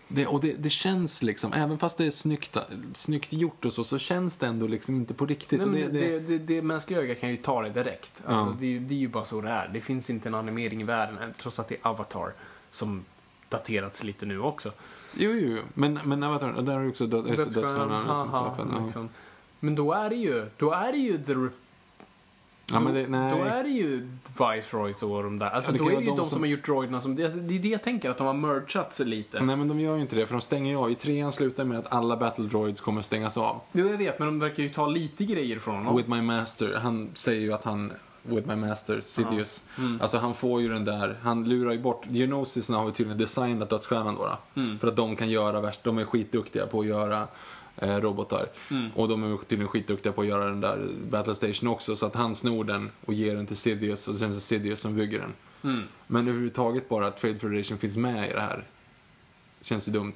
Det, 0.08 0.26
och 0.26 0.40
det, 0.40 0.52
det 0.52 0.70
känns 0.70 1.22
liksom, 1.22 1.52
även 1.52 1.78
fast 1.78 1.98
det 1.98 2.06
är 2.06 2.10
snyggt, 2.10 2.56
snyggt 2.94 3.32
gjort 3.32 3.64
och 3.64 3.72
så, 3.72 3.84
så 3.84 3.98
känns 3.98 4.36
det 4.36 4.46
ändå 4.46 4.66
liksom 4.66 4.94
inte 4.96 5.14
på 5.14 5.26
riktigt. 5.26 5.58
Nej, 5.58 5.66
och 5.66 5.72
men 5.72 5.80
det, 5.80 6.00
det, 6.00 6.18
det, 6.18 6.38
det, 6.38 6.38
det, 6.38 6.62
mänskliga 6.62 7.00
ögat 7.00 7.20
kan 7.20 7.30
ju 7.30 7.36
ta 7.36 7.62
det 7.62 7.68
direkt. 7.68 8.22
Alltså, 8.26 8.50
Ja. 8.50 8.56
det, 8.60 8.66
är 8.66 8.70
ju- 8.70 8.78
det 8.80 8.94
är 8.94 8.98
ju 8.98 9.08
bara 9.08 9.24
så 9.24 9.40
det 9.40 9.50
är. 9.50 9.68
Det 9.68 9.80
finns 9.80 10.10
inte 10.10 10.28
en 10.28 10.34
animering 10.34 10.80
i 10.80 10.84
världen, 10.84 11.34
trots 11.40 11.58
att 11.58 11.68
det 11.68 11.74
är 11.74 11.86
Avatar, 11.88 12.32
som 12.70 13.04
daterats 13.48 14.04
lite 14.04 14.26
nu 14.26 14.40
också. 14.40 14.72
jo, 15.16 15.30
jo, 15.32 15.56
jo. 15.56 15.62
Men, 15.74 16.00
men 16.04 16.22
Avatar, 16.22 16.62
där 16.62 16.72
har 16.72 16.80
du 16.82 16.88
också 16.88 17.06
död, 17.06 17.24
Dödsstjärnan, 17.36 18.84
liksom. 18.84 19.08
Men 19.60 19.74
då 19.74 19.92
är 19.92 20.10
det 20.10 20.16
ju, 20.16 20.46
då 20.56 20.72
är 20.72 20.92
det 20.92 20.98
ju 20.98 21.18
The 21.18 21.34
Ja, 22.72 22.80
men 22.80 22.94
det. 22.94 23.06
Då 23.06 23.44
är 23.44 23.64
det 23.64 23.70
ju 23.70 24.08
Viceroys 24.38 25.02
och 25.02 25.22
de 25.22 25.38
där. 25.38 25.50
Alltså 25.50 25.72
Ja, 25.72 25.78
då 25.78 25.90
är 25.90 25.96
det 25.96 26.02
ju 26.02 26.06
de 26.06 26.16
som, 26.16 26.28
som- 26.28 26.40
har 26.40 26.46
gjort 26.46 26.66
droiderna 26.66 27.00
som... 27.00 27.16
Det 27.16 27.22
är 27.22 27.58
det 27.58 27.68
jag 27.68 27.82
tänker, 27.82 28.10
att 28.10 28.18
de 28.18 28.26
har 28.26 28.34
mergat 28.34 28.94
sig 28.94 29.06
lite. 29.06 29.42
Nej 29.42 29.56
men 29.56 29.68
de 29.68 29.80
gör 29.80 29.96
ju 29.96 30.02
inte 30.02 30.16
det 30.16 30.26
för 30.26 30.34
de 30.34 30.40
stänger 30.40 30.70
ju 30.70 30.76
av. 30.78 30.90
I 30.90 30.94
trean 30.94 31.32
slutar 31.32 31.64
med 31.64 31.78
att 31.78 31.92
alla 31.92 32.16
battle 32.16 32.44
droids 32.44 32.80
kommer 32.80 33.02
stängas 33.02 33.36
av. 33.36 33.60
Jo, 33.72 33.88
jag 33.88 33.98
vet, 33.98 34.18
men 34.18 34.28
de 34.28 34.38
verkar 34.38 34.62
ju 34.62 34.68
ta 34.68 34.86
lite 34.86 35.24
grejer 35.24 35.58
från 35.58 35.74
honom. 35.74 35.96
With 35.96 36.10
my 36.10 36.22
master, 36.22 36.74
han 36.82 37.10
säger 37.14 37.40
ju 37.40 37.52
att 37.52 37.64
han 37.64 37.92
With 38.28 38.48
my 38.48 38.56
master, 38.56 39.00
Sidious. 39.04 39.64
Alltså 40.00 40.18
han 40.18 40.34
får 40.34 40.60
ju 40.60 40.68
den 40.68 40.84
där, 40.84 41.16
han 41.22 41.48
lurar 41.48 41.72
ju 41.72 41.78
bort, 41.78 42.04
Geonosisna 42.08 42.76
har 42.76 42.86
ju 42.86 42.92
tydligen 42.92 43.18
designat 43.18 43.70
dödsstjärnan 43.70 44.14
då. 44.14 44.38
då. 44.54 44.62
För 44.80 44.88
att 44.88 44.96
de 44.96 45.16
kan 45.16 45.30
göra 45.30 45.60
värst, 45.60 45.84
de 45.84 45.98
är 45.98 46.04
skitduktiga 46.04 46.66
på 46.66 46.80
att 46.80 46.86
göra 46.86 47.28
eh, 47.76 47.96
robotar. 47.96 48.46
Och 48.94 49.08
de 49.08 49.22
är 49.32 49.36
tydligen 49.36 49.68
skitduktiga 49.68 50.12
på 50.12 50.20
att 50.20 50.26
göra 50.26 50.44
den 50.44 50.60
där 50.60 50.86
Battle 51.10 51.34
Station 51.34 51.68
också. 51.68 51.96
Så 51.96 52.06
att 52.06 52.14
han 52.14 52.36
snor 52.36 52.64
den 52.64 52.90
och 53.04 53.14
ger 53.14 53.34
den 53.36 53.46
till 53.46 53.56
Sidious 53.56 54.08
och 54.08 54.16
sen 54.16 54.30
är 54.30 54.34
det 54.34 54.40
Sidious 54.40 54.80
som 54.80 54.94
bygger 54.96 55.18
den. 55.18 55.32
Men 56.06 56.28
överhuvudtaget 56.28 56.88
bara 56.88 57.06
att 57.06 57.20
Trade 57.20 57.38
Federation 57.38 57.78
finns 57.78 57.96
med 57.96 58.30
i 58.30 58.32
det 58.32 58.40
här. 58.40 58.64
Känns 59.62 59.88
ju 59.88 59.92
dumt. 59.92 60.14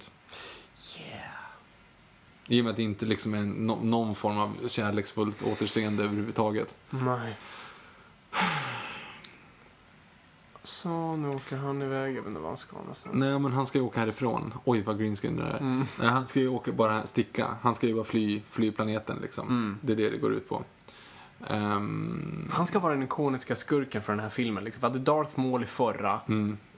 I 2.47 2.61
och 2.61 2.65
med 2.65 2.71
att 2.71 2.77
det 2.77 2.83
inte 2.83 3.07
liksom 3.07 3.35
är 3.35 3.43
någon 3.85 4.15
form 4.15 4.39
av 4.39 4.69
kärleksfullt 4.69 5.43
återseende 5.43 6.05
överhuvudtaget. 6.05 6.75
Nej. 6.91 7.37
Så, 10.63 11.17
nu 11.17 11.29
åker 11.29 11.57
han 11.57 11.83
iväg. 11.83 12.17
Jag 12.17 12.23
vet 12.23 12.29
inte 12.29 12.41
vad 12.41 12.51
han 12.51 12.59
ska 12.59 12.77
någonstans. 12.77 13.15
Nej, 13.17 13.39
men 13.39 13.53
han 13.53 13.67
ska 13.67 13.79
ju 13.79 13.85
åka 13.85 14.01
härifrån. 14.01 14.55
Oj, 14.65 14.83
vad 14.83 14.99
greenscreen 14.99 15.37
det 15.37 15.43
är. 15.43 15.61
Nej, 15.99 16.09
han 16.09 16.27
ska 16.27 16.41
ju 16.41 16.49
åka, 16.49 16.73
bara 16.73 17.07
sticka. 17.07 17.49
Han 17.63 17.75
ska 17.75 17.87
ju 17.87 17.95
bara 17.95 18.05
fly, 18.05 18.43
fly 18.51 18.71
planeten 18.71 19.19
liksom. 19.23 19.79
Det 19.83 19.93
är 19.93 19.97
det 19.97 20.11
det 20.11 20.19
går 20.19 20.33
ut 20.33 20.49
på. 20.49 20.63
Ehm, 21.49 22.51
Han 22.53 22.67
ska 22.67 22.79
vara 22.79 22.93
den 22.95 23.03
ikoniska 23.03 23.57
skurken 23.57 24.03
för 24.03 24.13
den 24.13 24.21
här 24.21 24.29
filmen. 24.29 24.65
Liksom. 24.65 24.81
Vi 24.81 24.87
hade 24.87 24.99
Darth 24.99 25.39
Maul 25.41 25.63
i 25.63 25.67
förra. 25.67 26.21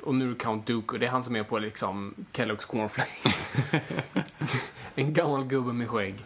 Och 0.03 0.15
nu 0.15 0.35
Count 0.35 0.66
Dooku. 0.66 0.99
Det 0.99 1.07
är 1.07 1.11
han 1.11 1.23
som 1.23 1.37
är 1.37 1.43
på 1.45 1.59
liksom 1.59 2.15
Kellogg's 2.33 2.66
Cornflakes. 2.66 3.51
en 4.95 5.12
gammal 5.15 5.45
gubbe 5.45 5.73
med 5.73 5.89
skägg. 5.89 6.24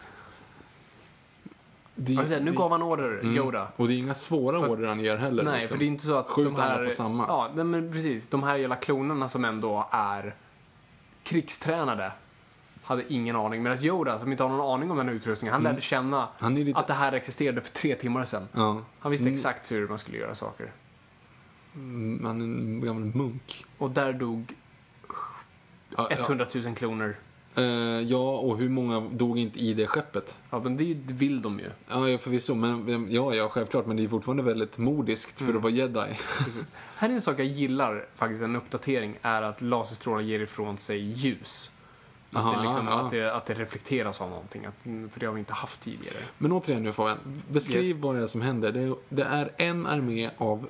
Det, 1.99 2.13
Jag 2.13 2.27
säga, 2.27 2.39
nu 2.39 2.51
gav 2.53 2.71
han 2.71 2.81
order, 2.81 3.25
Yoda. 3.25 3.67
Och 3.75 3.87
det 3.87 3.93
är 3.93 3.97
inga 3.97 4.13
svåra 4.13 4.59
För 4.59 4.69
order 4.69 4.87
han 4.87 4.99
ger 4.99 5.17
heller. 5.17 5.43
Nej, 5.43 5.59
liksom. 5.59 5.75
för 5.75 5.79
det 5.79 5.85
är 5.85 5.87
inte 5.87 6.05
så 6.05 6.15
att 6.17 6.27
Skjut 6.27 6.45
de 6.45 6.55
här... 6.55 6.85
på 6.85 6.91
samma. 6.91 7.25
Ja, 7.27 7.51
men 7.63 7.91
precis. 7.91 8.27
De 8.29 8.43
här 8.43 8.55
jävla 8.55 8.75
klonerna 8.75 9.29
som 9.29 9.45
ändå 9.45 9.87
är 9.91 10.35
krigstränade 11.23 12.11
hade 12.83 13.13
ingen 13.13 13.35
aning. 13.35 13.63
Medan 13.63 13.77
Yoda, 13.83 14.19
som 14.19 14.31
inte 14.31 14.43
har 14.43 14.49
någon 14.49 14.73
aning 14.73 14.91
om 14.91 14.97
den 14.97 15.07
här 15.07 15.15
utrustningen, 15.15 15.53
han 15.53 15.63
lärde 15.63 15.81
känna 15.81 16.17
Mm. 16.17 16.29
Han 16.39 16.57
är 16.57 16.63
lite- 16.63 16.79
att 16.79 16.87
det 16.87 16.93
här 16.93 17.11
existerade 17.11 17.61
för 17.61 17.69
tre 17.71 17.95
timmar 17.95 18.25
sedan. 18.25 18.47
Ja. 18.53 18.81
Han 18.99 19.11
visste 19.11 19.29
exakt 19.29 19.71
hur 19.71 19.87
man 19.87 19.97
skulle 19.97 20.17
göra 20.17 20.35
saker. 20.35 20.71
Mm, 21.75 22.25
Han 22.25 22.41
är 22.41 22.45
en 22.45 22.81
gammal 22.81 23.03
munk. 23.03 23.65
Och 23.77 23.91
där 23.91 24.13
dog 24.13 24.53
Ja, 25.97 26.09
100 26.11 26.45
000 26.55 26.75
kloner. 26.75 27.15
Ja. 27.57 27.63
Eh, 27.63 28.01
ja, 28.01 28.37
och 28.39 28.57
hur 28.57 28.69
många 28.69 28.99
dog 28.99 29.39
inte 29.39 29.59
i 29.59 29.73
det 29.73 29.87
skeppet? 29.87 30.37
Ja, 30.49 30.59
men 30.59 30.77
det, 30.77 30.97
vill 31.07 31.41
de 31.41 31.59
ju. 31.59 31.69
Ja, 31.89 32.17
förvisso. 32.17 32.55
Men, 32.55 33.07
ja, 33.11 33.33
ja, 33.35 33.49
självklart. 33.49 33.85
Men 33.85 33.97
det 33.97 34.03
är 34.03 34.07
fortfarande 34.07 34.43
väldigt 34.43 34.77
modiskt 34.77 35.41
Mm. 35.41 35.51
för 35.53 35.57
att 35.57 35.63
vara 35.63 35.73
jedi. 35.73 36.17
Precis. 36.45 36.71
Här 36.95 37.09
är 37.09 37.13
en 37.13 37.21
sak 37.21 37.39
jag 37.39 37.45
gillar, 37.47 38.05
faktiskt 38.15 38.43
en 38.43 38.55
uppdatering, 38.55 39.17
är 39.21 39.41
att 39.41 39.61
laserstrålar 39.61 40.21
ger 40.21 40.39
ifrån 40.39 40.77
sig 40.77 40.97
ljus. 40.99 41.71
Att, 42.31 42.37
Aha, 42.37 42.57
det, 42.57 42.63
liksom, 42.65 42.87
att, 42.87 43.11
det, 43.11 43.35
att 43.35 43.45
det 43.45 43.53
reflekteras 43.53 44.21
av 44.21 44.29
någonting. 44.29 44.65
Att, 44.65 44.73
för 44.83 45.19
det 45.19 45.25
har 45.25 45.33
vi 45.33 45.39
inte 45.39 45.53
haft 45.53 45.81
tidigare. 45.81 46.15
Men 46.37 46.51
återigen 46.51 46.83
nu 46.83 46.91
Fabian, 46.91 47.17
beskriv 47.51 47.83
Yes. 47.85 47.97
vad 48.03 48.15
det 48.15 48.27
som 48.27 48.41
händer. 48.41 48.71
Det 48.71 48.79
är, 48.81 48.95
det 49.09 49.23
är 49.23 49.51
en 49.57 49.85
armé 49.85 50.29
av 50.37 50.67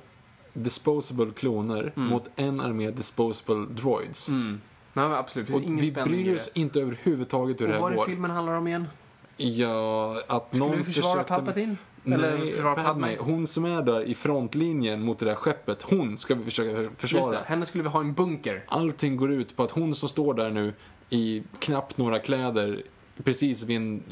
disposable 0.52 1.30
kloner 1.36 1.92
mot 1.94 2.28
en 2.36 2.60
armé 2.60 2.90
disposable 2.90 3.66
droids. 3.74 4.28
Mm. 4.28 4.60
Nej, 4.98 5.18
absolut. 5.18 5.54
Och 5.54 5.62
vi 5.62 5.92
bryr 5.92 6.36
oss 6.36 6.50
inte 6.54 6.80
överhuvudtaget 6.80 7.60
hur 7.60 7.66
Och 7.66 7.72
det 7.72 7.78
vad 7.80 7.82
här 7.82 7.88
är 7.88 7.90
det 7.90 7.96
går. 7.96 8.06
filmen 8.06 8.30
handlar 8.30 8.52
om 8.52 8.68
igen? 8.68 8.88
Ja, 9.36 10.22
att 10.26 10.46
Skulle 10.48 10.64
någon 10.70 10.78
vi 10.78 10.84
försvara 10.84 11.12
försökte- 11.12 11.28
Palpatine? 11.34 11.76
Eller 12.04 12.36
Nej, 12.38 12.50
försvara 12.52 12.74
Padme. 12.74 13.16
Hon 13.20 13.46
som 13.46 13.64
är 13.64 13.82
där 13.82 14.02
i 14.02 14.14
frontlinjen 14.14 15.02
mot 15.02 15.18
det 15.18 15.24
där 15.26 15.34
skeppet, 15.34 15.82
hon 15.82 16.18
ska 16.18 16.34
vi 16.34 16.44
försöka 16.44 16.70
Just 16.82 17.00
försvara. 17.00 17.30
det, 17.30 17.42
henne 17.46 17.66
skulle 17.66 17.82
vi 17.84 17.88
ha 17.90 18.02
i 18.02 18.06
en 18.06 18.14
bunker. 18.14 18.62
Allting 18.68 19.16
går 19.16 19.32
ut 19.32 19.56
på 19.56 19.62
att 19.62 19.70
hon 19.70 19.94
som 19.94 20.08
står 20.08 20.34
där 20.34 20.50
nu 20.50 20.72
i 21.10 21.42
knappt 21.58 21.98
några 21.98 22.18
kläder 22.18 22.82
precis 23.24 23.62
vid 23.62 23.76
en, 23.76 24.02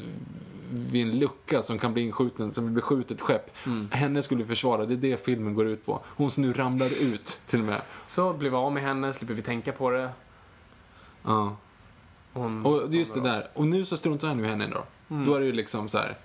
vid 0.71 1.01
en 1.07 1.19
lucka 1.19 1.61
som 1.63 1.79
kan 1.79 1.93
bli 1.93 2.01
inskjuten, 2.03 2.53
som 2.53 2.63
vill 2.65 2.73
beskjuta 2.73 3.13
ett 3.13 3.21
skepp. 3.21 3.51
Mm. 3.65 3.87
Henne 3.91 4.23
skulle 4.23 4.43
vi 4.43 4.47
försvara, 4.49 4.85
det 4.85 4.93
är 4.93 4.97
det 4.97 5.25
filmen 5.25 5.53
går 5.55 5.67
ut 5.67 5.85
på. 5.85 5.99
Hon 6.05 6.31
som 6.31 6.43
nu 6.43 6.53
ramlar 6.53 6.85
ut 7.13 7.39
till 7.49 7.59
och 7.59 7.65
med. 7.65 7.81
Så 8.07 8.33
blir 8.33 8.49
vi 8.49 8.55
av 8.55 8.71
med 8.73 8.83
henne, 8.83 9.13
slipper 9.13 9.33
vi 9.33 9.41
tänka 9.41 9.71
på 9.71 9.89
det. 9.89 10.09
Ja. 11.27 11.55
Hon, 12.33 12.65
Och 12.65 12.89
det 12.89 12.97
är 12.97 12.99
just 12.99 13.13
det 13.13 13.21
där. 13.21 13.47
Och 13.53 13.67
nu 13.67 13.85
så 13.85 13.97
struntar 13.97 14.27
han 14.27 14.37
nu 14.37 14.45
i 14.45 14.49
henne 14.49 14.67
då. 14.67 14.83
Mm. 15.15 15.25
Då 15.25 15.35
är 15.35 15.39
det 15.39 15.45
ju 15.45 15.51
liksom 15.51 15.89
så 15.89 15.97
här. 15.97 16.17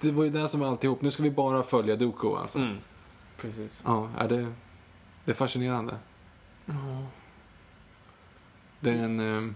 Det 0.00 0.10
var 0.10 0.24
ju 0.24 0.30
det 0.30 0.48
som 0.48 0.60
var 0.60 0.68
alltihop. 0.68 1.02
Nu 1.02 1.10
ska 1.10 1.22
vi 1.22 1.30
bara 1.30 1.62
följa 1.62 1.96
Dooku 1.96 2.36
alltså. 2.36 2.58
Mm. 2.58 2.76
Precis. 3.36 3.82
Ja, 3.84 4.08
är 4.18 4.28
det, 4.28 4.52
det 5.24 5.30
är 5.30 5.34
fascinerande. 5.34 5.94
Det 8.80 8.90
är 8.90 8.96
en... 8.96 9.54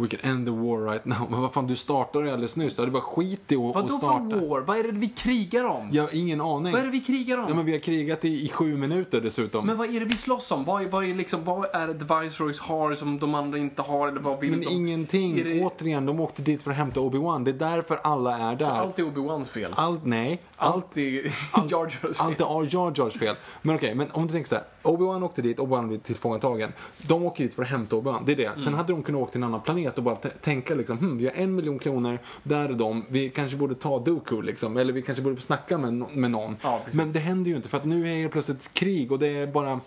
We 0.00 0.08
can 0.08 0.20
end 0.30 0.46
the 0.46 0.52
war 0.52 0.78
right 0.92 1.04
now. 1.04 1.26
Men 1.30 1.40
vad 1.40 1.52
fan, 1.52 1.66
du 1.66 1.76
startade 1.76 2.24
ju 2.26 2.30
alldeles 2.32 2.56
nyss. 2.56 2.76
Du 2.76 2.82
hade 2.82 2.92
bara 2.92 3.02
skit 3.02 3.52
i 3.52 3.56
att 3.56 3.68
att 3.68 3.74
Vadå 3.74 3.88
för 3.88 3.96
starta. 3.98 4.46
war? 4.46 4.60
Vad 4.60 4.78
är 4.78 4.82
det 4.82 4.92
vi 4.92 5.08
krigar 5.08 5.64
om? 5.64 5.88
Jag 5.92 6.02
har 6.02 6.14
ingen 6.14 6.40
aning. 6.40 6.72
Vad 6.72 6.80
är 6.80 6.84
det 6.84 6.90
vi 6.90 7.00
krigar 7.00 7.38
om? 7.38 7.44
Ja, 7.48 7.54
men 7.54 7.64
vi 7.66 7.72
har 7.72 7.78
krigat 7.78 8.24
i, 8.24 8.44
i 8.44 8.48
sju 8.48 8.76
minuter 8.76 9.20
dessutom. 9.20 9.66
Men 9.66 9.76
vad 9.76 9.94
är 9.94 10.00
det 10.00 10.06
vi 10.06 10.16
slåss 10.16 10.50
om? 10.52 10.64
Vad 10.64 10.82
är, 10.82 10.88
vad 10.88 11.04
är, 11.04 11.14
liksom, 11.14 11.44
vad 11.44 11.74
är 11.74 11.86
det 11.88 11.94
Viceroys 12.24 12.60
har 12.60 12.94
som 12.94 13.18
de 13.18 13.34
andra 13.34 13.58
inte 13.58 13.82
har? 13.82 14.08
Eller 14.08 14.20
vad 14.20 14.40
vill 14.40 14.50
Men 14.50 14.60
de? 14.60 14.66
ingenting. 14.66 15.38
Är 15.38 15.44
det- 15.44 15.64
Återigen, 15.64 16.06
de 16.06 16.20
åkte 16.20 16.42
dit 16.42 16.62
för 16.62 16.70
att 16.70 16.76
hämta 16.76 17.00
Obi-Wan. 17.00 17.44
Det 17.44 17.50
är 17.50 17.70
därför 17.70 17.98
alla 18.02 18.38
är 18.38 18.56
där. 18.56 18.66
Så 18.66 18.72
allt 18.72 18.98
är 18.98 19.02
Obi-Wans 19.02 19.44
fel? 19.44 19.72
Allt, 19.76 20.04
nej. 20.04 20.42
Allt, 20.56 20.74
Allt 20.74 20.96
är 20.96 21.02
Jar 21.70 21.82
Jars 21.82 21.92
fel? 21.98 22.12
allt 22.18 22.40
är 22.40 22.74
Jar 22.74 22.92
Jars 22.96 23.14
fel. 23.18 23.34
Men 23.62 23.76
okej, 23.76 23.94
men 23.94 24.10
om 24.12 24.26
du 24.26 24.32
tänker 24.32 24.48
så 24.48 24.54
här. 24.54 24.64
Obi-Wan 24.84 25.22
åkte 25.22 25.42
dit, 25.42 25.58
Obi-Wan 25.58 25.88
blev 25.88 25.98
tillfångatagen. 25.98 26.72
De 26.98 27.22
åker 27.22 27.44
dit 27.44 27.54
för 27.54 27.62
att 27.62 27.68
hämta 27.68 27.96
Obi-Wan, 27.96 28.22
det 28.26 28.32
är 28.32 28.36
det. 28.36 28.62
Sen 28.64 28.74
hade 28.74 28.92
de 28.92 29.02
kunnat 29.02 29.20
åka 29.20 29.32
till 29.32 29.38
en 29.38 29.44
annan 29.44 29.60
planet 29.60 29.98
och 29.98 30.04
bara 30.04 30.16
tänka 30.16 30.74
liksom, 30.74 30.98
hm, 30.98 31.18
vi 31.18 31.24
har 31.24 31.32
en 31.32 31.54
miljon 31.54 31.78
kronor, 31.78 32.18
där 32.42 32.68
är 32.68 32.74
de, 32.74 33.06
vi 33.08 33.30
kanske 33.30 33.56
borde 33.56 33.74
ta 33.74 33.98
Dooku 33.98 34.42
liksom. 34.42 34.76
Eller 34.76 34.92
vi 34.92 35.02
kanske 35.02 35.22
borde 35.22 35.40
snacka 35.40 35.78
med, 35.78 35.92
med 35.92 36.30
någon. 36.30 36.56
Ja, 36.62 36.80
men 36.92 37.12
det 37.12 37.18
händer 37.18 37.50
ju 37.50 37.56
inte 37.56 37.68
för 37.68 37.76
att 37.76 37.84
nu 37.84 38.08
är 38.08 38.22
det 38.22 38.28
plötsligt 38.28 38.74
krig 38.74 39.12
och 39.12 39.18
det 39.18 39.28
är 39.28 39.46
bara 39.46 39.80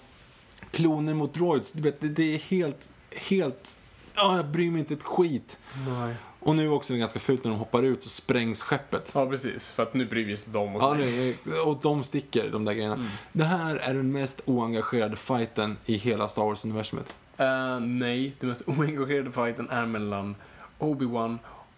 kloner 0.72 1.14
mot 1.14 1.34
droids. 1.34 1.72
Du 1.72 1.82
vet, 1.82 2.02
det, 2.02 2.08
det 2.08 2.34
är 2.36 2.38
helt, 2.38 2.90
helt, 3.12 3.76
ja, 4.16 4.36
jag 4.36 4.46
bryr 4.48 4.72
mig 4.72 4.80
inte 4.80 4.94
ett 4.94 5.04
skit. 5.04 5.60
Nej. 5.88 6.16
Och 6.48 6.56
nu 6.56 6.70
också 6.70 6.94
är 6.94 6.96
det 6.96 7.00
ganska 7.00 7.20
fult 7.20 7.44
när 7.44 7.52
de 7.52 7.60
hoppar 7.60 7.84
ut 7.84 8.06
och 8.06 8.12
sprängs 8.12 8.62
skeppet. 8.62 9.12
Ja, 9.14 9.26
precis. 9.26 9.72
För 9.72 9.84
att 9.84 9.94
nu 9.94 10.06
bryr 10.06 10.26
vi 10.26 10.34
oss 10.34 10.48
inte 10.48 10.58
om 10.58 10.76
oss. 10.76 10.82
Ja, 10.82 11.06
är, 11.06 11.68
och 11.68 11.80
de 11.82 12.04
sticker, 12.04 12.50
de 12.50 12.66
där 12.66 12.74
grejerna. 12.74 13.10
Det 13.32 13.44
här 13.44 13.76
är 13.76 13.94
den 13.94 14.12
mest 14.12 14.42
oengagerade 14.46 15.16
fighten 15.16 15.78
i 15.86 15.96
hela 15.96 16.30
Star 16.30 16.44
Wars-universumet. 16.44 17.16
Eh, 17.38 17.80
nej, 17.80 18.34
den 18.40 18.50
mest 18.50 18.68
oengagerade 18.68 19.32
fighten 19.32 19.70
är 19.70 19.86
mellan 19.86 20.36
Obi-Wan 20.80 21.38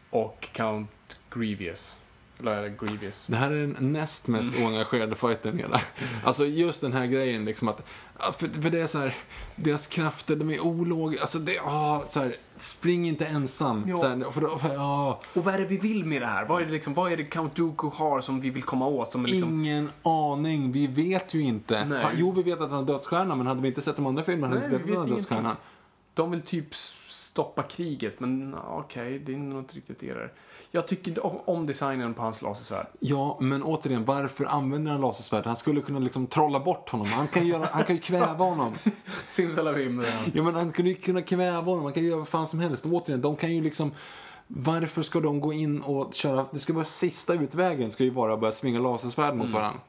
och 0.09 0.47
Count 0.51 1.17
Grievous. 1.29 1.99
Eller 2.39 2.69
Grievous? 2.69 3.25
Det 3.27 3.35
här 3.35 3.51
är 3.51 3.67
den 3.67 3.93
näst 3.93 4.27
mest 4.27 4.51
oengagerade 4.61 5.15
fighten 5.15 5.57
hela. 5.57 5.81
Alltså 6.23 6.45
just 6.45 6.81
den 6.81 6.93
här 6.93 7.05
grejen 7.05 7.45
liksom 7.45 7.67
att, 7.67 7.87
för, 8.37 8.61
för 8.61 8.69
det 8.69 8.79
är 8.81 8.87
så 8.87 8.97
här, 8.99 9.17
deras 9.55 9.87
krafter, 9.87 10.35
de 10.35 10.49
är 10.49 10.59
ologiska, 10.59 11.21
alltså 11.21 11.39
det, 11.39 11.59
ah, 11.59 12.03
så 12.09 12.19
här, 12.19 12.35
spring 12.59 13.07
inte 13.07 13.25
ensam. 13.25 13.83
Ja. 13.87 13.97
Så 13.99 14.07
här, 14.07 14.31
för, 14.31 14.41
då- 14.41 14.57
för, 14.57 14.73
ja, 14.73 15.21
Och 15.33 15.43
vad 15.45 15.53
är 15.53 15.57
det 15.59 15.65
vi 15.65 15.77
vill 15.77 16.05
med 16.05 16.21
det 16.21 16.25
här? 16.25 16.45
Vad 16.45 16.61
är 16.61 16.65
det, 16.65 16.71
liksom, 16.71 16.93
vad 16.93 17.11
är 17.11 17.17
det 17.17 17.23
Count 17.23 17.55
Dooku 17.55 17.89
har 17.93 18.21
som 18.21 18.41
vi 18.41 18.49
vill 18.49 18.63
komma 18.63 18.87
åt? 18.87 19.11
Som 19.11 19.23
är 19.25 19.29
liksom... 19.29 19.49
Ingen 19.65 19.91
aning, 20.03 20.71
vi 20.71 20.87
vet 20.87 21.33
ju 21.33 21.41
inte. 21.41 21.85
Nej. 21.85 22.03
Ha, 22.03 22.09
jo, 22.15 22.31
vi 22.31 22.43
vet 22.43 22.61
att 22.61 22.69
han 22.69 22.79
har 22.79 22.85
dödsstjärna, 22.85 23.35
men 23.35 23.47
hade 23.47 23.61
vi 23.61 23.67
inte 23.67 23.81
sett 23.81 23.95
de 23.95 24.05
andra 24.05 24.23
filmerna 24.23 24.55
hade 24.55 24.67
Nej, 24.67 24.69
vi 24.69 24.75
inte 24.75 24.87
vetat 24.87 25.01
att 25.03 25.07
han 25.09 25.15
dödsstjärnan. 25.15 25.43
ingenting. 25.45 25.63
De 26.13 26.31
vill 26.31 26.41
typ 26.41 26.75
stoppa 27.07 27.63
kriget, 27.63 28.19
men 28.19 28.55
ja, 28.57 28.83
okej, 28.85 29.19
det 29.19 29.33
är 29.33 29.37
nog 29.37 29.59
inte 29.59 29.75
riktigt 29.75 29.99
det 29.99 30.13
där. 30.13 30.31
Jag 30.71 30.87
tycker 30.87 31.49
om- 31.49 31.65
designen 31.65 32.13
på 32.13 32.21
hans 32.21 32.41
lasersvärd. 32.41 32.87
Ja, 32.99 33.37
men 33.41 33.63
återigen, 33.63 34.05
varför 34.05 34.45
använder 34.45 34.91
han 34.91 35.01
lasersvärd? 35.01 35.45
Han 35.45 35.55
skulle 35.55 35.81
kunna 35.81 35.99
liksom 35.99 36.27
trolla 36.27 36.59
bort 36.59 36.89
honom. 36.89 37.07
Han 37.07 37.27
kan, 37.27 37.47
göra, 37.47 37.67
han 37.71 37.83
kan 37.83 37.95
ju 37.95 38.01
kväva 38.01 38.45
honom. 38.45 38.73
Simsalabim. 39.27 40.05
Ja, 40.33 40.43
men 40.43 40.55
han 40.55 40.71
skulle 40.71 40.89
ju 40.89 40.95
kunna 40.95 41.21
kväva 41.21 41.61
honom. 41.61 41.83
Han 41.83 41.93
kan 41.93 42.03
göra 42.03 42.17
vad 42.17 42.27
fan 42.27 42.47
som 42.47 42.59
helst. 42.59 42.85
Och 42.85 42.93
återigen, 42.93 43.21
de 43.21 43.35
kan 43.35 43.55
ju 43.55 43.61
liksom... 43.63 43.91
Varför 44.47 45.01
ska 45.01 45.19
de 45.19 45.39
gå 45.39 45.53
in 45.53 45.81
och 45.81 46.13
köra... 46.13 46.45
Det 46.51 46.59
ska 46.59 46.73
vara 46.73 46.85
sista 46.85 47.33
utvägen, 47.33 47.91
ska 47.91 48.03
ju 48.03 48.09
vara 48.09 48.33
att 48.33 48.39
börja 48.39 48.51
svinga 48.51 48.79
lasersvärd 48.79 49.35
mot 49.35 49.51
varandra. 49.51 49.79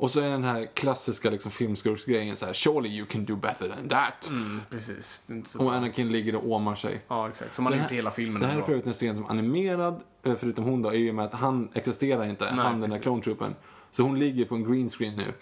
Och 0.00 0.10
så 0.10 0.20
är 0.20 0.30
den 0.30 0.44
här 0.44 0.68
klassiska 0.74 1.30
liksom, 1.30 1.50
filmskurksgrejen 1.50 2.36
så 2.36 2.46
här, 2.46 2.52
surely 2.52 2.88
you 2.88 3.06
can 3.06 3.24
do 3.24 3.36
better 3.36 3.68
than 3.68 3.88
that. 3.88 4.28
Mm, 4.30 4.60
precis. 4.70 5.24
Och. 5.58 5.74
Anakin 5.74 6.12
ligger 6.12 6.34
och 6.34 6.50
åmar 6.50 6.74
sig. 6.74 7.00
Ja, 7.08 7.28
exakt. 7.28 7.54
Som 7.54 7.64
man 7.64 7.72
har 7.72 7.80
gjort 7.80 7.90
hela 7.90 8.10
filmen. 8.10 8.42
Det 8.42 8.48
här 8.48 8.58
är 8.58 8.62
för 8.62 8.72
övrigt 8.72 8.86
en 8.86 8.92
scen 8.92 9.16
som 9.16 9.24
är 9.24 9.30
animerad, 9.30 10.02
eh, 10.22 10.34
förutom 10.34 10.64
hon 10.64 10.82
då, 10.82 10.94
i 10.94 11.10
och 11.10 11.14
med 11.14 11.24
att 11.24 11.34
han 11.34 11.68
existerar 11.74 12.24
inte, 12.26 12.44
Nej, 12.44 12.64
han 12.64 12.72
den 12.72 12.80
där 12.80 12.88
precis. 12.88 13.02
clone 13.02 13.22
troopen. 13.22 13.54
Så 13.92 14.02
hon 14.02 14.18
ligger 14.18 14.44
på 14.44 14.54
en 14.54 14.72
green 14.72 14.88
screen 14.88 15.16
nu. 15.16 15.32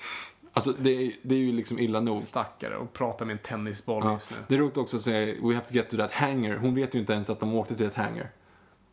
Alltså 0.53 0.73
det 0.79 0.91
är, 0.91 1.13
det 1.23 1.35
är 1.35 1.39
ju 1.39 1.53
liksom 1.53 1.79
illa 1.79 2.01
nog. 2.01 2.21
Stackare 2.21 2.77
och 2.77 2.93
pratar 2.93 3.27
med 3.27 3.33
en 3.33 3.39
tennisboll 3.43 4.03
Ja. 4.05 4.13
just 4.13 4.31
nu. 4.31 4.37
Det 4.49 4.55
är 4.55 4.59
roligt 4.59 4.77
också 4.77 4.97
att 4.97 5.03
säga, 5.03 5.35
we 5.43 5.55
have 5.55 5.67
to 5.67 5.75
get 5.75 5.91
to 5.91 5.97
that 5.97 6.13
hangar. 6.13 6.57
Hon 6.57 6.75
vet 6.75 6.95
ju 6.95 6.99
inte 6.99 7.13
ens 7.13 7.31
att 7.31 7.41
de 7.41 7.55
åkte 7.55 7.77
till 7.77 7.87
ett 7.87 7.95
hangar. 7.95 8.31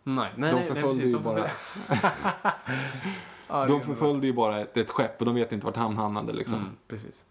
Nej, 0.03 0.31
nej, 0.37 0.51
De 0.51 0.55
nej, 0.55 0.65
nej, 0.65 0.67
förföljde 0.67 0.87
precis. 0.87 1.05
ju 1.05 1.11
De 1.11 1.23
bara, 1.23 1.49
Ja, 3.53 3.65
de 3.65 3.81
förföljde 3.81 4.27
ju 4.27 4.33
bara 4.33 4.59
ett, 4.59 4.77
ett 4.77 4.89
skepp 4.89 5.19
och 5.19 5.25
de 5.25 5.35
vet 5.35 5.51
inte 5.51 5.65
vart 5.65 5.75
han 5.75 5.97
hamnade 5.97 6.33
liksom. 6.33 6.55
Mm, 6.55 6.69
precis. 6.87 7.25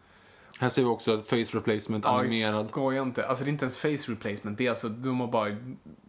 Här 0.61 0.69
ser 0.69 0.83
vi 0.83 0.89
också 0.89 1.15
ett 1.15 1.29
face 1.29 1.59
replacement 1.59 2.07
animerad. 2.07 2.69
skoja 2.69 3.03
inte. 3.03 3.27
Alltså 3.27 3.45
det 3.45 3.51
är 3.51 3.53
inte 3.53 3.65
ens 3.65 3.79
face 3.79 4.13
replacement. 4.13 4.59
Det 4.59 4.67
är 4.67 4.71
alltså, 4.71 4.89
de 4.89 5.21
har 5.21 5.27
bara 5.27 5.57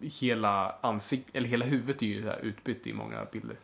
hela 0.02 0.76
ansikt, 0.82 1.30
eller 1.34 1.50
hela 1.50 1.66
huvudet 1.66 2.02
är 2.02 2.06
ju 2.06 2.34
utbytt 2.42 2.88
i 2.88 2.94
många 2.94 3.26
bilder. 3.32 3.58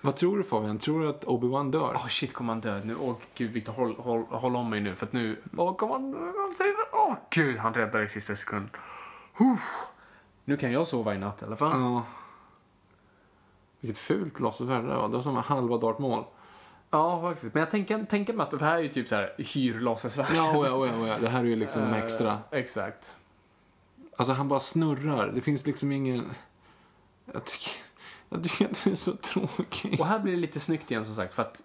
Vad 0.00 0.16
tror 0.16 0.38
du 0.38 0.44
Fabian? 0.44 0.78
Tror 0.78 1.00
du 1.00 1.08
att 1.08 1.24
Obi-Wan 1.24 1.70
dör? 1.70 1.92
Åh 1.94 2.06
shit, 2.08 2.32
kommer 2.32 2.52
han 2.52 2.60
dö 2.60 2.80
nu? 2.84 2.96
Åh 2.96 3.16
gud, 3.34 3.50
Victor, 3.50 3.72
håll, 3.72 3.94
håll, 3.98 4.24
håll 4.30 4.56
om 4.56 4.70
mig 4.70 4.80
nu 4.80 4.94
för 4.94 5.06
att 5.06 5.12
nu... 5.12 5.36
Åh, 5.56 5.76
kommer 5.76 5.94
han. 5.94 6.32
Åh 6.92 7.14
gud, 7.30 7.56
han 7.56 7.74
räddar 7.74 8.02
i 8.02 8.08
sista 8.08 8.36
sekund. 8.36 8.68
Huh. 9.38 9.56
Nu 10.44 10.56
kan 10.56 10.72
jag 10.72 10.86
sova 10.86 11.14
i 11.14 11.18
natt 11.18 11.42
i 11.42 11.44
alla 11.44 11.56
fall. 11.56 11.80
Ja. 11.80 12.02
Vilket 13.80 13.98
fult 13.98 14.40
lasersvärd 14.40 14.84
det 14.84 14.94
var. 14.94 15.08
Det 15.08 15.14
var 15.14 15.22
som 15.22 15.36
en 15.36 15.42
halva 15.42 15.78
Darth 15.78 16.00
Maul. 16.00 16.24
Ja, 16.90 17.22
faktiskt. 17.22 17.54
Men 17.54 17.60
jag 17.60 17.70
tänker, 17.70 18.04
tänker 18.04 18.32
mig 18.32 18.44
att 18.44 18.50
det 18.50 18.64
här 18.64 18.76
är 18.76 18.82
ju 18.82 18.88
typ 18.88 19.08
så 19.08 19.14
här 19.14 19.34
hyrlasersvärd. 19.38 20.26
Ja, 20.34 20.58
oh 20.58 20.66
ja, 20.66 20.72
oh 20.72 20.88
ja, 20.88 20.96
oh 20.96 21.08
ja. 21.08 21.18
Det 21.18 21.28
här 21.28 21.40
är 21.40 21.44
ju 21.44 21.56
liksom 21.56 21.82
de 21.82 21.88
Eh, 21.88 22.04
extra. 22.04 22.38
Exakt. 22.50 23.16
Alltså 24.16 24.34
han 24.34 24.48
bara 24.48 24.60
snurrar. 24.60 25.32
Det 25.34 25.40
finns 25.40 25.66
liksom 25.66 25.92
ingen... 25.92 26.30
Jag 27.32 27.44
tycker, 27.44 27.72
jag 28.28 28.42
tycker 28.42 28.64
att 28.64 28.84
det 28.84 28.90
är 28.90 28.96
så 28.96 29.12
tråkigt. 29.12 30.00
Och 30.00 30.06
här 30.06 30.18
blir 30.18 30.32
det 30.32 30.38
lite 30.38 30.60
snyggt 30.60 30.90
igen 30.90 31.04
som 31.04 31.14
sagt 31.14 31.34
för 31.34 31.42
att 31.42 31.62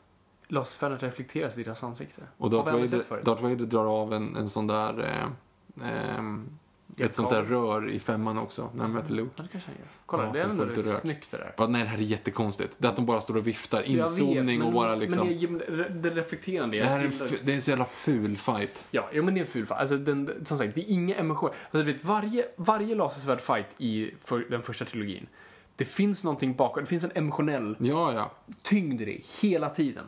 lasersvärden 0.47 0.99
reflekteras 0.99 1.57
i 1.57 1.63
deras 1.63 1.83
ansikte. 1.83 2.21
Och 2.37 2.49
Darth 2.49 2.71
Vader. 2.71 3.23
Darth 3.23 3.41
Vader 3.41 3.65
drar 3.65 3.85
av 3.85 4.13
en, 4.13 4.35
en 4.35 4.49
sån 4.49 4.67
där... 4.67 4.99
Eh, 4.99 5.87
ehm, 5.87 6.59
ett 6.97 7.15
sånt 7.15 7.29
där 7.29 7.43
rör 7.43 7.89
i 7.89 7.99
femman 7.99 8.37
också, 8.37 8.69
när 8.75 8.81
han 8.81 8.91
möter 8.91 9.13
Luke. 9.13 9.31
Ja, 9.35 9.43
det 9.43 9.49
kanske 9.51 9.69
han 9.69 9.77
gör. 9.79 9.87
Kolla, 10.05 10.25
Ja, 10.25 10.31
det 10.33 10.39
är 10.39 10.43
ändå 10.43 10.65
rätt 10.65 10.77
rök. 10.77 10.85
snyggt 11.01 11.31
det 11.31 11.37
där. 11.37 11.53
Bara, 11.57 11.67
nej, 11.67 11.83
det 11.83 11.89
här 11.89 11.97
är 11.97 12.01
jättekonstigt. 12.01 12.73
Det 12.77 12.87
är 12.87 12.89
att 12.89 12.95
de 12.95 13.05
bara 13.05 13.21
står 13.21 13.37
och 13.37 13.47
viftar. 13.47 13.79
Vet, 13.79 13.87
Inzoomning 13.89 14.61
och 14.61 14.73
bara 14.73 14.95
liksom... 14.95 15.27
Men 15.27 15.57
det, 15.57 15.89
det, 15.89 16.09
reflekterande. 16.09 16.77
det 16.77 16.83
här 16.85 16.99
är 16.99 17.03
en, 17.05 17.13
det 17.43 17.51
är 17.51 17.55
en 17.55 17.61
så 17.61 17.69
jävla 17.69 17.85
ful 17.85 18.37
fight. 18.37 18.85
Ja, 18.91 19.09
ja, 19.13 19.21
men 19.21 19.33
det 19.33 19.39
är 19.39 19.41
en 19.41 19.47
ful 19.51 19.65
fight. 19.65 19.79
Alltså, 19.79 19.97
den, 19.97 20.45
som 20.45 20.57
sagt, 20.57 20.75
det 20.75 20.81
är 20.81 20.93
inga 20.93 21.15
emotioner. 21.15 21.53
Alltså, 21.63 21.77
du 21.77 21.93
vet, 21.93 22.05
varje, 22.05 22.45
varje 22.55 22.95
lasersvärd-fight 22.95 23.65
i 23.77 24.11
för, 24.23 24.39
den 24.49 24.61
första 24.61 24.85
trilogin, 24.85 25.27
det 25.75 25.85
finns 25.85 26.23
någonting 26.23 26.53
bakom. 26.55 26.83
Det 26.83 26.89
finns 26.89 27.03
en 27.03 27.11
emotionell 27.15 27.75
Ja, 27.79 28.13
ja. 28.13 28.31
tyngd 28.61 29.01
i 29.01 29.05
det 29.05 29.21
hela 29.41 29.69
tiden. 29.69 30.05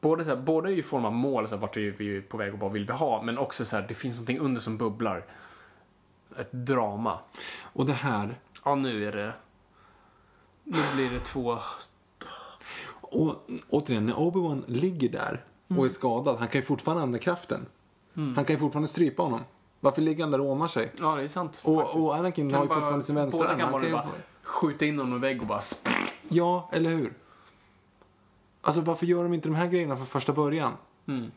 Både, 0.00 0.24
så 0.24 0.30
här, 0.30 0.36
både 0.36 0.72
i 0.72 0.82
form 0.82 1.04
av 1.04 1.12
mål, 1.12 1.48
så 1.48 1.54
här, 1.54 1.60
vart 1.60 1.76
är 1.76 1.80
vi 1.98 2.16
är 2.16 2.20
på 2.20 2.36
väg 2.36 2.52
och 2.54 2.58
vad 2.60 2.72
vill 2.72 2.86
vi 2.86 2.92
ha, 2.92 3.22
men 3.22 3.38
också 3.38 3.64
så 3.64 3.76
här, 3.76 3.84
det 3.88 3.94
finns 3.94 4.16
någonting 4.16 4.38
under 4.38 4.60
som 4.60 4.78
bubblar. 4.78 5.24
Ett 6.38 6.52
drama. 6.52 7.18
Och 7.62 7.86
det 7.86 7.92
här... 7.92 8.38
Ja, 8.64 8.74
nu 8.74 9.08
är 9.08 9.12
det... 9.12 9.32
Nu 10.64 10.78
blir 10.94 11.10
det 11.10 11.20
två... 11.20 11.58
Och 13.00 13.36
återigen, 13.70 14.06
när 14.06 14.14
Obi-Wan 14.14 14.62
ligger 14.66 15.08
där 15.08 15.44
och 15.66 15.70
Mm. 15.70 15.84
är 15.84 15.88
skadad, 15.88 16.36
han 16.38 16.48
kan 16.48 16.60
ju 16.60 16.64
fortfarande 16.66 17.02
använda 17.02 17.18
kraften. 17.18 17.66
Han 18.14 18.34
kan 18.44 18.46
ju 18.46 18.58
fortfarande 18.58 18.88
strypa 18.88 19.22
honom. 19.22 19.40
Varför 19.80 20.02
ligger 20.02 20.24
han 20.24 20.30
där 20.30 20.40
och 20.40 20.46
åmar 20.50 20.68
sig? 20.68 20.92
Ja, 21.00 21.14
det 21.16 21.22
är 21.22 21.28
sant. 21.28 21.62
Och, 21.64 21.80
faktiskt. 21.80 22.04
och 22.04 22.14
Anakin 22.16 22.50
Kan 22.50 22.56
har 22.58 22.64
ju 22.64 22.68
bara- 22.68 22.74
fortfarande 22.80 23.04
sin 23.04 23.14
vänstra 23.14 23.38
Båda 23.38 23.58
kan 23.58 23.72
bara, 23.72 23.90
bara 23.90 24.06
skjuta 24.42 24.84
in 24.86 24.98
honom 24.98 25.16
i 25.18 25.20
vägg 25.20 25.40
och 25.40 25.46
bara... 25.46 25.60
Ja, 26.28 26.68
eller 26.72 26.90
hur? 26.90 27.12
Alltså 28.60 28.80
varför 28.80 29.06
gör 29.06 29.22
de 29.22 29.34
inte 29.34 29.48
de 29.48 29.54
här 29.54 29.68
grejerna 29.68 29.96
från 29.96 30.06
första 30.06 30.32
början? 30.32 30.72
Mm. 31.06 31.30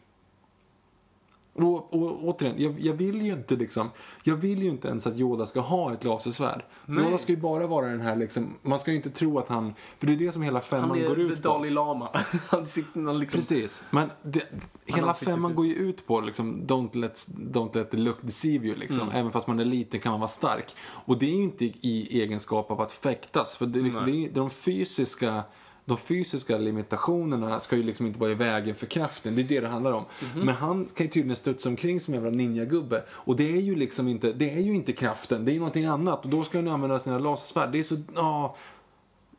Och, 1.53 1.93
och 1.93 2.23
återigen, 2.23 2.55
jag, 2.57 2.79
jag 2.79 2.93
vill 2.93 3.21
ju 3.21 3.33
inte 3.33 3.55
liksom, 3.55 3.89
jag 4.23 4.35
vill 4.35 4.63
ju 4.63 4.69
inte 4.69 4.87
ens 4.87 5.07
att 5.07 5.17
Yoda 5.17 5.45
ska 5.45 5.59
ha 5.59 5.93
ett 5.93 6.03
lasersvärd. 6.03 6.63
Nej. 6.85 7.05
Yoda 7.05 7.17
ska 7.17 7.31
ju 7.31 7.37
bara 7.37 7.67
vara 7.67 7.87
den 7.87 8.01
här 8.01 8.15
liksom, 8.15 8.57
man 8.61 8.79
ska 8.79 8.91
ju 8.91 8.97
inte 8.97 9.09
tro 9.09 9.39
att 9.39 9.47
han, 9.47 9.73
för 9.97 10.07
det 10.07 10.13
är 10.13 10.17
det 10.17 10.31
som 10.31 10.41
hela 10.41 10.61
femman 10.61 10.89
Han 10.89 10.99
är 10.99 11.07
går 11.07 11.15
the 11.15 11.21
ut 11.21 11.35
på. 11.35 11.49
Dalai 11.49 11.69
Lama. 11.69 12.09
han 12.49 12.65
sitter 12.65 13.01
han 13.01 13.19
liksom... 13.19 13.39
Precis, 13.39 13.83
men 13.89 14.11
det, 14.21 14.43
hela 14.85 15.13
femman 15.13 15.51
ut. 15.51 15.57
går 15.57 15.65
ju 15.65 15.75
ut 15.75 16.07
på 16.07 16.21
liksom, 16.21 16.63
don't 16.67 16.97
let, 16.97 17.27
don't 17.27 17.77
let 17.77 17.91
the 17.91 17.97
look 17.97 18.17
deceive 18.21 18.67
you 18.67 18.75
liksom. 18.75 19.01
Mm. 19.01 19.15
Även 19.15 19.31
fast 19.31 19.47
man 19.47 19.59
är 19.59 19.65
liten 19.65 19.99
kan 19.99 20.11
man 20.11 20.19
vara 20.19 20.29
stark. 20.29 20.75
Och 20.81 21.17
det 21.17 21.25
är 21.25 21.35
ju 21.35 21.43
inte 21.43 21.65
i 21.65 22.21
egenskap 22.21 22.71
av 22.71 22.81
att 22.81 22.91
fäktas, 22.91 23.57
för 23.57 23.65
det, 23.65 23.79
är 23.79 23.83
liksom, 23.83 24.05
det 24.05 24.25
är, 24.25 24.29
de 24.29 24.49
fysiska 24.49 25.43
de 25.85 25.97
fysiska 25.97 26.57
limitationerna 26.57 27.59
ska 27.59 27.75
ju 27.75 27.83
liksom 27.83 28.05
inte 28.07 28.19
vara 28.19 28.31
i 28.31 28.35
vägen 28.35 28.75
för 28.75 28.85
kraften, 28.85 29.35
det 29.35 29.41
är 29.41 29.43
det 29.43 29.59
det 29.59 29.67
handlar 29.67 29.91
om. 29.91 30.05
Mhm. 30.35 30.45
Men 30.45 30.55
han 30.55 30.85
kan 30.95 31.05
ju 31.05 31.11
tydligen 31.11 31.35
studsa 31.35 31.69
omkring 31.69 32.01
som 32.01 32.13
en 32.13 32.23
jävla 32.23 32.37
ninjagubbe. 32.37 33.03
Och 33.09 33.35
det 33.35 33.51
är 33.57 33.61
ju 33.61 33.75
liksom 33.75 34.07
inte, 34.07 34.33
det 34.33 34.49
är 34.53 34.59
ju 34.59 34.75
inte 34.75 34.93
kraften, 34.93 35.45
det 35.45 35.51
är 35.51 35.53
ju 35.53 35.59
någonting 35.59 35.85
annat. 35.85 36.23
Och 36.23 36.29
då 36.29 36.43
ska 36.43 36.57
han 36.57 36.67
använda 36.67 36.99
sina 36.99 37.19
lasersvärd. 37.19 37.71
Det 37.71 37.79
är 37.79 37.83
så, 37.83 37.95
ja. 38.15 38.55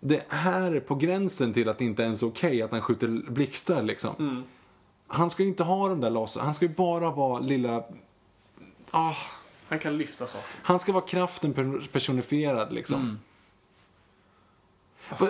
Det 0.01 0.25
här 0.29 0.73
är 0.75 0.81
på 0.81 0.95
gränsen 0.95 1.53
till 1.53 1.69
att 1.69 1.79
det 1.79 1.85
inte 1.85 2.03
ens 2.03 2.23
är 2.23 2.27
okej 2.27 2.63
att 2.63 2.71
han 2.71 2.81
skjuter 2.83 3.09
blixtar 3.31 3.83
liksom. 3.83 4.15
Mm. 4.19 4.43
Han 5.07 5.31
ska 5.31 5.43
ju 5.43 5.49
inte 5.49 5.63
ha 5.63 5.89
de 5.89 6.01
där 6.01 6.11
laser, 6.11 6.41
han 6.41 6.55
ska 6.55 6.65
ju 6.67 6.75
bara 6.75 7.11
vara 7.11 7.41
lilla... 7.41 7.85
Ah, 8.91 9.15
Han 9.69 9.79
kan 9.79 9.99
lyfta 9.99 10.27
saker. 10.27 10.47
han 10.63 10.79
ska 10.79 10.93
vara 10.93 11.05
kraften 11.05 11.53
per- 11.53 11.89
personifierad 11.93 12.73
liksom. 12.73 13.01
Mm. 13.01 13.19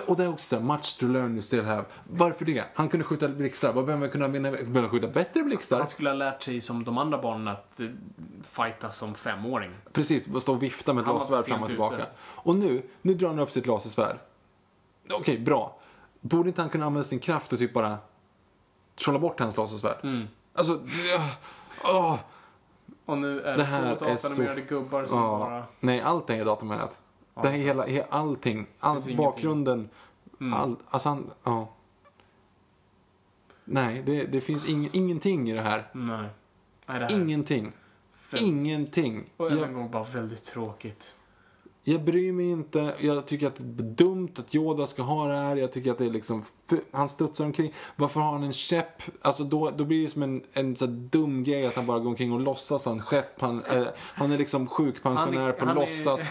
Och- 0.07 0.17
det 0.17 0.23
är 0.23 0.29
också 0.29 0.45
så 0.45 0.55
här, 0.55 0.63
much 0.63 0.97
to 0.99 1.05
learn 1.07 1.31
you 1.33 1.41
still 1.41 1.65
have. 1.65 1.85
Varför 2.09 2.45
det? 2.45 2.63
Han 2.73 2.89
kunde 2.89 3.03
skjuta 3.03 3.27
blixtar. 3.27 3.73
Vad 3.73 3.85
behöver 3.85 4.07
kunna 4.07 4.25
han 4.79 4.89
skjuta 4.89 5.07
bättre 5.07 5.43
blixtar? 5.43 5.77
Han 5.77 5.87
skulle 5.87 6.09
ha 6.09 6.15
lärt 6.15 6.43
sig 6.43 6.61
som 6.61 6.83
de 6.83 6.97
andra 6.97 7.17
barnen 7.21 7.47
att 7.47 7.79
uh, 7.79 7.89
fighta 8.43 8.91
som 8.91 9.15
femåring. 9.15 9.71
Precis, 9.93 10.41
stå 10.41 10.53
och 10.53 10.63
vifta 10.63 10.93
med 10.93 11.01
ett 11.01 11.07
lasersvärd 11.07 11.45
fram 11.45 11.61
och 11.61 11.69
tillbaka. 11.69 11.95
ute. 11.95 12.07
Och 12.19 12.55
nu, 12.55 12.81
nu 13.01 13.13
drar 13.13 13.27
han 13.27 13.39
upp 13.39 13.51
sitt 13.51 13.67
lasersvärd. 13.67 14.17
Okej, 15.11 15.39
bra. 15.39 15.77
Borde 16.21 16.49
inte 16.49 16.61
han 16.61 16.69
kunna 16.69 16.85
använda 16.85 17.07
sin 17.07 17.19
kraft 17.19 17.53
och 17.53 17.59
typ 17.59 17.73
bara 17.73 17.97
trolla 18.95 19.19
bort 19.19 19.39
hans 19.39 19.57
lasersvärd? 19.57 19.97
Mm. 20.03 20.27
Alltså, 20.53 20.79
åh. 21.83 22.15
Och 23.05 23.17
nu 23.17 23.41
är 23.41 23.51
Det 23.51 23.57
det, 23.57 23.63
här 23.63 23.95
två 23.95 24.05
så... 24.05 24.27
datanimerade 24.27 24.61
gubbar 24.61 25.05
som 25.05 25.19
ja. 25.19 25.39
bara... 25.39 25.63
Nej, 25.79 26.01
allting 26.01 26.39
är 26.39 26.45
datoranimerat. 26.45 27.01
Ja, 27.35 27.41
det 27.41 27.47
här 27.47 27.55
är 27.55 27.61
hela, 27.63 27.85
he- 27.85 28.05
allting. 28.09 28.67
All, 28.79 29.15
bakgrunden. 29.17 29.89
Mm. 30.39 30.53
All, 30.53 30.75
alltså 30.89 31.09
han, 31.09 31.29
ja. 31.43 31.67
Nej, 33.65 34.03
det, 34.05 34.23
det 34.23 34.41
finns 34.41 34.69
ing, 34.69 34.89
ingenting 34.93 35.49
i 35.49 35.53
det 35.53 35.61
här. 35.61 35.89
Nej. 35.93 36.27
Nej, 36.85 36.99
det 36.99 37.05
här 37.05 37.21
Ingenting. 37.21 37.71
Väldigt- 38.31 38.47
Ingenting. 38.49 39.23
Och 39.37 39.51
en 39.51 39.57
Jag, 39.57 39.73
gång 39.73 39.91
bara 39.91 40.03
väldigt 40.03 40.43
tråkigt. 40.43 41.13
jag 41.83 42.01
bryr 42.03 42.31
mig 42.31 42.49
inte. 42.49 42.95
Jag 42.99 43.25
tycker 43.25 43.47
att 43.47 43.55
det 43.55 43.83
är 43.83 43.87
dumt 43.87 44.29
att 44.37 44.55
Yoda 44.55 44.87
ska 44.87 45.01
ha 45.03 45.27
det 45.27 45.37
här. 45.37 45.55
Jag 45.55 45.71
tycker 45.71 45.91
att 45.91 45.97
det 45.97 46.05
är 46.05 46.09
liksom... 46.09 46.43
Han 46.91 47.09
studsar 47.09 47.45
omkring. 47.45 47.73
Varför 47.95 48.19
har 48.19 48.31
han 48.31 48.43
en 48.43 48.53
käpp? 48.53 49.01
Alltså 49.21 49.43
då, 49.43 49.69
då 49.77 49.83
blir 49.85 50.03
det 50.03 50.09
som 50.09 50.23
en, 50.23 50.43
en 50.53 50.75
så 50.75 50.85
dum 50.87 51.43
grej 51.43 51.65
att 51.65 51.75
han 51.75 51.85
bara 51.85 51.99
går 51.99 52.09
omkring 52.09 52.33
och 52.33 52.39
låtsas 52.39 52.85
ha 52.85 52.91
en 52.91 53.01
skäpp. 53.01 53.41
Han, 53.41 53.63
eh, 53.63 53.87
han 53.97 54.31
är 54.31 54.37
liksom 54.37 54.67
sjukpensionär 54.67 55.37
Han 55.39 55.47
är- 55.49 55.51
på 55.51 55.65
han 55.65 55.77
är- 55.77 55.81
låtsas. 55.81 56.21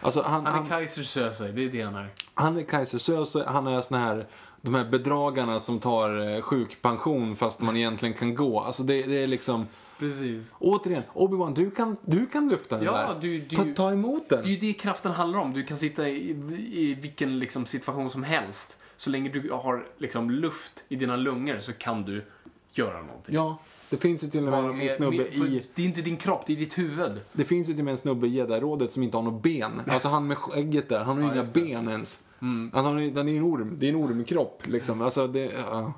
Alltså 0.00 0.22
han, 0.22 0.46
Han 0.46 0.64
är 0.64 0.68
Kaiser 0.68 1.02
Söze, 1.02 1.48
det 1.52 1.64
är 1.64 1.68
det 1.68 1.82
han 1.82 1.94
är. 1.94 2.08
han 2.34 2.58
är 2.58 2.62
Kaiser 2.62 2.98
Söze, 2.98 3.44
han 3.48 3.66
är 3.66 3.80
sån 3.80 3.98
här, 3.98 4.26
de 4.60 4.74
här 4.74 4.84
bedragarna 4.84 5.60
som 5.60 5.78
tar 5.78 6.34
eh, 6.36 6.42
sjukpension 6.42 7.36
fast 7.36 7.60
man 7.60 7.76
egentligen 7.76 8.14
kan 8.14 8.34
gå. 8.34 8.60
Alltså 8.60 8.82
det, 8.82 9.02
det 9.02 9.22
är 9.22 9.26
liksom, 9.26 9.66
Precis. 9.98 10.54
återigen, 10.58 11.02
Obi-Wan, 11.14 11.54
du 11.54 11.70
kan, 11.70 11.96
du 12.04 12.26
kan 12.26 12.48
lyfta 12.48 12.76
den 12.76 12.84
Ja, 12.84 12.92
där. 12.92 13.20
du- 13.20 13.40
du- 13.40 13.56
ta, 13.56 13.64
ta 13.76 13.92
emot 13.92 14.28
den. 14.28 14.42
Det 14.42 14.48
är 14.48 14.50
ju 14.50 14.56
det 14.56 14.72
kraften 14.72 15.12
handlar 15.12 15.38
om. 15.38 15.52
Du 15.52 15.62
kan 15.62 15.76
sitta 15.76 16.08
i, 16.08 16.30
i 16.72 16.94
vilken 16.94 17.38
liksom, 17.38 17.66
situation 17.66 18.10
som 18.10 18.22
helst. 18.22 18.78
Så 18.96 19.10
länge 19.10 19.28
du 19.28 19.50
har 19.52 19.86
liksom, 19.98 20.30
luft 20.30 20.84
i 20.88 20.96
dina 20.96 21.16
lungor 21.16 21.58
så 21.60 21.72
kan 21.72 22.02
du 22.02 22.24
göra 22.72 23.02
någonting. 23.02 23.34
Ja, 23.34 23.58
det 23.90 23.96
finns 23.96 24.22
ju 24.24 24.28
till 24.30 24.44
och 24.46 24.50
med 24.52 24.64
en 24.70 24.76
med- 24.78 24.92
snubbe 24.92 25.16
med- 25.16 25.26
i, 25.52 25.62
Det 25.74 25.82
är 25.82 25.86
inte 25.86 26.02
din 26.02 26.16
kropp, 26.16 26.46
det 26.46 26.52
är 26.52 26.56
ditt 26.56 26.78
huvud. 26.78 27.20
det 27.32 27.44
finns 27.44 27.68
ju 27.68 27.72
till 27.72 27.80
och 27.80 27.84
med 27.84 27.92
en 27.92 27.98
snubbe 27.98 28.26
i 28.26 28.30
Jedi-rådet 28.30 28.92
som 28.92 29.02
inte 29.02 29.16
har 29.16 29.22
något 29.24 29.42
ben. 29.42 29.82
Alltså 29.88 30.08
han 30.08 30.26
med 30.26 30.38
skägget 30.38 30.88
där, 30.88 31.04
han 31.04 31.16
har 31.16 31.22
ju 31.22 31.26
Ja, 31.28 31.32
inga 31.32 31.40
just 31.42 31.54
det. 31.54 31.60
ben 31.60 31.88
ens. 31.88 32.24
Mm. 32.40 32.70
Alltså 32.74 32.90
han 32.92 33.02
är, 33.02 33.10
den 33.10 33.28
är 33.28 33.36
en 33.36 33.42
orm, 33.44 33.76
det 33.78 33.86
är 33.86 33.90
en 33.90 33.96
ormkropp 33.96 34.66
liksom. 34.66 35.00
Alltså 35.02 35.26
det, 35.26 35.44
ja. 35.70 35.92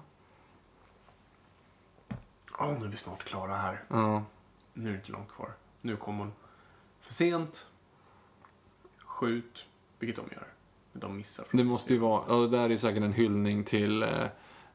Ja, 2.59 2.77
nu 2.81 2.87
är 2.87 2.91
vi 2.91 2.97
snart 2.97 3.25
klara 3.25 3.57
här. 3.57 3.85
ja. 3.89 4.23
Nu 4.75 4.89
är 4.89 4.93
det 4.93 4.99
inte 4.99 5.13
långt 5.13 5.29
kvar. 5.29 5.49
Nu 5.81 5.97
kommer 5.97 6.19
hon 6.19 6.33
för 7.01 7.15
sent. 7.15 7.67
Skjut, 8.99 9.65
vilket 9.99 10.17
de 10.17 10.35
gör. 10.35 10.47
De 10.93 11.17
missar. 11.17 11.45
Det 11.53 11.65
måste 11.65 11.93
ju 11.93 11.99
vara, 11.99 12.25
ja, 12.29 12.35
det 12.35 12.49
där 12.49 12.71
är 12.71 12.77
säkert 12.77 13.03
en 13.03 13.13
hyllning 13.13 13.65
till 13.65 14.03
eh, 14.03 14.09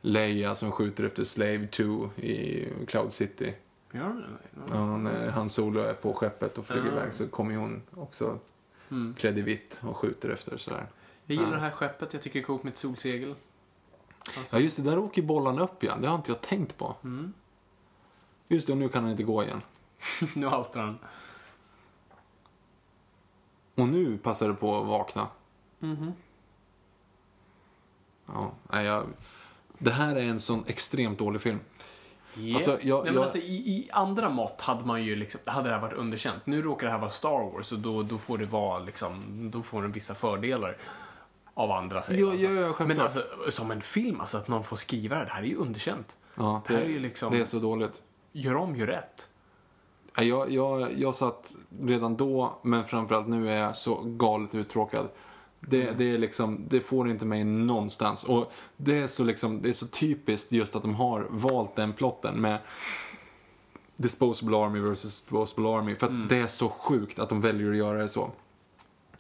Leia 0.08 0.56
som 0.56 0.72
skjuter 0.72 1.04
efter 1.04 1.24
Slave 1.24 1.68
2 1.68 2.10
i 2.16 2.68
Cloud 2.88 3.14
City. 3.14 3.54
Gör? 3.92 4.40
Ja, 4.70 4.98
när 4.98 5.30
han 5.30 5.50
Solo 5.50 5.80
är 5.80 5.94
på 5.94 6.14
skeppet 6.14 6.58
och 6.58 6.66
flyger 6.66 6.86
Ja. 6.86 6.92
iväg 6.92 7.14
så 7.14 7.28
kommer 7.28 7.56
hon 7.56 7.82
också 7.96 8.40
Mm. 8.92 9.16
klädd 9.18 9.38
i 9.38 9.42
vitt 9.42 9.80
och 9.82 9.98
skjuter 9.98 10.30
efter 10.30 10.58
sådär. 10.58 10.88
Jag 11.26 11.36
gillar 11.36 11.50
Ja. 11.50 11.56
det 11.56 11.62
här 11.62 11.72
skeppet. 11.72 12.14
Jag 12.14 12.22
tycker 12.22 12.40
det 12.40 12.44
är 12.44 12.46
coolt 12.46 12.64
med 12.64 12.72
ett 12.72 12.78
solsegel. 12.78 13.36
Alltså, 14.38 14.56
Ja, 14.56 14.62
just 14.62 14.78
det. 14.78 14.84
Där 14.84 14.98
åker 15.00 15.22
bollarna 15.22 15.62
upp 15.64 15.84
igen. 15.84 16.02
Det 16.02 16.08
har 16.08 16.16
inte 16.16 16.32
jag 16.32 16.42
tänkt 16.42 16.78
på. 16.78 16.96
Mm. 17.04 17.34
Just 18.48 18.68
det, 18.68 18.74
och 18.74 18.80
nu 18.80 18.90
kan 18.90 19.04
han 19.04 19.12
inte 19.12 19.24
gå 19.24 19.44
igen. 19.44 19.62
nu 20.36 20.48
haltar 20.48 20.82
han. 20.82 20.98
Och 23.76 23.88
nu 23.88 24.18
passar 24.18 24.48
det 24.48 24.54
på 24.54 24.82
att 24.82 24.88
vakna. 24.88 25.28
Mhm. 25.80 26.14
Ja, 28.26 28.52
nej, 28.72 28.86
jag... 28.86 29.06
Det 29.78 29.92
här 29.92 30.16
är 30.16 30.24
en 30.24 30.40
sån 30.40 30.64
extremt 30.68 31.20
dålig 31.20 31.42
film. 31.42 31.60
Yeah. 32.38 32.56
Alltså, 32.56 32.78
jag- 32.82 32.98
Nej, 32.98 33.06
men 33.06 33.14
jag- 33.14 33.24
alltså, 33.24 33.38
i, 33.38 33.56
I 33.56 33.90
andra 33.92 34.30
mått 34.30 34.62
hade 34.62 34.86
man 34.86 35.04
ju 35.04 35.16
liksom, 35.16 35.42
hade 35.46 35.70
det 35.70 35.76
här 35.76 35.82
varit 35.82 35.94
underkänt. 35.94 36.46
Nu 36.46 36.62
råkar 36.62 36.88
det 36.88 36.92
här 36.94 37.00
vara 37.00 37.10
Star 37.12 37.52
Wars 37.54 37.72
och 37.72 37.80
då, 37.80 38.04
då 38.04 38.18
får 38.18 38.38
det 38.38 38.46
vara 38.46 38.80
liksom, 38.80 39.24
då 39.54 39.62
får 39.62 39.82
den 39.82 39.92
vissa 39.92 40.16
fördelar 40.16 40.78
av 41.54 41.72
andra 41.72 42.04
säger 42.04 42.20
Jo, 42.22 42.32
alltså. 42.32 42.48
jo. 42.48 42.88
Men 42.88 43.00
alltså, 43.02 43.24
som 43.50 43.72
en 43.72 43.82
film, 43.82 44.22
alltså 44.22 44.38
att 44.38 44.48
någon 44.48 44.64
får 44.64 44.76
skriva 44.78 45.16
det, 45.20 45.26
det 45.26 45.32
här 45.32 45.42
är 45.42 45.46
ju 45.48 45.56
underkänt. 45.56 46.16
Ja, 46.36 46.62
Det 46.68 46.74
här 46.74 46.82
är 46.82 46.88
ju 46.90 47.00
liksom- 47.00 47.34
det 47.34 47.40
är 47.40 47.46
så 47.46 47.60
dåligt. 47.60 48.02
Gör 48.32 48.56
om, 48.56 48.76
gör 48.76 48.88
rätt. 48.88 49.30
Jag, 50.16 50.52
jag, 50.52 51.00
jag 51.00 51.16
satt 51.16 51.56
redan 51.82 52.16
då, 52.18 52.60
men 52.62 52.86
framförallt 52.86 53.28
nu 53.28 53.50
är 53.52 53.58
jag 53.58 53.76
så 53.78 53.96
galet 54.06 54.56
uttråkad. 54.56 55.08
Det, 55.60 55.84
Mm. 55.84 55.98
det, 55.98 56.04
är 56.14 56.18
liksom, 56.18 56.62
det 56.70 56.80
får 56.80 57.10
inte 57.10 57.26
mig 57.26 57.44
någonstans. 57.44 58.24
Och 58.24 58.52
det 58.78 58.98
är, 59.00 59.08
så 59.08 59.24
liksom, 59.24 59.62
det 59.62 59.70
är 59.70 59.74
så 59.74 59.88
typiskt 59.88 60.52
just 60.52 60.76
att 60.76 60.82
de 60.82 60.96
har 60.96 61.28
valt 61.30 61.76
den 61.76 61.94
plotten 61.94 62.42
med 62.42 62.58
Disposable 63.96 64.58
Army 64.58 64.80
versus 64.80 65.22
Disposable 65.22 65.70
Army. 65.70 65.96
För 65.96 66.06
att 66.08 66.12
Mm. 66.12 66.28
det 66.28 66.38
är 66.38 66.48
så 66.48 66.70
sjukt 66.70 67.20
att 67.20 67.30
de 67.30 67.42
väljer 67.42 67.72
att 67.72 67.78
göra 67.78 67.98
det 67.98 68.10
så. 68.10 68.32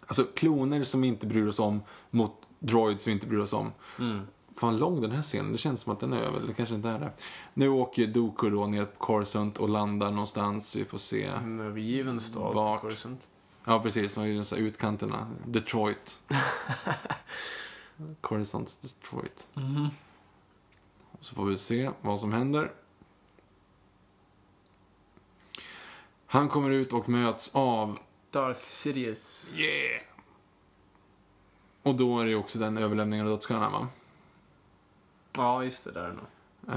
Alltså 0.07 0.23
kloner 0.23 0.83
som 0.83 1.01
vi 1.01 1.07
inte 1.07 1.27
bryr 1.27 1.47
oss 1.47 1.59
om 1.59 1.81
mot 2.09 2.31
droids 2.59 3.03
som 3.03 3.09
vi 3.09 3.13
inte 3.13 3.27
bryr 3.27 3.39
oss 3.39 3.53
om. 3.53 3.71
Mm. 3.99 4.21
Fan 4.55 4.77
lång 4.77 5.01
den 5.01 5.11
här 5.11 5.21
scenen, 5.21 5.51
det 5.51 5.57
känns 5.57 5.81
som 5.81 5.93
att 5.93 5.99
den 5.99 6.13
är 6.13 6.21
över, 6.21 6.39
det 6.47 6.53
kanske 6.53 6.75
inte 6.75 6.89
är 6.89 6.99
det. 6.99 7.11
Nu 7.53 7.69
åker 7.69 8.07
Dooku 8.07 8.49
då 8.49 8.65
ner 8.65 8.85
på 8.85 8.97
Coruscant 9.05 9.57
och 9.57 9.69
landar 9.69 10.11
någonstans, 10.11 10.75
vi 10.75 10.85
får 10.85 10.97
se. 10.97 11.23
En 11.23 11.59
övergiven 11.59 12.19
stad. 12.19 12.55
Vart? 12.55 12.81
Coruscant. 12.81 13.19
Ja 13.69 13.79
precis, 13.81 14.13
de 14.15 14.23
är 14.23 14.27
ju 14.27 14.43
så 14.43 14.55
här 14.55 14.63
utkanterna. 14.63 15.27
Detroit. 15.45 16.19
Coruscants 18.21 18.77
Detroit. 18.77 19.47
Mhm. 19.53 19.87
Så 21.19 21.35
får 21.35 21.45
vi 21.45 21.57
se 21.57 21.91
vad 22.01 22.19
som 22.19 22.33
händer. 22.33 22.71
Han 26.25 26.49
kommer 26.49 26.69
ut 26.69 26.93
och 26.93 27.09
möts 27.09 27.55
av, 27.55 27.99
Darth 28.31 28.59
Sidious. 28.59 29.49
yeah! 29.55 30.01
Och 31.83 31.95
då 31.95 32.19
är 32.19 32.25
det 32.25 32.29
ju 32.29 32.37
också 32.37 32.59
den 32.59 32.77
överlämningen 32.77 33.25
av 33.25 33.31
dödskallarna 33.31 33.69
va? 33.69 33.87
Ja, 35.33 35.63
just 35.63 35.83
det. 35.83 35.91
Där 35.91 36.03
är 36.03 36.07
det 36.07 36.15
nog. 36.15 36.25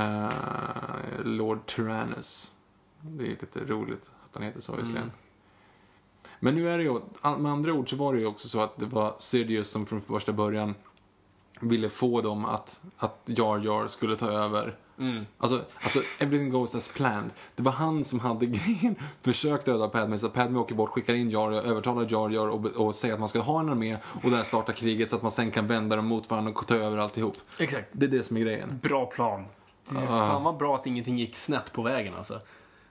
Eh, 0.00 1.24
Lord 1.24 1.66
Tyrannus. 1.66 2.54
Det 3.00 3.24
är 3.24 3.28
lite 3.28 3.64
roligt 3.64 4.02
att 4.24 4.34
han 4.34 4.42
heter 4.42 4.60
så 4.60 4.72
visserligen. 4.76 5.02
Mm. 5.02 5.14
Men 6.40 6.54
nu 6.54 6.70
är 6.70 6.78
det 6.78 6.84
ju, 6.84 7.00
med 7.38 7.52
andra 7.52 7.72
ord 7.72 7.90
så 7.90 7.96
var 7.96 8.14
det 8.14 8.20
ju 8.20 8.26
också 8.26 8.48
så 8.48 8.60
att 8.60 8.76
det 8.76 8.86
var 8.86 9.14
Sidious 9.18 9.70
som 9.70 9.86
från 9.86 10.00
första 10.00 10.32
början 10.32 10.74
ville 11.60 11.90
få 11.90 12.20
dem 12.20 12.44
att, 12.44 12.80
att 12.96 13.20
Jar 13.24 13.58
Jar 13.58 13.88
skulle 13.88 14.16
ta 14.16 14.30
över. 14.30 14.76
Mm. 14.98 15.26
Alltså, 15.38 15.64
alltså, 15.82 16.02
everything 16.18 16.50
goes 16.50 16.74
as 16.74 16.88
planned. 16.88 17.30
Det 17.56 17.62
var 17.62 17.72
han 17.72 18.04
som 18.04 18.20
hade 18.20 18.46
grejen, 18.56 18.94
försökt 19.22 19.64
döda 19.64 19.88
Padme, 19.88 20.18
så 20.18 20.28
Padme 20.28 20.58
åker 20.58 20.74
bort, 20.74 20.90
skickar 20.90 21.14
in 21.14 21.30
Jar 21.30 21.50
Jar, 21.50 21.62
övertalar 21.62 22.06
Jar 22.10 22.30
Jar 22.30 22.48
och, 22.48 22.66
och 22.66 22.94
säger 22.94 23.14
att 23.14 23.20
man 23.20 23.28
ska 23.28 23.40
ha 23.40 23.60
en 23.60 23.68
armé 23.68 23.96
och 24.22 24.30
där 24.30 24.42
startar 24.42 24.72
kriget 24.72 25.10
så 25.10 25.16
att 25.16 25.22
man 25.22 25.32
sen 25.32 25.50
kan 25.50 25.66
vända 25.66 25.96
dem 25.96 26.06
mot 26.06 26.30
varandra 26.30 26.52
och 26.52 26.66
ta 26.66 26.74
över 26.74 26.98
alltihop. 26.98 27.36
Exakt. 27.58 27.88
Det 27.92 28.06
är 28.06 28.10
det 28.10 28.22
som 28.22 28.36
är 28.36 28.40
grejen. 28.40 28.78
Bra 28.82 29.06
plan. 29.06 29.44
Ja. 29.94 30.06
Fan 30.06 30.42
vad 30.42 30.56
bra 30.56 30.76
att 30.76 30.86
ingenting 30.86 31.18
gick 31.18 31.36
snett 31.36 31.72
på 31.72 31.82
vägen 31.82 32.14
alltså. 32.14 32.40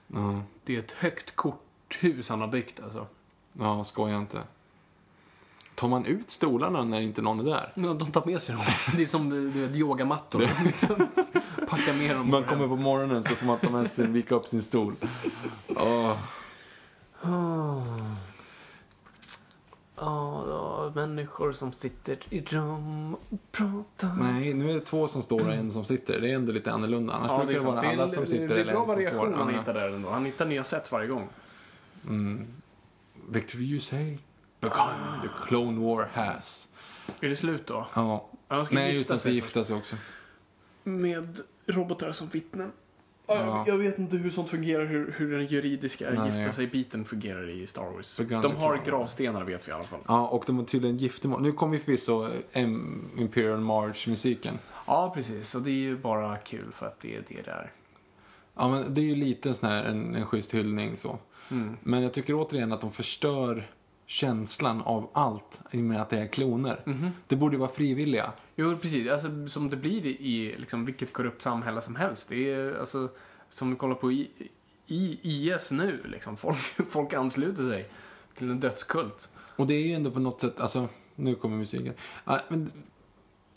Ja, 0.08 0.42
Det 0.64 0.76
är 0.76 0.80
ett 0.80 0.92
högt 0.92 1.36
korthus 1.36 2.30
han 2.30 2.42
har 2.42 2.48
byggt 2.48 2.80
alltså. 2.84 3.08
Ja 3.60 3.84
skoja 3.84 4.18
inte. 4.18 4.42
Tar 5.76 5.88
man 5.88 6.06
ut 6.06 6.32
stolarna 6.32 6.84
när 6.84 7.02
inte 7.02 7.22
någon 7.22 7.40
är 7.40 7.44
där? 7.44 7.72
Ja, 7.76 7.94
de 7.94 8.12
tar 8.12 8.26
med 8.26 8.42
sig 8.42 8.56
dem. 8.56 8.64
Det 8.96 9.02
är 9.02 9.06
som 9.06 9.30
du 9.30 9.50
vet, 9.50 9.76
yogamattor. 9.76 10.50
Liksom. 10.66 11.08
Packa 11.70 11.94
med 11.94 12.16
dem. 12.16 12.30
Man 12.32 12.44
kommer 12.44 12.68
på 12.68 12.76
morgonen 12.76 13.24
så 13.24 13.36
får 13.36 13.46
man 13.46 13.58
ta 13.58 13.70
med 13.70 13.92
sig, 13.92 14.08
vika 14.08 14.36
upp 14.36 14.48
sin 14.48 14.62
stol. 14.62 14.96
Åh. 15.68 16.16
Ja, 20.02 20.46
ja, 20.48 20.92
människor 20.96 21.52
som 21.52 21.72
sitter 21.72 22.18
i 22.30 22.42
rum 22.42 23.14
och 23.14 23.40
pratar. 23.52 24.16
Nej, 24.22 24.54
nu 24.54 24.70
är 24.70 24.74
det 24.74 24.80
två 24.80 25.08
som 25.08 25.22
står 25.22 25.42
och 25.48 25.54
en 25.54 25.72
som 25.72 25.86
sitter. 25.86 26.22
Det 26.22 26.30
är 26.32 26.36
ändå 26.36 26.52
lite 26.52 26.72
annorlunda. 26.72 27.14
Annars 27.14 27.32
Ja, 27.32 27.38
brukar 27.46 27.54
det 27.64 27.66
vara 27.72 27.80
alla 27.90 28.04
är- 28.04 28.08
som 28.08 28.26
sitter 28.26 28.48
Det 28.48 28.56
är 28.56 28.58
eller 28.60 28.74
bra 28.74 28.82
en 28.82 28.88
som 28.88 28.96
variation 28.96 29.28
står. 29.28 29.38
han 29.44 29.54
Ja, 29.54 29.60
hittar 29.60 29.74
där 29.74 29.90
ändå. 29.90 30.10
Han 30.10 30.26
hittar 30.26 30.46
nya 30.46 30.64
sätt 30.64 30.92
varje 30.92 31.08
gång. 31.08 31.28
Mm. 32.08 32.48
Victory 33.30 33.64
you 33.66 33.80
say? 33.80 34.18
Begun 34.60 35.22
the 35.22 35.28
Clone 35.48 35.80
War 35.80 36.10
has. 36.14 36.70
Är 37.22 37.30
det 37.30 37.36
slut 37.36 37.68
då? 37.68 37.88
Ja. 37.94 38.30
Han 38.48 38.66
ska 38.66 38.76
Nej, 38.76 38.86
gifta 38.86 38.98
just 38.98 39.08
ska 39.10 39.18
sig 39.18 39.36
gifta 39.36 39.64
sig 39.64 39.76
också. 39.76 39.96
Med 40.84 41.40
robotar 41.66 42.12
som 42.12 42.28
vittnen. 42.28 42.72
Ja. 43.28 43.36
Ja. 43.36 43.64
Jag 43.68 43.78
vet 43.78 44.00
inte 44.00 44.18
hur 44.18 44.30
sånt 44.30 44.50
fungerar, 44.50 44.86
hur, 44.86 45.16
hur 45.18 45.32
den 45.32 45.46
juridiska 45.46 46.10
Nej. 46.10 46.38
gifta 46.38 46.52
sig-biten 46.52 47.06
fungerar 47.06 47.50
i 47.50 47.68
Star 47.68 47.92
Wars. 47.92 48.18
Begun 48.18 48.42
De 48.42 48.56
har 48.56 48.78
gravstenar 48.86 49.44
vet 49.44 49.68
vi 49.68 49.72
i 49.72 49.74
alla 49.74 49.84
fall. 49.84 50.00
Ja, 50.08 50.28
och 50.28 50.44
de 50.48 50.58
har 50.58 50.66
tydligen 50.66 50.98
giftermål. 50.98 51.42
Nu 51.42 51.52
kommer 51.52 51.74
ju 51.74 51.80
förvisso 51.80 52.30
em, 52.52 53.10
Imperial 53.18 53.60
March-musiken. 53.60 54.58
Ja, 54.86 55.12
precis. 55.16 55.56
Och 55.56 55.62
det 55.62 55.72
är 55.72 55.74
ju 55.74 55.98
bara 55.98 56.38
kul 56.38 56.72
för 56.72 56.86
att 56.86 57.00
det 57.00 57.16
är 57.16 57.24
det 57.28 57.42
där. 57.42 57.72
Ja, 58.56 58.68
men 58.70 58.94
det 58.94 59.02
är 59.02 59.06
ju 59.06 59.16
lite 59.16 59.54
sån 59.54 59.70
här, 59.70 59.84
en, 59.84 60.16
en 60.16 60.26
schysst 60.26 60.54
hyllning 60.54 60.98
så. 60.98 61.20
Mm. 61.52 61.78
Men 61.84 62.04
jag 62.04 62.14
tycker 62.14 62.34
återigen 62.34 62.72
att 62.72 62.82
de 62.82 62.92
förstör 62.92 63.72
känslan 64.06 64.82
av 64.82 65.10
allt 65.14 65.60
i 65.72 65.78
och 65.78 65.84
med 65.84 66.02
att 66.02 66.10
det 66.10 66.20
är 66.20 66.28
kloner. 66.28 66.82
Mhm. 66.86 67.10
Det 67.28 67.36
borde 67.36 67.56
ju 67.56 67.60
vara 67.60 67.72
frivilliga. 67.72 68.32
Jo, 68.56 68.78
precis. 68.78 69.10
Alltså, 69.10 69.48
som 69.48 69.70
det 69.70 69.78
blir 69.78 70.06
i 70.06 70.56
liksom, 70.58 70.86
vilket 70.86 71.14
korrupt 71.14 71.42
samhälle 71.42 71.82
som 71.82 71.96
helst. 71.96 72.30
Det 72.30 72.52
är 72.52 72.80
alltså, 72.80 73.10
som 73.50 73.70
vi 73.70 73.76
kollar 73.76 73.96
på 73.96 74.12
i, 74.12 74.30
i 74.88 75.20
IS 75.22 75.72
nu, 75.72 76.00
liksom. 76.06 76.38
Folk, 76.38 76.58
folk 76.90 77.14
ansluter 77.14 77.64
sig 77.64 77.90
till 78.34 78.50
en 78.50 78.60
dödskult. 78.60 79.30
Och 79.56 79.68
det 79.68 79.74
är 79.74 79.88
ju 79.88 79.94
ändå 79.94 80.12
på 80.12 80.20
något 80.20 80.42
sätt, 80.42 80.62
alltså, 80.62 80.88
nu 81.16 81.36
kommer 81.36 81.58
musiken. 81.58 81.94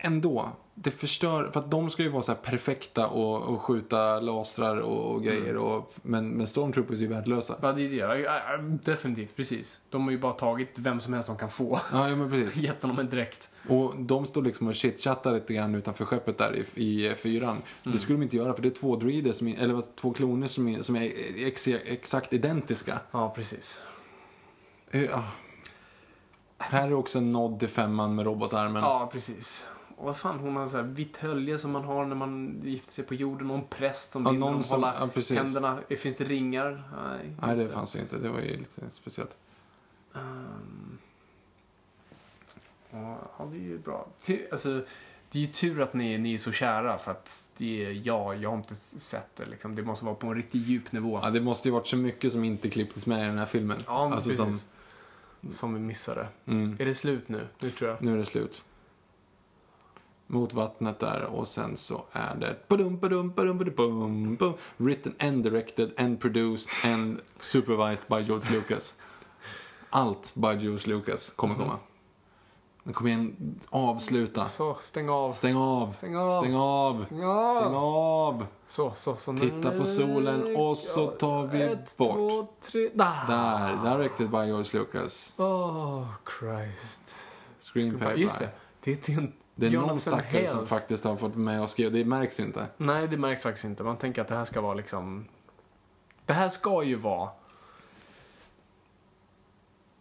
Ändå, 0.05 0.49
det 0.75 0.91
förstör, 0.91 1.51
för 1.53 1.61
att 1.61 1.71
de 1.71 1.91
ska 1.91 2.03
ju 2.03 2.09
vara 2.09 2.23
så 2.23 2.33
här 2.33 2.39
perfekta 2.39 3.07
och, 3.07 3.43
och 3.43 3.63
skjuta 3.63 4.21
lasrar 4.21 4.77
och, 4.77 5.15
och 5.15 5.23
grejer. 5.23 5.57
Och, 5.57 5.95
men, 6.03 6.29
men 6.29 6.47
Stormtroopers 6.47 6.97
är 6.97 7.01
ju 7.01 7.07
värdelösa. 7.07 7.57
Ja, 7.63 7.73
det. 7.73 7.83
Ja, 7.83 8.59
Definitivt, 8.59 9.37
precis. 9.37 9.81
De 9.91 10.05
har 10.05 10.11
ju 10.11 10.19
bara 10.19 10.33
tagit 10.33 10.79
vem 10.79 11.01
som 11.01 11.13
helst 11.13 11.27
de 11.27 11.37
kan 11.37 11.51
få. 11.51 11.81
Ja, 11.93 12.09
ja 12.09 12.17
men 12.17 12.31
precis. 12.31 12.63
Gett 12.63 12.83
honom 12.83 12.99
en 12.99 13.09
dräkt. 13.09 13.51
Och 13.69 13.95
de 13.97 14.27
står 14.27 14.43
liksom 14.43 14.69
och 14.69 14.75
chitchattar 14.75 15.35
lite 15.35 15.55
grann 15.55 15.75
utanför 15.75 16.05
skeppet 16.05 16.39
där 16.39 16.65
i, 16.75 16.85
i 16.85 17.15
fyran. 17.15 17.63
Det 17.83 17.99
skulle 17.99 18.19
de 18.19 18.23
inte 18.23 18.37
göra 18.37 18.55
för 18.55 18.63
det 18.63 18.69
är 18.69 18.71
två 18.71 18.97
droider, 18.97 19.33
som, 19.33 19.47
eller 19.49 19.83
två 20.01 20.13
kloner 20.13 20.49
som 20.49 20.69
är, 20.69 20.83
som 20.83 20.97
är 20.97 21.13
ex, 21.37 21.69
exakt 21.69 22.33
identiska. 22.33 23.01
Ja, 23.11 23.33
precis. 23.37 23.83
Ja. 24.91 25.25
Här 26.59 26.89
är 26.89 26.95
också 26.95 27.19
en 27.19 27.33
nod 27.33 27.59
till 27.59 27.69
femman 27.69 28.15
med 28.15 28.25
robotarmen. 28.25 28.83
Ja, 28.83 29.09
precis. 29.13 29.69
Vad 30.03 30.17
fan, 30.17 30.39
hon 30.39 30.57
har 30.57 30.69
så 30.69 30.77
här 30.77 30.85
vitt 30.85 31.17
hölje 31.17 31.59
som 31.59 31.71
man 31.73 31.85
har 31.85 32.05
när 32.07 32.15
man 32.17 32.61
gifter 32.65 32.93
sig 32.93 33.05
på 33.05 33.15
jorden 33.15 33.51
och 33.51 33.57
en 33.59 33.65
präst 33.65 34.13
som 34.13 34.23
Ja, 34.25 34.31
vill 34.31 34.41
någon 34.41 34.65
som- 34.65 34.75
hålla 34.83 35.11
ja, 35.17 35.35
händerna. 35.37 35.79
Finns 35.99 36.17
det 36.17 36.25
ringar? 36.25 36.83
Nej. 37.03 37.33
Nej, 37.43 37.57
det 37.57 37.69
fanns 37.69 37.97
ju 37.97 38.01
inte. 38.01 38.19
Det 38.19 38.29
var 38.29 38.41
ju 38.41 38.57
lite 38.57 38.83
speciellt. 38.95 39.37
Ehm, 40.15 40.99
ja, 42.91 43.19
det 43.53 43.57
är 43.57 43.61
ju 43.61 43.79
bra. 43.79 44.07
Alltså, 44.53 44.83
det 45.31 45.39
är 45.39 45.43
ju 45.43 45.47
tur 45.47 45.81
att 45.81 45.95
ni, 45.95 46.19
ni 46.19 46.35
är 46.35 46.39
så 46.39 46.53
kära 46.53 46.99
för 46.99 47.11
att 47.11 47.49
det 47.57 47.85
är 47.87 48.07
jag, 48.07 48.37
jag 48.37 48.51
har 48.51 48.57
inte 48.57 48.75
sett 48.75 49.37
det 49.37 49.47
liksom. 49.47 49.75
Det 49.75 49.83
måste 49.83 50.05
vara 50.05 50.15
på 50.15 50.27
en 50.27 50.35
riktigt 50.35 50.67
djup 50.67 50.93
nivå. 50.93 51.21
Ja, 51.23 51.31
det 51.31 51.41
måste 51.41 51.69
ju 51.69 51.73
varit 51.73 51.87
så 51.87 51.97
mycket 51.97 52.33
som 52.33 52.45
inte 52.45 52.71
klipptes 52.71 53.07
med 53.07 53.23
i 53.23 53.27
den 53.27 53.39
här 53.39 53.47
filmen. 53.47 53.79
Ja, 53.87 54.13
Alltså, 54.15 54.31
precis. 54.31 54.67
Som... 55.53 55.75
vi 55.75 55.81
missade. 55.81 56.29
Mm. 56.47 56.77
Är 56.81 56.85
det 56.87 56.95
slut 56.95 57.29
nu? 57.29 57.47
Nu 57.59 57.71
tror 57.71 57.91
jag. 57.91 58.03
Nu 58.03 58.15
är 58.15 58.19
det 58.19 58.27
slut. 58.27 58.65
Mot 60.33 60.53
vattnet 60.53 60.99
där 60.99 61.25
och 61.25 61.49
sen 61.49 61.77
så 61.77 62.05
är 62.13 62.35
det 62.35 62.69
badum, 62.69 62.99
badum, 62.99 63.33
badum, 63.33 63.59
badum, 63.59 64.37
bum, 64.37 64.53
written 64.77 65.15
and 65.21 65.45
directed 65.45 65.93
and 65.99 66.21
produced 66.21 66.69
and 66.85 67.21
supervised 67.43 68.05
by 68.09 68.21
George 68.21 68.51
Lucas. 68.53 68.95
Allt 69.91 70.35
by 70.35 70.49
George 70.49 70.87
Lucas 70.87 71.31
kommer 71.31 71.55
komma. 71.55 71.79
Men 72.83 72.95
kom 72.95 73.07
igen, 73.07 73.61
avsluta. 73.71 74.49
Så, 74.49 74.77
stäng 74.81 75.09
av. 75.09 75.33
Stäng 75.33 75.57
av. 75.57 75.93
Stäng 75.93 76.17
av. 76.17 76.41
Stäng 76.43 76.55
av. 76.57 77.05
Stäng 77.05 77.25
av. 77.25 77.61
Stäng 77.61 77.75
av. 77.75 78.47
Så, 78.67 78.93
så, 78.97 79.17
så. 79.17 79.37
Titta 79.37 79.71
på 79.71 79.87
solen 79.87 80.57
och 80.57 80.79
så 80.79 81.07
tar 81.07 81.47
vi 81.47 81.63
Ett, 81.63 81.97
bort. 81.97 82.17
två, 82.17 82.47
tre. 82.61 82.91
Där. 82.95 83.27
Där, 83.85 84.11
det 84.19 84.25
bara 84.25 84.47
George 84.47 84.79
Lucas. 84.81 85.35
Oh, 85.37 86.07
Christ. 86.39 87.03
Screenpaper. 87.63 88.15
Just 88.15 88.39
det. 88.39 88.49
Det 88.85 88.91
är 88.91 88.95
inte 88.95 89.33
Det 89.55 89.67
är 89.67 89.71
någon 89.71 89.81
Jonathan 89.81 90.01
stackare 90.01 90.47
som 90.47 90.57
Hales. 90.57 90.71
faktiskt 90.71 91.05
har 91.05 91.17
fått 91.17 91.35
med 91.37 91.63
och 91.63 91.71
skriva. 91.71 91.91
Det 91.91 92.05
märks 92.05 92.41
inte. 92.41 92.67
Nej, 92.77 93.09
det 93.09 93.17
märks 93.17 93.43
faktiskt 93.43 93.65
inte. 93.65 93.83
Man 93.83 93.97
tänker 93.97 94.23
att 94.23 94.29
det 94.29 94.35
här 94.35 94.45
ska 94.45 94.61
vara 94.61 94.75
liksom... 94.75 95.27
Det 96.27 96.33
här 96.33 96.49
ska 96.49 96.83
ju 96.83 96.95
vara... 96.95 97.31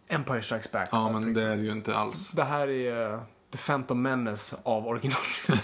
Empire 0.08 0.42
Strikes 0.42 0.72
Back. 0.72 0.88
Ja, 0.92 1.12
men 1.12 1.34
det 1.34 1.42
är 1.42 1.56
det 1.56 1.62
ju 1.62 1.72
inte 1.72 1.96
alls. 1.96 2.30
Det 2.30 2.44
här 2.44 2.68
är 2.68 3.12
uh, 3.14 3.20
The 3.50 3.58
Phantom 3.58 4.02
Menace 4.02 4.56
av 4.62 4.86
original. 4.86 5.16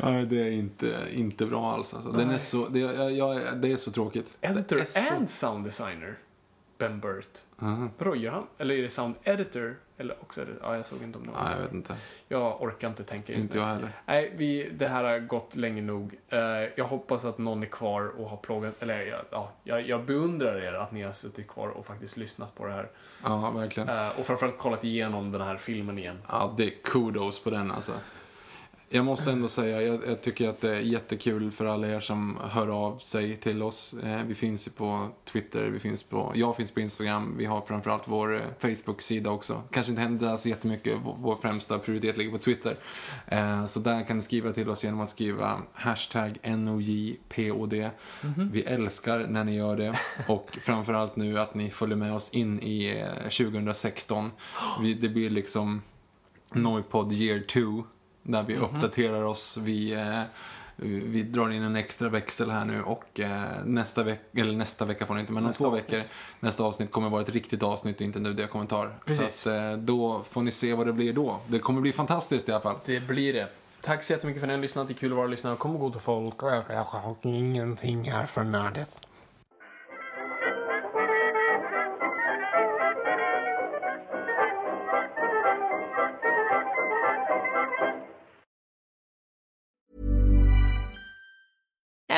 Nej, 0.00 0.26
det 0.26 0.40
är 0.42 0.50
inte, 0.50 1.06
inte 1.10 1.46
bra 1.46 1.72
alls. 1.72 1.94
Alltså. 1.94 2.12
Den 2.12 2.30
är 2.30 2.38
så, 2.38 2.68
det, 2.68 2.78
jag, 2.78 3.12
jag, 3.12 3.56
det 3.56 3.72
är 3.72 3.76
så 3.76 3.90
tråkigt. 3.90 4.36
Editor 4.40 4.84
så- 4.88 5.14
and 5.14 5.30
sound 5.30 5.64
designer. 5.64 6.18
Ben 6.78 7.00
Burt. 7.00 7.38
Aha. 7.58 7.88
Vadå, 7.98 8.16
gör 8.16 8.32
han? 8.32 8.46
Eller 8.58 8.74
är 8.74 8.82
det 8.82 8.90
sound 8.90 9.14
editor? 9.22 9.76
Eller 9.98 10.16
också 10.22 10.40
är 10.40 10.44
det... 10.46 10.52
Ja, 10.62 10.76
jag 10.76 10.86
såg 10.86 11.02
inte 11.02 11.18
om 11.18 11.26
det 11.26 11.32
var 11.32 11.44
Nej, 11.44 11.52
jag 11.56 11.62
vet 11.62 11.72
inte. 11.72 11.94
Jag 12.28 12.62
orkar 12.62 12.88
inte 12.88 13.04
tänka 13.04 13.32
just 13.32 13.44
Inte 13.44 13.54
nu. 13.58 13.60
jag 13.64 13.68
heller. 13.68 13.88
Nej, 14.06 14.32
vi, 14.36 14.70
det 14.70 14.88
här 14.88 15.04
har 15.04 15.18
gått 15.18 15.56
länge 15.56 15.82
nog. 15.82 16.14
Eh, 16.28 16.38
jag 16.76 16.84
hoppas 16.84 17.24
att 17.24 17.38
någon 17.38 17.62
är 17.62 17.66
kvar 17.66 18.20
och 18.20 18.28
har 18.30 18.36
plågat... 18.36 18.74
Eller 18.82 19.00
jag- 19.06 19.24
ja, 19.30 19.52
jag, 19.64 19.88
jag 19.88 20.04
beundrar 20.04 20.56
er 20.62 20.72
att 20.72 20.92
ni 20.92 21.02
har 21.02 21.12
suttit 21.12 21.48
kvar 21.48 21.68
och 21.68 21.86
faktiskt 21.86 22.16
lyssnat 22.16 22.54
på 22.54 22.66
det 22.66 22.72
här. 22.72 22.88
Ja, 23.24 23.50
verkligen. 23.50 23.88
Eh, 23.88 24.08
och 24.18 24.26
framförallt 24.26 24.58
kollat 24.58 24.84
igenom 24.84 25.32
den 25.32 25.40
här 25.40 25.56
filmen 25.56 25.98
igen. 25.98 26.18
Ja, 26.28 26.54
det 26.56 26.64
är 26.66 26.72
kudos 26.84 27.42
på 27.44 27.50
den 27.50 27.70
alltså. 27.70 27.92
Jag 28.88 29.04
måste 29.04 29.32
ändå 29.32 29.48
säga, 29.48 29.82
jag, 29.82 30.00
jag 30.06 30.22
tycker 30.22 30.48
att 30.48 30.60
det 30.60 30.70
är 30.70 30.80
jättekul 30.80 31.50
för 31.50 31.64
alla 31.64 31.88
er 31.88 32.00
som 32.00 32.38
hör 32.50 32.68
av 32.68 32.98
sig 32.98 33.36
till 33.36 33.62
oss. 33.62 33.94
Eh, 34.02 34.22
vi 34.22 34.34
finns 34.34 34.66
ju 34.66 34.70
på 34.70 35.08
Twitter, 35.24 35.62
vi 35.62 35.80
finns 35.80 36.02
på, 36.02 36.32
jag 36.34 36.56
finns 36.56 36.70
på 36.70 36.80
Instagram, 36.80 37.34
vi 37.38 37.44
har 37.44 37.60
framförallt 37.60 38.02
vår 38.08 38.36
eh, 38.36 38.42
Facebook-sida 38.58 39.30
också. 39.30 39.62
Kanske 39.70 39.90
inte 39.90 40.02
händer 40.02 40.28
där 40.28 40.36
så 40.36 40.48
jättemycket, 40.48 40.98
vår, 41.04 41.16
vår 41.18 41.36
främsta 41.36 41.78
prioritet 41.78 42.16
ligger 42.16 42.30
på 42.30 42.38
Twitter. 42.38 42.76
Eh, 43.26 43.66
så 43.66 43.80
där 43.80 44.04
kan 44.04 44.16
ni 44.16 44.22
skriva 44.22 44.52
till 44.52 44.70
oss 44.70 44.84
genom 44.84 45.00
att 45.00 45.10
skriva 45.10 45.62
hashtag 45.72 46.38
NOJPOD. 46.42 47.90
Vi 48.52 48.62
älskar 48.62 49.26
när 49.26 49.44
ni 49.44 49.56
gör 49.56 49.76
det 49.76 49.98
och 50.28 50.58
framförallt 50.62 51.16
nu 51.16 51.38
att 51.38 51.54
ni 51.54 51.70
följer 51.70 51.96
med 51.96 52.14
oss 52.14 52.30
in 52.30 52.62
i 52.62 53.04
eh, 53.24 53.28
2016. 53.30 54.30
Vi, 54.82 54.94
det 54.94 55.08
blir 55.08 55.30
liksom 55.30 55.82
Noipod 56.52 57.12
year 57.12 57.40
2 57.40 57.84
där 58.26 58.42
vi 58.42 58.56
uppdaterar 58.56 59.22
oss. 59.22 59.56
Vi, 59.56 59.92
eh, 59.92 60.22
vi 61.06 61.22
drar 61.22 61.50
in 61.50 61.62
en 61.62 61.76
extra 61.76 62.08
växel 62.08 62.50
här 62.50 62.64
nu 62.64 62.82
och 62.82 63.20
eh, 63.20 63.42
nästa 63.64 64.02
vecka, 64.02 64.40
eller 64.40 64.52
nästa 64.52 64.84
vecka 64.84 65.06
får 65.06 65.14
ni 65.14 65.20
inte, 65.20 65.32
men 65.32 65.42
om 65.42 65.48
Nästa 65.48 65.64
två 65.64 65.70
avsnitt. 65.76 65.92
veckor, 65.92 66.04
nästa 66.40 66.64
avsnitt 66.64 66.90
kommer 66.90 67.08
vara 67.10 67.22
ett 67.22 67.28
riktigt 67.30 67.62
avsnitt 67.62 67.96
och 67.96 68.02
inte 68.02 68.18
en 68.18 68.22
nuddiga 68.22 68.46
kommentar. 68.46 68.98
Precis. 69.04 69.40
Så 69.40 69.50
att, 69.50 69.56
eh, 69.56 69.72
då 69.72 70.22
får 70.30 70.42
ni 70.42 70.50
se 70.52 70.74
vad 70.74 70.86
det 70.86 70.92
blir 70.92 71.12
då. 71.12 71.40
Det 71.46 71.58
kommer 71.58 71.80
bli 71.80 71.92
fantastiskt 71.92 72.48
i 72.48 72.52
alla 72.52 72.60
fall. 72.60 72.76
Det 72.84 73.00
blir 73.00 73.32
det. 73.32 73.48
Tack 73.80 74.02
så 74.02 74.12
jättemycket 74.12 74.40
för 74.40 74.46
att 74.46 74.48
ni 74.48 74.54
har 74.54 74.62
lyssnat. 74.62 74.88
Det 74.88 74.92
är 74.92 74.96
kul 74.96 75.10
att 75.12 75.16
vara 75.16 75.26
lyssnare. 75.26 75.56
Kom 75.56 75.78
god 75.78 76.00
folk. 76.00 76.34
Ingenting 77.22 78.06
är 78.06 78.26
för 78.26 78.44
nördigt. 78.44 79.05